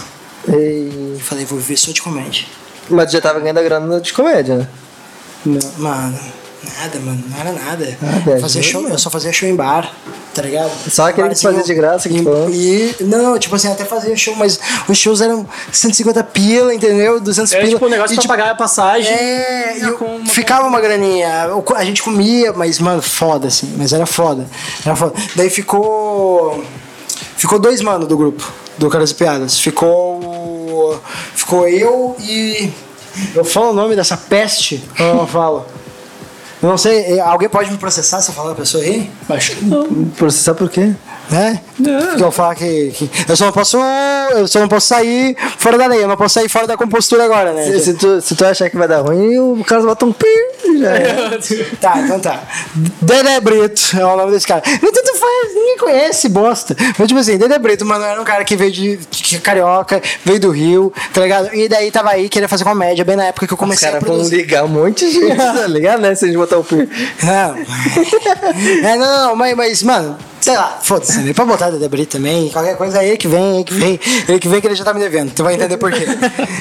E- 0.49 1.15
E 1.15 1.19
falei, 1.21 1.45
vou 1.45 1.57
viver 1.57 1.77
só 1.77 1.93
de 1.93 2.01
comédia. 2.01 2.45
Mas 2.89 3.05
tu 3.07 3.13
já 3.13 3.21
tava 3.21 3.39
ganhando 3.39 3.59
a 3.59 3.63
grana 3.63 4.01
de 4.01 4.11
comédia, 4.11 4.57
né? 4.57 5.59
Mano, 5.77 6.19
Nada, 6.79 6.99
mano, 6.99 7.23
não 7.27 7.39
era 7.39 7.51
nada. 7.53 7.97
Nada, 8.01 8.39
fazia 8.39 8.61
é 8.61 8.63
show, 8.63 8.81
mesmo? 8.81 8.95
eu 8.95 8.99
só 8.99 9.09
fazia 9.09 9.33
show 9.33 9.49
em 9.49 9.55
bar, 9.55 9.91
tá 10.33 10.43
ligado? 10.43 10.69
Só 10.89 11.07
aquele 11.07 11.29
que 11.29 11.33
Barzinho 11.33 11.53
fazia 11.53 11.63
de 11.65 11.73
graça 11.73 12.07
que 12.07 12.15
e, 12.15 12.95
e 12.99 13.03
Não, 13.03 13.38
tipo 13.39 13.55
assim, 13.55 13.67
até 13.71 13.83
fazia 13.83 14.15
show, 14.15 14.35
mas 14.35 14.59
os 14.88 14.97
shows 14.97 15.21
eram 15.21 15.47
150 15.71 16.23
pila, 16.25 16.73
entendeu? 16.73 17.19
200 17.19 17.51
Era 17.51 17.61
pila. 17.63 17.73
tipo 17.73 17.85
um 17.85 17.89
negócio 17.89 18.13
E, 18.13 18.15
pra 18.15 18.21
tipo, 18.21 18.31
pagar 18.33 18.51
a 18.51 18.55
passagem. 18.55 19.11
É, 19.11 19.77
e 19.77 19.79
ia 19.79 19.88
eu- 19.88 19.97
uma- 19.97 20.25
ficava 20.27 20.67
uma 20.67 20.79
graninha. 20.79 21.49
A 21.75 21.83
gente 21.83 22.03
comia, 22.03 22.53
mas, 22.53 22.77
mano, 22.79 23.01
foda, 23.01 23.47
assim. 23.47 23.73
Mas 23.77 23.91
era 23.91 24.05
foda. 24.05 24.45
Era 24.85 24.95
foda. 24.95 25.13
Daí 25.35 25.49
ficou. 25.49 26.63
Ficou 27.38 27.57
dois, 27.57 27.81
mano, 27.81 28.05
do 28.05 28.15
grupo, 28.15 28.51
do 28.77 28.88
Caras 28.88 29.09
e 29.09 29.15
Piadas. 29.15 29.59
Ficou. 29.59 30.19
o- 30.23 30.99
Ficou 31.33 31.67
eu 31.67 32.15
e. 32.19 32.71
Eu 33.35 33.43
falo 33.43 33.71
o 33.71 33.73
nome 33.73 33.95
dessa 33.95 34.15
peste? 34.15 34.81
Eu 34.99 35.15
não 35.15 35.27
falo? 35.27 35.65
Não 36.61 36.77
sei, 36.77 37.17
eh, 37.17 37.19
alguém 37.19 37.49
pode 37.49 37.71
me 37.71 37.77
processar 37.77 38.21
se 38.21 38.29
eu 38.29 38.35
falar 38.35 38.49
da 38.49 38.55
pessoa 38.55 38.83
aí? 38.83 39.09
Acho 39.29 39.55
que 39.55 39.65
não. 39.65 40.05
Processar 40.17 40.53
por 40.53 40.69
quê? 40.69 40.93
Né? 41.30 41.61
Não. 41.80 42.07
Porque 42.07 42.23
eu 42.23 42.31
falar 42.31 42.56
que, 42.56 42.91
que. 42.91 43.10
Eu 43.27 43.35
só 43.35 43.45
não 43.45 43.53
posso. 43.53 43.77
Eu 44.31 44.48
só 44.48 44.60
não 44.60 44.68
posso 44.68 44.88
sair 44.88 45.35
fora 45.57 45.77
da 45.77 45.88
lei, 45.88 46.03
eu 46.03 46.07
não 46.07 46.18
posso 46.18 46.34
sair 46.34 46.49
fora 46.49 46.68
da 46.68 46.76
compostura 46.76 47.23
agora, 47.23 47.53
né? 47.53 47.65
Se, 47.65 47.80
se 47.80 47.93
tu, 47.93 48.22
se 48.22 48.35
tu 48.35 48.45
achar 48.45 48.69
que 48.69 48.77
vai 48.77 48.88
dar 48.88 49.02
ruim, 49.02 49.38
o 49.39 49.64
Carlos 49.64 49.88
bota 49.88 50.06
um 50.06 50.11
pi 50.11 50.27
já 50.80 50.95
é. 50.95 51.39
Tá, 51.80 51.99
então 51.99 52.19
tá. 52.19 52.43
Dedé 53.02 53.39
Brito 53.39 53.98
é 53.98 54.06
o 54.06 54.15
nome 54.15 54.31
desse 54.31 54.48
cara. 54.48 54.61
Não 54.81 54.91
tanto 54.91 55.15
faz, 55.15 55.56
ninguém 55.56 55.77
conhece, 55.77 56.30
bosta. 56.30 56.76
Mas 56.98 57.07
tipo 57.07 57.19
assim, 57.19 57.38
Dedé 57.38 57.57
Brito, 57.57 57.85
mano, 57.85 58.03
era 58.03 58.22
um 58.22 58.23
cara 58.23 58.43
que 58.43 58.56
veio 58.56 58.72
de, 58.72 58.99
que 59.10 59.35
é 59.35 59.39
carioca, 59.39 60.02
veio 60.23 60.39
do 60.39 60.52
Rio, 60.52 60.93
tá 61.14 61.22
ligado? 61.22 61.53
E 61.53 61.68
daí 61.68 61.91
tava 61.91 62.11
aí, 62.11 62.30
queria 62.30 62.48
fazer 62.48 62.64
comédia, 62.64 63.03
bem 63.03 63.15
na 63.15 63.26
época 63.26 63.48
que 63.48 63.53
eu 63.53 63.56
Os 63.56 63.60
comecei 63.60 63.88
a 63.88 63.91
caras 63.93 64.07
vão 64.07 64.22
ligar 64.27 64.65
um 64.65 64.69
monte 64.69 65.06
de 65.06 65.11
gente, 65.14 65.38
tá 65.38 65.68
ligado, 65.68 66.02
né? 66.02 66.15
Se 66.15 66.26
a 66.26 66.27
gente 66.27 66.38
botar 66.38 66.57
o 66.57 66.64
pi. 66.64 66.89
Não. 67.23 67.56
é, 68.89 68.98
não, 68.98 69.27
não, 69.27 69.35
mas, 69.35 69.56
mas, 69.56 69.84
mano, 69.84 70.18
sei 70.41 70.57
lá, 70.57 70.80
foda-se, 70.81 71.19
né? 71.19 71.34
Pra 71.34 71.45
botar 71.45 71.69
Dedé 71.69 71.88
Brito 71.88 72.18
também, 72.18 72.49
qualquer 72.49 72.76
coisa 72.76 73.01
é 73.01 73.07
ele 73.07 73.18
que 73.18 73.27
vem, 73.27 73.55
ele 73.55 73.63
que 73.63 73.73
vem, 73.73 73.99
ele 74.27 74.39
que 74.39 74.47
vem 74.49 74.59
que 74.59 74.68
ele 74.68 74.76
já 74.76 74.84
tá 74.84 74.93
me 74.93 74.99
devendo, 74.99 75.31
tu 75.31 75.43
vai 75.43 75.53
entender 75.53 75.77
por 75.77 75.91
quê. 75.91 76.05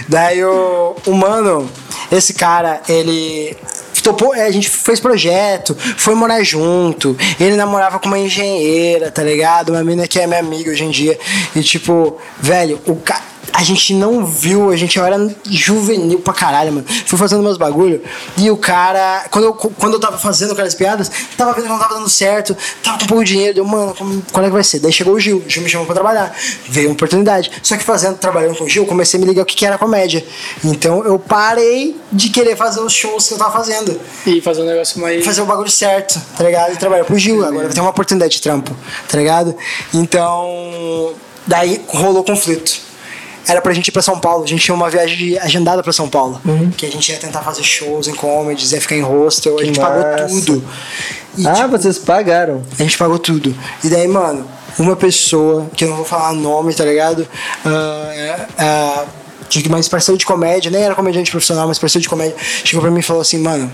Daí 0.06 0.44
o, 0.44 0.94
o 1.06 1.14
mano, 1.14 1.68
esse 2.12 2.34
cara, 2.34 2.82
ele 2.88 3.56
topou, 4.02 4.34
é, 4.34 4.46
a 4.46 4.50
gente 4.50 4.68
fez 4.68 5.00
projeto, 5.00 5.76
foi 5.96 6.14
morar 6.14 6.42
junto, 6.42 7.16
ele 7.38 7.56
namorava 7.56 7.98
com 7.98 8.06
uma 8.06 8.18
engenheira, 8.18 9.10
tá 9.10 9.22
ligado? 9.22 9.70
Uma 9.70 9.82
menina 9.82 10.06
que 10.06 10.18
é 10.18 10.26
minha 10.26 10.40
amiga 10.40 10.70
hoje 10.70 10.84
em 10.84 10.90
dia, 10.90 11.18
e 11.56 11.62
tipo, 11.62 12.18
velho, 12.38 12.80
o 12.86 12.96
cara 12.96 13.30
a 13.52 13.62
gente 13.62 13.94
não 13.94 14.24
viu, 14.24 14.70
a 14.70 14.76
gente 14.76 14.98
era 14.98 15.16
juvenil 15.48 16.20
pra 16.20 16.32
caralho, 16.32 16.72
mano. 16.72 16.86
Fui 17.06 17.18
fazendo 17.18 17.42
meus 17.42 17.56
bagulho 17.58 18.00
e 18.36 18.50
o 18.50 18.56
cara, 18.56 19.24
quando 19.30 19.44
eu, 19.44 19.54
quando 19.54 19.94
eu 19.94 20.00
tava 20.00 20.18
fazendo 20.18 20.52
aquelas 20.52 20.74
piadas, 20.74 21.10
tava 21.36 21.52
vendo 21.52 21.64
que 21.64 21.68
não 21.70 21.78
tava 21.78 21.94
dando 21.94 22.08
certo, 22.08 22.56
tava 22.82 22.98
com 22.98 23.06
pouco 23.06 23.24
dinheiro, 23.24 23.54
deu, 23.54 23.64
mano, 23.64 23.94
como- 23.96 24.22
qual 24.32 24.44
é 24.44 24.48
que 24.48 24.52
vai 24.54 24.62
ser? 24.64 24.78
Daí 24.80 24.92
chegou 24.92 25.14
o 25.14 25.20
Gil, 25.20 25.38
o 25.44 25.50
Gil 25.50 25.62
me 25.62 25.68
chamou 25.68 25.86
pra 25.86 25.94
trabalhar, 25.94 26.34
veio 26.68 26.88
uma 26.88 26.92
oportunidade. 26.94 27.50
Só 27.62 27.76
que 27.76 27.82
fazendo, 27.84 28.16
trabalhando 28.18 28.56
com 28.56 28.64
o 28.64 28.68
Gil, 28.68 28.82
eu 28.84 28.86
comecei 28.88 29.18
a 29.18 29.20
me 29.20 29.26
ligar 29.28 29.42
o 29.42 29.46
que 29.46 29.54
que 29.56 29.66
era 29.66 29.76
comédia. 29.78 30.24
Então 30.64 31.04
eu 31.04 31.18
parei 31.18 31.96
de 32.12 32.28
querer 32.28 32.56
fazer 32.56 32.80
os 32.80 32.92
shows 32.92 33.26
que 33.26 33.34
eu 33.34 33.38
tava 33.38 33.52
fazendo 33.52 33.98
E 34.26 34.40
fazer 34.40 34.62
um 34.62 34.66
negócio 34.66 35.00
mais. 35.00 35.24
fazer 35.24 35.42
o 35.42 35.46
bagulho 35.46 35.70
certo, 35.70 36.20
tá 36.36 36.44
ligado? 36.44 36.72
E 36.74 36.76
trabalhar 36.76 37.04
pro 37.04 37.18
Gil, 37.18 37.44
agora 37.44 37.68
ter 37.68 37.80
uma 37.80 37.90
oportunidade 37.90 38.34
de 38.34 38.42
trampo, 38.42 38.74
tá 39.08 39.16
ligado? 39.18 39.54
Então, 39.92 41.14
daí 41.46 41.82
rolou 41.88 42.22
conflito. 42.24 42.89
Era 43.48 43.60
pra 43.60 43.72
gente 43.72 43.88
ir 43.88 43.92
pra 43.92 44.02
São 44.02 44.18
Paulo, 44.20 44.44
a 44.44 44.46
gente 44.46 44.62
tinha 44.64 44.74
uma 44.74 44.88
viagem 44.90 45.38
agendada 45.38 45.82
pra 45.82 45.92
São 45.92 46.08
Paulo, 46.08 46.40
que 46.76 46.86
a 46.86 46.90
gente 46.90 47.10
ia 47.10 47.18
tentar 47.18 47.40
fazer 47.42 47.62
shows 47.62 48.06
em 48.06 48.14
comedies, 48.14 48.72
ia 48.72 48.80
ficar 48.80 48.96
em 48.96 49.02
hostel, 49.02 49.58
a 49.58 49.64
gente 49.64 49.78
pagou 49.80 50.02
massa. 50.02 50.28
tudo. 50.28 50.64
E, 51.38 51.46
Ah, 51.46 51.54
tipo, 51.54 51.68
vocês 51.70 51.98
pagaram. 51.98 52.62
a 52.78 52.82
gente 52.82 52.96
pagou 52.98 53.18
tudo. 53.18 53.54
E 53.82 53.88
daí, 53.88 54.06
mano, 54.06 54.46
uma 54.78 54.94
pessoa, 54.94 55.66
que 55.74 55.84
eu 55.84 55.88
não 55.88 55.96
vou 55.96 56.04
falar 56.04 56.32
nome, 56.32 56.74
tá 56.74 56.84
ligado? 56.84 57.26
Ah, 58.58 59.04
de 59.48 59.68
mais 59.68 59.88
parceiro 59.88 60.16
de 60.18 60.24
comédia, 60.24 60.70
nem 60.70 60.82
era 60.82 60.94
comediante 60.94 61.30
profissional, 61.30 61.66
mas 61.66 61.78
parceiro 61.78 62.02
de 62.02 62.08
comédia, 62.08 62.36
chegou 62.64 62.80
pra 62.82 62.90
mim 62.90 63.00
e 63.00 63.02
falou 63.02 63.20
assim, 63.22 63.38
mano, 63.38 63.70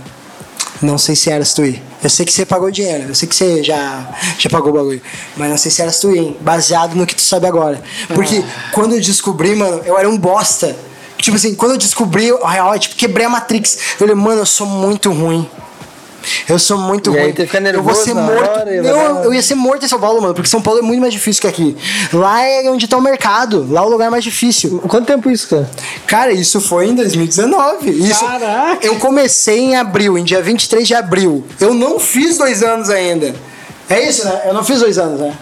não 0.83 0.99
sei 0.99 1.17
se 1.17 1.31
eras 1.31 1.55
tu 1.55 1.65
ir. 1.65 1.83
Eu 2.03 2.11
sei 2.11 2.27
que 2.27 2.33
você 2.33 2.45
pagou 2.45 2.71
dinheiro, 2.71 3.09
eu 3.09 3.15
sei 3.15 3.29
que 3.29 3.35
você 3.35 3.63
já, 3.63 4.15
já 4.39 4.51
pagou 4.51 4.71
o 4.71 4.75
bagulho, 4.75 5.03
mas 5.37 5.51
não 5.51 5.57
sei 5.57 5.71
se 5.71 5.83
eras 5.83 5.99
tu 5.99 6.11
ir, 6.11 6.19
hein? 6.19 6.37
baseado 6.41 6.95
no 6.95 7.07
que 7.07 7.15
tu 7.15 7.23
sabe 7.23 7.47
agora. 7.47 7.83
Porque 8.09 8.45
quando 8.73 8.95
eu 8.95 9.01
descobri, 9.01 9.55
mano, 9.55 9.83
eu 9.85 9.99
era 9.99 10.09
um 10.09 10.19
bosta. 10.19 10.77
Tipo 11.19 11.37
assim, 11.37 11.55
quando 11.55 11.73
eu 11.73 11.79
descobri 11.79 12.31
o 12.31 12.45
real, 12.45 12.75
eu, 12.75 12.79
tipo, 12.79 12.95
quebrei 12.95 13.27
a 13.27 13.29
Matrix. 13.29 13.77
Eu 13.93 13.99
falei, 14.01 14.15
mano, 14.15 14.43
eu 14.43 14.47
sou 14.47 14.67
muito 14.67 15.11
ruim. 15.11 15.49
Eu 16.49 16.59
sou 16.59 16.79
muito 16.79 17.15
E 17.15 17.19
ruim. 17.21 17.35
eu 17.75 17.83
vou 17.83 17.95
ser 17.95 18.15
morto. 18.15 18.51
hora 18.51 18.75
eu, 18.75 19.25
eu 19.25 19.35
ia 19.35 19.43
ser 19.43 19.55
morto 19.55 19.85
em 19.85 19.89
São 19.89 19.99
Paulo, 20.01 20.21
mano, 20.21 20.35
porque 20.35 20.49
São 20.49 20.61
Paulo 20.63 20.81
é 20.81 20.83
muito 20.83 21.01
mais 21.01 21.13
difícil 21.13 21.41
que 21.43 21.47
aqui. 21.49 21.77
Lá 22.13 22.43
é 22.43 22.69
onde 22.71 22.87
tá 22.89 22.97
o 22.97 23.01
mercado, 23.01 23.67
lá 23.71 23.81
é 23.83 23.85
o 23.85 23.89
lugar 23.89 24.11
mais 24.11 24.25
difícil. 24.25 24.79
Quanto 24.89 25.07
tempo 25.07 25.31
isso, 25.31 25.49
cara? 25.49 25.71
Cara, 26.07 26.33
isso 26.33 26.61
foi 26.61 26.89
em 26.89 26.95
2019. 26.95 27.91
Isso, 27.91 28.25
Caraca! 28.25 28.87
Eu 28.87 28.97
comecei 28.97 29.59
em 29.59 29.77
abril, 29.77 30.17
em 30.19 30.25
dia 30.25 30.43
23 30.43 30.87
de 30.87 30.95
abril. 30.95 31.45
Eu 31.61 31.75
não 31.75 31.99
fiz 31.99 32.39
dois 32.39 32.63
anos 32.63 32.91
ainda. 32.91 33.35
É 33.89 34.09
isso, 34.09 34.25
né? 34.25 34.43
Eu 34.47 34.55
não 34.55 34.65
fiz 34.65 34.81
dois 34.81 34.99
anos, 34.99 35.21
né? 35.21 35.37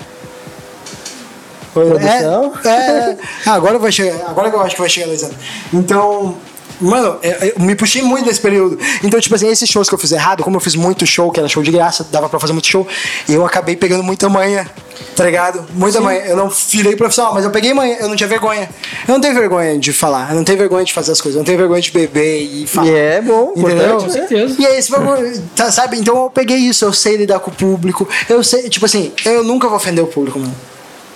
Produção? 1.73 2.52
É, 2.65 2.69
é, 2.69 3.16
Ah, 3.47 3.55
agora 3.55 3.78
vai 3.78 3.90
chegar. 3.90 4.28
Agora 4.28 4.48
que 4.48 4.56
eu 4.56 4.61
acho 4.61 4.74
que 4.77 4.81
vai 4.81 4.89
chegar 4.90 5.06
dois 5.06 5.23
anos. 5.24 5.36
Então. 5.73 6.36
Mano, 6.80 7.18
eu, 7.22 7.32
eu 7.48 7.60
me 7.60 7.74
puxei 7.74 8.02
muito 8.02 8.26
nesse 8.26 8.40
período. 8.40 8.78
Então, 9.02 9.20
tipo 9.20 9.34
assim, 9.34 9.48
esses 9.48 9.68
shows 9.68 9.88
que 9.88 9.94
eu 9.94 9.98
fiz 9.98 10.12
errado, 10.12 10.42
como 10.42 10.56
eu 10.56 10.60
fiz 10.60 10.74
muito 10.74 11.06
show, 11.06 11.30
que 11.30 11.38
era 11.38 11.48
show 11.48 11.62
de 11.62 11.70
graça, 11.70 12.06
dava 12.10 12.28
pra 12.28 12.38
fazer 12.38 12.52
muito 12.52 12.66
show, 12.66 12.86
eu 13.28 13.44
acabei 13.44 13.76
pegando 13.76 14.02
muita 14.02 14.28
manha, 14.28 14.70
tá 15.16 15.24
ligado? 15.24 15.64
Muita 15.74 16.01
manha. 16.01 16.20
Eu 16.20 16.36
não 16.36 16.48
virei 16.48 16.96
profissional, 16.96 17.34
mas 17.34 17.44
eu 17.44 17.51
peguei 17.51 17.72
manha, 17.72 17.96
eu 18.01 18.09
não 18.09 18.16
tinha 18.16 18.28
vergonha. 18.28 18.68
Eu 19.06 19.14
não 19.14 19.20
tenho 19.20 19.34
vergonha 19.34 19.78
de 19.78 19.92
falar, 19.92 20.30
eu 20.30 20.36
não 20.36 20.44
tenho 20.44 20.59
vergonha 20.59 20.84
de 20.84 20.92
fazer 20.92 21.12
as 21.12 21.20
coisas, 21.20 21.36
eu 21.36 21.40
não 21.40 21.46
tenho 21.46 21.59
vergonha 21.59 21.80
de 21.80 21.90
beber 21.90 22.40
e 22.42 22.66
falar. 22.66 22.88
E 22.88 22.94
é 22.94 23.20
bom, 23.20 23.52
Entendeu? 23.56 23.98
Com 23.98 24.10
certeza. 24.10 24.56
E 24.59 24.66
aí, 24.66 24.76
esse 24.76 24.90
bagulho, 24.90 25.42
tá, 25.55 25.70
sabe? 25.70 25.98
Então 25.98 26.24
eu 26.24 26.30
peguei 26.30 26.56
isso, 26.56 26.84
eu 26.84 26.92
sei 26.92 27.16
lidar 27.16 27.38
com 27.40 27.51
o 27.51 27.55
público. 27.55 28.09
Eu 28.28 28.42
sei, 28.42 28.68
tipo 28.68 28.84
assim, 28.84 29.12
eu 29.24 29.44
nunca 29.44 29.68
vou 29.68 29.76
ofender 29.76 30.02
o 30.02 30.06
público, 30.09 30.38
mano. 30.38 30.55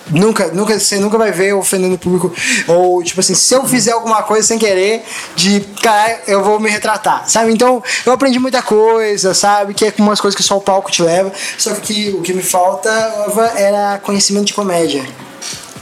Nunca, 0.09 0.47
nunca, 0.47 0.79
você 0.79 0.99
nunca 0.99 1.17
vai 1.17 1.31
ver 1.31 1.53
ofendendo 1.53 1.95
o 1.95 1.97
público. 1.97 2.33
Ou, 2.67 3.03
tipo 3.03 3.19
assim, 3.19 3.35
se 3.35 3.53
eu 3.53 3.65
fizer 3.65 3.91
alguma 3.91 4.23
coisa 4.23 4.47
sem 4.47 4.57
querer, 4.57 5.03
de 5.35 5.61
caralho, 5.81 6.17
eu 6.27 6.43
vou 6.43 6.59
me 6.59 6.69
retratar, 6.69 7.29
sabe? 7.29 7.51
Então, 7.53 7.83
eu 8.05 8.13
aprendi 8.13 8.39
muita 8.39 8.61
coisa, 8.61 9.33
sabe? 9.33 9.73
Que 9.73 9.85
é 9.85 9.93
umas 9.99 10.19
coisas 10.19 10.35
que 10.35 10.43
só 10.43 10.57
o 10.57 10.61
palco 10.61 10.91
te 10.91 11.01
leva. 11.01 11.31
Só 11.57 11.73
que 11.75 11.79
o 11.79 11.81
que, 11.81 12.09
o 12.17 12.21
que 12.21 12.33
me 12.33 12.43
faltava 12.43 13.45
era 13.55 13.99
conhecimento 13.99 14.45
de 14.45 14.53
comédia. 14.53 15.05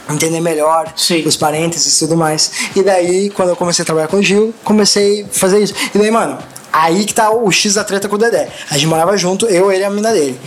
Entender 0.10 0.40
melhor 0.40 0.94
Sim. 0.96 1.24
os 1.26 1.36
parênteses 1.36 1.96
e 1.96 2.00
tudo 2.00 2.16
mais. 2.16 2.52
E 2.76 2.82
daí, 2.82 3.30
quando 3.30 3.50
eu 3.50 3.56
comecei 3.56 3.84
a 3.84 3.86
trabalhar 3.86 4.08
com 4.08 4.18
o 4.18 4.24
Gil, 4.24 4.54
comecei 4.64 5.24
a 5.24 5.26
fazer 5.34 5.60
isso. 5.60 5.74
E 5.94 5.98
daí, 5.98 6.10
mano, 6.10 6.38
aí 6.72 7.06
que 7.06 7.14
tá 7.14 7.30
o 7.30 7.52
X 7.52 7.74
da 7.74 7.84
treta 7.84 8.08
com 8.08 8.16
o 8.16 8.18
Dedé. 8.18 8.50
A 8.70 8.76
gente 8.76 8.88
morava 8.88 9.18
junto, 9.18 9.46
eu, 9.48 9.72
ele 9.72 9.82
e 9.82 9.86
a 9.86 9.90
mina 9.90 10.14
dele. 10.14 10.40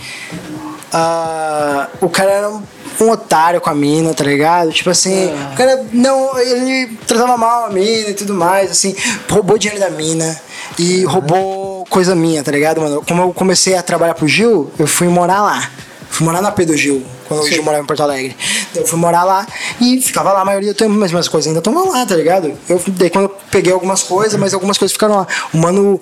Ah, 0.93 1.87
o 2.01 2.09
cara 2.09 2.31
era 2.31 2.49
um, 2.49 2.61
um 2.99 3.09
otário 3.09 3.61
com 3.61 3.69
a 3.69 3.75
mina, 3.75 4.13
tá 4.13 4.23
ligado? 4.23 4.71
Tipo 4.71 4.89
assim, 4.89 5.31
o 5.53 5.55
cara 5.55 5.85
não, 5.93 6.37
ele 6.37 6.97
tratava 7.07 7.37
mal 7.37 7.65
a 7.65 7.69
mina 7.69 8.09
e 8.09 8.13
tudo 8.13 8.33
mais, 8.33 8.71
assim, 8.71 8.95
roubou 9.29 9.57
dinheiro 9.57 9.79
da 9.79 9.89
mina 9.89 10.39
e 10.77 11.03
roubou 11.05 11.85
coisa 11.89 12.15
minha, 12.15 12.43
tá 12.43 12.51
ligado, 12.51 12.81
mano? 12.81 13.03
Como 13.07 13.21
eu 13.21 13.33
comecei 13.33 13.75
a 13.75 13.81
trabalhar 13.83 14.15
pro 14.15 14.27
Gil, 14.27 14.71
eu 14.77 14.87
fui 14.87 15.07
morar 15.07 15.41
lá. 15.41 15.69
Fui 16.09 16.25
morar 16.25 16.41
na 16.41 16.51
P 16.51 16.65
do 16.65 16.75
Gil, 16.75 17.01
quando 17.25 17.43
o 17.43 17.47
Gil 17.47 17.63
morava 17.63 17.83
em 17.83 17.87
Porto 17.87 18.03
Alegre. 18.03 18.35
Eu 18.75 18.85
fui 18.85 18.99
morar 18.99 19.23
lá 19.23 19.47
e 19.79 20.01
ficava 20.01 20.33
lá 20.33 20.41
a 20.41 20.45
maioria 20.45 20.73
do 20.73 20.77
tempo, 20.77 20.91
mas 20.91 21.09
minhas 21.09 21.29
coisas 21.29 21.47
ainda 21.47 21.59
estão 21.59 21.73
lá, 21.89 22.05
tá 22.05 22.15
ligado? 22.17 22.51
Eu, 22.67 22.81
daí 22.87 23.09
quando 23.09 23.25
eu 23.25 23.37
peguei 23.49 23.71
algumas 23.71 24.03
coisas, 24.03 24.37
mas 24.37 24.53
algumas 24.53 24.77
coisas 24.77 24.91
ficaram 24.91 25.15
lá. 25.15 25.27
O 25.53 25.57
mano 25.57 26.01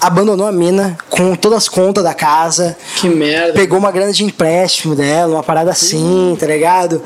abandonou 0.00 0.46
a 0.46 0.52
mina 0.52 0.96
com 1.10 1.34
todas 1.34 1.58
as 1.58 1.68
contas 1.68 2.04
da 2.04 2.14
casa. 2.14 2.76
Que 2.96 3.08
merda. 3.08 3.52
Pegou 3.52 3.78
uma 3.78 3.90
grana 3.90 4.12
de 4.12 4.24
empréstimo 4.24 4.94
dela, 4.94 5.36
uma 5.36 5.42
parada 5.42 5.70
assim, 5.70 6.36
tá 6.38 6.46
ligado? 6.46 7.02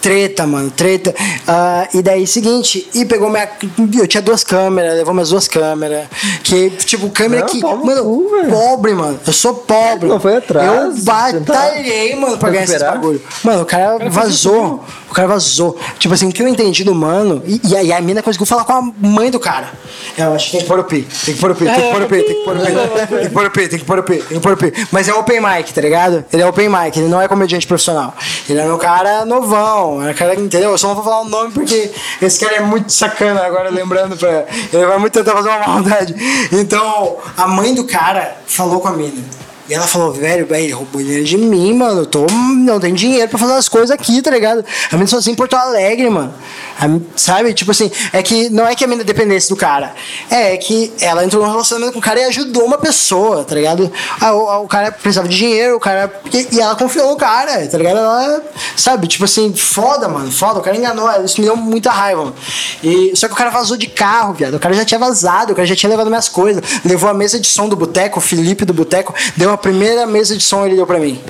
Treta, 0.00 0.44
mano, 0.48 0.68
treta. 0.68 1.14
Ah, 1.46 1.86
e 1.94 2.02
daí, 2.02 2.26
seguinte, 2.26 2.88
e 2.92 3.04
pegou 3.04 3.30
minha. 3.30 3.48
Eu 3.94 4.08
tinha 4.08 4.20
duas 4.20 4.42
câmeras, 4.42 4.96
levou 4.96 5.14
minhas 5.14 5.28
duas 5.28 5.46
câmeras. 5.46 6.08
Que, 6.42 6.70
tipo, 6.70 7.08
câmera 7.10 7.42
Não, 7.42 7.48
que. 7.48 7.60
Mano, 7.60 8.02
cu, 8.02 8.50
pobre, 8.50 8.94
mano. 8.94 9.20
Eu 9.24 9.32
sou 9.32 9.54
pobre. 9.54 10.08
Não 10.08 10.18
foi 10.18 10.38
atrás, 10.38 10.66
Eu 10.66 11.04
batalhei, 11.04 12.16
mano, 12.16 12.36
pra 12.36 12.50
ganhar 12.50 12.64
esse 12.64 12.80
bagulho. 12.80 13.22
Mano, 13.44 13.62
o 13.62 13.64
cara, 13.64 14.10
vazou. 14.10 14.84
O 15.12 15.14
cara 15.14 15.28
vazou. 15.28 15.78
Tipo 15.98 16.14
assim, 16.14 16.30
o 16.30 16.32
que 16.32 16.42
eu 16.42 16.48
entendi 16.48 16.82
do 16.84 16.94
mano. 16.94 17.42
E, 17.44 17.60
e, 17.62 17.76
a, 17.76 17.82
e 17.82 17.92
a 17.92 18.00
mina 18.00 18.22
conseguiu 18.22 18.46
falar 18.46 18.64
com 18.64 18.72
a 18.72 18.80
mãe 18.98 19.30
do 19.30 19.38
cara. 19.38 19.68
Eu 20.16 20.32
acho 20.32 20.46
que 20.46 20.52
tem 20.52 20.60
que 20.62 20.66
pôr 20.66 20.78
o 20.78 20.84
pi. 20.84 21.06
Tem 21.26 21.34
que 21.34 21.40
pôr 21.40 21.50
o 21.50 21.54
pi, 21.54 21.66
tem 21.66 21.74
que 21.74 21.92
pôr 21.92 22.02
o 22.02 22.08
pi, 22.08 22.22
tem 22.22 22.34
que 22.34 22.44
pôr 22.44 22.56
o 22.56 22.60
pi. 22.60 22.72
Tem 23.06 23.28
que 23.28 23.28
pôr 23.28 23.44
o 23.44 23.50
pi, 23.50 23.68
tem 23.68 23.78
que 23.78 23.84
pôr 23.84 23.98
o 23.98 24.02
pi, 24.02 24.16
tem 24.16 24.38
que 24.38 24.40
pôr 24.40 24.52
o 24.54 24.56
pi. 24.56 24.72
Mas 24.90 25.08
é 25.08 25.12
open 25.12 25.38
mic, 25.38 25.70
tá 25.74 25.82
ligado? 25.82 26.24
Ele 26.32 26.42
é 26.42 26.46
open 26.46 26.70
mic, 26.70 26.98
ele 26.98 27.08
não 27.08 27.20
é 27.20 27.28
comediante 27.28 27.66
profissional. 27.66 28.14
Ele 28.48 28.58
é 28.58 28.72
um 28.72 28.78
cara 28.78 29.26
novão. 29.26 30.02
É 30.02 30.12
um 30.12 30.14
cara, 30.14 30.34
entendeu? 30.34 30.70
Eu 30.70 30.78
só 30.78 30.88
não 30.88 30.94
vou 30.94 31.04
falar 31.04 31.20
o 31.20 31.28
nome 31.28 31.52
porque 31.52 31.90
esse 32.22 32.40
cara 32.40 32.56
é 32.56 32.60
muito 32.60 32.90
sacana 32.90 33.42
agora, 33.42 33.68
lembrando 33.68 34.16
pra. 34.16 34.46
Ele 34.72 34.86
vai 34.86 34.98
muito 34.98 35.12
tentar 35.12 35.32
fazer 35.32 35.50
uma 35.50 35.58
maldade. 35.58 36.14
Então, 36.52 37.18
a 37.36 37.46
mãe 37.46 37.74
do 37.74 37.84
cara 37.84 38.38
falou 38.46 38.80
com 38.80 38.88
a 38.88 38.92
mina. 38.92 39.22
E 39.68 39.74
ela 39.74 39.86
falou, 39.86 40.12
velho, 40.12 40.44
velho, 40.44 40.76
roubou 40.76 41.00
dinheiro 41.00 41.24
de 41.24 41.36
mim, 41.36 41.72
mano. 41.74 42.00
Eu 42.00 42.06
tô, 42.06 42.26
não 42.26 42.80
tenho 42.80 42.96
dinheiro 42.96 43.28
pra 43.28 43.38
fazer 43.38 43.52
as 43.52 43.68
coisas 43.68 43.92
aqui, 43.92 44.20
tá 44.20 44.30
ligado? 44.30 44.64
A 44.90 44.96
mina 44.96 45.06
sozinha 45.06 45.32
em 45.32 45.36
Porto 45.36 45.54
Alegre, 45.54 46.10
mano. 46.10 46.34
A, 46.80 46.86
sabe? 47.14 47.54
Tipo 47.54 47.70
assim, 47.70 47.90
é 48.12 48.22
que 48.24 48.50
não 48.50 48.66
é 48.66 48.74
que 48.74 48.84
a 48.84 48.88
mina 48.88 49.04
dependesse 49.04 49.48
do 49.48 49.56
cara. 49.56 49.94
É, 50.28 50.56
que 50.56 50.92
ela 51.00 51.24
entrou 51.24 51.44
num 51.44 51.50
relacionamento 51.50 51.92
com 51.92 52.00
o 52.00 52.02
cara 52.02 52.20
e 52.20 52.24
ajudou 52.24 52.64
uma 52.64 52.76
pessoa, 52.76 53.44
tá 53.44 53.54
ligado? 53.54 53.90
Ah, 54.20 54.34
o, 54.34 54.64
o, 54.64 54.66
cara 54.66 54.90
precisava 54.90 55.28
de 55.28 55.36
dinheiro, 55.36 55.76
o 55.76 55.80
cara. 55.80 56.12
E, 56.32 56.56
e, 56.56 56.60
ela 56.60 56.74
confiou 56.74 57.10
no 57.10 57.16
cara, 57.16 57.64
tá 57.68 57.78
ligado? 57.78 57.98
Ela, 57.98 58.42
sabe? 58.76 59.06
Tipo 59.06 59.26
assim, 59.26 59.54
foda, 59.54 60.08
mano, 60.08 60.30
foda. 60.32 60.58
O 60.58 60.62
cara 60.62 60.76
enganou 60.76 61.08
ela. 61.08 61.24
Isso 61.24 61.40
me 61.40 61.46
deu 61.46 61.54
muita 61.54 61.92
raiva, 61.92 62.24
mano. 62.24 62.34
E, 62.82 63.12
só 63.14 63.28
que 63.28 63.34
o 63.34 63.36
cara 63.36 63.50
vazou 63.50 63.76
de 63.76 63.86
carro, 63.86 64.34
viado. 64.34 64.54
O 64.54 64.58
cara 64.60 64.74
já 64.74 64.84
tinha 64.84 64.98
vazado, 64.98 65.52
o 65.52 65.54
cara 65.54 65.66
já 65.66 65.76
tinha 65.76 65.88
levado 65.88 66.08
minhas 66.08 66.28
coisas. 66.28 66.62
Levou 66.84 67.08
a 67.08 67.14
mesa 67.14 67.38
de 67.38 67.46
som 67.46 67.68
do 67.68 67.76
boteco, 67.76 68.18
o 68.18 68.22
Felipe 68.22 68.64
do 68.64 68.74
boteco, 68.74 69.14
deu 69.36 69.51
uma 69.52 69.58
primeira 69.58 70.06
mesa 70.06 70.36
de 70.36 70.42
som 70.42 70.64
ele 70.66 70.76
deu 70.76 70.86
pra 70.86 70.98
mim. 70.98 71.20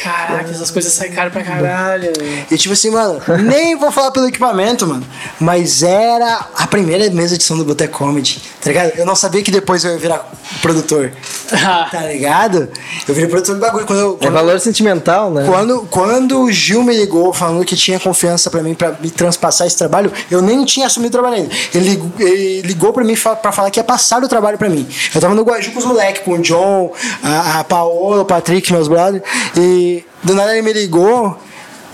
Caraca, 0.00 0.50
essas 0.50 0.70
coisas 0.70 0.92
saem 0.92 1.12
caro 1.12 1.30
pra 1.30 1.42
caralho. 1.42 2.12
E 2.50 2.56
tipo 2.56 2.72
assim, 2.72 2.90
mano, 2.90 3.20
nem 3.44 3.76
vou 3.76 3.92
falar 3.92 4.10
pelo 4.10 4.26
equipamento, 4.26 4.86
mano. 4.86 5.06
Mas 5.38 5.82
era 5.82 6.46
a 6.56 6.66
primeira 6.66 7.08
mesa 7.10 7.36
de 7.36 7.44
som 7.44 7.56
do 7.56 7.64
Boteco 7.64 7.98
Comedy, 7.98 8.42
tá 8.60 8.70
ligado? 8.70 8.92
Eu 8.96 9.06
não 9.06 9.14
sabia 9.14 9.42
que 9.42 9.50
depois 9.50 9.84
eu 9.84 9.92
ia 9.92 9.98
virar 9.98 10.30
produtor. 10.60 11.12
tá 11.90 12.06
ligado? 12.06 12.68
Eu 13.06 13.14
virei 13.14 13.28
produtor 13.28 13.56
do 13.56 13.60
bagulho. 13.60 13.86
Quando 13.86 13.98
eu, 13.98 14.14
é 14.14 14.24
quando, 14.24 14.26
é 14.26 14.30
valor 14.30 14.60
sentimental, 14.60 15.30
né? 15.30 15.44
Quando, 15.46 15.86
quando 15.90 16.40
o 16.40 16.50
Gil 16.50 16.82
me 16.82 16.96
ligou 16.96 17.32
falando 17.32 17.64
que 17.64 17.76
tinha 17.76 18.00
confiança 18.00 18.50
pra 18.50 18.62
mim, 18.62 18.74
pra 18.74 18.92
me 19.00 19.10
transpassar 19.10 19.66
esse 19.66 19.76
trabalho, 19.76 20.12
eu 20.30 20.40
nem 20.40 20.64
tinha 20.64 20.86
assumido 20.86 21.18
o 21.18 21.20
trabalho 21.20 21.42
ainda. 21.42 21.54
Ele 21.74 21.90
ligou, 21.90 22.12
ele 22.18 22.62
ligou 22.62 22.92
pra 22.92 23.04
mim 23.04 23.14
pra 23.14 23.52
falar 23.52 23.70
que 23.70 23.78
ia 23.78 23.84
passar 23.84 24.22
o 24.22 24.28
trabalho 24.28 24.56
pra 24.56 24.68
mim. 24.68 24.88
Eu 25.14 25.20
tava 25.20 25.34
no 25.34 25.42
Guaju 25.42 25.72
com 25.72 25.78
os 25.78 25.84
moleques, 25.84 26.22
com 26.22 26.32
o 26.32 26.38
John, 26.38 26.92
a, 27.22 27.60
a 27.60 27.64
Paola, 27.64 28.22
o 28.22 28.24
Patrick, 28.24 28.72
meus 28.72 28.88
brothers. 28.88 29.22
E 29.56 29.81
do 30.22 30.34
nada 30.34 30.52
ele 30.52 30.62
me 30.62 30.72
ligou 30.72 31.38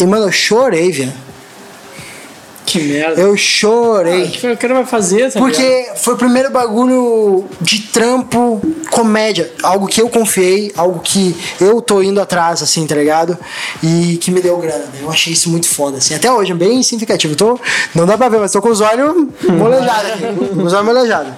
e, 0.01 0.07
mano, 0.07 0.27
eu 0.27 0.33
chorei, 0.33 0.93
velho. 0.93 1.13
Que 2.65 2.81
merda. 2.81 3.19
Eu 3.19 3.35
chorei. 3.35 4.25
Ah, 4.25 4.27
o 4.27 4.31
que 4.31 4.47
o 4.47 4.57
cara 4.59 4.75
vai 4.75 4.85
fazer, 4.85 5.33
tá 5.33 5.41
Porque 5.41 5.89
foi 5.97 6.13
o 6.13 6.17
primeiro 6.19 6.51
bagulho 6.51 7.47
de 7.63 7.81
trampo, 7.81 8.61
comédia. 8.91 9.51
Algo 9.63 9.87
que 9.87 10.03
eu 10.03 10.09
confiei, 10.11 10.71
algo 10.77 11.01
que 11.01 11.35
eu 11.59 11.81
tô 11.81 12.03
indo 12.03 12.21
atrás, 12.21 12.63
assim, 12.63 12.87
tá 12.87 12.95
ligado? 12.95 13.39
E 13.83 14.19
que 14.19 14.31
me 14.31 14.43
deu 14.43 14.59
grana. 14.59 14.85
Né? 14.85 15.01
Eu 15.01 15.11
achei 15.11 15.33
isso 15.33 15.49
muito 15.49 15.67
foda, 15.67 15.97
assim. 15.97 16.15
Até 16.15 16.31
hoje, 16.31 16.53
é 16.53 16.55
bem 16.55 16.83
significativo. 16.83 17.35
Tô, 17.35 17.59
não 17.95 18.05
dá 18.05 18.19
pra 18.19 18.29
ver, 18.29 18.39
mas 18.39 18.53
tô 18.53 18.61
com 18.61 18.69
os 18.69 18.83
olhos 18.83 19.29
molejados 19.45 20.13
aqui. 20.13 20.25
com 20.55 20.63
os 20.63 20.73
olhos 20.75 20.87
molejados. 20.87 21.33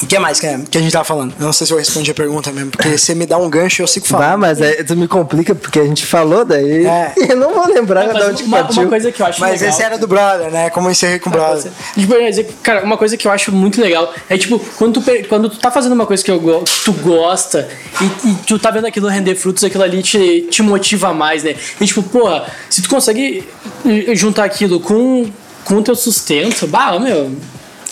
O 0.00 0.06
que 0.06 0.16
mais 0.18 0.38
que, 0.38 0.46
é, 0.46 0.58
que 0.70 0.78
a 0.78 0.80
gente 0.80 0.92
tava 0.92 1.04
falando? 1.04 1.34
Eu 1.40 1.46
não 1.46 1.52
sei 1.52 1.66
se 1.66 1.72
eu 1.72 1.78
respondi 1.78 2.10
a 2.10 2.14
pergunta 2.14 2.52
mesmo, 2.52 2.70
porque 2.70 2.96
você 2.96 3.14
me 3.16 3.26
dá 3.26 3.36
um 3.36 3.50
gancho 3.50 3.80
e 3.80 3.84
eu 3.84 3.86
sigo 3.88 4.06
falando. 4.06 4.28
Ah, 4.32 4.36
mas 4.36 4.62
aí 4.62 4.84
tu 4.84 4.96
me 4.96 5.08
complica 5.08 5.54
porque 5.56 5.80
a 5.80 5.84
gente 5.84 6.06
falou 6.06 6.44
daí. 6.44 6.86
É. 6.86 7.12
Eu 7.28 7.36
não 7.36 7.52
vou 7.52 7.66
lembrar 7.66 8.04
É, 8.04 8.06
de 8.08 8.12
mas 8.14 8.28
onde 8.28 8.42
que 8.44 8.48
uma, 8.48 8.58
partiu. 8.58 8.82
uma 8.82 8.88
coisa 8.88 9.10
que 9.12 9.20
eu 9.20 9.26
acho 9.26 9.40
Mas 9.40 9.60
legal. 9.60 9.68
esse 9.74 9.82
era 9.82 9.98
do 9.98 10.06
brother, 10.06 10.50
né? 10.50 10.70
Como 10.70 10.86
eu 10.88 10.92
encerrei 10.92 11.18
com 11.18 11.28
o 11.28 11.32
brother. 11.32 11.70
Tipo, 11.94 12.14
eu 12.14 12.22
ia 12.22 12.30
dizer, 12.30 12.48
cara, 12.62 12.84
uma 12.84 12.96
coisa 12.96 13.16
que 13.16 13.26
eu 13.26 13.32
acho 13.32 13.50
muito 13.52 13.80
legal 13.80 14.12
é 14.30 14.38
tipo, 14.38 14.58
quando 14.76 15.00
tu, 15.00 15.10
quando 15.28 15.50
tu 15.50 15.58
tá 15.58 15.70
fazendo 15.70 15.92
uma 15.92 16.06
coisa 16.06 16.22
que, 16.24 16.30
eu, 16.30 16.40
que 16.62 16.84
tu 16.84 16.92
gosta 16.92 17.68
e, 18.00 18.28
e 18.28 18.34
tu 18.46 18.58
tá 18.58 18.70
vendo 18.70 18.86
aquilo 18.86 19.08
render 19.08 19.34
frutos, 19.34 19.64
aquilo 19.64 19.82
ali 19.82 20.02
te, 20.02 20.42
te 20.50 20.62
motiva 20.62 21.12
mais, 21.12 21.42
né? 21.42 21.54
E 21.80 21.84
tipo, 21.86 22.02
porra, 22.04 22.46
se 22.70 22.80
tu 22.82 22.88
consegue 22.88 23.46
eh, 23.84 24.14
juntar 24.14 24.44
aquilo 24.44 24.78
com 24.80 25.28
com 25.64 25.74
o 25.74 25.82
teu 25.82 25.94
sustento, 25.94 26.66
bah, 26.66 26.98
meu, 26.98 27.30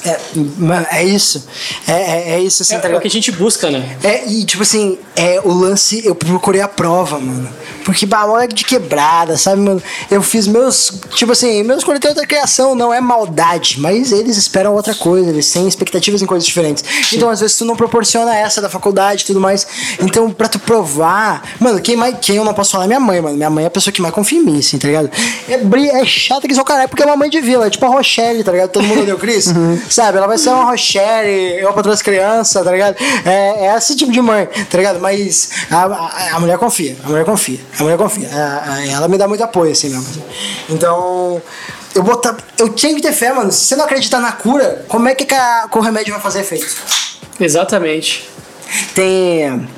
É, 0.06 1.00
é 1.00 1.04
isso. 1.04 1.46
É, 1.88 1.92
é, 1.92 2.30
é 2.34 2.40
isso, 2.40 2.62
assim, 2.62 2.76
é, 2.76 2.78
tá 2.78 2.88
é 2.88 2.96
o 2.96 3.00
que 3.00 3.08
a 3.08 3.10
gente 3.10 3.32
busca, 3.32 3.68
né? 3.70 3.96
É, 4.04 4.24
e 4.26 4.44
tipo 4.44 4.62
assim, 4.62 4.98
é, 5.16 5.40
o 5.42 5.52
lance, 5.52 6.06
eu 6.06 6.14
procurei 6.14 6.60
a 6.60 6.68
prova, 6.68 7.18
mano. 7.18 7.48
Porque, 7.84 8.06
bah, 8.06 8.26
moleque 8.26 8.54
de 8.54 8.64
quebrada, 8.64 9.36
sabe, 9.36 9.62
mano? 9.62 9.82
Eu 10.10 10.22
fiz 10.22 10.46
meus, 10.46 10.92
tipo 11.14 11.32
assim, 11.32 11.62
meus 11.62 11.82
coletei 11.82 12.10
outra 12.10 12.26
criação, 12.26 12.74
não 12.74 12.92
é 12.92 13.00
maldade, 13.00 13.80
mas 13.80 14.12
eles 14.12 14.36
esperam 14.36 14.74
outra 14.74 14.94
coisa, 14.94 15.30
eles 15.30 15.50
têm 15.50 15.66
expectativas 15.66 16.22
em 16.22 16.26
coisas 16.26 16.46
diferentes. 16.46 16.84
Então, 17.12 17.28
às 17.30 17.40
vezes, 17.40 17.56
tu 17.56 17.64
não 17.64 17.76
proporciona 17.76 18.36
essa 18.36 18.60
da 18.60 18.68
faculdade 18.68 19.22
e 19.22 19.26
tudo 19.26 19.40
mais. 19.40 19.66
Então, 20.00 20.30
pra 20.30 20.48
tu 20.48 20.58
provar, 20.58 21.42
mano, 21.58 21.80
quem, 21.80 21.96
mais, 21.96 22.16
quem 22.20 22.36
eu 22.36 22.44
não 22.44 22.54
posso 22.54 22.72
falar 22.72 22.84
é 22.84 22.88
minha 22.88 23.00
mãe, 23.00 23.20
mano. 23.20 23.36
Minha 23.36 23.50
mãe 23.50 23.64
é 23.64 23.66
a 23.68 23.70
pessoa 23.70 23.92
que 23.92 24.02
mais 24.02 24.14
confia 24.14 24.38
em 24.38 24.42
mim, 24.42 24.58
assim, 24.58 24.78
tá 24.78 24.86
ligado? 24.88 25.10
É, 25.48 26.00
é 26.00 26.04
chata 26.04 26.46
que 26.46 26.54
sou 26.54 26.64
caralho, 26.64 26.88
porque 26.88 27.02
é 27.02 27.06
uma 27.06 27.16
mãe 27.16 27.30
de 27.30 27.40
vila, 27.40 27.66
é 27.66 27.70
tipo 27.70 27.84
a 27.86 27.88
Rochelle, 27.88 28.42
tá 28.42 28.52
ligado? 28.52 28.70
Todo 28.70 28.84
mundo 28.84 29.06
o 29.12 29.18
Cris, 29.18 29.52
sabe? 29.96 30.18
Ela 30.18 30.26
vai 30.26 30.36
ser 30.38 30.50
uma 30.50 30.64
Rochelle, 30.64 31.58
eu 31.60 31.72
para 31.72 31.90
as 31.92 32.02
crianças, 32.02 32.62
tá 32.62 32.70
ligado? 32.70 32.96
É, 33.24 33.66
é 33.66 33.76
esse 33.76 33.96
tipo 33.96 34.12
de 34.12 34.20
mãe, 34.20 34.46
tá 34.70 34.76
ligado? 34.78 35.00
Mas 35.00 35.50
a, 35.70 35.84
a, 35.84 36.36
a 36.36 36.40
mulher 36.40 36.58
confia, 36.58 36.96
a 37.04 37.08
mulher 37.08 37.24
confia, 37.24 37.58
a 37.78 37.82
mulher 37.82 37.96
confia. 37.98 38.28
A- 38.32 38.74
a- 38.74 38.86
ela 38.86 39.08
me 39.08 39.16
dá 39.16 39.26
muito 39.26 39.42
apoio, 39.42 39.72
assim 39.72 39.88
mesmo. 39.88 40.22
Então, 40.68 41.40
eu 41.94 42.02
botar. 42.02 42.36
Eu 42.58 42.68
tinha 42.68 42.94
que 42.94 43.00
ter 43.00 43.12
fé, 43.12 43.32
mano. 43.32 43.50
Se 43.50 43.64
você 43.66 43.76
não 43.76 43.84
acreditar 43.86 44.20
na 44.20 44.32
cura, 44.32 44.84
como 44.88 45.08
é 45.08 45.14
que, 45.14 45.24
que, 45.24 45.34
o 45.72 45.80
remédio 45.80 46.12
vai 46.12 46.22
fazer 46.22 46.40
efeito? 46.40 46.66
Exatamente. 47.40 48.28
Tem. 48.94 49.68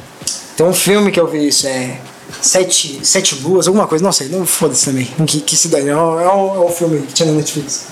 Tem 0.56 0.66
um 0.66 0.72
filme 0.74 1.12
que 1.12 1.20
eu 1.20 1.26
vi 1.28 1.46
isso, 1.48 1.66
é. 1.68 1.96
Sete, 2.42 3.00
Sete 3.04 3.34
Luas, 3.36 3.66
alguma 3.66 3.86
coisa, 3.86 4.04
não 4.04 4.12
sei, 4.12 4.28
não 4.28 4.44
foda-se 4.44 4.84
também. 4.84 5.06
Que, 5.26 5.40
que 5.40 5.56
se 5.56 5.68
dane, 5.68 5.88
é 5.88 5.96
um, 5.96 6.20
é 6.20 6.32
um, 6.34 6.54
é 6.62 6.66
um 6.66 6.68
filme 6.70 7.00
que 7.06 7.12
tinha 7.14 7.30
na 7.30 7.36
Netflix. 7.38 7.86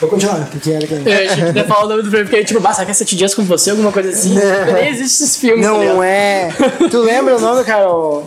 Vou 0.00 0.08
continuar, 0.08 0.48
porque 0.50 0.70
era 0.70 0.86
que. 0.86 0.94
Eu 0.94 1.00
achei 1.32 1.52
que 1.52 1.58
ia 1.58 1.64
falar 1.64 1.84
o 1.84 1.88
nome 1.88 2.02
do 2.02 2.10
filme, 2.10 2.24
porque 2.24 2.42
tipo, 2.44 2.60
basta 2.60 2.84
que 2.84 2.90
é 2.90 2.94
sete 2.94 3.14
dias 3.16 3.34
com 3.34 3.44
você, 3.44 3.70
alguma 3.70 3.92
coisa 3.92 4.08
assim. 4.10 4.34
Nem 4.74 4.88
existe 4.88 5.22
esses 5.22 5.36
filmes. 5.36 5.66
tá 5.66 5.72
ligado? 5.72 5.94
Não 5.94 6.02
é. 6.02 6.48
Tu 6.90 6.98
lembra 6.98 7.36
o 7.36 7.40
nome, 7.40 7.64
Carol? 7.64 8.24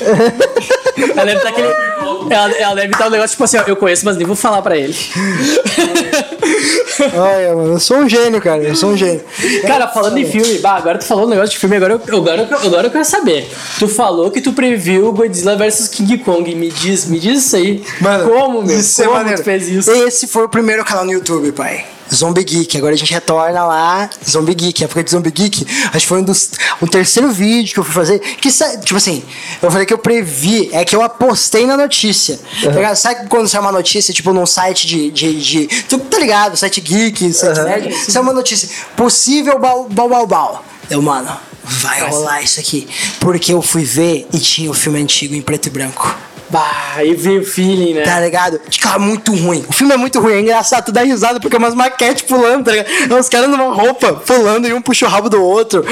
Ela 1.16 1.24
deve 1.24 1.36
estar 1.36 1.48
aquele. 1.48 1.68
Ela, 2.30 2.50
ela 2.56 2.74
deve 2.74 2.92
estar 2.92 3.06
um 3.08 3.10
negócio 3.10 3.30
tipo 3.32 3.44
assim, 3.44 3.58
ó, 3.58 3.62
eu 3.66 3.76
conheço, 3.76 4.04
mas 4.04 4.16
nem 4.16 4.26
vou 4.26 4.36
falar 4.36 4.62
pra 4.62 4.76
ele. 4.76 4.94
Olha, 7.14 7.54
mano, 7.54 7.72
eu 7.74 7.80
sou 7.80 7.98
um 7.98 8.08
gênio, 8.08 8.40
cara. 8.40 8.62
Eu 8.62 8.76
sou 8.76 8.90
um 8.90 8.96
gênio. 8.96 9.20
Cara, 9.66 9.88
falando 9.88 10.16
em 10.18 10.24
filme, 10.24 10.58
bah, 10.58 10.76
agora 10.76 10.98
tu 10.98 11.04
falou 11.04 11.26
um 11.26 11.28
negócio 11.28 11.50
de 11.50 11.58
filme, 11.58 11.76
agora 11.76 11.94
eu, 12.06 12.16
agora, 12.16 12.48
eu- 12.50 12.58
agora 12.58 12.86
eu 12.86 12.90
quero 12.90 13.04
saber. 13.04 13.48
Tu 13.78 13.88
falou 13.88 14.30
que 14.30 14.40
tu 14.40 14.52
previu 14.52 15.12
Godzilla 15.12 15.56
vs 15.56 15.88
King 15.88 16.18
Kong. 16.18 16.54
Me 16.54 16.70
diz, 16.70 17.06
me 17.06 17.18
diz 17.18 17.44
isso 17.44 17.56
aí. 17.56 17.84
Mano, 18.00 18.30
como, 18.30 18.62
meu? 18.62 18.78
isso 18.78 19.02
é 19.02 19.06
como 19.06 19.16
maneiro. 19.18 19.40
tu 19.40 19.44
fez 19.44 19.68
isso? 19.68 19.90
Esse 19.90 20.26
foi 20.28 20.44
o 20.44 20.48
primeiro 20.48 20.84
canal 20.84 21.04
no 21.04 21.12
YouTube, 21.12 21.50
pai. 21.52 21.84
Zombie 22.14 22.44
Geek. 22.44 22.76
Agora 22.78 22.94
a 22.94 22.96
gente 22.96 23.12
retorna 23.12 23.64
lá. 23.64 24.08
Zombie 24.28 24.54
Geek. 24.54 24.84
Época 24.84 25.02
de 25.02 25.10
Zombie 25.10 25.30
Geek. 25.30 25.66
Acho 25.86 26.00
que 26.00 26.06
foi 26.06 26.20
um 26.20 26.22
dos. 26.22 26.50
O 26.80 26.86
terceiro 26.86 27.30
vídeo 27.30 27.74
que 27.74 27.80
eu 27.80 27.84
fui 27.84 27.92
fazer. 27.92 28.18
Que 28.18 28.50
tipo 28.50 28.96
assim, 28.96 29.22
eu 29.60 29.70
falei 29.70 29.86
que 29.86 29.92
eu 29.92 29.98
previ. 29.98 30.70
É 30.72 30.84
que 30.84 30.94
eu 30.94 31.02
apostei 31.02 31.66
na 31.66 31.76
notícia. 31.76 32.38
Tá 32.62 32.70
ligado? 32.70 32.96
Sabe 32.96 33.28
quando 33.28 33.48
sai 33.48 33.60
uma 33.60 33.72
notícia, 33.72 34.14
tipo, 34.14 34.32
num 34.32 34.46
site 34.46 34.86
de. 34.86 35.10
de, 35.10 35.40
de 35.40 35.66
tu 35.88 35.98
tá 35.98 36.18
ligado? 36.18 36.56
Site 36.56 36.80
geek, 36.80 37.32
site 37.32 37.60
nerd. 37.60 37.88
Isso 37.88 38.16
é 38.16 38.20
uma 38.20 38.32
notícia. 38.32 38.68
Possível 38.96 39.58
bal, 39.58 39.88
bal, 39.88 40.08
bal, 40.08 40.26
bal. 40.26 40.64
Eu, 40.90 41.00
mano, 41.00 41.34
vai 41.64 42.08
rolar 42.08 42.42
isso 42.42 42.60
aqui. 42.60 42.88
Porque 43.20 43.52
eu 43.52 43.62
fui 43.62 43.84
ver 43.84 44.26
e 44.32 44.38
tinha 44.38 44.70
o 44.70 44.74
filme 44.74 45.00
antigo 45.00 45.34
em 45.34 45.42
preto 45.42 45.66
e 45.66 45.70
branco. 45.70 46.14
Bah, 46.50 46.94
aí 46.96 47.14
veio 47.14 47.40
o 47.40 47.44
feeling, 47.44 47.94
né? 47.94 48.02
Tá 48.02 48.20
ligado? 48.20 48.60
Cara, 48.80 48.98
muito 48.98 49.34
ruim. 49.34 49.64
O 49.68 49.72
filme 49.72 49.92
é 49.92 49.96
muito 49.96 50.20
ruim, 50.20 50.34
é 50.34 50.40
engraçado, 50.40 50.84
tu 50.86 50.92
dá 50.92 51.02
risada 51.02 51.40
porque 51.40 51.56
é 51.56 51.58
umas 51.58 51.74
maquetes 51.74 52.22
pulando, 52.22 52.64
tá 52.64 52.72
ligado? 52.72 52.88
É 53.12 53.14
uns 53.14 53.28
caras 53.28 53.48
numa 53.48 53.72
roupa 53.74 54.12
pulando 54.12 54.68
e 54.68 54.72
um 54.72 54.80
puxa 54.80 55.06
o 55.06 55.08
rabo 55.08 55.28
do 55.28 55.42
outro, 55.42 55.84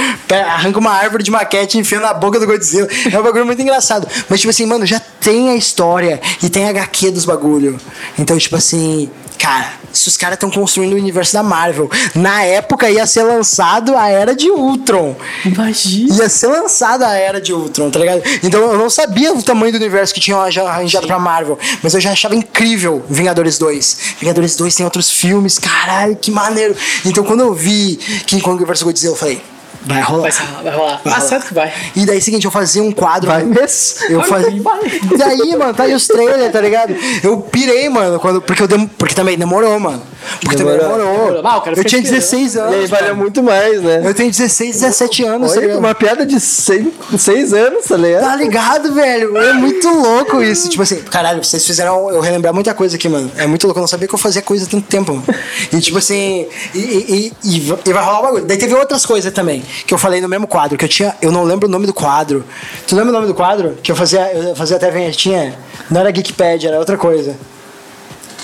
arranca 0.47 0.79
uma 0.79 0.93
árvore 0.93 1.23
de 1.23 1.31
maquete 1.31 1.77
e 1.77 1.81
enfia 1.81 2.01
na 2.01 2.13
boca 2.15 2.39
do 2.39 2.47
Godzilla. 2.47 2.89
É 3.11 3.19
um 3.19 3.23
bagulho 3.23 3.47
muito 3.47 3.61
engraçado. 3.61 4.07
Mas, 4.29 4.41
tipo 4.41 4.51
assim, 4.51 4.67
mano, 4.67 4.87
já 4.87 5.01
tem 5.01 5.51
a 5.51 5.57
história 5.57 6.21
e 6.43 6.49
tem 6.49 6.69
HQ 6.69 7.11
dos 7.11 7.25
bagulho. 7.25 7.79
Então, 8.19 8.37
tipo 8.39 8.57
assim, 8.57 9.11
cara, 9.43 9.73
se 9.93 10.07
os 10.07 10.17
caras 10.17 10.37
estão 10.37 10.49
construindo 10.49 10.93
o 10.93 10.97
universo 10.97 11.33
da 11.33 11.43
Marvel, 11.43 11.91
na 12.15 12.45
época 12.45 12.89
ia 12.89 13.05
ser 13.09 13.25
lançado 13.25 13.97
a 13.97 14.09
Era 14.09 14.37
de 14.37 14.49
Ultron 14.49 15.17
Imagina. 15.45 16.15
ia 16.15 16.29
ser 16.29 16.47
lançada 16.47 17.09
a 17.09 17.15
era 17.17 17.41
de 17.41 17.53
Ultron, 17.53 17.91
tá 17.91 17.99
ligado? 17.99 18.23
Então 18.41 18.61
eu 18.61 18.79
não 18.79 18.89
sabia 18.89 19.35
o 19.35 19.43
tamanho 19.43 19.73
do 19.73 19.77
universo 19.77 20.15
que 20.15 20.21
tinham 20.21 20.41
arranjado 20.41 21.09
pra 21.09 21.19
Marvel, 21.19 21.59
mas 21.83 21.93
eu 21.93 22.01
já 22.01 22.13
achava 22.13 22.37
incrível 22.37 23.05
Vingadores 23.11 23.59
2. 23.59 23.97
Vingadores 24.21 24.55
2 24.55 24.77
tem 24.77 24.85
outros 24.85 25.11
filmes, 25.11 25.59
caralho, 25.59 26.15
que 26.15 26.31
maneiro. 26.31 26.77
Então 27.05 27.25
quando 27.25 27.41
eu 27.41 27.53
vi 27.53 27.97
King 28.27 28.41
Kong 28.43 28.65
vs 28.65 28.83
Godzilla, 28.83 29.15
eu 29.15 29.19
falei, 29.19 29.43
Vai 29.85 30.01
rolar. 30.01 30.31
Vai, 30.31 30.63
vai 30.63 30.73
rolar. 30.73 31.01
Vai 31.05 31.13
ah, 31.13 31.17
rolar. 31.17 31.21
certo 31.21 31.49
que 31.49 31.55
vai. 31.55 31.73
E 31.97 32.07
daí, 32.07 32.21
seguinte, 32.21 32.45
eu 32.45 32.51
fazia 32.51 32.83
um 32.83 32.93
quadro. 32.93 33.31
Vai 33.31 33.45
mesmo? 33.45 34.07
Eu 34.09 34.21
Vai, 34.21 34.29
fazia. 34.29 34.63
vai. 34.63 34.81
E 34.87 35.19
daí, 35.19 35.57
mano, 35.57 35.75
tá 35.75 35.85
aí 35.85 35.95
os 35.95 36.07
trailers, 36.07 36.53
tá 36.53 36.61
ligado? 36.61 36.95
Eu 37.23 37.39
pirei, 37.39 37.89
mano, 37.89 38.19
quando... 38.21 38.41
porque, 38.41 38.63
eu 38.63 38.69
dem... 38.69 38.87
porque 38.87 39.15
também 39.15 39.37
demorou, 39.37 39.79
mano. 39.81 40.03
Porque 40.41 40.57
também 40.57 40.79
Demorou. 40.79 40.99
demorou. 40.99 41.43
Ah, 41.45 41.63
eu 41.67 41.77
fica 41.77 41.89
tinha 41.89 42.01
esperando. 42.01 42.21
16 42.21 42.55
E 42.55 42.59
aí 42.61 42.75
anos. 42.75 42.91
valeu 42.91 43.17
muito 43.17 43.43
mais, 43.43 43.81
né? 43.83 44.03
Eu 44.05 44.15
tenho 44.15 44.31
16, 44.31 44.81
17 44.81 45.25
anos, 45.25 45.53
Olha, 45.57 45.79
uma 45.79 45.95
piada 45.95 46.25
de 46.27 46.39
6 46.41 47.53
anos, 47.53 47.85
tá 47.87 47.97
ligado? 47.97 48.23
Tá 48.23 48.37
ligado, 48.37 48.93
velho? 48.95 49.37
É 49.37 49.53
muito 49.53 49.89
louco 49.89 50.43
isso. 50.43 50.69
Tipo 50.69 50.83
assim, 50.83 50.97
caralho, 51.03 51.43
vocês 51.45 51.65
fizeram 51.67 52.11
eu 52.11 52.21
relembrar 52.21 52.55
muita 52.55 52.73
coisa 52.75 52.97
aqui, 52.97 53.09
mano. 53.09 53.31
É 53.37 53.47
muito 53.47 53.65
louco. 53.67 53.79
Eu 53.79 53.83
não 53.83 53.89
sabia 53.89 54.09
que 54.09 54.15
eu 54.15 54.19
fazia 54.19 54.43
coisa 54.43 54.65
há 54.65 54.69
tanto 54.69 54.87
tempo, 54.87 55.13
mano. 55.13 55.25
E 55.73 55.81
tipo 55.81 55.99
assim, 55.99 56.47
e, 56.75 56.79
e, 56.79 57.33
e, 57.45 57.57
e- 57.87 57.93
vai 57.93 58.05
rolar 58.05 58.21
o 58.21 58.23
bagulho. 58.23 58.45
Daí 58.45 58.57
teve 58.59 58.75
outras 58.75 59.05
coisas 59.07 59.33
também, 59.33 59.63
que 59.87 59.93
eu 59.93 59.99
falei 59.99 60.21
no 60.21 60.29
mesmo 60.29 60.47
quadro, 60.47 60.77
que 60.79 60.85
eu 60.85 60.89
tinha. 60.89 61.15
Eu 61.21 61.31
não 61.33 61.45
lembro 61.45 61.69
o 61.69 61.71
nome 61.71 61.87
do 61.87 61.95
quadro. 61.95 62.45
Tu 62.87 62.95
lembra 62.97 63.11
o 63.11 63.15
nome 63.15 63.27
do 63.27 63.35
quadro? 63.35 63.77
Que 63.83 63.91
eu 63.93 63.97
fazia, 63.97 64.33
eu 64.33 64.55
fazia 64.57 64.77
até 64.77 64.91
vinhetinha? 64.91 65.55
Não 65.91 66.01
era 66.01 66.11
Geekpad, 66.11 66.67
era 66.67 66.79
outra 66.79 66.97
coisa. 66.97 67.37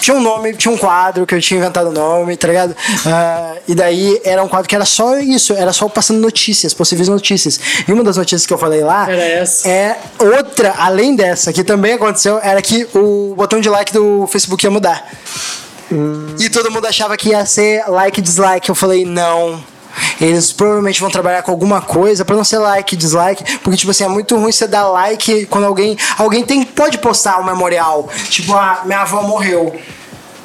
Tinha 0.01 0.16
um 0.16 0.20
nome, 0.20 0.55
tinha 0.55 0.73
um 0.73 0.77
quadro 0.79 1.27
que 1.27 1.35
eu 1.35 1.41
tinha 1.41 1.59
inventado 1.59 1.89
o 1.89 1.93
nome, 1.93 2.37
tá 2.37 2.49
ligado? 2.49 2.77
Ah, 3.07 3.55
e 3.66 3.75
daí 3.75 4.20
era 4.25 4.43
um 4.43 4.49
quadro 4.49 4.69
que 4.69 4.75
era 4.75 4.85
só 4.85 5.19
isso, 5.19 5.53
era 5.53 5.73
só 5.73 5.89
passando 5.89 6.20
notícias, 6.20 6.73
possíveis 6.75 7.09
notícias. 7.09 7.61
E 7.87 7.93
uma 7.93 8.03
das 8.05 8.16
notícias 8.16 8.47
que 8.47 8.53
eu 8.53 8.59
falei 8.59 8.83
lá 8.83 9.11
Era 9.11 9.23
essa. 9.25 9.69
é 9.69 9.99
outra, 10.19 10.75
além 10.79 11.15
dessa, 11.16 11.53
que 11.53 11.65
também 11.65 11.95
aconteceu, 11.95 12.39
era 12.43 12.61
que 12.62 12.87
o 12.95 13.35
botão 13.37 13.61
de 13.61 13.69
like 13.69 13.93
do 13.93 14.27
Facebook 14.27 14.65
ia 14.65 14.70
mudar. 14.70 15.07
E 16.39 16.51
todo 16.51 16.70
mundo 16.70 16.87
achava 16.87 17.16
que 17.16 17.31
ia 17.31 17.45
ser 17.47 17.85
like 17.89 18.20
e 18.20 18.23
dislike. 18.23 18.69
Eu 18.69 18.75
falei, 18.75 19.05
não. 19.07 19.62
Eles 20.20 20.53
provavelmente 20.53 21.01
vão 21.01 21.11
trabalhar 21.11 21.43
com 21.43 21.51
alguma 21.51 21.81
coisa 21.81 22.25
pra 22.25 22.37
não 22.37 22.45
ser 22.45 22.59
like 22.59 22.95
e 22.95 22.99
dislike, 22.99 23.59
porque 23.59 23.77
tipo 23.77 23.91
assim, 23.91 24.05
é 24.05 24.09
muito 24.09 24.37
ruim 24.37 24.53
você 24.53 24.66
dar 24.66 24.89
like 24.89 25.47
quando 25.47 25.65
alguém, 25.65 25.97
alguém 26.16 26.45
tem 26.45 26.65
pode 26.65 26.99
postar 26.99 27.41
um 27.41 27.45
memorial, 27.45 28.09
tipo, 28.29 28.55
ah, 28.55 28.83
minha 28.85 29.01
avó 29.01 29.23
morreu. 29.23 29.75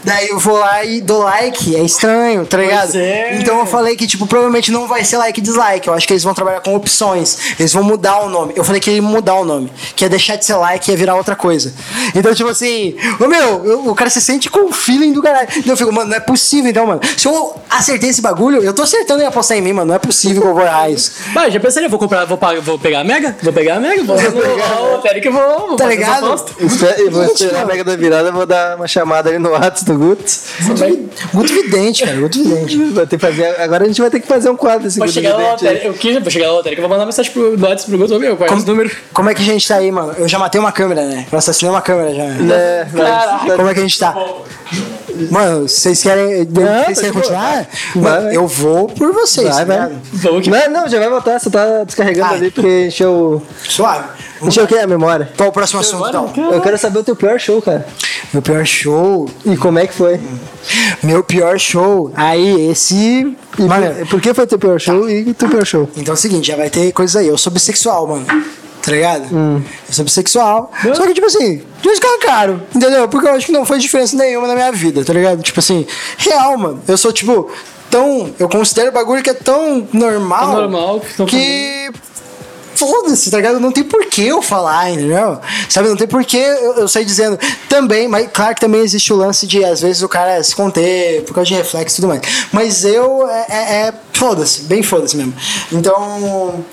Daí 0.03 0.27
eu 0.29 0.39
vou 0.39 0.57
lá 0.57 0.83
e 0.83 1.01
dou 1.01 1.23
like, 1.23 1.75
é 1.75 1.81
estranho, 1.83 2.45
tá 2.45 2.57
ligado? 2.57 2.95
é. 2.95 3.35
Então 3.39 3.59
eu 3.59 3.65
falei 3.65 3.95
que, 3.95 4.05
tipo, 4.07 4.27
provavelmente 4.27 4.71
não 4.71 4.87
vai 4.87 5.03
ser 5.03 5.17
like 5.17 5.39
e 5.39 5.43
dislike. 5.43 5.87
Eu 5.87 5.93
acho 5.93 6.05
que 6.07 6.13
eles 6.13 6.23
vão 6.23 6.33
trabalhar 6.33 6.61
com 6.61 6.75
opções. 6.75 7.37
Eles 7.59 7.71
vão 7.73 7.83
mudar 7.83 8.19
o 8.21 8.29
nome. 8.29 8.53
Eu 8.55 8.63
falei 8.63 8.79
que 8.81 8.91
ia 8.91 9.01
mudar 9.01 9.35
o 9.35 9.45
nome. 9.45 9.71
Que 9.95 10.05
ia 10.05 10.09
deixar 10.09 10.35
de 10.35 10.45
ser 10.45 10.55
like 10.55 10.89
e 10.89 10.93
ia 10.93 10.97
virar 10.97 11.15
outra 11.15 11.35
coisa. 11.35 11.73
Então, 12.15 12.33
tipo 12.35 12.49
assim, 12.49 12.95
ô 13.19 13.27
meu, 13.27 13.65
eu- 13.65 13.87
o 13.87 13.95
cara 13.95 14.09
se 14.09 14.21
sente 14.21 14.49
com 14.49 14.65
o 14.69 14.71
feeling 14.71 15.13
do 15.13 15.21
caralho. 15.21 15.47
Então 15.57 15.73
eu 15.73 15.77
fico, 15.77 15.91
mano, 15.91 16.09
não 16.09 16.17
é 16.17 16.19
possível, 16.19 16.69
então, 16.69 16.85
mano. 16.85 17.01
Se 17.17 17.27
eu 17.27 17.55
acertei 17.69 18.09
esse 18.09 18.21
bagulho, 18.21 18.63
eu 18.63 18.73
tô 18.73 18.81
acertando 18.83 19.21
em 19.23 19.25
apostar 19.25 19.57
em 19.57 19.61
mim, 19.61 19.73
mano. 19.73 19.87
Não 19.89 19.95
é 19.95 19.99
possível 19.99 20.41
que 20.41 20.47
eu 20.47 20.53
vou 20.53 20.63
errar 20.63 20.89
isso. 20.89 21.11
Mas 21.33 21.53
já 21.53 21.59
pensaria, 21.59 21.87
vou 21.89 21.99
comprar, 21.99 22.25
vou, 22.25 22.37
pagar, 22.37 22.61
vou 22.61 22.77
pegar 22.77 22.99
a 23.01 23.03
Mega? 23.03 23.35
Vou 23.41 23.53
pegar 23.53 23.75
a 23.75 23.79
Mega? 23.79 24.03
Vou 24.03 24.15
no 24.17 25.01
Pera 25.01 25.19
que 25.19 25.27
eu 25.27 25.33
vou. 25.33 25.67
vou 25.67 25.75
Tá 25.75 25.85
ligado? 25.85 26.35
E 26.59 27.09
vou 27.09 27.23
esperar 27.25 27.49
a 27.49 27.57
mano. 27.59 27.67
mega 27.67 27.83
da 27.83 27.95
virada, 27.95 28.31
vou 28.31 28.45
dar 28.45 28.75
uma 28.75 28.87
chamada 28.87 29.29
ali 29.29 29.39
no 29.39 29.51
WhatsApp 29.51 29.92
do 29.93 29.99
Guts. 29.99 30.43
Guto, 30.61 30.85
Vi- 30.85 31.09
Guto 31.33 31.53
Vidente, 31.53 32.03
cara. 32.05 32.17
Guto 32.19 32.43
Vidente. 32.43 32.77
Vai 32.91 33.05
ter 33.07 33.17
que 33.17 33.25
fazer, 33.25 33.45
agora 33.61 33.83
a 33.83 33.87
gente 33.87 34.01
vai 34.01 34.09
ter 34.09 34.19
que 34.19 34.27
fazer 34.27 34.49
um 34.49 34.55
quadro 34.55 34.83
desse 34.83 34.97
Vou 34.99 35.07
Guto 35.07 35.13
chegar 35.13 35.31
na 35.31 35.37
Vidente 35.37 35.49
aí. 35.67 35.73
lotérica. 35.73 35.87
Eu 35.87 35.93
quis, 35.93 36.21
vou 36.21 36.31
chegar 36.31 36.47
na 36.47 36.53
lotérica. 36.53 36.81
Eu 36.81 36.87
vou 36.87 36.97
mandar 36.97 37.05
mensagem 37.05 37.31
pro 37.31 37.51
WhatsApp 37.61 37.89
pro 37.89 37.97
Guto. 37.99 38.19
Meu, 38.19 38.35
qual 38.37 38.49
é 38.49 38.55
número? 38.63 38.91
Como 39.13 39.29
é 39.29 39.33
que 39.33 39.41
a 39.41 39.45
gente 39.45 39.67
tá 39.67 39.75
aí, 39.77 39.91
mano? 39.91 40.13
Eu 40.17 40.27
já 40.27 40.39
matei 40.39 40.59
uma 40.59 40.71
câmera, 40.71 41.05
né? 41.05 41.25
Eu 41.31 41.37
assassinei 41.37 41.69
uma 41.73 41.81
câmera 41.81 42.13
já. 42.13 42.23
É, 42.53 42.87
Caraca. 42.95 43.55
Como 43.55 43.69
é 43.69 43.73
que 43.73 43.79
a 43.79 43.83
gente 43.83 43.99
tá? 43.99 44.15
Mano, 45.29 45.67
vocês 45.67 46.01
querem, 46.01 46.45
Não, 46.49 46.83
vocês 46.85 46.95
tá 46.97 47.01
querem 47.01 47.13
continuar? 47.13 47.67
Mano, 47.95 48.23
vai. 48.25 48.35
eu 48.35 48.47
vou 48.47 48.87
por 48.87 49.13
vocês. 49.13 49.47
Vai, 49.47 49.57
tá 49.59 49.65
vai. 49.65 49.77
ligado? 49.89 50.01
Vamos 50.13 50.41
que 50.43 50.49
Não, 50.49 50.69
não, 50.71 50.87
já 50.89 50.99
vai 50.99 51.09
voltar, 51.09 51.39
você 51.39 51.49
tá 51.51 51.83
descarregando 51.83 52.33
Ah. 52.33 52.35
ali 52.35 52.49
porque 52.51 52.87
encheu. 52.87 53.41
Suave. 53.69 54.05
Encheu 54.45 54.63
o 54.63 54.67
que? 54.67 54.75
A 54.75 54.87
memória. 54.87 55.29
Qual 55.35 55.49
o 55.49 55.51
próximo 55.51 55.79
assunto, 55.79 56.07
então? 56.07 56.31
Eu 56.51 56.61
quero 56.61 56.77
saber 56.77 56.99
o 56.99 57.03
teu 57.03 57.15
pior 57.15 57.39
show, 57.39 57.61
cara. 57.61 57.85
Meu 58.31 58.41
pior 58.41 58.65
show. 58.65 59.29
E 59.45 59.55
como 59.57 59.79
é 59.79 59.87
que 59.87 59.93
foi? 59.93 60.19
Meu 61.01 61.23
pior 61.23 61.59
show. 61.59 62.11
Aí, 62.15 62.69
esse. 62.69 63.35
E 63.57 63.61
Mano, 63.61 64.05
por, 64.07 64.21
que 64.21 64.33
foi 64.33 64.47
teu 64.47 64.57
pior 64.59 64.79
show 64.79 65.09
e 65.09 65.29
o 65.29 65.33
teu 65.33 65.49
pior 65.49 65.65
show? 65.65 65.89
então 65.95 66.13
é 66.13 66.15
o 66.15 66.17
seguinte, 66.17 66.47
já 66.47 66.55
vai 66.55 66.69
ter 66.69 66.91
coisa 66.91 67.19
aí. 67.19 67.27
Eu 67.27 67.37
sou 67.37 67.51
bissexual, 67.51 68.07
mano. 68.07 68.25
Tá 68.81 68.91
ligado? 68.91 69.33
Hum. 69.33 69.61
Eu 69.87 69.93
sou 69.93 70.03
bissexual. 70.03 70.71
Só 70.93 71.05
que, 71.07 71.13
tipo 71.13 71.27
assim, 71.27 71.61
descancaro. 71.81 72.61
Entendeu? 72.75 73.07
Porque 73.07 73.27
eu 73.27 73.33
acho 73.33 73.45
que 73.45 73.51
não 73.51 73.65
faz 73.65 73.81
diferença 73.81 74.17
nenhuma 74.17 74.47
na 74.47 74.55
minha 74.55 74.71
vida, 74.71 75.05
tá 75.05 75.13
ligado? 75.13 75.41
Tipo 75.41 75.59
assim, 75.59 75.85
real, 76.17 76.57
mano. 76.57 76.81
Eu 76.85 76.97
sou, 76.97 77.13
tipo, 77.13 77.49
tão. 77.89 78.33
Eu 78.39 78.49
considero 78.49 78.89
o 78.89 78.91
bagulho 78.91 79.21
que 79.21 79.29
é 79.29 79.33
tão 79.33 79.87
normal. 79.93 80.51
Tão 80.51 80.61
normal 80.61 80.99
que 80.99 81.13
tão 81.15 81.25
que. 81.27 81.91
Foda-se, 82.75 83.29
tá 83.29 83.37
ligado? 83.37 83.59
Não 83.59 83.71
tem 83.71 83.83
por 83.83 84.05
que 84.05 84.27
eu 84.27 84.41
falar, 84.41 84.91
entendeu? 84.91 85.39
Sabe, 85.69 85.89
não 85.89 85.95
tem 85.95 86.07
por 86.07 86.23
que 86.25 86.37
eu, 86.37 86.73
eu 86.73 86.87
sair 86.87 87.05
dizendo. 87.05 87.37
Também, 87.69 88.07
mas 88.07 88.29
claro 88.31 88.55
que 88.55 88.61
também 88.61 88.81
existe 88.81 89.11
o 89.13 89.15
lance 89.15 89.45
de, 89.47 89.63
às 89.63 89.81
vezes, 89.81 90.01
o 90.01 90.09
cara 90.09 90.41
se 90.43 90.55
conter 90.55 91.23
por 91.23 91.33
causa 91.33 91.47
de 91.47 91.55
reflexo 91.55 91.95
e 91.95 91.97
tudo 91.97 92.07
mais. 92.07 92.21
Mas 92.51 92.85
eu, 92.85 93.27
é, 93.27 93.45
é, 93.49 93.73
é 93.87 93.93
foda-se, 94.13 94.61
bem 94.63 94.83
foda-se 94.83 95.15
mesmo. 95.15 95.33
Então. 95.71 96.63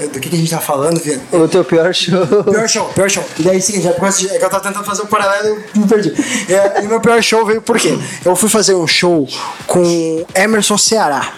Do 0.00 0.18
que, 0.18 0.30
que 0.30 0.34
a 0.34 0.38
gente 0.38 0.50
tá 0.50 0.58
falando, 0.58 0.98
Viano? 0.98 1.20
O 1.30 1.46
teu 1.46 1.62
pior 1.62 1.92
show. 1.94 2.26
Pior 2.50 2.66
show, 2.66 2.86
pior 2.94 3.10
show. 3.10 3.22
E 3.38 3.42
daí, 3.42 3.58
o 3.58 3.62
seguinte, 3.62 3.86
é 3.86 3.92
que 3.92 4.44
eu 4.44 4.48
tava 4.48 4.62
tentando 4.62 4.82
fazer 4.82 5.02
um 5.02 5.06
paralelo 5.06 5.46
e 5.46 5.50
eu 5.50 5.82
me 5.82 5.86
perdi. 5.86 6.14
É, 6.48 6.82
e 6.82 6.88
meu 6.88 7.02
pior 7.02 7.22
show 7.22 7.44
veio 7.44 7.60
por 7.60 7.78
quê? 7.78 7.98
Eu 8.24 8.34
fui 8.34 8.48
fazer 8.48 8.74
um 8.74 8.86
show 8.86 9.28
com 9.66 10.24
Emerson 10.34 10.78
Ceará. 10.78 11.34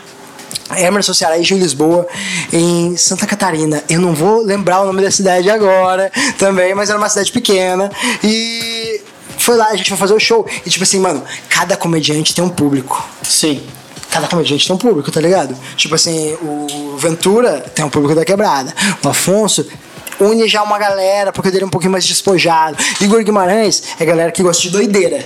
Emerson 0.77 1.15
Ceará 1.15 1.39
e 1.39 1.43
Gil 1.43 1.59
Lisboa 1.59 2.07
em 2.53 2.97
Santa 2.97 3.27
Catarina. 3.27 3.83
Eu 3.89 4.01
não 4.01 4.15
vou 4.15 4.43
lembrar 4.43 4.81
o 4.81 4.87
nome 4.87 5.03
da 5.03 5.11
cidade 5.11 5.51
agora 5.51 6.11
também, 6.39 6.75
mas 6.75 6.89
era 6.89 6.99
uma 6.99 7.09
cidade 7.09 7.33
pequena. 7.33 7.91
E 8.23 9.01
foi 9.39 9.57
lá, 9.57 9.69
a 9.69 9.77
gente 9.77 9.89
foi 9.89 9.99
fazer 9.99 10.15
o 10.15 10.21
show. 10.21 10.47
E 10.65 10.71
tipo 10.71 10.85
assim, 10.85 10.99
mano, 10.99 11.23
cada 11.49 11.77
comediante 11.77 12.35
tem 12.35 12.45
um 12.45 12.49
público 12.49 13.03
Sim. 13.23 13.63
cada 14.11 14.29
comediante 14.29 14.67
tem 14.67 14.75
um 14.75 14.79
público, 14.79 15.11
tá 15.11 15.21
ligado? 15.21 15.57
Tipo 15.77 15.95
assim, 15.95 16.37
o 16.43 16.97
Ventura 16.97 17.61
tem 17.75 17.85
um 17.85 17.91
público 17.91 18.15
da 18.15 18.25
quebrada. 18.25 18.75
O 19.03 19.09
Afonso 19.09 19.67
une 20.21 20.49
já 20.49 20.63
uma 20.63 20.79
galera, 20.79 21.33
porque 21.33 21.51
dele 21.51 21.65
é 21.65 21.67
um 21.67 21.71
pouquinho 21.71 21.93
mais 21.93 22.05
despojado. 22.05 22.77
Igor 23.01 23.23
Guimarães 23.23 23.83
é 23.99 24.05
galera 24.05 24.31
que 24.33 24.43
gosta 24.43 24.63
de 24.63 24.71
doideira. 24.71 25.25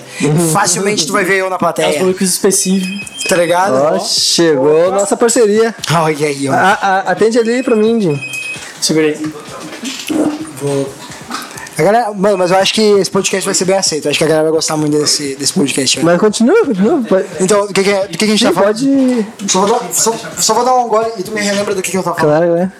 Facilmente 0.52 1.06
tu 1.06 1.12
vai 1.12 1.24
ver 1.24 1.38
eu 1.38 1.46
na 1.50 1.54
É 1.54 1.56
os 1.56 1.58
plateia, 1.58 1.98
públicos 1.98 2.28
específicos. 2.30 3.24
tá 3.28 3.36
ligado? 3.36 3.74
Ó, 3.74 3.98
chegou 4.00 4.90
nossa 4.90 5.16
parceria. 5.16 5.74
Olha 5.92 6.26
aí, 6.26 6.48
ó. 6.48 6.52
A- 6.52 6.78
a- 6.80 6.98
atende 7.12 7.38
ali 7.38 7.62
pra 7.62 7.74
mim, 7.76 8.00
Jim. 8.00 8.20
Segurei. 8.80 9.16
A 11.78 11.82
galera, 11.82 12.10
mano, 12.14 12.38
mas 12.38 12.50
eu 12.50 12.56
acho 12.56 12.72
que 12.72 12.80
esse 12.80 13.10
podcast 13.10 13.44
vai 13.44 13.54
ser 13.54 13.66
bem 13.66 13.76
aceito. 13.76 14.06
Eu 14.06 14.10
acho 14.10 14.16
que 14.18 14.24
a 14.24 14.26
galera 14.26 14.44
vai 14.44 14.52
gostar 14.52 14.78
muito 14.78 14.96
desse, 14.96 15.36
desse 15.36 15.52
podcast. 15.52 15.96
velho. 15.96 16.06
Mas 16.06 16.18
continua, 16.18 16.64
continua. 16.64 17.02
Pode- 17.02 17.26
Então, 17.38 17.66
do 17.66 17.72
que, 17.74 17.82
que, 17.84 17.90
é- 17.90 18.06
do 18.06 18.08
que, 18.08 18.18
que 18.18 18.24
a 18.24 18.28
gente 18.28 18.38
Sim, 18.38 18.46
tá 18.46 18.52
falando? 18.54 18.74
pode. 19.36 19.52
Só 19.52 19.60
vou, 19.60 19.68
dar, 19.78 19.92
só, 19.92 20.14
só 20.38 20.54
vou 20.54 20.64
dar 20.64 20.74
um 20.76 20.88
gole 20.88 21.10
e 21.18 21.22
tu 21.22 21.32
me 21.32 21.40
relembra 21.42 21.74
do 21.74 21.82
que, 21.82 21.90
que 21.90 21.98
eu 21.98 22.02
tava 22.02 22.16
falando. 22.18 22.38
Claro, 22.38 22.54
né? 22.54 22.72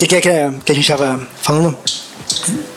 O 0.00 0.06
que, 0.06 0.14
é 0.14 0.20
que, 0.20 0.28
é 0.28 0.52
que 0.64 0.72
a 0.72 0.74
gente 0.74 0.86
tava 0.86 1.20
falando? 1.42 1.76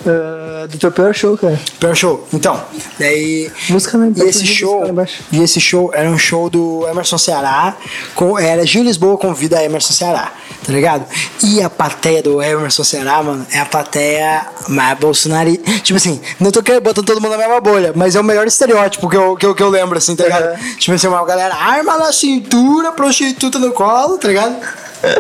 Ah, 0.05 0.65
do 0.67 0.77
teu 0.77 0.91
pior 0.91 1.13
show, 1.13 1.37
cara. 1.37 1.59
Pior 1.79 1.95
show. 1.95 2.27
Então, 2.33 2.59
daí. 2.97 3.51
Música 3.69 3.97
lá 3.97 4.07
E 4.15 4.21
esse 4.21 4.45
show, 4.45 4.83
e 5.31 5.41
esse 5.41 5.61
show 5.61 5.91
era 5.93 6.09
um 6.09 6.17
show 6.17 6.49
do 6.49 6.87
Emerson 6.87 7.17
Ceará, 7.17 7.75
com, 8.15 8.37
era 8.37 8.65
Gil 8.65 8.83
Lisboa 8.83 9.17
convida 9.17 9.59
a 9.59 9.63
Emerson 9.63 9.93
Ceará, 9.93 10.31
tá 10.65 10.73
ligado? 10.73 11.05
E 11.43 11.61
a 11.61 11.69
plateia 11.69 12.23
do 12.23 12.41
Emerson 12.41 12.83
Ceará, 12.83 13.21
mano, 13.21 13.45
é 13.51 13.59
a 13.59 13.65
plateia 13.65 14.47
mais 14.67 14.97
bolsonarista. 14.97 15.71
Tipo 15.81 15.97
assim, 15.97 16.19
não 16.39 16.51
tô 16.51 16.63
querendo 16.63 16.83
botando 16.83 17.05
todo 17.05 17.21
mundo 17.21 17.31
na 17.31 17.37
mesma 17.37 17.59
bolha, 17.59 17.93
mas 17.95 18.15
é 18.15 18.19
o 18.19 18.23
melhor 18.23 18.47
estereótipo 18.47 19.09
que 19.09 19.17
eu, 19.17 19.35
que 19.35 19.45
eu, 19.45 19.53
que 19.53 19.63
eu 19.63 19.69
lembro, 19.69 19.97
assim, 19.97 20.15
tá 20.15 20.23
ligado? 20.23 20.59
Uhum. 20.59 20.75
Tipo 20.77 20.95
assim, 20.95 21.07
uma 21.07 21.23
galera 21.25 21.55
arma 21.55 21.97
na 21.97 22.11
cintura, 22.11 22.91
prostituta 22.91 23.59
no 23.59 23.71
colo, 23.71 24.17
tá 24.17 24.27
ligado? 24.27 24.55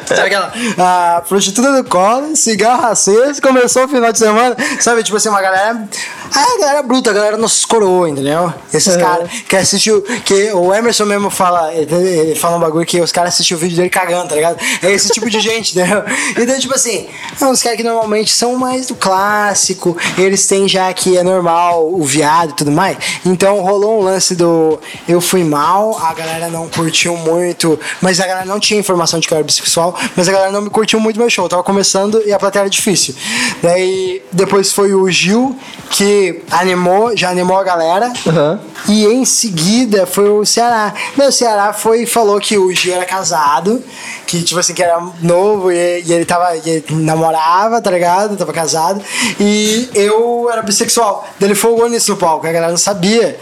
Sabe 0.05 0.21
aquela? 0.21 0.53
A 0.77 1.21
prostituta 1.21 1.71
do 1.81 1.87
colo, 1.89 2.35
cigarro 2.35 2.85
aceso, 2.87 3.41
começou 3.41 3.85
o 3.85 3.87
final 3.87 4.11
de 4.11 4.19
semana. 4.19 4.55
Sabe, 4.79 5.03
tipo 5.03 5.17
assim, 5.17 5.29
uma 5.29 5.41
galera. 5.41 5.87
Ah, 6.33 6.45
a 6.55 6.59
galera 6.59 6.83
bruta, 6.83 7.09
a 7.09 7.13
galera 7.13 7.37
nossos 7.37 7.65
coroa, 7.65 8.09
entendeu? 8.09 8.53
Esses 8.73 8.95
É. 8.95 8.99
caras 8.99 9.29
que 9.47 9.55
assistiu. 9.55 10.01
Que 10.23 10.51
o 10.53 10.73
Emerson 10.73 11.05
mesmo 11.05 11.29
fala. 11.29 11.73
Ele, 11.73 11.93
ele 11.93 12.35
fala 12.35 12.57
um 12.57 12.59
bagulho 12.59 12.85
que 12.85 12.99
os 13.01 13.11
caras 13.11 13.33
assistem 13.33 13.57
o 13.57 13.59
vídeo 13.59 13.75
dele 13.75 13.89
cagando, 13.89 14.29
tá 14.29 14.35
ligado? 14.35 14.57
É 14.81 14.91
esse 14.91 15.09
tipo 15.09 15.29
de 15.29 15.39
gente, 15.39 15.77
entendeu? 15.77 16.03
Então, 16.37 16.57
tipo 16.59 16.73
assim, 16.73 17.07
é 17.39 17.45
uns 17.45 17.61
caras 17.61 17.77
que 17.77 17.83
normalmente 17.83 18.31
são 18.31 18.55
mais 18.55 18.87
do 18.87 18.95
clássico, 18.95 19.97
eles 20.17 20.45
têm 20.47 20.67
já 20.67 20.91
que 20.93 21.17
é 21.17 21.23
normal 21.23 21.91
o 21.91 22.03
viado 22.03 22.51
e 22.51 22.53
tudo 22.55 22.71
mais. 22.71 22.97
Então 23.25 23.59
rolou 23.61 23.99
um 23.99 24.03
lance 24.03 24.35
do 24.35 24.79
eu 25.07 25.19
fui 25.19 25.43
mal, 25.43 25.97
a 26.01 26.13
galera 26.13 26.47
não 26.49 26.69
curtiu 26.69 27.15
muito, 27.17 27.79
mas 27.99 28.19
a 28.19 28.27
galera 28.27 28.45
não 28.45 28.59
tinha 28.59 28.79
informação 28.79 29.19
de 29.19 29.27
que 29.27 29.33
eu 29.33 29.37
era 29.37 29.45
bissexual. 29.45 29.70
Bissexual, 29.71 29.95
mas 30.15 30.27
a 30.27 30.31
galera 30.31 30.51
não 30.51 30.61
me 30.61 30.69
curtiu 30.69 30.99
muito 30.99 31.17
meu 31.17 31.29
show. 31.29 31.45
Eu 31.45 31.49
tava 31.49 31.63
começando 31.63 32.21
e 32.25 32.33
a 32.33 32.37
plateia 32.37 32.63
era 32.63 32.69
difícil. 32.69 33.15
Daí 33.63 34.21
depois 34.31 34.71
foi 34.71 34.93
o 34.93 35.09
Gil 35.09 35.57
que 35.89 36.41
animou, 36.51 37.15
já 37.15 37.29
animou 37.29 37.57
a 37.57 37.63
galera. 37.63 38.11
Aham. 38.27 38.59
E 38.89 39.05
em 39.05 39.23
seguida 39.25 40.05
foi 40.05 40.29
o 40.29 40.45
Ceará. 40.45 40.93
Não, 41.15 41.27
o 41.27 41.31
Ceará 41.31 41.71
foi 41.73 42.05
falou 42.05 42.39
que 42.39 42.57
o 42.57 42.71
Gil 42.73 42.93
era 42.93 43.05
casado, 43.05 43.81
que 44.27 44.43
tipo 44.43 44.59
assim, 44.59 44.73
que 44.73 44.83
era 44.83 45.01
novo 45.21 45.71
e, 45.71 46.01
e 46.01 46.13
ele 46.13 46.25
tava. 46.25 46.55
e 46.57 46.69
ele 46.69 46.85
namorava, 46.89 47.81
tá 47.81 47.89
ligado? 47.89 48.35
Tava 48.35 48.51
casado. 48.51 49.01
E 49.39 49.89
eu 49.93 50.49
era 50.51 50.61
bissexual. 50.61 51.27
Daí 51.39 51.49
ele 51.49 51.55
folgou 51.55 51.89
nisso 51.89 52.11
no 52.11 52.17
palco, 52.17 52.45
a 52.45 52.51
galera 52.51 52.71
não 52.71 52.77
sabia. 52.77 53.39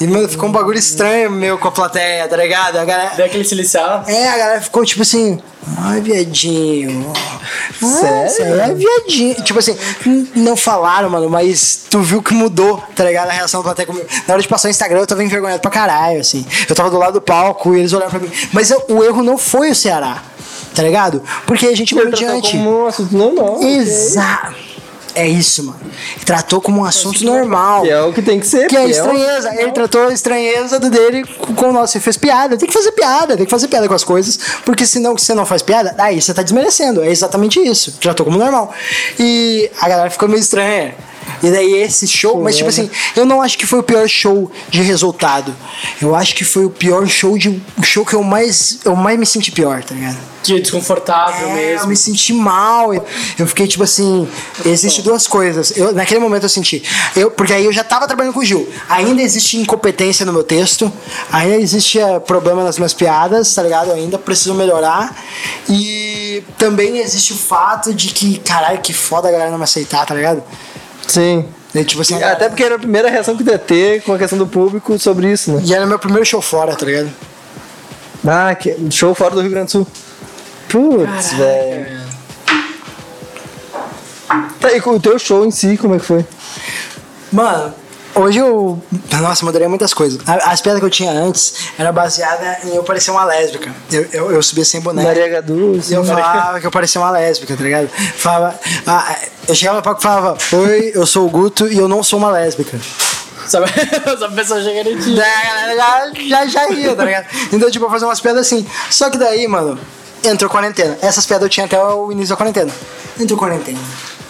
E, 0.00 0.06
mano, 0.06 0.28
ficou 0.28 0.48
um 0.48 0.52
bagulho 0.52 0.78
estranho 0.78 1.30
meu 1.30 1.56
com 1.58 1.68
a 1.68 1.70
plateia, 1.70 2.26
tá 2.26 2.36
ligado? 2.36 2.76
A 2.76 2.84
galera, 2.84 3.14
Deu 3.14 3.24
aquele 3.26 3.44
silicial. 3.44 4.02
é, 4.06 4.28
a 4.28 4.36
galera 4.38 4.60
ficou 4.60 4.84
tipo 4.84 5.02
assim, 5.02 5.38
ai, 5.78 6.00
viadinho. 6.00 7.12
Sério? 7.80 8.22
Nossa, 8.22 8.42
é 8.42 8.74
viadinho. 8.74 9.34
Tipo 9.42 9.58
assim, 9.60 9.76
não 10.34 10.56
falaram, 10.56 11.08
mano, 11.08 11.28
mas 11.30 11.84
tu 11.88 12.00
viu 12.00 12.20
que 12.22 12.34
mudou, 12.34 12.82
tá 12.96 13.04
ligado? 13.04 13.28
A 13.28 13.32
reação 13.32 13.60
da 13.60 13.64
plateia 13.64 13.86
comigo. 13.86 14.06
Na 14.26 14.34
hora 14.34 14.42
de 14.42 14.48
passar 14.48 14.68
o 14.68 14.70
Instagram, 14.72 15.00
eu 15.00 15.06
tava 15.06 15.22
envergonhado 15.22 15.60
pra 15.60 15.70
caralho, 15.70 16.20
assim. 16.20 16.44
Eu 16.68 16.74
tava 16.74 16.90
do 16.90 16.98
lado 16.98 17.14
do 17.14 17.20
palco 17.20 17.74
e 17.74 17.78
eles 17.80 17.92
olharam 17.92 18.10
pra 18.10 18.20
mim. 18.20 18.30
Mas 18.52 18.70
eu- 18.70 18.84
o 18.88 19.04
erro 19.04 19.22
não 19.22 19.38
foi 19.38 19.70
o 19.70 19.74
Ceará, 19.74 20.20
tá 20.74 20.82
ligado? 20.82 21.22
Porque 21.46 21.66
a 21.66 21.76
gente 21.76 21.94
tratou 21.94 22.12
diante. 22.12 22.52
como 22.52 22.82
um 22.84 22.86
assunto 22.86 23.14
normal. 23.16 23.62
Exato. 23.62 24.71
É 25.14 25.28
isso, 25.28 25.64
mano. 25.64 25.80
Tratou 26.24 26.60
como 26.60 26.80
um 26.80 26.84
assunto 26.84 27.24
normal. 27.24 27.82
Que 27.82 27.90
é 27.90 28.02
o 28.02 28.12
que 28.12 28.22
tem 28.22 28.40
que 28.40 28.46
ser. 28.46 28.66
Que 28.66 28.76
é 28.76 28.80
a 28.80 28.82
é 28.84 28.90
estranheza. 28.90 29.54
Ele 29.60 29.72
tratou 29.72 30.08
a 30.08 30.12
estranheza 30.12 30.78
do 30.80 30.90
dele 30.90 31.24
com 31.38 31.54
com 31.54 31.68
o 31.70 31.72
nosso. 31.72 31.96
Ele 31.96 32.04
fez 32.04 32.16
piada. 32.16 32.56
Tem 32.56 32.66
que 32.66 32.74
fazer 32.74 32.92
piada, 32.92 33.36
tem 33.36 33.44
que 33.44 33.50
fazer 33.50 33.68
piada 33.68 33.86
com 33.86 33.94
as 33.94 34.04
coisas. 34.04 34.38
Porque 34.64 34.84
senão 34.84 35.16
você 35.16 35.34
não 35.34 35.46
faz 35.46 35.62
piada, 35.62 35.94
aí 35.98 36.20
você 36.20 36.34
tá 36.34 36.42
desmerecendo. 36.42 37.02
É 37.02 37.10
exatamente 37.10 37.60
isso. 37.60 37.92
Tratou 38.00 38.26
como 38.26 38.38
normal. 38.38 38.72
E 39.18 39.70
a 39.80 39.88
galera 39.88 40.10
ficou 40.10 40.28
meio 40.28 40.40
estranha. 40.40 40.94
E 41.42 41.50
daí 41.50 41.74
esse 41.82 42.06
show, 42.06 42.40
mas 42.42 42.56
tipo 42.56 42.68
assim, 42.68 42.88
eu 43.16 43.24
não 43.24 43.42
acho 43.42 43.58
que 43.58 43.66
foi 43.66 43.80
o 43.80 43.82
pior 43.82 44.08
show 44.08 44.50
de 44.70 44.82
resultado. 44.82 45.54
Eu 46.00 46.14
acho 46.14 46.34
que 46.34 46.44
foi 46.44 46.64
o 46.64 46.70
pior 46.70 47.06
show 47.06 47.36
de. 47.36 47.60
O 47.78 47.82
show 47.82 48.04
que 48.04 48.14
eu 48.14 48.22
mais. 48.22 48.78
Eu 48.84 48.94
mais 48.94 49.18
me 49.18 49.26
senti 49.26 49.50
pior, 49.50 49.82
tá 49.82 49.94
ligado? 49.94 50.16
Que 50.42 50.60
desconfortável 50.60 51.48
É, 51.48 51.50
eu 51.50 51.54
mesmo. 51.54 51.88
me 51.88 51.96
senti 51.96 52.32
mal. 52.32 52.92
Eu, 52.92 53.04
eu 53.38 53.46
fiquei 53.46 53.66
tipo 53.66 53.84
assim. 53.84 54.28
Existem 54.64 55.02
duas 55.04 55.26
coisas. 55.26 55.76
Eu, 55.76 55.92
naquele 55.92 56.18
momento 56.20 56.44
eu 56.44 56.48
senti. 56.48 56.82
Eu, 57.14 57.30
porque 57.30 57.52
aí 57.52 57.64
eu 57.64 57.72
já 57.72 57.84
tava 57.84 58.06
trabalhando 58.06 58.34
com 58.34 58.40
o 58.40 58.44
Gil. 58.44 58.68
Ainda 58.88 59.22
existe 59.22 59.56
incompetência 59.56 60.26
no 60.26 60.32
meu 60.32 60.42
texto. 60.42 60.92
Ainda 61.30 61.56
existia 61.56 62.18
problema 62.20 62.64
nas 62.64 62.76
minhas 62.76 62.92
piadas, 62.92 63.54
tá 63.54 63.62
ligado? 63.62 63.90
Eu 63.90 63.94
ainda 63.94 64.18
preciso 64.18 64.54
melhorar. 64.54 65.16
E 65.68 66.42
também 66.58 66.98
existe 66.98 67.32
o 67.32 67.36
fato 67.36 67.94
de 67.94 68.08
que, 68.08 68.38
caralho, 68.38 68.80
que 68.80 68.92
foda 68.92 69.28
a 69.28 69.32
galera 69.32 69.50
não 69.50 69.58
me 69.58 69.64
aceitar, 69.64 70.04
tá 70.06 70.14
ligado? 70.14 70.42
Sim. 71.06 71.44
E, 71.74 71.84
tipo 71.84 72.02
assim, 72.02 72.22
Até 72.22 72.48
porque 72.48 72.62
era 72.62 72.74
a 72.74 72.78
primeira 72.78 73.08
reação 73.08 73.36
que 73.36 73.42
tu 73.42 73.50
ia 73.50 73.58
ter 73.58 74.02
com 74.02 74.12
a 74.12 74.18
questão 74.18 74.38
do 74.38 74.46
público 74.46 74.98
sobre 74.98 75.32
isso, 75.32 75.52
né? 75.52 75.62
E 75.64 75.74
era 75.74 75.86
meu 75.86 75.98
primeiro 75.98 76.24
show 76.24 76.42
fora, 76.42 76.74
tá 76.76 76.84
ligado? 76.84 77.10
Ah, 78.26 78.54
que 78.54 78.76
show 78.90 79.14
fora 79.14 79.34
do 79.34 79.40
Rio 79.40 79.50
Grande 79.50 79.66
do 79.66 79.70
Sul. 79.72 79.86
Putz, 80.68 81.32
velho. 81.32 82.02
Tá, 84.60 84.72
e 84.72 84.80
com 84.80 84.90
o 84.90 85.00
teu 85.00 85.18
show 85.18 85.44
em 85.44 85.50
si, 85.50 85.76
como 85.76 85.94
é 85.94 85.98
que 85.98 86.04
foi? 86.04 86.24
Mano, 87.32 87.74
hoje 88.14 88.38
eu. 88.38 88.82
Nossa, 89.20 89.44
mudei 89.44 89.66
muitas 89.68 89.92
coisas. 89.94 90.20
As 90.26 90.60
piadas 90.60 90.80
que 90.80 90.86
eu 90.86 90.90
tinha 90.90 91.12
antes 91.12 91.54
era 91.78 91.92
baseada 91.92 92.58
em 92.64 92.74
eu 92.74 92.82
parecer 92.82 93.10
uma 93.10 93.24
lésbica. 93.24 93.74
Eu, 93.90 94.06
eu, 94.12 94.32
eu 94.32 94.42
subia 94.42 94.64
sem 94.64 94.80
boné. 94.80 95.02
Maria 95.02 95.28
Gadu, 95.28 95.80
E 95.88 95.92
eu 95.92 96.04
falava 96.04 96.60
que 96.60 96.66
eu 96.66 96.70
parecia 96.70 97.00
uma 97.00 97.10
lésbica, 97.10 97.56
tá 97.56 97.62
ligado? 97.62 97.88
Falava. 98.16 98.58
ah, 98.86 99.16
eu 99.48 99.54
chegava 99.54 99.78
no 99.78 99.82
palco 99.82 100.00
e 100.00 100.02
falava: 100.02 100.38
Oi, 100.52 100.92
eu 100.94 101.06
sou 101.06 101.26
o 101.26 101.30
Guto 101.30 101.66
e 101.68 101.78
eu 101.78 101.88
não 101.88 102.02
sou 102.02 102.18
uma 102.18 102.30
lésbica. 102.30 102.78
Sabe? 103.46 103.66
Essa 104.06 104.28
pessoa 104.28 104.62
chega 104.62 104.88
em 104.88 104.98
ti. 104.98 105.16
Já, 105.16 106.12
já, 106.28 106.46
já 106.46 106.68
ia, 106.70 106.94
tá 106.94 107.04
ligado? 107.04 107.26
Então, 107.52 107.70
tipo, 107.70 107.84
eu 107.84 107.90
fazia 107.90 108.06
umas 108.06 108.20
piadas 108.20 108.46
assim. 108.46 108.66
Só 108.90 109.10
que 109.10 109.18
daí, 109.18 109.46
mano, 109.48 109.78
entrou 110.24 110.50
quarentena. 110.50 110.96
Essas 111.02 111.26
piadas 111.26 111.44
eu 111.44 111.48
tinha 111.48 111.66
até 111.66 111.82
o 111.82 112.12
início 112.12 112.30
da 112.30 112.36
quarentena. 112.36 112.72
Entrou 113.18 113.38
quarentena. 113.38 113.78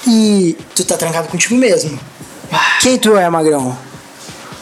E 0.06 0.56
tu 0.74 0.84
tá 0.84 0.96
trancado 0.96 1.28
contigo 1.28 1.54
mesmo. 1.54 1.98
Quem 2.80 2.98
tu 2.98 3.16
é, 3.16 3.28
Magrão? 3.28 3.76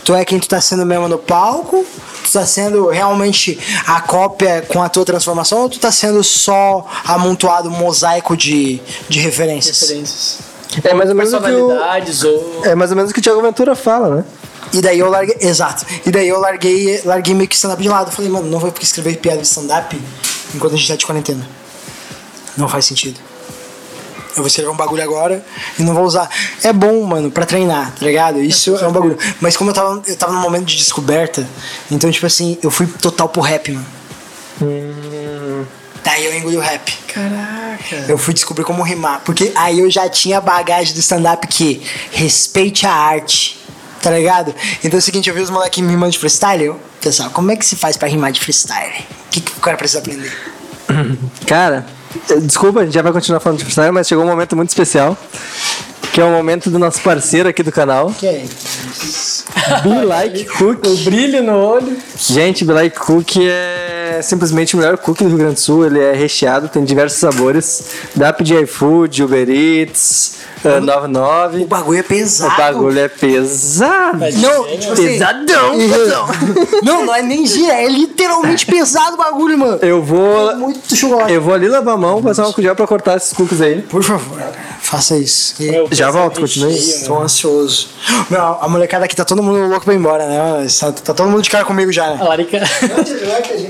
Tu 0.05 0.15
é 0.15 0.25
quem 0.25 0.39
tu 0.39 0.49
tá 0.49 0.61
sendo 0.61 0.85
mesmo 0.87 1.09
no 1.09 1.19
palco? 1.19 1.85
Tu 2.25 2.33
tá 2.33 2.47
sendo 2.47 2.89
realmente 2.89 3.59
a 3.87 4.01
cópia 4.01 4.65
com 4.67 4.83
a 4.83 4.89
tua 4.89 5.05
transformação? 5.05 5.63
Ou 5.63 5.69
tu 5.69 5.79
tá 5.79 5.93
sendo 5.93 6.23
só 6.23 6.87
amontoado 7.05 7.71
mosaico 7.71 8.37
de, 8.37 8.81
de 9.09 9.21
referências? 9.21 9.81
Referências. 9.81 10.39
É 10.85 10.95
mais 10.95 11.11
ou 11.11 11.17
menos 11.17 11.33
o 11.33 11.41
que 11.41 11.51
o, 11.51 11.67
ou. 11.67 12.65
é 12.65 12.75
mais 12.75 12.91
ou 12.91 12.97
menos 12.97 13.11
o 13.11 13.15
que 13.15 13.21
o 13.21 13.23
Thiago 13.23 13.43
Ventura 13.43 13.75
fala, 13.75 14.17
né? 14.17 14.25
E 14.73 14.81
daí 14.81 14.99
eu 15.01 15.11
larguei. 15.11 15.37
Exato. 15.41 15.85
E 16.07 16.11
daí 16.11 16.29
eu 16.29 16.39
larguei, 16.39 17.01
larguei 17.05 17.35
meio 17.35 17.49
que 17.49 17.57
stand-up 17.57 17.83
de 17.83 17.89
lado. 17.89 18.13
Falei, 18.13 18.31
mano, 18.31 18.49
não 18.49 18.59
vou 18.59 18.73
escrever 18.81 19.17
piada 19.17 19.41
de 19.41 19.47
stand-up 19.47 20.01
enquanto 20.55 20.75
a 20.75 20.77
gente 20.77 20.89
tá 20.89 20.97
de 20.97 21.05
quarentena. 21.05 21.47
Não 22.57 22.69
faz 22.69 22.85
sentido. 22.85 23.19
Eu 24.31 24.37
vou 24.37 24.47
escrever 24.47 24.71
um 24.71 24.77
bagulho 24.77 25.03
agora 25.03 25.45
e 25.79 25.83
não 25.83 25.95
vou 25.95 26.05
usar. 26.05 26.29
É 26.63 26.73
bom, 26.73 27.05
mano, 27.05 27.31
pra 27.31 27.45
treinar, 27.45 27.93
tá 27.93 28.07
ligado? 28.07 28.41
Isso 28.41 28.77
é 28.77 28.87
um 28.87 28.93
bagulho. 28.93 29.19
Mas 29.41 29.57
como 29.57 29.71
eu 29.71 29.75
tava, 29.75 30.03
eu 30.07 30.17
tava 30.17 30.33
num 30.33 30.41
momento 30.41 30.67
de 30.67 30.77
descoberta, 30.77 31.47
então, 31.91 32.11
tipo 32.11 32.27
assim, 32.27 32.59
eu 32.63 32.71
fui 32.71 32.87
total 32.87 33.29
pro 33.29 33.43
rap, 33.43 33.73
mano. 33.73 33.87
Daí 36.03 36.25
eu 36.25 36.35
engoli 36.37 36.57
o 36.57 36.61
rap. 36.61 36.97
Caraca. 37.13 37.97
Eu 38.09 38.17
fui 38.17 38.33
descobrir 38.33 38.65
como 38.65 38.83
rimar. 38.83 39.21
Porque 39.25 39.53
aí 39.55 39.81
eu 39.81 39.91
já 39.91 40.09
tinha 40.09 40.39
a 40.39 40.41
bagagem 40.41 40.95
do 40.95 41.01
stand-up 41.01 41.47
que 41.47 41.83
respeite 42.13 42.87
a 42.87 42.93
arte. 42.93 43.59
Tá 44.01 44.11
ligado? 44.11 44.55
Então 44.83 44.97
é 44.97 45.01
o 45.01 45.03
seguinte, 45.03 45.29
eu 45.29 45.35
vi 45.35 45.43
os 45.43 45.51
moleques 45.51 45.79
rimando 45.79 46.13
de 46.13 46.19
freestyle. 46.19 46.65
Eu, 46.65 46.81
pessoal, 47.03 47.29
como 47.31 47.51
é 47.51 47.57
que 47.57 47.67
se 47.67 47.77
faz 47.77 47.99
pra 47.99 48.09
rimar 48.09 48.33
de 48.33 48.41
freestyle? 48.41 49.05
O 49.27 49.31
que, 49.31 49.41
que 49.43 49.53
o 49.53 49.61
cara 49.61 49.77
precisa 49.77 49.99
aprender? 49.99 50.33
Cara, 51.47 51.87
desculpa, 52.43 52.81
a 52.81 52.85
gente 52.85 52.95
já 52.95 53.03
vai 53.03 53.13
continuar 53.13 53.41
falando 53.41 53.59
de 53.59 53.65
freestyle, 53.65 53.93
mas 53.93 54.09
chegou 54.09 54.25
um 54.25 54.29
momento 54.29 54.57
muito 54.57 54.69
especial. 54.71 55.17
Que 56.13 56.21
é 56.21 56.25
o 56.25 56.31
momento 56.31 56.71
do 56.71 56.79
nosso 56.79 57.01
parceiro 57.03 57.49
aqui 57.49 57.63
do 57.63 57.71
canal, 57.71 58.13
Que 58.19 58.27
é? 58.27 58.45
Be 59.83 60.05
Like 60.05 60.45
Cook. 60.59 60.85
O 60.87 60.97
brilho 61.05 61.43
no 61.43 61.53
olho. 61.57 61.97
Gente, 62.19 62.65
Be 62.65 62.73
Like 62.73 62.99
Cook 62.99 63.37
é 63.41 64.21
simplesmente 64.23 64.75
o 64.75 64.79
melhor 64.79 64.97
cookie 64.99 65.23
do 65.23 65.29
Rio 65.29 65.39
Grande 65.39 65.55
do 65.55 65.61
Sul. 65.61 65.87
Ele 65.87 66.01
é 66.01 66.13
recheado, 66.13 66.69
tem 66.69 66.85
diversos 66.85 67.19
sabores. 67.21 67.83
Dá 68.15 68.27
pra 68.27 68.39
pedir 68.39 68.61
iFood, 68.65 69.23
Uber 69.23 69.49
Eats, 69.49 70.37
uh, 70.65 70.81
99. 70.81 71.63
O 71.63 71.67
bagulho 71.67 71.99
é 72.01 72.03
pesado. 72.03 72.53
O 72.55 72.57
bagulho 72.57 72.99
é 72.99 73.09
pesado. 73.09 74.19
Não, 74.19 74.65
tipo 74.79 74.93
assim, 74.93 75.07
Pesadão, 75.07 75.81
e- 75.81 75.89
pesão. 75.89 76.27
Não, 76.83 77.05
não 77.05 77.15
é 77.15 77.21
nem 77.23 77.47
gira, 77.47 77.75
é 77.75 77.87
literalmente 77.89 78.65
pesado 78.65 79.15
o 79.15 79.19
bagulho, 79.19 79.57
mano. 79.59 79.79
Eu 79.83 80.03
vou. 80.03 80.57
Muito 80.57 80.97
chocolate. 80.97 81.31
Eu 81.33 81.43
vou 81.43 81.53
ali 81.55 81.69
lavar 81.69 81.95
a 81.95 81.97
mão, 81.97 82.23
passar 82.23 82.45
uma 82.47 82.53
colher 82.55 82.75
pra 82.75 82.87
cortar 82.87 83.17
esses 83.17 83.33
cookies 83.35 83.61
aí. 83.61 83.83
Por 83.83 84.03
favor, 84.03 84.41
faça 84.81 85.17
isso. 85.17 85.55
E- 85.61 85.71
Meu, 85.71 85.89
Já 86.01 86.11
volto, 86.11 86.41
continue. 86.41 86.75
Tô 87.07 87.19
ansioso. 87.21 87.89
Meu, 88.31 88.41
a 88.41 88.67
molecada 88.69 89.05
aqui 89.05 89.15
tá 89.15 89.23
todo 89.25 89.43
mundo 89.43 89.67
louco 89.69 89.85
pra 89.85 89.93
ir 89.93 89.99
embora, 89.99 90.27
né? 90.27 90.67
Tá, 90.81 90.93
tá 90.93 91.13
todo 91.15 91.29
mundo 91.29 91.43
de 91.43 91.51
cara 91.51 91.63
comigo 91.65 91.93
já, 91.93 92.07
A 92.07 92.15
né? 92.17 92.25
Larica. 92.25 92.59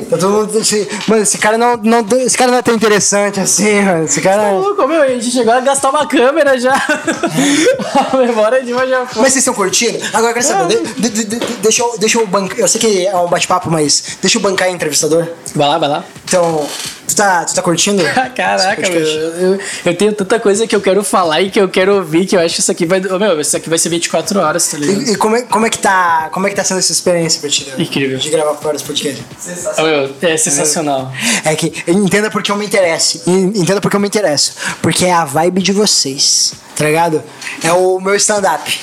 Tá 0.08 0.16
todo 0.16 0.30
mundo 0.30 0.58
assim, 0.58 0.86
mano, 1.08 1.22
esse 1.22 1.38
cara 1.38 1.58
não, 1.58 1.76
não, 1.76 2.06
esse 2.20 2.38
cara 2.38 2.52
não 2.52 2.58
é 2.58 2.62
tão 2.62 2.72
interessante 2.74 3.40
assim, 3.40 3.82
mano. 3.82 4.04
Esse 4.04 4.20
cara. 4.20 4.52
Louco, 4.52 4.86
meu, 4.86 5.02
a 5.02 5.08
gente 5.08 5.28
chegou 5.30 5.52
a 5.52 5.60
gastar 5.60 5.90
uma 5.90 6.06
câmera 6.06 6.56
já. 6.58 6.72
a 8.12 8.16
memória 8.16 8.62
de 8.62 8.72
uma 8.72 8.86
já 8.86 9.04
foi. 9.06 9.22
Mas 9.22 9.32
vocês 9.32 9.36
estão 9.42 9.54
curtindo? 9.54 9.98
Agora 10.12 10.30
eu 10.30 10.34
quero 10.34 10.46
saber, 10.46 10.82
de- 10.96 11.08
de- 11.08 11.24
de- 11.24 11.36
deixa 11.62 11.82
eu, 11.82 11.98
deixa 11.98 12.18
eu 12.18 12.26
bancar. 12.28 12.58
Eu 12.60 12.68
sei 12.68 12.80
que 12.80 13.06
é 13.06 13.16
um 13.16 13.26
bate-papo, 13.28 13.68
mas 13.70 14.18
deixa 14.22 14.38
eu 14.38 14.42
bancar 14.42 14.70
entrevistador. 14.70 15.26
Vai 15.54 15.68
lá, 15.68 15.78
vai 15.78 15.88
lá. 15.88 16.04
Então, 16.24 16.64
tu 17.10 17.16
tá, 17.16 17.44
tu 17.44 17.54
tá 17.54 17.62
curtindo? 17.62 18.02
Caraca, 18.34 18.80
esse 18.82 18.90
meu, 18.90 19.00
eu, 19.52 19.58
eu 19.86 19.96
tenho 19.96 20.12
tanta 20.12 20.38
coisa 20.40 20.66
que 20.66 20.74
eu 20.74 20.80
quero 20.80 21.02
falar 21.04 21.40
e 21.42 21.50
que 21.50 21.60
eu 21.60 21.68
quero 21.68 21.96
ouvir 21.96 22.26
que 22.26 22.36
eu 22.36 22.40
acho 22.40 22.54
que 22.54 22.60
isso 22.60 22.70
aqui 22.72 22.86
vai. 22.86 23.00
Meu, 23.00 23.40
isso 23.40 23.56
aqui 23.56 23.68
vai 23.68 23.78
ser 23.78 23.88
24 23.88 24.38
horas, 24.40 24.66
tá 24.68 24.78
ligado? 24.78 25.02
E, 25.02 25.12
e 25.12 25.16
como, 25.16 25.36
é, 25.36 25.42
como, 25.42 25.66
é 25.66 25.70
que 25.70 25.78
tá, 25.78 26.28
como 26.32 26.46
é 26.46 26.50
que 26.50 26.56
tá 26.56 26.64
sendo 26.64 26.78
essa 26.78 26.92
experiência 26.92 27.40
pra 27.40 27.50
ti? 27.50 27.64
né? 27.68 27.74
Incrível. 27.78 28.18
De 28.18 28.30
gravar 28.30 28.54
fora 28.54 28.72
desse 28.74 28.84
podcast. 28.84 29.24
Ô, 29.78 29.82
meu, 29.82 30.10
é 30.22 30.36
sensacional. 30.36 31.12
É 31.44 31.54
que 31.54 31.72
entenda 31.88 32.30
porque 32.30 32.50
eu 32.50 32.56
me 32.56 32.64
interesso. 32.66 33.22
Entenda 33.26 33.80
porque 33.80 33.96
eu 33.96 34.00
me 34.00 34.06
interesso. 34.08 34.54
Porque 34.82 35.04
é 35.04 35.12
a 35.12 35.24
vibe 35.24 35.62
de 35.62 35.72
vocês, 35.72 36.52
tá 36.76 36.84
ligado? 36.84 37.22
É 37.62 37.72
o 37.72 38.00
meu 38.00 38.14
stand-up. 38.16 38.78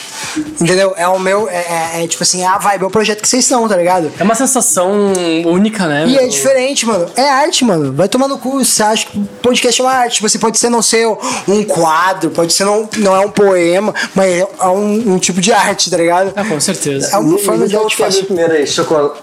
Entendeu? 0.60 0.94
É 0.98 1.08
o 1.08 1.20
meu. 1.20 1.48
É, 1.50 1.56
é- 2.00 2.04
é 2.04 2.08
tipo 2.08 2.22
assim, 2.24 2.42
é 2.44 2.48
a 2.48 2.58
vibe, 2.58 2.84
é 2.84 2.86
o 2.88 2.90
projeto 2.90 3.22
que 3.22 3.28
vocês 3.28 3.44
estão, 3.44 3.68
tá 3.68 3.76
ligado? 3.78 4.12
É 4.20 4.24
uma 4.24 4.36
sensação 4.36 5.14
única, 5.46 5.88
né? 5.88 6.06
E 6.08 6.12
meu? 6.12 6.22
é 6.22 6.28
diferente, 6.28 6.86
mano. 6.86 7.10
É 7.16 7.30
arte, 7.30 7.64
mano. 7.64 7.94
Vai 7.94 8.08
tomar 8.18 8.28
no 8.28 8.38
cu. 8.38 8.64
Você 8.64 8.82
acha 8.82 9.06
que 9.06 9.20
podcast 9.42 9.80
é 9.80 9.84
uma 9.84 9.94
arte. 9.94 10.22
Você 10.22 10.40
pode 10.40 10.58
ser 10.58 10.70
não 10.70 10.82
ser 10.82 11.08
um 11.48 11.64
quadro, 11.64 12.32
pode 12.32 12.52
ser 12.52 12.66
não, 12.66 12.90
não 12.98 13.16
é 13.16 13.20
um 13.20 13.30
poema, 13.30 13.94
mas 14.16 14.40
é 14.40 14.68
um, 14.68 15.14
um 15.14 15.20
tipo 15.20 15.40
de 15.40 15.54
arte, 15.54 15.90
tá 15.90 15.98
ligado? 15.98 16.34
Ah, 16.36 16.44
com 16.44 16.60
certeza. 16.60 17.10
É 17.14 17.18
uma 17.18 17.38
forma 17.38 17.68
de 17.68 17.78
arte 17.78 17.96
fácil. 17.96 18.26
primeiro 18.26 18.54
aí? 18.54 18.66
Chocolate, 18.66 19.22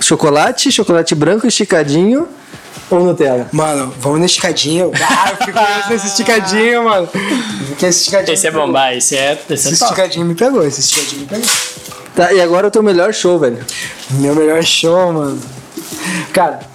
chocolate, 0.00 0.72
chocolate 0.72 1.14
branco 1.14 1.46
esticadinho 1.46 2.26
ou 2.90 3.04
Nutella? 3.04 3.48
Mano, 3.52 3.92
vamos 4.00 4.18
no 4.18 4.24
esticadinho. 4.26 4.90
Ah, 5.02 5.30
eu 5.30 5.46
fico 5.46 5.58
nesse 5.90 6.06
esticadinho, 6.08 6.84
mano. 6.84 7.08
Porque 7.68 7.86
esse 7.86 8.00
esticadinho. 8.00 8.34
Esse 8.34 8.46
é 8.46 8.50
bom, 8.50 8.72
vai. 8.72 8.96
Esse 8.98 9.16
é, 9.16 9.32
esse 9.32 9.68
é 9.68 9.70
Esse 9.70 9.78
top. 9.78 9.92
esticadinho 9.92 10.26
me 10.26 10.34
pegou, 10.34 10.66
esse 10.66 10.80
esticadinho 10.80 11.20
me 11.22 11.26
pegou. 11.26 11.46
Tá, 12.14 12.32
e 12.32 12.40
agora 12.40 12.68
o 12.68 12.70
teu 12.70 12.82
melhor 12.82 13.12
show, 13.14 13.38
velho. 13.38 13.64
Meu 14.10 14.34
melhor 14.34 14.62
show, 14.62 15.12
mano. 15.12 15.40
Cara. 16.32 16.71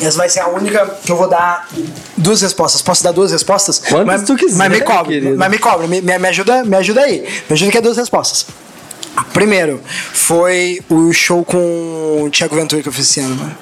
Essa 0.00 0.18
vai 0.18 0.28
ser 0.28 0.40
a 0.40 0.48
única 0.48 0.86
que 1.04 1.10
eu 1.10 1.16
vou 1.16 1.28
dar 1.28 1.68
duas 2.16 2.40
respostas. 2.42 2.82
Posso 2.82 3.02
dar 3.02 3.12
duas 3.12 3.32
respostas? 3.32 3.78
Quantas 3.78 4.06
mas, 4.06 4.22
tu 4.24 4.36
quiser, 4.36 4.56
Mas 4.56 4.70
me 4.70 4.80
cobre. 4.80 5.14
querido. 5.20 5.36
Mas 5.38 5.50
me 5.50 5.58
cobre. 5.58 5.86
Me, 5.88 6.00
me, 6.00 6.28
ajuda, 6.28 6.64
me 6.64 6.76
ajuda 6.76 7.00
aí. 7.02 7.20
Me 7.48 7.54
ajuda 7.54 7.70
que 7.72 7.78
é 7.78 7.80
duas 7.80 7.96
respostas. 7.96 8.46
Primeiro, 9.32 9.80
foi 10.12 10.80
o 10.90 11.12
show 11.12 11.44
com 11.44 12.22
o 12.24 12.30
Thiago 12.30 12.54
Ventura 12.56 12.82
que 12.82 12.88
eu 12.88 12.92
fiz 12.92 13.08
esse 13.10 13.20
ano, 13.20 13.34
mano. 13.36 13.56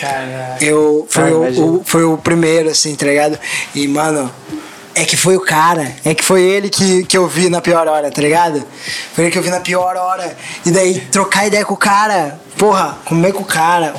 Cara. 0.00 0.56
Eu, 0.60 1.06
foi, 1.10 1.24
Ah, 1.30 1.34
o, 1.34 1.76
o- 1.78 1.82
foi 1.84 2.04
o 2.04 2.16
primeiro, 2.16 2.68
assim, 2.68 2.94
tá 2.94 3.06
ligado? 3.06 3.36
E, 3.74 3.88
mano, 3.88 4.30
é 4.98 5.04
que 5.04 5.16
foi 5.16 5.36
o 5.36 5.40
cara, 5.40 5.92
é 6.04 6.12
que 6.12 6.24
foi 6.24 6.42
ele 6.42 6.68
que, 6.68 7.04
que 7.04 7.16
eu 7.16 7.28
vi 7.28 7.48
na 7.48 7.60
pior 7.60 7.86
hora, 7.86 8.10
tá 8.10 8.20
ligado? 8.20 8.64
Foi 9.14 9.24
ele 9.24 9.30
que 9.30 9.38
eu 9.38 9.42
vi 9.42 9.50
na 9.50 9.60
pior 9.60 9.96
hora. 9.96 10.36
E 10.66 10.72
daí, 10.72 10.98
trocar 11.12 11.46
ideia 11.46 11.64
com 11.64 11.74
o 11.74 11.76
cara, 11.76 12.40
porra, 12.56 12.98
comer 13.04 13.32
com 13.32 13.42
o 13.42 13.46
cara. 13.46 13.94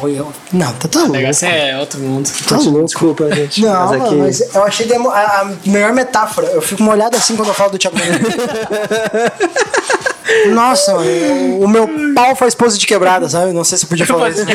Não, 0.51 0.73
tá, 0.73 0.89
tá 0.89 0.99
O 0.99 1.01
louco. 1.03 1.17
negócio 1.17 1.47
é 1.47 1.79
outro 1.79 2.01
mundo. 2.01 2.29
Tá 2.47 2.57
louco. 2.57 2.85
Desculpa, 2.85 3.33
gente. 3.33 3.61
Não, 3.61 3.87
mas 3.87 4.01
aqui... 4.01 4.15
mas 4.15 4.55
eu 4.55 4.63
achei 4.63 4.93
a, 4.93 5.41
a 5.41 5.51
melhor 5.65 5.93
metáfora. 5.93 6.47
Eu 6.47 6.61
fico 6.61 6.83
molhado 6.83 7.15
assim 7.15 7.37
quando 7.37 7.47
eu 7.47 7.55
falo 7.55 7.71
do 7.71 7.77
Thiago. 7.77 7.97
Nossa, 10.51 10.95
o, 10.95 11.63
o 11.63 11.67
meu 11.67 11.89
pau 12.15 12.35
faz 12.35 12.53
pose 12.55 12.77
de 12.77 12.85
quebrada, 12.85 13.27
sabe? 13.29 13.51
Não 13.53 13.63
sei 13.63 13.77
se 13.77 13.85
eu 13.85 13.89
podia 13.89 14.05
falar 14.07 14.29
isso. 14.29 14.45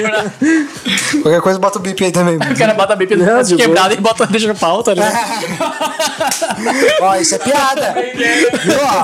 Qualquer 1.22 1.40
coisa, 1.40 1.58
bota 1.58 1.78
o 1.78 1.82
bip 1.82 2.04
aí 2.04 2.12
também. 2.12 2.36
O 2.36 2.56
cara 2.58 2.74
bota 2.74 2.92
a 2.92 2.96
bip 2.96 3.14
Não, 3.16 3.36
no 3.38 3.44
de 3.44 3.56
quebrado 3.56 3.94
e 3.94 3.96
bota 3.98 4.26
deixa 4.26 4.48
no 4.48 4.54
pauta, 4.54 4.94
né? 4.94 5.12
Ó, 7.00 7.16
isso 7.16 7.34
é 7.34 7.38
piada. 7.38 7.94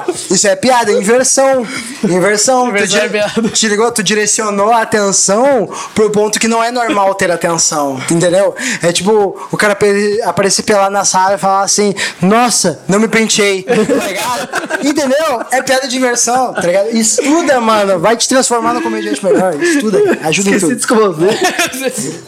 Ó? 0.06 0.12
Isso 0.30 0.48
é 0.48 0.56
piada, 0.56 0.92
inversão. 0.92 1.66
Inversão. 2.04 2.64
Tu 2.64 2.68
Inversão 2.70 2.98
é 3.00 3.02
di- 3.04 3.08
piada. 3.10 3.48
Te 3.50 3.68
ligou? 3.68 3.90
Tu 3.92 4.02
direcionou 4.02 4.70
a 4.72 4.82
atenção 4.82 5.68
pro 5.94 6.10
ponto 6.10 6.38
que 6.38 6.48
não 6.48 6.62
é 6.62 6.70
normal 6.70 7.14
ter 7.14 7.30
atenção. 7.30 8.00
Entendeu? 8.10 8.54
É 8.82 8.92
tipo, 8.92 9.36
o 9.50 9.56
cara 9.56 9.76
aparecer 10.24 10.62
pelado 10.62 10.92
na 10.92 11.04
sala 11.04 11.34
e 11.34 11.38
falar 11.38 11.62
assim: 11.62 11.94
Nossa, 12.20 12.80
não 12.88 12.98
me 12.98 13.08
penteei. 13.08 13.62
Tá 13.62 13.74
ligado? 13.74 14.86
Entendeu? 14.86 15.42
É 15.50 15.62
piada 15.62 15.86
de 15.88 15.96
inversão, 15.96 16.54
tá 16.60 16.66
ligado? 16.66 16.88
Estuda, 16.96 17.60
mano. 17.60 17.98
Vai 17.98 18.16
te 18.16 18.28
transformar 18.28 18.74
no 18.74 18.82
comediante 18.82 19.24
melhor. 19.24 19.54
Estuda. 19.60 19.98
Ajuda 20.22 20.50
em 20.50 20.54
Esqueci 20.54 20.60
tudo. 20.60 20.74
de 20.74 20.80
esconder. 20.80 21.38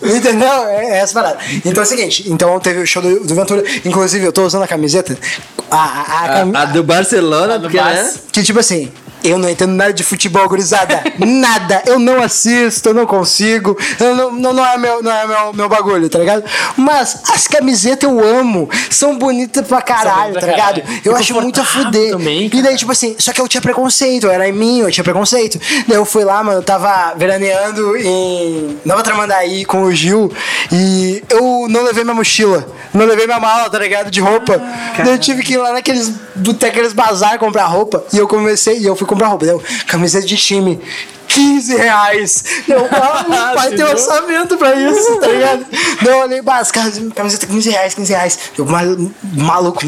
Entendeu? 0.17 0.67
É, 0.69 0.85
é 0.87 0.97
essa 0.99 1.15
parada. 1.15 1.39
Então 1.65 1.83
é 1.83 1.87
o 1.87 1.89
seguinte, 1.89 2.25
então 2.31 2.59
teve 2.61 2.81
o 2.81 2.87
show 2.87 3.03
do, 3.03 3.21
do 3.21 3.35
Ventura. 3.35 3.63
Inclusive, 3.85 4.25
eu 4.25 4.33
tô 4.33 4.45
usando 4.45 4.63
a 4.63 4.69
camiseta. 4.69 5.17
A, 5.71 5.77
a, 5.77 5.81
a 5.81 6.43
A, 6.43 6.63
a 6.63 6.65
do 6.67 6.83
Barcelona, 6.83 7.59
do 7.59 7.63
porque, 7.63 7.77
né? 7.77 7.85
Barça. 7.85 8.21
Que 8.31 8.43
tipo 8.43 8.59
assim, 8.59 8.91
eu 9.25 9.39
não 9.39 9.49
entendo 9.49 9.73
nada 9.73 9.93
de 9.93 10.03
futebol, 10.03 10.49
gurizada. 10.49 11.03
nada. 11.19 11.83
Eu 11.87 11.99
não 11.99 12.23
assisto, 12.23 12.89
eu 12.89 12.95
não 12.95 13.07
consigo. 13.07 13.77
Eu 13.99 14.15
não, 14.17 14.33
não, 14.33 14.53
não 14.53 14.67
é, 14.67 14.79
meu, 14.79 15.03
não 15.03 15.11
é 15.13 15.27
meu, 15.27 15.53
meu 15.53 15.69
bagulho, 15.69 16.09
tá 16.09 16.19
ligado? 16.19 16.45
Mas 16.77 17.23
as 17.33 17.47
camisetas 17.47 18.09
eu 18.09 18.21
amo. 18.25 18.69
São 18.91 19.17
bonitas 19.19 19.67
pra 19.67 19.81
caralho, 19.83 20.35
tá 20.35 20.47
ligado? 20.47 20.83
caralho. 20.83 21.01
Eu 21.05 21.13
E 21.13 21.17
acho 21.17 21.35
muito 21.35 21.61
a 21.61 21.65
fuder. 21.65 22.13
também, 22.13 22.51
e 22.53 22.63
daí, 22.63 22.77
tipo 22.77 22.93
assim, 22.93 23.15
só 23.19 23.33
que 23.33 23.41
eu 23.41 23.49
tinha 23.49 23.61
preconceito, 23.61 24.29
era 24.29 24.49
em 24.49 24.53
mim, 24.53 24.81
eu 24.81 24.91
tinha 24.91 25.05
preconceito. 25.05 25.59
Daí 25.87 25.97
eu 25.97 26.05
fui 26.05 26.25
lá, 26.25 26.43
mano, 26.43 26.59
eu 26.59 26.63
tava 26.63 27.15
veraneando 27.17 27.97
em 27.97 28.79
Nova 28.85 29.03
Tramandaí 29.03 29.65
com 29.65 29.83
o 29.83 29.93
Gil 29.93 30.33
e 30.71 31.23
eu 31.29 31.67
não 31.69 31.83
levei 31.83 32.05
minha 32.05 32.15
mochila, 32.15 32.67
não 32.93 33.07
levei 33.07 33.27
minha 33.27 33.41
mala, 33.41 33.69
tá 33.71 33.79
ligado? 33.79 34.11
De 34.11 34.21
roupa. 34.21 34.61
daí 34.99 35.09
eu 35.13 35.19
tive 35.19 35.43
que 35.43 35.55
ir 35.55 35.59
lá 35.59 35.73
naqueles 35.73 36.09
botecos, 36.35 36.73
aqueles 36.73 36.93
bazar 36.93 37.39
comprar 37.39 37.65
roupa. 37.67 38.05
E 38.13 38.19
eu 38.19 38.27
comecei, 38.29 38.79
e 38.79 38.87
eu 38.87 38.97
fui 38.97 39.07
comprar 39.13 39.29
roupa. 39.29 39.47
Daí 39.47 39.55
eu, 39.55 39.63
camiseta 39.87 40.27
de 40.27 40.37
time. 40.37 40.81
15 41.29 41.77
reais. 41.77 42.45
Eu, 42.69 42.87
ah, 42.93 43.25
meu 43.29 43.55
pai 43.55 43.71
tem 43.71 43.85
orçamento 43.85 44.57
pra 44.57 44.75
isso, 44.75 45.19
tá 45.19 45.29
ligado? 45.29 45.67
Daí 46.03 46.15
eu 46.15 46.19
olhei, 46.19 46.43
camiseta 46.43 47.11
camiseta 47.15 47.47
15 47.47 47.71
reais, 47.71 47.95
15 47.95 48.13
reais. 48.13 48.39
Eu, 48.59 48.67
mal- 48.67 49.11
maluco, 49.33 49.81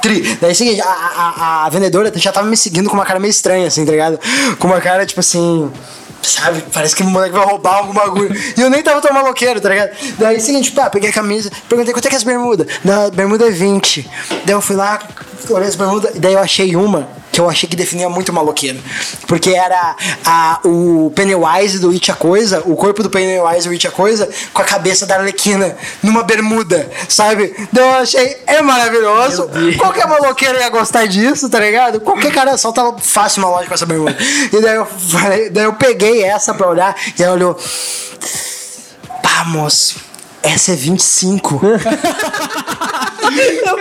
tri. 0.00 0.36
Daí 0.40 0.50
é 0.50 0.52
o 0.52 0.56
seguinte, 0.56 0.80
a, 0.80 0.86
a, 0.86 1.64
a 1.66 1.68
vendedora 1.70 2.12
já 2.16 2.30
tava 2.30 2.46
me 2.46 2.56
seguindo 2.56 2.88
com 2.88 2.94
uma 2.94 3.04
cara 3.04 3.18
meio 3.18 3.30
estranha, 3.30 3.66
assim, 3.66 3.84
tá 3.84 3.90
ligado? 3.90 4.18
Com 4.58 4.68
uma 4.68 4.80
cara, 4.80 5.04
tipo 5.04 5.20
assim. 5.20 5.70
Sabe? 6.22 6.64
Parece 6.72 6.96
que 6.96 7.02
o 7.02 7.06
moleque 7.06 7.34
vai 7.34 7.44
roubar 7.44 7.76
algum 7.76 7.92
bagulho. 7.92 8.34
E 8.56 8.60
eu 8.60 8.68
nem 8.68 8.82
tava 8.82 9.00
tão 9.00 9.12
maloqueiro, 9.12 9.60
tá 9.60 9.68
ligado? 9.68 9.90
Daí, 10.18 10.40
seguinte, 10.40 10.72
pá, 10.72 10.90
peguei 10.90 11.10
a 11.10 11.12
camisa, 11.12 11.50
perguntei 11.68 11.94
quanto 11.94 12.06
é 12.06 12.08
que 12.08 12.16
é 12.16 12.18
as 12.18 12.24
bermudas. 12.24 12.66
Da 12.84 13.10
bermuda 13.10 13.46
é 13.46 13.50
20. 13.50 14.08
Daí 14.44 14.54
eu 14.54 14.60
fui 14.60 14.74
lá, 14.74 15.00
olhei 15.50 15.68
as 15.68 15.76
bermudas, 15.76 16.16
e 16.16 16.18
daí 16.18 16.32
eu 16.32 16.40
achei 16.40 16.74
uma 16.74 17.08
que 17.36 17.40
eu 17.40 17.50
achei 17.50 17.68
que 17.68 17.76
definia 17.76 18.08
muito 18.08 18.32
maloqueiro. 18.32 18.82
Porque 19.26 19.50
era 19.50 19.94
a, 20.24 20.58
o 20.64 21.12
Pennywise 21.14 21.78
do 21.78 21.90
It 21.90 22.10
a 22.10 22.14
Coisa, 22.14 22.62
o 22.64 22.74
corpo 22.74 23.02
do 23.02 23.10
Pennywise 23.10 23.68
do 23.68 23.74
It 23.74 23.86
a 23.86 23.90
Coisa, 23.90 24.26
com 24.54 24.62
a 24.62 24.64
cabeça 24.64 25.04
da 25.04 25.16
Arlequina 25.16 25.76
numa 26.02 26.22
bermuda, 26.22 26.90
sabe? 27.06 27.54
Daí 27.70 27.84
eu 27.84 27.94
achei, 27.96 28.38
é 28.46 28.62
maravilhoso. 28.62 29.50
Qualquer 29.76 30.06
maloqueiro 30.06 30.58
ia 30.58 30.70
gostar 30.70 31.06
disso, 31.06 31.50
tá 31.50 31.60
ligado? 31.60 32.00
Qualquer 32.00 32.32
cara 32.32 32.56
solta 32.56 32.94
fácil 33.02 33.42
uma 33.42 33.50
loja 33.50 33.68
com 33.68 33.74
essa 33.74 33.84
bermuda. 33.84 34.16
E 34.50 34.58
daí 34.62 34.76
eu, 34.76 34.86
falei, 34.86 35.50
daí 35.50 35.64
eu 35.64 35.74
peguei 35.74 36.24
essa 36.24 36.54
pra 36.54 36.70
olhar 36.70 36.96
e 37.18 37.22
ela 37.22 37.34
olhou. 37.34 37.60
Pá, 39.22 39.44
moço, 39.44 39.96
essa 40.42 40.72
é 40.72 40.74
25. 40.74 41.60
Eu, 43.66 43.76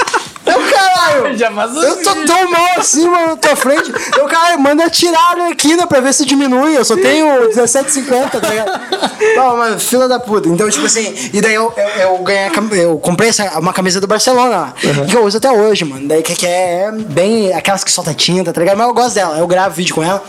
caralho! 0.58 1.36
Já 1.38 1.50
Eu 1.50 2.02
tô 2.02 2.14
tão 2.26 2.50
mal 2.50 2.78
assim, 2.78 3.06
mano, 3.08 3.28
na 3.28 3.36
tua 3.36 3.56
frente. 3.56 3.92
Eu, 4.16 4.26
cara, 4.26 4.56
manda 4.58 4.88
tirar 4.90 5.18
a 5.18 5.30
Arlequina 5.30 5.86
pra 5.86 6.00
ver 6.00 6.12
se 6.12 6.24
diminui. 6.24 6.76
Eu 6.76 6.84
só 6.84 6.96
tenho 6.96 7.50
17,50, 7.50 8.40
tá 8.40 8.48
ligado? 8.48 8.80
Não, 9.36 9.56
mano, 9.56 9.78
fila 9.78 10.08
da 10.08 10.18
puta. 10.18 10.48
Então, 10.48 10.68
tipo 10.68 10.86
assim, 10.86 11.14
e 11.32 11.40
daí 11.40 11.54
eu, 11.54 11.72
eu, 11.76 11.88
eu 12.02 12.18
ganhei, 12.18 12.50
eu 12.72 12.98
comprei 12.98 13.28
essa, 13.28 13.58
uma 13.58 13.72
camisa 13.72 14.00
do 14.00 14.06
Barcelona 14.06 14.56
lá, 14.56 14.74
que 15.08 15.16
eu 15.16 15.24
uso 15.24 15.38
até 15.38 15.50
hoje, 15.50 15.84
mano. 15.84 16.06
Daí 16.08 16.22
que, 16.22 16.34
que 16.34 16.46
é 16.46 16.90
bem 16.92 17.52
aquelas 17.52 17.84
que 17.84 17.90
solta 17.90 18.14
tinta, 18.14 18.52
tá 18.52 18.60
ligado? 18.60 18.76
Mas 18.76 18.86
eu 18.86 18.94
gosto 18.94 19.14
dela, 19.14 19.38
eu 19.38 19.46
gravo 19.46 19.74
vídeo 19.74 19.94
com 19.94 20.02
ela. 20.02 20.22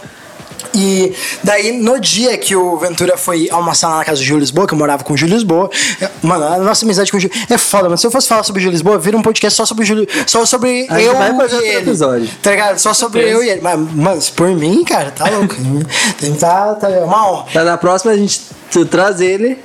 E 0.73 1.13
daí, 1.43 1.71
no 1.81 1.99
dia 1.99 2.37
que 2.37 2.55
o 2.55 2.77
Ventura 2.77 3.17
foi 3.17 3.49
almoçar 3.51 3.89
lá 3.89 3.97
na 3.97 4.05
casa 4.05 4.19
do 4.19 4.23
Júlio 4.23 4.39
Lisboa, 4.41 4.67
que 4.67 4.73
eu 4.73 4.77
morava 4.77 5.03
com 5.03 5.13
o 5.13 5.17
Júlio 5.17 5.35
Lisboa, 5.35 5.69
é- 6.01 6.09
mano, 6.21 6.45
a 6.45 6.57
nossa 6.59 6.85
amizade 6.85 7.11
com 7.11 7.17
o 7.17 7.19
Júlio 7.19 7.35
é 7.49 7.57
foda, 7.57 7.83
mano. 7.83 7.97
Se 7.97 8.05
eu 8.07 8.11
fosse 8.11 8.27
falar 8.27 8.43
sobre 8.43 8.59
o 8.59 8.63
Júlio 8.63 8.73
Lisboa, 8.73 8.97
vira 8.97 9.17
um 9.17 9.21
podcast 9.21 9.55
só 9.57 9.65
sobre 9.65 9.83
o 9.83 9.87
Júlio, 9.87 10.07
só 10.27 10.45
sobre 10.45 10.87
eu 10.89 11.13
vai 11.15 11.31
e 11.31 11.55
ele. 11.55 11.77
episódio. 11.77 12.29
Tá 12.41 12.51
ligado? 12.51 12.77
Só 12.79 12.93
sobre 12.93 13.21
eu 13.29 13.43
e 13.43 13.49
ele. 13.49 13.61
Mas, 13.61 13.79
mano, 13.79 14.21
se 14.21 14.31
por 14.31 14.49
mim, 14.49 14.83
cara, 14.83 15.11
tá 15.11 15.29
louco. 15.29 15.55
Tá, 16.39 16.75
tá, 16.75 16.89
é 16.89 17.03
uma 17.03 17.31
honra. 17.31 17.45
Tá, 17.53 17.63
na 17.63 17.77
próxima 17.77 18.11
a 18.11 18.17
gente 18.17 18.41
traz 18.89 19.21
ele 19.21 19.57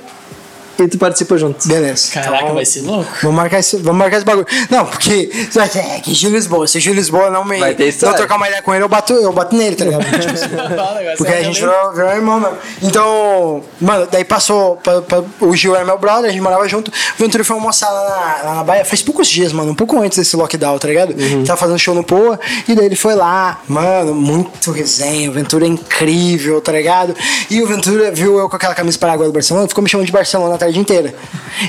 e 0.83 0.87
tu 0.87 0.97
participa 0.97 1.37
junto. 1.37 1.67
Beleza. 1.67 2.11
Caraca, 2.11 2.43
Então, 2.43 2.55
vai 2.55 2.65
ser 2.65 2.81
louco. 2.81 3.09
Vamos 3.21 3.37
marcar, 3.37 3.59
esse, 3.59 3.77
vamos 3.77 3.97
marcar 3.99 4.17
esse 4.17 4.25
bagulho. 4.25 4.47
Não, 4.69 4.85
porque. 4.85 5.29
É 5.75 5.99
que 5.99 6.13
Gil 6.13 6.31
Lisboa. 6.31 6.67
Se 6.67 6.77
o 6.77 6.81
Gil 6.81 6.93
Lisboa 6.93 7.29
não 7.29 7.43
me. 7.45 7.59
Vai 7.59 7.73
ter 7.75 7.93
não 8.01 8.13
trocar 8.13 8.35
uma 8.35 8.47
ideia 8.47 8.61
com 8.61 8.73
ele, 8.73 8.83
eu 8.83 8.89
bato, 8.89 9.13
eu 9.13 9.31
bato 9.33 9.55
nele, 9.55 9.75
tá 9.75 9.85
ligado? 9.85 10.03
Tipo 10.19 10.33
assim, 10.33 11.15
Porque 11.17 11.33
a 11.33 11.43
gente 11.43 11.59
virou, 11.59 11.93
virou 11.93 12.09
irmão 12.11 12.39
mesmo. 12.39 12.57
Então, 12.81 13.63
mano, 13.79 14.07
daí 14.11 14.23
passou. 14.23 14.77
pa- 14.77 15.01
pa- 15.01 15.23
o 15.41 15.55
Gil 15.55 15.75
era 15.75 15.85
meu 15.85 15.97
brother, 15.97 16.29
a 16.29 16.31
gente 16.33 16.41
morava 16.41 16.67
junto. 16.67 16.89
O 16.89 16.93
Ventura 17.17 17.43
foi 17.43 17.55
almoçar 17.55 17.89
lá 17.89 18.09
na, 18.43 18.49
lá 18.49 18.55
na 18.55 18.63
Bahia 18.63 18.85
faz 18.85 19.01
poucos 19.01 19.27
dias, 19.27 19.51
mano. 19.51 19.71
Um 19.71 19.75
pouco 19.75 19.99
antes 20.01 20.17
desse 20.17 20.35
lockdown, 20.35 20.77
tá 20.79 20.87
ligado? 20.87 21.13
Tava 21.45 21.57
fazendo 21.57 21.79
show 21.79 21.93
no 21.95 22.03
Poa. 22.03 22.39
E 22.67 22.75
daí 22.75 22.85
ele 22.85 22.95
foi 22.95 23.15
lá, 23.15 23.59
mano, 23.67 24.13
muito 24.13 24.71
resenha. 24.71 25.29
O 25.29 25.33
Ventura 25.33 25.65
é 25.65 25.67
incrível, 25.67 26.61
tá 26.61 26.71
ligado? 26.71 27.15
E 27.49 27.61
o 27.61 27.67
Ventura 27.67 28.11
viu 28.11 28.37
eu 28.39 28.49
com 28.49 28.55
aquela 28.55 28.73
camisa 28.75 28.97
paraguaia 28.97 29.29
do 29.29 29.33
Barcelona, 29.33 29.67
ficou 29.67 29.83
me 29.83 29.89
chamando 29.89 30.05
de 30.05 30.11
Barcelona 30.11 30.55
a 30.55 30.57
tarde 30.67 30.79
inteira. 30.79 31.15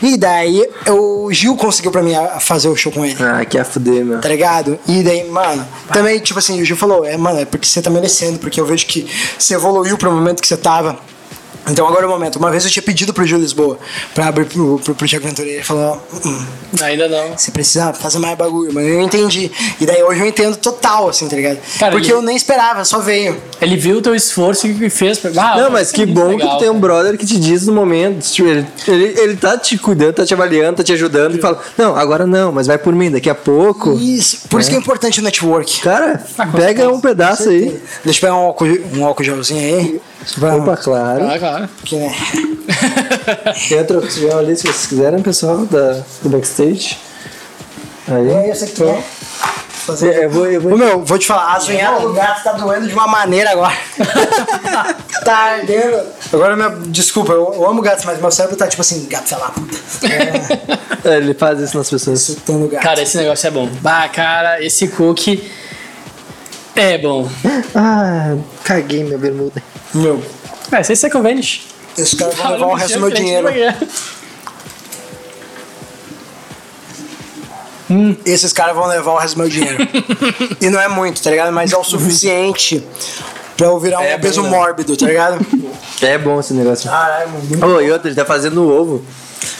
E 0.02 0.16
daí 0.16 0.68
o 0.88 1.32
Gil 1.32 1.56
conseguiu 1.56 1.90
pra 1.90 2.02
mim 2.02 2.12
fazer 2.40 2.68
o 2.68 2.76
show 2.76 2.92
com 2.92 3.04
ele 3.04 3.16
Ah, 3.22 3.44
que 3.44 3.56
a 3.58 3.64
fuder, 3.64 4.04
meu. 4.04 4.20
tá 4.20 4.28
ligado? 4.28 4.78
E 4.86 5.02
daí, 5.02 5.24
mano, 5.28 5.66
também, 5.92 6.18
tipo 6.20 6.38
assim, 6.38 6.60
o 6.60 6.64
Gil 6.64 6.76
falou, 6.76 7.04
é, 7.04 7.16
mano, 7.16 7.40
é 7.40 7.44
porque 7.44 7.66
você 7.66 7.80
tá 7.80 7.88
merecendo, 7.90 8.38
porque 8.38 8.60
eu 8.60 8.66
vejo 8.66 8.86
que 8.86 9.06
você 9.38 9.54
evoluiu 9.54 9.96
pro 9.96 10.10
momento 10.12 10.40
que 10.42 10.48
você 10.48 10.56
tava. 10.56 10.98
Então 11.70 11.86
agora 11.86 12.04
é 12.04 12.06
o 12.06 12.10
momento. 12.10 12.36
Uma 12.36 12.50
vez 12.50 12.64
eu 12.64 12.70
tinha 12.70 12.82
pedido 12.82 13.12
pro 13.12 13.26
Gil 13.26 13.38
Lisboa 13.38 13.78
pra 14.14 14.28
abrir 14.28 14.46
pro, 14.46 14.78
pro, 14.78 14.94
pro 14.94 15.06
Thiago 15.08 15.26
Ventura. 15.26 15.48
e 15.48 15.52
Ele 15.54 15.62
falou, 15.62 16.00
"Hum, 16.24 16.46
Ainda 16.82 17.08
não. 17.08 17.36
você 17.36 17.50
precisa 17.50 17.92
fazer 17.92 18.18
mais 18.18 18.36
bagulho, 18.36 18.70
mas 18.72 18.86
eu 18.86 19.00
entendi. 19.00 19.50
E 19.80 19.86
daí 19.86 20.02
hoje 20.02 20.20
eu 20.20 20.26
entendo 20.26 20.56
total, 20.56 21.08
assim, 21.08 21.28
tá 21.28 21.36
ligado? 21.36 21.58
Cara, 21.78 21.92
porque 21.92 22.08
e- 22.08 22.10
eu 22.12 22.22
nem 22.22 22.36
esperava, 22.36 22.84
só 22.84 22.98
veio. 23.00 23.36
Ele 23.60 23.76
viu 23.76 23.98
o 23.98 24.02
teu 24.02 24.14
esforço 24.14 24.66
e 24.66 24.90
fez. 24.90 25.18
Pra... 25.18 25.30
Ah, 25.36 25.56
Não, 25.60 25.70
mas 25.70 25.90
é 25.90 25.92
que 25.94 26.06
muito 26.06 26.14
bom 26.20 26.28
legal, 26.28 26.48
que 26.50 26.54
tu 26.56 26.58
tem 26.60 26.70
um 26.70 26.78
brother 26.80 27.16
que 27.18 27.26
te 27.26 27.38
diz 27.38 27.66
no 27.66 27.72
momento. 27.72 28.22
tipo, 28.30 28.48
Ele, 28.48 28.66
ele, 28.86 29.04
ele 29.20 29.36
tá 29.36 29.56
te 29.58 29.76
cuidando, 29.78 30.14
tá 30.14 30.24
te 30.26 30.32
avaliando, 30.34 30.76
tá 30.76 30.82
te 30.84 30.92
ajudando 30.92 31.36
e 31.36 31.40
fala: 31.40 31.60
Não, 31.76 31.96
agora 31.96 32.26
não, 32.26 32.50
mas 32.52 32.66
vai 32.66 32.78
por 32.78 32.94
mim, 32.94 33.10
daqui 33.10 33.28
a 33.30 33.34
pouco. 33.34 33.92
Isso. 33.98 34.48
Por 34.48 34.60
isso 34.60 34.70
que 34.70 34.76
é 34.76 34.78
importante 34.78 35.20
o 35.20 35.22
network. 35.22 35.80
Cara, 35.80 36.24
Ah, 36.38 36.46
pega 36.46 36.66
certeza. 36.66 36.88
um 36.90 37.00
pedaço 37.00 37.48
aí. 37.48 37.80
Deixa 38.04 38.18
eu 38.18 38.20
pegar 38.20 38.34
um 38.34 38.44
álcool, 38.46 38.66
um 38.94 39.04
álcool 39.04 39.24
gelzinho 39.24 39.60
aí. 39.60 40.00
Vamos. 40.38 40.62
Opa, 40.68 40.76
claro. 40.76 41.28
Ah, 41.30 41.38
claro. 41.38 41.68
Que, 41.84 41.96
né? 41.96 42.14
Tem 43.68 43.78
outra 43.78 43.98
opção 43.98 44.38
ali, 44.38 44.56
se 44.56 44.62
vocês 44.62 44.86
quiserem, 44.86 45.22
pessoal, 45.22 45.58
da, 45.66 46.00
do 46.22 46.28
backstage. 46.28 46.98
Aí. 48.08 48.28
É 48.30 48.50
esse 48.50 48.64
aqui, 48.64 48.82
né? 48.84 49.02
Fazer- 49.86 50.12
É, 50.14 50.24
eu 50.26 50.30
vou, 50.30 50.46
eu 50.46 50.60
vou... 50.60 50.72
Ô, 50.74 50.76
meu, 50.76 51.02
vou 51.04 51.18
te 51.18 51.26
falar, 51.26 51.54
a 51.54 51.58
zunhada 51.60 52.00
do 52.00 52.12
gato 52.12 52.42
tá 52.42 52.52
doendo 52.52 52.86
de 52.88 52.92
uma 52.92 53.06
maneira 53.06 53.50
agora. 53.52 53.74
tá 55.24 55.34
ardendo. 55.36 56.02
Agora, 56.32 56.56
meu, 56.56 56.70
desculpa, 56.88 57.32
eu, 57.32 57.66
amo 57.66 57.80
gatos, 57.80 58.04
mas 58.04 58.20
meu 58.20 58.30
cérebro 58.30 58.56
tá 58.56 58.66
tipo 58.66 58.82
assim, 58.82 59.06
gato, 59.08 59.28
sei 59.28 59.38
lá, 59.38 59.50
puta. 59.50 59.76
É, 60.06 61.08
É, 61.14 61.16
ele 61.16 61.32
faz 61.32 61.58
isso 61.60 61.76
nas 61.76 61.88
pessoas. 61.88 62.26
chutando 62.26 62.66
o 62.66 62.68
gato. 62.68 62.82
Cara, 62.82 63.00
esse 63.02 63.16
negócio 63.16 63.46
é 63.46 63.50
bom. 63.50 63.66
Bah, 63.80 64.08
cara, 64.08 64.62
esse 64.62 64.88
cookie 64.88 65.50
é 66.80 66.98
bom. 66.98 67.28
Ah, 67.74 68.36
caguei 68.64 69.04
minha 69.04 69.18
bermuda. 69.18 69.62
meu, 69.94 70.22
É, 70.72 70.82
sei 70.82 70.96
se 70.96 71.06
é 71.06 71.10
conveniente. 71.10 71.66
esses 71.96 72.14
caras 72.14 72.34
vão 72.36 72.50
levar 72.52 72.66
o 72.66 72.74
resto 72.74 72.94
do 72.94 73.00
meu 73.00 73.10
dinheiro. 73.10 73.48
Esses 78.24 78.52
caras 78.52 78.76
vão 78.76 78.86
levar 78.86 79.12
o 79.12 79.16
resto 79.18 79.34
do 79.34 79.40
meu 79.40 79.48
dinheiro. 79.48 79.78
e 80.60 80.68
não 80.68 80.78
é 80.80 80.88
muito, 80.88 81.22
tá 81.22 81.30
ligado? 81.30 81.52
Mas 81.52 81.72
é 81.72 81.76
o 81.76 81.82
suficiente 81.84 82.86
pra 83.56 83.66
eu 83.66 83.78
virar 83.80 84.00
um 84.00 84.02
É 84.04 84.14
obeso 84.14 84.42
bom, 84.42 84.48
mórbido, 84.50 84.96
tá 84.96 85.06
ligado? 85.06 85.44
É 86.02 86.18
bom 86.18 86.38
esse 86.38 86.52
negócio. 86.52 86.88
Caralho, 86.90 87.30
mano. 87.30 87.44
muito- 87.44 87.66
Oh, 87.66 87.80
e 87.80 87.90
outra, 87.90 88.08
ele 88.08 88.14
tá 88.16 88.24
fazendo 88.26 88.68
ovo. 88.68 89.02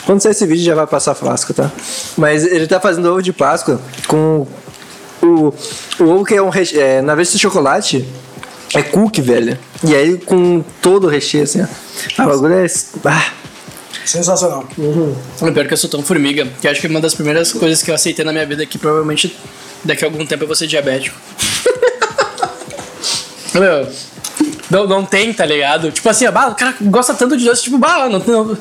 Quando 0.05 0.21
sair 0.21 0.33
esse 0.33 0.47
vídeo 0.47 0.63
já 0.65 0.75
vai 0.75 0.87
passar 0.87 1.15
flasco, 1.15 1.55
tá? 1.55 1.71
Mas 2.17 2.45
ele 2.45 2.67
tá 2.67 2.79
fazendo 2.81 3.11
ovo 3.11 3.23
de 3.23 3.33
Páscoa 3.33 3.81
com 4.07 4.47
o, 5.29 5.55
o 6.01 6.05
ovo 6.05 6.25
que 6.25 6.35
é 6.35 6.43
um 6.43 6.49
reche... 6.49 6.79
é, 6.79 7.01
na 7.03 7.15
vez 7.15 7.33
de 7.33 7.39
chocolate 7.39 8.07
é 8.75 8.83
cookie, 8.83 9.21
velho. 9.21 9.59
E 9.85 9.95
aí 9.95 10.19
com 10.19 10.65
todo 10.83 11.07
o 11.07 11.11
recheio 11.11 11.45
assim, 11.45 11.63
ó. 11.63 11.67
Ah, 12.19 12.27
o 12.27 12.31
bagulho 12.31 12.55
é. 12.55 12.67
Ah, 13.05 13.33
Sensacional. 14.05 14.67
O 14.79 15.53
pior 15.53 15.65
é 15.65 15.69
que 15.69 15.75
eu 15.75 15.77
sou 15.77 15.91
tão 15.91 16.03
formiga, 16.03 16.47
que 16.61 16.67
acho 16.67 16.81
que 16.81 16.87
uma 16.87 17.01
das 17.01 17.15
primeiras 17.15 17.53
coisas 17.53 17.83
que 17.83 17.91
eu 17.91 17.95
aceitei 17.95 18.25
na 18.25 18.33
minha 18.33 18.47
vida 18.47 18.63
é 18.63 18.67
que 18.67 18.79
provavelmente 18.79 19.37
daqui 19.85 20.05
a 20.05 20.09
algum 20.09 20.25
tempo 20.25 20.45
eu 20.45 20.47
vou 20.47 20.57
ser 20.57 20.67
diabético. 20.67 21.17
Meu, 23.53 23.87
não, 24.71 24.87
não 24.87 25.05
tem, 25.05 25.33
tá 25.33 25.45
ligado? 25.45 25.91
Tipo 25.91 26.09
assim, 26.09 26.31
bah, 26.31 26.49
o 26.49 26.55
cara 26.55 26.75
gosta 26.81 27.13
tanto 27.13 27.37
de 27.37 27.45
doce, 27.45 27.65
tipo, 27.65 27.77
bah, 27.77 28.09
não, 28.09 28.19
não, 28.19 28.59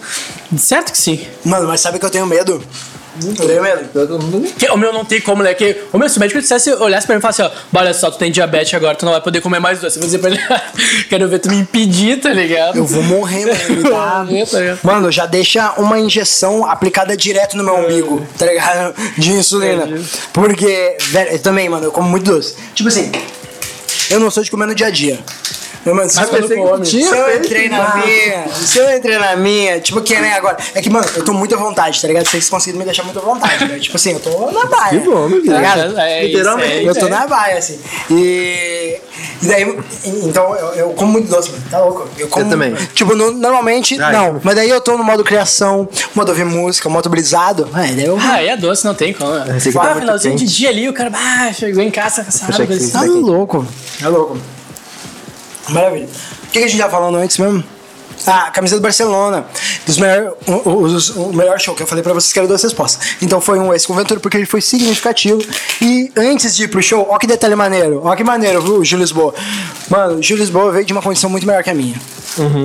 certo 0.58 0.92
que 0.92 0.98
sim. 0.98 1.26
Mano, 1.46 1.68
mas 1.68 1.80
sabe 1.82 1.98
que 2.00 2.06
eu 2.06 2.10
tenho 2.10 2.26
medo? 2.26 2.62
Eu 3.40 3.48
tenho 3.48 3.62
medo. 3.62 3.90
todo 3.94 4.20
mundo. 4.20 4.48
Que, 4.58 4.68
o 4.70 4.78
meu 4.78 4.92
não 4.94 5.04
tem 5.06 5.20
como, 5.22 5.44
né? 5.44 5.54
Que, 5.54 5.84
o 5.92 5.98
meu, 5.98 6.10
se 6.10 6.18
o 6.18 6.20
médico 6.20 6.40
dissesse, 6.42 6.72
olhasse 6.74 7.06
pra 7.08 7.16
mim 7.16 7.20
e 7.20 7.22
falasse, 7.22 7.42
ó, 7.42 7.50
"Bah, 7.72 7.82
olha 7.82 7.94
só, 7.94 8.10
tu 8.12 8.18
tem 8.18 8.32
diabetes 8.32 8.74
agora, 8.74 8.96
tu 8.96 9.06
não 9.06 9.12
vai 9.14 9.22
poder 9.22 9.42
comer 9.42 9.60
mais 9.60 9.80
doce. 9.80 9.98
Eu 9.98 10.02
vou 10.02 10.08
dizer 10.08 10.20
pra 10.20 10.30
ele, 10.30 10.40
quero 11.10 11.28
ver 11.28 11.40
tu 11.40 11.50
me 11.50 11.58
impedir, 11.58 12.20
tá 12.20 12.30
ligado? 12.30 12.78
Eu 12.78 12.86
vou 12.86 13.04
morrer, 13.04 13.46
mano. 13.46 13.70
Me 13.70 13.84
dá- 13.84 13.90
morrer, 14.26 14.46
tá 14.46 14.60
ligado? 14.60 14.80
Mano, 14.84 15.12
já 15.12 15.26
deixa 15.26 15.74
uma 15.78 16.00
injeção 16.00 16.66
aplicada 16.70 17.16
direto 17.18 17.56
no 17.58 17.64
meu 17.64 17.76
umbigo, 17.76 18.26
tá 18.38 18.46
ligado? 18.46 18.96
De 19.18 19.32
insulina. 19.32 19.88
Porque, 20.34 20.98
velho, 21.10 21.32
eu 21.32 21.40
também, 21.40 21.68
mano, 21.70 21.86
eu 21.86 21.92
como 21.92 22.10
muito 22.10 22.32
doce. 22.32 22.56
Tipo 22.76 22.90
assim, 22.90 23.12
eu 24.10 24.20
não 24.20 24.30
sou 24.32 24.44
de 24.44 24.52
comer 24.52 24.66
no 24.68 24.76
dia 24.76 24.88
a 24.88 24.92
dia. 24.92 25.20
Mas, 25.86 25.96
mano, 25.96 26.10
se, 26.10 26.18
Mas 26.18 26.52
eu, 26.52 26.58
come. 26.58 26.86
se 26.86 27.02
eu 27.02 27.38
entrei 27.38 27.70
na 27.70 27.96
minha, 27.96 28.48
se 28.50 28.78
eu 28.78 28.98
entrei 28.98 29.18
na 29.18 29.38
minha, 29.38 29.80
tipo, 29.80 30.02
que 30.02 30.20
nem 30.20 30.34
agora. 30.34 30.58
É 30.76 30.82
que, 30.82 30.90
mano, 30.90 31.08
eu 31.16 31.24
tô 31.24 31.32
muito 31.34 31.56
à 31.56 31.58
vontade, 31.58 32.02
tá 32.02 32.08
ligado? 32.10 32.28
Vocês 32.28 32.50
conseguiram 32.50 32.80
me 32.80 32.84
deixar 32.86 33.04
muito 33.04 33.18
à 33.20 33.22
vontade, 33.22 33.64
né? 33.66 33.80
Tipo 33.80 33.96
assim, 33.96 34.12
eu 34.12 34.20
tô 34.20 34.52
na 34.52 34.66
baia. 34.66 35.00
Que 35.00 35.06
bom, 35.08 35.30
meu 35.30 35.46
tá 35.46 35.54
ligado? 35.54 35.98
É, 35.98 36.26
isso, 36.26 36.28
Literalmente. 36.38 36.74
é 36.74 36.90
Eu 36.90 36.94
tô 36.94 37.06
é. 37.06 37.10
na 37.10 37.26
baia, 37.28 37.58
assim. 37.58 37.80
E. 38.12 39.00
E 39.42 39.46
daí. 39.48 39.78
Então, 40.04 40.54
eu, 40.56 40.68
eu 40.74 40.90
como 40.90 41.14
muito 41.14 41.30
doce, 41.30 41.52
mano. 41.52 41.64
Tá 41.72 41.80
louco? 41.80 42.10
Eu 42.18 42.28
como. 42.28 42.46
Eu 42.46 42.50
também. 42.50 42.74
Tipo, 42.94 43.16
no- 43.16 43.32
normalmente, 43.32 44.00
Ai. 44.02 44.12
não. 44.12 44.42
Mas 44.44 44.56
daí 44.56 44.70
eu 44.70 44.82
tô 44.82 44.98
no 44.98 45.04
modo 45.06 45.24
criação, 45.24 45.88
modo 46.14 46.30
ouvir 46.30 46.44
música, 46.44 46.90
modo 46.90 47.10
brisado. 47.10 47.70
É, 47.76 47.94
daí 47.94 48.06
eu. 48.06 48.18
Ah, 48.20 48.34
aí 48.34 48.48
é 48.50 48.58
doce, 48.58 48.84
não 48.84 48.94
tem 48.94 49.14
como. 49.14 49.32
Tá 49.32 49.46
Ah, 49.82 49.96
finalzinho 50.00 50.36
de 50.36 50.46
dia 50.46 50.70
ali, 50.70 50.90
o 50.90 50.94
cara, 50.94 51.12
ah, 51.14 51.52
chegou 51.54 51.82
em 51.82 51.92
casa 51.92 52.26
cansado. 52.26 52.50
Achei 52.50 52.68
que 52.68 52.74
mas- 52.74 52.84
sim. 52.84 52.92
Tá 52.92 53.02
louco. 53.04 53.66
É 54.02 54.08
louco. 54.08 54.38
Maravilha. 55.70 56.08
O 56.44 56.48
que, 56.52 56.60
a 56.60 56.68
gente 56.68 56.78
tava 56.78 56.92
falando 56.92 57.16
antes 57.16 57.38
mesmo? 57.38 57.64
Ah, 58.26 58.48
a 58.48 58.52
camisa 58.52 58.76
do 58.76 58.82
Barcelona. 58.82 59.46
Dos 59.86 59.98
o- 60.48 60.72
os- 60.84 61.10
o 61.10 61.34
melhor 61.34 61.60
show 61.60 61.76
que 61.76 61.84
eu 61.84 61.88
falei 61.88 62.04
pra 62.04 62.14
vocês 62.14 62.34
que 62.34 62.40
era 62.40 62.48
duas 62.48 62.62
respostas. 62.64 63.16
Então 63.22 63.40
foi 63.40 63.60
um 63.60 63.74
esse 63.74 63.86
com 63.88 63.94
o 63.94 63.96
Ventura 63.96 64.20
porque 64.20 64.38
ele 64.38 64.46
foi 64.46 64.62
significativo. 64.62 65.42
E 65.82 66.12
antes 66.16 66.56
de 66.56 66.64
ir 66.64 66.68
pro 66.68 66.82
show, 66.82 67.08
ó 67.10 67.18
que 67.18 67.28
detalhe 67.28 67.56
maneiro. 67.56 68.02
Ó 68.04 68.16
que 68.16 68.24
maneiro, 68.24 68.62
viu, 68.62 68.78
o 68.80 68.86
Gil 68.86 69.00
Lisboa. 69.00 69.34
Mano, 69.90 70.16
o 70.20 70.24
Gil 70.24 70.38
Lisboa 70.38 70.72
veio 70.72 70.86
de 70.86 70.94
uma 70.94 71.02
condição 71.02 71.30
muito 71.30 71.46
melhor 71.46 71.64
que 71.64 71.70
a 71.70 71.74
minha. 71.74 71.96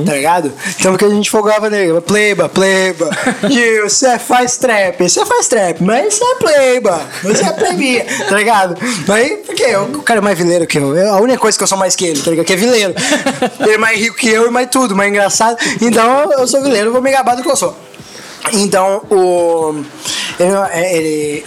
Tá 0.05 0.13
ligado? 0.13 0.53
Então 0.79 0.93
porque 0.93 1.05
a 1.05 1.09
gente 1.09 1.31
folgava 1.31 1.71
nele. 1.71 1.99
Pleba, 2.03 2.47
pleba. 2.49 3.09
Gil, 3.49 3.89
você 3.89 4.19
faz 4.19 4.57
trap. 4.59 5.03
Você 5.09 5.25
faz 5.25 5.49
trap, 5.49 5.83
mas 5.83 6.15
você 6.15 6.25
é 6.25 6.35
pleba. 6.35 7.01
Você 7.23 7.43
é 7.45 7.53
plebia. 7.53 8.05
Tá 8.29 8.37
ligado? 8.37 8.77
Aí, 9.11 9.37
porque 9.47 9.63
eu, 9.63 9.85
o 9.85 10.03
cara 10.03 10.19
é 10.19 10.23
mais 10.23 10.37
vileiro 10.37 10.67
que 10.67 10.77
eu. 10.79 10.95
Eu- 10.97 11.15
A 11.15 11.21
única 11.21 11.39
coisa 11.39 11.57
que 11.57 11.63
eu 11.65 11.69
sou 11.69 11.79
mais 11.79 11.97
que 11.97 12.05
ele, 12.05 12.21
tá 12.21 12.31
ligado? 12.31 12.45
Que 12.47 12.53
é 12.53 12.57
vileiro. 12.57 12.95
Ele 13.61 13.73
é 13.75 13.79
mais 13.79 13.99
rico 13.99 14.17
que 14.17 14.29
eu 14.29 14.47
e 14.47 14.51
mais 14.51 14.69
tudo, 14.71 14.95
mais 14.95 15.09
engraçado. 15.11 15.42
Então 15.81 16.33
eu 16.33 16.47
sou 16.47 16.63
vileiro, 16.63 16.93
vou 16.93 17.03
me 17.03 17.11
gabar 17.11 17.37
do 17.37 17.43
que 17.43 17.51
eu 17.51 17.57
sou. 17.57 17.77
Então, 18.53 19.03
o. 19.11 19.85
Ele. 20.39 20.57
ele 20.97 21.45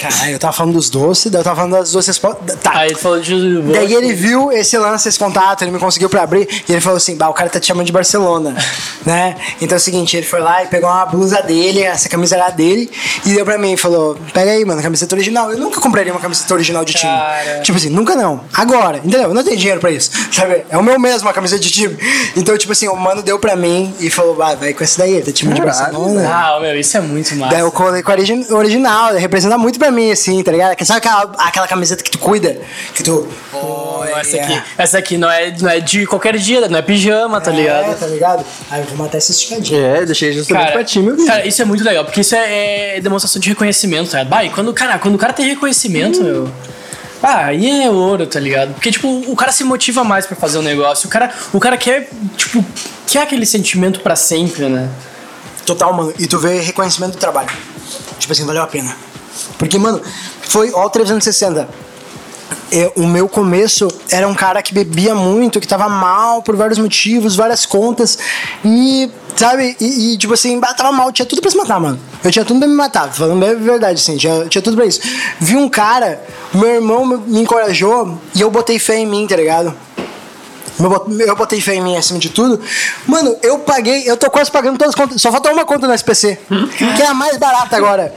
Caralho, 0.00 0.32
eu 0.32 0.38
tava 0.38 0.52
falando 0.52 0.74
dos 0.74 0.90
doces, 0.90 1.30
daí 1.30 1.40
eu 1.40 1.44
tava 1.44 1.56
falando 1.56 1.72
das 1.72 1.92
doces. 1.92 2.18
Tá. 2.62 2.72
Aí 2.74 2.88
ele 2.90 2.98
falou 2.98 3.20
de. 3.20 3.62
Daí 3.72 3.92
ele 3.94 4.12
viu 4.12 4.52
esse 4.52 4.76
lance, 4.78 5.08
esse 5.08 5.18
contato, 5.18 5.62
ele 5.62 5.70
me 5.70 5.78
conseguiu 5.78 6.08
pra 6.08 6.22
abrir 6.22 6.48
e 6.68 6.72
ele 6.72 6.80
falou 6.80 6.96
assim: 6.96 7.16
bah, 7.16 7.28
o 7.28 7.34
cara 7.34 7.48
tá 7.50 7.58
te 7.60 7.66
chamando 7.66 7.86
de 7.86 7.92
Barcelona, 7.92 8.54
né? 9.04 9.36
Então 9.60 9.76
é 9.76 9.78
o 9.78 9.80
seguinte, 9.80 10.16
ele 10.16 10.26
foi 10.26 10.40
lá 10.40 10.62
e 10.64 10.66
pegou 10.66 10.88
uma 10.90 11.06
blusa 11.06 11.42
dele, 11.42 11.82
essa 11.82 12.08
camisa 12.08 12.36
era 12.36 12.50
dele, 12.50 12.90
e 13.24 13.30
deu 13.34 13.44
pra 13.44 13.58
mim 13.58 13.72
e 13.72 13.76
falou: 13.76 14.16
pega 14.32 14.50
aí, 14.52 14.64
mano, 14.64 14.82
camiseta 14.82 15.14
original. 15.14 15.50
Eu 15.50 15.58
nunca 15.58 15.80
compraria 15.80 16.12
uma 16.12 16.20
camiseta 16.20 16.52
original 16.54 16.84
de 16.84 16.92
time. 16.94 17.12
Cara. 17.12 17.60
Tipo 17.62 17.78
assim, 17.78 17.88
nunca 17.88 18.14
não. 18.14 18.42
Agora, 18.54 18.98
entendeu? 18.98 19.22
Eu 19.22 19.34
não 19.34 19.42
tenho 19.44 19.56
dinheiro 19.56 19.80
pra 19.80 19.90
isso, 19.90 20.10
sabe? 20.32 20.64
É 20.68 20.76
o 20.76 20.82
meu 20.82 20.98
mesmo 20.98 21.28
a 21.28 21.32
camiseta 21.32 21.60
de 21.62 21.70
time. 21.70 21.96
Então, 22.36 22.56
tipo 22.58 22.72
assim, 22.72 22.88
o 22.88 22.96
mano 22.96 23.22
deu 23.22 23.38
pra 23.38 23.56
mim 23.56 23.94
e 24.00 24.10
falou: 24.10 24.34
bah, 24.34 24.54
vai 24.54 24.72
com 24.74 24.84
esse 24.84 24.98
daí, 24.98 25.12
ele 25.14 25.22
tá 25.22 25.32
te 25.32 25.40
chamando 25.40 25.56
de 25.56 25.62
Caralho, 25.62 25.92
Barcelona. 25.92 26.30
Ah, 26.32 26.60
meu, 26.60 26.78
isso 26.78 26.96
é 26.96 27.00
muito 27.00 27.34
massa. 27.36 27.52
Daí 27.52 27.60
eu 27.60 27.70
colei 27.72 28.02
com 28.02 28.10
a 28.10 28.14
origi- 28.14 28.52
original, 28.52 29.14
representa 29.14 29.56
muito 29.58 29.78
pra 29.78 29.85
mim, 29.90 30.10
assim, 30.10 30.42
tá 30.42 30.52
ligado? 30.52 30.74
Que 30.76 30.84
Sabe 30.84 30.98
aquela, 30.98 31.32
aquela 31.38 31.68
camiseta 31.68 32.02
que 32.02 32.10
tu 32.10 32.18
cuida? 32.18 32.56
Que 32.94 33.02
tu. 33.02 33.28
Não, 33.52 34.04
essa 34.18 34.36
aqui, 34.36 34.62
essa 34.78 34.98
aqui 34.98 35.16
não 35.18 35.30
é, 35.30 35.54
não 35.60 35.68
é 35.68 35.80
de 35.80 36.06
qualquer 36.06 36.36
dia, 36.36 36.68
não 36.68 36.78
é 36.78 36.82
pijama, 36.82 37.40
tá 37.40 37.52
É, 37.52 37.56
ligado? 37.56 37.98
tá 37.98 38.06
ligado? 38.06 38.44
Aí 38.70 38.80
eu 38.80 38.86
vou 38.86 38.96
matar 38.98 39.18
essa 39.18 39.30
esticadinha. 39.32 39.80
É, 39.80 40.04
deixei 40.06 40.32
justamente 40.32 40.62
Cara, 40.64 40.72
pra 40.76 40.84
ti, 40.84 40.98
meu 41.00 41.14
filho. 41.16 41.26
cara, 41.26 41.46
isso 41.46 41.60
é 41.60 41.64
muito 41.64 41.82
legal, 41.84 42.04
porque 42.04 42.20
isso 42.20 42.34
é, 42.34 42.96
é 42.96 43.00
demonstração 43.00 43.40
de 43.40 43.48
reconhecimento, 43.48 44.10
tá 44.10 44.18
ligado? 44.18 44.30
Bah, 44.30 44.44
e 44.44 44.50
quando, 44.50 44.72
cara, 44.72 44.98
quando 44.98 45.14
o 45.14 45.18
cara 45.18 45.32
tem 45.32 45.46
reconhecimento, 45.46 46.22
meu. 46.22 46.50
Ah, 47.22 47.46
aí 47.46 47.82
é 47.82 47.90
ouro, 47.90 48.26
tá 48.26 48.38
ligado? 48.38 48.74
Porque, 48.74 48.90
tipo, 48.92 49.08
o 49.26 49.34
cara 49.34 49.50
se 49.50 49.64
motiva 49.64 50.04
mais 50.04 50.26
pra 50.26 50.36
fazer 50.36 50.58
o 50.58 50.62
negócio. 50.62 51.06
O 51.08 51.10
cara, 51.10 51.32
o 51.52 51.58
cara 51.58 51.76
quer, 51.76 52.08
tipo, 52.36 52.64
quer 53.06 53.22
aquele 53.22 53.46
sentimento 53.46 54.00
pra 54.00 54.14
sempre, 54.14 54.68
né? 54.68 54.88
Total, 55.64 55.92
mano. 55.92 56.12
E 56.18 56.26
tu 56.26 56.38
vê 56.38 56.60
reconhecimento 56.60 57.12
do 57.12 57.18
trabalho. 57.18 57.48
Tipo 58.18 58.32
assim, 58.32 58.44
valeu 58.44 58.62
a 58.62 58.66
pena. 58.66 58.94
Porque, 59.58 59.78
mano, 59.78 60.00
foi 60.42 60.70
ó 60.72 60.86
o 60.86 60.90
360. 60.90 61.68
É, 62.70 62.92
o 62.96 63.06
meu 63.06 63.28
começo 63.28 63.88
era 64.10 64.26
um 64.26 64.34
cara 64.34 64.60
que 64.62 64.72
bebia 64.74 65.14
muito, 65.14 65.60
que 65.60 65.66
tava 65.68 65.88
mal 65.88 66.42
por 66.42 66.56
vários 66.56 66.78
motivos, 66.78 67.36
várias 67.36 67.64
contas. 67.64 68.18
E, 68.64 69.08
sabe, 69.36 69.76
e, 69.80 70.12
e, 70.14 70.18
tipo 70.18 70.34
assim, 70.34 70.60
tava 70.60 70.90
mal, 70.92 71.10
tinha 71.12 71.26
tudo 71.26 71.40
pra 71.40 71.50
se 71.50 71.56
matar, 71.56 71.80
mano. 71.80 71.98
Eu 72.24 72.30
tinha 72.30 72.44
tudo 72.44 72.58
pra 72.58 72.68
me 72.68 72.74
matar, 72.74 73.12
falando 73.12 73.38
bem 73.40 73.50
a 73.50 73.54
verdade, 73.54 74.00
assim, 74.00 74.16
tinha, 74.16 74.46
tinha 74.46 74.62
tudo 74.62 74.76
pra 74.76 74.84
isso. 74.86 75.00
Vi 75.40 75.56
um 75.56 75.68
cara, 75.68 76.20
meu 76.52 76.68
irmão 76.74 77.04
me, 77.06 77.40
encorajou 77.40 78.18
e 78.34 78.40
eu 78.40 78.50
botei 78.50 78.78
fé 78.78 78.96
em 78.98 79.06
mim, 79.06 79.26
tá 79.28 79.36
ligado? 79.36 79.72
Eu 80.78 80.90
bot- 80.90 81.10
Eu 81.20 81.36
botei 81.36 81.60
fé 81.60 81.74
em 81.76 81.80
mim 81.82 81.96
acima 81.96 82.18
de 82.18 82.28
tudo. 82.30 82.60
Mano, 83.06 83.34
eu 83.42 83.58
paguei, 83.60 84.02
eu 84.10 84.16
tô 84.16 84.28
quase 84.30 84.50
pagando 84.50 84.76
todas 84.76 84.90
as 84.94 85.00
contas. 85.00 85.22
Só 85.22 85.30
falta 85.32 85.50
uma 85.52 85.64
conta 85.64 85.86
no 85.86 85.94
SPC, 85.94 86.38
que 86.96 87.02
é 87.02 87.06
a 87.06 87.14
mais 87.14 87.36
barata 87.38 87.76
agora. 87.76 88.12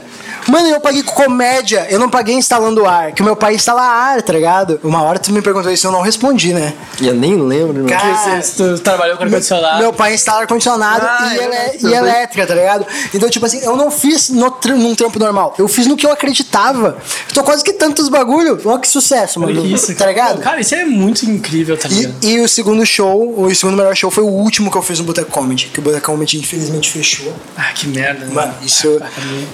Mano, 0.48 0.68
eu 0.68 0.80
paguei 0.80 1.02
com 1.02 1.12
comédia, 1.14 1.86
eu 1.90 1.98
não 1.98 2.08
paguei 2.08 2.34
instalando 2.34 2.86
ar, 2.86 3.12
que 3.12 3.22
o 3.22 3.24
meu 3.24 3.36
pai 3.36 3.54
instala 3.54 3.82
ar, 3.82 4.22
tá 4.22 4.32
ligado? 4.32 4.80
Uma 4.82 5.02
hora 5.02 5.18
tu 5.18 5.32
me 5.32 5.42
perguntou 5.42 5.70
isso, 5.70 5.86
eu 5.86 5.92
não 5.92 6.00
respondi, 6.00 6.52
né? 6.52 6.74
Eu 7.00 7.14
nem 7.14 7.36
lembro, 7.36 7.74
meu. 7.74 7.86
Cara, 7.86 8.14
Porque 8.14 8.42
se 8.42 8.56
tu 8.56 8.78
trabalhou 8.80 9.16
com 9.16 9.24
ar-condicionado. 9.24 9.78
Meu 9.78 9.92
pai 9.92 10.14
instala 10.14 10.40
ar-condicionado 10.42 11.06
Ah, 11.06 11.30
e, 11.32 11.36
eu 11.36 11.42
ele- 11.42 11.50
lembro. 11.50 11.88
e 11.88 11.94
elétrica, 11.94 12.46
tá 12.46 12.54
ligado? 12.54 12.86
Então, 13.14 13.28
tipo 13.28 13.44
assim, 13.46 13.60
eu 13.62 13.76
não 13.76 13.90
fiz 13.90 14.28
no 14.30 14.50
num 14.76 14.94
trampo 14.94 15.18
normal. 15.18 15.54
Eu 15.58 15.68
fiz 15.68 15.86
no 15.86 15.96
que 15.96 16.06
eu 16.06 16.12
acreditava. 16.12 16.96
Eu 17.28 17.34
tô 17.34 17.42
quase 17.42 17.62
que 17.64 17.72
tantos 17.72 18.08
bagulho. 18.08 18.60
Olha 18.64 18.78
que 18.78 18.88
sucesso, 18.88 19.38
mano. 19.40 19.64
Isso, 19.66 19.94
tá 19.94 20.06
ligado? 20.06 20.40
Cara, 20.40 20.60
isso 20.60 20.74
é 20.74 20.84
muito 20.84 21.24
incrível, 21.24 21.76
tá 21.76 21.88
ligado? 21.88 22.14
E, 22.22 22.34
e 22.34 22.40
o 22.40 22.48
segundo 22.48 22.84
show, 22.84 23.34
o 23.40 23.54
segundo 23.54 23.76
melhor 23.76 23.94
show 23.96 24.10
foi 24.10 24.24
o 24.24 24.28
último 24.28 24.70
que 24.70 24.76
eu 24.76 24.82
fiz 24.82 24.98
no 24.98 25.04
Boteco 25.04 25.30
Comedy. 25.30 25.70
Que 25.72 25.78
o 25.80 25.82
Boteco 25.82 26.06
Comedy 26.06 26.38
infelizmente 26.38 26.90
fechou. 26.90 27.32
Ah, 27.56 27.72
que 27.74 27.86
merda. 27.88 28.24
né? 28.26 28.32
Mano, 28.34 28.54
isso 28.62 29.00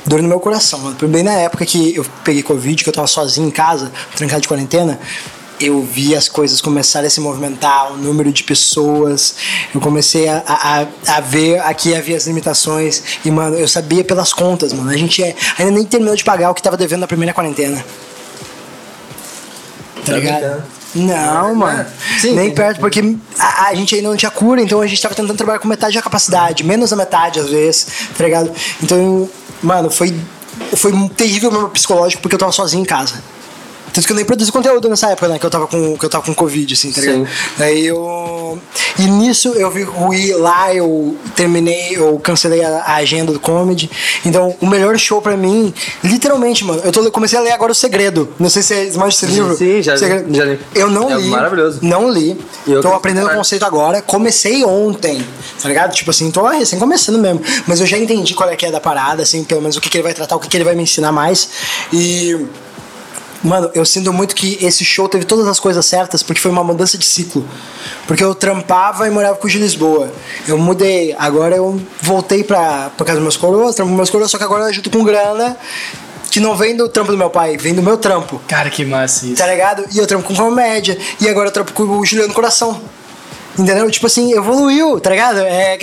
dor 0.05 0.23
no 0.23 0.29
meu 0.29 0.41
coração, 0.41 0.81
mano. 0.87 1.09
Bem 1.09 1.23
na 1.23 1.33
época 1.35 1.65
que 1.65 1.95
eu 1.97 2.07
peguei 2.25 2.43
Covid, 2.43 2.83
que 2.83 2.89
eu 2.89 2.93
tava 2.93 3.07
sozinho 3.07 3.49
em 3.49 3.51
casa, 3.51 3.91
trancado 4.15 4.43
de 4.43 4.49
quarentena. 4.49 4.99
eu 5.59 5.83
vi 5.83 6.15
as 6.15 6.29
coisas 6.29 6.61
começarem 6.61 7.07
a 7.07 7.11
se 7.11 7.21
movimentar, 7.21 7.93
o 7.93 7.97
número 7.97 8.31
de 8.31 8.45
pessoas, 8.45 9.37
eu 9.75 9.81
comecei 9.81 10.29
a, 10.29 10.43
a, 10.47 11.17
a 11.17 11.21
ver 11.21 11.61
aqui 11.61 11.95
havia 11.95 12.17
as 12.17 12.27
limitações 12.27 13.03
e, 13.25 13.31
mano, 13.31 13.57
eu 13.57 13.67
sabia 13.67 14.05
pelas 14.05 14.33
contas, 14.33 14.73
mano. 14.73 14.91
A 14.91 14.97
gente 14.97 15.23
é, 15.23 15.35
ainda 15.59 15.73
nem 15.73 15.85
terminou 15.85 16.15
de 16.15 16.25
pagar 16.25 16.51
o 16.51 16.55
que 16.55 16.63
tava 16.63 16.77
devendo 16.77 17.01
na 17.01 17.07
primeira 17.07 17.33
quarentena. 17.33 17.83
Tá 20.05 20.13
ligado? 20.13 20.63
Não, 20.95 21.55
mano. 21.55 21.87
Sim, 22.19 22.35
nem 22.35 22.51
perto, 22.55 22.81
porque 22.81 23.17
a, 23.39 23.69
a 23.69 23.75
gente 23.75 23.95
ainda 23.95 24.09
não 24.09 24.17
tinha 24.17 24.31
cura, 24.31 24.61
então 24.61 24.81
a 24.81 24.87
gente 24.87 25.01
tava 25.01 25.15
tentando 25.15 25.37
trabalhar 25.37 25.59
com 25.59 25.69
metade 25.69 25.95
da 25.95 26.03
capacidade, 26.03 26.65
menos 26.65 26.91
da 26.91 26.97
metade 26.97 27.41
às 27.41 27.51
vezes, 27.51 27.87
tá 28.17 28.25
ligado? 28.25 28.51
Então, 28.83 29.29
mano, 29.63 29.91
foi, 29.91 30.15
foi 30.77 30.93
terrível 31.09 31.51
meu 31.51 31.69
psicológico 31.69 32.23
porque 32.23 32.35
eu 32.35 32.39
tava 32.39 32.53
sozinho 32.53 32.83
em 32.83 32.87
casa. 32.87 33.23
Tanto 33.97 34.07
que 34.07 34.13
eu 34.13 34.17
nem 34.17 34.27
produzi 34.27 34.53
conteúdo 34.53 34.91
nessa 34.91 35.09
época, 35.09 35.27
né? 35.27 35.39
Que 35.39 35.47
eu 35.47 35.49
tava 35.51 35.67
com, 35.67 35.97
que 35.97 36.05
eu 36.05 36.11
tava 36.11 36.23
com 36.23 36.35
Covid, 36.35 36.75
assim, 36.75 36.93
tá 36.93 37.01
ligado? 37.01 37.27
Sim. 37.27 37.33
Daí 37.57 37.87
eu. 37.87 38.59
E 38.99 39.07
nisso 39.07 39.55
eu 39.57 39.71
vi 39.71 39.85
ruir 39.85 40.37
lá, 40.37 40.75
eu 40.75 41.17
terminei, 41.35 41.97
eu 41.97 42.19
cancelei 42.19 42.63
a, 42.63 42.83
a 42.83 42.95
agenda 42.97 43.33
do 43.33 43.41
comedy. 43.41 43.91
Então, 44.27 44.55
o 44.61 44.67
melhor 44.67 44.99
show 44.99 45.23
pra 45.23 45.35
mim, 45.35 45.73
literalmente, 46.05 46.63
mano, 46.63 46.83
eu 46.85 46.93
tô, 46.93 47.11
comecei 47.11 47.39
a 47.39 47.43
ler 47.43 47.53
agora 47.53 47.73
O 47.73 47.75
Segredo. 47.75 48.29
Não 48.39 48.51
sei 48.51 48.61
se 48.61 48.69
vocês 48.69 48.97
manjam 48.97 49.09
esse 49.09 49.27
livro. 49.27 49.57
Sim, 49.57 49.81
já 49.81 49.95
li, 49.95 49.99
Segredo. 49.99 50.35
já 50.35 50.45
li. 50.45 50.61
Eu 50.75 50.91
não 50.91 51.11
É 51.11 51.17
li. 51.17 51.29
maravilhoso. 51.29 51.79
Não 51.81 52.11
li. 52.11 52.39
E 52.67 52.73
eu 52.73 52.83
tô 52.83 52.93
aprendendo 52.93 53.29
o 53.29 53.35
conceito 53.35 53.65
agora. 53.65 54.03
Comecei 54.03 54.63
ontem, 54.63 55.27
tá 55.63 55.69
ligado? 55.71 55.95
Tipo 55.95 56.11
assim, 56.11 56.31
tô 56.31 56.47
recém 56.47 56.79
começando 56.79 57.19
mesmo. 57.19 57.41
Mas 57.67 57.81
eu 57.81 57.87
já 57.87 57.97
entendi 57.97 58.35
qual 58.35 58.51
é 58.51 58.57
que 58.57 58.67
é 58.67 58.71
da 58.71 58.79
parada, 58.79 59.23
assim, 59.23 59.43
pelo 59.43 59.63
menos 59.63 59.77
o 59.77 59.81
que, 59.81 59.89
que 59.89 59.97
ele 59.97 60.05
vai 60.05 60.13
tratar, 60.13 60.37
o 60.37 60.39
que, 60.39 60.49
que 60.49 60.57
ele 60.59 60.65
vai 60.65 60.75
me 60.75 60.83
ensinar 60.83 61.13
mais. 61.13 61.49
E. 61.91 62.37
Mano, 63.47 63.71
eu 63.75 63.85
sinto 63.85 64.13
muito 64.13 64.35
que 64.35 64.59
esse 64.61 64.85
show 64.85 65.09
teve 65.09 65.25
todas 65.25 65.47
as 65.47 65.61
coisas 65.61 65.87
certas 65.87 66.23
porque 66.23 66.41
foi 66.41 66.51
uma 66.51 66.65
mudança 66.65 66.99
de 66.99 67.05
ciclo. 67.05 67.47
Porque 68.07 68.23
eu 68.23 68.35
trampava 68.35 69.07
e 69.07 69.11
morava 69.11 69.37
com 69.37 69.47
o 69.47 69.51
de 69.51 69.59
Lisboa. 69.59 70.13
Eu 70.49 70.59
mudei, 70.59 71.15
agora 71.19 71.57
eu 71.57 71.81
voltei 72.03 72.43
pra, 72.43 72.91
pra 72.91 73.07
casa 73.07 73.19
dos 73.19 73.23
meus 73.23 73.37
coroas, 73.37 73.75
trampo 73.75 73.91
com 73.91 73.97
meus 73.97 74.11
coroas, 74.11 74.31
só 74.31 74.39
que 74.39 74.45
agora 74.45 74.65
eu 74.65 74.69
ajudo 74.69 74.91
com 74.91 75.05
grana 75.05 75.57
que 76.31 76.41
não 76.41 76.55
vem 76.55 76.77
do 76.77 76.87
trampo 76.87 77.11
do 77.11 77.17
meu 77.17 77.31
pai, 77.31 77.57
vem 77.57 77.73
do 77.73 77.83
meu 77.83 77.97
trampo. 77.97 78.43
Cara, 78.47 78.69
que 78.69 78.85
massa 78.85 79.27
isso. 79.27 79.37
Tá 79.37 79.47
ligado? 79.47 79.87
E 79.91 79.99
eu 79.99 80.07
trampo 80.07 80.29
com 80.29 80.35
comédia. 80.35 80.99
E 81.19 81.29
agora 81.29 81.49
eu 81.49 81.53
trampo 81.53 81.73
com 81.73 81.85
o 81.85 82.05
Juliano 82.05 82.35
Coração. 82.35 82.79
Entendeu? 83.59 83.91
Tipo 83.91 84.07
assim, 84.07 84.33
evoluiu, 84.33 85.01
tá 85.01 85.11
ligado? 85.11 85.39
É, 85.41 85.79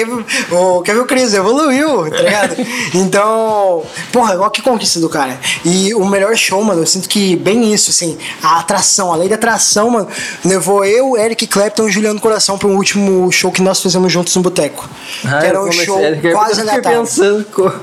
o, 0.52 0.78
o 0.80 1.06
Cris? 1.06 1.34
Evoluiu, 1.34 2.10
tá 2.12 2.18
ligado? 2.22 2.56
então, 2.94 3.84
porra, 4.12 4.38
olha 4.40 4.50
que 4.50 4.62
conquista 4.62 5.00
do 5.00 5.10
cara. 5.10 5.40
E 5.66 5.94
o 5.94 6.06
melhor 6.06 6.36
show, 6.36 6.64
mano, 6.64 6.82
eu 6.82 6.86
sinto 6.86 7.10
que 7.10 7.36
bem 7.36 7.74
isso, 7.74 7.90
assim, 7.90 8.18
a 8.42 8.60
atração, 8.60 9.12
a 9.12 9.16
lei 9.16 9.28
da 9.30 9.36
atração, 9.36 9.90
mano, 9.90 10.08
levou 10.46 10.86
eu, 10.86 11.18
Eric 11.18 11.48
Clapton 11.48 11.88
e 11.88 11.92
Juliano 11.92 12.20
Coração 12.20 12.58
pro 12.58 12.70
último 12.70 13.32
show 13.32 13.52
que 13.52 13.62
nós 13.62 13.82
fizemos 13.82 14.12
juntos 14.12 14.36
no 14.36 14.42
Boteco. 14.42 14.88
Ah, 15.26 15.40
que 15.40 15.46
era 15.48 15.58
eu 15.58 15.64
um 15.64 15.72
show 15.72 16.00
é, 16.00 16.16
que 16.16 16.28
eu 16.28 16.32
quase 16.34 16.56
fiquei 16.56 16.70
aleatório. 16.70 17.00
pensando, 17.00 17.46
co- 17.46 17.74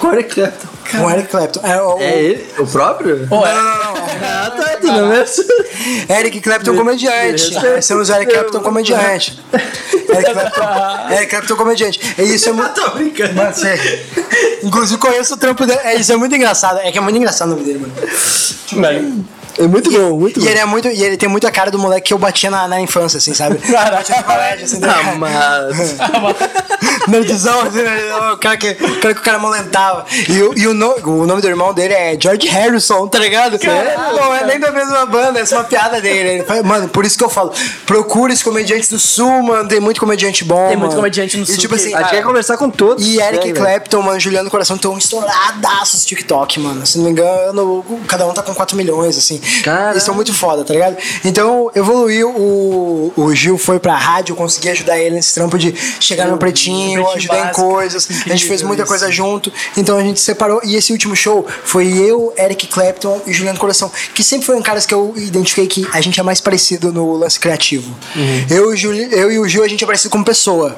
qual 0.00 0.14
é 0.14 0.22
que 0.22 0.40
é? 0.40 0.52
Com 0.90 0.98
o 0.98 1.10
Eric 1.10 1.28
Clapton. 1.28 1.60
É, 1.64 1.82
o, 1.82 1.98
É 1.98 2.18
ele? 2.22 2.46
O 2.58 2.66
próprio? 2.66 3.24
É- 3.24 3.28
Ah, 3.44 4.52
tá, 4.56 4.76
tu 4.80 4.86
não 4.86 5.12
é? 5.12 5.24
Eric 6.20 6.40
Clapton 6.40 6.76
comediante. 6.76 7.52
respeito. 7.54 7.82
Somos 7.82 8.08
o 8.08 8.14
Eric 8.14 8.32
Clapton 8.32 8.60
comediante. 8.60 9.35
Eric 10.08 10.32
Clapton, 10.32 11.12
Eric 11.14 11.30
Clapton 11.30 11.56
comediante. 11.56 12.14
E 12.18 12.22
isso 12.22 12.48
é 12.48 12.52
muito. 12.52 12.74
Tô 12.74 12.90
brincando. 12.90 13.34
Mano, 13.34 13.54
sério. 13.54 14.00
Inclusive 14.62 14.98
conheço 14.98 15.34
o 15.34 15.36
trampo 15.36 15.66
dele. 15.66 15.80
É, 15.84 15.96
isso 15.96 16.12
é 16.12 16.16
muito 16.16 16.34
engraçado. 16.34 16.78
É 16.80 16.90
que 16.90 16.98
é 16.98 17.00
muito 17.00 17.16
engraçado 17.16 17.48
o 17.48 17.50
nome 17.52 17.64
dele, 17.64 17.78
mano. 17.78 17.94
Velho. 18.72 19.24
É 19.58 19.66
muito 19.66 19.90
bom, 19.90 20.18
muito 20.18 20.40
E 20.40 20.42
bom. 20.44 20.48
ele 20.50 20.58
é 20.58 20.64
muito. 20.64 20.88
E 20.88 21.02
ele 21.02 21.16
tem 21.16 21.28
muita 21.28 21.50
cara 21.50 21.70
do 21.70 21.78
moleque 21.78 22.08
que 22.08 22.14
eu 22.14 22.18
batia 22.18 22.50
na, 22.50 22.68
na 22.68 22.80
infância, 22.80 23.18
assim, 23.18 23.32
sabe? 23.34 23.58
Batia 23.66 24.16
no 24.16 24.24
colégio, 24.24 24.64
assim, 24.64 24.80
tá 24.80 24.94
Ah, 24.96 25.14
mas... 25.16 25.96
Nerdzão, 27.08 27.60
assim, 27.62 27.82
né? 27.82 28.16
o 28.32 28.36
cara 28.36 28.56
que 28.56 28.70
o 28.70 29.00
cara, 29.00 29.14
que 29.14 29.20
o 29.20 29.24
cara 29.24 29.38
molentava. 29.38 30.04
E, 30.28 30.42
o- 30.42 30.58
e 30.58 30.66
o, 30.66 30.74
no- 30.74 30.96
o 31.04 31.26
nome 31.26 31.40
do 31.40 31.48
irmão 31.48 31.72
dele 31.72 31.94
é 31.94 32.16
George 32.20 32.48
Harrison, 32.48 33.06
tá 33.08 33.18
ligado? 33.18 33.58
Não 34.16 34.34
é 34.34 34.44
nem 34.44 34.58
da 34.58 34.70
mesma 34.72 35.06
banda, 35.06 35.40
é 35.40 35.44
uma 35.54 35.64
piada 35.64 36.00
dele. 36.00 36.28
Ele 36.30 36.44
fala- 36.44 36.62
Mano, 36.62 36.88
por 36.88 37.04
isso 37.04 37.16
que 37.16 37.24
eu 37.24 37.28
falo, 37.30 37.52
procura 37.86 38.32
os 38.32 38.42
comediantes 38.42 38.88
do 38.88 38.98
Sul, 38.98 39.42
mano. 39.42 39.68
Tem 39.68 39.80
muito 39.80 40.00
comediante 40.00 40.44
bom. 40.44 40.68
Tem 40.68 40.76
muito 40.76 40.90
mano. 40.90 40.96
comediante 40.96 41.36
no 41.36 41.44
e, 41.44 41.46
Sul 41.46 41.56
Tipo 41.58 41.74
assim, 41.76 41.94
A 41.94 42.02
gente 42.02 42.10
quer 42.10 42.22
conversar 42.22 42.56
com 42.56 42.68
todos. 42.70 43.06
e 43.06 43.20
Eric 43.20 43.52
né? 43.52 43.58
Clapton, 43.58 44.02
mano, 44.02 44.18
Juliano 44.20 44.50
Coração 44.50 44.76
estão 44.76 44.96
estouradaços 44.98 46.00
no 46.02 46.06
TikTok, 46.06 46.60
mano. 46.60 46.84
Se 46.86 46.98
não 46.98 47.04
me 47.04 47.10
engano, 47.12 47.84
cada 48.08 48.26
um 48.26 48.32
tá 48.34 48.42
com 48.42 48.54
4 48.54 48.76
milhões, 48.76 49.16
assim. 49.16 49.40
Caralho. 49.62 49.92
Eles 49.92 50.02
são 50.02 50.14
muito 50.14 50.32
foda, 50.32 50.64
tá 50.64 50.72
ligado? 50.72 50.96
Então, 51.24 51.70
evoluiu. 51.74 52.30
O, 52.30 53.12
o 53.16 53.34
Gil 53.34 53.58
foi 53.58 53.78
pra 53.78 53.96
rádio, 53.96 54.32
eu 54.32 54.36
consegui 54.36 54.68
ajudar 54.70 54.98
ele 54.98 55.16
nesse 55.16 55.34
trampo 55.34 55.58
de 55.58 55.74
chegar 56.00 56.28
no 56.28 56.38
pretinho, 56.38 57.02
Pretinho 57.02 57.16
ajudar 57.16 57.50
em 57.50 57.52
coisas. 57.52 58.08
a 58.26 58.28
gente 58.30 58.46
fez 58.46 58.62
muita 58.62 58.82
isso. 58.82 58.90
coisa 58.90 59.10
junto. 59.10 59.52
Então 59.76 59.96
a 59.96 60.02
gente 60.02 60.20
separou. 60.20 60.60
E 60.64 60.76
esse 60.76 60.92
último 60.92 61.14
show 61.16 61.46
foi 61.64 61.92
eu, 61.92 62.32
Eric 62.38 62.66
Clapton 62.66 63.20
e 63.26 63.32
Juliano 63.32 63.58
Coração, 63.58 63.90
que 64.14 64.22
sempre 64.22 64.46
foram 64.46 64.62
caras 64.62 64.86
que 64.86 64.94
eu 64.94 65.14
identifiquei 65.16 65.66
que 65.66 65.88
a 65.92 66.00
gente 66.00 66.18
é 66.18 66.22
mais 66.22 66.40
parecido 66.40 66.92
no 66.92 67.16
lance 67.16 67.38
criativo. 67.38 67.94
Uhum. 68.14 68.46
Eu, 68.50 68.74
eu 68.74 69.32
e 69.32 69.38
o 69.38 69.48
Gil, 69.48 69.62
a 69.64 69.68
gente 69.68 69.82
é 69.82 69.86
parecido 69.86 70.10
como 70.10 70.24
pessoa. 70.24 70.76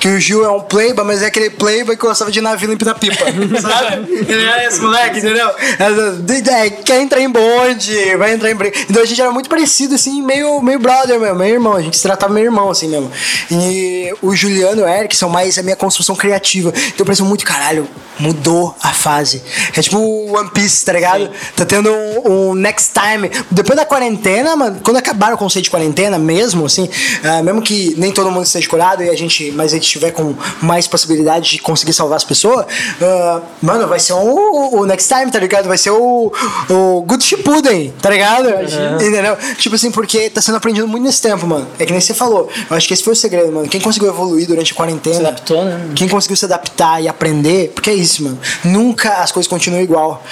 Que 0.00 0.08
o 0.08 0.20
Gil 0.20 0.44
é 0.44 0.50
um 0.50 0.60
playboy, 0.60 1.04
mas 1.04 1.22
é 1.22 1.26
aquele 1.26 1.50
playboy 1.50 1.96
que 1.96 2.06
gostava 2.06 2.30
de 2.30 2.38
ir 2.38 2.42
na 2.42 2.54
vila 2.54 2.74
empinar 2.74 2.98
pipa. 2.98 3.24
sabe? 3.60 4.10
Ele 4.10 4.46
é 4.46 4.66
esse 4.66 4.80
moleque, 4.80 5.18
entendeu? 5.18 5.48
É, 5.48 6.70
quer 6.70 7.00
entrar 7.00 7.20
em 7.20 7.28
bonde, 7.28 8.16
vai 8.16 8.32
entrar 8.32 8.50
em 8.50 8.54
briga. 8.54 8.78
Então 8.88 9.02
a 9.02 9.06
gente 9.06 9.20
era 9.20 9.30
muito 9.30 9.48
parecido, 9.48 9.94
assim, 9.94 10.22
meio, 10.22 10.60
meio 10.62 10.78
brother 10.78 11.18
mesmo, 11.18 11.36
meio 11.36 11.54
irmão. 11.54 11.74
A 11.74 11.82
gente 11.82 11.96
se 11.96 12.02
tratava 12.02 12.32
meio 12.32 12.46
irmão, 12.46 12.70
assim 12.70 12.88
mesmo. 12.88 13.10
E 13.50 14.12
o 14.22 14.34
Juliano 14.34 14.80
e 14.80 14.84
o 14.84 14.88
Eric 14.88 15.16
são 15.16 15.28
mais 15.28 15.58
a 15.58 15.62
minha 15.62 15.76
construção 15.76 16.14
criativa. 16.14 16.70
Então 16.70 16.98
eu 17.00 17.06
penso 17.06 17.24
muito, 17.24 17.44
caralho, 17.44 17.88
mudou 18.18 18.74
a 18.82 18.92
fase. 18.92 19.42
É 19.76 19.80
tipo 19.80 19.98
One 19.98 20.50
Piece, 20.50 20.84
tá 20.84 20.92
ligado? 20.92 21.30
Tá 21.56 21.64
tendo 21.64 21.90
um, 21.90 22.50
um 22.50 22.54
next 22.54 22.92
time. 22.92 23.30
Depois 23.50 23.76
da 23.76 23.84
quarentena, 23.84 24.56
mano, 24.56 24.80
quando 24.82 24.96
acabar 24.96 25.32
o 25.32 25.38
conceito 25.38 25.64
de 25.64 25.70
quarentena 25.70 26.18
mesmo, 26.18 26.66
assim, 26.66 26.88
ah, 27.24 27.42
mesmo 27.42 27.62
que 27.62 27.94
nem 27.96 28.12
todo 28.12 28.30
mundo 28.30 28.44
esteja 28.44 28.68
curado 28.68 29.02
e 29.02 29.08
a 29.08 29.16
gente, 29.16 29.50
mas 29.52 29.72
a 29.72 29.76
gente 29.76 29.87
tiver 29.90 30.10
com 30.10 30.34
mais 30.60 30.86
possibilidade 30.86 31.50
de 31.50 31.58
conseguir 31.58 31.92
salvar 31.92 32.16
as 32.16 32.24
pessoas, 32.24 32.66
ah, 33.00 33.40
mano, 33.62 33.86
vai 33.86 33.98
ser 33.98 34.12
o, 34.12 34.80
o 34.80 34.86
next 34.86 35.12
time, 35.12 35.30
tá 35.30 35.38
ligado? 35.38 35.68
Vai 35.68 35.78
ser 35.78 35.90
o, 35.90 36.32
o 36.68 37.02
Good 37.02 37.24
Shippuden, 37.24 37.92
tá 38.00 38.10
ligado? 38.10 38.48
Entendeu? 38.94 39.36
Tipo 39.58 39.74
assim, 39.74 39.90
porque 39.90 40.30
tá 40.30 40.40
sendo 40.40 40.56
aprendido 40.56 40.86
muito 40.86 41.04
nesse 41.04 41.22
tempo, 41.22 41.46
mano. 41.46 41.66
É 41.78 41.86
que 41.86 41.92
nem 41.92 42.00
você 42.00 42.14
falou. 42.14 42.48
Eu 42.70 42.76
acho 42.76 42.86
que 42.86 42.94
esse 42.94 43.02
foi 43.02 43.12
o 43.12 43.16
segredo, 43.16 43.52
mano. 43.52 43.68
Quem 43.68 43.80
conseguiu 43.80 44.08
evoluir 44.08 44.46
durante 44.46 44.72
a 44.72 44.76
quarentena. 44.76 45.16
Se 45.16 45.20
adaptou, 45.20 45.64
né? 45.64 45.90
Quem 45.94 46.08
conseguiu 46.08 46.36
se 46.36 46.44
adaptar 46.44 47.02
e 47.02 47.08
aprender, 47.08 47.70
porque 47.74 47.90
é 47.90 47.94
isso, 47.94 48.22
mano. 48.24 48.38
Nunca 48.64 49.14
as 49.14 49.32
coisas 49.32 49.48
continuam 49.48 49.82
igual. 49.82 50.22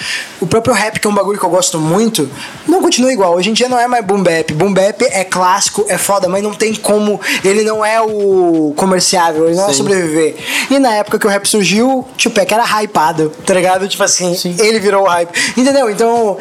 O 0.40 0.46
próprio 0.46 0.74
rap, 0.74 0.98
que 1.00 1.06
é 1.06 1.10
um 1.10 1.14
bagulho 1.14 1.38
que 1.38 1.44
eu 1.44 1.50
gosto 1.50 1.78
muito, 1.78 2.28
não 2.66 2.82
continua 2.82 3.12
igual. 3.12 3.34
Hoje 3.34 3.50
em 3.50 3.52
dia 3.52 3.68
não 3.68 3.78
é 3.78 3.86
mais 3.86 4.04
boom 4.04 4.22
bap. 4.22 4.52
Boom 4.52 4.72
bap 4.72 5.02
é 5.02 5.24
clássico, 5.24 5.84
é 5.88 5.98
foda, 5.98 6.28
mas 6.28 6.42
não 6.42 6.52
tem 6.52 6.74
como. 6.74 7.20
Ele 7.44 7.62
não 7.62 7.84
é 7.84 8.00
o 8.00 8.72
comerciável, 8.76 9.45
ele 9.46 9.56
não 9.56 9.64
é 9.64 9.72
Sim. 9.72 9.78
sobreviver. 9.78 10.36
E 10.70 10.78
na 10.78 10.94
época 10.94 11.18
que 11.18 11.26
o 11.26 11.30
rap 11.30 11.46
surgiu, 11.46 12.06
Tupac 12.16 12.52
era 12.52 12.64
hypado, 12.82 13.32
tá 13.44 13.54
ligado? 13.54 13.88
Tipo 13.88 14.02
assim, 14.02 14.34
Sim. 14.34 14.56
ele 14.58 14.78
virou 14.78 15.04
o 15.04 15.06
hype. 15.06 15.30
Entendeu? 15.56 15.90
Então, 15.90 16.36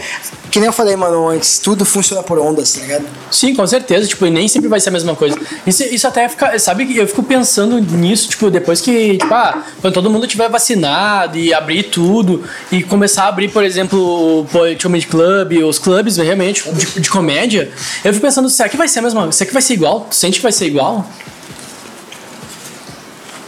que 0.52 0.60
nem 0.60 0.68
eu 0.68 0.73
falei, 0.73 0.95
mano, 0.95 1.27
antes, 1.27 1.60
tudo 1.60 1.84
funciona 1.84 2.23
por 2.23 2.40
ondas, 2.40 2.73
tá 2.73 2.82
ligado? 2.82 3.06
Sim, 3.30 3.53
com 3.53 3.68
certeza. 3.68 4.07
Tipo, 4.07 4.26
e 4.26 4.30
nem 4.30 4.48
sempre 4.48 4.69
vai 4.69 4.80
ser 4.80 4.90
a 4.90 4.91
mesma 4.94 5.15
coisa. 5.15 5.38
Isso, 5.68 5.84
isso 5.84 6.07
até 6.07 6.30
fica. 6.30 6.57
Sabe 6.60 6.98
eu 6.98 7.07
fico 7.07 7.23
pensando 7.23 7.80
nisso, 7.80 8.30
tipo, 8.30 8.49
depois 8.49 8.80
que, 8.80 9.18
tipo, 9.18 9.34
ah, 9.34 9.64
quando 9.82 9.94
todo 9.94 10.10
mundo 10.10 10.26
tiver 10.27 10.48
vacinado 10.49 11.38
e 11.38 11.53
abrir 11.53 11.84
tudo 11.84 12.44
e 12.72 12.82
começar 12.84 13.26
a 13.26 13.27
abrir, 13.27 13.49
por 13.49 13.64
exemplo, 13.64 13.99
o 13.99 14.48
Comedy 14.82 15.07
Club, 15.07 15.64
os 15.68 15.77
clubes 15.77 16.18
realmente 16.18 16.64
de, 16.72 17.02
de 17.02 17.10
comédia, 17.10 17.69
eu 18.03 18.14
fico 18.14 18.26
pensando, 18.26 18.49
será 18.49 18.69
que 18.69 18.77
vai 18.77 18.88
ser 18.88 18.99
a 18.99 19.02
mesma 19.02 19.32
Será 19.32 19.48
que 19.48 19.53
vai 19.53 19.61
ser 19.61 19.73
igual? 19.73 20.07
Tu 20.10 20.15
sente 20.15 20.38
que 20.38 20.44
vai 20.44 20.52
ser 20.52 20.68
igual? 20.68 21.06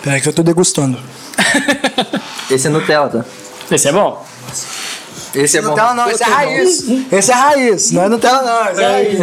Peraí 0.07 0.21
que 0.21 0.29
eu 0.29 0.31
tô 0.31 0.41
degustando. 0.41 0.97
Esse 2.49 2.67
é 2.67 2.69
Nutella, 2.69 3.09
tá? 3.09 3.25
Esse 3.69 3.89
é 3.89 3.91
bom. 3.91 4.25
Esse 5.35 5.57
é 5.57 5.61
bom. 5.61 5.67
Nutella 5.71 5.93
não, 5.93 6.09
esse 6.09 6.23
é 6.23 6.25
raiz. 6.25 6.83
Esse 7.11 7.29
é 7.31 7.35
raiz, 7.35 7.91
não 7.91 8.03
é 8.03 8.07
Nutella 8.07 8.41
não, 8.41 8.71
esse 8.71 8.81
é 8.81 8.87
raiz. 8.87 9.19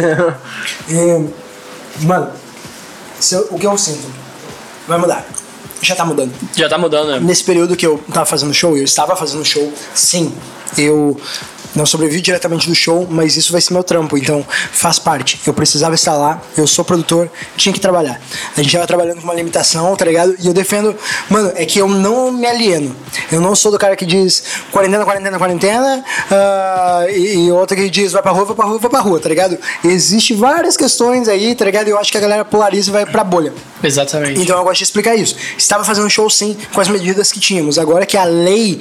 E, 0.87 1.29
mano, 2.05 2.29
se 3.19 3.33
eu- 3.33 3.47
o 3.49 3.57
que 3.57 3.65
eu 3.65 3.75
sinto 3.79 4.05
vai 4.87 4.99
mudar. 4.99 5.25
Já 5.81 5.95
tá 5.95 6.05
mudando. 6.05 6.31
Já 6.55 6.69
tá 6.69 6.77
mudando, 6.77 7.07
né? 7.13 7.19
Nesse 7.19 7.43
período 7.43 7.75
que 7.75 7.87
eu 7.87 7.97
tava 8.13 8.27
fazendo 8.27 8.53
show, 8.53 8.77
eu 8.77 8.83
estava 8.83 9.15
fazendo 9.15 9.43
show, 9.43 9.73
sim, 9.95 10.31
eu 10.77 11.19
não 11.75 11.85
sobrevivo 11.85 12.21
diretamente 12.21 12.67
do 12.67 12.75
show, 12.75 13.07
mas 13.09 13.35
isso 13.35 13.51
vai 13.51 13.61
ser 13.61 13.73
meu 13.73 13.83
trampo, 13.83 14.17
então 14.17 14.45
faz 14.71 14.99
parte. 14.99 15.39
Eu 15.45 15.53
precisava 15.53 15.95
estar 15.95 16.15
lá, 16.15 16.41
eu 16.57 16.65
sou 16.65 16.85
produtor, 16.85 17.29
tinha 17.57 17.73
que 17.73 17.79
trabalhar. 17.79 18.19
A 18.55 18.61
gente 18.61 18.71
tava 18.71 18.87
trabalhando 18.87 19.17
com 19.17 19.23
uma 19.23 19.33
limitação, 19.33 19.95
tá 19.95 20.05
ligado? 20.05 20.35
E 20.39 20.47
eu 20.47 20.53
defendo, 20.53 20.95
mano, 21.29 21.51
é 21.55 21.65
que 21.65 21.79
eu 21.79 21.87
não 21.87 22.31
me 22.31 22.47
alieno. 22.47 22.95
Eu 23.31 23.41
não 23.41 23.55
sou 23.55 23.71
do 23.71 23.77
cara 23.77 23.95
que 23.95 24.05
diz 24.05 24.43
quarentena, 24.71 25.03
quarentena, 25.03 25.37
quarentena, 25.37 26.05
ah, 26.31 27.05
e, 27.09 27.45
e 27.45 27.51
outro 27.51 27.75
que 27.75 27.89
diz 27.89 28.11
vai 28.11 28.21
pra 28.21 28.31
rua, 28.31 28.45
vai 28.45 28.55
pra 28.55 28.65
rua, 28.65 28.79
vai 28.79 28.89
pra 28.89 28.99
rua, 28.99 29.19
tá 29.19 29.29
ligado? 29.29 29.57
Existem 29.83 30.37
várias 30.37 30.77
questões 30.77 31.27
aí, 31.27 31.55
tá 31.55 31.65
ligado? 31.65 31.87
Eu 31.87 31.97
acho 31.97 32.11
que 32.11 32.17
a 32.17 32.21
galera 32.21 32.45
polariza 32.45 32.89
e 32.89 32.93
vai 32.93 33.05
pra 33.05 33.23
bolha. 33.23 33.53
Exatamente. 33.83 34.41
Então 34.41 34.57
eu 34.57 34.63
gosto 34.63 34.77
de 34.77 34.83
explicar 34.83 35.15
isso. 35.15 35.35
Estava 35.57 35.83
fazendo 35.83 36.09
show 36.09 36.29
sim, 36.29 36.57
com 36.73 36.81
as 36.81 36.87
medidas 36.87 37.31
que 37.31 37.39
tínhamos. 37.39 37.77
Agora 37.77 38.05
que 38.05 38.17
a 38.17 38.23
lei 38.23 38.79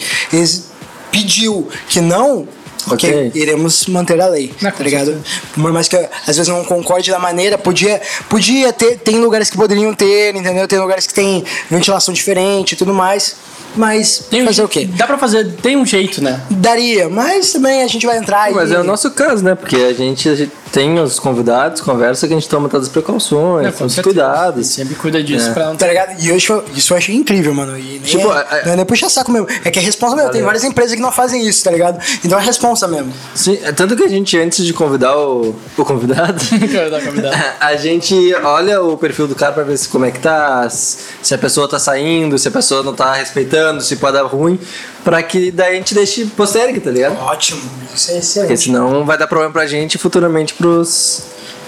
pediu 1.10 1.68
que 1.88 2.00
não. 2.00 2.48
Ok, 2.90 3.08
Ok. 3.08 3.32
iremos 3.34 3.86
manter 3.86 4.20
a 4.20 4.26
lei, 4.26 4.52
Não, 4.60 4.70
tá 4.70 4.82
ligado? 4.84 5.06
certeza. 5.06 5.24
Por 5.54 5.72
mais 5.72 5.88
que 5.88 5.96
às 5.96 6.36
vezes 6.36 6.48
não 6.48 6.64
concorde 6.64 7.10
da 7.10 7.18
maneira, 7.18 7.56
podia, 7.58 8.00
podia 8.28 8.72
ter, 8.72 8.98
tem 8.98 9.18
lugares 9.18 9.48
que 9.50 9.56
poderiam 9.56 9.94
ter, 9.94 10.34
entendeu? 10.34 10.66
Tem 10.68 10.78
lugares 10.78 11.06
que 11.06 11.14
tem 11.14 11.44
ventilação 11.70 12.12
diferente 12.12 12.72
e 12.72 12.76
tudo 12.76 12.92
mais, 12.94 13.36
mas 13.76 14.18
Tem 14.30 14.42
um 14.42 14.46
fazer 14.46 14.62
o 14.62 14.68
quê? 14.68 14.88
Dá 14.96 15.06
pra 15.06 15.18
fazer, 15.18 15.50
tem 15.62 15.76
um 15.76 15.84
jeito, 15.84 16.22
né? 16.22 16.40
Daria, 16.50 17.08
mas 17.08 17.52
também 17.52 17.82
a 17.82 17.86
gente 17.88 18.06
vai 18.06 18.18
entrar 18.18 18.50
Mas 18.52 18.70
e... 18.70 18.74
é 18.74 18.78
o 18.80 18.84
nosso 18.84 19.10
caso, 19.10 19.42
né? 19.42 19.54
Porque 19.54 19.74
a 19.76 19.92
gente, 19.92 20.28
a 20.28 20.34
gente 20.36 20.52
tem 20.70 20.98
os 21.00 21.18
convidados, 21.20 21.80
conversa 21.80 22.26
que 22.26 22.32
a 22.32 22.36
gente 22.36 22.48
toma 22.48 22.68
todas 22.68 22.86
as 22.86 22.92
precauções, 22.92 23.66
É, 23.66 23.70
todos 23.72 23.96
os 23.96 24.02
cuidados. 24.02 24.66
Sempre 24.68 24.94
cuida 24.94 25.22
disso 25.22 25.48
É. 25.50 25.52
pra 25.52 25.66
não 25.66 25.76
Tá 25.76 25.86
ligado? 25.88 26.20
E 26.22 26.30
hoje 26.32 26.46
foi- 26.46 26.64
isso 26.76 26.92
eu 26.92 26.96
achei 26.96 27.14
incrível, 27.14 27.52
mano. 27.54 27.76
E 27.78 27.82
nem 27.82 28.00
Tipo, 28.00 28.28
é, 28.32 28.36
a- 28.36 28.40
a- 28.40 28.66
não 28.66 28.72
é 28.72 28.76
nem 28.76 28.84
puxa 28.84 29.08
saco 29.08 29.30
mesmo. 29.32 29.46
É 29.64 29.70
que 29.70 29.78
é 29.78 29.82
responsa 29.82 30.14
mesmo. 30.16 30.30
Tem 30.30 30.42
várias 30.42 30.62
empresas 30.64 30.94
que 30.94 31.00
não 31.02 31.12
fazem 31.12 31.46
isso, 31.46 31.62
tá 31.64 31.70
ligado? 31.70 31.98
Então 32.24 32.38
é 32.38 32.42
responsa 32.42 32.73
mesmo. 32.88 33.12
Sim, 33.34 33.58
é 33.62 33.72
tanto 33.72 33.96
que 33.96 34.04
a 34.04 34.08
gente, 34.08 34.38
antes 34.38 34.64
de 34.64 34.72
convidar 34.72 35.16
o, 35.16 35.54
o 35.76 35.84
convidado, 35.84 36.40
a 37.60 37.76
gente 37.76 38.34
olha 38.42 38.82
o 38.82 38.96
perfil 38.96 39.26
do 39.28 39.34
cara 39.34 39.52
pra 39.52 39.64
ver 39.64 39.76
se 39.76 39.88
como 39.88 40.04
é 40.04 40.10
que 40.10 40.20
tá, 40.20 40.68
se 40.68 41.34
a 41.34 41.38
pessoa 41.38 41.68
tá 41.68 41.78
saindo, 41.78 42.38
se 42.38 42.48
a 42.48 42.50
pessoa 42.50 42.82
não 42.82 42.94
tá 42.94 43.14
respeitando, 43.14 43.80
se 43.82 43.96
pode 43.96 44.16
dar 44.16 44.22
ruim, 44.24 44.58
pra 45.02 45.22
que 45.22 45.50
daí 45.50 45.72
a 45.74 45.76
gente 45.76 45.94
deixe 45.94 46.24
postergue, 46.26 46.80
tá 46.80 46.90
ligado? 46.90 47.16
Ótimo. 47.20 47.60
Isso 47.94 48.10
é 48.10 48.14
Porque 48.14 48.24
excelente. 48.26 48.60
senão 48.62 49.04
vai 49.04 49.16
dar 49.18 49.26
problema 49.26 49.52
pra 49.52 49.66
gente 49.66 49.94
e 49.94 49.98
futuramente 49.98 50.54
pros 50.54 51.22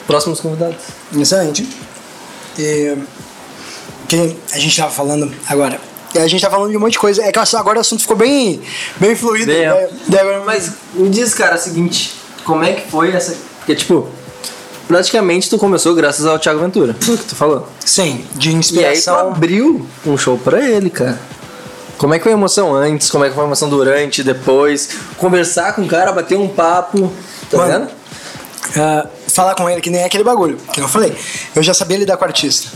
próximos 0.07 0.41
convidados. 0.41 0.77
Excelente. 1.15 1.69
E, 2.59 2.97
que 4.09 4.37
a 4.53 4.59
gente 4.59 4.77
tava 4.77 4.91
falando 4.91 5.33
agora. 5.49 5.78
A 6.15 6.27
gente 6.27 6.41
tá 6.41 6.51
falando 6.51 6.70
de 6.70 6.77
um 6.77 6.81
monte 6.81 6.93
de 6.93 6.99
coisa. 6.99 7.23
É 7.23 7.33
que 7.33 7.39
agora 7.39 7.78
o 7.78 7.81
assunto 7.81 8.01
ficou 8.03 8.16
bem, 8.16 8.61
bem 8.99 9.15
fluido. 9.15 9.47
Bem, 9.47 9.66
né? 9.66 10.43
Mas 10.45 10.73
me 10.95 11.09
diz, 11.11 11.35
cara, 11.35 11.57
o 11.57 11.59
seguinte, 11.59 12.15
como 12.45 12.65
é 12.65 12.73
que 12.73 12.91
foi 12.91 13.12
essa. 13.12 13.37
Porque, 13.59 13.74
tipo, 13.74 14.09
praticamente 14.89 15.51
tu 15.51 15.59
começou 15.59 15.95
graças 15.95 16.24
ao 16.24 16.39
Thiago 16.39 16.61
Ventura, 16.61 16.95
que 16.95 17.16
tu 17.16 17.35
falou. 17.35 17.69
Sim, 17.85 18.24
de 18.35 18.49
E 18.49 18.53
aí 18.53 18.55
tu 18.55 18.59
inspiração. 18.59 19.19
abriu 19.31 19.87
um 20.07 20.16
show 20.16 20.39
pra 20.39 20.62
ele, 20.62 20.89
cara. 20.91 21.19
Como 21.99 22.12
é 22.15 22.19
que 22.19 22.24
foi 22.24 22.33
a 22.33 22.37
emoção 22.37 22.74
antes? 22.74 23.11
Como 23.11 23.24
é 23.24 23.28
que 23.28 23.35
foi 23.35 23.43
a 23.43 23.47
emoção 23.47 23.69
durante, 23.69 24.23
depois? 24.23 24.91
Conversar 25.16 25.74
com 25.74 25.83
o 25.83 25.87
cara, 25.89 26.12
bater 26.12 26.37
um 26.39 26.49
papo, 26.49 27.11
tá 27.51 27.57
Mano, 27.57 27.73
vendo? 27.73 27.91
Ah, 28.77 29.07
falar 29.28 29.55
com 29.55 29.69
ele 29.69 29.81
que 29.81 29.89
nem 29.91 30.05
aquele 30.05 30.23
bagulho, 30.23 30.59
que 30.73 30.81
eu 30.81 30.89
falei. 30.89 31.16
Eu 31.55 31.62
já 31.62 31.73
sabia 31.73 31.97
lidar 31.97 32.16
com 32.16 32.24
o 32.24 32.27
artista. 32.27 32.69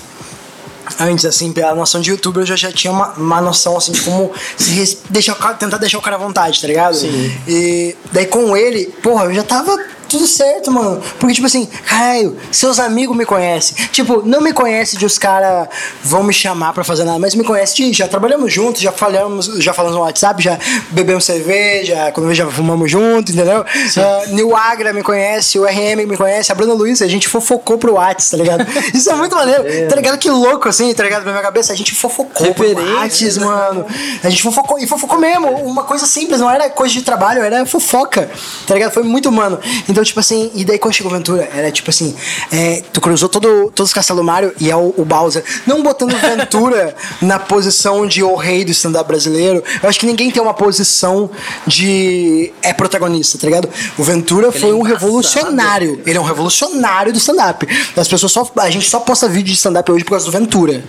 Antes, 1.01 1.25
assim, 1.25 1.53
pela 1.53 1.75
noção 1.75 2.01
de 2.01 2.11
youtuber, 2.11 2.43
eu 2.43 2.47
já, 2.47 2.57
já 2.57 2.71
tinha 2.71 2.93
uma, 2.93 3.09
uma 3.15 3.41
noção, 3.41 3.77
assim, 3.77 3.93
de 3.93 4.03
como 4.03 4.31
se 4.57 4.99
deixar, 5.09 5.35
tentar 5.55 5.79
deixar 5.79 5.99
o 5.99 6.03
cara 6.03 6.17
à 6.17 6.19
vontade, 6.19 6.61
tá 6.61 6.69
ligado? 6.69 6.95
Sim. 6.95 7.33
E 7.49 7.97
daí 8.13 8.27
com 8.27 8.57
ele, 8.57 8.87
porra, 9.03 9.25
eu 9.25 9.35
já 9.35 9.43
tava 9.43 9.79
tudo 10.11 10.27
certo, 10.27 10.71
mano. 10.73 11.01
Porque, 11.19 11.35
tipo 11.35 11.47
assim, 11.47 11.67
caralho, 11.87 12.37
seus 12.51 12.79
amigos 12.79 13.17
me 13.17 13.25
conhecem. 13.25 13.77
Tipo, 13.89 14.23
não 14.27 14.41
me 14.41 14.53
conhece 14.53 14.97
de 14.97 15.07
os 15.07 15.17
caras 15.19 15.69
vão 16.03 16.23
me 16.23 16.33
chamar 16.33 16.73
pra 16.73 16.83
fazer 16.83 17.05
nada, 17.05 17.19
mas 17.19 17.35
me 17.35 17.45
conhece 17.45 17.77
de 17.77 17.93
já 17.93 18.09
trabalhamos 18.09 18.53
juntos, 18.53 18.83
já 18.83 18.93
falamos, 18.93 19.47
já 19.59 19.73
falamos 19.73 19.97
no 19.97 20.03
WhatsApp, 20.03 20.43
já 20.43 20.59
bebemos 20.91 21.25
cerveja, 21.25 22.11
quando 22.13 22.35
já 22.35 22.47
fumamos 22.51 22.91
junto, 22.91 23.33
entendeu? 23.33 23.65
Ah, 23.97 24.23
Nil 24.29 24.57
Agra 24.57 24.93
me 24.93 25.03
conhece, 25.03 25.59
o 25.59 25.65
RM 25.65 26.07
me 26.07 26.17
conhece, 26.17 26.51
a 26.51 26.55
Bruna 26.55 26.75
Luiz, 26.75 27.01
a 27.03 27.09
gente 27.09 27.29
fofocou 27.29 27.79
pro 27.79 27.95
WhatsApp, 27.95 28.31
tá 28.31 28.37
ligado? 28.37 28.67
Isso 28.93 29.11
é 29.11 29.15
muito 29.15 29.37
maneiro, 29.37 29.63
tá 29.89 29.97
ligado? 29.97 30.19
Que 30.19 30.31
louco, 30.31 30.69
assim, 30.69 30.93
tá 30.93 31.05
ligado? 31.05 31.25
Na 31.25 31.31
minha 31.31 31.43
cabeça, 31.43 31.73
a 31.73 31.77
gente 31.77 31.95
fofocou 31.95 32.53
pro 32.55 32.67
WhatsApp, 32.67 33.41
mano. 33.41 33.87
A 34.25 34.29
gente 34.29 34.43
fofocou, 34.43 34.79
e 34.79 34.87
fofocou 34.87 35.19
mesmo, 35.19 35.49
uma 35.65 35.85
coisa 35.85 36.07
simples, 36.07 36.41
não 36.41 36.51
era 36.51 36.69
coisa 36.71 36.93
de 36.93 37.03
trabalho, 37.03 37.43
era 37.43 37.65
fofoca, 37.65 38.29
tá 38.67 38.75
ligado? 38.75 38.93
Foi 38.93 39.03
muito 39.03 39.29
humano. 39.29 39.59
Então, 39.89 40.00
tipo 40.05 40.21
assim, 40.21 40.51
e 40.55 40.65
daí 40.65 40.79
quando 40.79 40.95
chegou 40.95 41.11
o 41.13 41.15
Ventura, 41.15 41.49
era 41.55 41.71
tipo 41.71 41.91
assim, 41.91 42.15
é, 42.53 42.83
tu 42.93 43.01
cruzou 43.01 43.29
todo, 43.29 43.71
todos 43.75 43.91
os 43.91 43.95
Castelo 43.95 44.23
Mário 44.23 44.53
e 44.59 44.71
é 44.71 44.77
o, 44.77 44.95
o 44.97 45.05
Bowser. 45.05 45.45
Não 45.67 45.83
botando 45.83 46.17
Ventura 46.17 46.95
na 47.21 47.39
posição 47.39 48.07
de 48.07 48.23
o 48.23 48.35
rei 48.35 48.65
do 48.65 48.71
stand-up 48.71 49.07
brasileiro. 49.07 49.63
Eu 49.83 49.89
acho 49.89 49.99
que 49.99 50.07
ninguém 50.07 50.31
tem 50.31 50.43
uma 50.43 50.55
posição 50.55 51.31
de 51.67 52.53
é 52.63 52.73
protagonista, 52.73 53.39
tá 53.39 53.47
ligado? 53.47 53.69
O 53.99 54.03
Ventura 54.03 54.53
foi 54.53 54.73
um 54.73 54.83
revolucionário. 54.83 56.01
Ele 56.07 56.19
é 56.19 56.21
um 56.21 56.25
revolucionário 56.25 57.13
do 57.13 57.19
stand-up. 57.19 57.67
As 57.97 58.09
pessoas 58.09 58.33
só. 58.33 58.51
A 58.57 58.71
gente 58.71 58.89
só 58.89 59.01
posta 59.01 59.29
vídeo 59.29 59.49
de 59.49 59.55
stand-up 59.55 59.91
hoje 59.91 60.05
por 60.05 60.11
causa 60.11 60.27
do 60.27 60.33
Ventura. 60.33 60.83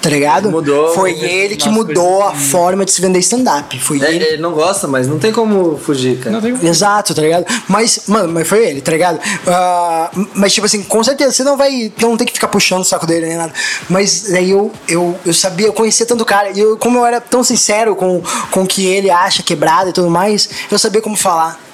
Tá 0.00 0.08
ligado? 0.08 0.50
Mudou. 0.50 0.94
Foi 0.94 1.12
ele 1.12 1.56
que 1.56 1.68
mudou 1.68 2.22
a 2.22 2.34
forma 2.34 2.84
de 2.84 2.92
se 2.92 3.02
vender 3.02 3.18
stand-up. 3.18 3.78
Foi 3.78 4.00
É, 4.00 4.14
ele. 4.14 4.24
ele 4.24 4.36
não 4.42 4.52
gosta, 4.52 4.88
mas 4.88 5.06
não 5.06 5.18
tem 5.18 5.30
como 5.30 5.76
fugir, 5.76 6.18
cara. 6.18 6.30
Não 6.30 6.40
tem 6.40 6.68
Exato, 6.68 7.14
tá 7.14 7.20
ligado? 7.20 7.44
Mas, 7.68 8.04
mano, 8.06 8.32
mas 8.32 8.48
foi 8.48 8.66
ele, 8.66 8.80
tá 8.80 8.92
ligado? 8.92 9.20
Ah, 9.46 10.10
mas, 10.34 10.54
tipo 10.54 10.66
assim, 10.66 10.82
com 10.82 11.04
certeza, 11.04 11.32
você 11.32 11.44
não 11.44 11.56
vai. 11.56 11.92
Não 12.00 12.16
tem 12.16 12.26
que 12.26 12.32
ficar 12.32 12.48
puxando 12.48 12.80
o 12.80 12.84
saco 12.84 13.06
dele 13.06 13.26
nem 13.26 13.36
nada. 13.36 13.52
Mas 13.88 14.30
daí 14.30 14.50
eu, 14.50 14.72
eu, 14.88 15.18
eu 15.24 15.34
sabia, 15.34 15.66
eu 15.66 15.72
conhecia 15.72 16.06
tanto 16.06 16.22
o 16.22 16.26
cara. 16.26 16.50
E 16.50 16.60
eu, 16.60 16.76
como 16.78 16.98
eu 16.98 17.04
era 17.04 17.20
tão 17.20 17.44
sincero 17.44 17.94
com, 17.94 18.22
com 18.50 18.62
o 18.62 18.66
que 18.66 18.86
ele 18.86 19.10
acha 19.10 19.42
quebrado 19.42 19.90
e 19.90 19.92
tudo 19.92 20.08
mais, 20.08 20.48
eu 20.70 20.78
sabia 20.78 21.02
como 21.02 21.16
falar. 21.16 21.69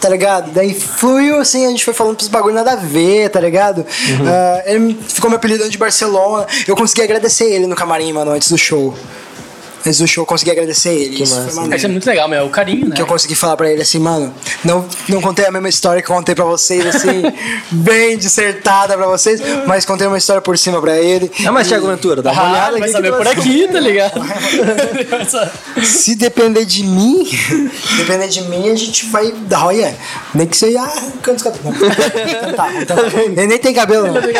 Tá 0.00 0.08
ligado? 0.08 0.50
Daí 0.52 0.72
fluiu 0.72 1.38
assim, 1.38 1.66
a 1.66 1.68
gente 1.68 1.84
foi 1.84 1.92
falando 1.92 2.16
pros 2.16 2.28
bagulho 2.28 2.54
nada 2.54 2.72
a 2.72 2.76
ver, 2.76 3.28
tá 3.28 3.38
ligado? 3.38 3.84
Ah, 4.26 4.62
ele 4.64 4.98
ficou 5.06 5.28
me 5.28 5.36
apelidando 5.36 5.68
de 5.70 5.76
Barcelona. 5.76 6.46
Eu 6.66 6.74
consegui 6.74 7.02
agradecer 7.02 7.44
ele 7.44 7.66
no 7.66 7.76
camarim, 7.76 8.12
mano, 8.12 8.30
antes 8.30 8.50
do 8.50 8.56
show. 8.56 8.94
Antes 9.86 9.98
do 9.98 10.06
show, 10.06 10.22
eu 10.22 10.26
consegui 10.26 10.50
agradecer 10.50 10.90
ele. 10.92 11.22
Isso 11.22 11.34
foi 11.34 11.42
massa. 11.44 11.54
maneiro 11.56 11.76
Isso 11.76 11.86
é 11.86 11.88
muito 11.88 12.06
legal, 12.06 12.28
meu. 12.28 12.46
O 12.46 12.50
carinho, 12.50 12.88
né? 12.88 12.96
que 12.96 13.02
eu 13.02 13.06
consegui 13.06 13.34
falar 13.34 13.56
pra 13.56 13.70
ele 13.70 13.82
assim, 13.82 13.98
mano, 13.98 14.32
não, 14.64 14.86
não 15.08 15.20
contei 15.20 15.46
a 15.46 15.50
mesma 15.50 15.68
história 15.68 16.02
que 16.02 16.10
eu 16.10 16.14
contei 16.16 16.34
pra 16.34 16.44
vocês, 16.44 16.84
assim, 16.86 17.22
bem 17.70 18.16
dissertada 18.18 18.96
pra 18.96 19.06
vocês, 19.06 19.40
mas 19.66 19.84
contei 19.84 20.06
uma 20.06 20.18
história 20.18 20.42
por 20.42 20.56
cima 20.58 20.80
pra 20.80 20.98
ele. 20.98 21.30
É, 21.44 21.50
mas 21.50 21.66
Thiago 21.68 21.86
Ventura, 21.86 22.20
dá 22.22 22.32
uma 22.32 22.42
Ah, 22.42 22.50
olhada 22.50 22.72
vai 22.72 22.82
aqui. 22.82 22.92
saber 22.92 23.10
que 23.12 23.16
por 23.18 23.28
aqui, 23.28 23.68
tá 23.68 23.80
ligado? 23.80 24.20
Se 25.84 26.14
depender 26.14 26.64
de 26.64 26.82
mim, 26.84 27.26
depender 27.96 28.28
de 28.28 28.42
mim, 28.42 28.68
a 28.70 28.74
gente 28.74 29.06
vai 29.06 29.32
dar 29.32 29.66
olha, 29.66 29.96
nem 30.34 30.46
que 30.46 30.56
seja 30.56 30.80
arrancando 30.80 31.36
os 31.36 31.42
cabelos. 31.42 31.76
Então 31.76 32.52
tá, 32.54 32.72
então 32.82 32.96
tá. 32.96 33.20
Ele 33.22 33.46
nem 33.46 33.58
tem 33.58 33.72
cabelo, 33.74 34.06
não. 34.08 34.20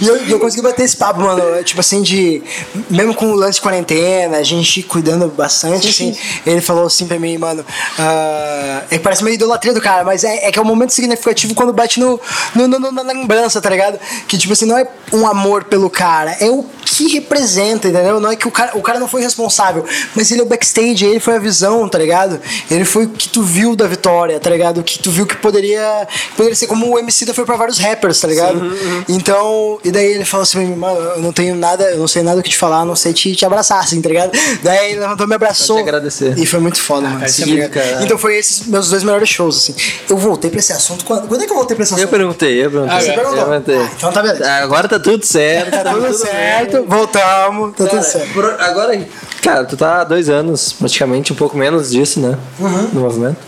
E 0.00 0.06
eu, 0.08 0.26
e 0.26 0.30
eu 0.32 0.40
consegui 0.40 0.62
bater 0.62 0.82
esse 0.84 0.96
papo, 0.96 1.20
mano. 1.20 1.62
Tipo 1.62 1.80
assim, 1.80 2.02
de. 2.02 2.42
Mesmo 2.90 3.14
com 3.14 3.26
o 3.32 3.34
lance 3.36 3.54
de 3.54 3.60
quarentena, 3.60 4.01
a 4.38 4.42
gente 4.42 4.82
cuidando 4.82 5.28
bastante, 5.28 5.88
assim. 5.88 6.16
Ele 6.46 6.60
falou 6.60 6.86
assim 6.86 7.06
pra 7.06 7.18
mim, 7.18 7.38
mano. 7.38 7.64
ah, 7.98 8.82
é 8.90 8.96
que 8.98 9.02
parece 9.04 9.22
meio 9.24 9.34
idolatria 9.34 9.72
do 9.72 9.80
cara, 9.80 10.04
mas 10.04 10.24
é, 10.24 10.46
é 10.46 10.52
que 10.52 10.58
é 10.58 10.62
um 10.62 10.64
momento 10.64 10.92
significativo 10.92 11.54
quando 11.54 11.72
bate 11.72 11.98
no, 12.00 12.20
no, 12.54 12.68
no- 12.68 12.78
no- 12.78 12.92
na 12.92 13.02
lembrança, 13.02 13.60
tá 13.60 13.70
ligado? 13.70 13.98
Que, 14.26 14.36
tipo 14.38 14.52
assim, 14.52 14.66
não 14.66 14.76
é 14.78 14.86
um 15.12 15.26
amor 15.26 15.64
pelo 15.64 15.88
cara, 15.90 16.36
é 16.40 16.46
o 16.50 16.64
que 17.04 17.14
representa, 17.14 17.88
entendeu? 17.88 18.20
Não 18.20 18.30
é 18.30 18.36
que 18.36 18.46
o 18.46 18.50
cara, 18.50 18.76
o 18.76 18.82
cara 18.82 18.98
não 18.98 19.08
foi 19.08 19.22
responsável, 19.22 19.84
mas 20.14 20.30
ele 20.30 20.40
é 20.40 20.44
o 20.44 20.46
backstage, 20.46 21.04
ele 21.04 21.20
foi 21.20 21.36
a 21.36 21.38
visão, 21.38 21.88
tá 21.88 21.98
ligado? 21.98 22.40
Ele 22.70 22.84
foi 22.84 23.04
o 23.04 23.08
que 23.08 23.28
tu 23.28 23.42
viu 23.42 23.74
da 23.76 23.86
vitória, 23.86 24.38
tá 24.38 24.50
ligado? 24.50 24.78
O 24.78 24.82
que 24.84 24.98
tu 24.98 25.10
viu 25.10 25.26
que 25.26 25.36
poderia, 25.36 26.06
poderia 26.36 26.54
ser 26.56 26.66
como 26.66 26.88
o 26.88 26.98
MC 26.98 27.24
da 27.24 27.34
foi 27.34 27.44
pra 27.44 27.56
vários 27.56 27.78
rappers, 27.78 28.20
tá 28.20 28.28
ligado? 28.28 28.60
Então, 29.08 29.78
e 29.84 29.90
daí 29.90 30.06
ele 30.12 30.24
falou 30.24 30.42
assim 30.42 30.74
mano, 30.76 30.98
eu 31.00 31.20
não 31.20 31.32
tenho 31.32 31.54
nada, 31.54 31.84
eu 31.90 31.98
não 31.98 32.08
sei 32.08 32.22
nada 32.22 32.40
o 32.40 32.42
que 32.42 32.50
te 32.50 32.56
falar, 32.56 32.80
a 32.80 32.84
não 32.84 32.96
sei 32.96 33.12
te, 33.12 33.34
te 33.34 33.44
abraçar, 33.44 33.80
assim, 33.80 34.00
tá 34.00 34.08
ligado? 34.08 34.30
Daí 34.62 34.92
ele 34.92 35.00
levantou, 35.00 35.26
me 35.26 35.34
abraçou. 35.34 35.76
Te 35.76 35.82
agradecer. 35.82 36.38
E 36.38 36.46
foi 36.46 36.60
muito 36.60 36.80
foda, 36.80 37.08
mano. 37.08 37.24
isso 37.24 37.42
esse 37.42 37.60
é 37.60 37.68
caralho. 37.68 38.04
então 38.04 38.18
foi 38.18 38.36
esses 38.36 38.66
meus 38.66 38.90
dois 38.90 39.02
melhores 39.02 39.28
shows, 39.28 39.56
assim. 39.56 39.74
Eu 40.08 40.16
voltei 40.16 40.50
pra 40.50 40.58
esse 40.58 40.72
assunto 40.72 41.04
quando. 41.04 41.28
Quando 41.28 41.42
é 41.42 41.46
que 41.46 41.52
eu 41.52 41.56
voltei 41.56 41.74
pra 41.74 41.84
esse 41.84 41.94
assunto? 41.94 42.06
Eu 42.06 42.10
perguntei, 42.10 42.64
eu 42.64 42.70
perguntei. 42.70 42.96
Ah, 42.96 43.00
Você 43.00 43.12
perguntou? 43.12 43.52
Ah, 43.52 43.90
então 43.96 44.12
tá 44.12 44.22
beleza. 44.22 44.52
Agora 44.52 44.88
tá 44.88 44.98
tudo 44.98 45.24
certo. 45.24 45.70
Tá 45.70 45.92
tudo 45.92 46.12
certo, 46.14 46.82
voltamos, 46.96 47.70
tá 47.76 47.84
tudo 47.84 47.90
Cara, 47.90 48.02
certo. 48.02 48.38
agora, 48.60 49.06
cara, 49.42 49.64
tu 49.64 49.76
tá 49.76 50.00
há 50.00 50.04
dois 50.04 50.28
anos, 50.28 50.72
praticamente, 50.72 51.32
um 51.32 51.36
pouco 51.36 51.56
menos 51.56 51.90
disso, 51.90 52.20
né? 52.20 52.38
Uhum. 52.60 52.88
No 52.92 53.00
movimento. 53.00 53.38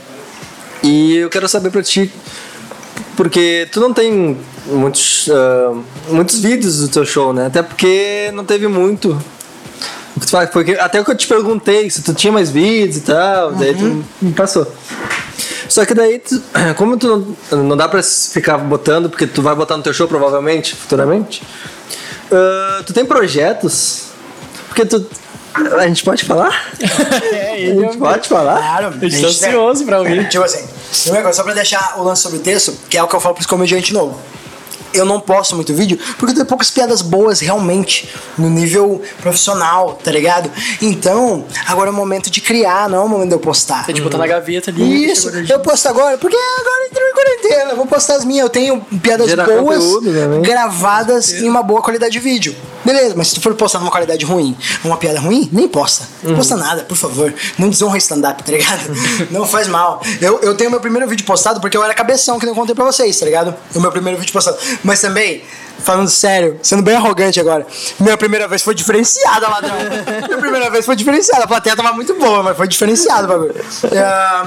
E 0.82 1.16
eu 1.16 1.28
quero 1.30 1.48
saber 1.48 1.70
pra 1.70 1.82
ti, 1.82 2.12
porque 3.16 3.68
tu 3.72 3.80
não 3.80 3.92
tem 3.92 4.36
muitos, 4.66 5.28
ah, 5.32 5.72
muitos 6.08 6.40
vídeos 6.40 6.78
do 6.80 6.88
teu 6.88 7.04
show, 7.04 7.32
né? 7.32 7.46
Até 7.46 7.62
porque 7.62 8.30
não 8.34 8.44
teve 8.44 8.66
muito. 8.68 9.18
Porque 10.52 10.72
até 10.78 11.00
o 11.00 11.04
que 11.04 11.10
eu 11.10 11.16
te 11.16 11.26
perguntei, 11.26 11.90
se 11.90 12.00
tu 12.02 12.14
tinha 12.14 12.32
mais 12.32 12.48
vídeos 12.50 12.96
e 12.98 13.00
tal, 13.00 13.52
daí 13.52 13.74
tu 13.74 13.84
Uhum. 13.84 14.04
me 14.22 14.32
passou. 14.32 14.66
Só 15.68 15.84
que 15.84 15.92
daí, 15.94 16.18
tu- 16.20 16.40
como 16.76 16.96
tu 16.96 17.36
não, 17.50 17.58
não 17.64 17.76
dá 17.76 17.88
pra 17.88 18.02
ficar 18.02 18.58
botando, 18.58 19.10
porque 19.10 19.26
tu 19.26 19.42
vai 19.42 19.54
botar 19.54 19.76
no 19.76 19.82
teu 19.82 19.92
show 19.92 20.06
provavelmente, 20.06 20.74
futuramente, 20.76 21.42
ah, 22.32 22.82
tu 22.84 22.92
tem 22.92 23.04
projetos? 23.04 24.04
Porque 24.68 24.84
tu. 24.84 25.04
A 25.78 25.86
gente 25.86 26.02
pode 26.02 26.24
falar? 26.24 26.72
É, 27.32 27.70
A 27.70 27.74
gente 27.74 27.96
pode 27.98 28.28
falar? 28.28 28.56
Claro, 28.56 28.98
Eu 29.00 29.08
estou 29.08 29.28
ansioso 29.30 29.84
pra 29.84 29.98
ouvir. 30.00 30.28
Tipo 30.28 30.42
assim, 30.44 30.66
primeira 31.02 31.22
coisa, 31.22 31.36
só 31.36 31.44
pra 31.44 31.54
deixar 31.54 31.94
o 31.98 32.02
lance 32.02 32.22
sobre 32.22 32.38
o 32.38 32.40
texto, 32.40 32.76
que 32.90 32.98
é 32.98 33.02
o 33.02 33.06
que 33.06 33.14
eu 33.14 33.20
falo 33.20 33.34
pros 33.36 33.46
comediantes 33.46 33.92
novo. 33.92 34.20
Eu 34.94 35.04
não 35.04 35.20
posto 35.20 35.54
muito 35.54 35.74
vídeo 35.74 35.98
porque 36.18 36.32
eu 36.32 36.34
tenho 36.34 36.46
poucas 36.46 36.70
piadas 36.70 37.02
boas 37.02 37.40
realmente, 37.40 38.08
no 38.38 38.48
nível 38.48 39.02
profissional, 39.20 39.98
tá 40.02 40.10
ligado? 40.10 40.50
Então, 40.80 41.44
agora 41.66 41.90
é 41.90 41.92
o 41.92 41.94
momento 41.94 42.30
de 42.30 42.40
criar, 42.40 42.88
não 42.88 42.98
é 42.98 43.02
o 43.02 43.08
momento 43.08 43.28
de 43.28 43.34
eu 43.34 43.40
postar. 43.40 43.84
Você 43.84 43.92
tipo, 43.92 44.08
tá 44.08 44.18
na 44.18 44.26
gaveta 44.26 44.70
ali. 44.70 45.10
Isso, 45.10 45.30
eu 45.30 45.60
posto 45.60 45.88
agora, 45.88 46.16
porque 46.18 46.36
agora 46.36 46.86
entrou 46.90 47.08
em 47.08 47.12
quarentena, 47.12 47.70
eu 47.72 47.76
vou 47.76 47.86
postar 47.86 48.14
as 48.16 48.24
minhas, 48.24 48.44
eu 48.44 48.50
tenho 48.50 48.80
piadas 49.02 49.28
Gerar 49.28 49.46
boas 49.46 49.78
conteúdo 49.78 50.12
também. 50.12 50.42
gravadas 50.42 51.32
em 51.32 51.48
uma 51.48 51.62
boa 51.62 51.82
qualidade 51.82 52.12
de 52.12 52.20
vídeo. 52.20 52.54
Beleza, 52.84 53.14
mas 53.16 53.28
se 53.28 53.34
tu 53.36 53.40
for 53.40 53.54
postar 53.54 53.78
numa 53.78 53.90
qualidade 53.90 54.24
ruim, 54.26 54.54
uma 54.84 54.98
piada 54.98 55.18
ruim, 55.18 55.48
nem 55.50 55.66
posta. 55.66 56.04
Uhum. 56.22 56.30
Não 56.30 56.36
posta 56.36 56.56
nada, 56.56 56.82
por 56.82 56.96
favor. 56.96 57.32
Não 57.58 57.70
desonra 57.70 57.96
stand-up, 57.96 58.42
tá 58.42 58.52
ligado? 58.52 58.80
não 59.32 59.46
faz 59.46 59.68
mal. 59.68 60.02
Eu, 60.20 60.38
eu 60.40 60.54
tenho 60.54 60.70
meu 60.70 60.80
primeiro 60.80 61.08
vídeo 61.08 61.24
postado 61.24 61.60
porque 61.60 61.76
eu 61.76 61.82
era 61.82 61.94
cabeção, 61.94 62.38
que 62.38 62.44
não 62.44 62.54
contei 62.54 62.74
pra 62.74 62.84
vocês, 62.84 63.18
tá 63.18 63.24
ligado? 63.24 63.54
O 63.74 63.80
meu 63.80 63.90
primeiro 63.90 64.18
vídeo 64.18 64.32
postado. 64.32 64.58
Mas 64.84 65.00
também, 65.00 65.42
falando 65.78 66.08
sério, 66.08 66.58
sendo 66.62 66.82
bem 66.82 66.94
arrogante 66.94 67.40
agora, 67.40 67.66
minha 67.98 68.16
primeira 68.16 68.46
vez 68.46 68.62
foi 68.62 68.74
diferenciada, 68.74 69.48
ladrão. 69.48 69.74
minha 70.28 70.38
primeira 70.38 70.70
vez 70.70 70.84
foi 70.84 70.94
diferenciada. 70.94 71.44
A 71.44 71.48
plateia 71.48 71.74
tava 71.74 71.92
muito 71.92 72.14
boa, 72.14 72.42
mas 72.42 72.56
foi 72.56 72.68
diferenciado 72.68 73.24
o 73.24 73.28
bagulho. 73.28 73.54
É, 73.90 74.46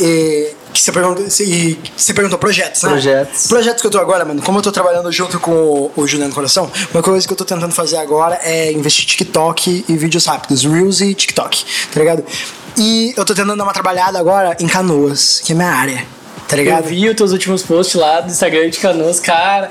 e, 0.00 0.54
que 0.72 0.80
você 0.80 0.92
perguntou, 0.92 1.24
e 1.40 1.78
você 1.96 2.14
perguntou 2.14 2.38
projetos, 2.38 2.82
né? 2.82 2.90
Projetos. 2.90 3.46
Projetos 3.48 3.80
que 3.80 3.86
eu 3.86 3.90
tô 3.90 3.98
agora, 3.98 4.24
mano, 4.24 4.40
como 4.42 4.58
eu 4.58 4.62
tô 4.62 4.70
trabalhando 4.70 5.10
junto 5.10 5.40
com 5.40 5.50
o, 5.50 5.92
o 5.96 6.06
Juliano 6.06 6.32
Coração, 6.32 6.70
uma 6.92 7.02
coisa 7.02 7.26
que 7.26 7.32
eu 7.32 7.36
tô 7.36 7.44
tentando 7.44 7.74
fazer 7.74 7.96
agora 7.96 8.38
é 8.42 8.72
investir 8.72 9.04
em 9.04 9.08
TikTok 9.08 9.84
e 9.88 9.96
vídeos 9.96 10.26
rápidos, 10.26 10.64
Reels 10.64 11.00
e 11.00 11.14
TikTok, 11.14 11.64
tá 11.92 11.98
ligado? 12.00 12.24
E 12.76 13.12
eu 13.16 13.24
tô 13.24 13.34
tentando 13.34 13.56
dar 13.56 13.64
uma 13.64 13.72
trabalhada 13.72 14.18
agora 14.20 14.56
em 14.60 14.68
canoas, 14.68 15.40
que 15.44 15.52
é 15.52 15.54
minha 15.54 15.68
área, 15.68 16.06
tá 16.48 16.56
Eu 16.56 16.64
ligado? 16.64 16.84
vi 16.84 17.08
os 17.08 17.14
teus 17.14 17.32
últimos 17.32 17.62
posts 17.62 17.94
lá 17.94 18.20
do 18.20 18.30
Instagram 18.30 18.70
de 18.70 18.78
Canoas, 18.80 19.20
cara. 19.20 19.70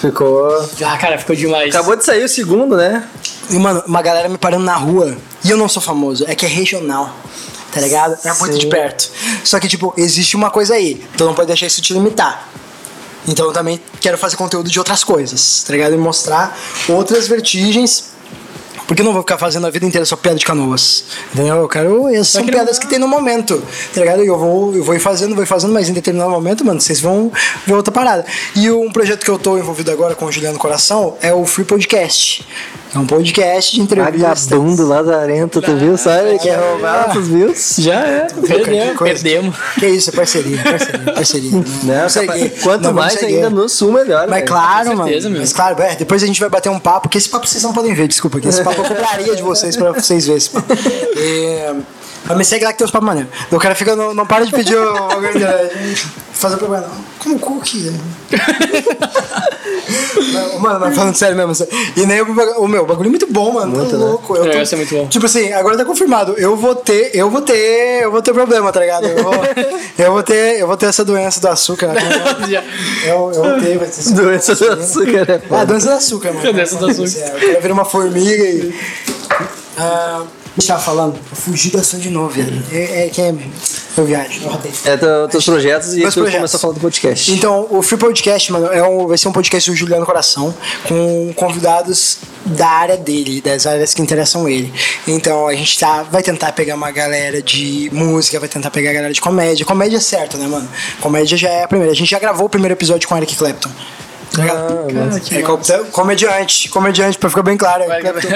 Ficou. 0.00 0.68
Ah, 0.84 0.96
cara, 0.98 1.18
ficou 1.18 1.36
demais. 1.36 1.74
Acabou 1.74 1.96
de 1.96 2.04
sair 2.04 2.24
o 2.24 2.28
segundo, 2.28 2.76
né? 2.76 3.06
E, 3.50 3.58
mano, 3.58 3.82
uma 3.86 4.02
galera 4.02 4.28
me 4.28 4.38
parando 4.38 4.64
na 4.64 4.74
rua. 4.74 5.16
E 5.44 5.50
eu 5.50 5.56
não 5.56 5.68
sou 5.68 5.82
famoso, 5.82 6.24
é 6.26 6.34
que 6.34 6.46
é 6.46 6.48
regional. 6.48 7.14
Tá 7.70 7.80
ligado? 7.80 8.18
É 8.24 8.32
muito 8.34 8.54
Sim. 8.54 8.58
de 8.58 8.66
perto. 8.66 9.10
Só 9.44 9.58
que, 9.58 9.68
tipo, 9.68 9.94
existe 9.96 10.36
uma 10.36 10.50
coisa 10.50 10.74
aí. 10.74 11.04
Então 11.14 11.26
não 11.26 11.34
pode 11.34 11.46
deixar 11.48 11.66
isso 11.66 11.80
te 11.80 11.92
limitar. 11.92 12.48
Então 13.26 13.46
eu 13.46 13.52
também 13.52 13.80
quero 14.00 14.18
fazer 14.18 14.36
conteúdo 14.36 14.68
de 14.68 14.78
outras 14.78 15.04
coisas, 15.04 15.62
tá 15.64 15.72
ligado? 15.72 15.94
E 15.94 15.96
mostrar 15.96 16.58
outras 16.88 17.28
vertigens. 17.28 18.10
Porque 18.92 19.00
eu 19.00 19.06
não 19.06 19.14
vou 19.14 19.22
ficar 19.22 19.38
fazendo 19.38 19.66
a 19.66 19.70
vida 19.70 19.86
inteira 19.86 20.04
só 20.04 20.16
piada 20.16 20.38
de 20.38 20.44
canoas. 20.44 21.04
Entendeu? 21.32 21.56
Eu 21.56 21.66
quero. 21.66 22.08
Essas 22.10 22.28
são 22.28 22.44
que 22.44 22.52
piadas 22.52 22.74
não- 22.76 22.80
que 22.82 22.86
tem 22.88 22.98
no 22.98 23.08
momento. 23.08 23.62
Tá 23.94 24.00
ligado? 24.02 24.22
E 24.22 24.26
eu 24.26 24.38
vou, 24.38 24.74
eu 24.76 24.84
vou 24.84 24.94
ir 24.94 24.98
fazendo, 25.00 25.34
vou 25.34 25.42
ir 25.42 25.46
fazendo, 25.46 25.72
mas 25.72 25.88
em 25.88 25.94
determinado 25.94 26.30
momento, 26.30 26.62
mano, 26.62 26.78
vocês 26.78 27.00
vão 27.00 27.32
ver 27.66 27.72
outra 27.72 27.90
parada. 27.90 28.26
E 28.54 28.70
um 28.70 28.92
projeto 28.92 29.24
que 29.24 29.30
eu 29.30 29.38
tô 29.38 29.56
envolvido 29.56 29.90
agora 29.90 30.14
com 30.14 30.26
o 30.26 30.30
Juliano 30.30 30.58
Coração 30.58 31.16
é 31.22 31.32
o 31.32 31.46
Free 31.46 31.64
Podcast. 31.64 32.46
É 32.94 32.98
um 32.98 33.06
podcast 33.06 33.74
de 33.74 33.80
entrevistas. 33.80 34.44
Vagabundo 34.44 34.86
lazarento, 34.86 35.62
tu 35.62 35.74
viu? 35.74 35.94
Ele 36.28 36.38
quer 36.38 36.58
roubar 36.58 37.08
nossos 37.08 37.26
views. 37.26 37.76
Já 37.78 37.94
é, 37.94 38.26
Que 38.26 38.46
perdemos. 38.46 38.98
Perdemos. 38.98 39.56
Que 39.78 39.86
isso, 39.86 40.10
é 40.10 40.12
parceria, 40.12 40.62
parceria, 40.62 41.12
parceria. 41.14 41.50
Não, 41.52 41.62
Vamos 41.96 42.12
seguir. 42.12 42.50
quanto 42.62 42.82
Não, 42.82 42.92
vamos 42.92 42.94
mais 43.14 43.22
ainda 43.22 43.48
no 43.48 43.66
sul, 43.70 43.92
melhor. 43.92 44.26
Mas 44.28 44.40
velho. 44.40 44.46
claro, 44.46 44.90
Com 44.90 44.96
mano. 44.96 45.04
certeza, 45.08 45.30
meu. 45.30 45.40
Mas 45.40 45.52
claro, 45.54 45.80
é, 45.80 45.96
depois 45.96 46.22
a 46.22 46.26
gente 46.26 46.38
vai 46.38 46.50
bater 46.50 46.68
um 46.68 46.78
papo, 46.78 47.08
que 47.08 47.16
esse 47.16 47.30
papo 47.30 47.46
vocês 47.46 47.62
não 47.62 47.72
podem 47.72 47.94
ver, 47.94 48.06
desculpa. 48.06 48.38
Que 48.38 48.48
esse 48.48 48.62
papo 48.62 48.81
eu 48.82 48.88
cobraria 48.88 49.36
de 49.36 49.42
vocês 49.42 49.76
pra 49.76 49.92
vocês 49.92 50.26
verem 50.26 50.38
esse. 50.38 50.50
E, 51.16 51.82
mas 52.26 52.36
me 52.38 52.44
segue 52.44 52.64
lá 52.64 52.72
que 52.72 52.78
tem 52.78 52.84
uns 52.84 52.90
papos 52.90 53.06
maneiros. 53.06 53.30
O 53.50 53.58
cara 53.58 53.74
fica, 53.74 53.94
não, 53.96 54.14
não 54.14 54.26
para 54.26 54.44
de 54.46 54.52
pedir 54.52 54.76
o 54.76 54.92
bagulho 55.08 55.32
de 55.32 55.96
fazer 56.32 56.56
propaganda. 56.56 56.88
Como 57.18 57.38
cookie? 57.38 57.92
Não, 60.32 60.58
Mano, 60.62 60.80
mas 60.80 60.94
falando 60.94 61.14
sério 61.16 61.36
mesmo. 61.36 61.54
sério. 61.54 61.72
E 61.96 62.06
nem 62.06 62.20
o, 62.20 62.24
o 62.60 62.68
meu, 62.68 62.82
o 62.82 62.86
bagulho 62.86 63.06
é 63.08 63.10
muito 63.10 63.26
bom, 63.26 63.52
mano. 63.52 63.76
Muito, 63.76 63.90
tá 63.90 63.96
né? 63.96 64.04
louco. 64.04 64.36
Eu 64.36 64.42
O 64.42 64.50
tô- 64.50 64.58
é 64.58 64.76
muito 64.76 64.94
bom. 64.94 65.06
Tipo 65.08 65.26
assim, 65.26 65.52
agora 65.52 65.76
tá 65.76 65.84
confirmado. 65.84 66.34
Eu 66.38 66.56
vou 66.56 66.74
ter, 66.74 67.10
eu 67.14 67.30
vou 67.30 67.42
ter, 67.42 68.02
eu 68.02 68.10
vou 68.10 68.22
ter 68.22 68.32
problema, 68.32 68.72
tá 68.72 68.80
ligado? 68.80 69.06
Eu 69.06 69.22
vou, 69.22 69.32
eu 69.98 70.12
vou 70.12 70.22
ter, 70.22 70.58
eu 70.60 70.66
vou 70.66 70.76
ter 70.76 70.86
essa 70.86 71.04
doença 71.04 71.40
do 71.40 71.48
açúcar. 71.48 71.88
né? 71.88 72.00
Eu, 73.04 73.32
eu 73.34 73.42
vou 73.42 73.60
ter, 73.60 73.78
vai 73.78 73.88
ter 73.88 74.12
Doença 74.14 74.54
do 74.54 74.70
açúcar 74.72 75.30
é 75.30 75.34
ah, 75.36 75.40
foda. 75.48 75.66
doença 75.66 75.86
do 75.88 75.92
açúcar, 75.94 76.32
mano. 76.32 76.52
Doença 76.52 76.76
do 76.76 76.86
açúcar. 76.86 77.18
É, 77.20 77.36
O 77.36 77.40
cara 77.48 77.60
vira 77.60 77.74
uma 77.74 77.84
formiga 77.84 78.44
e. 78.44 78.74
Ah, 79.76 80.22
eu 80.56 80.78
falando. 80.78 81.16
Eu 81.16 81.36
fugi 81.36 81.70
do 81.70 81.78
assunto 81.78 82.02
de 82.02 82.10
novo, 82.10 82.28
velho. 82.30 82.62
É, 82.70 83.06
é 83.06 83.08
que 83.08 83.20
é. 83.20 83.34
Eu 83.96 84.48
rodei. 84.50 84.72
É 84.84 84.96
teu- 84.96 85.28
teus 85.28 85.44
projetos 85.44 85.94
e 85.94 86.00
Meus 86.00 86.14
tu 86.14 86.20
projetos. 86.20 86.36
começou 86.38 86.56
a 86.58 86.60
falar 86.60 86.74
do 86.74 86.80
podcast. 86.80 87.32
Então, 87.32 87.66
o 87.70 87.82
Free 87.82 87.98
Podcast, 87.98 88.52
mano, 88.52 88.66
é 88.66 88.82
um, 88.82 89.06
vai 89.06 89.16
ser 89.18 89.28
um 89.28 89.32
podcast 89.32 89.70
do 89.70 89.76
Juliano 89.76 90.04
Coração, 90.06 90.54
com 90.86 91.32
convidados 91.34 92.18
da 92.44 92.68
área 92.68 92.96
dele, 92.96 93.40
das 93.40 93.66
áreas 93.66 93.94
que 93.94 94.02
interessam 94.02 94.48
ele. 94.48 94.72
Então, 95.06 95.46
a 95.46 95.54
gente 95.54 95.78
tá, 95.78 96.02
vai 96.02 96.22
tentar 96.22 96.52
pegar 96.52 96.74
uma 96.74 96.90
galera 96.90 97.40
de 97.42 97.88
música, 97.92 98.38
vai 98.40 98.48
tentar 98.48 98.70
pegar 98.70 98.90
a 98.90 98.94
galera 98.94 99.12
de 99.12 99.20
comédia. 99.20 99.64
Comédia 99.64 99.96
é 99.96 100.00
certo, 100.00 100.36
né, 100.38 100.46
mano? 100.46 100.68
Comédia 101.00 101.36
já 101.36 101.48
é 101.48 101.64
a 101.64 101.68
primeira. 101.68 101.92
A 101.92 101.96
gente 101.96 102.10
já 102.10 102.18
gravou 102.18 102.46
o 102.46 102.50
primeiro 102.50 102.74
episódio 102.74 103.08
com 103.08 103.14
o 103.14 103.18
Eric 103.18 103.36
Clapton. 103.36 103.70
Ligado? 104.36 104.92
Cara, 104.92 105.20
que 105.20 105.36
É 105.36 105.42
com- 105.42 105.58
comediante, 105.90 106.68
comediante, 106.68 107.18
pra 107.18 107.28
ficar 107.28 107.42
bem 107.42 107.56
claro, 107.56 107.84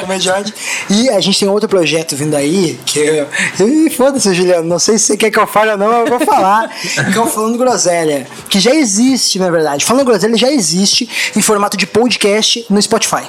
comediante. 0.00 0.54
E 0.90 1.08
a 1.10 1.20
gente 1.20 1.40
tem 1.40 1.48
outro 1.48 1.68
projeto 1.68 2.14
vindo 2.14 2.34
aí, 2.36 2.78
que 2.84 2.98
eu. 2.98 3.26
Ih, 3.66 3.90
Foda-se, 3.90 4.32
Juliano, 4.34 4.68
não 4.68 4.78
sei 4.78 4.98
se 4.98 5.06
você 5.06 5.16
quer 5.16 5.30
que 5.30 5.38
eu 5.38 5.46
fale 5.46 5.70
ou 5.72 5.78
não, 5.78 5.88
mas 5.88 6.10
eu 6.10 6.18
vou 6.18 6.26
falar. 6.26 6.68
que 7.12 7.16
é 7.18 7.20
o 7.20 7.26
Falando 7.26 7.56
Groselha, 7.56 8.26
que 8.48 8.60
já 8.60 8.74
existe, 8.74 9.38
na 9.38 9.50
verdade. 9.50 9.84
Falando 9.84 10.04
Groselha 10.04 10.36
já 10.36 10.50
existe 10.50 11.08
em 11.34 11.40
formato 11.40 11.76
de 11.76 11.86
podcast 11.86 12.66
no 12.68 12.80
Spotify. 12.82 13.22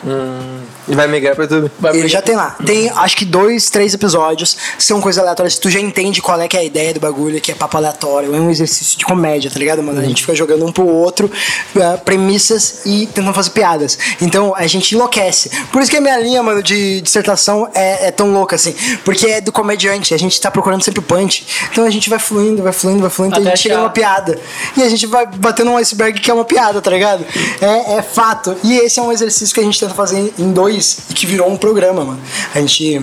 E 0.87 0.95
vai 0.95 1.07
migrar 1.07 1.35
pro 1.35 1.43
YouTube. 1.43 1.71
Vai 1.79 1.97
Ele 1.97 2.07
já 2.07 2.21
tem 2.21 2.35
lá. 2.35 2.55
Tem 2.65 2.89
acho 2.89 3.15
que 3.17 3.25
dois, 3.25 3.69
três 3.69 3.93
episódios. 3.93 4.57
São 4.77 4.99
coisas 5.01 5.21
aleatórias. 5.21 5.57
Tu 5.57 5.69
já 5.69 5.79
entende 5.79 6.21
qual 6.21 6.39
é 6.41 6.47
que 6.47 6.55
é 6.57 6.61
a 6.61 6.63
ideia 6.63 6.93
do 6.93 6.99
bagulho, 6.99 7.39
que 7.41 7.51
é 7.51 7.55
papo 7.55 7.77
aleatório. 7.77 8.33
É 8.35 8.39
um 8.39 8.49
exercício 8.49 8.97
de 8.97 9.05
comédia, 9.05 9.51
tá 9.51 9.59
ligado, 9.59 9.83
mano? 9.83 9.99
A 9.99 10.03
gente 10.03 10.21
fica 10.21 10.35
jogando 10.35 10.65
um 10.65 10.71
pro 10.71 10.87
outro 10.87 11.29
eh, 11.75 11.97
premissas 12.03 12.56
e 12.85 13.07
tentando 13.07 13.33
fazer 13.33 13.51
piadas. 13.51 13.97
Então 14.21 14.53
a 14.55 14.67
gente 14.67 14.93
enlouquece. 14.95 15.49
Por 15.71 15.81
isso 15.81 15.91
que 15.91 15.97
a 15.97 16.01
minha 16.01 16.17
linha, 16.19 16.41
mano, 16.43 16.61
de 16.61 17.01
dissertação 17.01 17.69
é, 17.73 18.07
é 18.07 18.11
tão 18.11 18.31
louca 18.31 18.55
assim. 18.55 18.73
Porque 19.03 19.27
é 19.27 19.41
do 19.41 19.51
comediante. 19.51 20.13
A 20.13 20.17
gente 20.17 20.39
tá 20.39 20.49
procurando 20.51 20.83
sempre 20.83 20.99
o 20.99 21.03
punch. 21.03 21.45
Então 21.71 21.85
a 21.85 21.89
gente 21.89 22.09
vai 22.09 22.19
fluindo, 22.19 22.63
vai 22.63 22.73
fluindo, 22.73 23.01
vai 23.01 23.09
fluindo. 23.09 23.35
Até 23.35 23.47
a 23.47 23.49
gente 23.49 23.63
chega 23.63 23.77
numa 23.77 23.89
piada. 23.89 24.39
E 24.75 24.83
a 24.83 24.89
gente 24.89 25.05
vai 25.05 25.25
batendo 25.25 25.71
um 25.71 25.77
iceberg 25.77 26.19
que 26.19 26.29
é 26.29 26.33
uma 26.33 26.45
piada, 26.45 26.81
tá 26.81 26.91
ligado? 26.91 27.25
É, 27.61 27.97
é 27.97 28.01
fato. 28.01 28.55
E 28.63 28.77
esse 28.77 28.99
é 28.99 29.03
um 29.03 29.11
exercício 29.11 29.53
que 29.53 29.59
a 29.59 29.63
gente 29.63 29.79
tenta 29.79 29.93
fazer 29.93 30.33
em 30.37 30.51
dois 30.51 30.99
e 31.09 31.13
que 31.13 31.25
virou 31.25 31.49
um 31.49 31.57
programa, 31.57 32.03
mano. 32.03 32.19
A 32.53 32.59
gente. 32.59 33.01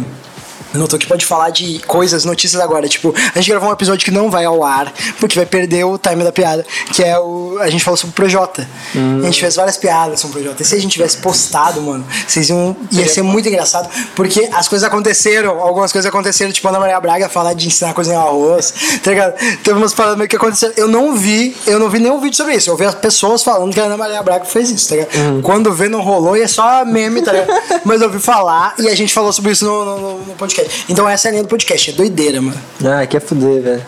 Notou 0.74 0.98
que 0.98 1.06
pode 1.06 1.24
falar 1.24 1.50
de 1.50 1.78
coisas, 1.86 2.24
notícias 2.24 2.60
agora. 2.60 2.88
Tipo, 2.88 3.14
a 3.34 3.38
gente 3.38 3.50
gravou 3.50 3.68
um 3.68 3.72
episódio 3.72 4.04
que 4.04 4.10
não 4.10 4.30
vai 4.30 4.44
ao 4.44 4.62
ar, 4.64 4.92
porque 5.20 5.36
vai 5.36 5.46
perder 5.46 5.84
o 5.84 5.96
time 5.98 6.22
da 6.24 6.32
piada. 6.32 6.64
Que 6.92 7.02
é 7.02 7.18
o. 7.18 7.56
A 7.60 7.70
gente 7.70 7.82
falou 7.84 7.96
sobre 7.96 8.10
o 8.12 8.14
Projota. 8.14 8.68
A 8.94 9.26
gente 9.26 9.40
fez 9.40 9.56
várias 9.56 9.76
piadas 9.76 10.20
sobre 10.20 10.38
o 10.38 10.42
Projota. 10.42 10.62
E 10.62 10.66
se 10.66 10.74
a 10.74 10.78
gente 10.80 10.92
tivesse 10.92 11.16
postado, 11.18 11.80
mano, 11.80 12.04
vocês 12.26 12.48
iam. 12.48 12.76
ia 12.90 13.08
ser 13.08 13.22
muito 13.22 13.48
engraçado, 13.48 13.88
porque 14.16 14.48
as 14.52 14.68
coisas 14.68 14.86
aconteceram, 14.86 15.60
algumas 15.60 15.92
coisas 15.92 16.08
aconteceram, 16.08 16.52
tipo 16.52 16.66
a 16.68 16.70
Ana 16.70 16.80
Maria 16.80 17.00
Braga 17.00 17.28
falar 17.28 17.54
de 17.54 17.66
ensinar 17.68 17.90
a 17.90 17.94
cozinhar 17.94 18.20
arroz, 18.22 18.72
tá 19.02 19.10
ligado? 19.10 19.34
Teve 19.62 19.78
umas 19.78 19.94
paradas 19.94 20.18
meio 20.18 20.28
que 20.28 20.36
aconteceram. 20.36 20.74
Eu 20.76 20.88
não 20.88 21.14
vi, 21.14 21.56
eu 21.66 21.78
não 21.78 21.88
vi 21.88 21.98
nenhum 22.00 22.20
vídeo 22.20 22.36
sobre 22.36 22.54
isso. 22.56 22.70
Eu 22.70 22.76
vi 22.76 22.84
as 22.84 22.94
pessoas 22.94 23.42
falando 23.42 23.72
que 23.72 23.80
a 23.80 23.84
Ana 23.84 23.96
Maria 23.96 24.22
Braga 24.22 24.44
fez 24.44 24.70
isso, 24.70 24.88
tá 24.88 24.96
ligado? 24.96 25.42
Quando 25.42 25.72
vê, 25.72 25.88
não 25.88 26.00
rolou 26.00 26.36
e 26.36 26.42
é 26.42 26.48
só 26.48 26.84
meme, 26.84 27.22
tá 27.22 27.32
ligado? 27.32 27.52
Mas 27.84 28.00
eu 28.00 28.08
ouvi 28.08 28.18
falar 28.20 28.74
e 28.78 28.88
a 28.88 28.94
gente 28.94 29.12
falou 29.12 29.32
sobre 29.32 29.52
isso 29.52 29.64
no, 29.64 29.84
no- 29.84 30.18
no 30.18 30.34
podcast. 30.34 30.63
Então 30.88 31.08
essa 31.08 31.28
é 31.28 31.30
a 31.30 31.32
linha 31.32 31.42
do 31.42 31.48
podcast, 31.48 31.90
é 31.90 31.92
doideira, 31.92 32.40
mano. 32.40 32.60
Ah, 32.84 33.06
quer 33.06 33.20
fuder, 33.20 33.62
velho. 33.62 33.86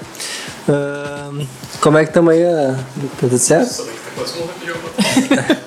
Ahn, 0.69 1.47
como 1.81 1.99
é 1.99 2.05
que 2.05 2.13
tamo 2.13 2.31
aí? 2.31 2.43
ah? 2.45 2.77
Tá 2.77 3.29
tudo 3.29 3.39
certo? 3.39 3.87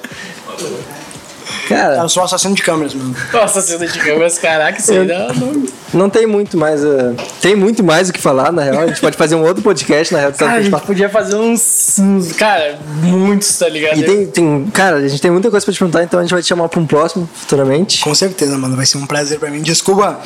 Cara, 1.69 1.97
Eu 1.97 2.09
sou 2.09 2.23
assassino 2.23 2.53
de 2.55 2.61
câmeras, 2.63 2.93
mano. 2.93 3.15
Cena 3.61 3.85
de 3.87 3.99
câmeras, 3.99 4.37
caraca, 4.37 4.79
isso 4.79 4.91
aí 4.91 5.05
dá. 5.07 5.31
não- 5.33 5.65
não 5.91 6.09
tem 6.09 6.27
muito 6.27 6.55
mais. 6.57 6.83
uh, 6.83 7.15
tem 7.41 7.55
muito 7.55 7.83
mais 7.83 8.09
o 8.09 8.13
que 8.13 8.21
falar, 8.21 8.51
na 8.51 8.61
real. 8.63 8.81
A 8.83 8.87
gente 8.87 9.01
pode 9.01 9.17
fazer 9.17 9.33
um 9.35 9.43
outro 9.43 9.61
podcast, 9.63 10.13
na 10.13 10.19
real. 10.19 10.33
Cara, 10.33 10.53
a 10.53 10.61
gente 10.61 10.79
podia 10.81 11.09
fazer 11.09 11.35
uns, 11.35 11.97
uns- 11.99 12.31
Cara, 12.33 12.77
muitos, 13.01 13.57
tá 13.57 13.67
ligado? 13.67 13.97
E 13.99 14.03
tem, 14.03 14.25
tem. 14.27 14.65
Cara, 14.71 14.97
a 14.97 15.07
gente 15.07 15.19
tem 15.21 15.31
muita 15.31 15.49
coisa 15.49 15.65
pra 15.65 15.73
te 15.73 15.79
perguntar, 15.79 16.03
então 16.03 16.19
a 16.19 16.23
gente 16.23 16.31
vai 16.31 16.41
te 16.43 16.47
chamar 16.47 16.69
pra 16.69 16.79
um 16.79 16.85
próximo 16.85 17.27
futuramente. 17.33 18.01
Com 18.03 18.13
certeza, 18.13 18.57
mano. 18.57 18.75
Vai 18.75 18.85
ser 18.85 18.97
um 18.99 19.05
prazer 19.07 19.39
pra 19.39 19.49
mim. 19.49 19.61
Desculpa 19.61 20.19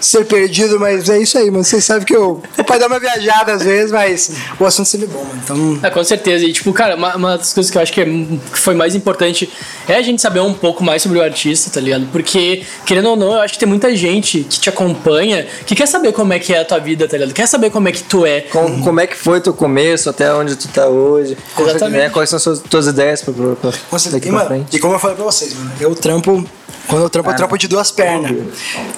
ser 0.00 0.24
perdido, 0.26 0.78
mas 0.78 1.08
é 1.08 1.18
isso 1.18 1.36
aí, 1.38 1.50
mano. 1.50 1.64
Vocês 1.64 1.84
sabem 1.84 2.04
que 2.04 2.14
eu. 2.14 2.42
Eu 2.56 2.64
pode 2.64 2.78
dar 2.80 2.86
uma 2.86 3.00
viajada 3.00 3.52
às 3.52 3.62
vezes, 3.62 3.90
mas 3.92 4.30
o 4.58 4.64
assunto 4.64 4.86
sempre 4.86 5.06
é 5.06 5.10
bom, 5.10 5.24
mano. 5.24 5.40
Então. 5.42 5.78
Ah, 5.82 5.90
com 5.90 6.02
certeza. 6.04 6.44
E, 6.44 6.52
tipo, 6.52 6.72
cara, 6.72 6.94
uma, 6.96 7.16
uma 7.16 7.36
das 7.38 7.52
coisas 7.52 7.70
que 7.70 7.76
eu 7.76 7.82
acho 7.82 7.92
que, 7.92 8.00
é, 8.00 8.04
que 8.04 8.40
foi 8.58 8.74
mais 8.74 8.94
importante 8.94 9.50
é 9.88 9.96
a 9.96 10.02
gente 10.02 10.22
saber 10.22 10.40
um 10.40 10.54
pouco 10.54 10.79
mais 10.84 11.02
sobre 11.02 11.18
o 11.18 11.22
artista, 11.22 11.70
tá 11.70 11.80
ligado? 11.80 12.06
Porque, 12.12 12.62
querendo 12.86 13.10
ou 13.10 13.16
não, 13.16 13.32
eu 13.32 13.40
acho 13.40 13.54
que 13.54 13.60
tem 13.60 13.68
muita 13.68 13.94
gente 13.94 14.44
que 14.48 14.58
te 14.60 14.68
acompanha 14.68 15.46
que 15.66 15.74
quer 15.74 15.86
saber 15.86 16.12
como 16.12 16.32
é 16.32 16.38
que 16.38 16.52
é 16.52 16.60
a 16.60 16.64
tua 16.64 16.78
vida, 16.78 17.06
tá 17.08 17.16
ligado? 17.16 17.34
Quer 17.34 17.46
saber 17.46 17.70
como 17.70 17.88
é 17.88 17.92
que 17.92 18.02
tu 18.02 18.24
é. 18.26 18.42
Com- 18.42 18.82
como 18.82 19.00
é 19.00 19.06
que 19.06 19.16
foi 19.16 19.40
teu 19.40 19.52
começo, 19.54 20.08
até 20.10 20.32
onde 20.34 20.56
tu 20.56 20.68
tá 20.68 20.86
hoje? 20.86 21.36
Exatamente. 21.58 21.98
Né, 22.02 22.10
Quais 22.10 22.28
são 22.30 22.36
as 22.36 22.42
suas, 22.42 22.58
tuas 22.60 22.86
ideias 22.86 23.22
pra, 23.22 23.32
pra, 23.32 23.54
pra 23.56 23.70
daqui 24.10 24.16
E, 24.16 24.20
pra 24.20 24.32
mano, 24.32 24.46
frente? 24.46 24.76
e 24.76 24.78
como 24.78 24.94
eu 24.94 24.98
falei 24.98 25.16
pra 25.16 25.24
vocês, 25.24 25.54
mano, 25.54 25.70
eu 25.80 25.94
trampo. 25.94 26.44
Quando 26.90 27.02
eu 27.04 27.10
trampo, 27.10 27.30
eu 27.30 27.36
trampo 27.36 27.56
de 27.56 27.68
duas 27.68 27.90
pernas. 27.90 28.32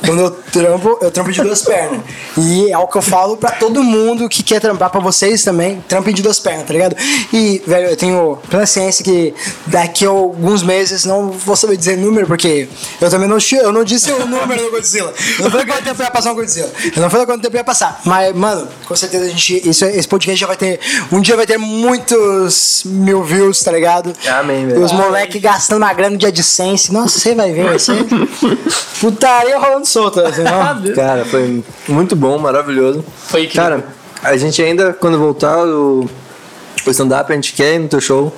Quando 0.05 0.21
eu 0.21 0.31
trampo, 0.31 0.99
eu 1.01 1.11
trampo 1.11 1.31
de 1.31 1.43
duas 1.43 1.63
pernas. 1.63 2.01
E 2.39 2.73
é 2.73 2.79
o 2.79 2.89
que 2.89 2.97
eu 2.97 3.03
falo 3.03 3.37
pra 3.37 3.51
todo 3.53 3.83
mundo 3.83 4.29
que 4.29 4.43
quer 4.43 4.61
trampar, 4.61 4.91
pra 4.91 5.01
vocês 5.01 5.45
também, 5.45 5.85
trampem 5.87 6.15
de 6.15 6.23
duas 6.23 6.41
pernas, 6.41 6.67
tá 6.67 6.73
ligado? 6.73 6.97
E, 7.33 7.63
velho, 7.67 7.91
eu 7.91 7.97
tenho 7.97 8.39
plena 8.49 8.67
ciência 8.67 9.05
que 9.05 9.35
daqui 9.67 10.07
a 10.07 10.09
alguns 10.09 10.63
meses, 10.63 11.05
não 11.05 11.31
vou 11.31 11.55
saber 11.55 11.77
dizer 11.77 11.97
número, 11.99 12.27
porque 12.27 12.69
eu 13.01 13.11
também 13.11 13.29
não, 13.29 13.39
eu 13.61 13.73
não 13.73 13.85
disse 13.85 14.11
o 14.11 14.27
número 14.27 14.63
do 14.63 14.71
Godzilla. 14.71 15.13
Eu 15.39 15.45
não 15.45 15.51
falei 15.51 15.67
quanto 15.67 15.85
tempo 15.85 16.03
ia 16.03 16.11
passar 16.11 16.33
um 16.33 16.35
Godzilla. 16.35 16.71
Eu 16.97 17.03
não 17.03 17.11
falei 17.11 17.27
quanto 17.27 17.43
tempo 17.43 17.57
ia 17.57 17.65
passar. 17.65 18.01
Mas, 18.05 18.35
mano, 18.35 18.67
com 18.87 18.97
certeza 18.97 19.25
a 19.25 19.29
gente. 19.29 19.69
Isso, 19.69 19.85
esse 19.85 20.09
podcast 20.09 20.41
já 20.41 20.47
vai 20.47 20.57
ter. 20.57 20.81
Um 21.11 21.21
dia 21.21 21.37
vai 21.37 21.47
ter 21.47 21.59
muitos 21.59 22.83
mil 22.85 23.23
views, 23.23 23.61
tá 23.61 23.71
ligado? 23.71 24.13
Amém, 24.29 24.67
velho. 24.67 24.83
os 24.83 24.93
moleque 24.93 25.39
gastando 25.39 25.83
uma 25.83 25.93
grana 25.93 26.17
de 26.17 26.27
AdSense. 26.27 26.93
Nossa, 26.93 27.19
você 27.19 27.35
vai 27.35 27.53
ver, 27.53 27.79
ser 27.83 28.05
putaria 29.01 29.59
rolando 29.59 29.87
solta. 29.87 30.29
Assim, 30.29 30.43
ó. 30.43 30.95
Cara, 30.95 31.25
foi 31.25 31.63
muito 31.89 32.15
bom, 32.17 32.39
maravilhoso. 32.39 33.05
Foi 33.27 33.45
incrível. 33.45 33.63
Cara, 33.63 33.85
a 34.23 34.37
gente 34.37 34.63
ainda, 34.63 34.93
quando 34.93 35.19
voltar 35.19 35.67
o, 35.67 36.09
o 36.87 36.91
stand-up, 36.91 37.31
a 37.31 37.35
gente 37.35 37.53
quer 37.53 37.75
ir 37.75 37.79
no 37.81 37.89
teu 37.89 38.01
show. 38.01 38.33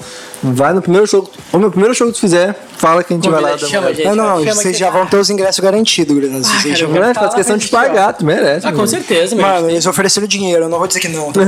Vai 0.53 0.75
no 0.75 0.83
primeiro 0.83 1.07
show. 1.07 1.29
Ou 1.53 1.61
no 1.61 1.71
primeiro 1.71 1.95
show 1.95 2.07
que 2.09 2.13
tu 2.13 2.21
fizer, 2.21 2.55
fala 2.77 3.03
que 3.03 3.15
a 3.15 3.17
gente 3.17 3.29
vai 3.31 3.41
lá. 3.41 3.57
Chama, 3.57 3.95
gente. 3.95 4.05
Não, 4.07 4.15
não. 4.15 4.39
Chama 4.45 4.55
Vocês 4.55 4.77
já 4.77 4.91
vão 4.91 5.07
ter 5.07 5.17
os 5.17 5.31
ingressos 5.31 5.61
garantidos, 5.61 6.15
Grana. 6.17 6.43
Vocês 6.43 6.63
cara, 6.63 6.77
já 6.77 6.87
vão- 6.87 7.01
Não, 7.01 7.15
faz 7.15 7.35
questão 7.35 7.57
de 7.57 7.69
pagar, 7.69 8.13
tu 8.13 8.25
merece. 8.27 8.67
Ah, 8.67 8.73
com 8.73 8.87
certeza, 8.87 9.35
meu. 9.35 9.45
Mano, 9.47 9.71
eles 9.71 9.87
ofereceram 9.87 10.27
dinheiro, 10.27 10.65
eu 10.65 10.69
não 10.69 10.79
vou 10.79 10.87
dizer 10.87 11.01
que 11.01 11.09
não. 11.09 11.33
tá? 11.33 11.41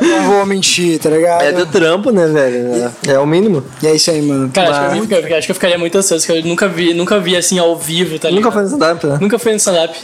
não 0.00 0.30
vou 0.30 0.46
mentir, 0.46 0.98
tá 0.98 1.10
ligado? 1.10 1.42
É 1.42 1.52
do 1.52 1.66
trampo, 1.66 2.10
né, 2.10 2.26
velho? 2.26 2.92
É, 3.08 3.12
é 3.12 3.18
o 3.18 3.26
mínimo. 3.26 3.62
E 3.82 3.86
é 3.86 3.94
isso 3.94 4.10
aí, 4.10 4.22
mano. 4.22 4.50
Cara, 4.52 4.70
acho 4.70 4.80
que, 4.80 4.86
Mas- 4.86 4.96
eu, 4.96 5.02
ficaria- 5.02 5.38
acho 5.38 5.46
que 5.46 5.50
eu 5.50 5.54
ficaria 5.54 5.78
muito 5.78 5.98
ansioso, 5.98 6.26
porque 6.26 6.40
eu 6.40 6.44
nunca 6.48 6.68
vi, 6.68 6.94
nunca 6.94 7.18
vi 7.18 7.36
assim 7.36 7.58
ao 7.58 7.76
vivo, 7.76 8.18
tá 8.18 8.28
ligado? 8.28 8.42
Nunca 8.44 8.52
foi 8.52 8.62
no 8.62 8.68
stand-up, 8.68 9.06
né? 9.06 9.18
Nunca 9.20 9.38
fui 9.38 9.52
no 9.52 9.56
stand-up. 9.58 9.94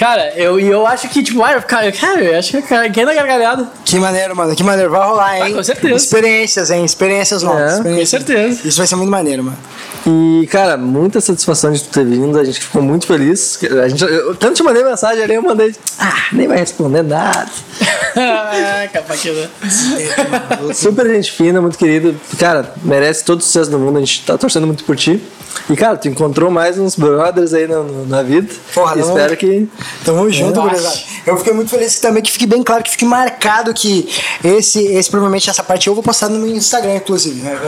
Cara, 0.00 0.32
eu, 0.34 0.58
e 0.58 0.66
eu 0.66 0.86
acho 0.86 1.10
que, 1.10 1.22
tipo, 1.22 1.42
ah, 1.42 1.60
cara, 1.60 1.92
cara, 1.92 2.22
eu 2.24 2.38
acho 2.38 2.52
que 2.52 2.90
quem 2.90 3.04
na 3.04 3.12
gargalhada. 3.12 3.70
Que 3.84 3.98
maneiro, 3.98 4.34
mano. 4.34 4.56
Que 4.56 4.64
maneiro. 4.64 4.90
Vai 4.90 5.06
rolar, 5.06 5.36
hein? 5.36 5.42
Ah, 5.52 5.56
com 5.56 5.62
certeza. 5.62 5.94
Experiências, 5.94 6.70
hein? 6.70 6.82
Experiências 6.86 7.42
novas. 7.42 7.74
É, 7.74 7.76
com 7.76 7.82
Com 7.82 7.88
experiências. 7.98 8.08
certeza. 8.08 8.66
Isso 8.68 8.78
vai 8.78 8.86
ser 8.86 8.96
muito 8.96 9.10
maneiro, 9.10 9.44
mano. 9.44 9.58
E, 10.06 10.46
cara, 10.46 10.78
muita 10.78 11.20
satisfação 11.20 11.70
de 11.70 11.82
tu 11.82 11.90
ter 11.90 12.06
vindo. 12.06 12.38
A 12.38 12.44
gente 12.44 12.60
ficou 12.60 12.80
muito 12.80 13.06
feliz. 13.06 13.60
A 13.84 13.88
gente, 13.88 14.02
eu, 14.02 14.34
tanto 14.36 14.54
te 14.54 14.62
mandei 14.62 14.82
mensagem 14.82 15.22
ali, 15.22 15.34
eu 15.34 15.42
mandei. 15.42 15.74
Ah, 15.98 16.28
nem 16.32 16.48
vai 16.48 16.56
responder 16.56 17.02
nada. 17.02 17.50
ah. 18.16 18.88
Super 20.72 21.10
gente 21.10 21.30
fina, 21.30 21.60
muito 21.60 21.76
querido. 21.76 22.18
Cara, 22.38 22.72
merece 22.82 23.22
todo 23.22 23.40
o 23.40 23.42
sucesso 23.42 23.70
do 23.70 23.78
mundo. 23.78 23.98
A 23.98 24.00
gente 24.00 24.24
tá 24.24 24.38
torcendo 24.38 24.66
muito 24.66 24.82
por 24.82 24.96
ti. 24.96 25.20
E, 25.68 25.76
cara, 25.76 25.96
tu 25.96 26.08
encontrou 26.08 26.50
mais 26.50 26.78
uns 26.78 26.96
brothers 26.96 27.52
aí 27.54 27.66
na, 27.66 27.82
na 28.06 28.22
vida. 28.22 28.52
Porra, 28.74 28.96
E 28.96 29.00
não- 29.00 29.08
espero 29.08 29.36
que. 29.36 29.68
Tamo 30.04 30.30
junto, 30.30 30.60
gurizada. 30.60 30.98
Eu 31.26 31.36
fiquei 31.36 31.52
muito 31.52 31.70
feliz 31.70 31.96
que 31.96 32.00
também 32.00 32.22
que 32.22 32.30
fique 32.30 32.46
bem 32.46 32.62
claro, 32.62 32.82
que 32.82 32.90
fique 32.90 33.04
marcado 33.04 33.72
que 33.74 34.08
esse, 34.42 34.84
esse 34.86 35.10
provavelmente 35.10 35.48
essa 35.50 35.62
parte 35.62 35.86
eu 35.86 35.94
vou 35.94 36.02
postar 36.02 36.28
no 36.28 36.38
meu 36.38 36.54
Instagram, 36.54 36.96
inclusive, 36.96 37.40
né? 37.42 37.58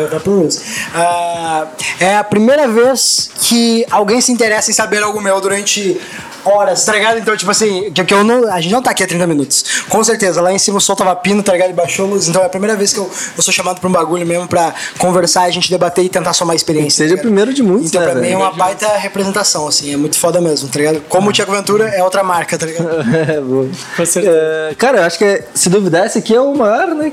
Ah, 0.95 1.67
é 2.01 2.17
a 2.17 2.25
primeira 2.25 2.67
vez 2.69 3.31
que 3.41 3.85
alguém 3.91 4.21
se 4.21 4.33
interessa 4.33 4.71
em 4.71 4.75
saber 4.75 5.03
algo 5.03 5.21
meu 5.21 5.41
durante 5.41 6.01
horas, 6.45 6.85
tá 6.85 6.93
ligado? 6.93 7.19
Então, 7.19 7.37
tipo 7.37 7.51
assim, 7.51 7.91
que, 7.93 8.05
que 8.05 8.15
eu 8.15 8.25
não, 8.25 8.51
a 8.53 8.61
gente 8.61 8.73
não 8.73 8.83
tá 8.83 8.91
aqui 8.91 9.03
há 9.03 9.07
30 9.07 9.27
minutos. 9.27 9.85
Com 9.89 10.03
certeza, 10.03 10.41
lá 10.41 10.53
em 10.53 10.59
cima 10.59 10.79
o 10.79 10.81
sol 10.81 10.97
tava 10.97 11.15
pino, 11.17 11.43
tá 11.43 11.53
ligado? 11.53 11.71
E 11.71 11.73
baixou 11.73 12.07
a 12.07 12.09
luz. 12.09 12.29
Então 12.29 12.43
é 12.43 12.47
a 12.47 12.49
primeira 12.49 12.77
vez 12.77 12.93
que 12.93 12.99
eu, 12.99 13.11
eu 13.37 13.43
sou 13.43 13.53
chamado 13.53 13.81
pra 13.81 13.89
um 13.89 13.93
bagulho 13.93 14.27
mesmo 14.27 14.49
pra 14.49 14.75
conversar, 14.99 15.43
a 15.43 15.51
gente 15.51 15.71
debater 15.71 16.05
e 16.05 16.09
tentar 16.09 16.33
somar 16.33 16.57
experiência. 16.57 17.05
Seja 17.05 17.15
tá 17.15 17.21
o 17.21 17.23
primeiro 17.23 17.53
de 17.53 17.63
muitos, 17.63 17.89
Então, 17.89 18.01
né, 18.01 18.11
pra 18.11 18.21
mim 18.21 18.31
é 18.31 18.37
uma 18.37 18.53
baita 18.53 18.87
representação, 18.97 19.67
assim, 19.67 19.93
é 19.93 19.97
muito 19.97 20.19
foda 20.19 20.41
mesmo, 20.41 20.69
tá 20.69 20.79
ligado? 20.79 21.03
Como 21.09 21.31
o 21.31 21.33
Tiago 21.33 21.53
Ventura 21.53 21.89
é 21.89 22.03
outra 22.13 22.23
marca, 22.23 22.59
tá 22.59 22.67
ligado? 22.67 23.03
É, 23.17 23.41
boa. 23.41 23.69
Com 23.97 24.07
certeza. 24.07 24.37
É, 24.37 24.75
cara, 24.77 24.99
eu 24.99 25.05
acho 25.05 25.19
que 25.19 25.25
é- 25.25 25.45
se 25.55 25.71
duvidar, 25.71 26.07
esse 26.07 26.19
aqui 26.19 26.35
é 26.35 26.41
o 26.41 26.55
maior, 26.55 26.89
né? 26.89 27.11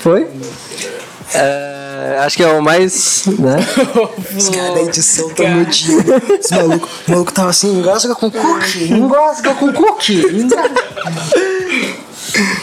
Foi? 0.00 0.26
É, 1.34 2.18
acho 2.20 2.36
que 2.36 2.42
é 2.42 2.48
o 2.48 2.62
mais. 2.62 3.24
Né? 3.38 3.56
Os 4.36 4.48
caras 4.48 4.74
da 4.74 4.82
edição 4.82 5.28
tão 5.30 5.48
no 5.50 5.66
dia. 5.66 5.96
Os 6.42 6.50
malucos, 6.50 6.90
o 7.06 7.10
maluco 7.10 7.32
tava 7.32 7.50
assim, 7.50 7.78
engasga 7.78 8.14
com 8.14 8.30
cookie, 8.30 8.92
engasga 8.92 9.54
com 9.54 9.72
cookie. 9.72 10.22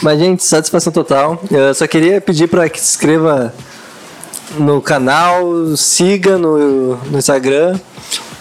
Mas, 0.02 0.18
gente, 0.18 0.44
satisfação 0.44 0.92
total. 0.92 1.40
Eu 1.50 1.74
só 1.74 1.86
queria 1.86 2.20
pedir 2.20 2.48
para 2.48 2.68
que 2.68 2.80
se 2.80 2.90
inscreva 2.90 3.52
no 4.58 4.80
canal, 4.80 5.76
siga 5.76 6.36
no, 6.38 6.96
no 6.96 7.18
Instagram. 7.18 7.78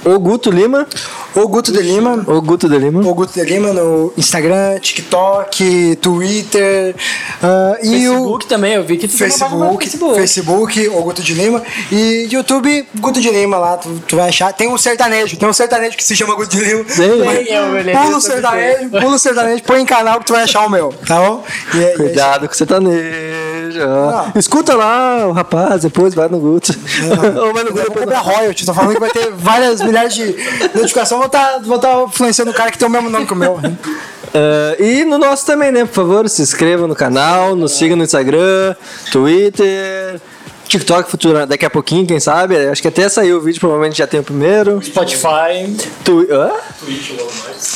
O 0.03 0.17
Guto 0.19 0.49
Lima. 0.49 0.88
O 1.35 1.47
Guto 1.47 1.71
de 1.71 1.80
Lima. 1.81 2.23
O 2.27 2.41
Guto 2.41 2.67
de 2.67 2.77
Lima. 2.77 3.01
O 3.07 3.13
Guto 3.13 3.33
de 3.33 3.43
Lima 3.43 3.71
no 3.71 4.11
Instagram, 4.17 4.80
TikTok, 4.80 5.97
Twitter 6.01 6.95
ah, 7.41 7.77
e 7.81 8.09
o 8.09 8.13
Facebook 8.13 8.45
também, 8.47 8.73
eu 8.73 8.83
vi 8.83 8.97
que 8.97 9.07
tu 9.07 9.17
tem 9.17 9.27
uma 9.27 9.38
página 9.38 9.65
no 9.65 9.77
Facebook, 9.80 10.15
Facebook, 10.15 10.88
o 10.89 11.01
Guto 11.03 11.21
de 11.21 11.33
Lima 11.33 11.61
e 11.91 12.27
YouTube, 12.31 12.88
Guto 12.99 13.21
de 13.21 13.30
Lima 13.30 13.57
lá, 13.57 13.77
tu, 13.77 13.89
tu 14.07 14.15
vai 14.15 14.30
achar. 14.30 14.51
Tem 14.53 14.67
um 14.67 14.77
sertanejo, 14.77 15.38
tem 15.38 15.47
um 15.47 15.53
sertanejo 15.53 15.95
que 15.95 16.03
se 16.03 16.15
chama 16.15 16.35
Guto 16.35 16.49
de 16.49 16.63
Lima. 16.63 16.83
Eu, 16.97 17.71
beleza, 17.71 17.99
Pula 17.99 18.17
o 18.17 18.21
sertanejo, 18.21 18.89
pula 18.89 19.15
o 19.15 19.19
sertanejo, 19.19 19.63
põe 19.63 19.81
em 19.81 19.85
canal 19.85 20.19
que 20.19 20.25
tu 20.25 20.33
vai 20.33 20.43
achar 20.43 20.65
o 20.65 20.69
meu, 20.69 20.93
tá 21.07 21.19
bom? 21.19 21.43
E 21.73 21.77
é- 21.77 21.81
e 21.81 21.85
é. 21.85 21.95
Cuidado 21.95 22.47
com 22.47 22.53
o 22.53 22.57
sertanejo. 22.57 23.81
Ah. 23.88 24.31
Escuta 24.35 24.75
lá 24.75 25.27
o 25.27 25.31
rapaz, 25.31 25.83
depois 25.83 26.13
vai 26.13 26.27
no 26.27 26.39
Guto. 26.39 26.73
Ou 27.41 27.53
vai 27.53 27.63
no 27.63 27.71
Guto 27.71 27.73
vou 27.73 27.83
depois. 27.83 27.99
cobrar 28.05 28.19
royalty, 28.19 28.65
tô 28.65 28.73
falando 28.73 28.93
que 28.93 28.99
vai 28.99 29.09
ter 29.09 29.31
várias 29.31 29.80
milhares 29.91 30.13
de 30.13 30.35
notificações, 30.73 31.19
vou 31.19 31.27
estar 31.27 31.59
vou 31.59 31.79
tá 31.79 32.03
influenciando 32.07 32.51
o 32.51 32.53
cara 32.53 32.71
que 32.71 32.77
tem 32.77 32.87
o 32.87 32.91
mesmo 32.91 33.09
nome 33.09 33.25
que 33.25 33.33
o 33.33 33.35
meu. 33.35 33.59
Ah, 34.33 34.75
e 34.79 35.03
no 35.03 35.17
nosso 35.17 35.45
também, 35.45 35.71
né? 35.71 35.85
Por 35.85 35.93
favor, 35.93 36.29
se 36.29 36.41
inscreva 36.41 36.87
no 36.87 36.95
canal, 36.95 37.55
nos 37.55 37.73
siga 37.73 37.95
no 37.95 38.03
Instagram, 38.03 38.75
Twitter, 39.11 40.21
TikTok 40.67 41.09
futuro, 41.09 41.45
daqui 41.45 41.65
a 41.65 41.69
pouquinho, 41.69 42.06
quem 42.06 42.19
sabe. 42.19 42.56
Acho 42.56 42.81
que 42.81 42.88
até 42.88 43.07
saiu 43.09 43.38
o 43.38 43.41
vídeo, 43.41 43.59
provavelmente 43.59 43.98
já 43.98 44.07
tem 44.07 44.19
o 44.19 44.23
primeiro. 44.23 44.81
Spotify. 44.81 45.75
Tu... 46.03 46.27
Hã? 46.31 46.51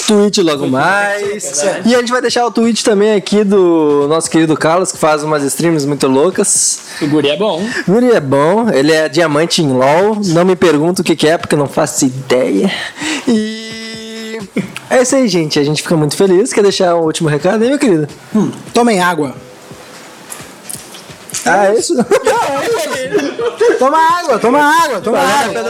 Twitch 0.07 0.37
logo 0.39 0.67
mais. 0.67 1.63
E 1.85 1.93
a 1.93 1.99
gente 1.99 2.11
vai 2.11 2.21
deixar 2.21 2.45
o 2.45 2.51
tweet 2.51 2.83
também 2.83 3.13
aqui 3.13 3.43
do 3.43 4.07
nosso 4.07 4.29
querido 4.29 4.55
Carlos, 4.55 4.91
que 4.91 4.97
faz 4.97 5.23
umas 5.23 5.43
streams 5.43 5.85
muito 5.85 6.07
loucas. 6.07 6.79
O 7.01 7.07
guri 7.07 7.29
é 7.29 7.37
bom. 7.37 7.61
Yuri 7.87 8.11
é 8.11 8.19
bom, 8.19 8.69
ele 8.69 8.91
é 8.91 9.09
diamante 9.09 9.61
em 9.61 9.71
LOL. 9.71 10.17
Não 10.27 10.45
me 10.45 10.55
pergunto 10.55 11.01
o 11.01 11.05
que, 11.05 11.15
que 11.15 11.27
é, 11.27 11.37
porque 11.37 11.55
eu 11.55 11.59
não 11.59 11.67
faço 11.67 12.05
ideia. 12.05 12.71
E 13.27 14.39
é 14.89 15.01
isso 15.01 15.15
aí, 15.15 15.27
gente. 15.27 15.59
A 15.59 15.63
gente 15.63 15.81
fica 15.81 15.95
muito 15.97 16.15
feliz. 16.15 16.53
Quer 16.53 16.61
deixar 16.61 16.95
um 16.95 17.03
último 17.03 17.27
recado 17.27 17.63
aí, 17.63 17.69
meu 17.69 17.79
querido? 17.79 18.07
Hum, 18.33 18.51
tomem 18.73 19.01
água. 19.01 19.35
Ah, 21.45 21.67
é 21.67 21.75
isso? 21.77 21.93
Toma 23.79 23.97
água, 23.97 24.39
toma 24.39 24.59
água, 24.59 25.01
toma 25.01 25.19
água. 25.19 25.63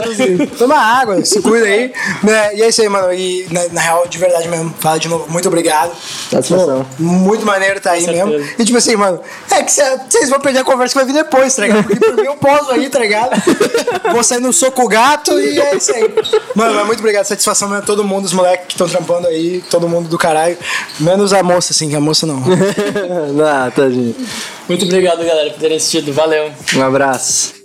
Toma 0.57 0.75
água, 0.75 1.25
se 1.25 1.41
cuida 1.41 1.65
aí. 1.65 1.91
Né, 2.23 2.55
E 2.55 2.61
é 2.61 2.69
isso 2.69 2.81
aí, 2.81 2.89
mano. 2.89 3.11
E 3.13 3.47
na, 3.51 3.67
na 3.69 3.81
real, 3.81 4.07
de 4.07 4.17
verdade 4.17 4.47
mesmo, 4.47 4.73
fala 4.79 4.99
de 4.99 5.07
novo, 5.07 5.25
muito 5.29 5.47
obrigado. 5.47 5.91
Satisfação. 6.29 6.85
Muito 6.99 7.45
maneiro 7.45 7.79
tá 7.79 7.91
aí 7.91 8.03
certeza. 8.03 8.25
mesmo. 8.25 8.47
E 8.59 8.65
tipo 8.65 8.77
assim, 8.77 8.95
mano, 8.95 9.19
é 9.51 9.63
que 9.63 9.71
cê- 9.71 9.99
vocês 10.09 10.29
vão 10.29 10.39
perder 10.39 10.59
a 10.59 10.63
conversa 10.63 10.93
que 10.93 10.97
vai 11.05 11.05
vir 11.13 11.13
depois, 11.23 11.55
tá 11.55 11.63
ligado? 11.63 11.83
Porque 11.83 11.99
por 11.99 12.15
mim 12.15 12.23
eu 12.25 12.35
poso 12.37 12.71
aí, 12.71 12.89
tá 12.89 12.99
ligado? 12.99 13.31
Vou 14.11 14.23
sair 14.23 14.39
no 14.39 14.53
soco 14.53 14.83
o 14.83 14.87
gato 14.87 15.39
e 15.39 15.59
é 15.59 15.75
isso 15.75 15.91
aí. 15.93 16.13
Mano, 16.53 16.75
mas 16.75 16.85
muito 16.85 16.99
obrigado, 16.99 17.25
satisfação 17.25 17.67
mesmo 17.67 17.83
a 17.83 17.85
todo 17.85 18.03
mundo, 18.03 18.25
os 18.25 18.33
moleques 18.33 18.67
que 18.67 18.73
estão 18.73 18.87
trampando 18.87 19.27
aí, 19.27 19.63
todo 19.69 19.87
mundo 19.89 20.07
do 20.09 20.17
caralho. 20.17 20.57
Menos 20.99 21.33
a 21.33 21.41
moça, 21.43 21.71
assim, 21.73 21.89
que 21.89 21.95
a 21.95 21.99
moça 22.01 22.25
não. 22.27 22.39
não, 23.33 23.71
tadinho. 23.71 24.15
Muito 24.67 24.83
obrigado, 24.85 25.23
galera, 25.23 25.54
por 25.55 25.61
terem 25.61 25.77
assistido. 25.77 26.13
Valeu. 26.13 26.51
Um 26.75 26.83
abraço. 26.83 27.64